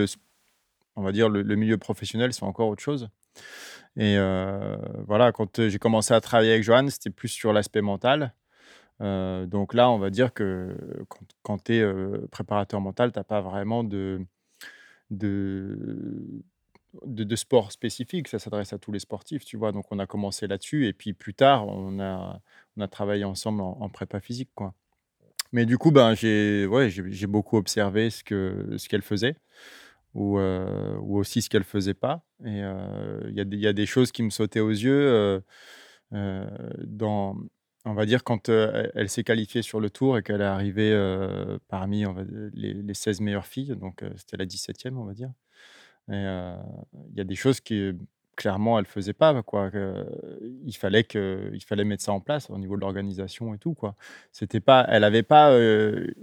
on 0.96 1.02
va 1.02 1.12
dire, 1.12 1.30
le 1.30 1.56
milieu 1.56 1.78
professionnel, 1.78 2.34
c'est 2.34 2.44
encore 2.44 2.70
autre 2.70 2.84
chose. 2.84 3.10
Et 3.98 4.18
euh, 4.18 4.78
voilà, 5.08 5.32
quand 5.32 5.68
j'ai 5.68 5.80
commencé 5.80 6.14
à 6.14 6.22
travailler 6.22 6.52
avec 6.52 6.64
Johan, 6.64 6.88
c'était 6.90 7.10
plus 7.10 7.30
sur 7.30 7.54
l'aspect 7.54 7.82
mental. 7.82 8.34
Euh, 9.02 9.46
donc 9.46 9.74
là, 9.74 9.90
on 9.90 9.98
va 9.98 10.10
dire 10.10 10.34
que 10.34 10.76
quand, 11.08 11.26
quand 11.44 11.64
tu 11.66 11.76
es 11.76 11.82
euh, 11.82 12.28
préparateur 12.32 12.82
mental, 12.82 13.12
tu 13.12 13.20
n'as 13.20 13.24
pas 13.24 13.42
vraiment 13.42 13.84
de, 13.84 14.22
de, 15.10 16.44
de, 17.06 17.36
sport 17.36 17.72
spécifique, 17.72 18.28
ça 18.28 18.40
s'adresse 18.40 18.74
à 18.74 18.78
tous 18.78 18.92
les 18.92 19.00
sportifs, 19.00 19.46
tu 19.46 19.58
vois. 19.58 19.72
Donc 19.72 19.86
on 19.92 20.00
a 20.00 20.06
commencé 20.06 20.48
là-dessus 20.48 20.88
et 20.88 20.94
puis 20.94 21.14
plus 21.14 21.34
tard, 21.34 21.68
on 21.68 22.00
a, 22.00 22.42
on 22.78 22.82
a 22.82 22.88
travaillé 22.88 23.24
ensemble 23.24 23.62
en, 23.62 23.90
prépa 23.90 24.20
physique, 24.20 24.50
quoi. 24.56 24.74
Mais 25.52 25.66
du 25.66 25.80
coup, 25.80 25.92
ben, 25.92 26.14
j'ai 26.14 26.68
ouais, 26.68 26.90
beaucoup 27.28 27.58
observé 27.58 28.12
ce 28.12 28.24
que 28.24 28.76
ce 28.78 28.88
qu'elle 28.88 29.02
faisait 29.02 29.36
ou, 30.14 30.40
euh, 30.40 30.98
ou 31.02 31.18
aussi 31.18 31.42
ce 31.42 31.50
qu'elle 31.50 31.64
faisait 31.64 31.94
pas. 31.94 32.24
Et 32.44 32.64
euh, 32.64 33.22
il 33.30 33.36
y, 33.36 33.68
a 33.68 33.74
des- 33.74 33.86
choses 33.86 34.12
qui 34.12 34.24
me 34.24 34.30
sautaient 34.30 34.60
aux 34.60 34.70
yeux 34.70 35.08
euh, 35.08 35.40
euh, 36.14 36.48
dans, 36.86 37.36
on 37.86 37.94
va 37.94 38.06
dire, 38.06 38.24
quand 38.24 38.50
elle, 38.50 39.10
s'est 39.10 39.24
qualifiée 39.24 39.62
sur 39.62 39.80
le 39.80 39.90
tour 39.90 40.18
et 40.18 40.24
qu'elle 40.24 40.42
est 40.42 40.46
arrivée 40.46 40.94
parmi 41.68 42.06
les, 42.54 42.74
les 42.74 42.94
16 42.94 43.22
meilleures 43.22 43.46
filles, 43.46 43.76
donc 43.76 44.04
c'était 44.16 44.38
la 44.38 44.46
17e, 44.46 44.98
on 44.98 45.06
va 45.06 45.14
dire. 45.14 45.32
Et 46.12 46.16
il 46.16 47.18
y 47.18 47.22
a 47.22 47.24
des 47.24 47.36
choses 47.36 47.60
qui, 47.62 47.92
clairement, 48.36 48.80
elle 48.80 48.86
faisait 48.86 49.14
pas, 49.14 49.42
quoi. 49.44 49.72
il, 50.66 50.76
fallait 50.76 51.04
que, 51.04 51.52
il 51.54 51.64
fallait 51.64 51.84
mettre 51.86 52.04
ça 52.04 52.14
en 52.14 52.20
place 52.20 52.50
au 52.50 52.58
niveau 52.58 52.76
de 52.76 52.82
l'organisation 52.82 53.54
et 53.54 53.58
tout, 53.58 53.76
quoi. 53.76 53.96
C'était 54.32 54.60
pas, 54.60 54.86
elle 54.90 55.02
n'avait 55.02 55.24
pas 55.24 55.52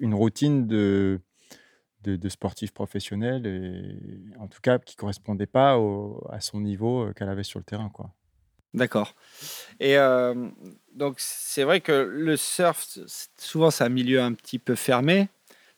une 0.01 0.15
routine 0.15 0.67
de, 0.67 1.21
de, 2.03 2.17
de 2.17 2.29
sportif 2.29 2.73
professionnel, 2.73 3.47
et, 3.47 4.39
en 4.39 4.47
tout 4.49 4.61
cas, 4.61 4.79
qui 4.79 4.97
correspondait 4.97 5.47
pas 5.47 5.79
à 6.31 6.41
son 6.41 6.61
niveau 6.61 7.07
euh, 7.07 7.13
qu'elle 7.13 7.29
avait 7.29 7.43
sur 7.45 7.59
le 7.59 7.65
terrain, 7.65 7.89
quoi. 7.89 8.13
D'accord. 8.75 9.15
Et 9.81 9.97
euh, 9.97 10.49
donc, 10.95 11.17
c'est 11.19 11.65
vrai 11.65 11.81
que 11.81 11.93
le 11.93 12.37
surf, 12.37 12.99
souvent, 13.39 13.71
c'est 13.71 13.85
un 13.85 13.89
milieu 13.89 14.21
un 14.21 14.35
petit 14.35 14.59
peu 14.59 14.75
fermé. 14.75 15.29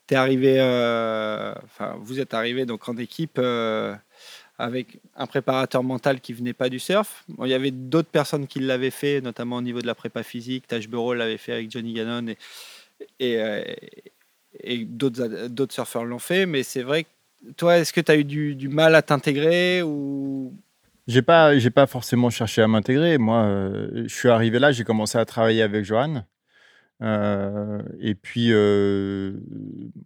T'es 0.05 0.15
arrivé, 0.15 0.59
euh, 0.59 1.53
enfin, 1.63 1.95
vous 2.01 2.19
êtes 2.19 2.33
arrivé 2.33 2.65
donc 2.65 2.89
en 2.89 2.97
équipe 2.97 3.39
avec 4.57 4.99
un 5.15 5.27
préparateur 5.27 5.83
mental 5.83 6.19
qui 6.19 6.33
venait 6.33 6.53
pas 6.53 6.67
du 6.67 6.79
surf. 6.79 7.23
Il 7.41 7.47
y 7.47 7.53
avait 7.53 7.71
d'autres 7.71 8.09
personnes 8.09 8.47
qui 8.47 8.59
l'avaient 8.59 8.91
fait, 8.91 9.21
notamment 9.21 9.57
au 9.57 9.61
niveau 9.61 9.81
de 9.81 9.87
la 9.87 9.95
prépa 9.95 10.23
physique. 10.23 10.67
Taj 10.67 10.89
Bureau 10.89 11.13
l'avait 11.13 11.37
fait 11.37 11.53
avec 11.53 11.71
Johnny 11.71 11.93
Gannon 11.93 12.33
et 14.59 14.85
d'autres 14.85 15.73
surfeurs 15.73 16.05
l'ont 16.05 16.19
fait. 16.19 16.45
Mais 16.45 16.63
c'est 16.63 16.83
vrai 16.83 17.03
que 17.03 17.09
toi, 17.57 17.77
est-ce 17.77 17.93
que 17.93 18.01
tu 18.01 18.11
as 18.11 18.17
eu 18.17 18.23
du, 18.23 18.69
mal 18.69 18.95
à 18.95 19.01
t'intégrer 19.01 19.81
ou? 19.81 20.53
J'ai 21.07 21.21
pas, 21.21 21.57
j'ai 21.57 21.71
pas 21.71 21.87
forcément 21.87 22.29
cherché 22.29 22.61
à 22.61 22.67
m'intégrer. 22.67 23.17
Moi, 23.17 23.41
euh, 23.43 24.03
je 24.05 24.13
suis 24.13 24.29
arrivé 24.29 24.59
là, 24.59 24.71
j'ai 24.71 24.83
commencé 24.83 25.17
à 25.17 25.25
travailler 25.25 25.63
avec 25.63 25.83
Johan. 25.83 26.23
Euh, 27.01 27.81
et 27.99 28.13
puis, 28.13 28.49
euh, 28.51 29.33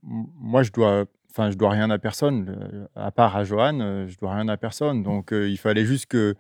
moi, 0.04 0.64
je 0.64 0.72
dois, 0.72 1.06
enfin, 1.32 1.52
je 1.52 1.58
dois 1.58 1.72
rien 1.72 1.90
à 1.90 1.98
personne, 1.98 2.88
à 2.96 3.12
part 3.12 3.36
à 3.36 3.44
Johan, 3.44 4.08
je 4.08 4.18
dois 4.18 4.36
rien 4.36 4.48
à 4.48 4.56
personne. 4.56 5.04
Donc, 5.04 5.32
il 5.32 5.58
fallait 5.58 5.86
juste 5.86 6.06
que 6.06 6.36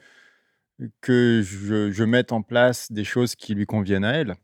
que 1.01 1.41
je, 1.43 1.91
je 1.91 2.03
mette 2.03 2.31
en 2.31 2.41
place 2.41 2.91
des 2.91 3.03
choses 3.03 3.35
qui 3.35 3.55
lui 3.55 3.65
conviennent 3.65 4.05
à 4.05 4.13
elle. 4.13 4.35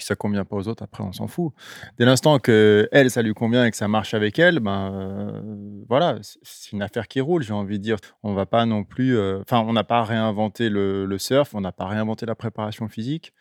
Si 0.00 0.06
ça 0.06 0.16
convient 0.16 0.44
pas 0.44 0.56
aux 0.56 0.68
autres, 0.68 0.82
après, 0.82 1.02
on 1.04 1.12
s'en 1.12 1.26
fout. 1.28 1.52
Dès 1.98 2.04
l'instant 2.04 2.38
que 2.38 2.88
elle, 2.92 3.10
ça 3.10 3.22
lui 3.22 3.34
convient 3.34 3.64
et 3.64 3.70
que 3.70 3.76
ça 3.76 3.88
marche 3.88 4.14
avec 4.14 4.38
elle, 4.38 4.60
ben 4.60 4.92
euh, 4.92 5.82
voilà, 5.88 6.18
c'est- 6.22 6.72
une 6.72 6.82
affaire 6.82 7.08
qui 7.08 7.20
roule. 7.20 7.42
J'ai 7.42 7.52
envie 7.52 7.78
de 7.78 7.82
dire, 7.84 7.96
on 8.22 8.34
va 8.34 8.46
pas 8.46 8.64
non 8.66 8.84
plus, 8.84 9.16
euh, 9.16 9.40
enfin, 9.42 9.60
on 9.66 9.72
n'a 9.72 9.84
pas 9.84 10.02
réinventé 10.04 10.68
le, 10.68 11.16
surf, 11.18 11.54
on 11.54 11.60
n'a 11.60 11.72
pas 11.72 11.86
réinventé 11.86 12.26
la 12.26 12.34
préparation 12.34 12.88
physique. 12.88 13.32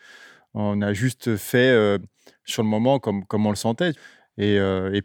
On 0.54 0.82
a 0.82 0.94
juste 0.94 1.38
fait 1.38 1.70
euh, 1.72 1.98
sur 2.46 2.64
le 2.64 2.70
moment 2.70 3.00
comme, 3.00 3.26
comme 3.26 3.46
on 3.46 3.52
le 3.52 3.56
sentait. 3.56 3.94
Et, 4.38 4.60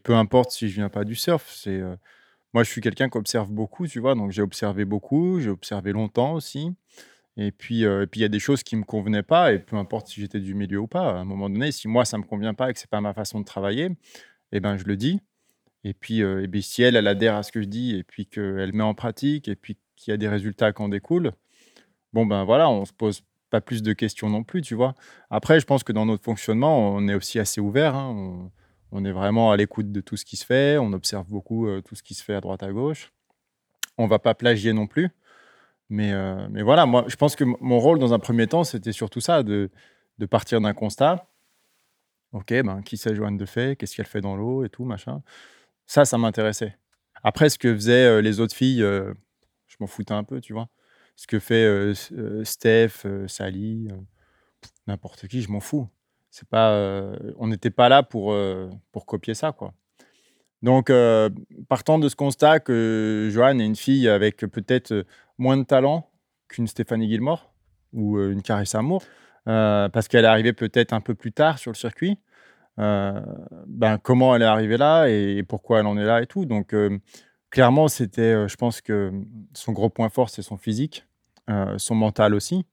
peu 0.05 0.15
importe 0.15 0.53
si 0.53 0.69
je 0.69 0.77
viens 0.77 0.89
pas 0.89 1.05
du 1.05 1.15
surf, 1.17 1.51
c'est 1.55 1.83
moi 2.55 2.63
je 2.63 2.71
suis 2.71 2.81
quelqu'un 2.81 3.09
qui 3.09 3.19
observe 3.19 3.51
beaucoup, 3.51 3.87
tu 3.87 4.01
vois. 4.01 4.15
Donc 4.15 4.31
j'ai 4.31 4.43
observé 4.43 4.85
beaucoup, 4.85 5.41
j'ai 5.41 5.51
observé 5.51 5.93
longtemps 5.93 6.35
aussi. 6.35 6.71
Et 7.37 7.51
puis 7.51 7.85
euh, 7.85 8.03
et 8.03 8.07
puis 8.07 8.21
il 8.21 8.23
y 8.23 8.27
a 8.27 8.29
des 8.29 8.39
choses 8.39 8.63
qui 8.63 8.77
me 8.77 8.85
convenaient 8.85 9.23
pas 9.25 9.53
et 9.53 9.59
peu 9.59 9.77
importe 9.77 10.09
si 10.09 10.21
j'étais 10.21 10.41
du 10.41 10.55
milieu 10.55 10.79
ou 10.79 10.87
pas. 10.87 11.11
À 11.11 11.15
un 11.15 11.25
moment 11.25 11.51
donné, 11.51 11.73
si 11.73 11.89
moi 11.89 12.05
ça 12.05 12.19
me 12.19 12.25
convient 12.25 12.55
pas 12.55 12.71
et 12.71 12.75
que 12.75 12.79
c'est 12.79 12.91
pas 12.91 13.01
ma 13.01 13.13
façon 13.15 13.41
de 13.41 13.45
travailler, 13.45 13.91
eh 14.53 14.61
ben 14.61 14.77
je 14.77 14.85
le 14.85 14.97
dis. 14.97 15.21
Et 15.85 15.93
puis, 15.93 16.23
euh, 16.23 16.43
et 16.43 16.49
puis 16.49 16.63
si 16.63 16.83
elle 16.83 16.97
adhère 17.07 17.37
à 17.37 17.43
ce 17.43 17.53
que 17.53 17.61
je 17.61 17.69
dis 17.69 17.95
et 17.97 18.03
puis 18.03 18.27
qu'elle 18.27 18.73
met 18.73 18.83
en 18.83 18.95
pratique 18.95 19.49
et 19.49 19.57
puis 19.57 19.77
qu'il 19.97 20.13
y 20.13 20.15
a 20.15 20.17
des 20.17 20.29
résultats 20.29 20.73
qui 20.73 20.83
en 20.83 20.89
découlent, 20.89 21.33
bon 22.13 22.27
ben 22.27 22.45
voilà, 22.45 22.71
on 22.71 22.85
se 22.85 22.93
pose 22.93 23.23
pas 23.51 23.61
plus 23.61 23.83
de 23.83 23.93
questions 23.93 24.31
non 24.31 24.43
plus, 24.43 24.63
tu 24.63 24.75
vois. 24.75 24.95
Après, 25.31 25.61
je 25.61 25.67
pense 25.67 25.85
que 25.85 25.93
dans 25.93 26.07
notre 26.07 26.25
fonctionnement, 26.25 26.95
on 26.95 27.07
est 27.09 27.15
aussi 27.15 27.39
assez 27.39 27.61
ouvert. 27.61 27.95
hein. 27.95 28.51
On, 28.91 29.05
est 29.05 29.13
vraiment 29.13 29.51
à 29.53 29.57
l'écoute 29.57 29.93
de 29.93 30.01
tout 30.01 30.17
ce 30.17 30.25
qui 30.25 30.37
se 30.37 30.45
fait. 30.45 30.79
On 30.79 30.93
observe 30.93 31.27
beaucoup 31.29 31.67
euh, 31.67 31.81
tout 31.83 31.95
ce 31.97 32.03
qui 32.03 32.15
se 32.15 32.25
fait 32.25 32.35
à 32.35 32.41
droite 32.41 32.63
à 32.63 32.73
gauche. 32.73 33.13
On 33.99 34.07
va 34.07 34.19
pas 34.19 34.35
plagier 34.35 34.73
non 34.73 34.87
plus. 34.87 35.11
Mais, 35.91 36.13
euh, 36.13 36.47
mais 36.51 36.63
voilà, 36.63 36.87
moi, 36.87 37.05
je 37.09 37.17
pense 37.17 37.37
que 37.37 37.45
mon 37.45 37.79
rôle 37.79 37.99
dans 37.99 38.15
un 38.15 38.19
premier 38.19 38.47
temps, 38.47 38.65
c'était 38.65 38.93
surtout 38.93 39.21
ça, 39.21 39.43
de, 39.43 39.71
de 40.19 40.27
partir 40.27 40.61
d'un 40.61 40.75
constat. 40.75 41.27
Ok, 42.33 42.49
ben, 42.49 42.83
qui 42.83 42.97
c'est 42.97 43.15
Joanne 43.15 43.37
de 43.37 43.45
fait 43.47 43.77
Qu'est-ce 43.77 43.95
qu'elle 43.95 44.07
fait 44.07 44.21
dans 44.21 44.37
l'eau 44.37 44.65
et 44.65 44.69
tout, 44.69 44.85
machin. 44.85 45.23
Ça, 45.87 46.05
ça 46.05 46.19
m'intéressait. 46.19 46.77
Après, 47.23 47.49
ce 47.49 47.59
que 47.59 47.73
faisaient 47.75 48.07
euh, 48.07 48.21
les 48.21 48.41
autres 48.41 48.55
filles, 48.55 48.83
euh, 48.83 49.15
je 49.69 49.77
m'en 49.81 49.87
foutais 49.87 50.15
un 50.15 50.25
peu, 50.25 50.41
tu 50.41 50.53
vois. 50.53 50.69
Ce 51.17 51.29
que 51.29 51.39
fait 51.39 51.95
Steph, 52.43 53.07
Sally, 53.29 53.89
n'importe 54.89 55.29
qui, 55.29 55.43
je 55.43 55.49
m'en 55.49 55.61
fous. 55.61 55.89
C'est 56.31 56.49
pas, 56.49 56.73
on 57.37 57.47
n'était 57.47 57.71
pas 57.71 57.89
là 57.89 58.03
pour, 58.03 58.37
pour 58.91 59.07
copier 59.07 59.35
ça, 59.35 59.53
quoi. 59.53 59.75
Donc, 60.61 60.91
partant 61.69 62.01
de 62.01 62.09
ce 62.09 62.17
constat 62.17 62.59
que 62.59 63.29
Joanne 63.31 63.61
est 63.61 63.65
une 63.65 63.77
fille 63.77 64.09
avec 64.09 64.39
peut-être 64.39 65.07
moins 65.39 65.57
de 65.57 65.65
talent 65.65 66.11
qu'une 66.49 66.67
Stéphanie 66.67 67.09
Gilmore 67.09 67.53
ou 67.93 68.17
euh, 68.19 68.33
une 68.33 68.43
Carissa 68.43 68.83
Moore, 68.83 69.03
euh, 69.49 69.89
parce 69.89 70.09
qu'elle 70.09 70.25
est 70.25 70.29
arrivée 70.29 70.53
peut-être 70.53 70.93
un 70.93 71.01
peu 71.01 71.15
plus 71.15 71.33
tard 71.33 71.59
sur 71.59 71.71
le 71.71 71.77
circuit, 71.77 72.19
euh, 72.79 73.21
ben, 73.67 73.99
comment 73.99 74.35
elle 74.35 74.43
est 74.43 74.47
arrivée 74.47 74.77
là 74.77 75.07
et 75.07 75.43
pourquoi 75.43 75.81
elle 75.81 75.87
en 75.87 75.97
est 75.97 76.05
là 76.05 76.23
et 76.23 76.27
tout. 76.27 76.45
Donc, 76.45 76.75
clairement, 77.51 77.89
c'était, 77.89 78.49
je 78.49 78.57
pense 78.57 78.81
que 78.81 79.13
son 79.53 79.73
gros 79.73 79.91
point 79.91 80.09
fort, 80.09 80.29
c'est 80.29 80.43
son 80.43 80.57
physique, 80.57 81.07
son 81.77 81.95
mental 81.95 82.35
aussi. 82.35 82.67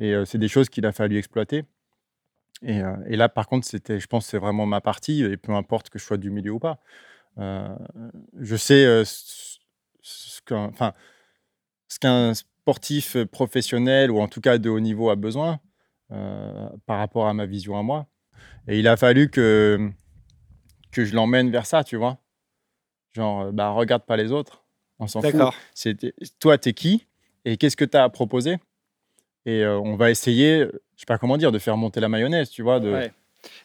Et 0.00 0.14
c'est 0.24 0.38
des 0.38 0.48
choses 0.48 0.70
qu'il 0.70 0.86
a 0.86 0.92
fallu 0.92 1.18
exploiter. 1.18 1.64
Et, 2.62 2.80
là, 3.16 3.28
par 3.28 3.46
contre, 3.46 3.66
c'était, 3.66 4.00
je 4.00 4.06
pense 4.06 4.24
c'est 4.24 4.38
vraiment 4.38 4.64
ma 4.64 4.80
partie, 4.80 5.22
et 5.22 5.36
peu 5.36 5.52
importe 5.52 5.90
que 5.90 5.98
je 5.98 6.04
sois 6.04 6.16
du 6.16 6.30
milieu 6.30 6.52
ou 6.52 6.58
pas. 6.58 6.78
Je 7.36 8.56
sais 8.56 9.04
enfin, 10.50 10.94
ce 11.94 11.98
qu'un 12.00 12.34
sportif 12.34 13.16
professionnel, 13.24 14.10
ou 14.10 14.20
en 14.20 14.26
tout 14.26 14.40
cas 14.40 14.58
de 14.58 14.68
haut 14.68 14.80
niveau, 14.80 15.10
a 15.10 15.16
besoin 15.16 15.60
euh, 16.10 16.68
par 16.86 16.98
rapport 16.98 17.28
à 17.28 17.34
ma 17.34 17.46
vision 17.46 17.78
à 17.78 17.82
moi. 17.82 18.06
Et 18.66 18.80
il 18.80 18.88
a 18.88 18.96
fallu 18.96 19.30
que, 19.30 19.90
que 20.90 21.04
je 21.04 21.14
l'emmène 21.14 21.50
vers 21.50 21.66
ça, 21.66 21.84
tu 21.84 21.96
vois. 21.96 22.18
Genre, 23.12 23.42
euh, 23.42 23.52
bah, 23.52 23.70
regarde 23.70 24.04
pas 24.04 24.16
les 24.16 24.32
autres, 24.32 24.64
on 24.98 25.06
s'en 25.06 25.22
fout. 25.22 25.34
C'était 25.72 26.14
toi, 26.40 26.58
t'es 26.58 26.72
qui 26.72 27.06
et 27.44 27.56
qu'est-ce 27.56 27.76
que 27.76 27.84
tu 27.84 27.96
as 27.96 28.02
à 28.02 28.08
proposer? 28.08 28.56
Et 29.46 29.62
euh, 29.62 29.78
on 29.78 29.94
va 29.94 30.10
essayer, 30.10 30.64
je 30.64 31.00
sais 31.00 31.06
pas 31.06 31.18
comment 31.18 31.36
dire, 31.36 31.52
de 31.52 31.60
faire 31.60 31.76
monter 31.76 32.00
la 32.00 32.08
mayonnaise, 32.08 32.50
tu 32.50 32.62
vois. 32.62 32.80
De... 32.80 32.90
Ouais. 32.90 33.12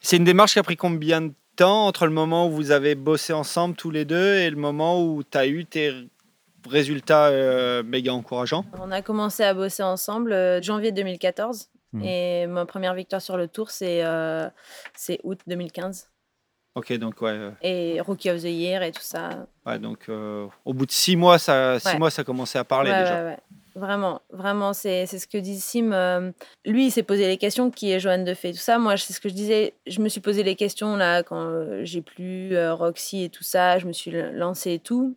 C'est 0.01 0.17
une 0.17 0.23
démarche 0.23 0.53
qui 0.53 0.59
a 0.59 0.63
pris 0.63 0.77
combien 0.77 1.21
de 1.21 1.33
temps 1.55 1.87
entre 1.87 2.05
le 2.05 2.11
moment 2.11 2.47
où 2.47 2.51
vous 2.51 2.69
avez 2.69 2.93
bossé 2.93 3.33
ensemble 3.33 3.75
tous 3.75 3.89
les 3.89 4.05
deux 4.05 4.35
et 4.35 4.51
le 4.51 4.57
moment 4.57 5.03
où 5.03 5.23
tu 5.23 5.35
as 5.35 5.47
eu 5.47 5.65
tes 5.65 5.93
résultats 6.69 7.27
euh, 7.27 7.83
méga 7.83 8.13
encourageants 8.13 8.65
On 8.81 8.91
a 8.91 9.01
commencé 9.01 9.43
à 9.43 9.53
bosser 9.53 9.83
ensemble 9.83 10.31
euh, 10.33 10.61
janvier 10.61 10.91
2014 10.91 11.69
Mhm. 11.91 12.03
et 12.05 12.45
ma 12.45 12.67
première 12.67 12.93
victoire 12.93 13.19
sur 13.21 13.35
le 13.35 13.47
tour 13.47 13.71
c'est 13.71 14.05
euh, 14.05 14.47
c'est 14.95 15.19
août 15.23 15.39
2015 15.47 16.07
Ok, 16.75 16.93
donc 16.99 17.19
ouais, 17.23 17.31
euh, 17.31 17.51
et 17.63 17.99
Rookie 17.99 18.29
of 18.29 18.41
the 18.41 18.45
Year 18.45 18.83
et 18.83 18.91
tout 18.91 19.01
ça. 19.01 19.47
ouais, 19.65 19.79
donc 19.79 20.01
euh, 20.07 20.45
au 20.65 20.73
bout 20.75 20.85
de 20.85 20.91
six 20.91 21.15
mois, 21.15 21.39
ça, 21.39 21.79
six 21.79 21.87
Ouais. 21.89 21.97
mois, 21.97 22.11
ça 22.11 22.23
commençait 22.23 22.59
à 22.59 22.63
parler 22.63 22.91
Ouais, 22.91 22.99
déjà. 22.99 23.15
ouais, 23.23 23.29
ouais. 23.31 23.37
Vraiment, 23.75 24.21
vraiment, 24.29 24.73
c'est 24.73 25.07
c'est 25.07 25.17
ce 25.17 25.27
que 25.27 25.37
dit 25.39 25.59
Sim. 25.59 25.91
euh, 25.93 26.31
lui, 26.63 26.85
il 26.87 26.91
s'est 26.91 27.01
posé 27.03 27.27
les 27.27 27.37
questions 27.37 27.71
qui 27.71 27.91
est 27.91 27.99
Joanne 27.99 28.23
de 28.23 28.33
Fait, 28.35 28.51
tout 28.51 28.57
ça. 28.59 28.77
Moi, 28.77 28.95
c'est 28.97 29.13
ce 29.13 29.19
que 29.19 29.29
je 29.29 29.33
disais. 29.33 29.73
Je 29.87 29.99
me 30.01 30.09
suis 30.09 30.21
posé 30.21 30.43
les 30.43 30.55
questions 30.55 30.95
là 30.95 31.23
quand 31.23 31.83
j'ai 31.83 32.01
plus 32.01 32.55
euh, 32.55 32.73
Roxy 32.75 33.23
et 33.23 33.29
tout 33.29 33.43
ça. 33.43 33.79
Je 33.79 33.87
me 33.87 33.93
suis 33.93 34.11
lancée 34.33 34.73
et 34.73 34.79
tout. 34.79 35.15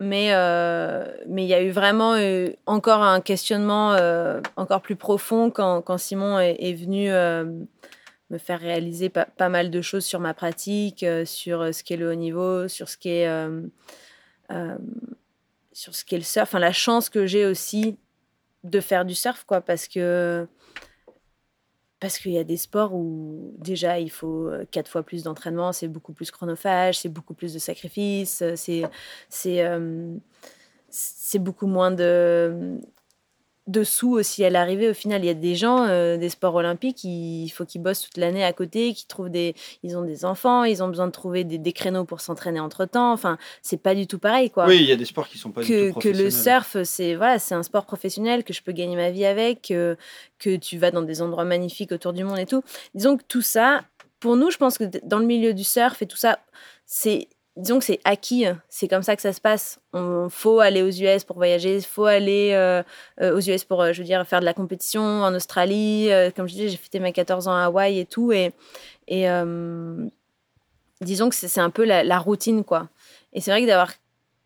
Mais 0.00 0.32
euh, 0.32 1.04
mais 1.26 1.44
il 1.44 1.48
y 1.48 1.54
a 1.54 1.62
eu 1.62 1.70
vraiment 1.70 2.14
euh, 2.14 2.50
encore 2.66 3.02
un 3.02 3.20
questionnement 3.20 3.94
euh, 3.94 4.40
encore 4.56 4.80
plus 4.80 4.94
profond 4.94 5.50
quand, 5.50 5.82
quand 5.82 5.98
Simon 5.98 6.38
est, 6.38 6.56
est 6.60 6.74
venu 6.74 7.10
euh, 7.10 7.44
me 8.30 8.38
faire 8.38 8.60
réaliser 8.60 9.08
pas, 9.08 9.48
mal 9.48 9.70
de 9.70 9.82
choses 9.82 10.04
sur 10.04 10.20
ma 10.20 10.34
pratique, 10.34 11.02
euh, 11.02 11.24
sur 11.24 11.74
ce 11.74 11.82
qu'est 11.82 11.96
le 11.96 12.10
haut 12.10 12.14
niveau, 12.14 12.68
sur 12.68 12.88
ce 12.88 12.96
qu'est 12.96 13.26
euh, 13.26 13.62
euh, 14.50 14.76
sur 15.72 15.94
ce 15.94 16.04
qu'est 16.04 16.16
le 16.18 16.22
surf, 16.22 16.44
enfin 16.44 16.58
la 16.58 16.72
chance 16.72 17.08
que 17.08 17.26
j'ai 17.26 17.46
aussi 17.46 17.96
de 18.64 18.80
faire 18.80 19.04
du 19.04 19.14
surf, 19.14 19.44
quoi, 19.44 19.60
parce 19.60 19.88
que 19.88 20.46
parce 22.00 22.18
qu'il 22.18 22.32
y 22.32 22.38
a 22.38 22.44
des 22.44 22.56
sports 22.56 22.94
où 22.94 23.54
déjà 23.58 23.98
il 23.98 24.10
faut 24.10 24.46
euh, 24.48 24.64
quatre 24.70 24.88
fois 24.88 25.02
plus 25.02 25.24
d'entraînement, 25.24 25.72
c'est 25.72 25.88
beaucoup 25.88 26.12
plus 26.12 26.30
chronophage, 26.30 26.98
c'est 27.00 27.08
beaucoup 27.08 27.34
plus 27.34 27.54
de 27.54 27.58
sacrifices, 27.58 28.42
euh, 28.42 28.54
euh, 29.46 30.14
c'est 30.90 31.38
beaucoup 31.38 31.66
moins 31.66 31.90
de, 31.90 32.80
de 33.68 33.84
sous 33.84 34.12
aussi 34.12 34.44
à 34.44 34.50
l'arrivée. 34.50 34.88
Au 34.88 34.94
final, 34.94 35.22
il 35.22 35.26
y 35.26 35.30
a 35.30 35.34
des 35.34 35.54
gens 35.54 35.86
euh, 35.86 36.16
des 36.16 36.30
sports 36.30 36.54
olympiques, 36.54 37.04
il 37.04 37.48
faut 37.50 37.66
qu'ils 37.66 37.82
bossent 37.82 38.00
toute 38.00 38.16
l'année 38.16 38.42
à 38.42 38.52
côté, 38.52 38.94
qui 38.94 39.06
trouvent 39.06 39.28
des, 39.28 39.54
ils 39.82 39.96
ont 39.96 40.02
des 40.02 40.24
enfants, 40.24 40.64
ils 40.64 40.82
ont 40.82 40.88
besoin 40.88 41.06
de 41.06 41.12
trouver 41.12 41.44
des, 41.44 41.58
des 41.58 41.72
créneaux 41.72 42.04
pour 42.04 42.20
s'entraîner 42.20 42.60
entre 42.60 42.86
temps. 42.86 43.12
Enfin, 43.12 43.36
c'est 43.62 43.76
pas 43.80 43.94
du 43.94 44.06
tout 44.06 44.18
pareil, 44.18 44.50
quoi. 44.50 44.66
Oui, 44.66 44.78
il 44.80 44.86
y 44.86 44.92
a 44.92 44.96
des 44.96 45.04
sports 45.04 45.28
qui 45.28 45.38
sont 45.38 45.50
pas 45.50 45.60
du 45.60 45.68
que, 45.68 45.92
tout 45.92 46.00
que 46.00 46.08
le 46.08 46.14
professionnels. 46.14 46.62
surf, 46.62 46.76
c'est 46.84 47.14
voilà, 47.14 47.38
c'est 47.38 47.54
un 47.54 47.62
sport 47.62 47.84
professionnel 47.84 48.42
que 48.42 48.54
je 48.54 48.62
peux 48.62 48.72
gagner 48.72 48.96
ma 48.96 49.10
vie 49.10 49.26
avec, 49.26 49.68
que, 49.68 49.96
que 50.38 50.56
tu 50.56 50.78
vas 50.78 50.90
dans 50.90 51.02
des 51.02 51.20
endroits 51.20 51.44
magnifiques 51.44 51.92
autour 51.92 52.14
du 52.14 52.24
monde 52.24 52.38
et 52.38 52.46
tout. 52.46 52.62
Disons 52.94 53.18
que 53.18 53.24
tout 53.28 53.42
ça, 53.42 53.84
pour 54.18 54.36
nous, 54.36 54.50
je 54.50 54.56
pense 54.56 54.78
que 54.78 54.84
dans 55.04 55.18
le 55.18 55.26
milieu 55.26 55.52
du 55.52 55.64
surf 55.64 56.00
et 56.00 56.06
tout 56.06 56.16
ça, 56.16 56.38
c'est 56.86 57.28
disons 57.58 57.78
que 57.80 57.84
c'est 57.84 58.00
acquis, 58.04 58.46
c'est 58.68 58.88
comme 58.88 59.02
ça 59.02 59.16
que 59.16 59.22
ça 59.22 59.32
se 59.32 59.40
passe. 59.40 59.80
Il 59.92 60.28
faut 60.30 60.60
aller 60.60 60.82
aux 60.82 60.90
US 60.90 61.24
pour 61.24 61.36
voyager, 61.36 61.80
faut 61.80 62.04
aller 62.04 62.52
euh, 62.52 62.82
euh, 63.20 63.36
aux 63.36 63.40
US 63.40 63.64
pour, 63.64 63.82
euh, 63.82 63.92
je 63.92 63.98
veux 63.98 64.04
dire, 64.06 64.24
faire 64.26 64.40
de 64.40 64.44
la 64.44 64.54
compétition 64.54 65.02
en 65.02 65.34
Australie. 65.34 66.10
Euh, 66.10 66.30
comme 66.30 66.46
je 66.46 66.54
disais, 66.54 66.68
j'ai 66.68 66.76
fêté 66.76 67.00
mes 67.00 67.12
14 67.12 67.48
ans 67.48 67.54
à 67.54 67.64
Hawaï 67.64 67.98
et 67.98 68.06
tout. 68.06 68.32
Et, 68.32 68.52
disons 71.00 71.28
que 71.28 71.34
c'est 71.34 71.60
un 71.60 71.70
peu 71.70 71.84
la, 71.84 72.18
routine, 72.18 72.64
quoi. 72.64 72.88
Et 73.32 73.40
c'est 73.40 73.50
vrai 73.50 73.62
que 73.62 73.66
d'avoir 73.66 73.92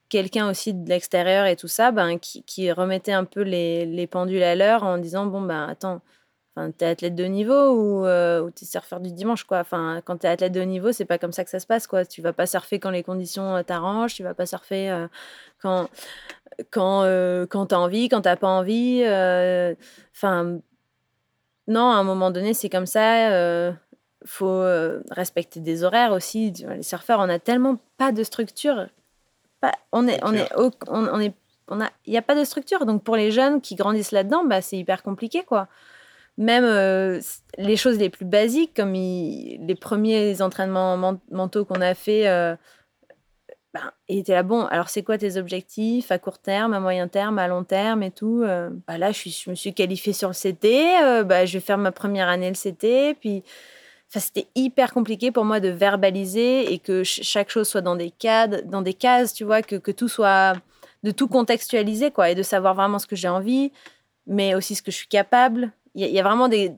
quelqu'un 0.09 0.51
aussi 0.51 0.74
de 0.74 0.89
l'extérieur 0.89 1.47
et 1.47 1.56
tout 1.56 1.68
ça, 1.68 1.90
ben, 1.90 2.18
qui, 2.18 2.43
qui 2.43 2.70
remettait 2.72 3.12
un 3.12 3.24
peu 3.24 3.43
les, 3.43 3.86
les 3.86 4.06
pendules 4.06 4.43
à 4.43 4.55
l'heure 4.55 4.82
en 4.82 4.98
disant, 4.98 5.26
bon, 5.26 5.40
ben, 5.43 5.66
attends, 5.68 6.02
Enfin, 6.55 6.70
t'es 6.70 6.85
athlète 6.85 7.15
de 7.15 7.24
haut 7.24 7.29
niveau 7.29 7.70
ou, 7.70 8.05
euh, 8.05 8.43
ou 8.43 8.51
t'es 8.51 8.66
surfeur 8.66 9.01
du 9.01 9.11
dimanche, 9.11 9.45
quoi. 9.45 9.61
Enfin, 9.61 10.03
quand 10.05 10.19
t'es 10.19 10.29
athlète 10.29 10.53
de 10.53 10.61
haut 10.61 10.66
niveau, 10.66 10.93
c'est 10.93 11.07
pas 11.07 11.16
comme 11.16 11.33
ça 11.33 11.45
que 11.45 11.51
ça 11.51 11.61
se 11.61 11.66
passe, 11.66 11.87
quoi. 11.87 12.05
Tu 12.05 12.20
vas 12.20 12.35
pas 12.35 12.45
surfer 12.47 12.79
quand 12.79 12.91
les 12.91 13.03
conditions 13.03 13.57
euh, 13.57 13.62
t'arrangent, 13.62 14.15
tu 14.15 14.23
vas 14.23 14.35
pas 14.35 14.45
surfer 14.45 14.91
euh, 14.91 15.09
quand, 15.62 15.89
quand, 16.70 17.05
euh, 17.05 17.47
quand 17.47 17.66
t'as 17.66 17.79
envie, 17.79 18.09
quand 18.11 18.20
t'as 18.20 18.37
pas 18.37 18.49
envie. 18.49 19.03
euh, 19.05 19.74
Enfin, 20.15 20.59
non, 21.69 21.91
à 21.91 21.95
un 21.95 22.03
moment 22.05 22.31
donné, 22.31 22.55
c'est 22.55 22.69
comme 22.69 22.87
ça. 22.87 23.73
faut 24.27 24.62
respecter 25.11 25.61
des 25.61 25.85
horaires 25.85 26.12
aussi. 26.12 26.53
Les 26.69 26.83
surfeurs, 26.83 27.20
on 27.20 27.29
a 27.29 27.39
tellement 27.39 27.79
pas 27.97 28.12
de 28.12 28.23
structure. 28.24 28.89
Pas, 29.61 29.73
on 29.93 30.07
est, 30.09 30.20
on 30.24 30.35
est, 30.35 30.55
au- 30.57 30.70
on, 30.89 31.07
on 31.07 31.20
est, 31.20 31.35
on 31.69 31.81
a, 31.81 31.89
il 32.05 32.12
y 32.12 32.16
a 32.19 32.23
pas 32.23 32.35
de 32.35 32.45
structure. 32.45 32.85
Donc 32.85 33.03
pour 33.05 33.16
les 33.16 33.31
jeunes 33.31 33.61
qui 33.61 33.74
grandissent 33.74 34.12
là-dedans, 34.12 34.45
bah 34.45 34.61
c'est 34.61 34.77
hyper 34.77 35.03
compliqué, 35.03 35.45
quoi 35.45 35.69
même 36.38 36.64
euh, 36.64 37.20
les 37.59 37.76
choses 37.76 37.98
les 37.98 38.10
plus 38.10 38.24
basiques, 38.24 38.74
comme 38.74 38.92
les 38.94 39.76
premiers 39.80 40.40
entraînements 40.42 40.96
men- 40.96 41.20
mentaux 41.30 41.64
qu'on 41.64 41.80
a 41.80 41.94
fait, 41.94 42.28
euh, 42.28 42.56
ben, 43.74 43.90
était 44.09 44.34
là, 44.34 44.42
bon, 44.42 44.66
alors 44.66 44.90
c'est 44.90 45.02
quoi 45.02 45.16
tes 45.16 45.38
objectifs 45.38 46.10
à 46.10 46.18
court 46.18 46.38
terme, 46.38 46.74
à 46.74 46.80
moyen 46.80 47.09
terme, 47.09 47.38
à 47.38 47.48
long 47.48 47.64
terme 47.64 48.02
et 48.02 48.10
tout 48.10 48.42
euh, 48.42 48.68
bah 48.86 48.98
Là, 48.98 49.12
je, 49.12 49.48
me 49.50 49.54
suis 49.54 49.72
qualifiée 49.72 50.12
sur 50.12 50.28
le 50.28 50.34
CT, 50.34 51.02
euh, 51.02 51.24
bah, 51.24 51.46
je 51.46 51.54
vais 51.54 51.60
faire 51.60 51.78
ma 51.78 51.92
première 51.92 52.28
année 52.28 52.50
le 52.50 52.56
CT, 52.56 53.16
puis... 53.18 53.42
Enfin, 54.10 54.20
c'était 54.20 54.46
hyper 54.54 54.92
compliqué 54.92 55.30
pour 55.30 55.46
moi 55.46 55.59
de 55.59 55.70
verbaliser 55.70 56.70
et 56.70 56.78
que 56.78 57.02
ch- 57.02 57.22
chaque 57.26 57.48
chose 57.48 57.66
soit 57.66 57.80
dans 57.80 57.96
des 57.96 58.10
cadres, 58.10 58.60
dans 58.66 58.82
des 58.82 58.92
cases, 58.92 59.32
tu 59.32 59.42
vois, 59.42 59.62
que, 59.62 59.76
que 59.76 59.90
tout 59.90 60.09
soit 60.09 60.52
de 61.02 61.10
tout 61.12 61.28
contextualiser, 61.28 62.10
quoi, 62.10 62.28
et 62.28 62.34
de 62.34 62.42
savoir 62.42 62.74
vraiment 62.74 62.98
ce 62.98 63.06
que 63.06 63.16
j'ai 63.16 63.28
envie, 63.28 63.72
mais 64.26 64.54
aussi 64.54 64.74
ce 64.74 64.82
que 64.82 64.90
je 64.90 64.96
suis 64.98 65.09
capable. 65.09 65.72
Il 65.94 66.02
y, 66.02 66.05
a- 66.05 66.09
il 66.09 66.14
y 66.14 66.20
a 66.20 66.23
vraiment 66.23 66.48
des, 66.48 66.73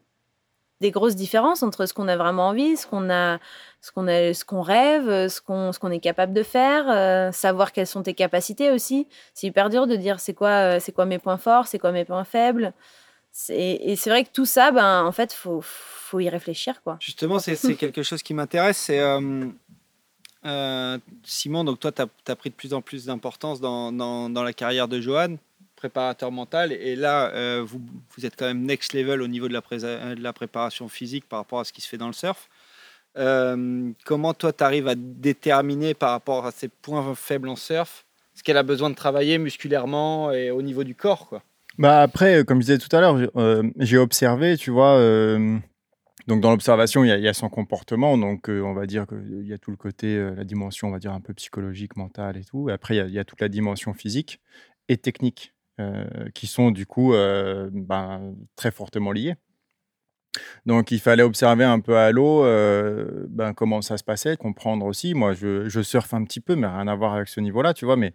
des 0.81 0.91
grosses 0.91 1.15
différences 1.17 1.63
entre 1.63 1.87
ce 1.87 1.95
qu'on 1.95 2.09
a 2.09 2.17
vraiment 2.17 2.49
envie, 2.49 2.77
ce 2.77 2.87
qu'on 2.87 3.09
a, 3.11 3.39
ce 3.81 3.93
qu'on 3.93 4.09
a, 4.09 4.35
ce 4.35 4.45
qu'on 4.45 4.61
rêve, 4.63 5.29
ce 5.29 5.41
qu'on, 5.41 5.73
ce 5.73 5.79
qu'on 5.79 5.91
est 5.91 6.01
capable 6.01 6.33
de 6.33 6.43
faire, 6.43 6.85
euh, 6.91 7.33
savoir 7.33 7.73
quelles 7.73 7.87
sont 7.87 8.03
tes 8.03 8.15
capacités 8.15 8.71
aussi. 8.71 9.07
C'est 9.35 9.47
hyper 9.47 9.71
dur 9.71 9.87
de 9.87 9.97
dire 9.97 10.21
c'est 10.21 10.35
quoi, 10.35 10.49
euh, 10.77 10.79
c'est 10.81 10.93
quoi 10.93 11.05
mes 11.07 11.19
points 11.19 11.39
forts, 11.39 11.67
c'est 11.69 11.79
quoi 11.79 11.93
mes 11.93 12.05
points 12.05 12.25
faibles. 12.25 12.73
Et 13.49 13.97
c'est 13.97 14.11
vrai 14.11 14.23
que 14.25 14.31
tout 14.33 14.47
ça, 14.47 14.71
ben, 14.71 15.03
en 15.05 15.11
fait, 15.11 15.33
faut, 15.33 15.61
faut 15.61 16.21
y 16.21 16.29
réfléchir, 16.29 16.83
quoi. 16.85 16.97
Justement, 17.01 17.39
c'est 17.41 17.57
quelque 17.77 18.03
chose 18.05 18.23
qui 18.23 18.33
m'intéresse. 18.33 18.77
C'est 18.79 19.01
euh, 19.01 19.47
euh, 20.47 20.99
Simon, 21.25 21.65
donc 21.65 21.81
toi, 21.81 21.91
tu 21.91 22.03
as, 22.03 22.37
pris 22.37 22.51
de 22.51 22.55
plus 22.55 22.75
en 22.75 22.81
plus 22.83 23.07
d'importance 23.07 23.61
dans, 23.61 23.91
dans- 23.91 24.29
dans 24.31 24.43
la 24.43 24.53
carrière 24.53 24.87
de 24.87 25.01
Johan, 25.01 25.37
préparateur 25.89 26.33
mental. 26.33 26.73
Et 26.73 26.97
là, 26.97 27.31
euh, 27.35 27.63
vous, 27.63 27.79
vous 28.17 28.25
êtes 28.25 28.37
quand 28.37 28.47
même 28.47 28.63
next 28.63 28.95
level 28.95 29.21
au 29.21 29.29
niveau 29.29 29.49
de 29.49 29.53
la, 29.53 29.61
présa- 29.61 30.15
de 30.15 30.23
la 30.23 30.33
préparation 30.33 30.89
physique 30.89 31.29
par 31.29 31.41
rapport 31.41 31.61
à 31.61 31.65
ce 31.65 31.75
qui 31.75 31.83
se 31.83 31.89
fait 31.89 31.99
dans 31.99 32.07
le 32.07 32.15
surf. 32.15 32.49
Euh, 33.19 33.91
comment 34.07 34.33
toi, 34.33 34.53
tu 34.55 34.65
arrives 34.65 34.89
à 34.89 34.95
déterminer 34.97 35.93
par 35.93 36.11
rapport 36.13 36.47
à 36.47 36.53
ses 36.53 36.69
points 36.69 37.15
faibles 37.15 37.49
en 37.51 37.57
surf 37.57 38.07
ce 38.35 38.43
qu'elle 38.43 38.57
a 38.57 38.63
besoin 38.63 38.89
de 38.89 38.95
travailler 38.95 39.37
musculairement 39.39 40.33
et 40.33 40.51
au 40.51 40.63
niveau 40.63 40.85
du 40.85 40.95
corps 40.95 41.29
quoi? 41.29 41.43
Bah 41.79 42.01
après, 42.01 42.37
euh, 42.37 42.45
comme 42.45 42.61
je 42.63 42.67
disais 42.67 42.79
tout 42.79 42.95
à 42.97 43.01
l'heure, 43.01 43.19
j'ai- 43.19 43.29
euh, 43.37 44.01
observé, 44.01 44.57
tu 44.57 44.71
vois. 44.71 44.97
euh, 44.97 45.59
donc 46.27 46.41
dans 46.41 46.51
l'observation, 46.51 47.05
il 47.05 47.09
y, 47.09 47.29
a- 47.29 47.35
son 47.35 47.51
comportement. 47.51 48.17
Donc 48.17 48.49
euh, 48.49 48.63
on 48.63 48.73
va 48.73 48.87
dire 48.87 49.07
qu'il 49.07 49.47
y 49.47 49.53
a 49.53 49.59
tout 49.59 49.71
le 49.71 49.77
côté, 49.77 50.17
euh, 50.17 50.35
la 50.35 50.45
dimension, 50.45 50.89
on 50.89 50.93
va 50.93 50.99
dire 50.99 51.13
un 51.13 51.21
peu 51.21 51.35
psychologique, 51.35 51.97
mentale 51.97 52.39
et 52.39 52.45
tout. 52.45 52.71
Et 52.71 52.73
après, 52.73 52.97
il 52.97 53.13
y 53.13 53.19
a- 53.19 53.25
toute 53.25 53.41
la 53.43 53.49
dimension 53.49 53.93
physique 53.93 54.41
et 54.89 54.97
technique 54.97 55.53
euh, 55.53 55.54
qui 56.35 56.47
sont 56.47 56.71
du 56.71 56.87
coup 56.87 57.15
euh, 57.15 57.71
ben, 57.73 58.35
très 58.57 58.71
fortement 58.71 59.13
liées. 59.13 59.35
Donc 60.67 60.91
il 60.91 61.01
fallait 61.01 61.23
observer 61.23 61.65
un 61.65 61.81
peu 61.81 61.97
à 61.97 62.11
l'eau 62.11 62.45
euh, 62.45 63.27
ben, 63.29 63.53
comment 63.55 63.83
ça 63.83 63.97
se 63.97 64.05
passait, 64.05 64.37
comprendre 64.37 64.87
aussi. 64.87 65.15
Moi, 65.15 65.33
je, 65.33 65.83
surfe 65.83 66.15
un 66.15 66.25
petit 66.25 66.41
peu, 66.41 66.57
mais 66.57 66.67
rien 66.67 66.89
à 66.89 66.95
voir 66.95 67.15
avec 67.15 67.29
ce 67.29 67.41
niveau-là, 67.41 67.75
tu 67.75 67.85
vois. 67.85 67.97
Mais 67.97 68.13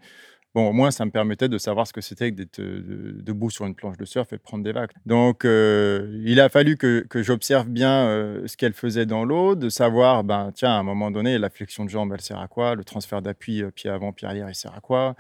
Bon, 0.56 0.68
au 0.68 0.74
moins, 0.74 0.90
ça 0.90 1.06
me 1.06 1.12
permettait 1.12 1.48
de 1.48 1.60
savoir 1.60 1.86
ce 1.86 1.94
que 1.94 2.02
c'était 2.02 2.32
que 2.32 2.38
d'être 2.38 2.60
euh, 2.60 3.20
debout 3.22 3.52
sur 3.52 3.68
une 3.68 3.76
planche 3.76 3.98
de 3.98 4.06
surf 4.06 4.34
et 4.34 4.38
de 4.38 4.42
prendre 4.42 4.64
des 4.64 4.72
vagues. 4.72 4.90
Donc, 5.06 5.46
euh, 5.46 6.20
il 6.26 6.40
a 6.40 6.50
fallu 6.50 6.76
que, 6.76 7.06
j'observe 7.14 7.68
bien 7.70 8.08
euh, 8.08 8.48
ce 8.48 8.58
qu'elle 8.58 8.74
faisait 8.74 9.06
dans 9.06 9.26
l'eau, 9.26 9.54
de 9.54 9.70
savoir, 9.70 10.24
ben, 10.24 10.52
tiens, 10.56 10.72
à 10.72 10.80
un 10.80 10.84
moment 10.84 11.12
donné, 11.12 11.38
la 11.38 11.52
flexion 11.52 11.86
de 11.86 11.90
jambe, 11.92 12.12
elle 12.14 12.22
sert 12.22 12.40
à 12.40 12.48
quoi? 12.48 12.74
Le 12.74 12.84
transfert 12.84 13.22
d'appui, 13.22 13.62
euh, 13.62 13.70
pied 13.70 13.92
avant, 13.92 14.12
pied 14.12 14.28
arrière, 14.28 14.50
il 14.50 14.56
sert 14.56 14.76
à 14.76 14.82
quoi? 14.82 15.16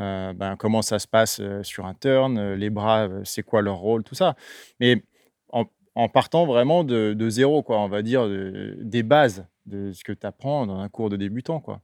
Euh, 0.00 0.32
ben, 0.32 0.56
Comment 0.56 0.82
ça 0.82 0.98
se 0.98 1.06
passe 1.06 1.40
euh, 1.40 1.62
sur 1.62 1.86
un 1.86 1.94
turn 1.94 2.38
Euh, 2.38 2.56
Les 2.56 2.70
bras, 2.70 3.08
c'est 3.24 3.42
quoi 3.42 3.62
leur 3.62 3.76
rôle 3.76 4.02
Tout 4.04 4.14
ça. 4.14 4.34
Mais 4.80 5.02
en, 5.94 6.08
partant 6.08 6.46
vraiment 6.46 6.82
de, 6.84 7.28
zéro, 7.28 7.62
quoi, 7.62 7.78
on 7.80 7.88
va 7.88 8.00
dire, 8.02 8.26
de- 8.26 8.76
des 8.80 9.02
bases 9.02 9.44
de 9.66 9.92
ce 9.92 10.02
que 10.02 10.12
tu 10.12 10.26
apprends 10.26 10.66
dans 10.66 10.78
un 10.78 10.88
cours 10.88 11.10
de 11.10 11.16
débutant, 11.16 11.60
quoi 11.60 11.80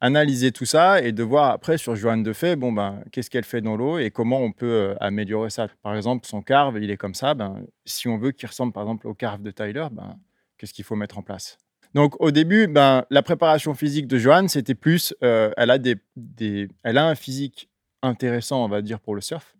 analyser 0.00 0.52
tout 0.52 0.64
ça 0.64 1.02
et 1.02 1.12
de 1.12 1.22
voir 1.22 1.50
après 1.50 1.76
sur 1.76 1.96
Joanne 1.96 2.22
de 2.22 2.32
bon, 2.54 2.72
ben, 2.72 3.02
qu'est-ce 3.12 3.30
qu'elle 3.30 3.44
fait 3.44 3.60
dans 3.60 3.76
l'eau 3.76 3.98
et 3.98 4.10
comment 4.10 4.38
on 4.40 4.52
peut 4.52 4.94
améliorer 5.00 5.50
ça. 5.50 5.66
Par 5.82 5.94
exemple, 5.96 6.26
son 6.26 6.40
carve, 6.40 6.78
il 6.82 6.90
est 6.90 6.96
comme 6.96 7.14
ça. 7.14 7.34
Ben, 7.34 7.62
si 7.84 8.08
on 8.08 8.16
veut 8.16 8.32
qu'il 8.32 8.48
ressemble 8.48 8.72
par 8.72 8.84
exemple 8.84 9.06
au 9.06 9.14
carve 9.14 9.42
de 9.42 9.50
Tyler, 9.50 9.88
ben, 9.90 10.18
qu'est-ce 10.56 10.72
qu'il 10.72 10.84
faut 10.84 10.96
mettre 10.96 11.18
en 11.18 11.22
place? 11.22 11.58
Donc 11.94 12.20
au 12.20 12.30
début, 12.30 12.66
ben, 12.66 13.04
la 13.10 13.22
préparation 13.22 13.74
physique 13.74 14.06
de 14.06 14.18
Joanne, 14.18 14.48
c'était 14.48 14.74
plus, 14.74 15.14
euh, 15.22 15.50
elle, 15.56 15.70
a 15.70 15.78
des, 15.78 15.96
des- 16.16 16.68
elle 16.82 16.98
a 16.98 17.06
un 17.06 17.14
physique 17.14 17.68
intéressant, 18.02 18.64
on 18.64 18.68
va 18.68 18.82
dire, 18.82 19.00
pour 19.00 19.14
le 19.14 19.20
surf. 19.20 19.56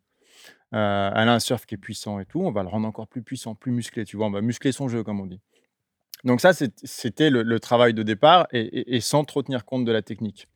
Euh, 0.74 1.10
elle 1.14 1.28
a 1.28 1.34
un 1.34 1.38
surf 1.38 1.64
qui 1.64 1.74
est 1.74 1.78
puissant 1.78 2.20
et 2.20 2.26
tout. 2.26 2.40
On 2.40 2.52
va 2.52 2.62
le 2.62 2.68
rendre 2.68 2.86
encore 2.86 3.08
plus 3.08 3.22
puissant, 3.22 3.54
plus 3.54 3.72
musclé. 3.72 4.04
Tu 4.04 4.16
vois, 4.16 4.26
on 4.26 4.30
va 4.30 4.42
muscler 4.42 4.72
son 4.72 4.88
jeu, 4.88 5.02
comme 5.02 5.20
on 5.20 5.26
dit. 5.26 5.40
Donc 6.24 6.40
ça, 6.40 6.52
c'était 6.52 7.30
le, 7.30 7.60
travail 7.60 7.94
de 7.94 8.02
départ 8.02 8.48
et 8.52 9.00
sans 9.00 9.24
trop 9.24 9.42
tenir 9.42 9.64
compte 9.64 9.84
de 9.84 9.92
la 9.92 10.02
technique. 10.02 10.48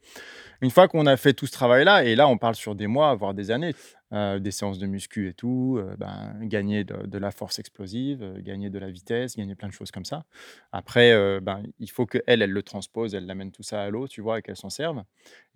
Une 0.63 0.71
fois 0.71 0.87
qu'on 0.87 1.07
a 1.07 1.17
fait 1.17 1.33
tout 1.33 1.47
ce 1.47 1.53
travail-là, 1.53 2.05
et 2.05 2.15
là 2.15 2.29
on 2.29 2.39
parle 2.39 2.55
sur 2.55 2.77
des 2.77 2.87
mois, 2.87 3.13
voire 3.17 3.35
des 3.35 3.51
années, 3.51 3.75
euh, 4.13 4.39
des 4.39 4.53
séances 4.53 4.79
de 4.79 4.87
muscu 4.87 5.29
et 5.29 5.35
tout, 5.35 5.77
euh, 5.79 5.97
ben, 5.99 6.37
gagner 6.43 6.85
de, 6.85 7.19
la 7.19 7.33
force 7.33 7.59
explosive, 7.59 8.23
euh, 8.23 8.41
gagner 8.41 8.71
de 8.71 8.79
la 8.79 8.89
vitesse, 8.89 9.37
gagner 9.37 9.57
plein 9.57 9.67
de 9.67 9.73
choses 9.73 9.91
comme 9.91 10.05
ça. 10.05 10.25
Après, 10.71 11.41
ben, 11.41 11.65
il 11.81 11.91
faut 11.91 12.07
qu'elle, 12.07 12.23
elle 12.43 12.53
le 12.53 12.63
transpose, 12.63 13.13
elle 13.17 13.29
amène 13.29 13.51
tout 13.51 13.65
ça 13.65 13.83
à 13.83 13.91
l'eau, 13.91 14.07
tu 14.07 14.21
vois, 14.21 14.39
et 14.39 14.43
qu'elle 14.43 14.57
s'en 14.57 14.71
serve. 14.71 15.03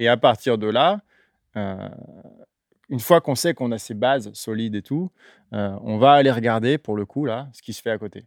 Et 0.01 0.09
à 0.09 0.16
partir 0.16 0.59
de 0.59 0.66
là, 0.66 1.01
une 1.55 3.01
fois 3.01 3.20
qu'on 3.20 3.37
sait 3.37 3.55
qu'on 3.55 3.70
a 3.70 3.78
ces 3.78 3.95
bases 3.95 4.33
solides 4.33 4.74
et 4.74 4.83
tout, 4.83 5.12
on 5.53 5.99
va 5.99 6.15
aller 6.15 6.33
regarder 6.33 6.78
pour 6.78 6.97
le 6.97 7.07
coup 7.07 7.24
là 7.24 7.49
ce 7.53 7.62
qui 7.62 7.73
se 7.73 7.81
fait 7.81 7.91
à 7.91 7.99
côté. 7.99 8.24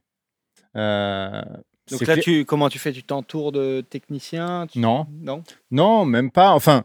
Donc 1.91 1.99
là, 2.07 2.15
tu, 2.23 2.45
comment 2.45 2.69
tu 2.69 2.79
fais 2.79 2.91
Tu 2.91 3.03
t'entoures 3.03 3.51
de 3.51 3.81
techniciens 3.81 4.67
tu- 4.67 4.79
Non. 4.79 5.07
Non. 5.21 5.43
Non, 5.71 6.05
même 6.05 6.31
pas. 6.31 6.51
Enfin, 6.53 6.83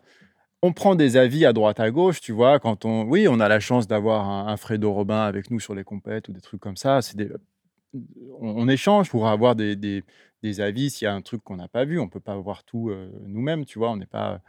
on 0.63 0.73
prend 0.73 0.95
des 0.95 1.17
avis 1.17 1.45
à 1.45 1.53
droite 1.53 1.81
à 1.81 1.91
gauche, 1.91 2.21
tu 2.21 2.33
vois. 2.33 2.59
Quand 2.59 2.85
on, 2.85 3.03
oui, 3.05 3.27
on 3.29 3.41
a 3.41 3.49
la 3.49 3.61
chance 3.61 3.87
d'avoir 3.87 4.29
un, 4.29 4.47
un 4.49 4.57
Fredo 4.57 4.93
Robin 4.93 5.21
avec 5.23 5.51
nous 5.51 5.61
sur 5.61 5.75
les 5.75 5.85
compètes 5.85 6.29
ou 6.29 6.33
des 6.33 6.41
trucs 6.41 6.61
comme 6.61 6.77
ça. 6.77 7.03
C'est 7.03 7.17
des, 7.17 7.29
on, 8.41 8.63
on 8.65 8.69
échange 8.69 9.11
pour 9.11 9.29
avoir 9.29 9.55
des, 9.57 9.77
des- 9.77 10.05
des 10.43 10.61
avis 10.61 10.91
s'il 10.91 11.07
y 11.07 11.09
a 11.09 11.15
un 11.15 11.23
truc 11.23 11.43
qu'on 11.43 11.57
n'a 11.57 11.69
pas 11.69 11.85
vu. 11.87 11.99
On 11.99 12.09
peut 12.09 12.21
pas 12.21 12.37
voir 12.37 12.65
tout 12.65 12.91
euh, 12.91 13.11
nous-mêmes, 13.27 13.65
tu 13.65 13.79
vois. 13.79 13.91
On 13.91 13.97
n'est 13.97 14.05
pas. 14.07 14.41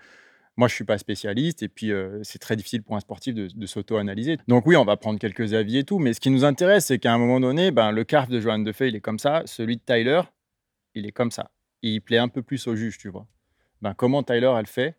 Moi, 0.57 0.67
je 0.69 0.73
suis 0.73 0.83
pas 0.85 0.97
spécialiste 0.97 1.63
et 1.63 1.67
puis 1.67 1.91
euh, 1.91 2.19
c'est 2.23 2.39
très 2.39 2.55
difficile 2.55 2.81
pour 2.81 2.95
un 2.95 3.01
sportif 3.01 3.33
de, 3.35 3.47
de 3.53 3.65
s'auto-analyser. 3.65 4.37
Donc 4.47 4.65
oui, 4.65 4.77
on 4.77 4.85
va 4.85 4.95
prendre 4.95 5.19
quelques 5.19 5.53
avis 5.53 5.79
et 5.79 5.83
tout. 5.83 5.99
Mais 5.99 6.13
ce 6.13 6.19
qui 6.21 6.29
nous 6.29 6.45
intéresse, 6.45 6.85
c'est 6.85 6.97
qu'à 6.99 7.13
un 7.13 7.17
moment 7.17 7.41
donné, 7.41 7.71
ben, 7.71 7.91
le 7.91 8.03
carve 8.05 8.29
de 8.29 8.39
Johan 8.39 8.59
Defay, 8.59 8.87
il 8.89 8.95
est 8.95 9.01
comme 9.01 9.19
ça. 9.19 9.41
Celui 9.45 9.75
de 9.77 9.81
Tyler, 9.85 10.21
il 10.95 11.05
est 11.05 11.11
comme 11.11 11.31
ça. 11.31 11.51
Il 11.81 12.01
plaît 12.01 12.17
un 12.17 12.27
peu 12.27 12.41
plus 12.41 12.67
au 12.67 12.75
juge, 12.75 12.97
tu 12.97 13.09
vois. 13.09 13.27
Ben, 13.81 13.93
comment 13.93 14.23
Tyler, 14.23 14.53
elle 14.57 14.67
fait 14.67 14.97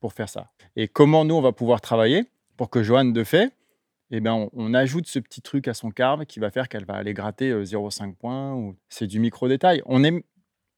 pour 0.00 0.12
faire 0.12 0.28
ça? 0.28 0.50
Et 0.76 0.88
comment 0.88 1.24
nous, 1.24 1.34
on 1.34 1.40
va 1.40 1.52
pouvoir 1.52 1.80
travailler 1.80 2.24
pour 2.56 2.70
que 2.70 2.82
Joanne 2.82 3.12
de 3.12 3.24
fait, 3.24 3.52
eh 4.10 4.20
ben, 4.20 4.48
on, 4.52 4.74
ajoute 4.74 5.06
ce 5.06 5.18
petit 5.18 5.42
truc 5.42 5.68
à 5.68 5.74
son 5.74 5.90
carve 5.90 6.26
qui 6.26 6.40
va 6.40 6.50
faire 6.50 6.68
qu'elle 6.68 6.84
va 6.84 6.94
aller 6.94 7.14
gratter 7.14 7.50
euh, 7.50 7.64
0,5 7.64 8.14
points. 8.14 8.54
Ou... 8.54 8.76
C'est 8.88 9.06
du 9.06 9.20
micro-détail. 9.20 9.82
On 9.86 10.02
est 10.04 10.24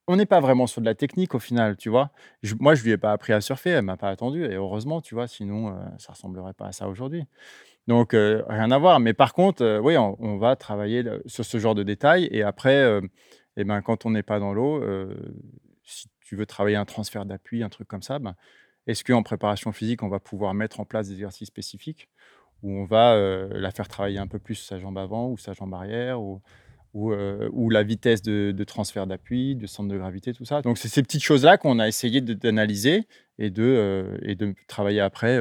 on 0.07 0.15
n'est 0.15 0.25
pas 0.25 0.39
vraiment 0.39 0.67
sur 0.67 0.81
de 0.81 0.85
la 0.85 0.95
technique 0.95 1.35
au 1.35 1.39
final, 1.39 1.77
tu 1.77 1.89
vois. 1.89 2.11
Moi, 2.59 2.75
je 2.75 2.83
lui 2.83 2.91
ai 2.91 2.97
pas 2.97 3.11
appris 3.11 3.33
à 3.33 3.39
surfer, 3.39 3.69
elle 3.69 3.83
m'a 3.83 3.97
pas 3.97 4.09
attendu, 4.09 4.43
et 4.43 4.55
heureusement, 4.55 4.99
tu 4.99 5.15
vois, 5.15 5.27
sinon, 5.27 5.69
euh, 5.69 5.73
ça 5.99 6.13
ressemblerait 6.13 6.53
pas 6.53 6.67
à 6.67 6.71
ça 6.71 6.89
aujourd'hui. 6.89 7.23
Donc, 7.87 8.13
euh, 8.13 8.43
rien 8.49 8.71
à 8.71 8.77
voir. 8.77 8.99
Mais 8.99 9.13
par 9.13 9.33
contre, 9.33 9.63
euh, 9.63 9.79
oui, 9.79 9.97
on, 9.97 10.17
on 10.19 10.37
va 10.37 10.55
travailler 10.55 11.03
le- 11.03 11.23
sur 11.27 11.45
ce 11.45 11.57
genre 11.59 11.75
de 11.75 11.83
détails, 11.83 12.27
et 12.31 12.43
après, 12.43 13.01
eh 13.57 13.63
ben, 13.63 13.81
quand 13.81 14.05
on 14.05 14.11
n'est 14.11 14.23
pas 14.23 14.39
dans 14.39 14.53
l'eau, 14.53 14.81
euh, 14.81 15.15
si 15.83 16.07
tu 16.21 16.35
veux 16.35 16.45
travailler 16.45 16.75
un 16.75 16.85
transfert 16.85 17.25
d'appui, 17.25 17.63
un 17.63 17.69
truc 17.69 17.87
comme 17.87 18.01
ça, 18.01 18.19
ben, 18.19 18.35
est-ce 18.87 19.03
qu'en 19.03 19.23
préparation 19.23 19.71
physique, 19.71 20.03
on 20.03 20.09
va 20.09 20.19
pouvoir 20.19 20.53
mettre 20.53 20.79
en 20.79 20.85
place 20.85 21.07
des 21.07 21.13
exercices 21.13 21.47
spécifiques 21.47 22.09
où 22.63 22.71
on 22.71 22.85
va 22.85 23.13
euh, 23.13 23.49
la 23.53 23.71
faire 23.71 23.87
travailler 23.87 24.19
un 24.19 24.27
peu 24.27 24.39
plus 24.39 24.55
sa 24.55 24.79
jambe 24.79 24.97
avant 24.97 25.29
ou 25.29 25.37
sa 25.37 25.53
jambe 25.53 25.73
arrière 25.73 26.21
ou, 26.21 26.41
ou, 26.93 27.11
euh, 27.11 27.49
la 27.69 27.83
vitesse 27.83 28.21
de, 28.21 28.63
transfert 28.63 29.07
d'appui, 29.07 29.55
de 29.55 29.67
centre 29.67 29.89
de 29.89 29.97
gravité, 29.97 30.33
tout 30.33 30.45
ça? 30.45 30.61
Donc, 30.61 30.77
c'est 30.77 30.87
ces 30.87 31.03
petites 31.03 31.23
choses-là 31.23 31.57
qu'on 31.57 31.79
a 31.79 31.87
essayé 31.87 32.21
d'analyser 32.21 33.07
et, 33.37 33.49
de, 33.49 34.19
et 34.21 34.35
de 34.35 34.53
travailler 34.67 35.01
après 35.01 35.39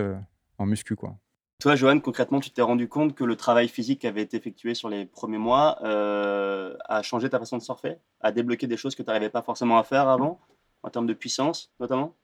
en 0.58 0.66
muscu. 0.66 0.96
Quoi. 0.96 1.16
Toi, 1.60 1.76
Johan, 1.76 2.00
concrètement, 2.00 2.40
tu 2.40 2.50
t'es 2.50 2.62
rendu 2.62 2.88
compte 2.88 3.14
que 3.14 3.22
le 3.22 3.36
travail 3.36 3.68
physique 3.68 4.00
qui 4.00 4.06
avait 4.06 4.22
été 4.22 4.38
effectué 4.38 4.74
sur 4.74 4.88
les 4.88 5.04
premiers 5.04 5.38
mois 5.38 5.78
euh, 5.82 6.74
a 6.86 7.02
changé 7.02 7.28
ta 7.28 7.38
façon 7.38 7.58
de 7.58 7.62
surfer, 7.62 7.98
a 8.22 8.32
débloqué 8.32 8.66
des 8.66 8.78
choses 8.78 8.94
que 8.94 9.02
tu 9.02 9.08
n'arrivais 9.08 9.28
pas 9.28 9.42
forcément 9.42 9.78
à 9.78 9.84
faire 9.84 10.08
avant, 10.08 10.40
en 10.82 10.88
termes 10.88 11.06
de 11.06 11.12
puissance 11.12 11.70
notamment? 11.78 12.14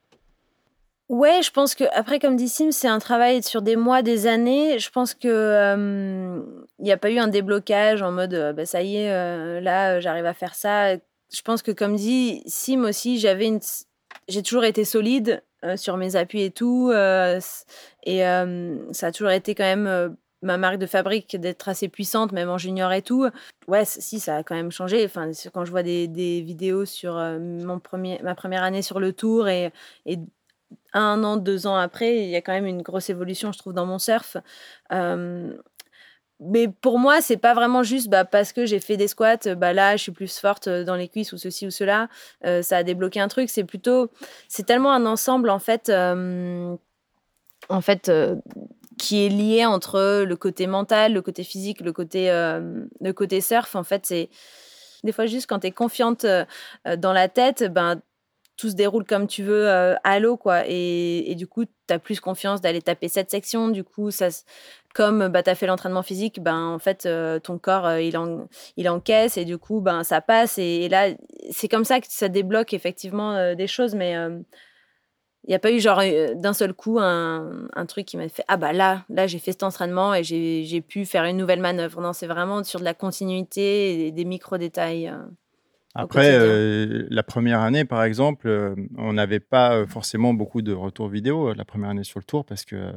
Ouais, 1.10 1.40
je 1.42 1.52
pense 1.52 1.74
que 1.74 1.84
après, 1.92 2.18
comme 2.18 2.34
dit 2.34 2.48
Sim, 2.48 2.72
c'est 2.72 2.88
un 2.88 2.98
travail 2.98 3.42
sur 3.42 3.62
des 3.62 3.76
mois, 3.76 4.02
des 4.02 4.26
années. 4.26 4.78
Je 4.78 4.90
pense 4.90 5.14
que 5.14 5.28
euh, 5.28 6.40
il 6.78 6.84
n'y 6.84 6.90
a 6.90 6.96
pas 6.96 7.10
eu 7.10 7.18
un 7.18 7.28
déblocage 7.28 8.02
en 8.02 8.10
mode, 8.10 8.34
euh, 8.34 8.52
bah, 8.52 8.66
ça 8.66 8.82
y 8.82 8.96
est, 8.96 9.12
euh, 9.12 9.60
là, 9.60 9.96
euh, 9.96 10.00
j'arrive 10.00 10.26
à 10.26 10.34
faire 10.34 10.54
ça. 10.54 10.94
Je 10.96 11.42
pense 11.44 11.62
que, 11.62 11.70
comme 11.70 11.94
dit 11.94 12.42
Sim 12.46 12.84
aussi, 12.84 13.18
j'avais 13.18 13.46
une, 13.46 13.60
j'ai 14.28 14.42
toujours 14.42 14.64
été 14.64 14.84
solide 14.84 15.42
euh, 15.64 15.76
sur 15.76 15.96
mes 15.96 16.16
appuis 16.16 16.42
et 16.42 16.50
tout, 16.50 16.90
euh, 16.92 17.40
et 18.04 18.20
ça 18.92 19.06
a 19.06 19.12
toujours 19.12 19.30
été 19.30 19.54
quand 19.54 19.64
même 19.64 19.86
euh, 19.86 20.08
ma 20.42 20.58
marque 20.58 20.78
de 20.78 20.86
fabrique 20.86 21.36
d'être 21.36 21.68
assez 21.68 21.88
puissante, 21.88 22.32
même 22.32 22.50
en 22.50 22.58
junior 22.58 22.92
et 22.92 23.02
tout. 23.02 23.28
Ouais, 23.68 23.84
si, 23.84 24.20
ça 24.20 24.36
a 24.36 24.42
quand 24.42 24.54
même 24.54 24.70
changé. 24.70 25.04
Enfin, 25.04 25.30
quand 25.52 25.64
je 25.64 25.70
vois 25.70 25.82
des, 25.82 26.06
vidéos 26.42 26.84
sur 26.84 27.14
mon 27.14 27.80
premier, 27.80 28.20
ma 28.22 28.34
première 28.34 28.62
année 28.62 28.82
sur 28.82 29.00
le 29.00 29.12
tour 29.12 29.48
et, 29.48 29.72
un 30.92 31.22
an, 31.24 31.36
deux 31.36 31.66
ans 31.66 31.76
après, 31.76 32.16
il 32.24 32.28
y 32.28 32.36
a 32.36 32.40
quand 32.40 32.52
même 32.52 32.66
une 32.66 32.82
grosse 32.82 33.10
évolution, 33.10 33.52
je 33.52 33.58
trouve, 33.58 33.72
dans 33.72 33.86
mon 33.86 33.98
surf. 33.98 34.36
Mais 36.40 36.68
pour 36.68 36.98
moi, 36.98 37.20
c'est 37.22 37.38
pas 37.38 37.54
vraiment 37.54 37.82
juste 37.82 38.08
bah, 38.08 38.24
parce 38.24 38.52
que 38.52 38.66
j'ai 38.66 38.78
fait 38.78 38.96
des 38.96 39.08
squats, 39.08 39.46
euh, 39.46 39.54
bah 39.54 39.72
là, 39.72 39.96
je 39.96 40.02
suis 40.02 40.12
plus 40.12 40.38
forte 40.38 40.68
euh, 40.68 40.84
dans 40.84 40.94
les 40.94 41.08
cuisses 41.08 41.32
ou 41.32 41.38
ceci 41.38 41.66
ou 41.66 41.70
cela. 41.70 42.08
euh, 42.44 42.60
ça 42.62 42.78
a 42.78 42.82
débloqué 42.82 43.20
un 43.20 43.28
truc. 43.28 43.48
C'est 43.48 43.64
plutôt, 43.64 44.10
c'est 44.48 44.66
tellement 44.66 44.92
un 44.92 45.06
ensemble 45.06 45.48
en 45.48 45.58
fait, 45.58 45.90
en 45.90 47.80
fait, 47.80 48.12
qui 48.98 49.24
est 49.24 49.28
lié 49.28 49.64
entre 49.64 50.24
le 50.24 50.36
côté 50.36 50.66
mental, 50.66 51.14
le 51.14 51.22
côté 51.22 51.42
physique, 51.42 51.80
le 51.80 51.92
côté, 51.92 52.28
le 52.28 53.12
côté 53.12 53.40
surf. 53.40 53.74
En 53.74 53.84
fait, 53.84 54.04
c'est 54.04 54.28
des 55.04 55.12
fois 55.12 55.26
juste 55.26 55.46
quand 55.48 55.60
tu 55.60 55.68
es 55.68 55.72
confiante 55.72 56.26
dans 56.84 57.12
la 57.12 57.28
tête, 57.28 57.64
ben 57.72 58.00
tout 58.56 58.70
se 58.70 58.74
déroule 58.74 59.04
comme 59.04 59.26
tu 59.26 59.42
veux 59.42 59.68
à 59.68 60.20
l'eau, 60.20 60.36
quoi. 60.36 60.62
Et, 60.66 61.34
du 61.36 61.46
coup, 61.46 61.64
tu 61.64 61.94
as 61.94 61.98
plus 61.98 62.20
confiance 62.20 62.60
d'aller 62.60 62.82
taper 62.82 63.08
cette 63.08 63.30
section. 63.30 63.68
Du 63.68 63.84
coup, 63.84 64.10
ça, 64.10 64.28
comme 64.96 65.28
bah, 65.28 65.42
tu 65.42 65.50
as 65.50 65.54
fait 65.54 65.66
l'entraînement 65.66 66.02
physique, 66.02 66.42
ben, 66.42 66.58
en 66.58 66.78
fait, 66.78 67.04
euh, 67.04 67.38
ton 67.38 67.58
corps, 67.58 67.84
euh, 67.84 68.00
il, 68.00 68.16
en, 68.16 68.48
il 68.78 68.88
encaisse 68.88 69.36
et 69.36 69.44
du 69.44 69.58
coup, 69.58 69.82
ben, 69.82 70.04
ça 70.04 70.22
passe. 70.22 70.56
Et, 70.56 70.84
et 70.84 70.88
là, 70.88 71.08
c'est 71.50 71.68
comme 71.68 71.84
ça 71.84 72.00
que 72.00 72.06
ça 72.08 72.30
débloque 72.30 72.72
effectivement 72.72 73.34
euh, 73.34 73.54
des 73.54 73.66
choses. 73.66 73.94
Mais 73.94 74.14
il 74.14 75.50
n'y 75.50 75.54
a 75.54 75.58
pas 75.58 75.70
eu, 75.70 75.80
genre, 75.80 76.00
d'un 76.36 76.54
seul 76.54 76.72
coup, 76.72 76.98
un, 76.98 77.68
un 77.74 77.84
truc 77.84 78.06
qui 78.06 78.16
m'a 78.16 78.26
fait 78.30 78.42
Ah, 78.48 78.56
bah 78.56 78.72
là, 78.72 79.04
là 79.10 79.26
j'ai 79.26 79.38
fait 79.38 79.52
cet 79.52 79.64
entraînement 79.64 80.14
et 80.14 80.24
j'ai 80.24 80.80
pu 80.80 81.04
faire 81.04 81.24
une 81.24 81.36
nouvelle 81.36 81.60
manœuvre. 81.60 82.00
Non, 82.00 82.14
c'est 82.14 82.26
vraiment 82.26 82.64
sur 82.64 82.80
de 82.80 82.84
la 82.86 82.94
continuité 82.94 84.06
et 84.06 84.12
des 84.12 84.24
micro-détails. 84.24 85.12
Après, 85.94 86.30
euh, 86.32 87.06
la 87.10 87.22
première 87.22 87.60
année, 87.60 87.84
par 87.86 88.02
exemple, 88.02 88.48
euh, 88.48 88.74
on 88.98 89.14
n'avait 89.14 89.40
pas 89.40 89.86
forcément 89.86 90.34
beaucoup 90.34 90.60
de 90.60 90.74
retours 90.74 91.08
vidéo 91.08 91.54
la 91.54 91.64
première 91.64 91.88
année 91.90 92.04
sur 92.04 92.18
le 92.18 92.24
tour 92.24 92.44
parce 92.44 92.66
que 92.66 92.92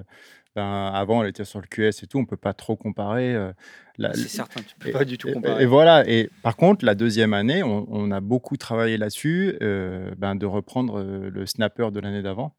ben, 0.59 0.91
avant, 0.93 1.19
on 1.21 1.23
était 1.23 1.45
sur 1.45 1.61
le 1.61 1.67
QS 1.67 2.03
et 2.03 2.07
tout, 2.07 2.17
on 2.17 2.25
peut 2.25 2.35
pas 2.37 2.53
trop 2.53 2.75
comparer. 2.75 3.33
euh, 3.33 3.53
la- 3.97 4.13
C'est 4.13 4.27
certain, 4.27 4.61
tu 4.61 4.75
peux 4.77 4.89
et- 4.89 4.91
pas 4.91 5.05
du 5.05 5.17
tout 5.17 5.31
comparer. 5.31 5.63
Et, 5.63 5.65
voilà. 5.65 6.07
Et 6.09 6.29
par 6.43 6.55
contre, 6.57 6.83
la 6.85 6.95
deuxième 6.95 7.33
année, 7.33 7.63
on, 7.63 7.85
on 7.89 8.11
a 8.11 8.19
beaucoup 8.19 8.57
travaillé 8.57 8.97
là-dessus, 8.97 9.55
euh, 9.61 10.11
ben, 10.17 10.35
de 10.35 10.45
reprendre 10.45 10.99
euh, 10.99 11.29
le 11.29 11.45
snapper 11.45 11.91
de 11.91 11.99
l'année 12.01 12.21
d'avant. 12.21 12.55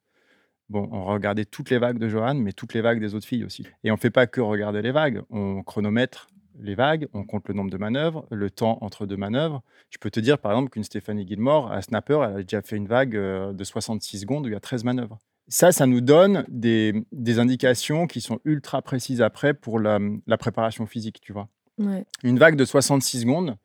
Bon, 0.70 0.88
on 0.92 1.04
regardait 1.04 1.44
toutes 1.44 1.68
les 1.70 1.78
vagues 1.78 1.98
de 1.98 2.08
Johan, 2.08 2.34
mais 2.34 2.52
toutes 2.52 2.74
les 2.74 2.80
vagues 2.80 3.00
des 3.00 3.14
autres 3.14 3.26
filles 3.26 3.44
aussi. 3.44 3.66
Et 3.84 3.90
on 3.90 3.96
fait 3.96 4.10
pas 4.10 4.26
que 4.26 4.40
regarder 4.40 4.80
les 4.82 4.92
vagues, 4.92 5.22
on 5.28 5.62
chronomètre 5.62 6.28
les 6.62 6.74
vagues, 6.74 7.08
on 7.12 7.24
compte 7.24 7.48
le 7.48 7.54
nombre 7.54 7.70
de 7.70 7.76
manœuvres, 7.78 8.26
le 8.30 8.50
temps 8.50 8.78
entre 8.80 9.04
deux 9.06 9.16
manœuvres. 9.16 9.62
Je 9.90 9.98
peux 9.98 10.10
te 10.10 10.20
dire, 10.20 10.38
par 10.38 10.52
exemple, 10.52 10.70
qu'une 10.70 10.84
Stéphanie 10.84 11.26
Gilmore, 11.26 11.72
à 11.72 11.80
snapper, 11.82 12.20
elle 12.28 12.36
a 12.36 12.42
déjà 12.42 12.62
fait 12.62 12.76
une 12.76 12.86
vague 12.86 13.12
de 13.14 13.64
66 13.64 14.18
secondes 14.20 14.44
où 14.46 14.48
il 14.48 14.52
y 14.52 14.56
a 14.56 14.60
13 14.60 14.84
manœuvres. 14.84 15.18
Ça, 15.52 15.72
ça 15.72 15.86
nous 15.86 16.00
donne 16.00 16.44
des, 16.48 17.04
des 17.12 17.38
indications 17.40 18.06
qui 18.06 18.20
sont 18.20 18.38
ultra 18.44 18.80
précises 18.82 19.20
après 19.20 19.52
pour 19.52 19.78
la, 19.80 19.98
la 20.26 20.38
préparation 20.38 20.86
physique, 20.86 21.20
tu 21.20 21.32
vois. 21.32 21.48
Ouais. 21.76 22.04
Une 22.22 22.38
vague 22.38 22.54
de 22.56 22.64
66 22.64 23.22
secondes, 23.22 23.56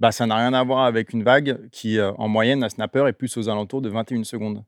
bah, 0.00 0.10
ça 0.10 0.26
n'a 0.26 0.36
rien 0.36 0.54
à 0.54 0.64
voir 0.64 0.84
avec 0.84 1.12
une 1.12 1.22
vague 1.22 1.68
qui, 1.70 1.98
euh, 1.98 2.12
en 2.12 2.28
moyenne, 2.28 2.64
à 2.64 2.70
snapper, 2.70 3.04
est 3.08 3.12
plus 3.12 3.36
aux 3.36 3.48
alentours 3.48 3.82
de 3.82 3.90
21 3.90 4.24
secondes. 4.24 4.64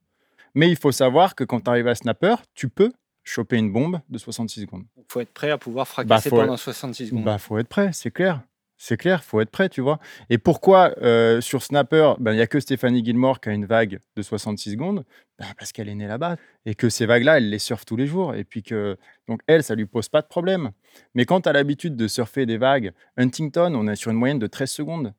Mais 0.55 0.69
il 0.69 0.77
faut 0.77 0.93
savoir 0.93 1.35
que 1.35 1.45
quand 1.45 1.61
tu 1.63 1.71
arrives 1.71 1.89
à 1.89 1.95
snapper, 1.95 2.35
tu 2.55 2.69
peux 2.69 2.93
choper 3.25 3.57
une 3.57 3.73
bombe 3.73 4.01
de 4.11 4.19
66 4.19 4.61
secondes. 4.63 4.85
Il 4.99 5.05
faut 5.09 5.21
être 5.21 5.33
prêt 5.33 5.51
à 5.51 5.57
pouvoir 5.59 5.89
fracasser 5.89 6.29
faut- 6.29 6.37
pendant 6.37 6.57
66 6.59 7.07
secondes. 7.09 7.25
Bah, 7.25 7.39
faut 7.39 7.57
être 7.59 7.69
prêt, 7.69 7.91
c'est 7.93 8.11
clair. 8.11 8.43
C'est 8.83 8.97
clair, 8.97 9.23
faut 9.23 9.43
être 9.43 9.51
prêt, 9.51 9.69
tu 9.69 9.83
vois. 9.83 9.99
Et 10.31 10.39
pourquoi 10.39 10.95
euh, 11.03 11.43
sur 11.43 11.63
Snapper, 11.63 12.15
ben, 12.19 12.33
il 12.33 12.37
n'y 12.37 12.41
a 12.41 12.47
que 12.47 12.59
Stéphanie 12.61 13.05
Gilmore 13.05 13.39
qui 13.39 13.51
a 13.51 13.53
une 13.53 13.67
vague 13.67 14.01
de 14.17 14.23
66 14.23 14.71
secondes? 14.71 15.05
Ben, 15.39 15.45
Parce 15.59 15.71
qu'elle 15.71 15.91
est 15.91 15.95
née 15.95 16.07
là-bas. 16.07 16.37
Et 16.65 16.75
que 16.75 16.89
ces 16.89 17.05
vagues-là, 17.05 17.37
elle 17.37 17.51
les 17.51 17.59
surfe 17.59 17.85
tous 17.85 17.97
les 17.97 18.07
jours. 18.07 18.35
Et 18.35 18.43
puis 18.43 18.63
que, 18.63 18.97
donc 19.29 19.43
elle, 19.47 19.63
ça 19.63 19.75
lui 19.75 19.85
pose 19.85 20.09
pas 20.09 20.23
de 20.23 20.27
problème. 20.29 20.71
Mais 21.15 21.27
quand 21.27 21.43
tu 21.43 21.51
as 21.51 21.53
l'habitude 21.53 21.95
de 21.95 22.09
surfer 22.09 22.47
des 22.47 22.57
vagues, 22.57 22.93
Huntington, 23.19 23.75
on 23.75 23.87
est 23.87 23.97
sur 23.97 24.13
une 24.13 24.17
moyenne 24.17 24.39
de 24.39 24.47
13 24.47 24.71
secondes. 24.71 25.13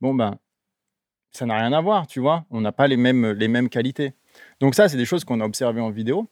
Bon, 0.00 0.14
ben, 0.14 0.38
ça 1.32 1.44
n'a 1.44 1.58
rien 1.58 1.72
à 1.72 1.80
voir, 1.80 2.06
tu 2.06 2.20
vois. 2.20 2.46
On 2.50 2.60
n'a 2.60 2.70
pas 2.70 2.86
les 2.86 2.96
mêmes, 2.96 3.32
les 3.32 3.48
mêmes 3.48 3.68
qualités. 3.68 4.12
Donc 4.60 4.76
ça, 4.76 4.88
c'est 4.88 4.96
des 4.96 5.06
choses 5.06 5.24
qu'on 5.24 5.40
a 5.40 5.44
observées 5.44 5.80
en 5.80 5.90
vidéo. 5.90 6.28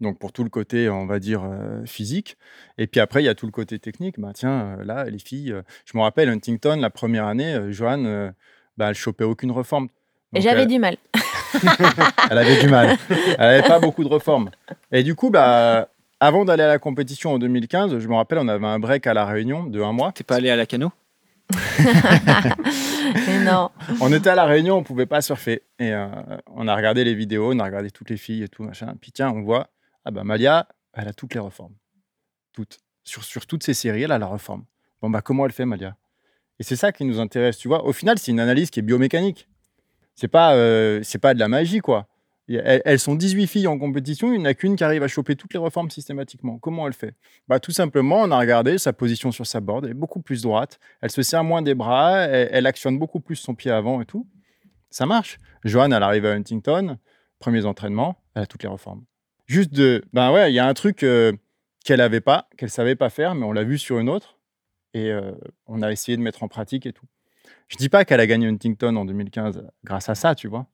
Donc 0.00 0.18
pour 0.18 0.32
tout 0.32 0.44
le 0.44 0.50
côté, 0.50 0.90
on 0.90 1.06
va 1.06 1.18
dire, 1.18 1.42
euh, 1.44 1.84
physique. 1.86 2.36
Et 2.78 2.86
puis 2.86 3.00
après, 3.00 3.22
il 3.22 3.26
y 3.26 3.28
a 3.28 3.34
tout 3.34 3.46
le 3.46 3.52
côté 3.52 3.78
technique. 3.78 4.20
Bah, 4.20 4.32
tiens, 4.34 4.76
euh, 4.78 4.84
là, 4.84 5.04
les 5.04 5.18
filles, 5.18 5.52
euh, 5.52 5.62
je 5.84 5.96
me 5.96 6.02
rappelle, 6.02 6.28
Huntington, 6.28 6.76
la 6.80 6.90
première 6.90 7.26
année, 7.26 7.72
Joanne, 7.72 8.34
bah, 8.76 8.90
elle 8.90 8.94
chopait 8.94 9.24
aucune 9.24 9.50
reforme. 9.50 9.88
Et 10.34 10.38
Donc, 10.38 10.44
j'avais 10.44 10.62
elle, 10.62 10.68
du 10.68 10.78
mal. 10.78 10.96
elle 12.30 12.38
avait 12.38 12.60
du 12.60 12.68
mal. 12.68 12.98
Elle 13.10 13.36
n'avait 13.38 13.62
pas 13.62 13.78
beaucoup 13.78 14.04
de 14.04 14.08
reformes. 14.08 14.50
Et 14.92 15.02
du 15.02 15.14
coup, 15.14 15.30
bah, 15.30 15.88
avant 16.20 16.44
d'aller 16.44 16.62
à 16.62 16.68
la 16.68 16.78
compétition 16.78 17.32
en 17.32 17.38
2015, 17.38 17.98
je 17.98 18.08
me 18.08 18.14
rappelle, 18.14 18.38
on 18.38 18.48
avait 18.48 18.66
un 18.66 18.78
break 18.78 19.06
à 19.06 19.14
La 19.14 19.24
Réunion 19.24 19.64
de 19.64 19.80
un 19.80 19.92
mois. 19.92 20.12
T'es 20.12 20.24
pas 20.24 20.36
allé 20.36 20.50
à 20.50 20.56
la 20.56 20.66
cano? 20.66 20.92
Mais 23.26 23.44
non. 23.44 23.70
On 24.00 24.12
était 24.12 24.30
à 24.30 24.34
La 24.34 24.44
Réunion, 24.44 24.78
on 24.78 24.82
pouvait 24.82 25.06
pas 25.06 25.20
surfer. 25.20 25.62
Et 25.78 25.92
euh, 25.92 26.08
on 26.54 26.68
a 26.68 26.74
regardé 26.74 27.04
les 27.04 27.14
vidéos, 27.14 27.52
on 27.52 27.58
a 27.58 27.64
regardé 27.64 27.90
toutes 27.90 28.10
les 28.10 28.16
filles 28.16 28.42
et 28.42 28.48
tout, 28.48 28.62
machin. 28.62 28.94
Puis 29.00 29.12
tiens, 29.12 29.30
on 29.30 29.42
voit, 29.42 29.68
ah 30.06 30.12
bah 30.12 30.22
Malia, 30.22 30.68
elle 30.92 31.08
a 31.08 31.12
toutes 31.12 31.34
les 31.34 31.40
reformes. 31.40 31.74
Toutes. 32.52 32.78
Sur, 33.02 33.46
toutes 33.46 33.64
ces 33.64 33.74
séries, 33.74 34.04
elle 34.04 34.12
a 34.12 34.18
la 34.18 34.26
reforme. 34.26 34.64
Bon, 35.02 35.10
bah 35.10 35.20
comment 35.20 35.44
elle 35.46 35.52
fait, 35.52 35.64
Malia 35.64 35.96
Et 36.60 36.62
c'est 36.62 36.76
ça 36.76 36.92
qui 36.92 37.04
nous 37.04 37.18
intéresse, 37.18 37.58
tu 37.58 37.66
vois. 37.66 37.84
Au 37.84 37.92
final, 37.92 38.16
c'est 38.16 38.30
une 38.30 38.38
analyse 38.38 38.70
qui 38.70 38.78
est 38.78 38.82
biomécanique. 38.82 39.48
C'est 40.14 40.28
pas, 40.28 40.54
euh, 40.54 41.02
pas 41.20 41.34
de 41.34 41.40
la 41.40 41.48
magie, 41.48 41.80
quoi. 41.80 42.06
Elles, 42.48 43.00
sont 43.00 43.16
18 43.16 43.48
filles 43.48 43.66
en 43.66 43.76
compétition, 43.76 44.32
il 44.32 44.38
n'y 44.38 44.42
en 44.42 44.44
a 44.44 44.54
qu'une 44.54 44.76
qui 44.76 44.84
arrive 44.84 45.02
à 45.02 45.08
choper 45.08 45.34
toutes 45.34 45.52
les 45.52 45.58
reformes 45.58 45.90
systématiquement. 45.90 46.58
Comment 46.58 46.86
elle 46.86 46.92
fait? 46.92 47.14
Bah, 47.48 47.58
Tout 47.58 47.72
simplement, 47.72 48.22
on 48.22 48.30
a 48.30 48.38
regardé 48.38 48.78
sa 48.78 48.92
position 48.92 49.32
sur 49.32 49.44
sa 49.44 49.60
board, 49.60 49.84
elle 49.84 49.90
est 49.90 49.94
beaucoup 49.94 50.22
plus 50.22 50.42
droite, 50.42 50.78
elle 51.00 51.10
se 51.10 51.22
serre 51.22 51.42
moins 51.42 51.62
des 51.62 51.74
bras, 51.74 52.18
elle, 52.18 52.48
elle 52.52 52.66
actionne 52.66 53.00
beaucoup 53.00 53.18
plus 53.18 53.34
son 53.34 53.56
pied 53.56 53.72
avant 53.72 54.00
et 54.00 54.06
tout. 54.06 54.28
Ça 54.90 55.06
marche. 55.06 55.40
Joanne, 55.64 55.92
elle 55.92 56.04
arrive 56.04 56.26
à 56.26 56.34
Huntington, 56.34 56.98
premiers 57.40 57.64
entraînements, 57.64 58.22
elle 58.36 58.42
a 58.42 58.46
toutes 58.46 58.62
les 58.62 58.68
reformes. 58.68 59.04
Juste 59.46 59.72
de, 59.72 60.02
ben 60.12 60.32
ouais, 60.32 60.50
il 60.50 60.54
y 60.54 60.58
a 60.58 60.66
un 60.66 60.74
truc 60.74 61.02
euh, 61.02 61.32
qu'elle 61.84 62.00
avait 62.00 62.20
pas, 62.20 62.48
qu'elle 62.56 62.70
savait 62.70 62.96
pas 62.96 63.10
faire, 63.10 63.34
mais 63.34 63.44
on 63.44 63.52
l'a 63.52 63.64
vu 63.64 63.78
sur 63.78 63.98
une 63.98 64.08
autre, 64.08 64.38
et 64.92 65.10
euh, 65.10 65.32
on 65.66 65.82
a 65.82 65.92
essayé 65.92 66.16
de 66.16 66.22
mettre 66.22 66.42
en 66.42 66.48
pratique 66.48 66.86
et 66.86 66.92
tout. 66.92 67.06
Je 67.68 67.76
dis 67.76 67.88
pas 67.88 68.04
qu'elle 68.04 68.20
a 68.20 68.26
gagné 68.26 68.48
Huntington 68.48 68.96
en 68.96 69.04
2015 69.04 69.62
grâce 69.84 70.08
à 70.08 70.14
ça, 70.14 70.34
tu 70.34 70.48
vois. 70.48 70.66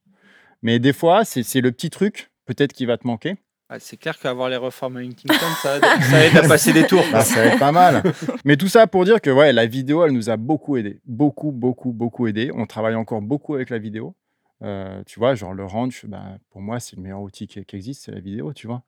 Mais 0.62 0.78
des 0.78 0.92
fois, 0.92 1.24
c'est 1.24 1.42
c'est 1.42 1.60
le 1.60 1.72
petit 1.72 1.90
truc, 1.90 2.30
peut-être 2.46 2.72
qui 2.72 2.86
va 2.86 2.96
te 2.96 3.06
manquer. 3.06 3.36
Ah, 3.68 3.78
c'est 3.78 3.96
clair 3.96 4.18
qu'avoir 4.18 4.50
les 4.50 4.56
reformes 4.56 4.98
à 4.98 5.00
Huntington, 5.00 5.34
ça 5.62 5.76
aide, 5.76 5.84
ça 6.02 6.26
aide 6.26 6.36
à 6.36 6.46
passer 6.46 6.72
des 6.74 6.86
tours. 6.86 7.04
Bah, 7.12 7.24
ça 7.24 7.44
être 7.46 7.58
pas 7.58 7.72
mal. 7.72 8.02
Mais 8.44 8.58
tout 8.58 8.68
ça 8.68 8.86
pour 8.86 9.04
dire 9.06 9.20
que 9.20 9.30
ouais, 9.30 9.52
la 9.52 9.64
vidéo, 9.64 10.04
elle 10.04 10.12
nous 10.12 10.28
a 10.28 10.36
beaucoup 10.36 10.76
aidé. 10.76 11.00
Beaucoup, 11.06 11.52
beaucoup, 11.52 11.92
beaucoup 11.92 12.26
aidé. 12.26 12.50
On 12.54 12.66
travaille 12.66 12.94
encore 12.94 13.22
beaucoup 13.22 13.54
avec 13.54 13.70
la 13.70 13.78
vidéo. 13.78 14.14
Euh, 14.62 15.02
tu 15.04 15.18
vois, 15.18 15.34
genre 15.34 15.54
le 15.54 15.64
ranch, 15.64 16.06
bah, 16.06 16.38
pour 16.50 16.60
moi, 16.60 16.78
c'est 16.78 16.96
le 16.96 17.02
meilleur 17.02 17.20
outil 17.20 17.46
qui, 17.46 17.64
existe, 17.72 18.04
c'est 18.04 18.12
la 18.12 18.20
vidéo, 18.20 18.52
tu 18.52 18.66
vois. 18.66 18.82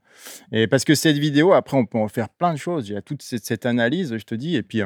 Et 0.52 0.66
parce 0.66 0.84
que 0.84 0.94
cette 0.94 1.18
vidéo, 1.18 1.52
après, 1.52 1.76
on 1.76 1.86
peut 1.86 1.98
en 1.98 2.08
faire 2.08 2.28
plein 2.28 2.52
de 2.52 2.58
choses. 2.58 2.88
Il 2.88 2.94
y 2.94 2.96
a 2.96 3.02
toute 3.02 3.22
cette, 3.22 3.66
analyse, 3.66 4.16
je 4.16 4.24
te 4.24 4.34
dis, 4.34 4.54
et 4.56 4.62
puis 4.62 4.82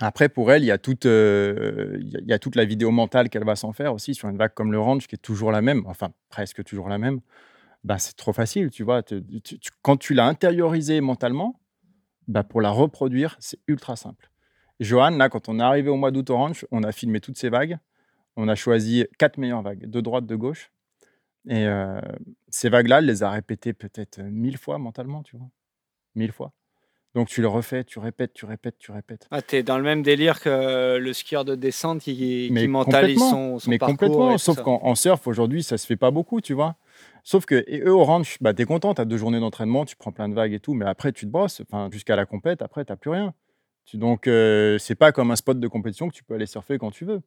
après, 0.00 0.28
pour 0.28 0.52
elle, 0.52 0.62
il 0.62 0.66
y, 0.66 0.70
a 0.70 0.78
toute, 0.78 1.06
euh, 1.06 1.96
il 2.00 2.24
y 2.26 2.32
a- 2.32 2.38
toute 2.38 2.56
la 2.56 2.64
vidéo 2.64 2.90
mentale 2.90 3.30
qu'elle 3.30 3.44
va 3.44 3.56
s'en 3.56 3.72
faire 3.72 3.94
aussi 3.94 4.14
sur 4.14 4.28
une 4.28 4.36
vague 4.36 4.52
comme 4.54 4.72
le 4.72 4.80
ranch, 4.80 5.06
qui 5.06 5.14
est 5.14 5.18
toujours 5.18 5.52
la 5.52 5.62
même, 5.62 5.84
enfin 5.86 6.10
presque 6.28 6.62
toujours 6.64 6.88
la 6.88 6.98
même. 6.98 7.20
Bah, 7.84 7.98
c'est 7.98 8.16
trop 8.16 8.32
facile, 8.32 8.70
tu 8.70 8.84
vois. 8.84 9.02
Quand 9.82 9.96
tu 9.96 10.14
l'as 10.14 10.26
intériorisée 10.26 11.00
mentalement, 11.00 11.60
bah, 12.28 12.44
pour 12.44 12.60
la 12.60 12.70
reproduire, 12.70 13.36
c'est 13.40 13.58
ultra 13.66 13.96
simple. 13.96 14.30
Johan, 14.80 15.10
là, 15.10 15.28
quand 15.28 15.48
on 15.48 15.58
est 15.58 15.62
arrivé 15.62 15.88
au 15.88 15.96
mois 15.96 16.10
d'août 16.10 16.30
au 16.30 16.36
ranch, 16.36 16.66
on 16.70 16.82
a 16.82 16.92
filmé 16.92 17.20
toutes 17.20 17.38
ces 17.38 17.48
vagues. 17.48 17.78
On 18.36 18.48
a 18.48 18.54
choisi 18.54 19.06
quatre 19.18 19.38
meilleures 19.38 19.62
vagues, 19.62 19.88
de 19.88 20.00
droite, 20.00 20.26
de 20.26 20.36
gauche. 20.36 20.70
Et 21.48 21.66
euh, 21.66 22.00
ces 22.48 22.68
vagues-là, 22.68 22.98
elle 22.98 23.06
les 23.06 23.22
a 23.22 23.30
répétées 23.30 23.72
peut-être 23.72 24.20
mille 24.20 24.58
fois 24.58 24.78
mentalement, 24.78 25.22
tu 25.22 25.36
vois. 25.36 25.48
Mille 26.14 26.32
fois. 26.32 26.52
Donc 27.14 27.28
tu 27.28 27.42
le 27.42 27.48
refais, 27.48 27.84
tu 27.84 27.98
répètes, 27.98 28.32
tu 28.32 28.46
répètes, 28.46 28.78
tu 28.78 28.90
répètes. 28.90 29.28
Ah, 29.30 29.42
t'es 29.42 29.62
dans 29.62 29.76
le 29.76 29.84
même 29.84 30.02
délire 30.02 30.40
que 30.40 30.96
le 30.96 31.12
skieur 31.12 31.44
de 31.44 31.54
descente 31.54 32.00
qui, 32.00 32.50
mentalise 32.68 33.18
son, 33.18 33.58
son 33.58 33.68
Mais 33.68 33.76
parcours. 33.76 33.98
complètement, 33.98 34.38
sauf 34.38 34.62
qu'en 34.62 34.80
en 34.82 34.94
surf, 34.94 35.26
aujourd'hui, 35.26 35.62
ça 35.62 35.76
se 35.76 35.86
fait 35.86 35.96
pas 35.96 36.10
beaucoup, 36.10 36.40
tu 36.40 36.54
vois. 36.54 36.76
Sauf 37.22 37.44
que, 37.44 37.64
et 37.66 37.80
eux, 37.80 37.92
au 37.92 38.02
ranch, 38.02 38.38
bah, 38.40 38.54
tu 38.54 38.62
es 38.62 38.64
content, 38.64 38.94
tu 38.94 39.00
as 39.02 39.04
deux 39.04 39.18
journées 39.18 39.40
d'entraînement, 39.40 39.84
tu 39.84 39.94
prends 39.94 40.10
plein 40.10 40.28
de 40.28 40.34
vagues 40.34 40.54
et 40.54 40.60
tout, 40.60 40.72
mais 40.72 40.86
après, 40.86 41.12
tu 41.12 41.26
te 41.26 41.30
brosses. 41.30 41.60
Enfin, 41.60 41.90
jusqu'à 41.92 42.16
la 42.16 42.24
compète, 42.24 42.62
après, 42.62 42.84
tu 42.84 42.96
plus 42.96 43.10
rien. 43.10 43.34
Tu, 43.84 43.98
donc, 43.98 44.26
euh, 44.26 44.78
c'est 44.78 44.94
pas 44.94 45.12
comme 45.12 45.30
un 45.30 45.36
spot 45.36 45.60
de 45.60 45.68
compétition 45.68 46.08
que 46.08 46.14
tu 46.14 46.24
peux 46.24 46.34
aller 46.34 46.46
surfer 46.46 46.78
quand 46.78 46.90
tu 46.90 47.04
veux. 47.04 47.20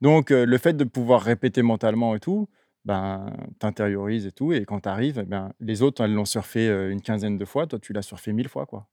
Donc, 0.00 0.30
euh, 0.30 0.44
le 0.46 0.58
fait 0.58 0.74
de 0.74 0.84
pouvoir 0.84 1.22
répéter 1.22 1.62
mentalement 1.62 2.14
et 2.14 2.20
tout, 2.20 2.48
ben, 2.84 3.32
t'intériorises 3.58 4.26
et 4.26 4.32
tout, 4.32 4.52
et 4.52 4.64
quand 4.64 4.80
tu 4.80 4.88
arrives, 4.88 5.22
ben, 5.26 5.52
les 5.60 5.82
autres, 5.82 6.04
elles 6.04 6.14
l'ont 6.14 6.24
surfé 6.24 6.68
euh, 6.68 6.90
une 6.92 7.00
quinzaine 7.02 7.38
de 7.38 7.44
fois, 7.44 7.66
toi, 7.66 7.78
tu 7.78 7.92
l'as 7.92 8.02
surfé 8.02 8.32
mille 8.32 8.48
fois, 8.48 8.66
quoi. 8.66 8.86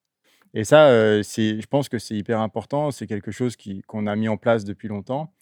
Et 0.54 0.64
ça, 0.66 0.88
euh, 0.90 1.24
je 1.24 1.66
pense 1.68 1.90
que 1.90 2.00
c'est 2.00 2.16
hyper 2.16 2.40
important, 2.42 2.92
c'est 2.92 3.08
quelque 3.08 3.32
chose 3.32 3.58
qu'on 3.88 4.08
a 4.08 4.16
mis 4.16 4.30
en 4.30 4.38
place 4.38 4.64
depuis 4.66 4.88
longtemps 4.88 5.34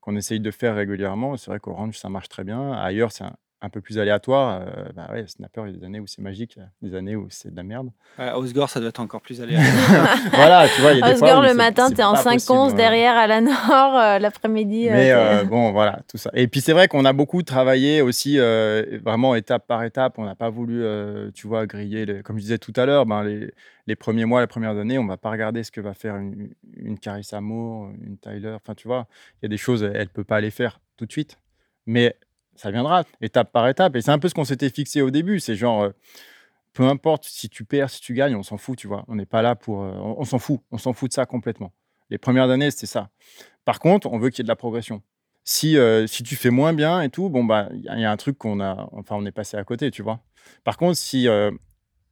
qu'on 0.00 0.16
essaye 0.16 0.40
de 0.40 0.50
faire 0.52 0.76
régulièrement. 0.76 1.36
C'est 1.36 1.50
vrai 1.50 1.60
qu'au 1.60 1.74
ranch, 1.74 1.98
ça 1.98 2.08
marche 2.08 2.28
très 2.28 2.44
bien. 2.44 2.72
Ailleurs, 2.72 3.12
c'est 3.12 3.24
un, 3.24 3.36
un 3.62 3.70
peu 3.70 3.80
plus 3.80 3.98
aléatoire. 3.98 4.60
Euh, 4.60 4.84
bah 4.94 5.08
ouais, 5.12 5.26
snapper, 5.26 5.62
il 5.66 5.72
y 5.72 5.76
a 5.76 5.78
des 5.78 5.84
années 5.86 5.98
où 6.00 6.06
c'est 6.06 6.20
magique, 6.20 6.58
des 6.82 6.94
années 6.94 7.16
où 7.16 7.26
c'est 7.30 7.50
de 7.50 7.56
la 7.56 7.62
merde. 7.62 7.88
Ouais, 8.18 8.30
Osgore, 8.32 8.68
ça 8.68 8.80
doit 8.80 8.90
être 8.90 9.00
encore 9.00 9.22
plus 9.22 9.40
aléatoire. 9.40 10.18
voilà, 10.34 10.68
tu 10.68 10.80
vois, 10.82 10.92
il 10.92 10.98
y 10.98 11.02
a 11.02 11.10
des 11.12 11.16
fois 11.16 11.28
Osgore, 11.28 11.42
où 11.42 11.46
le 11.46 11.54
matin, 11.54 11.88
c'est 11.88 11.94
t'es 11.94 12.04
en 12.04 12.12
pas 12.12 12.22
5 12.22 12.32
possible, 12.34 12.52
11 12.58 12.70
ouais. 12.72 12.76
derrière 12.76 13.16
à 13.16 13.26
la 13.26 13.40
Nord, 13.40 13.96
euh, 13.96 14.18
l'après-midi. 14.18 14.88
euh, 14.88 14.92
Mais 14.92 15.10
euh, 15.10 15.44
bon, 15.44 15.72
voilà, 15.72 16.00
tout 16.08 16.18
ça. 16.18 16.30
Et 16.34 16.48
puis 16.48 16.60
c'est 16.60 16.72
vrai 16.74 16.86
qu'on 16.86 17.04
a 17.06 17.12
beaucoup 17.14 17.42
travaillé 17.42 18.02
aussi, 18.02 18.38
euh, 18.38 18.98
vraiment 19.02 19.34
étape 19.34 19.66
par 19.66 19.82
étape. 19.84 20.18
On 20.18 20.24
n'a 20.26 20.34
pas 20.34 20.50
voulu, 20.50 20.84
euh, 20.84 21.30
tu 21.34 21.46
vois, 21.46 21.66
griller, 21.66 22.04
les- 22.04 22.22
comme 22.22 22.36
je 22.36 22.42
disais 22.42 22.58
tout 22.58 22.74
à 22.76 22.84
l'heure, 22.84 23.06
ben, 23.06 23.24
les, 23.24 23.50
les 23.86 23.96
premiers 23.96 24.26
mois, 24.26 24.42
les 24.42 24.46
premières 24.46 24.76
années, 24.76 24.98
on 24.98 25.04
ne 25.04 25.08
va 25.08 25.16
pas 25.16 25.30
regarder 25.30 25.62
ce 25.62 25.70
que 25.70 25.80
va 25.80 25.94
faire 25.94 26.16
une, 26.16 26.50
une 26.76 26.98
Carissa 26.98 27.40
Moore, 27.40 27.88
une 28.04 28.18
Tyler. 28.18 28.52
Enfin, 28.54 28.74
tu 28.74 28.86
vois, 28.86 29.06
il 29.40 29.44
y 29.44 29.46
a 29.46 29.48
des 29.48 29.56
choses, 29.56 29.82
elle 29.82 29.98
ne 30.00 30.04
peut 30.06 30.24
pas 30.24 30.40
les 30.42 30.50
faire 30.50 30.78
tout 30.98 31.06
de 31.06 31.12
suite. 31.12 31.38
Mais 31.86 32.16
ça 32.56 32.70
viendra, 32.70 33.04
étape 33.20 33.52
par 33.52 33.68
étape. 33.68 33.96
Et 33.96 34.00
c'est 34.00 34.10
un 34.10 34.18
peu 34.18 34.28
ce 34.28 34.34
qu'on 34.34 34.44
s'était 34.44 34.70
fixé 34.70 35.02
au 35.02 35.10
début. 35.10 35.40
C'est 35.40 35.56
genre, 35.56 35.82
euh, 35.84 35.90
peu 36.72 36.84
importe 36.84 37.24
si 37.24 37.48
tu 37.48 37.64
perds, 37.64 37.90
si 37.90 38.00
tu 38.00 38.14
gagnes, 38.14 38.36
on 38.36 38.42
s'en 38.42 38.56
fout, 38.56 38.78
tu 38.78 38.86
vois. 38.86 39.04
On 39.08 39.14
n'est 39.16 39.26
pas 39.26 39.42
là 39.42 39.54
pour. 39.54 39.82
euh, 39.82 39.92
on 39.94 40.24
s'en 40.24 40.38
fout. 40.38 40.60
On 40.70 40.78
s'en 40.78 40.92
fout 40.92 41.10
de 41.10 41.14
ça 41.14 41.26
complètement. 41.26 41.72
Les 42.10 42.18
premières 42.18 42.50
années, 42.50 42.70
c'était 42.70 42.86
ça. 42.86 43.10
Par 43.64 43.80
contre, 43.80 44.08
on 44.12 44.18
veut 44.18 44.30
qu'il 44.30 44.38
y 44.38 44.42
ait 44.42 44.44
de 44.44 44.48
la 44.48 44.56
progression. 44.56 45.02
Si, 45.44 45.76
euh, 45.76 46.06
si 46.06 46.22
tu 46.22 46.36
fais 46.36 46.50
moins 46.50 46.72
bien 46.72 47.02
et 47.02 47.08
tout, 47.08 47.28
bon, 47.30 47.44
bah, 47.44 47.68
il 47.72 47.82
y, 47.82 48.04
a- 48.04 48.10
un 48.10 48.16
truc 48.16 48.38
qu'on 48.38 48.60
a. 48.60 48.88
Enfin, 48.92 49.16
on 49.16 49.24
est 49.26 49.32
passé 49.32 49.56
à 49.56 49.64
côté, 49.64 49.90
tu 49.90 50.02
vois. 50.02 50.20
Par 50.64 50.76
contre, 50.76 50.96
si 50.96 51.28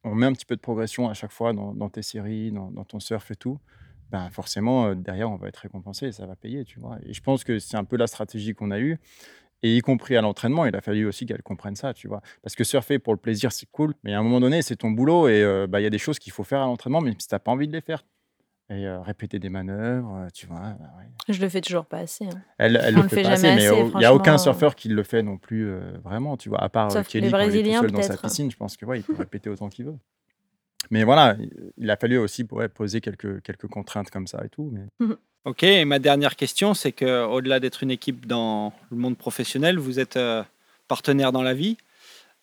on 0.04 0.14
met 0.14 0.26
un 0.26 0.32
petit 0.32 0.46
peu 0.46 0.56
de 0.56 0.60
progression 0.60 1.08
à 1.08 1.14
chaque 1.14 1.32
fois 1.32 1.52
dans, 1.52 1.88
tes 1.88 2.02
séries, 2.02 2.52
dans, 2.52 2.84
ton 2.84 3.00
surf 3.00 3.30
et 3.30 3.36
tout, 3.36 3.58
ben 4.10 4.30
forcément, 4.30 4.94
derrière, 4.94 5.30
on 5.30 5.36
va 5.36 5.48
être 5.48 5.56
récompensé 5.56 6.06
et 6.06 6.12
ça 6.12 6.26
va 6.26 6.36
payer, 6.36 6.64
tu 6.64 6.78
vois. 6.78 6.98
Et 7.06 7.12
je 7.12 7.22
pense 7.22 7.42
que 7.42 7.58
c'est 7.58 7.76
un 7.76 7.84
peu 7.84 7.96
la 7.96 8.06
stratégie 8.06 8.54
qu'on 8.54 8.70
a 8.70 8.78
eue. 8.78 8.98
Et 9.66 9.76
y 9.76 9.80
compris 9.80 10.14
à 10.14 10.20
l'entraînement, 10.20 10.66
il 10.66 10.76
a 10.76 10.82
fallu 10.82 11.06
aussi 11.06 11.24
qu'elle 11.24 11.42
comprenne 11.42 11.74
ça, 11.74 11.94
tu 11.94 12.06
vois. 12.06 12.20
Parce 12.42 12.54
que 12.54 12.64
surfer 12.64 12.98
pour 12.98 13.14
le 13.14 13.18
plaisir, 13.18 13.50
c'est 13.50 13.64
cool, 13.72 13.94
mais 14.04 14.12
à 14.12 14.18
un 14.18 14.22
moment 14.22 14.38
donné, 14.38 14.60
c'est 14.60 14.76
ton 14.76 14.90
boulot 14.90 15.26
et 15.28 15.42
euh, 15.42 15.66
bah, 15.66 15.80
il 15.80 15.84
y 15.84 15.86
a 15.86 15.90
des 15.90 15.96
choses 15.98 16.18
qu'il 16.18 16.32
faut 16.32 16.44
faire 16.44 16.60
à 16.60 16.66
l'entraînement, 16.66 17.00
même 17.00 17.14
si 17.18 17.26
tu 17.28 17.34
n'as 17.34 17.38
pas 17.38 17.50
envie 17.50 17.66
de 17.66 17.72
les 17.72 17.80
faire. 17.80 18.04
Et 18.68 18.86
euh, 18.86 19.00
répéter 19.00 19.38
des 19.38 19.48
manœuvres, 19.48 20.16
euh, 20.16 20.28
tu 20.34 20.46
vois. 20.46 20.58
bah 20.78 20.90
ouais. 20.98 21.06
Je 21.34 21.40
le 21.40 21.48
fais 21.48 21.60
toujours 21.62 21.86
pas 21.86 21.98
assez. 21.98 22.24
hein. 22.26 22.42
Elle, 22.58 22.78
elle 22.82 22.94
le 22.94 23.02
fait, 23.04 23.16
fait 23.16 23.22
pas 23.22 23.30
assez, 23.30 23.42
jamais 23.48 23.70
mais 23.70 23.88
il 23.94 23.96
n'y 23.98 24.04
a 24.04 24.14
aucun 24.14 24.36
surfeur 24.38 24.74
qui 24.74 24.88
le 24.88 25.02
fait 25.02 25.22
non 25.22 25.38
plus 25.38 25.66
euh, 25.68 25.92
vraiment, 26.02 26.36
tu 26.36 26.48
vois. 26.50 26.62
À 26.62 26.68
part 26.68 26.90
Sauf 26.92 27.06
Kelly, 27.08 27.26
les 27.26 27.30
quand 27.32 27.38
il 27.38 27.42
est 27.42 27.46
tout 27.46 27.50
Brésiliens, 27.50 27.80
seul 27.80 27.90
dans 27.90 28.02
sa 28.02 28.08
peut-être. 28.08 28.22
piscine, 28.22 28.50
je 28.50 28.56
pense 28.56 28.76
que 28.76 28.84
ouais, 28.86 29.00
il 29.00 29.02
peut 29.02 29.14
répéter 29.16 29.48
autant 29.50 29.68
qu'il 29.70 29.84
veut. 29.86 29.96
Mais 30.90 31.04
voilà, 31.04 31.36
il- 31.38 31.72
il 31.78 31.90
a 31.90 31.96
fallu 31.96 32.18
aussi 32.18 32.46
ouais, 32.52 32.68
poser 32.68 33.00
quelques, 33.00 33.42
quelques 33.42 33.66
contraintes 33.68 34.10
comme 34.10 34.26
ça 34.26 34.42
et 34.44 34.48
tout. 34.50 34.70
Mais... 34.72 35.06
Ok, 35.44 35.62
et 35.62 35.84
ma 35.84 35.98
dernière 35.98 36.36
question, 36.36 36.72
c'est 36.72 36.92
que 36.92 37.24
au-delà 37.26 37.60
d'être 37.60 37.82
une 37.82 37.90
équipe 37.90 38.26
dans 38.26 38.72
le 38.90 38.96
monde 38.96 39.16
professionnel, 39.18 39.78
vous 39.78 40.00
êtes 40.00 40.16
euh, 40.16 40.42
partenaire 40.88 41.32
dans 41.32 41.42
la 41.42 41.52
vie. 41.52 41.76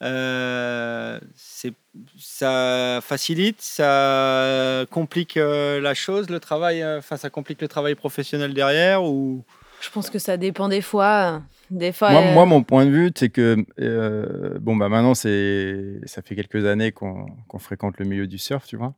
Euh, 0.04 1.20
c'est- 1.36 1.74
ça 2.18 3.00
facilite, 3.02 3.62
ça 3.62 4.86
complique 4.90 5.38
euh, 5.38 5.80
la 5.82 5.94
chose, 5.94 6.30
le 6.30 6.40
travail. 6.40 6.82
euh, 6.82 7.00
Enfin, 7.00 7.18
ça 7.18 7.30
complique 7.30 7.62
le 7.62 7.68
travail 7.68 7.96
professionnel 7.96 8.54
derrière 8.54 9.04
ou? 9.04 9.44
Je 9.82 9.90
pense 9.90 10.10
que 10.12 10.20
ça 10.20 10.38
dépend 10.38 10.70
des 10.70 10.82
fois. 10.82 11.42
Des 11.72 11.92
fois. 11.92 12.12
Moi, 12.12 12.22
euh, 12.22 12.34
moi, 12.34 12.46
mon 12.46 12.64
point 12.64 12.86
de 12.86 12.92
vue, 12.92 13.12
c'est 13.16 13.30
que 13.30 13.64
euh, 13.80 14.58
bon, 14.60 14.76
bah 14.76 14.90
maintenant, 14.90 15.16
c'est 15.16 16.00
ça 16.06 16.22
fait 16.22 16.36
quelques 16.36 16.66
années 16.66 16.92
qu'on 16.92 17.26
qu'on 17.48 17.60
fréquente 17.60 17.98
le 17.98 18.06
milieu 18.06 18.28
du 18.28 18.38
surf, 18.38 18.66
tu 18.68 18.76
vois. 18.78 18.94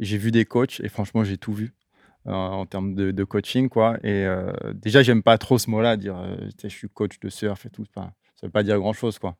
J'ai 0.00 0.16
vu 0.18 0.30
des 0.30 0.44
coachs 0.44 0.80
et 0.80 0.88
franchement, 0.88 1.22
j'ai 1.24 1.38
tout 1.38 1.52
vu 1.52 1.66
euh, 1.66 1.68
en 2.26 2.66
termes 2.66 2.94
de, 2.94 3.24
coaching, 3.24 3.68
quoi. 3.68 3.98
Et 4.02 4.24
euh, 4.24 4.52
déjà, 4.74 5.02
j'aime 5.02 5.22
pas 5.22 5.38
trop 5.38 5.58
ce 5.58 5.70
mot-là, 5.70 5.96
dire 5.96 6.16
euh, 6.18 6.36
je 6.62 6.68
suis 6.68 6.88
coach 6.88 7.18
de 7.20 7.28
surf 7.28 7.66
et 7.66 7.70
tout. 7.70 7.84
Enfin, 7.94 8.12
ça 8.36 8.46
veut 8.46 8.50
pas 8.52 8.62
dire 8.62 8.78
grand-chose, 8.78 9.18
quoi. 9.18 9.36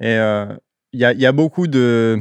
Et 0.00 0.16
euh, 0.16 0.54
il 0.92 1.00
y, 1.00 1.26
a, 1.26 1.32
beaucoup 1.32 1.66
de 1.66 2.20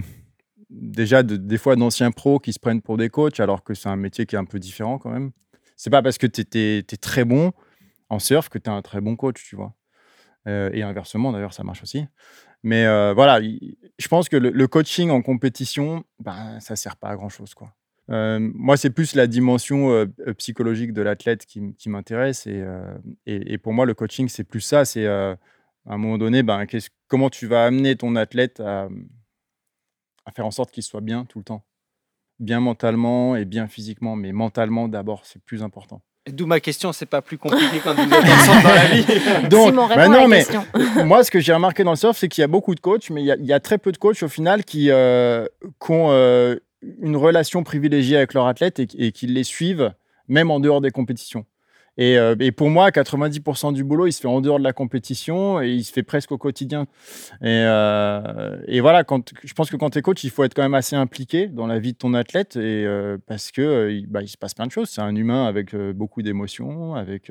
déjà 0.69 1.23
de- 1.23 1.35
des 1.35 1.57
fois 1.57 1.75
d'anciens 1.75 2.11
pros 2.11 2.39
qui 2.39 2.53
se 2.53 2.59
prennent 2.59 2.81
pour 2.81 2.97
des 2.97 3.09
coachs 3.09 3.39
alors 3.39 3.63
que 3.63 3.73
c'est 3.73 3.89
un 3.89 3.97
métier 3.97 4.25
qui 4.25 4.35
est 4.35 4.39
un 4.39 4.45
peu 4.45 4.59
différent 4.59 4.97
quand 4.97 5.09
même. 5.11 5.31
C'est 5.75 5.89
pas 5.89 6.01
parce 6.01 6.17
que 6.17 6.27
tu 6.27 6.41
es, 6.57 6.83
très 6.97 7.25
bon 7.25 7.51
en 8.09 8.19
surf 8.19 8.49
que 8.49 8.57
tu 8.57 8.69
es 8.69 8.73
un 8.73 8.81
très 8.81 9.01
bon 9.01 9.15
coach, 9.15 9.43
tu 9.43 9.55
vois. 9.55 9.73
Et 10.47 10.81
inversement, 10.81 11.31
d'ailleurs, 11.31 11.53
ça 11.53 11.63
marche 11.63 11.83
aussi. 11.83 12.05
Mais 12.63 12.85
voilà, 13.13 13.39
il- 13.41 13.77
je 13.99 14.07
pense 14.07 14.29
que 14.29 14.37
le, 14.37 14.49
le 14.51 14.67
coaching 14.67 15.09
en 15.09 15.21
compétition, 15.21 16.03
ben, 16.19 16.59
ça 16.61 16.75
sert 16.75 16.95
pas 16.95 17.09
à 17.09 17.15
grand-chose. 17.15 17.53
quoi. 17.53 17.73
Euh, 18.09 18.39
moi, 18.39 18.77
c'est 18.77 18.89
plus 18.89 19.15
la 19.15 19.27
dimension 19.27 19.91
euh, 19.91 20.05
euh, 20.27 20.33
psychologique 20.33 20.93
de 20.93 21.01
l'athlète 21.01 21.45
qui, 21.45 21.89
m'intéresse. 21.89 22.47
Et, 22.47 22.61
euh, 22.61 22.93
et, 23.25 23.53
et 23.53 23.57
pour 23.57 23.73
moi, 23.73 23.85
le 23.85 23.93
coaching, 23.93 24.27
c'est 24.27 24.43
plus 24.43 24.61
ça. 24.61 24.85
C'est 24.85 25.05
euh, 25.05 25.33
à 25.85 25.93
un 25.93 25.97
moment 25.97 26.17
donné, 26.17 26.43
ben, 26.43 26.65
comment 27.07 27.29
tu 27.29 27.47
vas 27.47 27.65
amener 27.65 27.95
ton 27.95 28.15
athlète 28.15 28.59
à, 28.59 28.89
à 30.25 30.31
faire 30.31 30.45
en 30.45 30.51
sorte 30.51 30.71
qu'il 30.71 30.83
soit 30.83 31.01
bien 31.01 31.25
tout 31.25 31.39
le 31.39 31.45
temps? 31.45 31.63
Bien 32.39 32.59
mentalement 32.59 33.35
et 33.35 33.45
bien 33.45 33.67
physiquement. 33.67 34.15
Mais 34.15 34.31
mentalement, 34.31 34.87
d'abord, 34.87 35.25
c'est 35.25 35.41
plus 35.43 35.63
important. 35.63 36.01
D'où 36.29 36.45
ma 36.45 36.59
question, 36.59 36.93
c'est 36.93 37.07
pas 37.07 37.23
plus 37.23 37.39
compliqué 37.39 37.79
quand 37.83 37.95
vous 37.95 38.03
êtes 38.03 38.13
ensemble 38.13 38.61
dans 38.61 38.75
la 38.75 38.87
vie. 38.89 39.05
Donc, 39.49 39.73
bah 39.73 39.87
réponds 39.87 40.11
non, 40.11 40.27
mais 40.27 40.45
moi, 41.03 41.23
ce 41.23 41.31
que 41.31 41.39
j'ai 41.39 41.51
remarqué 41.51 41.83
dans 41.83 41.91
le 41.91 41.97
surf, 41.97 42.15
c'est 42.15 42.27
qu'il 42.27 42.41
y 42.41 42.45
a 42.45 42.47
beaucoup 42.47 42.75
de 42.75 42.79
coachs, 42.79 43.09
mais 43.09 43.23
il 43.23 43.25
y 43.25 43.31
a, 43.31 43.35
il 43.37 43.45
y 43.45 43.53
a 43.53 43.59
très 43.59 43.79
peu 43.79 43.91
de 43.91 43.97
coachs 43.97 44.21
au 44.21 44.27
final 44.27 44.63
qui, 44.63 44.91
euh, 44.91 45.47
qui 45.83 45.91
ont 45.91 46.11
euh, 46.11 46.57
une 46.81 47.15
relation 47.15 47.63
privilégiée 47.63 48.17
avec 48.17 48.33
leur 48.33 48.47
athlète 48.47 48.79
et, 48.79 48.87
et 48.97 49.11
qui 49.11 49.27
les 49.27 49.43
suivent, 49.43 49.93
même 50.27 50.51
en 50.51 50.59
dehors 50.59 50.81
des 50.81 50.91
compétitions. 50.91 51.45
Et, 51.97 52.17
euh, 52.17 52.35
pour 52.55 52.69
moi, 52.69 52.89
90% 52.89 53.73
du 53.73 53.83
boulot, 53.83 54.07
il 54.07 54.13
se 54.13 54.21
fait 54.21 54.27
en 54.27 54.41
dehors 54.41 54.59
de 54.59 54.63
la 54.63 54.73
compétition 54.73 55.61
et 55.61 55.69
il 55.69 55.83
se 55.83 55.91
fait 55.91 56.03
presque 56.03 56.31
au 56.31 56.37
quotidien. 56.37 56.87
Et, 57.41 57.47
euh, 57.47 58.79
voilà, 58.81 59.03
quand, 59.03 59.31
je 59.43 59.53
pense 59.53 59.69
que 59.69 59.75
quand 59.75 59.89
tu 59.91 59.99
es 59.99 60.01
coach, 60.01 60.23
il 60.23 60.29
faut 60.29 60.43
être 60.43 60.53
quand 60.53 60.61
même 60.61 60.73
assez 60.73 60.95
impliqué 60.95 61.47
dans 61.47 61.67
la 61.67 61.79
vie 61.79 61.93
de 61.93 61.97
ton 61.97 62.13
athlète 62.13 62.55
et, 62.55 62.85
euh, 62.85 63.17
parce 63.27 63.51
que 63.51 64.01
bah, 64.07 64.21
il 64.21 64.29
se 64.29 64.37
passe 64.37 64.53
plein 64.53 64.67
de 64.67 64.71
choses. 64.71 64.89
C'est 64.89 65.01
un 65.01 65.15
humain 65.15 65.45
avec 65.45 65.75
beaucoup 65.75 66.21
d'émotions, 66.21 66.95
avec, 66.95 67.29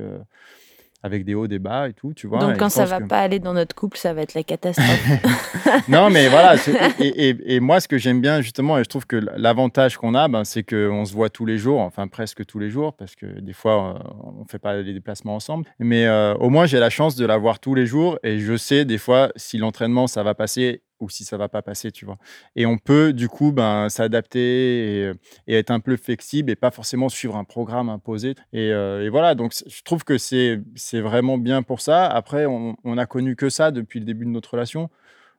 avec 1.02 1.24
des 1.24 1.34
hauts, 1.34 1.46
des 1.46 1.58
bas 1.58 1.88
et 1.88 1.92
tout, 1.94 2.12
tu 2.14 2.26
vois. 2.26 2.38
Donc 2.40 2.58
quand 2.58 2.68
ça 2.68 2.82
pense 2.82 2.90
va 2.90 3.00
que- 3.00 3.06
pas 3.08 3.20
aller 3.20 3.38
dans 3.38 3.54
notre 3.54 3.74
couple, 3.74 3.96
ça 3.96 4.12
va 4.12 4.22
être 4.22 4.34
la 4.34 4.42
catastrophe. 4.42 5.08
non, 5.88 6.10
mais 6.10 6.28
voilà. 6.28 6.56
c'est- 6.56 6.74
Et, 7.00 7.28
et- 7.30 7.54
et 7.54 7.60
moi, 7.60 7.80
ce 7.80 7.88
que 7.88 7.96
j'aime 7.98 8.20
bien, 8.20 8.40
justement, 8.42 8.78
et 8.78 8.84
je 8.84 8.88
trouve 8.88 9.06
que 9.06 9.16
l'avantage 9.36 9.96
qu'on 9.96 10.14
a, 10.14 10.28
ben, 10.28 10.44
c'est 10.44 10.62
qu'on 10.62 11.04
se 11.04 11.12
voit 11.14 11.30
tous 11.30 11.46
les 11.46 11.58
jours, 11.58 11.80
enfin 11.80 12.06
presque 12.08 12.44
tous 12.44 12.58
les 12.58 12.70
jours, 12.70 12.94
parce 12.94 13.14
que 13.16 13.26
des 13.40 13.52
fois, 13.52 13.94
euh, 13.96 14.10
on 14.36 14.40
ne 14.42 14.48
fait 14.48 14.58
pas 14.58 14.76
les 14.76 14.92
déplacements 14.92 15.34
ensemble. 15.36 15.66
Mais 15.78 16.06
euh, 16.06 16.34
au 16.34 16.50
moins, 16.50 16.66
j'ai 16.66 16.78
la 16.78 16.90
chance 16.90 17.16
de 17.16 17.24
la 17.24 17.38
voir 17.38 17.60
tous 17.60 17.74
les 17.74 17.86
jours 17.86 18.18
et 18.22 18.38
je 18.38 18.56
sais 18.56 18.84
des 18.84 18.98
fois 18.98 19.30
si 19.36 19.58
l'entraînement, 19.58 20.06
ça 20.06 20.22
va 20.22 20.34
passer 20.34 20.82
ou 21.00 21.08
si 21.08 21.24
ça 21.24 21.36
va 21.36 21.48
pas 21.48 21.62
passer, 21.62 21.90
tu 21.92 22.04
vois. 22.04 22.18
Et 22.56 22.66
on 22.66 22.78
peut 22.78 23.12
du 23.12 23.28
coup 23.28 23.52
ben, 23.52 23.88
s'adapter 23.88 25.12
et, 25.46 25.54
être 25.54 25.70
un 25.70 25.80
peu 25.80 25.96
flexible 25.96 26.50
et 26.50 26.56
pas 26.56 26.70
forcément 26.70 27.08
suivre 27.08 27.36
un 27.36 27.44
programme 27.44 27.88
imposé. 27.88 28.34
Et, 28.52 28.72
euh, 28.72 29.08
voilà, 29.10 29.34
donc 29.34 29.52
je 29.66 29.82
trouve 29.82 30.04
que 30.04 30.18
c'est 30.18 30.60
vraiment 31.00 31.38
bien 31.38 31.62
pour 31.62 31.80
ça. 31.80 32.06
Après, 32.06 32.46
on, 32.46 32.76
on 32.84 32.98
a 32.98 33.06
connu 33.06 33.36
que 33.36 33.48
ça 33.50 33.70
depuis 33.70 34.00
le 34.00 34.06
début 34.06 34.24
de 34.24 34.30
notre 34.30 34.52
relation, 34.52 34.90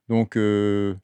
donc 0.10 0.38
euh, 0.38 0.96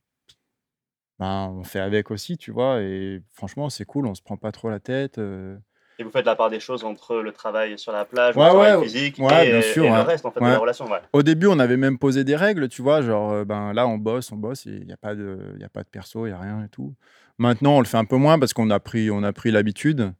ben, 1.19 1.49
on 1.57 1.63
fait 1.63 1.79
avec 1.79 2.11
aussi, 2.11 2.37
tu 2.37 2.51
vois. 2.51 2.81
Et 2.81 3.21
franchement, 3.33 3.69
c'est 3.69 3.85
cool, 3.85 4.07
on 4.07 4.15
se 4.15 4.21
prend 4.21 4.37
pas 4.37 4.51
trop 4.51 4.69
la 4.69 4.79
tête. 4.79 5.17
euh. 5.17 5.57
Et 5.99 6.03
vous 6.03 6.11
faites 6.11 6.25
la 6.25 6.35
part 6.35 6.49
des 6.51 6.59
choses 6.59 6.83
entre 6.83 7.15
le 7.17 7.31
travail 7.31 7.77
sur 7.79 7.91
la 7.91 8.05
plage, 8.05 8.35
Ouais, 8.37 8.43
le 8.43 8.49
travail 8.49 8.75
ouais, 8.75 8.83
physique 8.83 9.17
ouais, 9.19 9.47
et, 9.47 9.51
bien 9.51 9.61
sûr, 9.61 9.85
et 9.85 9.89
le 9.89 10.01
reste 10.01 10.25
en 10.25 10.31
fait, 10.31 10.39
de 10.41 10.45
la 10.45 10.59
relation. 10.59 10.85
Ouais. 10.85 10.99
Au 11.11 11.23
début, 11.23 11.47
on 11.47 11.57
avait 11.57 11.77
même 11.77 11.97
posé 11.97 12.23
des 12.23 12.35
règles, 12.35 12.69
tu 12.69 12.81
vois, 12.83 13.01
genre, 13.01 13.31
euh, 13.31 13.45
ben 13.45 13.73
là, 13.73 13.87
on 13.87 13.97
bosse, 13.97 14.31
on 14.31 14.35
bosse, 14.35 14.65
il 14.65 14.85
n'y 14.85 14.93
a, 14.93 14.97
pas 14.97 15.15
de- 15.15 15.55
y 15.59 15.63
a 15.63 15.69
pas 15.69 15.81
de 15.81 15.87
perso, 15.89 16.25
il 16.27 16.29
n'y 16.29 16.35
a 16.35 16.39
rien 16.39 16.63
et 16.63 16.69
tout. 16.69 16.93
Maintenant, 17.39 17.77
on 17.77 17.79
le 17.79 17.85
fait 17.87 17.97
un 17.97 18.05
peu 18.05 18.17
moins 18.17 18.37
parce 18.37 18.53
qu'on 18.53 18.69
a 18.69 18.79
pris, 18.79 19.09
on 19.09 19.23
a 19.23 19.33
pris 19.33 19.49
l'habitude. 19.51 20.13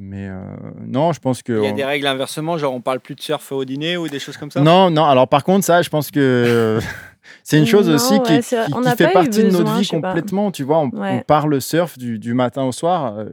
Mais 0.00 0.28
euh, 0.28 0.40
non, 0.86 1.12
je 1.12 1.18
pense 1.18 1.42
que. 1.42 1.52
Il 1.52 1.64
y 1.64 1.66
a 1.66 1.72
on- 1.72 1.74
des 1.74 1.84
règles 1.84 2.06
inversement, 2.06 2.56
genre 2.56 2.72
on 2.72 2.80
parle 2.80 3.00
plus 3.00 3.16
de 3.16 3.20
surf 3.20 3.50
au 3.50 3.64
dîner 3.64 3.96
ou 3.96 4.06
des 4.06 4.20
choses 4.20 4.36
comme 4.36 4.52
ça? 4.52 4.60
Non, 4.60 4.90
non, 4.90 5.04
alors 5.04 5.26
par 5.26 5.42
contre, 5.42 5.64
ça, 5.64 5.82
je 5.82 5.88
pense 5.88 6.12
que 6.12 6.78
c'est 7.42 7.58
une 7.58 7.66
chose 7.66 7.88
Non, 7.88 7.96
aussi 7.96 8.20
qui, 8.22 8.32
ouais, 8.34 8.42
fait 8.96 9.12
partie 9.12 9.42
de 9.42 9.50
notre 9.50 9.74
vie 9.80 9.88
pas. 9.88 9.96
complètement, 9.96 10.52
tu 10.52 10.62
vois. 10.62 10.78
On, 10.78 10.90
Ouais. 10.90 11.18
on 11.18 11.20
parle 11.22 11.60
surf 11.60 11.98
du, 11.98 12.20
du 12.20 12.32
matin 12.32 12.62
au 12.62 12.70
soir. 12.70 13.16
euh, 13.18 13.24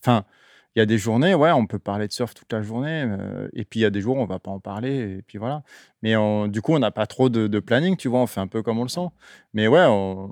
Enfin, 0.00 0.24
il 0.74 0.78
y 0.78 0.82
a 0.82 0.86
des 0.86 0.98
journées, 0.98 1.34
ouais, 1.34 1.50
on 1.52 1.66
peut 1.66 1.78
parler 1.78 2.08
de 2.08 2.12
surf 2.12 2.34
toute 2.34 2.52
la 2.52 2.62
journée. 2.62 3.04
euh, 3.06 3.48
et 3.52 3.64
puis 3.64 3.80
il 3.80 3.82
y 3.82 3.86
a 3.86 3.90
des 3.90 4.00
jours, 4.00 4.16
on 4.16 4.24
va 4.24 4.38
pas 4.38 4.50
en 4.50 4.60
parler. 4.60 5.18
Et 5.18 5.22
puis 5.22 5.38
voilà. 5.38 5.62
Mais 6.02 6.16
on- 6.16 6.46
du 6.48 6.62
coup, 6.62 6.72
on 6.74 6.78
n'a 6.78 6.90
pas 6.90 7.06
trop 7.06 7.28
de, 7.28 7.46
de 7.46 7.60
planning, 7.60 7.96
tu 7.96 8.08
vois. 8.08 8.20
On 8.20 8.26
fait 8.26 8.40
un 8.40 8.46
peu 8.46 8.62
comme 8.62 8.78
on 8.78 8.82
le 8.84 8.88
sent. 8.88 9.08
Mais 9.54 9.68
ouais, 9.68 9.84
on- 9.86 10.30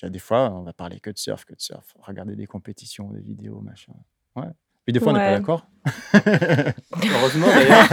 il 0.00 0.04
y 0.04 0.06
a 0.06 0.10
des 0.10 0.18
fois, 0.18 0.50
on 0.52 0.62
va 0.62 0.72
parler 0.72 0.98
que 1.00 1.10
de 1.10 1.18
surf, 1.18 1.44
que 1.44 1.54
de 1.54 1.60
surf. 1.60 1.94
Regarder 2.00 2.34
des 2.36 2.46
compétitions, 2.46 3.10
des 3.10 3.20
vidéos, 3.20 3.60
machin. 3.60 3.92
Ouais. 4.36 4.48
Puis 4.84 4.92
des 4.92 4.98
fois, 5.00 5.12
on 5.12 5.16
n'est 5.16 5.20
pas 5.20 5.38
d'accord. 5.38 5.66
Heureusement 7.14 7.46
d'ailleurs. 7.46 7.88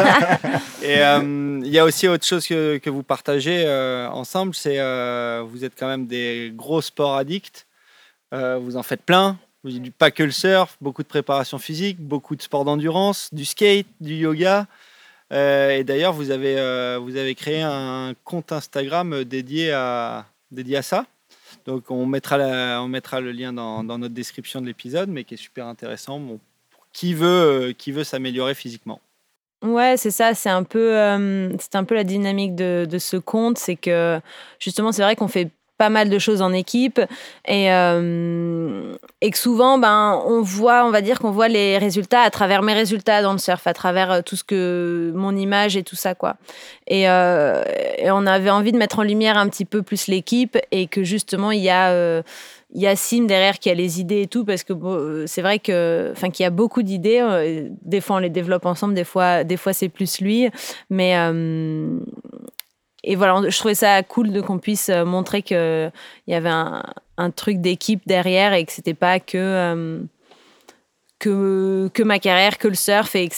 Et 0.82 0.99
euh, 1.03 1.61
il 1.64 1.72
y 1.72 1.78
a 1.80 1.86
aussi 1.86 2.07
autre 2.07 2.26
chose 2.26 2.48
que, 2.48 2.78
que 2.78 2.90
vous 2.90 3.03
partagez 3.03 3.64
euh, 3.66 4.10
ensemble, 4.10 4.56
c'est 4.56 4.80
euh, 4.80 5.44
vous 5.48 5.64
êtes 5.66 5.74
quand 5.78 5.88
même 5.88 6.07
des 6.07 6.52
gros 6.56 6.82
sports 6.82 7.16
addicts. 7.16 7.68
Euh, 8.34 8.57
vous 8.57 8.76
en 8.78 8.84
faites 8.84 9.02
plein. 9.03 9.38
Pas 9.98 10.11
que 10.11 10.23
le 10.23 10.31
surf, 10.31 10.77
beaucoup 10.80 11.03
de 11.03 11.07
préparation 11.07 11.57
physique, 11.57 11.99
beaucoup 11.99 12.36
de 12.36 12.41
sports 12.41 12.64
d'endurance, 12.65 13.30
du 13.34 13.44
skate, 13.45 13.88
du 13.99 14.15
yoga. 14.15 14.68
Euh, 15.31 15.72
et 15.72 15.84
d'ailleurs, 15.84 16.14
vous 16.14 16.31
avez 16.31 16.57
euh, 16.57 16.98
vous 17.02 17.18
avez 17.18 17.36
créé 17.36 17.61
un 17.61 18.14
compte 18.23 18.52
Instagram 18.52 19.23
dédié 19.26 19.72
à 19.72 20.26
dédié 20.52 20.77
à 20.77 20.81
ça. 20.81 21.06
Donc 21.65 21.91
on 21.91 22.06
mettra 22.06 22.38
la- 22.38 22.81
on 22.81 22.88
mettra 22.88 23.19
le 23.19 23.31
lien 23.31 23.52
dans, 23.53 23.84
dans 23.84 23.98
notre 23.98 24.14
description 24.14 24.61
de 24.61 24.65
l'épisode, 24.65 25.10
mais 25.10 25.23
qui 25.23 25.34
est 25.34 25.38
super 25.38 25.68
intéressant. 25.68 26.19
Pour 26.19 26.88
qui 26.94 27.14
veut 27.14 27.27
euh, 27.27 27.73
qui 27.73 27.91
veut 27.91 28.03
s'améliorer 28.03 28.56
physiquement. 28.56 29.02
Ouais, 29.61 29.95
c'est 29.98 30.10
ça, 30.11 30.34
c'est 30.36 30.49
un 30.49 30.64
peu, 30.64 30.94
c'est 31.60 31.76
un 31.76 31.84
peu 31.84 31.94
la 31.94 32.06
dynamique 32.06 32.56
de, 32.56 32.88
de 32.90 32.98
ce 32.98 33.18
compte, 33.18 33.57
c'est 33.57 33.76
que 33.76 34.22
justement, 34.57 34.94
c'est 34.94 35.02
vrai 35.02 35.18
qu'on 35.18 35.27
fait 35.27 35.49
pas 35.80 35.89
mal 35.89 36.10
de 36.10 36.19
choses 36.19 36.41
en 36.41 36.51
équipe 36.51 36.99
et, 37.47 37.72
euh, 37.72 38.95
et 39.22 39.31
que 39.31 39.38
souvent, 39.38 39.77
ben, 39.77 40.22
on 40.26 40.41
voit, 40.41 40.84
on 40.85 40.91
va 40.91 41.01
dire 41.01 41.19
qu'on 41.19 41.31
voit 41.31 41.47
les 41.47 41.77
résultats 41.77 42.19
à 42.19 42.30
travers 42.30 42.61
mes 42.61 42.73
résultats 42.73 43.22
dans 43.22 43.31
le 43.31 43.38
surf, 43.38 43.65
à 43.65 43.73
travers 43.73 44.11
euh, 44.11 44.22
tout 44.22 44.35
ce 44.35 44.43
que 44.43 45.14
mon 45.15 45.35
image 45.38 45.77
et 45.77 45.84
tout 45.84 45.95
ça, 45.95 46.15
quoi. 46.15 46.35
Et, 46.85 47.10
euh, 47.10 47.64
et 47.97 48.11
on 48.11 48.26
avait 48.26 48.49
envie 48.49 48.73
de 48.73 48.77
mettre 48.77 48.99
en 48.99 49.03
lumière 49.03 49.38
un 49.38 49.47
petit 49.47 49.64
peu 49.64 49.81
plus 49.81 50.07
l'équipe 50.07 50.57
et 50.72 50.88
que 50.88 51.03
justement, 51.03 51.51
il 51.51 51.61
y 51.61 51.69
a 51.69 51.91
euh, 51.91 52.22
il 52.76 52.81
y 52.81 52.88
a 52.88 52.95
Sim 52.95 53.26
derrière 53.26 53.57
qui 53.57 53.69
a 53.69 53.73
les 53.73 54.01
idées 54.01 54.23
et 54.23 54.27
tout 54.27 54.43
parce 54.45 54.64
que 54.64 55.23
c'est 55.26 55.41
vrai 55.41 55.57
que 55.57 56.10
enfin 56.11 56.30
qu'il 56.30 56.43
y 56.43 56.45
a 56.45 56.51
beaucoup 56.51 56.84
d'idées 56.84 57.19
des 57.81 57.99
fois 57.99 58.18
on 58.18 58.19
les 58.19 58.30
développe 58.30 58.68
ensemble 58.68 58.93
des 58.93 59.03
fois 59.03 59.43
des 59.43 59.57
fois 59.57 59.73
c'est 59.73 59.89
plus 59.89 60.22
lui 60.22 60.47
mais 60.91 61.15
et 63.04 63.16
voilà 63.16 63.50
je 63.50 63.58
trouvais 63.58 63.76
ça 63.76 64.02
cool 64.04 64.32
de 64.32 64.42
qu'on 64.42 64.60
puisse 64.60 64.90
euh, 64.90 65.06
montrer 65.06 65.42
que 65.42 65.90
il 66.28 66.32
y 66.32 66.36
avait 66.36 66.50
un, 66.50 67.32
truc 67.36 67.60
d'équipe 67.60 68.02
derrière 68.06 68.54
et 68.54 68.66
que 68.66 68.72
c'était 68.72 68.94
pas 68.94 69.20
que 69.20 69.38
euh, 69.38 70.00
que 71.20 72.04
ma 72.04 72.20
carrière 72.20 72.58
que 72.58 72.68
le 72.68 72.76
surf 72.76 73.16
et 73.16 73.30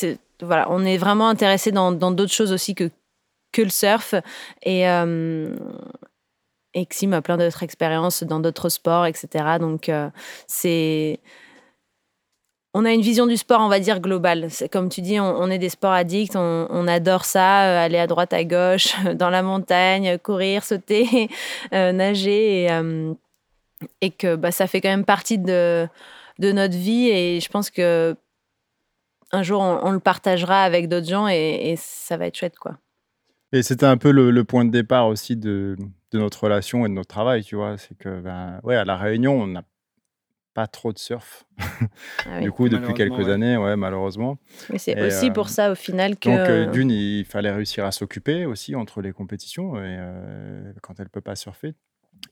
voilà 0.41 0.67
on 0.69 0.85
est 0.85 0.97
vraiment 0.97 1.29
intéressé 1.29 1.71
dans 1.71 1.91
d'autres 1.91 2.33
choses 2.33 2.51
aussi 2.51 2.75
que 2.75 2.89
que 3.51 3.61
le 3.61 3.69
surf 3.69 4.15
et 4.63 4.87
euh, 4.87 5.55
Sim 6.89 7.11
a 7.13 7.21
plein 7.21 7.37
d'autres 7.37 7.63
expériences 7.63 8.23
dans 8.23 8.39
d'autres 8.39 8.69
sports, 8.69 9.05
etc. 9.05 9.57
Donc, 9.59 9.89
euh, 9.89 10.09
c'est. 10.47 11.19
On 12.73 12.85
a 12.85 12.93
une 12.93 13.01
vision 13.01 13.27
du 13.27 13.35
sport, 13.35 13.59
on 13.59 13.67
va 13.67 13.81
dire, 13.81 13.99
globale. 13.99 14.47
Comme 14.71 14.87
tu 14.87 15.01
dis, 15.01 15.19
on, 15.19 15.49
est 15.49 15.57
des 15.57 15.67
sports 15.67 15.91
addicts, 15.91 16.37
on, 16.37 16.87
adore 16.87 17.25
ça, 17.25 17.65
euh, 17.65 17.85
aller 17.85 17.97
à 17.97 18.07
droite, 18.07 18.31
à 18.31 18.45
gauche, 18.45 18.95
dans 19.15 19.29
la 19.29 19.41
montagne, 19.43 20.17
courir, 20.19 20.63
sauter, 20.63 21.29
euh, 21.73 21.91
nager. 21.91 22.63
Et, 22.63 22.71
euh, 22.71 23.13
que 24.17 24.35
bah, 24.35 24.51
ça 24.51 24.67
fait 24.67 24.79
quand 24.79 24.89
même 24.89 25.03
partie 25.03 25.37
de, 25.37 25.87
notre 26.39 26.77
vie. 26.77 27.09
Et 27.09 27.41
je 27.41 27.49
pense 27.49 27.69
que 27.69 28.15
un 29.33 29.43
jour, 29.43 29.61
on, 29.61 29.91
le 29.91 29.99
partagera 29.99 30.63
avec 30.63 30.87
d'autres 30.87 31.07
gens 31.07 31.27
et, 31.27 31.75
ça 31.77 32.15
va 32.15 32.27
être 32.27 32.37
chouette, 32.37 32.57
quoi. 32.57 32.77
Et 33.53 33.63
c'était 33.63 33.85
un 33.85 33.97
peu 33.97 34.11
le, 34.11 34.43
point 34.45 34.63
de 34.63 34.71
départ 34.71 35.07
aussi 35.07 35.35
de, 35.35 35.75
notre 36.13 36.45
relation 36.45 36.85
et 36.85 36.89
de 36.89 36.93
notre 36.93 37.09
travail, 37.09 37.43
tu 37.43 37.57
vois. 37.57 37.77
C'est 37.77 37.97
que, 37.97 38.21
ben, 38.21 38.61
ouais, 38.63 38.77
à 38.77 38.85
La 38.85 38.95
Réunion, 38.95 39.41
on 39.41 39.47
n'a 39.47 39.63
pas 40.53 40.67
trop 40.67 40.91
de 40.93 40.99
surf. 40.99 41.45
Ah 42.25 42.37
oui. 42.37 42.43
du 42.43 42.51
coup, 42.51 42.69
depuis 42.69 42.93
quelques 42.93 43.25
ouais. 43.25 43.31
années, 43.31 43.57
ouais, 43.57 43.75
malheureusement. 43.75 44.37
Mais 44.69 44.77
c'est 44.77 45.01
aussi 45.01 45.29
euh, 45.29 45.33
pour 45.33 45.49
ça, 45.49 45.71
au 45.71 45.75
final, 45.75 46.17
que. 46.17 46.29
Donc, 46.29 46.39
euh, 46.39 46.65
d'une, 46.67 46.91
il 46.91 47.25
fallait 47.25 47.51
réussir 47.51 47.85
à 47.85 47.91
s'occuper 47.91 48.45
aussi 48.45 48.75
entre 48.75 49.01
les 49.01 49.11
compétitions 49.11 49.77
et, 49.77 49.97
euh, 49.99 50.73
quand 50.81 50.99
elle 50.99 51.09
peut 51.09 51.21
pas 51.21 51.35
surfer. 51.35 51.73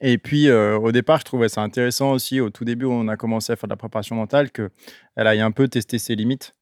Et 0.01 0.17
puis, 0.17 0.49
euh, 0.49 0.77
au 0.77 0.91
départ, 0.91 1.19
je 1.19 1.25
trouvais 1.25 1.49
ça 1.49 1.61
intéressant 1.61 2.11
aussi. 2.11 2.39
Au 2.39 2.49
tout 2.49 2.65
début, 2.65 2.85
on 2.85 3.07
a 3.07 3.17
commencé 3.17 3.51
à 3.51 3.55
faire 3.55 3.67
de 3.67 3.73
la 3.73 3.77
préparation 3.77 4.15
mentale, 4.15 4.51
qu'elle 4.51 4.69
aille 5.15 5.41
un 5.41 5.51
peu 5.51 5.67
tester 5.67 5.97
ses 5.97 6.15
limites, 6.15 6.55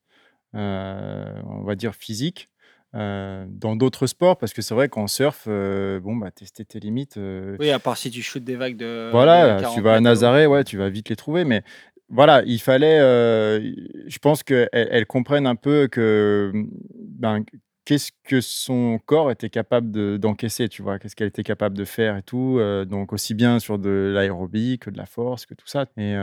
euh, 0.56 1.42
on 1.46 1.64
va 1.64 1.76
dire 1.76 1.94
physiques, 1.94 2.50
euh, 2.98 3.46
dans 3.50 3.76
d'autres 3.76 4.08
sports. 4.08 4.38
Parce 4.38 4.54
que 4.54 4.62
c'est 4.62 4.74
vrai 4.74 4.90
qu'en 4.90 5.08
surf, 5.08 5.46
euh, 5.48 6.00
bon, 6.00 6.16
bah, 6.16 6.32
tester 6.32 6.66
tes 6.66 6.80
limites. 6.80 7.18
euh, 7.18 7.56
Oui, 7.60 7.70
à 7.70 7.80
part 7.80 7.96
si 7.98 8.10
tu 8.12 8.22
shootes 8.22 8.44
des 8.44 8.56
vagues 8.56 8.78
de. 8.78 9.10
voilà, 9.12 9.56
de 9.56 9.62
40 9.62 9.76
tu 9.76 9.82
vas 9.82 9.94
à 9.96 10.00
Nazaré, 10.02 10.48
ouais, 10.48 10.64
tu 10.64 10.78
vas 10.78 10.90
vite 10.90 11.10
les 11.10 11.16
trouver. 11.16 11.46
Mais 11.46 11.62
voilà, 12.10 12.42
il 12.46 12.60
fallait. 12.60 12.98
je 13.00 14.18
pense 14.20 14.44
qu'elle 14.44 14.70
elle 14.72 15.06
comprenne 15.06 15.46
un 15.48 15.56
peu 15.56 15.88
que. 15.88 16.52
Ben, 16.96 17.44
Qu'est-ce 17.86 18.12
que 18.26 18.42
son 18.42 19.00
corps 19.06 19.32
était 19.32 19.50
capable 19.50 19.92
de- 19.92 20.18
d'encaisser, 20.18 20.68
tu 20.68 20.82
vois 20.82 21.00
Qu'est-ce 21.00 21.16
qu'elle 21.16 21.30
était 21.30 21.44
capable 21.44 21.78
de 21.78 21.86
faire 21.86 22.18
et 22.18 22.22
tout 22.22 22.60
Donc, 22.86 23.14
aussi 23.14 23.34
bien 23.34 23.60
sur 23.60 23.80
de 23.80 24.12
l'aérobie 24.14 24.78
que 24.78 24.90
de 24.90 24.98
la 24.98 25.06
force, 25.06 25.46
que 25.46 25.54
tout 25.54 25.68
ça. 25.68 25.86
Et 25.96 26.14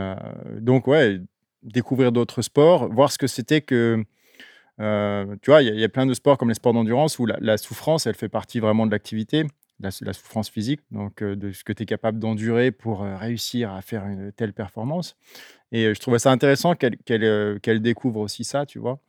donc, 0.59 0.85
ouais, 0.85 1.19
découvrir 1.63 2.11
d'autres 2.11 2.43
sports, 2.43 2.87
voir 2.93 3.11
ce 3.11 3.17
que 3.17 3.25
c'était 3.25 3.61
que. 3.61 4.03
Euh, 4.79 5.35
tu 5.41 5.51
vois, 5.51 5.61
il 5.61 5.79
y, 5.79 5.83
a- 5.83 5.89
plein 5.89 6.05
de 6.05 6.13
sports 6.13 6.37
comme 6.37 6.49
les 6.49 6.55
sports 6.55 6.73
d'endurance 6.73 7.19
où 7.19 7.25
la, 7.25 7.57
souffrance, 7.57 8.07
elle 8.07 8.15
fait 8.15 8.29
partie 8.29 8.59
vraiment 8.59 8.85
de 8.85 8.91
l'activité 8.91 9.45
la, 9.81 9.91
souffrance 9.91 10.49
physique, 10.49 10.79
donc 10.91 11.21
euh, 11.21 11.35
de 11.35 11.51
ce 11.51 11.65
que 11.65 11.73
tu 11.73 11.83
es 11.83 11.85
capable 11.85 12.17
d'endurer 12.17 12.71
pour 12.71 13.03
euh, 13.03 13.17
réussir 13.17 13.73
à 13.73 13.81
faire 13.81 14.05
une 14.05 14.31
telle 14.31 14.53
performance. 14.53 15.17
Et 15.73 15.93
je 15.93 15.99
trouvais 15.99 16.19
ça 16.19 16.31
intéressant 16.31 16.75
qu'elle 16.75 17.81
découvre 17.81 18.21
aussi 18.21 18.45
ça, 18.45 18.65
tu 18.65 18.79
vois, 18.79 18.99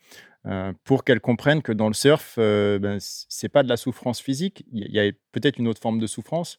pour 0.83 1.05
qu'elle 1.05 1.21
comprenne 1.21 1.63
que 1.63 1.71
dans 1.71 1.87
le 1.87 1.95
surf, 1.95 2.35
ben, 2.37 2.99
c'est 2.99 3.49
pas 3.49 3.63
de 3.63 3.69
la 3.69 3.77
souffrance 3.77 4.21
physique, 4.21 4.65
il 4.73 4.91
y 4.91 4.99
a- 4.99 5.13
peut-être 5.31 5.59
une 5.59 5.69
autre 5.69 5.81
forme 5.81 6.01
de 6.01 6.09
souffrance 6.09 6.59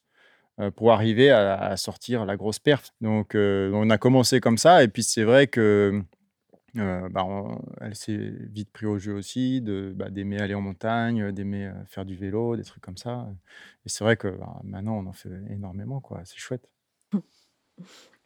pour 0.78 0.94
arriver 0.94 1.30
à, 1.30 1.76
sortir 1.76 2.26
la 2.26 2.38
grosse 2.38 2.60
perf. 2.60 2.94
Donc 3.02 3.36
on 3.36 3.90
a 3.90 3.98
commencé 3.98 4.40
comme 4.40 4.58
ça, 4.58 4.84
et 4.84 4.88
puis 4.88 5.04
c'est 5.04 5.24
vrai 5.24 5.48
que 5.48 6.02
euh, 6.80 7.10
bah, 7.10 7.24
on- 7.26 7.62
elle 7.82 7.96
s'est 7.96 8.32
vite 8.52 8.70
pris 8.72 8.86
au 8.86 8.98
jeu 9.00 9.14
aussi, 9.14 9.62
de, 9.62 9.94
bah, 9.96 10.10
d'aimer 10.10 10.40
aller 10.40 10.54
en 10.54 10.62
montagne, 10.62 11.32
d'aimer 11.32 11.66
euh, 11.68 11.74
faire 11.88 12.06
du 12.06 12.16
vélo, 12.16 12.56
des 12.56 12.64
trucs 12.64 12.84
comme 12.84 12.98
ça. 12.98 13.28
Et 13.86 13.90
c'est 13.90 14.04
vrai 14.04 14.18
que 14.18 14.28
bah, 14.28 14.60
maintenant, 14.64 14.98
on 14.98 15.06
en 15.08 15.14
fait 15.14 15.30
énormément, 15.50 16.00
quoi. 16.02 16.22
C'est 16.26 16.38
chouette. 16.38 16.68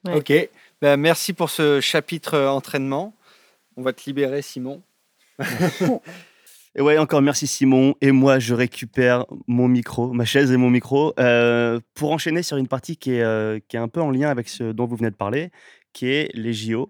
Ouais. 0.03 0.15
Ok, 0.15 0.34
Ben, 0.82 0.98
merci 0.98 1.32
pour 1.34 1.52
ce 1.52 1.80
chapitre 1.80 2.34
euh, 2.34 2.49
entraînement. 2.49 3.14
On 3.78 3.84
va 3.84 3.94
te 3.94 4.02
libérer, 4.07 4.41
Simon. 4.41 4.82
Et 6.76 6.82
ouais, 6.82 6.98
encore 6.98 7.22
merci 7.22 7.48
Simon. 7.48 7.95
Et 8.02 8.11
moi, 8.11 8.40
je 8.40 8.53
récupère 8.53 9.26
mon 9.48 9.68
micro, 9.68 10.14
ma 10.14 10.23
chaise 10.26 10.52
et 10.52 10.57
mon 10.57 10.69
micro, 10.69 11.14
euh, 11.19 11.80
pour 11.94 12.11
enchaîner 12.11 12.44
sur 12.44 12.57
une 12.57 12.68
partie 12.68 12.95
qui 12.95 13.11
est, 13.11 13.22
euh, 13.22 13.60
qui 13.68 13.76
est 13.76 13.80
un 13.80 13.90
peu 13.90 14.02
en 14.02 14.10
lien 14.10 14.30
avec 14.30 14.48
ce 14.48 14.72
dont 14.72 14.86
vous 14.86 14.95
venez 14.95 15.11
de 15.11 15.15
parler, 15.15 15.52
qui 15.94 16.07
est 16.07 16.32
les 16.34 16.53
JO. 16.53 16.90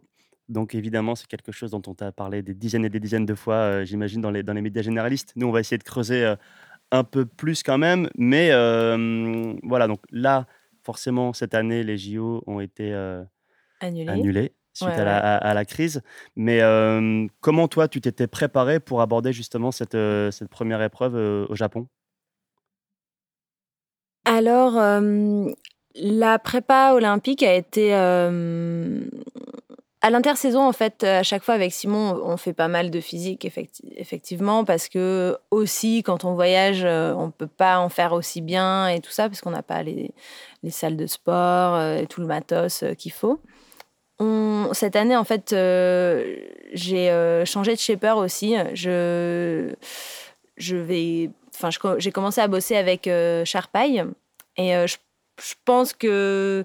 Donc 0.51 0.75
évidemment, 0.75 1.15
c'est 1.15 1.27
quelque 1.27 1.51
chose 1.51 1.71
dont 1.71 1.81
on 1.87 1.93
t'a 1.95 2.11
parlé 2.11 2.41
des 2.43 2.53
dizaines 2.53 2.85
et 2.85 2.89
des 2.89 2.99
dizaines 2.99 3.25
de 3.25 3.35
fois, 3.35 3.55
euh, 3.55 3.85
j'imagine, 3.85 4.21
dans 4.21 4.31
les, 4.31 4.43
dans 4.43 4.53
les 4.53 4.61
médias 4.61 4.81
généralistes. 4.81 5.31
Nous, 5.37 5.47
on 5.47 5.51
va 5.51 5.61
essayer 5.61 5.77
de 5.77 5.83
creuser 5.83 6.25
euh, 6.25 6.35
un 6.91 7.03
peu 7.05 7.25
plus 7.25 7.63
quand 7.63 7.77
même. 7.77 8.09
Mais 8.17 8.49
euh, 8.51 9.53
voilà, 9.63 9.87
donc 9.87 10.01
là, 10.11 10.45
forcément, 10.83 11.31
cette 11.33 11.53
année, 11.55 11.83
les 11.83 11.97
JO 11.97 12.43
ont 12.47 12.59
été 12.59 12.93
Annulé. 13.79 14.11
annulés 14.11 14.53
suite 14.73 14.89
Ouais, 14.89 14.99
à, 14.99 15.03
la, 15.05 15.17
à- 15.17 15.37
à 15.37 15.53
la 15.53 15.65
crise. 15.65 16.01
Mais 16.35 16.59
comment 17.39 17.67
toi, 17.67 17.87
tu 17.87 18.01
t'étais 18.01 18.27
préparé 18.27 18.79
pour 18.79 19.01
aborder 19.01 19.31
justement 19.31 19.71
cette, 19.71 19.97
cette 20.31 20.49
première 20.49 20.81
épreuve 20.81 21.15
au 21.49 21.55
Japon? 21.55 21.87
Alors, 24.25 24.73
la 25.95 26.39
prépa 26.39 26.91
olympique 26.93 27.43
a 27.43 27.53
été 27.55 27.91
à 30.01 30.09
l'intersaison 30.09 30.67
en 30.67 30.71
fait. 30.73 31.03
À 31.03 31.23
chaque 31.23 31.43
fois 31.43 31.53
avec 31.53 31.71
Simon, 31.71 32.19
on 32.23 32.37
fait 32.37 32.53
pas 32.53 32.67
mal 32.67 32.89
de 32.91 32.99
physique 32.99 33.45
effecti- 33.45 33.93
effectivement 33.95 34.65
parce 34.65 34.89
que 34.89 35.37
aussi 35.51 36.03
quand 36.03 36.25
on 36.25 36.33
voyage, 36.33 36.83
euh, 36.83 37.13
on 37.13 37.31
peut 37.31 37.47
pas 37.47 37.79
en 37.79 37.89
faire 37.89 38.13
aussi 38.13 38.41
bien 38.41 38.87
et 38.87 38.99
tout 38.99 39.11
ça 39.11 39.29
parce 39.29 39.41
qu'on 39.41 39.51
n'a 39.51 39.63
pas 39.63 39.83
les, 39.83 40.11
les 40.63 40.71
salles 40.71 40.97
de 40.97 41.07
sport 41.07 41.75
euh, 41.75 41.97
et 41.97 42.07
tout 42.07 42.21
le 42.21 42.27
matos 42.27 42.83
euh, 42.83 42.93
qu'il 42.93 43.11
faut. 43.11 43.39
Cette 44.73 44.95
année, 44.95 45.15
en 45.15 45.23
fait, 45.23 45.49
j'ai 46.73 47.43
changé 47.45 47.73
de 47.73 47.79
shaper 47.79 48.17
aussi. 48.17 48.55
Je, 48.75 49.73
vais, 50.75 51.31
enfin, 51.55 51.69
j'ai 51.97 52.11
commencé 52.11 52.39
à 52.39 52.47
bosser 52.47 52.75
avec 52.75 53.07
euh, 53.07 53.43
Sharpay 53.45 54.03
et 54.57 54.73
je 54.87 54.97
pense 55.65 55.93
que 55.93 56.63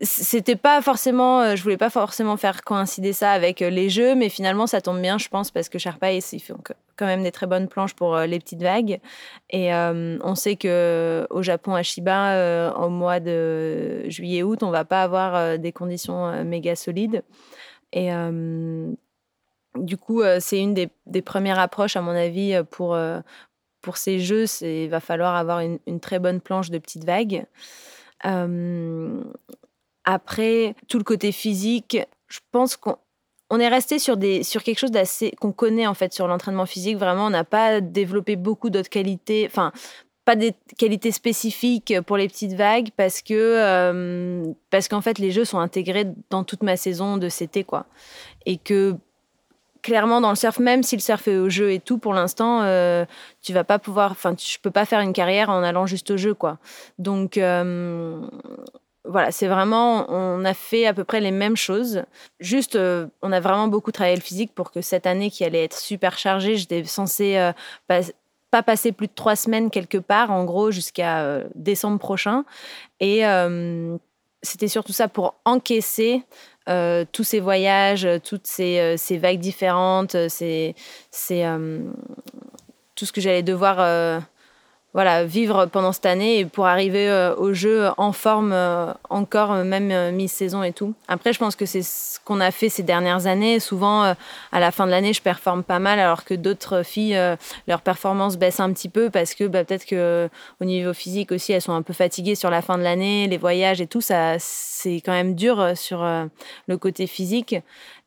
c'était 0.00 0.56
pas 0.56 0.82
forcément, 0.82 1.40
euh, 1.40 1.56
je 1.56 1.62
voulais 1.62 1.78
pas 1.78 1.88
forcément 1.88 2.36
faire 2.36 2.62
coïncider 2.64 3.14
ça 3.14 3.32
avec 3.32 3.62
euh, 3.62 3.70
les 3.70 3.88
jeux, 3.88 4.14
mais 4.14 4.28
finalement 4.28 4.66
ça 4.66 4.82
tombe 4.82 5.00
bien, 5.00 5.16
je 5.16 5.28
pense, 5.28 5.50
parce 5.50 5.70
que 5.70 5.78
Sharpay 5.78 6.18
ils 6.18 6.40
font 6.40 6.58
quand 6.96 7.06
même 7.06 7.22
des 7.22 7.32
très 7.32 7.46
bonnes 7.46 7.66
planches 7.66 7.94
pour 7.94 8.14
euh, 8.14 8.26
les 8.26 8.38
petites 8.38 8.62
vagues. 8.62 9.00
Et 9.48 9.72
on 9.72 10.34
sait 10.34 10.56
que 10.56 11.26
au 11.30 11.42
Japon, 11.42 11.74
à 11.74 11.82
Shiba, 11.82 12.34
euh, 12.34 12.72
au 12.72 12.90
mois 12.90 13.20
de 13.20 14.08
juillet-août, 14.10 14.62
on 14.62 14.70
va 14.70 14.84
pas 14.84 15.02
avoir 15.02 15.58
des 15.58 15.72
conditions 15.72 16.44
méga 16.44 16.76
solides. 16.76 17.22
Et 17.92 18.10
du 19.76 19.96
coup, 19.96 20.22
c'est 20.40 20.60
une 20.60 20.74
des, 20.74 21.22
premières 21.22 21.58
approches, 21.58 21.96
à 21.96 22.02
mon 22.02 22.10
avis, 22.10 22.60
pour, 22.70 22.98
pour 23.82 23.96
ces 23.96 24.18
jeux. 24.18 24.46
Il 24.62 24.88
va 24.88 25.00
falloir 25.00 25.36
avoir 25.36 25.60
une, 25.60 26.00
très 26.00 26.18
bonne 26.18 26.40
planche 26.40 26.70
de 26.70 26.78
petites 26.78 27.04
vagues. 27.04 27.46
Après, 30.06 30.74
tout 30.88 30.98
le 30.98 31.04
côté 31.04 31.32
physique, 31.32 31.98
je 32.28 32.38
pense 32.52 32.76
qu'on 32.76 32.96
on 33.50 33.60
est 33.60 33.68
resté 33.68 33.98
sur, 33.98 34.18
quelque 34.18 34.78
chose 34.78 34.90
qu'on 35.38 35.52
connaît 35.52 35.86
en 35.86 35.94
fait 35.94 36.12
sur 36.12 36.26
l'entraînement 36.26 36.66
physique. 36.66 36.96
Vraiment, 36.96 37.26
on 37.26 37.30
n'a 37.30 37.44
pas 37.44 37.80
développé 37.80 38.34
beaucoup 38.36 38.70
d'autres 38.70 38.88
qualités, 38.88 39.46
enfin, 39.46 39.72
pas 40.24 40.34
des 40.34 40.54
qualités 40.76 41.12
spécifiques 41.12 41.94
pour 42.04 42.16
les 42.16 42.26
petites 42.26 42.54
vagues 42.54 42.88
parce 42.96 43.22
que 43.22 43.32
euh, 43.34 44.44
parce 44.70 44.88
qu'en 44.88 45.00
fait 45.00 45.20
les 45.20 45.30
jeux 45.30 45.44
sont 45.44 45.60
intégrés 45.60 46.08
dans 46.30 46.42
toute 46.42 46.64
ma 46.64 46.76
saison 46.76 47.16
de 47.16 47.28
CT 47.28 47.64
quoi, 47.64 47.86
et 48.44 48.56
que 48.56 48.96
clairement 49.82 50.20
dans 50.20 50.30
le 50.30 50.36
surf 50.36 50.58
même 50.58 50.82
si 50.82 50.96
le 50.96 51.00
surf 51.00 51.28
est 51.28 51.36
au 51.36 51.48
jeu 51.48 51.70
et 51.70 51.78
tout 51.78 51.98
pour 51.98 52.12
l'instant 52.12 52.62
euh, 52.64 53.04
tu 53.40 53.52
vas 53.52 53.62
pas 53.62 53.78
pouvoir 53.78 54.10
enfin 54.10 54.34
je 54.36 54.58
peux 54.60 54.72
pas 54.72 54.84
faire 54.84 54.98
une 54.98 55.12
carrière 55.12 55.48
en 55.48 55.62
allant 55.62 55.86
juste 55.86 56.10
au 56.10 56.16
jeu 56.16 56.34
quoi 56.34 56.58
donc 56.98 57.38
euh, 57.38 58.20
voilà, 59.08 59.30
c'est 59.32 59.46
vraiment, 59.46 60.06
on 60.10 60.44
a 60.44 60.54
fait 60.54 60.86
à 60.86 60.94
peu 60.94 61.04
près 61.04 61.20
les 61.20 61.30
mêmes 61.30 61.56
choses. 61.56 62.02
Juste, 62.40 62.76
euh, 62.76 63.06
on 63.22 63.32
a 63.32 63.40
vraiment 63.40 63.68
beaucoup 63.68 63.92
travaillé 63.92 64.16
le 64.16 64.22
physique 64.22 64.52
pour 64.54 64.70
que 64.70 64.80
cette 64.80 65.06
année 65.06 65.30
qui 65.30 65.44
allait 65.44 65.64
être 65.64 65.76
super 65.76 66.18
chargée, 66.18 66.56
j'étais 66.56 66.84
censée 66.84 67.36
euh, 67.36 67.52
pas, 67.86 68.00
pas 68.50 68.62
passer 68.62 68.92
plus 68.92 69.06
de 69.06 69.12
trois 69.14 69.36
semaines 69.36 69.70
quelque 69.70 69.98
part, 69.98 70.30
en 70.30 70.44
gros, 70.44 70.70
jusqu'à 70.70 71.20
euh, 71.20 71.44
décembre 71.54 71.98
prochain. 71.98 72.44
Et 73.00 73.22
c'était 74.42 74.68
surtout 74.68 74.92
ça 74.92 75.08
pour 75.08 75.34
encaisser 75.44 76.22
tous 77.12 77.24
ces 77.24 77.40
voyages, 77.40 78.08
toutes 78.24 78.46
ces, 78.46 79.18
vagues 79.20 79.38
différentes, 79.38 80.16
ces, 80.28 80.74
tout 82.94 83.06
ce 83.06 83.12
que 83.12 83.20
j'allais 83.20 83.42
devoir 83.42 84.22
voilà, 84.96 85.26
vivre 85.26 85.66
pendant 85.66 85.92
cette 85.92 86.06
année 86.06 86.38
et 86.38 86.46
pour 86.46 86.64
arriver 86.64 87.06
euh, 87.06 87.36
au 87.36 87.52
jeu 87.52 87.88
en 87.98 88.12
forme 88.12 88.54
euh, 88.54 88.94
encore, 89.10 89.52
euh, 89.52 89.62
même 89.62 90.14
mi-saison 90.16 90.62
et 90.62 90.72
tout. 90.72 90.94
Après, 91.06 91.34
je 91.34 91.38
pense 91.38 91.54
que 91.54 91.66
c'est 91.66 91.82
ce 91.82 92.18
qu'on 92.24 92.40
a 92.40 92.50
fait 92.50 92.70
ces 92.70 92.82
dernières 92.82 93.26
années. 93.26 93.60
Souvent, 93.60 94.04
à 94.04 94.58
la 94.58 94.70
fin 94.70 94.86
de 94.86 94.90
l'année, 94.90 95.12
je 95.12 95.20
performe 95.20 95.62
pas 95.62 95.80
mal, 95.80 96.00
alors 96.00 96.24
que 96.24 96.32
d'autres 96.32 96.82
filles, 96.82 97.20
leur 97.68 97.82
performance 97.82 98.38
baisse 98.38 98.58
un 98.58 98.72
petit 98.72 98.88
peu 98.88 99.10
parce 99.10 99.34
que 99.34 99.44
bah, 99.44 99.64
peut-être 99.64 99.84
que 99.84 100.30
au 100.62 100.64
niveau 100.64 100.94
physique 100.94 101.30
aussi, 101.30 101.52
elles 101.52 101.60
sont 101.60 101.74
un 101.74 101.82
peu 101.82 101.92
fatiguées 101.92 102.34
sur 102.34 102.48
la 102.48 102.62
fin 102.62 102.78
de 102.78 102.82
l'année, 102.82 103.28
les 103.28 103.36
voyages 103.36 103.82
et 103.82 103.86
tout. 103.86 104.00
Ça, 104.00 104.36
c'est 104.38 105.02
quand 105.04 105.12
même 105.12 105.34
dur 105.34 105.72
sur 105.74 106.04
le 106.66 106.78
côté 106.78 107.06
physique. 107.06 107.54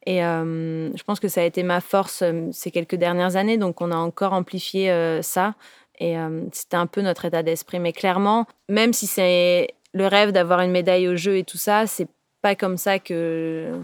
Et 0.07 0.22
je 0.22 1.03
pense 1.03 1.20
que 1.20 1.28
ça 1.28 1.41
a 1.41 1.44
été 1.44 1.61
ma 1.61 1.82
force 1.82 2.24
ces 2.52 2.72
quelques 2.72 2.95
dernières 2.95 3.36
années, 3.36 3.57
donc 3.57 3.80
on 3.80 3.91
a 3.91 3.98
encore 3.98 4.34
amplifié 4.34 5.20
ça. 5.22 5.53
Et 6.00 6.18
euh, 6.18 6.46
c'était 6.54 6.78
un 6.78 6.88
peu 6.88 7.02
notre 7.02 7.26
état 7.26 7.44
d'esprit. 7.44 7.80
Mais 7.80 7.92
clairement, 7.94 8.45
même 8.69 8.94
si 8.94 9.06
c'est 9.08 9.68
le 9.94 10.08
rêve 10.08 10.32
d'avoir 10.32 10.61
une 10.61 10.72
médaille 10.72 11.08
au 11.08 11.16
jeu 11.16 11.38
et 11.38 11.44
tout 11.44 11.58
ça, 11.58 11.88
c'est 11.88 12.08
pas 12.42 12.56
comme 12.56 12.78
ça 12.78 13.00
que, 13.00 13.82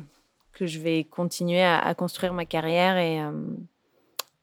que 0.54 0.66
je 0.66 0.80
vais 0.80 1.04
continuer 1.04 1.62
à, 1.62 1.78
à 1.80 1.94
construire 1.94 2.34
ma 2.34 2.46
carrière. 2.46 2.98
Et 2.98 3.20
euh, 3.22 3.32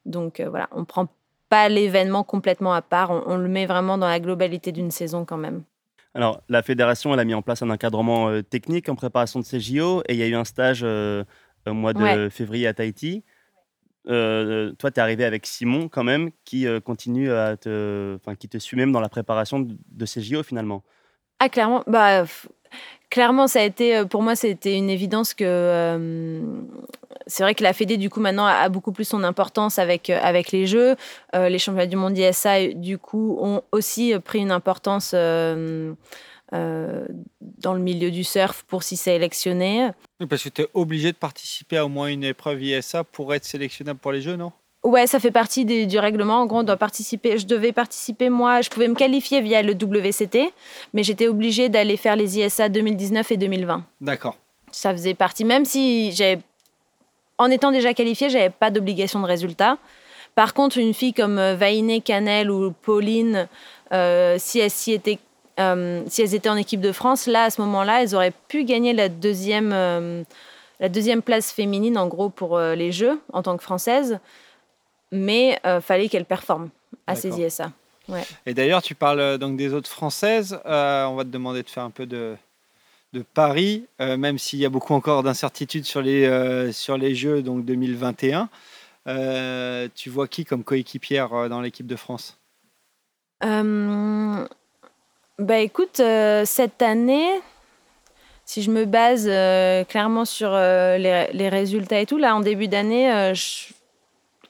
donc 0.04 0.40
euh, 0.40 0.48
voilà, 0.50 0.68
on 0.72 0.84
prend 0.84 1.06
pas 1.48 1.68
l'événement 1.68 2.24
complètement 2.24 2.72
à 2.74 2.82
part, 2.82 3.10
on, 3.10 3.22
on 3.26 3.36
le 3.36 3.48
met 3.48 3.66
vraiment 3.66 3.98
dans 3.98 4.08
la 4.08 4.20
globalité 4.20 4.72
d'une 4.72 4.90
saison 4.90 5.24
quand 5.24 5.36
même. 5.36 5.62
Alors, 6.14 6.42
la 6.50 6.62
fédération, 6.62 7.14
elle 7.14 7.20
a 7.20 7.24
mis 7.24 7.32
en 7.34 7.40
place 7.42 7.62
un 7.62 7.70
encadrement 7.70 8.28
euh, 8.28 8.42
technique 8.42 8.88
en 8.90 8.94
préparation 8.94 9.40
de 9.40 9.44
ces 9.46 9.60
JO 9.60 10.02
et 10.08 10.12
il 10.14 10.18
y 10.18 10.22
a 10.22 10.26
eu 10.26 10.34
un 10.34 10.44
stage 10.44 10.82
au 10.82 11.72
mois 11.72 11.92
de 11.94 12.02
Ouais. 12.02 12.30
février 12.30 12.66
à 12.66 12.74
Tahiti. 12.74 13.22
Euh, 14.08 14.72
toi, 14.78 14.90
tu 14.90 14.98
es 14.98 15.02
arrivé 15.02 15.24
avec 15.24 15.46
Simon 15.46 15.88
quand 15.88 16.04
même, 16.04 16.30
qui 16.44 16.66
euh, 16.66 16.80
continue 16.80 17.30
à 17.30 17.56
te, 17.56 18.16
enfin, 18.16 18.34
qui 18.34 18.48
te 18.48 18.58
suit 18.58 18.76
même 18.76 18.92
dans 18.92 19.00
la 19.00 19.08
préparation 19.08 19.60
de, 19.60 20.06
ces 20.06 20.20
JO 20.20 20.42
finalement. 20.42 20.82
Ah, 21.38 21.48
clairement, 21.48 21.82
bah, 21.86 22.24
clairement, 23.10 23.46
ça 23.46 23.60
a 23.60 23.62
été, 23.62 23.96
euh, 23.96 24.04
pour 24.04 24.22
moi, 24.22 24.34
c'était 24.34 24.76
une 24.76 24.90
évidence 24.90 25.34
que 25.34 26.40
c'est 27.28 27.44
vrai 27.44 27.54
que 27.54 27.62
la 27.62 27.72
Fédé, 27.72 27.96
du 27.96 28.10
coup, 28.10 28.20
maintenant, 28.20 28.46
a, 28.46 28.68
beaucoup 28.68 28.92
plus 28.92 29.04
son 29.04 29.22
importance 29.22 29.78
avec, 29.78 30.10
avec 30.10 30.50
les 30.50 30.66
Jeux. 30.66 30.96
Les 31.32 31.58
championnats 31.58 31.86
du 31.86 31.96
monde 31.96 32.18
ISA, 32.18 32.72
du 32.74 32.98
coup, 32.98 33.38
ont 33.40 33.62
aussi 33.70 34.12
pris 34.24 34.40
une 34.40 34.50
importance 34.50 35.14
euh, 36.52 37.06
dans 37.58 37.74
le 37.74 37.80
milieu 37.80 38.10
du 38.10 38.24
surf 38.24 38.64
pour 38.68 38.82
s'y 38.82 38.96
sélectionner. 38.96 39.90
Parce 40.28 40.42
que 40.42 40.48
tu 40.48 40.62
es 40.62 40.68
obligé 40.74 41.12
de 41.12 41.16
participer 41.16 41.78
à 41.78 41.84
au 41.84 41.88
moins 41.88 42.08
une 42.08 42.24
épreuve 42.24 42.62
ISA 42.62 43.04
pour 43.04 43.32
être 43.34 43.44
sélectionnable 43.44 43.98
pour 44.00 44.12
les 44.12 44.20
Jeux, 44.20 44.36
non? 44.36 44.52
Ouais, 44.84 45.06
ça 45.06 45.20
fait 45.20 45.30
partie 45.30 45.64
des- 45.64 45.86
du 45.86 45.98
règlement. 45.98 46.40
En 46.40 46.46
gros, 46.46 46.58
on 46.58 46.62
doit 46.64 46.76
participer. 46.76 47.38
Je 47.38 47.46
devais 47.46 47.70
participer, 47.72 48.28
moi, 48.30 48.62
je 48.62 48.68
pouvais 48.68 48.88
me 48.88 48.94
qualifier 48.96 49.40
via 49.40 49.62
le 49.62 49.74
WCT, 49.74 50.52
mais 50.92 51.04
j'étais 51.04 51.28
obligée 51.28 51.68
d'aller 51.68 51.96
faire 51.96 52.16
les 52.16 52.38
ISA 52.40 52.68
2019 52.68 53.30
et 53.30 53.36
2020. 53.36 53.84
D'accord. 54.00 54.36
ça 54.72 54.90
faisait 54.92 55.14
partie, 55.14 55.44
même 55.44 55.64
si 55.64 56.10
j'avais, 56.12 56.40
en 57.38 57.50
étant 57.50 57.70
déjà 57.70 57.94
qualifiée, 57.94 58.28
j'avais 58.30 58.50
pas 58.50 58.70
d'obligation 58.70 59.20
de 59.20 59.26
résultat. 59.26 59.78
Par 60.34 60.54
contre, 60.54 60.78
une 60.78 60.94
fille 60.94 61.12
comme 61.12 61.38
euh, 61.38 61.54
Vainé, 61.54 62.00
Canel 62.00 62.50
ou 62.50 62.72
Pauline, 62.72 63.48
euh, 63.92 64.36
si, 64.38 64.58
elles, 64.60 64.70
s'y 64.70 64.92
étaient, 64.92 65.18
euh, 65.60 66.02
si 66.06 66.22
elles 66.22 66.34
étaient 66.34 66.48
en 66.48 66.56
équipe 66.56 66.80
de 66.80 66.92
France, 66.92 67.26
là, 67.26 67.44
à 67.44 67.50
ce 67.50 67.60
moment-là, 67.62 68.02
elles 68.02 68.14
auraient 68.14 68.32
pu 68.48 68.64
gagner 68.64 68.92
la 68.92 69.08
deuxième, 69.08 69.72
euh, 69.72 70.22
la 70.80 70.88
deuxième 70.88 71.22
place 71.22 71.52
féminine, 71.52 71.98
en 71.98 72.08
gros, 72.08 72.30
pour 72.30 72.56
euh, 72.56 72.74
les 72.74 72.92
Jeux, 72.92 73.20
en 73.32 73.42
tant 73.42 73.56
que 73.56 73.62
Française. 73.62 74.18
Mais 75.10 75.58
euh, 75.66 75.80
fallait 75.80 76.08
qu'elles 76.08 76.24
performent 76.24 76.70
à 77.06 77.14
ces. 77.14 77.28
ISA. 77.40 77.70
Et 78.46 78.54
d'ailleurs, 78.54 78.82
tu 78.82 78.94
parles 78.94 79.38
donc 79.38 79.56
des 79.56 79.74
autres 79.74 79.90
françaises. 79.90 80.58
On 80.64 81.14
va 81.14 81.24
te 81.24 81.28
demander 81.28 81.62
de 81.62 81.70
faire 81.70 81.84
un 81.84 81.90
peu 81.90 82.06
de, 82.06 82.34
de 83.12 83.22
Paris, 83.22 83.86
même 84.00 84.38
s'il 84.38 84.58
y 84.58 84.66
a 84.66 84.68
beaucoup 84.68 84.94
encore 84.94 85.22
d'incertitudes 85.22 85.84
sur 85.84 86.02
les, 86.02 86.72
sur 86.72 86.98
les 86.98 87.14
Jeux 87.14 87.42
donc 87.42 87.64
2021. 87.64 88.48
Euh, 89.08 89.88
tu 89.94 90.10
vois 90.10 90.28
qui 90.28 90.44
comme 90.44 90.64
coéquipière 90.64 91.48
dans 91.48 91.60
l'équipe 91.60 91.86
de 91.86 91.96
France? 91.96 92.38
Bah 95.42 95.58
écoute, 95.58 95.98
euh, 95.98 96.44
cette 96.44 96.82
année, 96.82 97.28
si 98.44 98.62
je 98.62 98.70
me 98.70 98.84
base 98.84 99.26
euh, 99.28 99.82
clairement 99.82 100.24
sur 100.24 100.50
euh, 100.52 100.98
les, 100.98 101.48
résultats 101.48 102.00
et 102.00 102.06
tout, 102.06 102.16
là 102.16 102.36
en 102.36 102.40
début 102.40 102.68
d'année, 102.68 103.32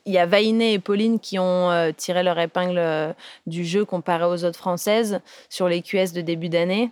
il 0.05 0.13
y 0.13 0.19
a 0.19 0.27
Vainé 0.27 0.75
et 0.75 0.79
Pauline 0.79 1.19
qui 1.19 1.39
ont 1.39 1.93
tiré 1.97 2.23
leur 2.23 2.39
épingle 2.39 3.15
du 3.47 3.65
jeu 3.65 3.87
comparé 3.87 4.25
aux 4.25 4.45
autres 4.45 4.59
françaises 4.59 5.21
sur 5.49 5.67
les 5.67 5.81
QS 5.81 6.13
de 6.13 6.21
début 6.21 6.51
d'année. 6.51 6.91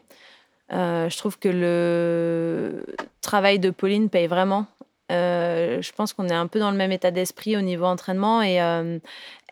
Je 0.71 1.17
trouve 1.19 1.39
que 1.39 1.49
le 1.49 2.87
travail 3.21 3.59
de 3.59 3.69
Pauline 3.71 4.09
paye 4.09 4.29
vraiment. 4.29 4.67
Je 5.11 5.93
pense 5.93 6.13
qu'on 6.15 6.29
est 6.29 6.35
un 6.35 6.47
peu 6.47 6.59
dans 6.59 6.71
le 6.71 6.77
même 6.77 6.93
état 6.93 7.11
d'esprit 7.11 7.57
au 7.57 7.61
niveau 7.61 7.85
entraînement 7.85 8.43
et 8.43 8.55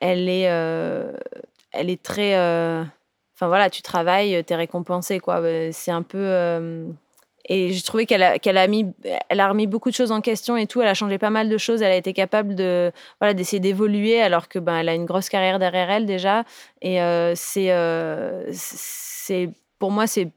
elle 0.01 0.29
est, 0.29 0.45
elle 1.73 1.91
est 1.91 2.03
très. 2.03 2.35
Euh, 3.39 3.45
enfin 3.45 3.49
voilà, 3.49 3.71
tu 3.71 3.83
travailles, 3.83 4.45
tu 4.45 4.53
es 4.53 4.57
récompensé, 4.57 5.21
quoi. 5.21 5.41
Euh, 5.41 5.71
C'est 5.73 5.91
un 5.91 6.03
peu. 6.03 6.19
euh, 6.19 6.89
Et 7.49 7.73
j'ai 7.73 7.83
trouvé 7.83 8.07
qu'elle 8.07 8.23
a, 8.23 8.67
mis, 8.67 8.87
elle 9.29 9.41
a 9.41 9.49
remis 9.49 9.67
beaucoup 9.67 9.91
de 9.91 9.95
choses 9.95 10.13
en 10.13 10.21
question 10.21 10.57
et 10.57 10.67
tout. 10.67 10.83
Elle 10.83 10.89
a 10.89 10.95
changé 10.95 11.19
pas 11.19 11.31
mal 11.31 11.49
de 11.49 11.59
choses. 11.59 11.83
Elle 11.83 11.93
a 11.93 11.97
été 11.97 12.13
capable 12.13 12.55
de, 12.55 12.93
voilà, 13.21 13.35
d'essayer 13.35 13.61
d'évoluer 13.61 14.21
alors 14.21 14.49
que 14.49 14.59
ben, 14.59 14.77
elle 14.79 14.89
a 14.89 14.95
une 14.95 15.07
grosse 15.07 15.29
carrière 15.29 15.59
derrière 15.59 15.91
elle 15.91 16.07
déjà. 16.07 16.45
Et 16.83 17.01
euh, 17.01 17.35
c'est, 17.37 17.73
euh, 17.73 18.45
c'est, 18.53 19.51
pour 19.79 19.91
moi, 19.91 20.07
c'est 20.07 20.31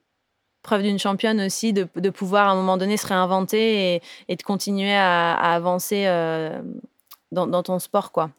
preuve 0.64 0.84
d'une 0.84 1.00
championne 1.00 1.42
aussi 1.42 1.74
de, 1.74 1.84
pouvoir 2.12 2.48
à 2.50 2.52
un 2.52 2.56
moment 2.56 2.78
donné 2.78 2.96
se 2.98 3.08
réinventer 3.08 4.02
et, 4.28 4.36
de 4.36 4.44
continuer 4.44 4.94
à, 4.96 5.34
avancer 5.34 6.06
euh, 6.06 6.62
dans, 7.32 7.48
dans 7.48 7.64
ton 7.64 7.80
sport, 7.80 8.12
quoi. 8.12 8.30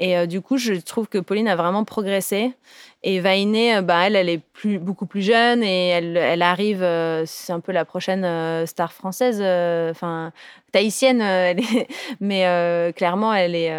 Et 0.00 0.16
euh, 0.16 0.26
du 0.26 0.40
coup, 0.40 0.58
je 0.58 0.74
trouve 0.74 1.08
que 1.08 1.18
Pauline 1.18 1.48
a 1.48 1.56
vraiment 1.56 1.84
progressé. 1.84 2.52
Et 3.04 3.20
Vainé, 3.20 3.76
euh, 3.76 3.82
bah, 3.82 4.06
elle, 4.06 4.16
elle 4.16 4.28
est 4.28 4.38
plus, 4.38 4.78
beaucoup 4.78 5.06
plus 5.06 5.22
jeune 5.22 5.62
et 5.62 5.88
elle, 5.88 6.16
elle 6.16 6.42
arrive, 6.42 6.82
euh, 6.82 7.24
c'est 7.26 7.52
un 7.52 7.60
peu 7.60 7.70
la 7.72 7.84
prochaine 7.84 8.24
euh, 8.24 8.66
star 8.66 8.92
française, 8.92 9.40
enfin, 9.90 10.32
tahitienne, 10.72 11.20
elle 11.22 11.60
est- 11.60 11.86
mais 12.20 12.92
clairement, 12.94 13.32
elle 13.34 13.54
est, 13.54 13.72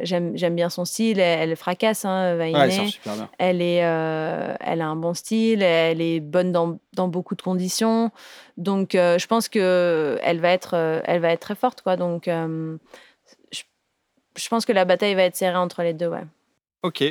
j'aime, 0.00 0.32
j'aime 0.36 0.54
bien 0.54 0.68
son 0.68 0.84
style, 0.84 1.18
elle, 1.20 1.50
elle 1.50 1.56
fracasse, 1.56 2.04
hein, 2.04 2.36
Vainé. 2.36 2.54
Ouais, 2.58 2.74
elle 2.80 2.88
super 2.88 3.14
bien. 3.14 3.28
Elle, 3.38 3.62
est, 3.62 3.76
elle 3.76 4.80
a 4.80 4.86
un 4.86 4.96
bon 4.96 5.14
style, 5.14 5.62
elle 5.62 6.00
est 6.00 6.20
bonne 6.20 6.52
dans, 6.52 6.78
dans 6.94 7.08
beaucoup 7.08 7.34
de 7.34 7.42
conditions. 7.42 8.10
Donc, 8.56 8.90
je 8.94 9.26
pense 9.26 9.48
que 9.48 10.18
elle 10.22 10.40
va 10.40 10.50
être, 10.50 11.02
elle 11.04 11.20
va 11.20 11.30
être 11.32 11.40
très 11.40 11.54
forte. 11.56 11.82
Quoi. 11.82 11.96
Donc, 11.96 12.28
je 14.36 14.48
pense 14.48 14.64
que 14.64 14.72
la 14.72 14.84
bataille 14.84 15.14
va 15.14 15.22
être 15.22 15.36
serrée 15.36 15.56
entre 15.56 15.82
les 15.82 15.94
deux. 15.94 16.08
Ouais. 16.08 16.24
Ok. 16.82 17.04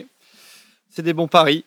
C'est 0.90 1.04
des 1.04 1.14
bons 1.14 1.28
paris. 1.28 1.66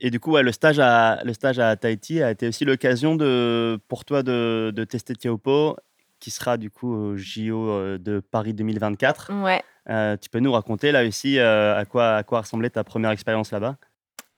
Et 0.00 0.10
du 0.10 0.20
coup, 0.20 0.32
ouais, 0.32 0.42
le, 0.42 0.52
stage 0.52 0.78
à, 0.80 1.22
le 1.24 1.32
stage 1.32 1.58
à 1.58 1.76
Tahiti 1.76 2.22
a 2.22 2.30
été 2.30 2.48
aussi 2.48 2.64
l'occasion 2.64 3.16
de, 3.16 3.78
pour 3.88 4.04
toi 4.04 4.22
de, 4.22 4.72
de 4.74 4.84
tester 4.84 5.14
Tiopo, 5.14 5.76
qui 6.20 6.30
sera 6.30 6.56
du 6.58 6.70
coup 6.70 6.92
au 6.92 7.16
JO 7.16 7.70
euh, 7.70 7.96
de 7.98 8.20
Paris 8.20 8.52
2024. 8.52 9.32
Ouais. 9.42 9.62
Euh, 9.88 10.16
tu 10.16 10.28
peux 10.30 10.40
nous 10.40 10.52
raconter 10.52 10.92
là 10.92 11.04
aussi 11.04 11.38
euh, 11.38 11.76
à, 11.76 11.84
quoi, 11.84 12.16
à 12.16 12.22
quoi 12.22 12.40
ressemblait 12.40 12.70
ta 12.70 12.84
première 12.84 13.10
expérience 13.10 13.50
là-bas? 13.50 13.76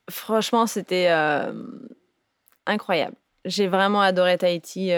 Franchement, 0.09 0.67
c'était 0.67 1.07
euh, 1.09 1.51
incroyable. 2.65 3.15
J'ai 3.45 3.67
vraiment 3.67 4.01
adoré 4.01 4.37
Tahiti. 4.37 4.91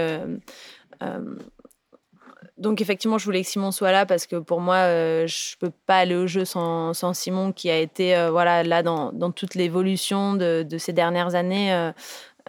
Donc 2.59 2.81
effectivement, 2.81 3.17
je 3.17 3.25
voulais 3.25 3.41
que 3.41 3.47
Simon 3.47 3.71
soit 3.71 3.93
là 3.93 4.05
parce 4.05 4.27
que 4.27 4.35
pour 4.35 4.59
moi, 4.59 4.75
euh, 4.75 5.25
je 5.27 5.55
peux 5.57 5.71
pas 5.85 5.97
aller 5.99 6.15
au 6.15 6.27
jeu 6.27 6.43
sans, 6.43 6.93
Simon 7.13 7.53
qui 7.53 7.69
a 7.69 7.77
été 7.79 8.15
euh, 8.15 8.31
voilà 8.31 8.63
là 8.63 8.83
dans, 8.83 9.13
dans 9.13 9.31
toute 9.31 9.55
l'évolution 9.55 10.33
de, 10.33 10.65
ces 10.77 10.91
dernières 10.91 11.35
années, 11.35 11.73
euh, 11.73 11.91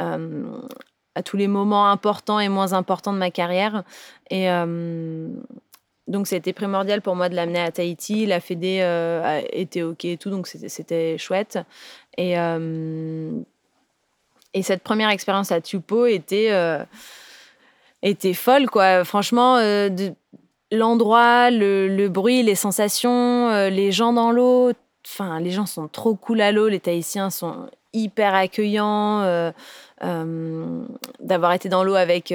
euh, 0.00 0.44
à 1.14 1.22
tous 1.22 1.36
les 1.36 1.47
moments 1.47 1.89
importants 1.90 2.40
et 2.40 2.48
moins 2.48 2.72
importants 2.72 3.12
de 3.12 3.18
ma 3.18 3.30
carrière. 3.30 3.84
Et 4.30 4.48
donc 6.08 6.26
c'était 6.26 6.52
primordial 6.52 7.02
pour 7.02 7.14
moi 7.14 7.28
de 7.28 7.36
l'amener 7.36 7.60
à 7.60 7.70
Tahiti. 7.70 8.26
La 8.26 8.40
Fédé 8.40 8.78
été 9.52 9.84
ok 9.84 10.05
et 10.06 10.16
tout, 10.16 10.30
donc 10.30 10.48
c'était- 10.48 11.18
chouette. 11.18 11.58
Et, 12.16 12.34
et 14.55 14.62
cette 14.62 14.82
première 14.82 15.10
expérience 15.10 15.52
à 15.52 15.60
Tupo 15.60 16.06
était, 16.06 16.50
était 18.03 18.35
folle, 18.35 18.69
quoi. 18.69 19.05
Franchement, 19.05 19.57
euh, 19.57 19.89
l'endroit, 20.73 21.51
le, 21.51 22.09
bruit, 22.09 22.43
les 22.43 22.55
sensations, 22.55 23.49
euh, 23.51 23.70
les 23.70 23.93
gens 23.93 24.12
dans 24.12 24.31
l'eau. 24.31 24.73
Enfin, 25.07 25.41
les 25.41 25.51
gens 25.51 25.67
sont 25.67 25.89
trop 25.89 26.15
cool 26.15 26.41
à 26.41 26.53
l'eau. 26.53 26.69
Les 26.69 26.81
Tahitiens 26.81 27.31
sont 27.31 27.69
hyper 27.93 28.35
accueillants. 28.35 29.23
euh, 29.23 29.53
D'avoir 31.20 31.53
été 31.53 31.69
dans 31.69 31.85
l'eau 31.85 31.95
avec. 31.95 32.33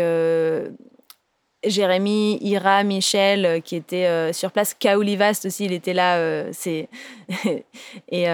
Jérémy, 1.63 2.37
Ira, 2.41 2.83
Michel, 2.83 3.63
qui 3.63 3.75
étaient 3.75 4.31
sur 4.33 4.51
place. 4.51 4.75
Kaolivast 4.75 5.45
aussi, 5.45 5.65
il 5.65 5.73
était 5.73 5.93
là. 5.93 6.51
c'est 6.51 6.89
et 8.09 8.25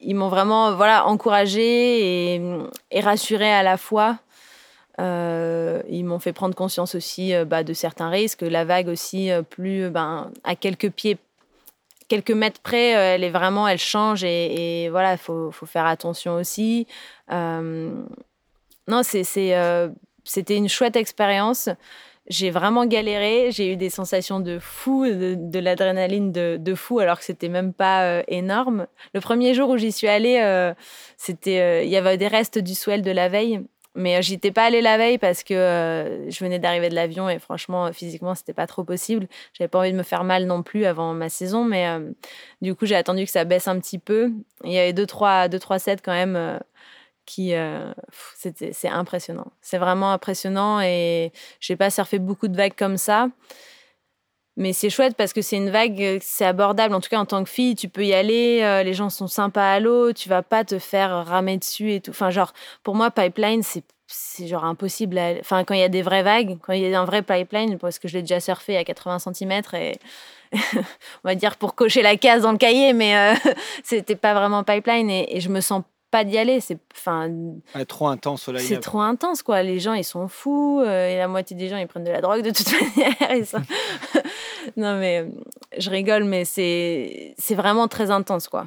ils 0.00 0.14
m'ont 0.14 0.28
vraiment 0.28 0.74
voilà 0.74 1.06
encouragé 1.06 2.34
et, 2.34 2.42
et 2.90 3.00
rassuré 3.00 3.50
à 3.50 3.62
la 3.62 3.78
fois. 3.78 4.18
Euh, 5.00 5.82
ils 5.88 6.04
m'ont 6.04 6.18
fait 6.20 6.32
prendre 6.32 6.54
conscience 6.54 6.94
aussi 6.94 7.34
euh, 7.34 7.44
bah, 7.44 7.64
de 7.64 7.72
certains 7.72 8.10
risques. 8.10 8.42
La 8.42 8.64
vague 8.64 8.88
aussi, 8.88 9.30
euh, 9.30 9.42
plus 9.42 9.90
ben, 9.90 10.30
à 10.44 10.54
quelques 10.54 10.90
pieds, 10.90 11.18
quelques 12.08 12.30
mètres 12.30 12.60
près, 12.60 12.90
elle 12.90 13.24
est 13.24 13.30
vraiment, 13.30 13.66
elle 13.66 13.78
change 13.78 14.24
et, 14.24 14.88
voilà, 14.90 15.12
il 15.12 15.18
faut, 15.18 15.50
faire 15.66 15.86
attention 15.86 16.34
aussi. 16.34 16.86
Non, 17.30 19.02
c'était 19.02 20.56
une 20.56 20.68
chouette 20.68 20.96
expérience. 20.96 21.70
J'ai 22.26 22.50
vraiment 22.50 22.86
galéré. 22.86 23.50
J'ai 23.50 23.72
eu 23.72 23.76
des 23.76 23.90
sensations 23.90 24.40
de 24.40 24.58
fou, 24.58 25.06
de, 25.06 25.58
l'adrénaline 25.58 26.30
de, 26.30 26.56
de 26.58 26.74
fou, 26.74 26.98
alors 26.98 27.18
que 27.18 27.24
c'était 27.24 27.48
même 27.48 27.72
pas 27.72 28.22
énorme. 28.28 28.86
Le 29.14 29.20
premier 29.20 29.54
jour 29.54 29.70
où 29.70 29.78
j'y 29.78 29.90
suis 29.90 30.08
allée, 30.08 30.72
c'était, 31.16 31.86
il 31.86 31.90
y 31.90 31.96
avait 31.96 32.18
des 32.18 32.28
restes 32.28 32.58
du 32.58 32.74
swell 32.74 33.00
de 33.00 33.10
la 33.10 33.30
veille. 33.30 33.62
Mais 33.94 34.16
euh, 34.16 34.22
j'y 34.22 34.34
étais 34.34 34.50
pas 34.50 34.64
allée 34.64 34.80
la 34.80 34.96
veille 34.98 35.18
parce 35.18 35.44
que 35.44 35.54
euh, 35.54 36.30
je 36.30 36.38
venais 36.44 36.58
d'arriver 36.58 36.88
de 36.88 36.94
l'avion 36.94 37.28
et 37.28 37.38
franchement, 37.38 37.92
physiquement, 37.92 38.34
c'était 38.34 38.52
pas 38.52 38.66
trop 38.66 38.84
possible. 38.84 39.28
J'avais 39.52 39.68
pas 39.68 39.78
envie 39.78 39.92
de 39.92 39.96
me 39.96 40.02
faire 40.02 40.24
mal 40.24 40.46
non 40.46 40.62
plus 40.62 40.84
avant 40.84 41.14
ma 41.14 41.28
saison, 41.28 41.64
mais 41.64 41.86
euh, 41.88 42.10
du 42.60 42.74
coup, 42.74 42.86
j'ai 42.86 42.96
attendu 42.96 43.24
que 43.24 43.30
ça 43.30 43.44
baisse 43.44 43.68
un 43.68 43.78
petit 43.78 43.98
peu. 43.98 44.32
Il 44.64 44.72
y 44.72 44.78
avait 44.78 44.92
deux, 44.92 45.06
trois, 45.06 45.48
deux, 45.48 45.58
trois 45.60 45.78
sets 45.78 45.98
quand 46.02 46.12
même 46.12 46.36
euh, 46.36 46.58
qui. 47.26 47.54
euh, 47.54 47.92
c'est 48.12 48.88
impressionnant. 48.88 49.46
C'est 49.62 49.78
vraiment 49.78 50.12
impressionnant 50.12 50.80
et 50.80 51.32
j'ai 51.60 51.76
pas 51.76 51.90
surfé 51.90 52.18
beaucoup 52.18 52.48
de 52.48 52.56
vagues 52.56 52.76
comme 52.76 52.96
ça. 52.96 53.28
Mais 54.56 54.72
c'est 54.72 54.90
chouette 54.90 55.16
parce 55.16 55.32
que 55.32 55.42
c'est 55.42 55.56
une 55.56 55.70
vague, 55.70 56.00
euh, 56.00 56.18
c'est 56.22 56.44
abordable. 56.44 56.94
En 56.94 57.00
tout 57.00 57.08
cas, 57.08 57.18
en 57.18 57.26
tant 57.26 57.42
que 57.42 57.50
fille, 57.50 57.74
tu 57.74 57.88
peux 57.88 58.04
y 58.06 58.14
aller. 58.14 58.60
euh, 58.62 58.82
les 58.84 58.94
gens 58.94 59.10
sont 59.10 59.26
sympas 59.26 59.72
à 59.74 59.80
l'eau. 59.80 60.12
Tu 60.12 60.28
vas 60.28 60.42
pas 60.42 60.64
te 60.64 60.78
faire 60.78 61.26
ramer 61.26 61.58
dessus 61.58 61.92
et 61.92 62.00
tout. 62.00 62.10
Enfin, 62.12 62.30
genre, 62.30 62.52
pour 62.84 62.94
moi, 62.94 63.10
pipeline, 63.10 63.62
c'est 63.62 63.84
c'est 64.06 64.46
genre 64.46 64.64
impossible. 64.64 65.18
Enfin, 65.40 65.64
quand 65.64 65.74
il 65.74 65.80
y 65.80 65.82
a 65.82 65.88
des 65.88 66.02
vraies 66.02 66.22
vagues, 66.22 66.58
quand 66.62 66.72
il 66.74 66.82
y 66.88 66.94
a 66.94 67.00
un 67.00 67.04
vrai 67.04 67.22
pipeline, 67.22 67.78
parce 67.78 67.98
que 67.98 68.06
je 68.06 68.14
l'ai 68.14 68.22
déjà 68.22 68.38
surfé 68.38 68.76
à 68.76 68.84
80 68.84 69.18
cm 69.18 69.62
et 69.74 69.98
on 70.76 70.84
va 71.24 71.34
dire 71.34 71.56
pour 71.56 71.74
cocher 71.74 72.02
la 72.02 72.16
case 72.16 72.42
dans 72.42 72.52
le 72.52 72.58
cahier, 72.58 72.92
mais 72.92 73.16
euh, 73.16 73.34
c'était 73.82 74.14
pas 74.16 74.34
vraiment 74.34 74.62
pipeline 74.62 75.10
et 75.10 75.40
je 75.40 75.48
me 75.48 75.60
sens 75.60 75.82
pas 76.14 76.22
d'y 76.22 76.38
aller. 76.38 76.60
C'est 76.60 76.78
enfin, 76.94 77.28
trop 77.88 78.06
intense 78.06 78.48
c'est 78.60 78.78
trop 78.78 79.00
intense, 79.00 79.42
quoi. 79.42 79.64
Les 79.64 79.80
gens, 79.80 79.94
ils 79.94 80.04
sont 80.04 80.28
fous. 80.28 80.80
euh, 80.80 81.08
et 81.08 81.16
la 81.18 81.26
moitié 81.26 81.56
des 81.56 81.68
gens, 81.68 81.76
ils 81.76 81.88
prennent 81.88 82.04
de 82.04 82.12
la 82.12 82.20
drogue 82.20 82.42
de 82.42 82.50
toute 82.52 82.70
manière. 82.96 83.44
Sont- 83.44 83.58
non, 84.76 84.96
mais 85.00 85.26
je 85.76 85.90
rigole, 85.90 86.22
mais 86.22 86.44
c'est 86.44 87.34
c'est 87.36 87.56
vraiment 87.56 87.88
très 87.88 88.12
intense, 88.12 88.46
quoi. 88.46 88.66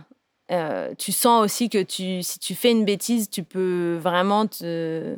Euh, 0.52 0.94
tu 0.98 1.14
sens 1.14 1.42
aussi 1.42 1.70
que 1.70 1.82
tu, 1.82 2.22
si 2.22 2.38
tu 2.40 2.54
fais 2.54 2.72
une 2.72 2.84
bêtise, 2.84 3.30
tu 3.30 3.44
peux 3.44 3.98
vraiment 4.02 4.46
te... 4.46 5.16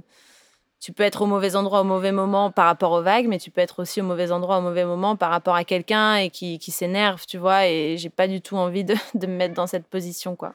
Tu 0.80 0.94
peux 0.94 1.04
être 1.04 1.22
au 1.22 1.26
mauvais 1.26 1.56
endroit 1.56 1.82
au 1.82 1.84
mauvais 1.84 2.12
moment 2.12 2.52
par 2.52 2.66
rapport 2.66 2.92
aux 2.92 3.02
vagues, 3.02 3.28
mais 3.28 3.38
tu 3.38 3.52
peux 3.52 3.62
être 3.62 3.82
aussi 3.82 4.02
au 4.02 4.06
mauvais 4.06 4.32
endroit 4.32 4.60
au 4.60 4.62
mauvais 4.62 4.86
moment 4.86 5.16
par 5.16 5.30
rapport 5.30 5.56
à 5.56 5.64
quelqu'un 5.64 6.16
et 6.16 6.30
qui, 6.30 6.58
qui 6.60 6.72
s'énerve, 6.72 7.26
tu 7.28 7.38
vois. 7.38 7.68
Et 7.68 7.98
j'ai 7.98 8.10
pas 8.10 8.28
du 8.28 8.42
tout 8.42 8.56
envie 8.56 8.84
de, 8.84 8.96
de 9.16 9.28
me 9.28 9.36
mettre 9.36 9.54
dans 9.56 9.68
cette 9.68 9.88
position, 9.88 10.36
quoi. 10.36 10.54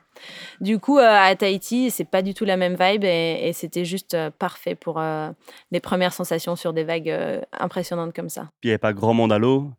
Du 0.61 0.79
coup, 0.79 0.99
euh, 0.99 1.07
à 1.07 1.35
Tahiti, 1.35 1.91
c'est 1.91 2.05
pas 2.05 2.23
du 2.23 2.35
tout 2.35 2.45
la 2.45 2.57
même 2.57 2.77
vibe 2.79 3.05
et, 3.05 3.53
c'était 3.55 3.85
juste 3.85 4.15
euh, 4.15 4.31
parfait 4.31 4.75
pour 4.75 4.99
euh, 4.99 5.31
les 5.71 5.81
premières 5.81 6.13
sensations 6.13 6.57
sur 6.57 6.73
des 6.73 6.85
vagues 6.85 7.11
euh, 7.11 7.41
impressionnantes 7.53 8.15
comme 8.15 8.29
ça. 8.29 8.43
Puis 8.61 8.69
il 8.69 8.69
n'y 8.69 8.73
avait 8.73 8.79
pas 8.79 8.93
grand 8.93 9.15
monde 9.15 9.33
à 9.33 9.39
l'eau, 9.39 9.71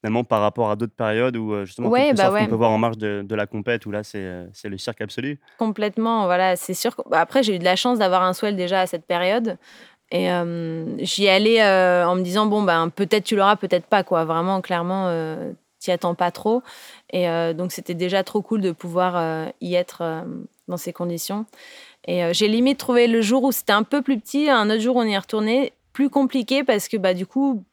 finalement, 0.00 0.24
par 0.24 0.40
rapport 0.40 0.70
à 0.70 0.76
d'autres 0.76 0.94
périodes 0.94 1.36
où, 1.36 1.52
euh, 1.52 1.64
justement, 1.64 1.88
Ouais, 1.88 2.12
bah 2.12 2.24
surf 2.24 2.34
ouais. 2.34 2.40
qu'on 2.44 2.50
peut 2.50 2.54
voir 2.56 2.70
en 2.70 2.78
marge 2.78 2.98
de, 2.98 3.22
de 3.26 3.34
la 3.34 3.46
compète, 3.46 3.84
où 3.86 3.90
là, 3.90 4.04
c'est 4.04 4.18
euh, 4.22 4.46
c'est 4.52 4.68
le 4.68 4.78
cirque 4.78 5.00
absolu. 5.00 5.38
Complètement, 5.58 6.24
voilà, 6.26 6.56
c'est 6.56 6.74
sûr. 6.74 6.94
bah, 7.10 7.20
Après, 7.20 7.42
j'ai 7.42 7.56
eu 7.56 7.58
de 7.58 7.64
la 7.64 7.76
chance 7.76 7.98
d'avoir 7.98 8.22
un 8.22 8.32
swell 8.32 8.56
déjà 8.56 8.80
à 8.80 8.86
cette 8.86 9.06
période. 9.06 9.56
Et 10.10 10.30
euh, 10.32 10.96
j'y 11.04 11.28
allais 11.28 11.62
euh, 11.62 12.06
en 12.08 12.14
me 12.14 12.22
disant, 12.22 12.46
bon, 12.46 12.62
ben, 12.62 12.88
peut-être 12.88 13.24
tu 13.24 13.36
l'auras, 13.36 13.56
peut-être 13.56 13.86
pas, 13.86 14.02
quoi. 14.04 14.24
Vraiment, 14.24 14.60
clairement, 14.62 15.08
euh, 15.08 15.52
t'y 15.80 15.90
attends 15.90 16.14
pas 16.14 16.30
trop. 16.30 16.62
Et 17.10 17.26
donc, 17.54 17.72
c'était 17.72 17.94
déjà 17.94 18.24
trop 18.24 18.40
cool 18.42 18.60
de 18.60 18.72
pouvoir 18.72 19.48
y 19.60 19.74
être 19.74 20.24
dans 20.66 20.76
ces 20.76 20.92
conditions. 20.92 21.44
Et 22.06 22.22
j'ai 22.32 22.48
limite 22.48 22.78
trouvé 22.78 23.06
le 23.06 23.20
jour 23.20 23.44
où 23.44 23.52
c'était 23.52 23.72
un 23.74 23.82
peu 23.82 24.00
plus 24.02 24.18
petit, 24.18 24.48
un 24.50 24.70
autre 24.70 24.80
jour 24.80 24.96
on 24.96 25.02
y 25.04 25.12
est 25.12 25.18
retourné, 25.18 25.72
plus 25.92 26.08
compliqué 26.10 26.64
parce 26.64 26.88
que, 26.88 26.96
bah, 26.96 27.12
du 27.14 27.26
coup, 27.26 27.64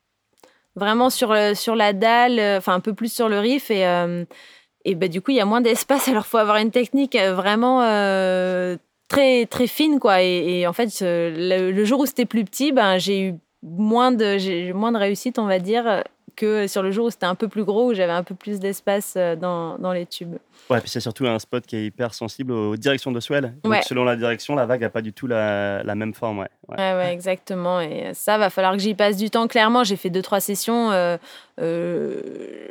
vraiment 0.75 1.09
sur, 1.09 1.33
le- 1.33 1.53
sur 1.55 1.75
la 1.75 1.93
dalle, 1.93 2.39
euh, 2.39 2.57
enfin, 2.57 2.73
un 2.73 2.79
peu 2.79 2.93
plus 2.93 3.11
sur 3.11 3.29
le 3.29 3.39
riff. 3.39 3.71
Et. 3.71 3.85
euh, 3.85 4.25
et 4.85 4.93
bah, 4.93 5.07
du 5.07 5.19
coup, 5.21 5.31
il 5.31 5.37
y 5.37 5.41
a 5.41 5.45
moins 5.45 5.61
d'espace, 5.61 6.07
alors 6.09 6.25
faut 6.27 6.37
avoir 6.37 6.57
une 6.57 6.71
technique 6.71 7.15
euh, 7.15 7.33
vraiment 7.33 7.81
euh, 7.81 8.77
très, 9.09 9.45
très 9.47 9.67
fine. 9.67 9.99
Quoi. 9.99 10.21
Et, 10.21 10.59
et 10.59 10.67
en 10.67 10.73
fait, 10.73 10.89
euh, 11.01 11.71
le, 11.73 11.83
jour 11.85 12.01
où 12.01 12.05
c'était 12.05 12.25
plus 12.25 12.45
petit, 12.45 12.71
ben, 12.71 12.97
j'ai 12.99 13.19
eu 13.21 13.33
moins 13.63 14.11
de, 14.11 14.71
moins 14.73 14.91
de 14.91 14.97
réussite, 14.99 15.39
on 15.39 15.47
va 15.47 15.57
dire, 15.59 15.87
euh, 15.87 16.01
que 16.35 16.67
sur 16.67 16.83
le 16.83 16.91
jour 16.91 17.05
où 17.07 17.09
c'était 17.09 17.25
un 17.25 17.35
peu 17.35 17.47
plus 17.47 17.64
gros, 17.64 17.89
où 17.89 17.93
j'avais 17.93 18.11
un 18.11 18.23
peu 18.23 18.35
plus 18.35 18.59
d'espace 18.59 19.14
euh, 19.17 19.35
dans, 19.35 19.77
dans 19.77 19.93
les 19.93 20.05
tubes. 20.05 20.35
Ouais, 20.69 20.80
puis 20.81 20.89
c'est 20.89 20.99
surtout 20.99 21.25
un 21.27 21.39
spot 21.39 21.65
qui 21.65 21.75
est 21.75 21.85
hyper 21.85 22.14
sensible 22.14 22.51
aux 22.51 22.75
directions 22.75 23.11
de 23.11 23.19
swell. 23.19 23.53
Donc, 23.64 23.73
Ouais. 23.73 23.81
selon 23.83 24.03
la 24.03 24.15
direction, 24.15 24.55
la 24.55 24.65
vague 24.65 24.81
n'a 24.81 24.89
pas 24.89 25.01
du 25.01 25.14
tout 25.14 25.27
la, 25.27 25.83
la 25.83 25.95
même 25.95 26.14
forme. 26.14 26.39
Ouais. 26.39 26.47
Ouais. 26.67 26.75
Ouais, 26.77 26.93
ouais, 26.95 27.14
exactement. 27.14 27.80
Et 27.81 28.11
ça, 28.14 28.38
va 28.38 28.49
falloir 28.49 28.73
que 28.73 28.80
j'y 28.80 28.93
passe 28.95 29.17
du 29.17 29.30
temps. 29.30 29.47
Clairement, 29.47 29.83
j'ai 29.83 29.95
fait 29.95 30.09
deux, 30.09 30.22
trois 30.22 30.39
sessions. 30.39 30.91
euh, 30.91 31.17
euh, 31.61 32.67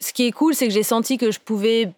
ce 0.00 0.12
qui 0.12 0.26
est 0.26 0.32
cool, 0.32 0.54
c'est 0.54 0.66
que 0.66 0.72
j'ai 0.74 0.82
senti 0.82 1.16
que 1.16 1.30
je 1.30 1.38
pouvais, 1.40 1.92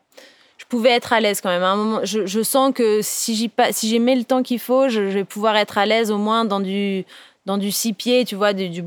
je 0.58 0.64
pouvais 0.66 0.90
être 0.90 1.12
à 1.12 1.20
l'aise 1.20 1.40
quand 1.40 1.48
même. 1.48 1.62
À 1.62 1.70
un 1.70 1.76
moment, 1.76 2.00
je, 2.04 2.26
je 2.26 2.42
sens 2.42 2.72
que 2.74 3.00
si 3.02 3.34
j'y 3.34 3.48
pa- 3.48 3.72
si 3.72 3.88
j'ai 3.88 3.98
mis 3.98 4.14
le 4.14 4.24
temps 4.24 4.42
qu'il 4.42 4.58
faut, 4.58 4.88
je, 4.88 5.10
je 5.10 5.14
vais 5.18 5.24
pouvoir 5.24 5.56
être 5.56 5.78
à 5.78 5.86
l'aise 5.86 6.10
au 6.10 6.18
moins 6.18 6.44
dans 6.44 6.60
du, 6.60 7.04
dans 7.46 7.56
du 7.58 7.70
six 7.70 7.92
pieds, 7.94 8.24
tu 8.24 8.34
vois, 8.34 8.52
du, 8.52 8.68
du- 8.68 8.84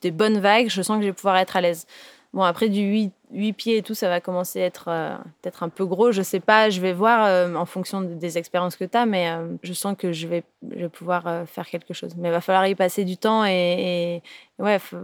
des 0.00 0.10
bonnes 0.10 0.38
vagues. 0.38 0.68
Je 0.68 0.82
sens 0.82 0.96
que 0.98 1.02
je 1.02 1.08
vais 1.08 1.12
pouvoir 1.12 1.36
être 1.38 1.56
à 1.56 1.60
l'aise. 1.60 1.86
Bon, 2.32 2.42
après, 2.42 2.70
du 2.70 2.80
8, 2.80 3.12
huit 3.32 3.52
pieds 3.52 3.76
et 3.76 3.82
tout, 3.82 3.94
ça 3.94 4.08
va 4.08 4.20
commencer 4.22 4.62
à 4.62 4.64
être 4.64 4.88
euh, 4.88 5.14
peut-être 5.42 5.62
un 5.62 5.68
peu 5.68 5.84
gros. 5.84 6.12
Je 6.12 6.22
sais 6.22 6.40
pas, 6.40 6.70
je 6.70 6.80
vais 6.80 6.94
voir 6.94 7.26
euh, 7.26 7.54
en 7.56 7.66
fonction 7.66 8.00
de- 8.00 8.14
des 8.14 8.38
expériences 8.38 8.76
que 8.76 8.84
tu 8.84 8.96
as, 8.96 9.04
mais 9.04 9.28
euh, 9.30 9.54
je 9.62 9.74
sens 9.74 9.94
que 9.98 10.12
je 10.12 10.26
vais, 10.26 10.42
je 10.74 10.80
vais 10.80 10.88
pouvoir 10.88 11.46
faire 11.46 11.66
quelque 11.66 11.92
chose. 11.92 12.14
Mais 12.16 12.28
il 12.28 12.32
va 12.32 12.40
falloir 12.40 12.66
y 12.66 12.74
passer 12.74 13.04
du 13.04 13.18
temps 13.18 13.44
et, 13.44 14.22
et 14.58 14.62
ouais, 14.62 14.78
faut, 14.78 14.96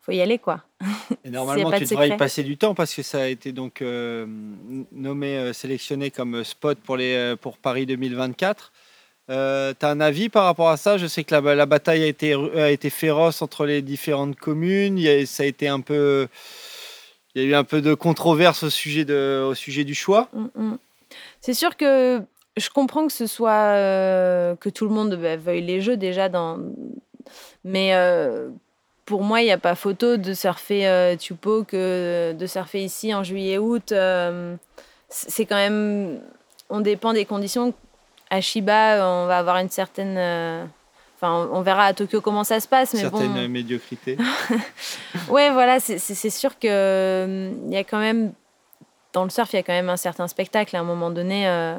faut 0.00 0.10
y 0.10 0.20
aller, 0.20 0.38
quoi. 0.38 0.62
Et 1.24 1.30
normalement, 1.30 1.70
tu 1.70 1.84
de 1.84 1.88
devrais 1.88 2.08
y 2.08 2.16
passer 2.16 2.42
du 2.42 2.56
temps 2.56 2.74
parce 2.74 2.92
que 2.94 3.02
ça 3.02 3.22
a 3.22 3.26
été 3.26 3.52
donc 3.52 3.80
nommé, 4.92 5.52
sélectionné 5.52 6.10
comme 6.10 6.42
spot 6.44 6.78
pour, 6.78 6.96
les, 6.96 7.34
pour 7.40 7.58
Paris 7.58 7.86
2024. 7.86 8.72
Euh, 9.28 9.74
tu 9.78 9.84
as 9.84 9.90
un 9.90 10.00
avis 10.00 10.28
par 10.28 10.44
rapport 10.44 10.68
à 10.68 10.76
ça? 10.76 10.98
Je 10.98 11.06
sais 11.06 11.24
que 11.24 11.34
la, 11.34 11.66
bataille 11.66 12.02
a 12.04 12.06
été, 12.70 12.90
féroce 12.90 13.42
entre 13.42 13.66
les 13.66 13.82
différentes 13.82 14.36
communes. 14.36 14.98
Il 14.98 15.04
y 15.04 15.08
a, 15.08 15.26
ça 15.26 15.42
a 15.42 15.46
été 15.46 15.68
un 15.68 15.80
peu. 15.80 16.28
Il 17.34 17.42
y 17.42 17.44
a 17.44 17.48
eu 17.48 17.54
un 17.54 17.64
peu 17.64 17.82
de 17.82 17.94
controverse 17.94 18.62
au 18.62 18.70
sujet, 18.70 19.04
du 19.04 19.94
choix. 19.94 20.28
Mm, 20.32 20.46
mm. 20.54 20.78
C'est 21.40 21.54
sûr 21.54 21.76
que 21.76 22.22
je 22.56 22.70
comprends 22.70 23.06
que 23.06 23.12
ce 23.12 23.26
soit 23.26 23.50
euh, 23.50 24.56
que 24.56 24.68
tout 24.68 24.86
le 24.86 24.94
monde 24.94 25.14
bah, 25.16 25.36
veuille 25.36 25.62
les 25.62 25.80
jeux 25.80 25.96
déjà 25.96 26.28
dans 26.28 26.58
mais 27.64 27.94
euh, 27.94 28.48
pour 29.04 29.22
moi 29.22 29.42
il 29.42 29.44
n'y 29.44 29.52
a 29.52 29.58
pas 29.58 29.74
photo 29.74 30.16
de 30.16 30.32
surfer 30.32 30.86
euh, 30.86 31.16
Tupo 31.16 31.64
que 31.64 32.32
de 32.32 32.46
surfer 32.46 32.82
ici 32.82 33.14
en 33.14 33.22
juillet 33.22 33.58
août 33.58 33.92
euh, 33.92 34.56
c'est 35.08 35.44
quand 35.44 35.56
même 35.56 36.20
on 36.68 36.80
dépend 36.80 37.12
des 37.12 37.24
conditions 37.24 37.74
à 38.30 38.40
Shiba 38.40 39.06
on 39.06 39.26
va 39.26 39.38
avoir 39.38 39.56
une 39.58 39.70
certaine 39.70 40.16
euh, 40.18 40.64
enfin 41.16 41.48
on 41.52 41.60
verra 41.62 41.84
à 41.86 41.94
Tokyo 41.94 42.20
comment 42.20 42.44
ça 42.44 42.60
se 42.60 42.68
passe 42.68 42.94
mais 42.94 43.00
Certaines 43.00 43.32
bon 43.32 43.48
médiocrités. 43.48 44.18
Ouais, 45.28 45.50
voilà, 45.50 45.80
c'est- 45.80 46.30
sûr 46.30 46.58
que 46.58 46.68
euh, 46.68 47.50
il 47.66 47.72
y 47.72 47.76
a 47.76 47.84
quand 47.84 47.98
même 47.98 48.32
dans 49.12 49.24
le 49.24 49.30
surf, 49.30 49.52
il 49.52 49.56
y 49.56 49.58
a 49.58 49.62
quand 49.62 49.72
même 49.72 49.88
un 49.88 49.96
certain 49.96 50.28
spectacle. 50.28 50.76
À 50.76 50.80
un 50.80 50.84
moment 50.84 51.10
donné, 51.10 51.48
euh, 51.48 51.78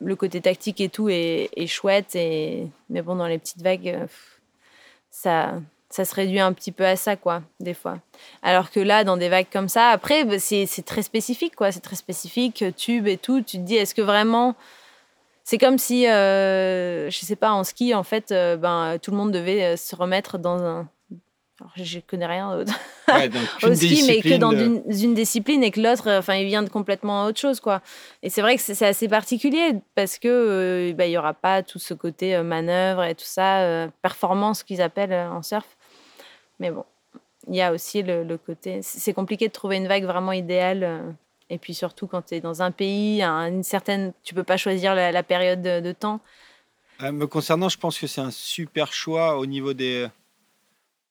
le 0.00 0.14
côté 0.14 0.40
tactique 0.42 0.80
et 0.80 0.88
tout 0.90 1.08
est, 1.08 1.48
est 1.56 1.66
chouette, 1.66 2.14
et 2.14 2.66
mais 2.90 3.00
bon, 3.02 3.16
dans 3.16 3.26
les 3.26 3.38
petites 3.38 3.62
vagues, 3.62 3.88
euh, 3.88 4.06
ça 5.10 5.54
ça 5.88 6.04
se 6.04 6.14
réduit 6.14 6.38
un 6.38 6.52
petit 6.52 6.70
peu 6.70 6.86
à 6.86 6.94
ça, 6.94 7.16
quoi, 7.16 7.42
des 7.58 7.74
fois. 7.74 7.98
Alors 8.42 8.70
que 8.70 8.78
là, 8.78 9.02
dans 9.02 9.16
des 9.16 9.28
vagues 9.28 9.48
comme 9.52 9.68
ça, 9.68 9.88
après, 9.88 10.24
bah, 10.24 10.38
c'est 10.38 10.66
très 10.86 11.02
spécifique, 11.02 11.56
quoi. 11.56 11.72
C'est 11.72 11.80
très 11.80 11.96
spécifique, 11.96 12.62
tube 12.76 13.08
et 13.08 13.16
tout. 13.16 13.40
Tu 13.40 13.56
te 13.56 13.62
dis, 13.62 13.74
est-ce 13.74 13.94
que 13.96 14.02
vraiment 14.02 14.54
c'est 15.50 15.58
comme 15.58 15.78
si, 15.78 16.06
euh, 16.06 17.10
je 17.10 17.18
sais 17.18 17.34
pas, 17.34 17.50
en 17.50 17.64
ski, 17.64 17.92
en 17.92 18.04
fait, 18.04 18.30
euh, 18.30 18.56
ben, 18.56 18.98
tout 19.02 19.10
le 19.10 19.16
monde 19.16 19.32
devait 19.32 19.64
euh, 19.64 19.76
se 19.76 19.96
remettre 19.96 20.38
dans 20.38 20.62
un. 20.62 20.88
Alors, 21.60 21.72
je 21.74 21.98
connais 21.98 22.26
rien 22.26 22.56
d'autre 22.56 22.72
Ouais, 23.08 23.28
donc, 23.28 23.42
au 23.64 23.74
ski, 23.74 24.04
mais 24.06 24.18
que 24.18 24.28
discipline 24.28 24.38
dans 24.38 24.52
une, 24.52 24.82
une 24.86 25.12
discipline 25.12 25.64
et 25.64 25.72
que 25.72 25.80
l'autre, 25.80 26.08
euh, 26.08 26.20
enfin, 26.20 26.36
il 26.36 26.46
vient 26.46 26.62
de 26.62 26.68
complètement 26.68 27.24
autre 27.24 27.40
chose, 27.40 27.58
quoi. 27.58 27.82
Et 28.22 28.30
c'est 28.30 28.42
vrai 28.42 28.54
que 28.54 28.62
c'est 28.62 28.86
assez 28.86 29.08
particulier 29.08 29.72
parce 29.96 30.18
que 30.20 30.28
euh, 30.28 30.92
bah, 30.92 31.06
il 31.06 31.10
y 31.10 31.18
aura 31.18 31.34
pas 31.34 31.64
tout 31.64 31.80
ce 31.80 31.94
côté 31.94 32.36
euh, 32.36 32.44
manœuvre 32.44 33.02
et 33.02 33.16
tout 33.16 33.24
ça, 33.24 33.62
euh, 33.62 33.88
performance 34.02 34.62
qu'ils 34.62 34.80
appellent 34.80 35.12
euh, 35.12 35.32
en 35.32 35.42
surf. 35.42 35.76
Mais 36.60 36.70
bon, 36.70 36.84
il 37.48 37.56
y 37.56 37.60
a 37.60 37.72
aussi 37.72 38.04
le, 38.04 38.22
le 38.22 38.38
côté. 38.38 38.82
C'est 38.82 39.14
compliqué 39.14 39.48
de 39.48 39.52
trouver 39.52 39.78
une 39.78 39.88
vague 39.88 40.04
vraiment 40.04 40.30
idéale. 40.30 41.16
Et 41.50 41.58
puis 41.58 41.74
surtout 41.74 42.06
quand 42.06 42.22
tu 42.22 42.34
es 42.36 42.40
dans 42.40 42.62
un 42.62 42.70
pays, 42.70 43.22
une 43.22 43.62
certaine, 43.62 44.12
tu 44.22 44.34
peux 44.34 44.44
pas 44.44 44.56
choisir 44.56 44.94
la, 44.94 45.12
la 45.12 45.22
période 45.22 45.60
de, 45.60 45.80
de 45.80 45.92
temps. 45.92 46.20
Euh, 47.02 47.12
Me 47.12 47.26
concernant, 47.26 47.68
je 47.68 47.76
pense 47.78 47.98
que 47.98 48.06
c'est 48.06 48.20
un 48.20 48.30
super 48.30 48.92
choix 48.92 49.36
au 49.38 49.46
niveau 49.46 49.74
des, 49.74 50.06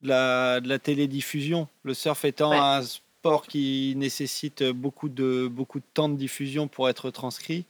de, 0.01 0.07
la, 0.07 0.59
de 0.61 0.67
la 0.69 0.79
télédiffusion. 0.79 1.67
Le 1.83 1.93
surf 1.93 2.25
étant 2.25 2.51
Ouais. 2.51 2.57
un 2.57 2.81
sport 2.81 3.45
qui 3.47 3.93
nécessite 3.97 4.63
beaucoup 4.63 5.09
de, 5.09 5.47
beaucoup 5.47 5.79
de 5.79 5.85
temps 5.93 6.07
de 6.09 6.15
diffusion 6.15 6.67
pour 6.67 6.87
être 6.89 7.11
transcrit. 7.11 7.65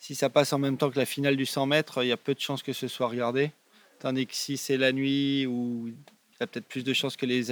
Si 0.00 0.14
ça 0.14 0.28
passe 0.28 0.52
en 0.52 0.58
même 0.58 0.76
temps 0.76 0.90
que 0.90 0.98
la 0.98 1.06
finale 1.06 1.36
du 1.36 1.46
100 1.46 1.66
mètres, 1.66 2.02
il 2.02 2.08
y 2.08 2.12
a 2.12 2.16
peu 2.16 2.34
de 2.34 2.40
chances 2.40 2.62
que 2.62 2.72
ce 2.72 2.88
soit 2.88 3.08
regardé. 3.08 3.52
Tandis 4.00 4.26
que 4.26 4.34
si 4.34 4.56
c'est 4.56 4.76
la 4.76 4.92
nuit, 4.92 5.46
où 5.46 5.88
il 5.88 5.94
y 6.40 6.42
a 6.42 6.46
peut-être 6.46 6.66
plus 6.68 6.84
de 6.84 6.92
chances 6.92 7.16
que 7.16 7.26
les, 7.26 7.42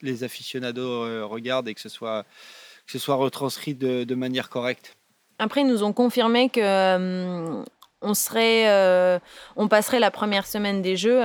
les 0.00 0.24
aficionados 0.24 1.04
euh, 1.04 1.24
regardent 1.26 1.68
et 1.68 1.74
que 1.74 1.80
ce 1.82 1.90
soit, 1.90 2.24
ce 2.92 2.98
soit 2.98 3.14
retranscrit 3.16 3.74
de, 3.74 4.04
de 4.04 4.14
manière 4.14 4.48
correcte. 4.48 4.94
Après, 5.38 5.62
ils 5.62 5.66
nous 5.66 5.82
ont 5.82 5.92
confirmé 5.92 6.48
que 6.48 6.60
euh, 6.62 7.62
on 8.00 8.14
serait, 8.14 8.68
euh, 8.68 9.18
on 9.56 9.68
passerait 9.68 10.00
la 10.00 10.10
première 10.10 10.46
semaine 10.46 10.82
des 10.82 10.96
Jeux 10.96 11.22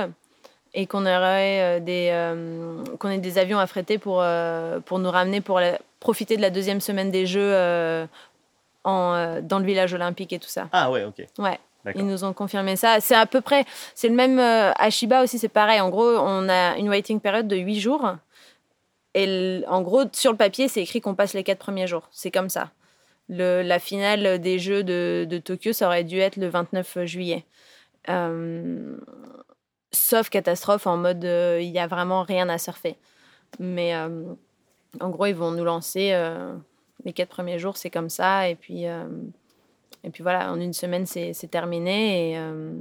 et 0.74 0.86
qu'on 0.86 1.02
aurait 1.06 1.78
euh, 1.78 1.80
des, 1.80 2.08
euh, 2.12 2.82
qu'on 2.98 3.10
ait 3.10 3.18
des 3.18 3.38
avions 3.38 3.58
affrétés 3.58 3.98
pour 3.98 4.20
euh, 4.22 4.80
pour 4.80 4.98
nous 4.98 5.10
ramener 5.10 5.40
pour 5.40 5.60
la- 5.60 5.78
profiter 6.00 6.36
de 6.36 6.42
la 6.42 6.50
deuxième 6.50 6.80
semaine 6.80 7.10
des 7.10 7.26
Jeux 7.26 7.40
euh, 7.54 8.06
en, 8.84 9.14
euh, 9.14 9.40
dans 9.42 9.58
le 9.58 9.64
village 9.64 9.92
olympique 9.94 10.32
et 10.32 10.38
tout 10.38 10.48
ça. 10.48 10.68
Ah 10.72 10.90
ouais, 10.90 11.04
ok. 11.04 11.24
Ouais. 11.38 11.58
D'accord. 11.84 12.02
Ils 12.02 12.06
nous 12.08 12.24
ont 12.24 12.32
confirmé 12.32 12.74
ça. 12.76 13.00
C'est 13.00 13.14
à 13.14 13.24
peu 13.26 13.40
près, 13.40 13.64
c'est 13.94 14.08
le 14.08 14.14
même 14.14 14.38
euh, 14.40 14.72
à 14.76 14.90
Shiba 14.90 15.22
aussi, 15.22 15.38
c'est 15.38 15.48
pareil. 15.48 15.80
En 15.80 15.90
gros, 15.90 16.16
on 16.18 16.48
a 16.48 16.76
une 16.76 16.88
waiting 16.88 17.20
period 17.20 17.46
de 17.46 17.56
8 17.56 17.78
jours. 17.80 18.16
Et 19.14 19.62
en 19.66 19.82
gros, 19.82 20.04
sur 20.12 20.32
le 20.32 20.36
papier, 20.36 20.68
c'est 20.68 20.82
écrit 20.82 21.00
qu'on 21.00 21.14
passe 21.14 21.34
les 21.34 21.42
4 21.42 21.58
premiers 21.58 21.86
jours. 21.86 22.08
C'est 22.12 22.30
comme 22.30 22.48
ça. 22.48 22.70
La 23.28 23.78
finale 23.78 24.40
des 24.40 24.58
Jeux 24.58 24.84
de, 24.84 25.40
Tokyo, 25.44 25.72
ça 25.72 25.86
aurait 25.86 26.04
dû 26.04 26.18
être 26.18 26.36
le 26.36 26.48
29 26.48 27.04
juillet. 27.04 27.44
Euh, 28.08 28.96
sauf 29.90 30.30
catastrophe 30.30 30.86
en 30.86 30.96
mode 30.96 31.24
euh, 31.24 31.58
il 31.60 31.70
n'y 31.72 31.78
a 31.78 31.86
vraiment 31.86 32.22
rien 32.22 32.48
à 32.48 32.58
surfer. 32.58 32.96
Mais 33.58 33.94
euh, 33.94 34.22
en 35.00 35.10
gros, 35.10 35.26
ils 35.26 35.34
vont 35.34 35.50
nous 35.50 35.64
lancer 35.64 36.12
euh, 36.12 36.54
les 37.04 37.12
4 37.12 37.28
premiers 37.28 37.58
jours, 37.58 37.76
c'est 37.76 37.90
comme 37.90 38.10
ça. 38.10 38.48
Et 38.48 38.54
puis. 38.54 38.86
euh, 38.86 39.06
et 40.04 40.10
puis 40.10 40.22
voilà, 40.22 40.52
en 40.52 40.60
une 40.60 40.72
semaine, 40.72 41.06
c'est 41.06 41.50
terminé. 41.50 42.30
Et, 42.32 42.38
euh, 42.38 42.72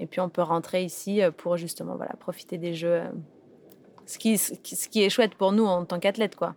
et 0.00 0.06
puis 0.06 0.20
on 0.20 0.28
peut 0.28 0.42
rentrer 0.42 0.84
ici 0.84 1.22
euh, 1.22 1.30
pour 1.30 1.56
justement 1.56 1.96
voilà, 1.96 2.14
profiter 2.18 2.58
des 2.58 2.74
jeux. 2.74 3.02
Ce, 4.06 4.18
qui, 4.18 4.38
ce 4.38 4.54
est 4.94 5.10
chouette 5.10 5.34
pour 5.34 5.52
nous 5.52 5.64
en 5.66 5.84
tant 5.84 5.98
qu'athlète, 5.98 6.36
quoi. 6.36 6.54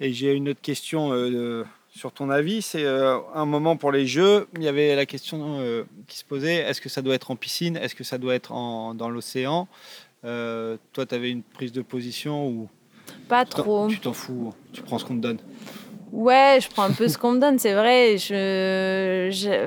Et 0.00 0.12
j'ai 0.12 0.32
une 0.32 0.48
autre 0.48 0.60
question 0.60 1.12
euh, 1.12 1.64
sur 1.88 2.10
ton 2.12 2.28
avis. 2.28 2.60
C'est 2.60 2.84
euh, 2.84 3.18
un 3.34 3.46
moment 3.46 3.76
pour 3.76 3.92
les 3.92 4.06
Jeux, 4.06 4.48
il 4.56 4.62
y 4.64 4.68
avait 4.68 4.96
la 4.96 5.06
question 5.06 5.58
euh, 5.60 5.84
qui 6.08 6.18
se 6.18 6.24
posait 6.24 6.56
est-ce 6.56 6.80
que 6.80 6.88
ça 6.88 7.02
doit 7.02 7.14
être 7.14 7.30
en 7.30 7.36
piscine? 7.36 7.76
Est-ce 7.76 7.94
que 7.94 8.02
ça 8.04 8.18
doit 8.18 8.34
être 8.34 8.50
en- 8.52 8.94
dans 8.94 9.08
l'océan? 9.08 9.68
Euh, 10.24 10.76
Toi, 10.92 11.06
tu 11.06 11.14
avais 11.14 11.30
une 11.30 11.42
prise 11.42 11.70
de 11.72 11.82
position 11.82 12.48
ou? 12.48 12.68
Pas 13.28 13.44
trop. 13.44 13.88
tu 13.88 13.98
t'en 14.00 14.12
fous 14.12 14.52
Tu 14.72 14.82
prends 14.82 14.98
ce 14.98 15.04
qu'on 15.04 15.16
te 15.16 15.20
donne 15.20 15.38
Ouais, 16.10 16.58
je 16.60 16.68
prends 16.68 16.82
un 16.82 16.92
peu 16.92 17.08
ce 17.08 17.16
qu'on 17.16 17.32
me 17.32 17.38
donne, 17.40 17.58
c'est 17.58 17.72
vrai. 17.74 18.18
Je, 18.18 19.28
je- 19.32 19.66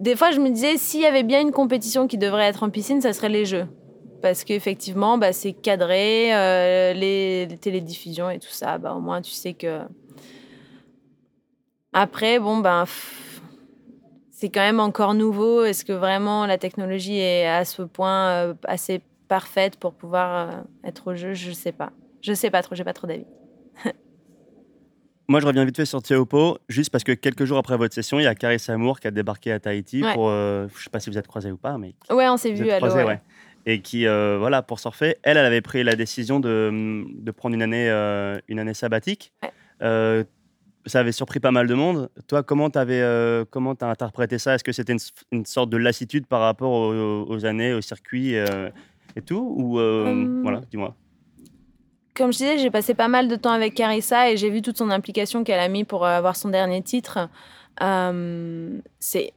Des 0.00 0.16
fois, 0.16 0.30
je 0.32 0.40
me 0.40 0.50
disais, 0.50 0.76
s'il 0.76 1.00
y 1.00 1.06
avait 1.06 1.22
bien 1.22 1.40
une 1.40 1.52
compétition 1.52 2.06
qui 2.08 2.18
devrait 2.18 2.44
être 2.46 2.62
en 2.64 2.70
piscine, 2.70 3.00
ça 3.00 3.12
serait 3.12 3.28
les 3.28 3.44
Jeux. 3.44 3.66
Parce 4.22 4.44
qu'effectivement, 4.44 5.18
bah, 5.18 5.32
c'est 5.32 5.52
cadré, 5.52 6.34
euh, 6.34 6.92
les, 6.94 7.46
les 7.46 7.58
télédiffusions 7.58 8.30
et 8.30 8.38
tout 8.38 8.48
ça, 8.50 8.78
bah, 8.78 8.94
au 8.94 9.00
moins 9.00 9.20
tu 9.20 9.32
sais 9.32 9.52
que. 9.52 9.80
Après, 11.92 12.38
bon, 12.38 12.58
ben. 12.58 12.84
c'est 14.30 14.48
quand 14.48 14.60
même 14.62 14.80
encore 14.80 15.14
nouveau. 15.14 15.64
Est-ce 15.64 15.84
que 15.84 15.92
vraiment 15.92 16.46
la 16.46 16.58
technologie 16.58 17.18
est 17.18 17.46
à 17.46 17.64
ce 17.64 17.82
point 17.82 18.28
euh, 18.30 18.54
assez 18.64 19.00
parfaite 19.28 19.76
pour 19.76 19.92
pouvoir 19.94 20.48
euh, 20.50 20.62
être 20.84 21.12
au 21.12 21.14
jeu? 21.14 21.34
Je 21.34 21.52
sais 21.52 21.72
pas. 21.72 21.90
Je 22.22 22.32
sais 22.32 22.50
pas 22.50 22.62
trop, 22.62 22.74
j'ai 22.74 22.84
pas 22.84 22.94
trop 22.94 23.06
d'avis. 23.06 23.26
Moi, 25.28 25.40
je 25.40 25.46
reviens 25.46 25.64
vite 25.64 25.76
fait 25.76 25.86
sur 25.86 26.02
Théopo, 26.02 26.58
juste 26.68 26.90
parce 26.90 27.04
que 27.04 27.12
quelques 27.12 27.44
jours 27.44 27.58
après 27.58 27.76
votre 27.76 27.94
session, 27.94 28.18
il 28.18 28.24
y 28.24 28.26
a 28.26 28.34
Carissa 28.34 28.72
Amour 28.74 29.00
qui 29.00 29.06
a 29.06 29.10
débarqué 29.10 29.52
à 29.52 29.60
Tahiti 29.60 30.02
Ouais. 30.02 30.12
pour. 30.14 30.28
je 30.30 30.66
sais 30.82 30.90
pas 30.90 31.00
si 31.00 31.08
vous 31.10 31.16
êtes 31.18 31.26
croisés 31.26 31.50
ou 31.50 31.56
pas, 31.56 31.78
mais 31.78 31.94
Ouais, 32.10 32.28
on 32.28 32.36
s'est 32.36 32.52
vu 32.52 32.70
à 32.70 32.80
l'eau. 32.80 32.92
ouais. 32.94 33.04
ouais. 33.04 33.20
Et 33.66 33.80
qui, 33.80 34.06
euh, 34.06 34.36
voilà, 34.38 34.60
pour 34.60 34.78
surfer, 34.78 35.16
elle, 35.22 35.38
elle 35.38 35.46
avait 35.46 35.62
pris 35.62 35.82
la 35.84 35.96
décision 35.96 36.38
de, 36.38 37.02
de 37.08 37.30
prendre 37.30 37.54
une 37.54 37.62
année, 37.62 37.88
euh, 37.88 38.38
une 38.46 38.58
année 38.58 38.74
sabbatique. 38.74 39.32
Ouais. 39.42 39.50
Euh, 39.80 40.24
ça 40.84 41.00
avait 41.00 41.12
surpris 41.12 41.40
pas 41.40 41.50
mal 41.50 41.66
de 41.66 41.72
monde. 41.72 42.10
Toi, 42.28 42.42
comment 42.42 42.68
euh, 42.76 43.44
comment 43.50 43.72
as 43.80 43.86
interprété 43.86 44.38
ça? 44.38 44.54
Est-ce 44.54 44.64
que 44.64 44.72
c'était 44.72 44.92
une, 44.92 44.98
une 45.32 45.46
sorte 45.46 45.70
de 45.70 45.78
lassitude 45.78 46.26
par 46.26 46.40
rapport 46.42 46.72
aux, 46.72 47.24
aux 47.26 47.46
années, 47.46 47.72
au 47.72 47.80
circuit 47.80 48.34
et 48.34 49.22
tout? 49.24 49.54
Ou 49.56 49.78
Hum. 49.80 50.42
voilà, 50.42 50.60
dis-moi. 50.70 50.94
comme 52.14 52.34
je 52.34 52.38
disais, 52.38 52.58
j'ai 52.58 52.70
passé 52.70 52.92
pas 52.92 53.08
mal 53.08 53.28
de 53.28 53.36
temps 53.36 53.52
avec 53.52 53.72
Carissa 53.72 54.30
et 54.30 54.36
j'ai 54.36 54.50
vu 54.50 54.60
toute 54.60 54.76
son 54.76 54.90
implication 54.90 55.42
qu'elle 55.42 55.58
a 55.60 55.68
mis 55.68 55.84
pour 55.84 56.04
avoir 56.04 56.36
son 56.36 56.50
dernier 56.50 56.82
titre. 56.82 57.30
C'est 59.00 59.32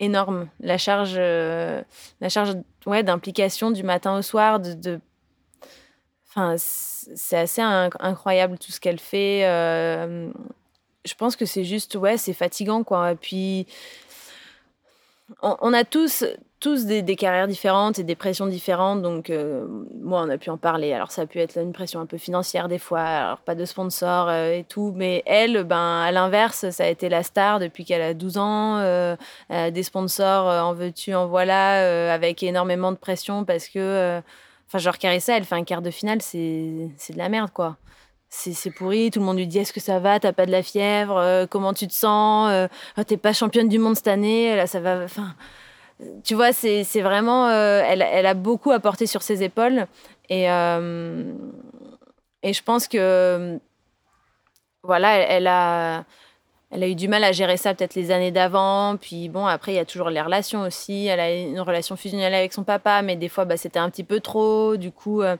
énorme. 0.00 0.48
La 0.58 0.78
charge, 0.78 1.14
euh, 1.16 1.82
la 2.20 2.28
charge 2.28 2.54
ouais, 2.86 3.02
d'implication 3.04 3.70
du 3.70 3.84
matin 3.84 4.18
au 4.18 4.22
soir, 4.22 4.58
de, 4.58 5.00
Enfin, 6.28 6.54
c'est 6.58 7.38
assez 7.38 7.60
inc- 7.60 7.96
incroyable 7.98 8.56
tout 8.56 8.70
ce 8.70 8.78
qu'elle 8.78 9.00
fait. 9.00 9.44
Euh, 9.46 10.30
je 11.04 11.14
pense 11.14 11.34
que 11.34 11.44
c'est 11.44 11.64
juste, 11.64 11.96
ouais, 11.96 12.16
c'est 12.18 12.32
fatigant, 12.34 12.84
quoi. 12.84 13.12
Et 13.12 13.16
puis, 13.16 13.66
on 15.42 15.72
a 15.72 15.82
tous, 15.82 16.24
tous 16.60 16.84
des, 16.84 17.00
des 17.00 17.16
carrières 17.16 17.48
différentes 17.48 17.98
et 17.98 18.04
des 18.04 18.14
pressions 18.14 18.46
différentes. 18.46 19.00
Donc, 19.02 19.30
euh, 19.30 19.66
moi, 20.00 20.22
on 20.24 20.28
a 20.28 20.36
pu 20.36 20.50
en 20.50 20.58
parler. 20.58 20.92
Alors, 20.92 21.10
ça 21.10 21.22
a 21.22 21.26
pu 21.26 21.38
être 21.40 21.56
une 21.58 21.72
pression 21.72 22.00
un 22.00 22.06
peu 22.06 22.18
financière 22.18 22.68
des 22.68 22.78
fois, 22.78 23.00
alors 23.00 23.38
pas 23.38 23.54
de 23.54 23.64
sponsor 23.64 24.28
euh, 24.28 24.52
et 24.52 24.64
tout. 24.64 24.92
Mais 24.94 25.22
elle, 25.26 25.64
ben, 25.64 26.02
à 26.02 26.12
l'inverse, 26.12 26.68
ça 26.70 26.84
a 26.84 26.88
été 26.88 27.08
la 27.08 27.22
star 27.22 27.58
depuis 27.60 27.84
qu'elle 27.86 28.02
a 28.02 28.12
12 28.14 28.36
ans. 28.36 28.76
Euh, 28.78 29.16
a 29.48 29.70
des 29.70 29.82
sponsors, 29.82 30.48
euh, 30.48 30.60
en 30.60 30.74
veux-tu, 30.74 31.14
en 31.14 31.26
voilà, 31.26 31.82
euh, 31.82 32.14
avec 32.14 32.42
énormément 32.42 32.92
de 32.92 32.98
pression 32.98 33.44
parce 33.46 33.66
que, 33.68 33.78
euh, 33.78 34.20
enfin, 34.68 34.78
genre 34.78 34.98
Carissa, 34.98 35.36
elle 35.36 35.44
fait 35.44 35.54
un 35.54 35.64
quart 35.64 35.82
de 35.82 35.90
finale, 35.90 36.20
c'est 36.20 36.38
de 36.38 37.16
la 37.18 37.28
merde, 37.30 37.50
quoi. 37.52 37.76
C'est 38.32 38.70
pourri, 38.70 39.10
tout 39.10 39.18
le 39.18 39.24
monde 39.24 39.38
lui 39.38 39.46
dit 39.48 39.58
est-ce 39.58 39.72
que 39.72 39.80
ça 39.80 39.98
va, 39.98 40.20
t'as 40.20 40.32
pas 40.32 40.46
de 40.46 40.52
la 40.52 40.62
fièvre, 40.62 41.16
Euh, 41.18 41.46
comment 41.50 41.72
tu 41.74 41.88
te 41.88 41.92
sens, 41.92 42.48
Euh, 42.52 42.68
Ah, 42.96 43.02
t'es 43.04 43.16
pas 43.16 43.32
championne 43.32 43.68
du 43.68 43.78
monde 43.80 43.96
cette 43.96 44.06
année, 44.06 44.54
là 44.54 44.68
ça 44.68 44.78
va, 44.78 45.02
enfin, 45.02 45.34
tu 46.24 46.34
vois, 46.34 46.52
c'est 46.52 46.84
vraiment, 47.00 47.48
euh, 47.48 47.82
elle, 47.86 48.02
elle 48.02 48.26
a 48.26 48.34
beaucoup 48.34 48.70
apporté 48.70 49.06
sur 49.06 49.22
ses 49.22 49.42
épaules 49.42 49.86
et 50.28 50.50
euh, 50.50 51.32
et 52.42 52.52
je 52.52 52.62
pense 52.62 52.88
que 52.88 53.58
voilà, 54.82 55.16
elle, 55.18 55.46
a 55.46 56.04
elle 56.70 56.82
a 56.82 56.88
eu 56.88 56.94
du 56.94 57.06
mal 57.06 57.22
à 57.22 57.32
gérer 57.32 57.58
ça 57.58 57.74
peut-être 57.74 57.94
les 57.94 58.10
années 58.10 58.30
d'avant. 58.30 58.96
Puis 58.96 59.28
bon, 59.28 59.44
après, 59.46 59.72
il 59.72 59.76
y 59.76 59.80
a 59.80 59.84
toujours 59.84 60.08
les 60.08 60.22
relations 60.22 60.62
aussi. 60.62 61.06
Elle 61.06 61.20
a 61.20 61.34
une 61.34 61.60
relation 61.60 61.96
fusionnelle 61.96 62.34
avec 62.34 62.54
son 62.54 62.64
papa, 62.64 63.02
mais 63.02 63.16
des 63.16 63.28
fois, 63.28 63.44
bah, 63.44 63.58
c'était 63.58 63.78
un 63.78 63.90
petit 63.90 64.04
peu 64.04 64.20
trop. 64.20 64.78
Du 64.78 64.90
coup, 64.90 65.20
euh, 65.20 65.36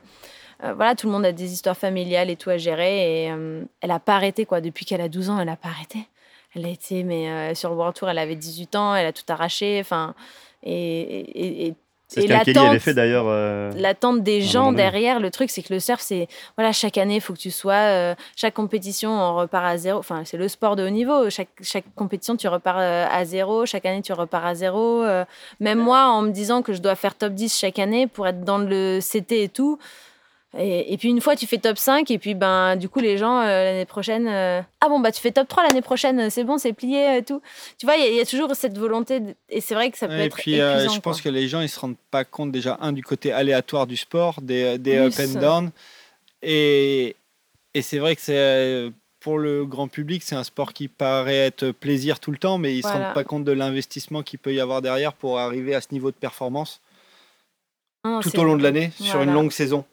voilà, 0.61 0.93
tout 0.93 1.07
le 1.07 1.13
monde 1.13 1.25
a 1.25 1.31
des 1.31 1.53
histoires 1.53 1.77
familiales 1.77 2.29
et 2.29 2.35
tout 2.35 2.51
à 2.51 2.57
gérer. 2.57 3.23
Et 3.23 3.25
elle 3.25 3.89
n'a 3.89 3.99
pas 3.99 4.15
arrêté, 4.15 4.45
quoi. 4.45 4.61
Depuis 4.61 4.85
qu'elle 4.85 5.01
a 5.01 5.09
12 5.09 5.31
ans, 5.31 5.39
elle 5.39 5.47
n'a 5.47 5.55
pas 5.55 5.69
arrêté. 5.69 6.07
Elle 6.53 6.65
a 6.65 6.69
été, 6.69 7.03
mais 7.03 7.55
sur 7.55 7.69
le 7.69 7.75
World 7.77 7.95
Tour, 7.95 8.09
elle 8.09 8.19
avait 8.19 8.35
18 8.35 8.75
ans, 8.75 8.93
elle 8.93 9.07
a 9.07 9.13
tout 9.13 9.23
arraché. 9.29 9.79
Enfin, 9.79 10.13
et, 10.63 10.71
et, 10.71 11.67
et, 11.67 11.73
C'est 12.07 12.21
ce 12.21 12.25
et 12.25 12.27
qu'Kelly 12.29 12.53
l'attente- 12.53 12.69
avait 12.69 12.79
fait 12.79 12.93
d'ailleurs. 12.93 13.25
euh, 13.27 13.71
l'attente 13.75 14.21
des 14.21 14.41
gens 14.41 14.71
derrière. 14.73 15.19
Le 15.21 15.31
truc, 15.31 15.49
c'est 15.49 15.61
que 15.63 15.73
le 15.73 15.79
surf, 15.79 16.01
c'est 16.01 16.27
voilà, 16.57 16.73
chaque 16.73 16.97
année, 16.97 17.15
il 17.15 17.21
faut 17.21 17.33
que 17.33 17.39
tu 17.39 17.51
sois. 17.51 17.73
euh, 17.73 18.15
chaque 18.35 18.53
compétition, 18.53 19.11
on 19.11 19.35
repart 19.35 19.65
à 19.65 19.77
zéro. 19.77 19.99
Enfin, 19.99 20.23
c'est 20.25 20.37
le 20.37 20.47
sport 20.49 20.75
de 20.75 20.85
haut 20.85 20.89
niveau. 20.89 21.29
Chaque, 21.29 21.47
chaque 21.61 21.85
compétition, 21.95 22.35
tu 22.35 22.47
repars 22.49 22.77
euh, 22.79 23.05
à 23.09 23.23
zéro. 23.23 23.65
Chaque 23.65 23.85
année, 23.85 24.01
tu 24.01 24.11
repars 24.13 24.45
à 24.45 24.55
zéro. 24.55 25.03
Euh, 25.03 25.23
même 25.61 25.79
moi, 25.79 26.07
en 26.09 26.21
me 26.21 26.31
disant 26.31 26.61
que 26.61 26.73
je 26.73 26.81
dois 26.81 26.95
faire 26.95 27.15
top 27.15 27.33
10 27.33 27.57
chaque 27.57 27.79
année 27.79 28.07
pour 28.07 28.27
être 28.27 28.43
dans 28.43 28.57
le 28.57 28.99
CT 29.01 29.43
et 29.43 29.49
tout. 29.49 29.79
Et, 30.57 30.91
et 30.91 30.97
puis 30.97 31.07
une 31.07 31.21
fois 31.21 31.37
tu 31.37 31.47
fais 31.47 31.59
top 31.59 31.77
5 31.77 32.11
et 32.11 32.17
puis 32.19 32.35
ben 32.35 32.75
du 32.75 32.89
coup 32.89 32.99
les 32.99 33.17
gens 33.17 33.39
euh, 33.39 33.45
l'année 33.63 33.85
prochaine 33.85 34.27
euh, 34.27 34.61
ah 34.81 34.89
bon 34.89 34.99
bah 34.99 35.13
tu 35.13 35.21
fais 35.21 35.31
top 35.31 35.47
3 35.47 35.63
l'année 35.65 35.81
prochaine 35.81 36.29
c'est 36.29 36.43
bon 36.43 36.57
c'est 36.57 36.73
plié 36.73 37.17
et 37.19 37.23
tout 37.23 37.41
tu 37.77 37.85
vois 37.85 37.95
il 37.95 38.01
y, 38.01 38.05
a- 38.05 38.09
il 38.09 38.15
y 38.17 38.19
a 38.19 38.25
toujours 38.25 38.53
cette 38.53 38.77
volonté 38.77 39.21
de- 39.21 39.33
et 39.47 39.61
c'est 39.61 39.75
vrai 39.75 39.89
que 39.91 39.97
ça 39.97 40.09
peut 40.09 40.19
Et 40.19 40.23
être 40.25 40.35
puis, 40.35 40.59
euh, 40.59 40.73
épuisant, 40.73 40.93
je 40.93 40.99
pense 40.99 41.21
quoi. 41.21 41.31
que 41.31 41.33
les 41.33 41.47
gens, 41.47 41.61
ils 41.61 41.69
se 41.69 41.79
rendent 41.79 41.95
pas 42.11 42.25
compte 42.25 42.51
déjà, 42.51 42.77
un, 42.81 42.91
du 42.91 43.01
côté 43.01 43.31
aléatoire 43.31 43.87
du 43.87 43.95
sport, 43.95 44.41
des, 44.41 44.77
des 44.77 44.97
up 44.97 45.13
and 45.21 45.39
down. 45.39 45.71
Et, 46.41 47.15
et 47.73 47.81
c'est 47.81 47.99
vrai 47.99 48.15
que 48.17 48.21
c'est 48.21 48.35
euh, 48.37 48.89
pour 49.21 49.37
le 49.39 49.65
grand 49.65 49.87
public, 49.87 50.21
c'est 50.21 50.35
un 50.35 50.43
sport 50.43 50.73
qui 50.73 50.89
paraît 50.89 51.37
être 51.47 51.71
plaisir 51.71 52.19
tout 52.19 52.31
le 52.31 52.37
temps, 52.37 52.57
mais 52.57 52.73
ils 52.73 52.77
ne 52.77 52.81
se 52.81 52.87
Voilà. 52.89 53.05
rendent 53.05 53.13
pas 53.13 53.23
compte 53.23 53.45
de 53.45 53.51
l'investissement 53.53 54.21
qu'il 54.21 54.39
peut 54.39 54.53
y 54.53 54.59
avoir 54.59 54.81
derrière 54.81 55.13
pour 55.13 55.39
arriver 55.39 55.75
à 55.75 55.79
ce 55.81 55.87
niveau 55.91 56.11
de 56.11 56.15
performance 56.17 56.81
Non, 58.03 58.19
tout 58.19 58.37
au 58.37 58.43
long 58.43 58.57
de 58.57 58.63
l'année, 58.63 58.91
sur 58.99 59.05
une 59.21 59.25
Voilà. 59.25 59.31
longue 59.33 59.51
saison. 59.51 59.85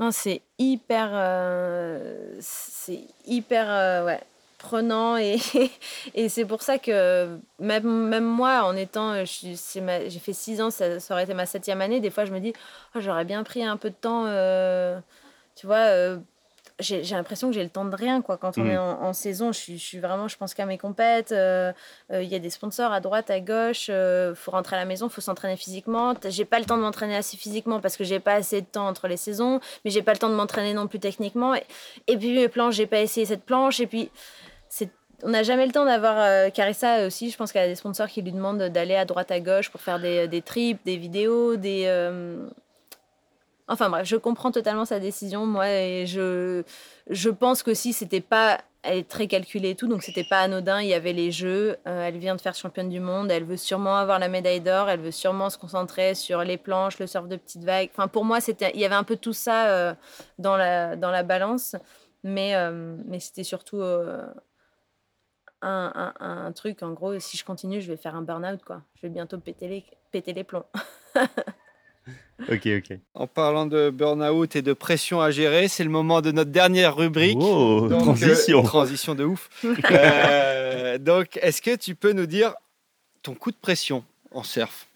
Non, 0.00 0.10
c'est 0.10 0.42
hyper, 0.58 1.10
euh, 1.12 2.36
c'est 2.40 3.00
hyper 3.26 3.66
euh, 3.70 4.04
ouais, 4.04 4.20
prenant 4.58 5.16
et, 5.16 5.36
et 6.14 6.28
c'est 6.28 6.44
pour 6.44 6.62
ça 6.62 6.78
que 6.78 7.38
même, 7.60 8.08
même 8.08 8.24
moi, 8.24 8.64
en 8.64 8.74
étant, 8.74 9.12
euh, 9.12 9.24
j'ai 9.24 10.18
fait 10.18 10.32
six 10.32 10.60
ans, 10.60 10.70
ça, 10.70 10.96
aurait 11.10 11.22
été 11.24 11.34
ma 11.34 11.46
septième 11.46 11.80
année, 11.80 12.00
des 12.00 12.10
fois 12.10 12.24
je 12.24 12.32
me 12.32 12.40
dis, 12.40 12.52
Oh, 12.96 13.00
j'aurais 13.00 13.24
bien 13.24 13.44
pris 13.44 13.64
un 13.64 13.76
peu 13.76 13.90
de 13.90 13.94
temps, 13.94 14.24
tu 15.54 15.66
vois, 15.66 16.18
j'ai 16.80 17.02
l'impression 17.02 17.48
que 17.48 17.54
j'ai 17.54 17.62
le 17.62 17.68
temps 17.70 17.84
de 17.84 17.94
rien, 17.94 18.20
quoi, 18.20 18.36
quand 18.36 18.58
on 18.58 18.62
Mhm. 18.64 18.70
est 18.70 18.76
en, 18.76 19.02
en 19.02 19.12
saison, 19.12 19.52
je 19.52 19.58
suis, 19.58 19.78
je 19.78 19.84
suis 19.84 19.98
vraiment, 20.00 20.26
je 20.26 20.36
pense 20.36 20.54
qu'à 20.54 20.66
mes 20.66 20.76
compètes, 20.78 21.30
euh, 21.30 21.72
euh, 22.12 22.22
il 22.22 22.28
y 22.28 22.34
a 22.34 22.40
des 22.40 22.50
sponsors 22.50 22.92
à 22.92 23.00
droite, 23.00 23.30
à 23.30 23.38
gauche, 23.40 23.88
il 23.88 24.32
faut 24.34 24.50
rentrer 24.50 24.74
à 24.74 24.80
la 24.80 24.84
maison, 24.84 25.06
il 25.06 25.12
faut 25.12 25.20
s'entraîner 25.20 25.56
physiquement, 25.56 26.14
j'ai 26.28 26.44
pas 26.44 26.58
le 26.58 26.64
temps 26.64 26.76
de 26.76 26.82
m'entraîner 26.82 27.16
assez 27.16 27.36
physiquement 27.36 27.80
parce 27.80 27.96
que 27.96 28.02
j'ai 28.02 28.18
pas 28.18 28.34
assez 28.34 28.60
de 28.60 28.66
temps 28.66 28.88
entre 28.88 29.06
les 29.06 29.16
saisons, 29.16 29.60
mais 29.84 29.90
j'ai 29.92 30.02
pas 30.02 30.12
le 30.12 30.18
temps 30.18 30.30
de 30.30 30.34
m'entraîner 30.34 30.74
non 30.74 30.88
plus 30.88 30.98
techniquement. 30.98 31.54
Et, 31.54 31.62
et 32.08 32.16
puis 32.16 32.34
mes 32.34 32.48
planches, 32.48 32.74
j'ai 32.74 32.86
pas 32.86 33.00
essayé 33.00 33.24
cette 33.24 33.44
planche. 33.44 33.78
Et 33.78 33.86
puis, 33.86 34.10
c'est, 34.68 34.88
on 35.22 35.28
n'a 35.28 35.44
jamais 35.44 35.66
le 35.66 35.72
temps 35.72 35.84
d'avoir. 35.84 36.16
euh, 36.18 36.50
Carissa 36.50 37.06
aussi, 37.06 37.30
je 37.30 37.36
pense 37.36 37.52
qu'elle 37.52 37.62
a 37.64 37.68
des 37.68 37.76
sponsors 37.76 38.08
qui 38.08 38.20
lui 38.20 38.32
demandent 38.32 38.62
d'aller 38.64 38.96
à 38.96 39.04
droite, 39.04 39.30
à 39.30 39.38
gauche 39.38 39.70
pour 39.70 39.80
faire 39.80 40.00
des, 40.00 40.26
des 40.26 40.42
trips, 40.42 40.84
des 40.84 40.96
vidéos, 40.96 41.54
des. 41.56 41.84
Enfin 43.66 43.88
bref, 43.88 44.06
je 44.06 44.16
comprends 44.16 44.50
totalement 44.50 44.84
sa 44.84 45.00
décision, 45.00 45.46
moi, 45.46 45.64
je, 46.04 46.62
je 47.08 47.30
pense 47.30 47.62
que 47.62 47.74
si 47.74 47.92
c'était 47.92 48.20
pas. 48.20 48.60
Elle 48.86 48.98
est 48.98 49.08
très 49.08 49.26
calculée 49.28 49.70
et 49.70 49.74
tout, 49.76 49.88
donc 49.88 50.02
c'était 50.02 50.24
pas 50.28 50.40
anodin. 50.40 50.82
Il 50.82 50.88
y 50.88 50.92
avait 50.92 51.14
les 51.14 51.32
jeux. 51.32 51.78
euh, 51.86 52.06
elle 52.06 52.18
vient 52.18 52.36
de 52.36 52.40
faire 52.42 52.54
championne 52.54 52.90
du 52.90 53.00
monde. 53.00 53.30
Elle 53.30 53.44
veut 53.44 53.56
sûrement 53.56 53.96
avoir 53.96 54.18
la 54.18 54.28
médaille 54.28 54.60
d'or. 54.60 54.90
Elle 54.90 55.00
veut 55.00 55.10
sûrement 55.10 55.48
se 55.48 55.56
concentrer 55.56 56.14
sur 56.14 56.44
les 56.44 56.58
planches, 56.58 56.98
le 56.98 57.06
surf 57.06 57.26
de 57.26 57.36
petites 57.36 57.64
vagues. 57.64 57.88
Enfin, 57.94 58.08
pour 58.08 58.26
moi, 58.26 58.42
c'était, 58.42 58.72
il 58.74 58.80
y 58.80 58.84
avait 58.84 58.94
un 58.94 59.02
peu 59.04 59.16
tout 59.16 59.32
ça 59.32 59.68
euh, 59.70 59.94
dans 60.38 60.58
la 60.58 60.96
dans 60.96 61.10
la 61.10 61.22
balance, 61.22 61.76
mais 62.24 62.54
euh, 62.56 62.94
mais 63.06 63.20
c'était 63.20 63.44
surtout 63.44 63.80
un 65.62 66.52
truc. 66.54 66.82
En 66.82 66.92
gros, 66.92 67.18
si 67.18 67.38
je 67.38 67.44
continue, 67.44 67.80
je 67.80 67.90
vais 67.90 67.96
faire 67.96 68.14
un 68.14 68.22
burn-out, 68.22 68.62
quoi. 68.64 68.82
Je 68.96 69.02
vais 69.02 69.08
bientôt 69.10 69.38
péter 69.38 69.66
les 69.68 69.84
péter 70.12 70.34
les 70.34 70.44
plombs. 70.44 70.66
Ok, 72.50 72.66
ok. 72.66 72.98
En 73.14 73.26
parlant 73.26 73.64
de 73.66 73.90
burn-out 73.90 74.56
et 74.56 74.62
de 74.62 74.72
pression 74.72 75.20
à 75.20 75.30
gérer, 75.30 75.68
c'est 75.68 75.84
le 75.84 75.90
moment 75.90 76.20
de 76.20 76.32
notre 76.32 76.50
dernière 76.50 76.96
rubrique. 76.96 77.38
Oh, 77.40 77.86
Donc, 77.88 78.02
transition. 78.02 78.58
euh, 78.60 78.62
transition 78.62 79.14
de 79.14 79.24
ouf. 79.24 79.48
Euh, 79.90 80.98
donc, 80.98 81.38
est-ce 81.42 81.62
que 81.62 81.76
tu 81.76 81.94
peux 81.94 82.12
nous 82.12 82.26
dire 82.26 82.54
ton 83.22 83.34
coup 83.34 83.50
de 83.50 83.56
pression 83.56 84.04
en 84.32 84.42
surf? 84.42 84.86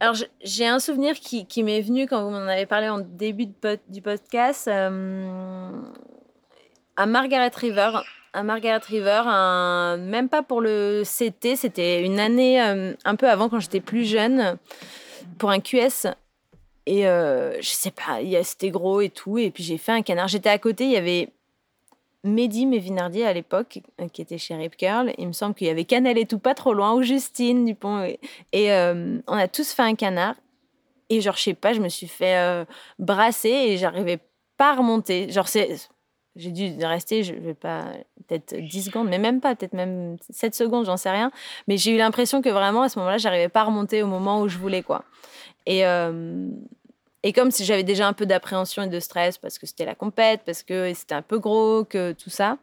Alors, 0.00 0.16
j'ai 0.42 0.66
un 0.66 0.78
souvenir 0.80 1.14
qui, 1.14 1.46
qui 1.46 1.62
m'est 1.62 1.80
venu 1.80 2.06
quand 2.08 2.24
vous 2.24 2.30
m'en 2.30 2.48
avez 2.48 2.66
parlé 2.66 2.88
en 2.88 2.98
début 2.98 3.46
de 3.46 3.78
du 3.88 4.02
podcast. 4.02 4.66
euh, 4.68 5.70
à 6.96 7.06
Margaret 7.06 7.50
River. 7.54 7.90
À 8.34 8.42
Margaret 8.42 8.80
River, 8.86 9.22
un- 9.26 9.96
même 9.98 10.28
pas 10.28 10.42
pour 10.42 10.60
le 10.60 11.02
CT, 11.04 11.54
c'était 11.56 12.02
une 12.02 12.18
année 12.18 12.62
euh, 12.62 12.94
un 13.04 13.14
peu 13.14 13.28
avant 13.28 13.48
quand 13.48 13.60
j'étais 13.60 13.80
plus 13.80 14.04
jeune, 14.06 14.56
pour 15.38 15.50
un 15.50 15.60
QS. 15.60 16.08
Et 16.86 17.06
euh, 17.06 17.60
je 17.60 17.68
sais 17.68 17.90
pas, 17.90 18.18
c'était 18.42 18.70
gros 18.70 19.00
et 19.00 19.08
tout. 19.08 19.38
Et 19.38 19.50
puis 19.50 19.62
j'ai 19.62 19.78
fait 19.78 19.92
un 19.92 20.02
canard. 20.02 20.28
J'étais 20.28 20.48
à 20.48 20.58
côté, 20.58 20.84
il 20.84 20.90
y 20.90 20.96
avait 20.96 21.28
Mehdi 22.24 22.66
Mévinardier 22.66 23.26
à 23.26 23.32
l'époque, 23.32 23.80
euh, 24.00 24.08
qui 24.08 24.22
était 24.22 24.38
chez 24.38 24.54
Rip 24.54 24.76
Curl. 24.76 25.12
Il 25.18 25.28
me 25.28 25.32
semble 25.32 25.54
qu'il 25.54 25.66
y 25.66 25.70
avait 25.70 25.84
Canel 25.84 26.18
et 26.18 26.26
tout, 26.26 26.38
pas 26.38 26.54
trop 26.54 26.72
loin, 26.72 26.94
ou 26.94 27.02
Justine 27.02 27.64
Dupont. 27.64 28.02
Et, 28.02 28.18
et, 28.52 28.72
euh, 28.72 29.18
on 29.26 29.36
a 29.36 29.48
tous 29.48 29.72
fait 29.72 29.82
un 29.82 29.94
canard. 29.94 30.34
Et 31.08 31.20
genre, 31.20 31.36
je 31.36 31.42
sais 31.42 31.54
pas, 31.54 31.72
je 31.72 31.80
me 31.80 31.88
suis 31.88 32.08
fait 32.08 32.64
brasser 32.98 33.50
et 33.50 33.76
j'arrivais 33.76 34.18
pas 34.56 34.72
à 34.72 34.76
remonter. 34.76 35.30
Genre, 35.30 35.46
c'est. 35.46 35.76
J'ai 36.36 36.50
dû 36.50 36.72
rester, 36.84 37.22
je 37.22 37.34
vais 37.34 37.54
pas, 37.54 37.84
peut-être 38.26 38.56
10 38.56 38.84
secondes, 38.84 39.08
mais 39.08 39.18
même 39.18 39.40
pas, 39.40 39.54
peut-être 39.54 39.74
même 39.74 40.16
7 40.30 40.54
secondes, 40.54 40.86
j'en 40.86 40.96
sais 40.96 41.10
rien. 41.10 41.30
Mais 41.68 41.76
j'ai 41.76 41.92
eu 41.92 41.98
l'impression 41.98 42.40
que 42.40 42.48
vraiment, 42.48 42.82
à 42.82 42.88
ce 42.88 42.98
moment-là, 42.98 43.18
j'arrivais 43.18 43.50
pas 43.50 43.60
à 43.60 43.64
remonter 43.64 44.02
au 44.02 44.06
moment 44.06 44.40
où 44.40 44.48
je 44.48 44.56
voulais, 44.56 44.82
quoi. 44.82 45.04
Et, 45.66 45.86
euh, 45.86 46.48
et 47.22 47.32
comme 47.32 47.50
si 47.50 47.64
j'avais 47.64 47.84
déjà 47.84 48.08
un 48.08 48.14
peu 48.14 48.26
d'appréhension 48.26 48.82
et 48.82 48.88
de 48.88 48.98
stress 48.98 49.38
parce 49.38 49.58
que 49.58 49.66
c'était 49.66 49.84
la 49.84 49.94
compète, 49.94 50.40
parce 50.44 50.62
que 50.62 50.92
c'était 50.94 51.14
un 51.14 51.22
peu 51.22 51.38
gros, 51.38 51.84
que 51.84 52.12
tout 52.12 52.30
ça. 52.30 52.58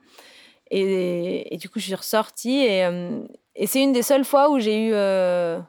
Et, 0.72 1.54
et 1.54 1.58
du 1.58 1.70
coup, 1.70 1.80
je 1.80 1.86
suis 1.86 1.96
ressortie. 1.96 2.60
Et, 2.60 2.86
euh, 2.86 3.22
et 3.56 3.68
c'est 3.68 3.82
une 3.82 3.94
des 3.94 4.04
seules 4.04 4.26
fois 4.26 4.50
où 4.50 4.60
j'ai 4.60 4.88
eu, 4.88 4.92
euh, 4.94 5.60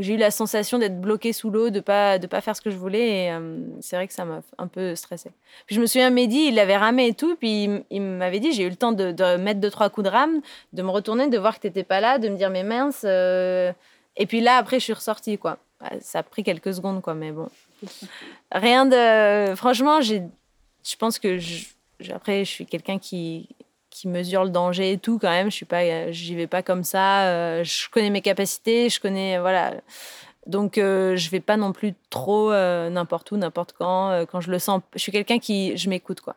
j'ai 0.00 0.14
eu 0.14 0.16
la 0.16 0.30
sensation 0.30 0.78
d'être 0.78 1.00
bloquée 1.00 1.32
sous 1.32 1.50
l'eau, 1.50 1.70
de 1.70 1.80
pas 1.80 2.18
de 2.18 2.26
pas 2.26 2.40
faire 2.40 2.56
ce 2.56 2.60
que 2.60 2.70
je 2.70 2.76
voulais. 2.76 3.26
Et 3.26 3.32
euh, 3.32 3.58
c'est 3.80 3.96
vrai 3.96 4.06
que 4.06 4.12
ça 4.14 4.24
m'a 4.24 4.42
un 4.58 4.66
peu 4.66 4.94
stressée. 4.94 5.30
Puis 5.66 5.76
je 5.76 5.80
me 5.80 5.86
souviens, 5.86 6.10
Mehdi, 6.10 6.48
il 6.48 6.58
avait 6.58 6.76
ramé 6.76 7.08
et 7.08 7.14
tout. 7.14 7.36
Puis 7.36 7.68
il, 7.90 8.02
m'avait 8.02 8.40
dit, 8.40 8.52
j'ai 8.52 8.64
eu 8.64 8.70
le 8.70 8.76
temps 8.76 8.92
de, 8.92 9.36
mettre 9.36 9.60
deux, 9.60 9.70
trois 9.70 9.90
coups 9.90 10.06
de 10.06 10.10
rame, 10.10 10.40
de 10.72 10.82
me 10.82 10.90
retourner, 10.90 11.28
de 11.28 11.38
voir 11.38 11.56
que 11.56 11.60
t'étais 11.62 11.84
pas 11.84 12.00
là, 12.00 12.18
de 12.18 12.28
me 12.28 12.36
dire, 12.36 12.50
mais 12.50 12.64
mince. 12.64 13.02
euh, 13.04 13.72
Et 14.16 14.26
puis 14.26 14.40
là, 14.40 14.56
après, 14.56 14.78
je 14.78 14.84
suis 14.84 14.92
ressortie, 14.92 15.38
quoi. 15.38 15.58
ouais, 15.82 15.98
ça 16.00 16.20
a 16.20 16.22
pris 16.22 16.42
quelques 16.42 16.74
secondes, 16.74 17.02
quoi, 17.02 17.14
mais 17.14 17.32
bon. 17.32 17.48
Rien 18.52 18.86
de. 18.86 19.54
Franchement, 19.54 20.00
j'ai, 20.00 20.22
je 20.84 20.96
pense 20.96 21.18
que 21.18 21.38
je- 21.38 21.66
après, 22.12 22.44
je 22.44 22.50
suis 22.50 22.66
quelqu'un 22.66 22.98
qui 22.98 23.48
qui 23.90 24.08
mesure 24.08 24.44
le 24.44 24.50
danger 24.50 24.92
et 24.92 24.98
tout 24.98 25.18
quand 25.18 25.30
même. 25.30 25.50
Je 25.50 25.56
suis 25.56 25.66
pas, 25.66 25.82
euh, 25.82 26.08
j'y 26.12 26.34
vais 26.34 26.46
pas 26.46 26.62
comme 26.62 26.84
ça. 26.84 27.26
euh, 27.28 27.64
je 27.64 27.88
connais 27.90 28.10
mes 28.10 28.22
capacités, 28.22 28.88
je 28.88 29.00
connais, 29.00 29.38
voilà. 29.38 29.74
Donc, 30.46 30.78
euh, 30.78 31.16
je 31.16 31.28
vais 31.30 31.40
pas 31.40 31.56
non 31.56 31.72
plus 31.72 31.94
trop 32.08 32.50
euh, 32.52 32.88
n'importe 32.90 33.30
où, 33.32 33.36
n'importe 33.36 33.72
quand. 33.78 34.10
euh, 34.10 34.24
quand 34.26 34.40
je 34.40 34.50
le 34.50 34.58
sens, 34.58 34.80
je 34.94 35.00
suis 35.00 35.12
quelqu'un 35.12 35.38
qui, 35.38 35.76
je 35.76 35.88
m'écoute 35.90 36.20
quoi. 36.22 36.36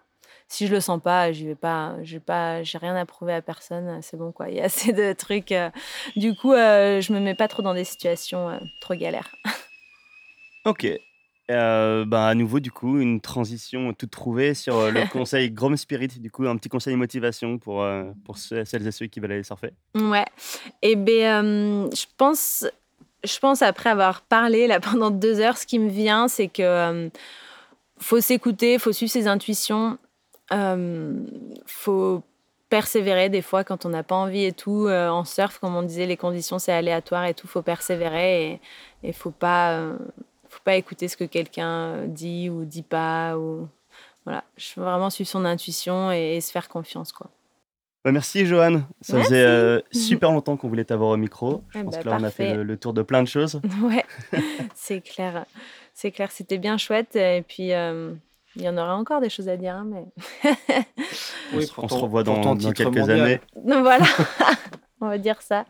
Si 0.50 0.68
je 0.68 0.74
le 0.74 0.82
sens 0.82 1.02
pas, 1.02 1.32
j'y 1.32 1.48
vais 1.48 1.56
pas. 1.56 1.96
J'ai 2.04 2.20
pas, 2.20 2.62
j'ai 2.64 2.78
rien 2.78 2.96
à 2.96 3.06
prouver 3.06 3.34
à 3.34 3.42
personne. 3.42 4.00
C'est 4.04 4.18
bon 4.18 4.32
quoi. 4.32 4.50
Il 4.50 4.58
y 4.58 4.62
a 4.62 4.66
assez 4.72 4.92
de 4.94 5.14
trucs. 5.14 5.52
euh, 5.52 5.70
du 6.16 6.36
coup, 6.36 6.54
euh, 6.54 7.02
je 7.02 7.14
me 7.14 7.20
mets 7.20 7.34
pas 7.34 7.48
trop 7.48 7.62
dans 7.64 7.74
des 7.74 7.86
situations 7.86 8.50
euh, 8.50 8.58
trop 8.82 8.94
galères. 8.96 9.34
Ok. 10.66 10.88
Euh, 11.52 12.06
bah, 12.06 12.28
à 12.28 12.36
nouveau, 12.36 12.60
du 12.60 12.72
coup, 12.72 13.00
une 13.00 13.20
transition 13.20 13.92
toute 13.94 14.12
trouvée 14.12 14.54
sur 14.54 14.78
euh, 14.78 14.92
le 14.92 15.06
conseil 15.12 15.52
Grom 15.52 15.76
Spirit. 15.76 16.08
Du 16.20 16.32
coup, 16.32 16.48
un 16.48 16.56
petit 16.56 16.70
conseil 16.70 16.96
motivation 16.96 17.58
pour, 17.58 17.84
euh, 17.84 18.06
pour 18.26 18.38
ceux- 18.38 18.64
celles 18.66 18.88
et 18.88 18.92
ceux 18.92 19.08
qui 19.08 19.20
veulent 19.20 19.34
aller 19.34 19.44
surfer. 19.44 19.72
Ouais. 19.96 20.26
Et 20.82 20.96
ben, 20.96 21.46
euh, 21.46 21.90
je 21.94 22.06
pense, 22.18 22.66
je 23.24 23.40
pense 23.40 23.62
après 23.62 23.90
avoir 23.90 24.22
parlé 24.22 24.68
là 24.68 24.80
pendant 24.80 25.12
deux 25.12 25.40
heures, 25.42 25.58
ce 25.58 25.66
qui 25.66 25.80
me 25.80 25.90
vient, 25.90 26.28
c'est 26.28 26.48
que 26.48 27.10
faut 28.00 28.22
s'écouter, 28.22 28.80
faut 28.80 28.92
suivre 28.94 29.12
ses 29.12 29.28
intuitions, 29.28 29.98
faut 31.66 32.24
persévérer 32.70 33.30
des 33.30 33.42
fois 33.42 33.64
quand 33.64 33.86
on 33.86 33.90
n'a 33.90 34.04
pas 34.04 34.16
envie 34.16 34.46
et 34.46 34.52
tout. 34.52 34.88
Euh, 34.88 35.10
en 35.10 35.26
surf, 35.26 35.60
comme 35.60 35.76
on 35.76 35.84
disait, 35.84 36.06
les 36.08 36.18
conditions 36.18 36.58
c'est 36.58 36.72
aléatoire 36.74 37.26
et 37.26 37.34
tout, 37.34 37.48
faut 37.48 37.62
persévérer 37.62 38.52
et 38.54 38.62
et 39.04 39.14
faut 39.14 39.32
pas, 39.32 39.74
euh, 39.78 39.98
pas 40.64 40.76
écouter 40.76 41.08
ce 41.08 41.18
que 41.18 41.24
quelqu'un 41.26 42.06
dit 42.08 42.50
ou 42.50 42.66
dit 42.66 42.84
pas 42.84 43.38
ou 43.38 43.68
voilà. 44.26 44.44
Je 44.58 44.74
veux 44.80 44.86
vraiment 44.86 45.10
suivre 45.10 45.30
son 45.30 45.46
intuition 45.46 46.12
et, 46.12 46.36
et 46.38 46.42
se 46.42 46.52
faire 46.52 46.70
confiance 46.70 47.12
quoi. 47.12 47.30
Bah, 48.06 48.12
merci, 48.12 48.46
Johan. 48.46 48.82
Ça 49.00 49.16
Merci. 49.16 49.30
faisait 49.30 49.46
euh, 49.46 49.80
super 49.94 50.32
longtemps 50.34 50.58
qu'on 50.58 50.68
voulait 50.68 50.84
t'avoir 50.84 51.12
au 51.12 51.18
micro. 51.18 51.64
Je 51.70 51.80
Eh 51.80 51.84
pense 51.86 51.96
bah, 51.96 52.04
que 52.04 52.10
là, 52.10 52.18
on 52.20 52.24
a 52.26 52.32
fait 52.32 52.54
le, 52.56 52.64
le 52.64 52.76
tour 52.78 52.92
de 52.94 53.02
plein 53.02 53.24
de 53.24 53.30
choses. 53.30 53.62
Ouais, 53.82 54.04
c'est 54.76 55.00
clair. 55.00 55.46
C'est 55.94 56.12
clair, 56.12 56.30
c'était 56.32 56.58
bien 56.58 56.78
chouette. 56.78 57.16
Et 57.16 57.46
puis, 57.48 57.72
euh, 57.72 58.14
il 58.58 58.62
y 58.64 58.68
en 58.68 58.78
aura 58.78 58.98
encore 58.98 59.22
des 59.22 59.30
choses 59.30 59.48
à 59.48 59.56
dire. 59.56 59.76
hein, 59.76 59.88
mais... 59.90 60.06
On 61.54 61.58
Oui, 61.60 61.66
se- 61.66 61.74
revoit 61.96 62.24
dans, 62.24 62.42
ton 62.42 62.56
dans 62.56 62.72
quelques 62.74 62.98
mondial. 62.98 63.22
années. 63.22 63.42
Donc 63.56 63.80
voilà, 63.84 64.04
on 65.00 65.08
va 65.08 65.18
dire 65.18 65.42
ça. 65.42 65.66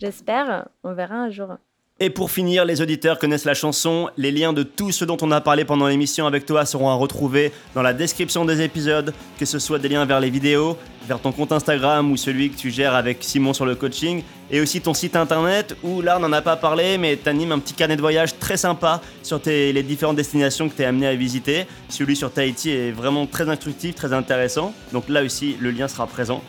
J'espère. 0.00 0.66
On 0.82 0.94
verra 0.94 1.16
un 1.16 1.28
jour. 1.30 1.56
Et 2.02 2.08
pour 2.08 2.30
finir, 2.30 2.64
les 2.64 2.80
auditeurs 2.80 3.18
connaissent 3.18 3.44
la 3.44 3.52
chanson. 3.52 4.08
Les 4.16 4.32
liens 4.32 4.54
de 4.54 4.62
tout 4.62 4.90
ce 4.90 5.04
dont 5.04 5.18
on 5.20 5.30
a 5.32 5.42
parlé 5.42 5.66
pendant 5.66 5.86
l'émission 5.86 6.26
avec 6.26 6.46
toi 6.46 6.64
seront 6.64 6.88
à 6.88 6.94
retrouver 6.94 7.52
dans 7.74 7.82
la 7.82 7.92
description 7.92 8.46
des 8.46 8.62
épisodes, 8.62 9.12
que 9.38 9.44
ce 9.44 9.58
soit 9.58 9.78
des 9.78 9.90
liens 9.90 10.06
vers 10.06 10.18
les 10.18 10.30
vidéos, 10.30 10.78
vers 11.06 11.20
ton 11.20 11.30
compte 11.30 11.52
Instagram 11.52 12.10
ou 12.10 12.16
celui 12.16 12.48
que 12.48 12.56
tu 12.56 12.70
gères 12.70 12.94
avec 12.94 13.18
Simon 13.20 13.52
sur 13.52 13.66
le 13.66 13.74
coaching, 13.74 14.22
et 14.50 14.62
aussi 14.62 14.80
ton 14.80 14.94
site 14.94 15.14
internet 15.14 15.76
où 15.82 16.00
là 16.00 16.16
on 16.16 16.20
n'en 16.20 16.32
a 16.32 16.40
pas 16.40 16.56
parlé, 16.56 16.96
mais 16.96 17.18
tu 17.22 17.28
animes 17.28 17.52
un 17.52 17.58
petit 17.58 17.74
carnet 17.74 17.96
de 17.96 18.00
voyage 18.00 18.38
très 18.38 18.56
sympa 18.56 19.02
sur 19.22 19.38
tes- 19.42 19.70
les 19.74 19.82
différentes 19.82 20.16
destinations 20.16 20.70
que 20.70 20.74
tu 20.76 20.80
es 20.80 20.86
amené 20.86 21.06
à 21.06 21.14
visiter. 21.14 21.66
Celui 21.90 22.16
sur 22.16 22.32
Tahiti 22.32 22.70
est 22.70 22.92
vraiment 22.92 23.26
très 23.26 23.46
instructif, 23.50 23.94
très 23.94 24.14
intéressant, 24.14 24.72
donc 24.94 25.10
là 25.10 25.22
aussi 25.22 25.54
le 25.60 25.70
lien 25.70 25.86
sera 25.86 26.06
présent. 26.06 26.42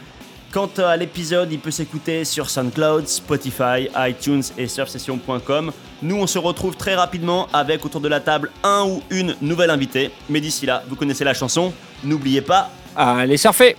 Quant 0.52 0.70
à 0.80 0.98
l'épisode, 0.98 1.50
il 1.54 1.60
peut 1.60 1.72
s'écouter 1.72 2.26
sur 2.26 2.50
SoundCloud, 2.50 3.08
Spotify, 3.08 3.88
iTunes 3.96 4.44
et 4.58 4.68
surfsession.com. 4.68 5.72
Nous, 6.02 6.16
on 6.18 6.28
se 6.28 6.40
retrouve 6.40 6.76
très 6.76 6.96
rapidement 6.96 7.48
avec 7.54 7.86
autour 7.86 8.02
de 8.02 8.10
la 8.10 8.20
table 8.20 8.52
un 8.62 8.84
ou 8.86 9.02
une 9.10 9.36
nouvelle 9.42 9.70
invitée. 9.70 10.12
Mais 10.30 10.42
d'ici 10.42 10.66
là, 10.66 10.84
vous 10.90 10.98
connaissez 10.98 11.24
la 11.24 11.34
chanson. 11.34 11.72
N'oubliez 12.04 12.42
pas, 12.42 12.70
Allez 12.96 13.38
surfer 13.38 13.78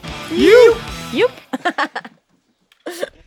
Youp 1.12 1.30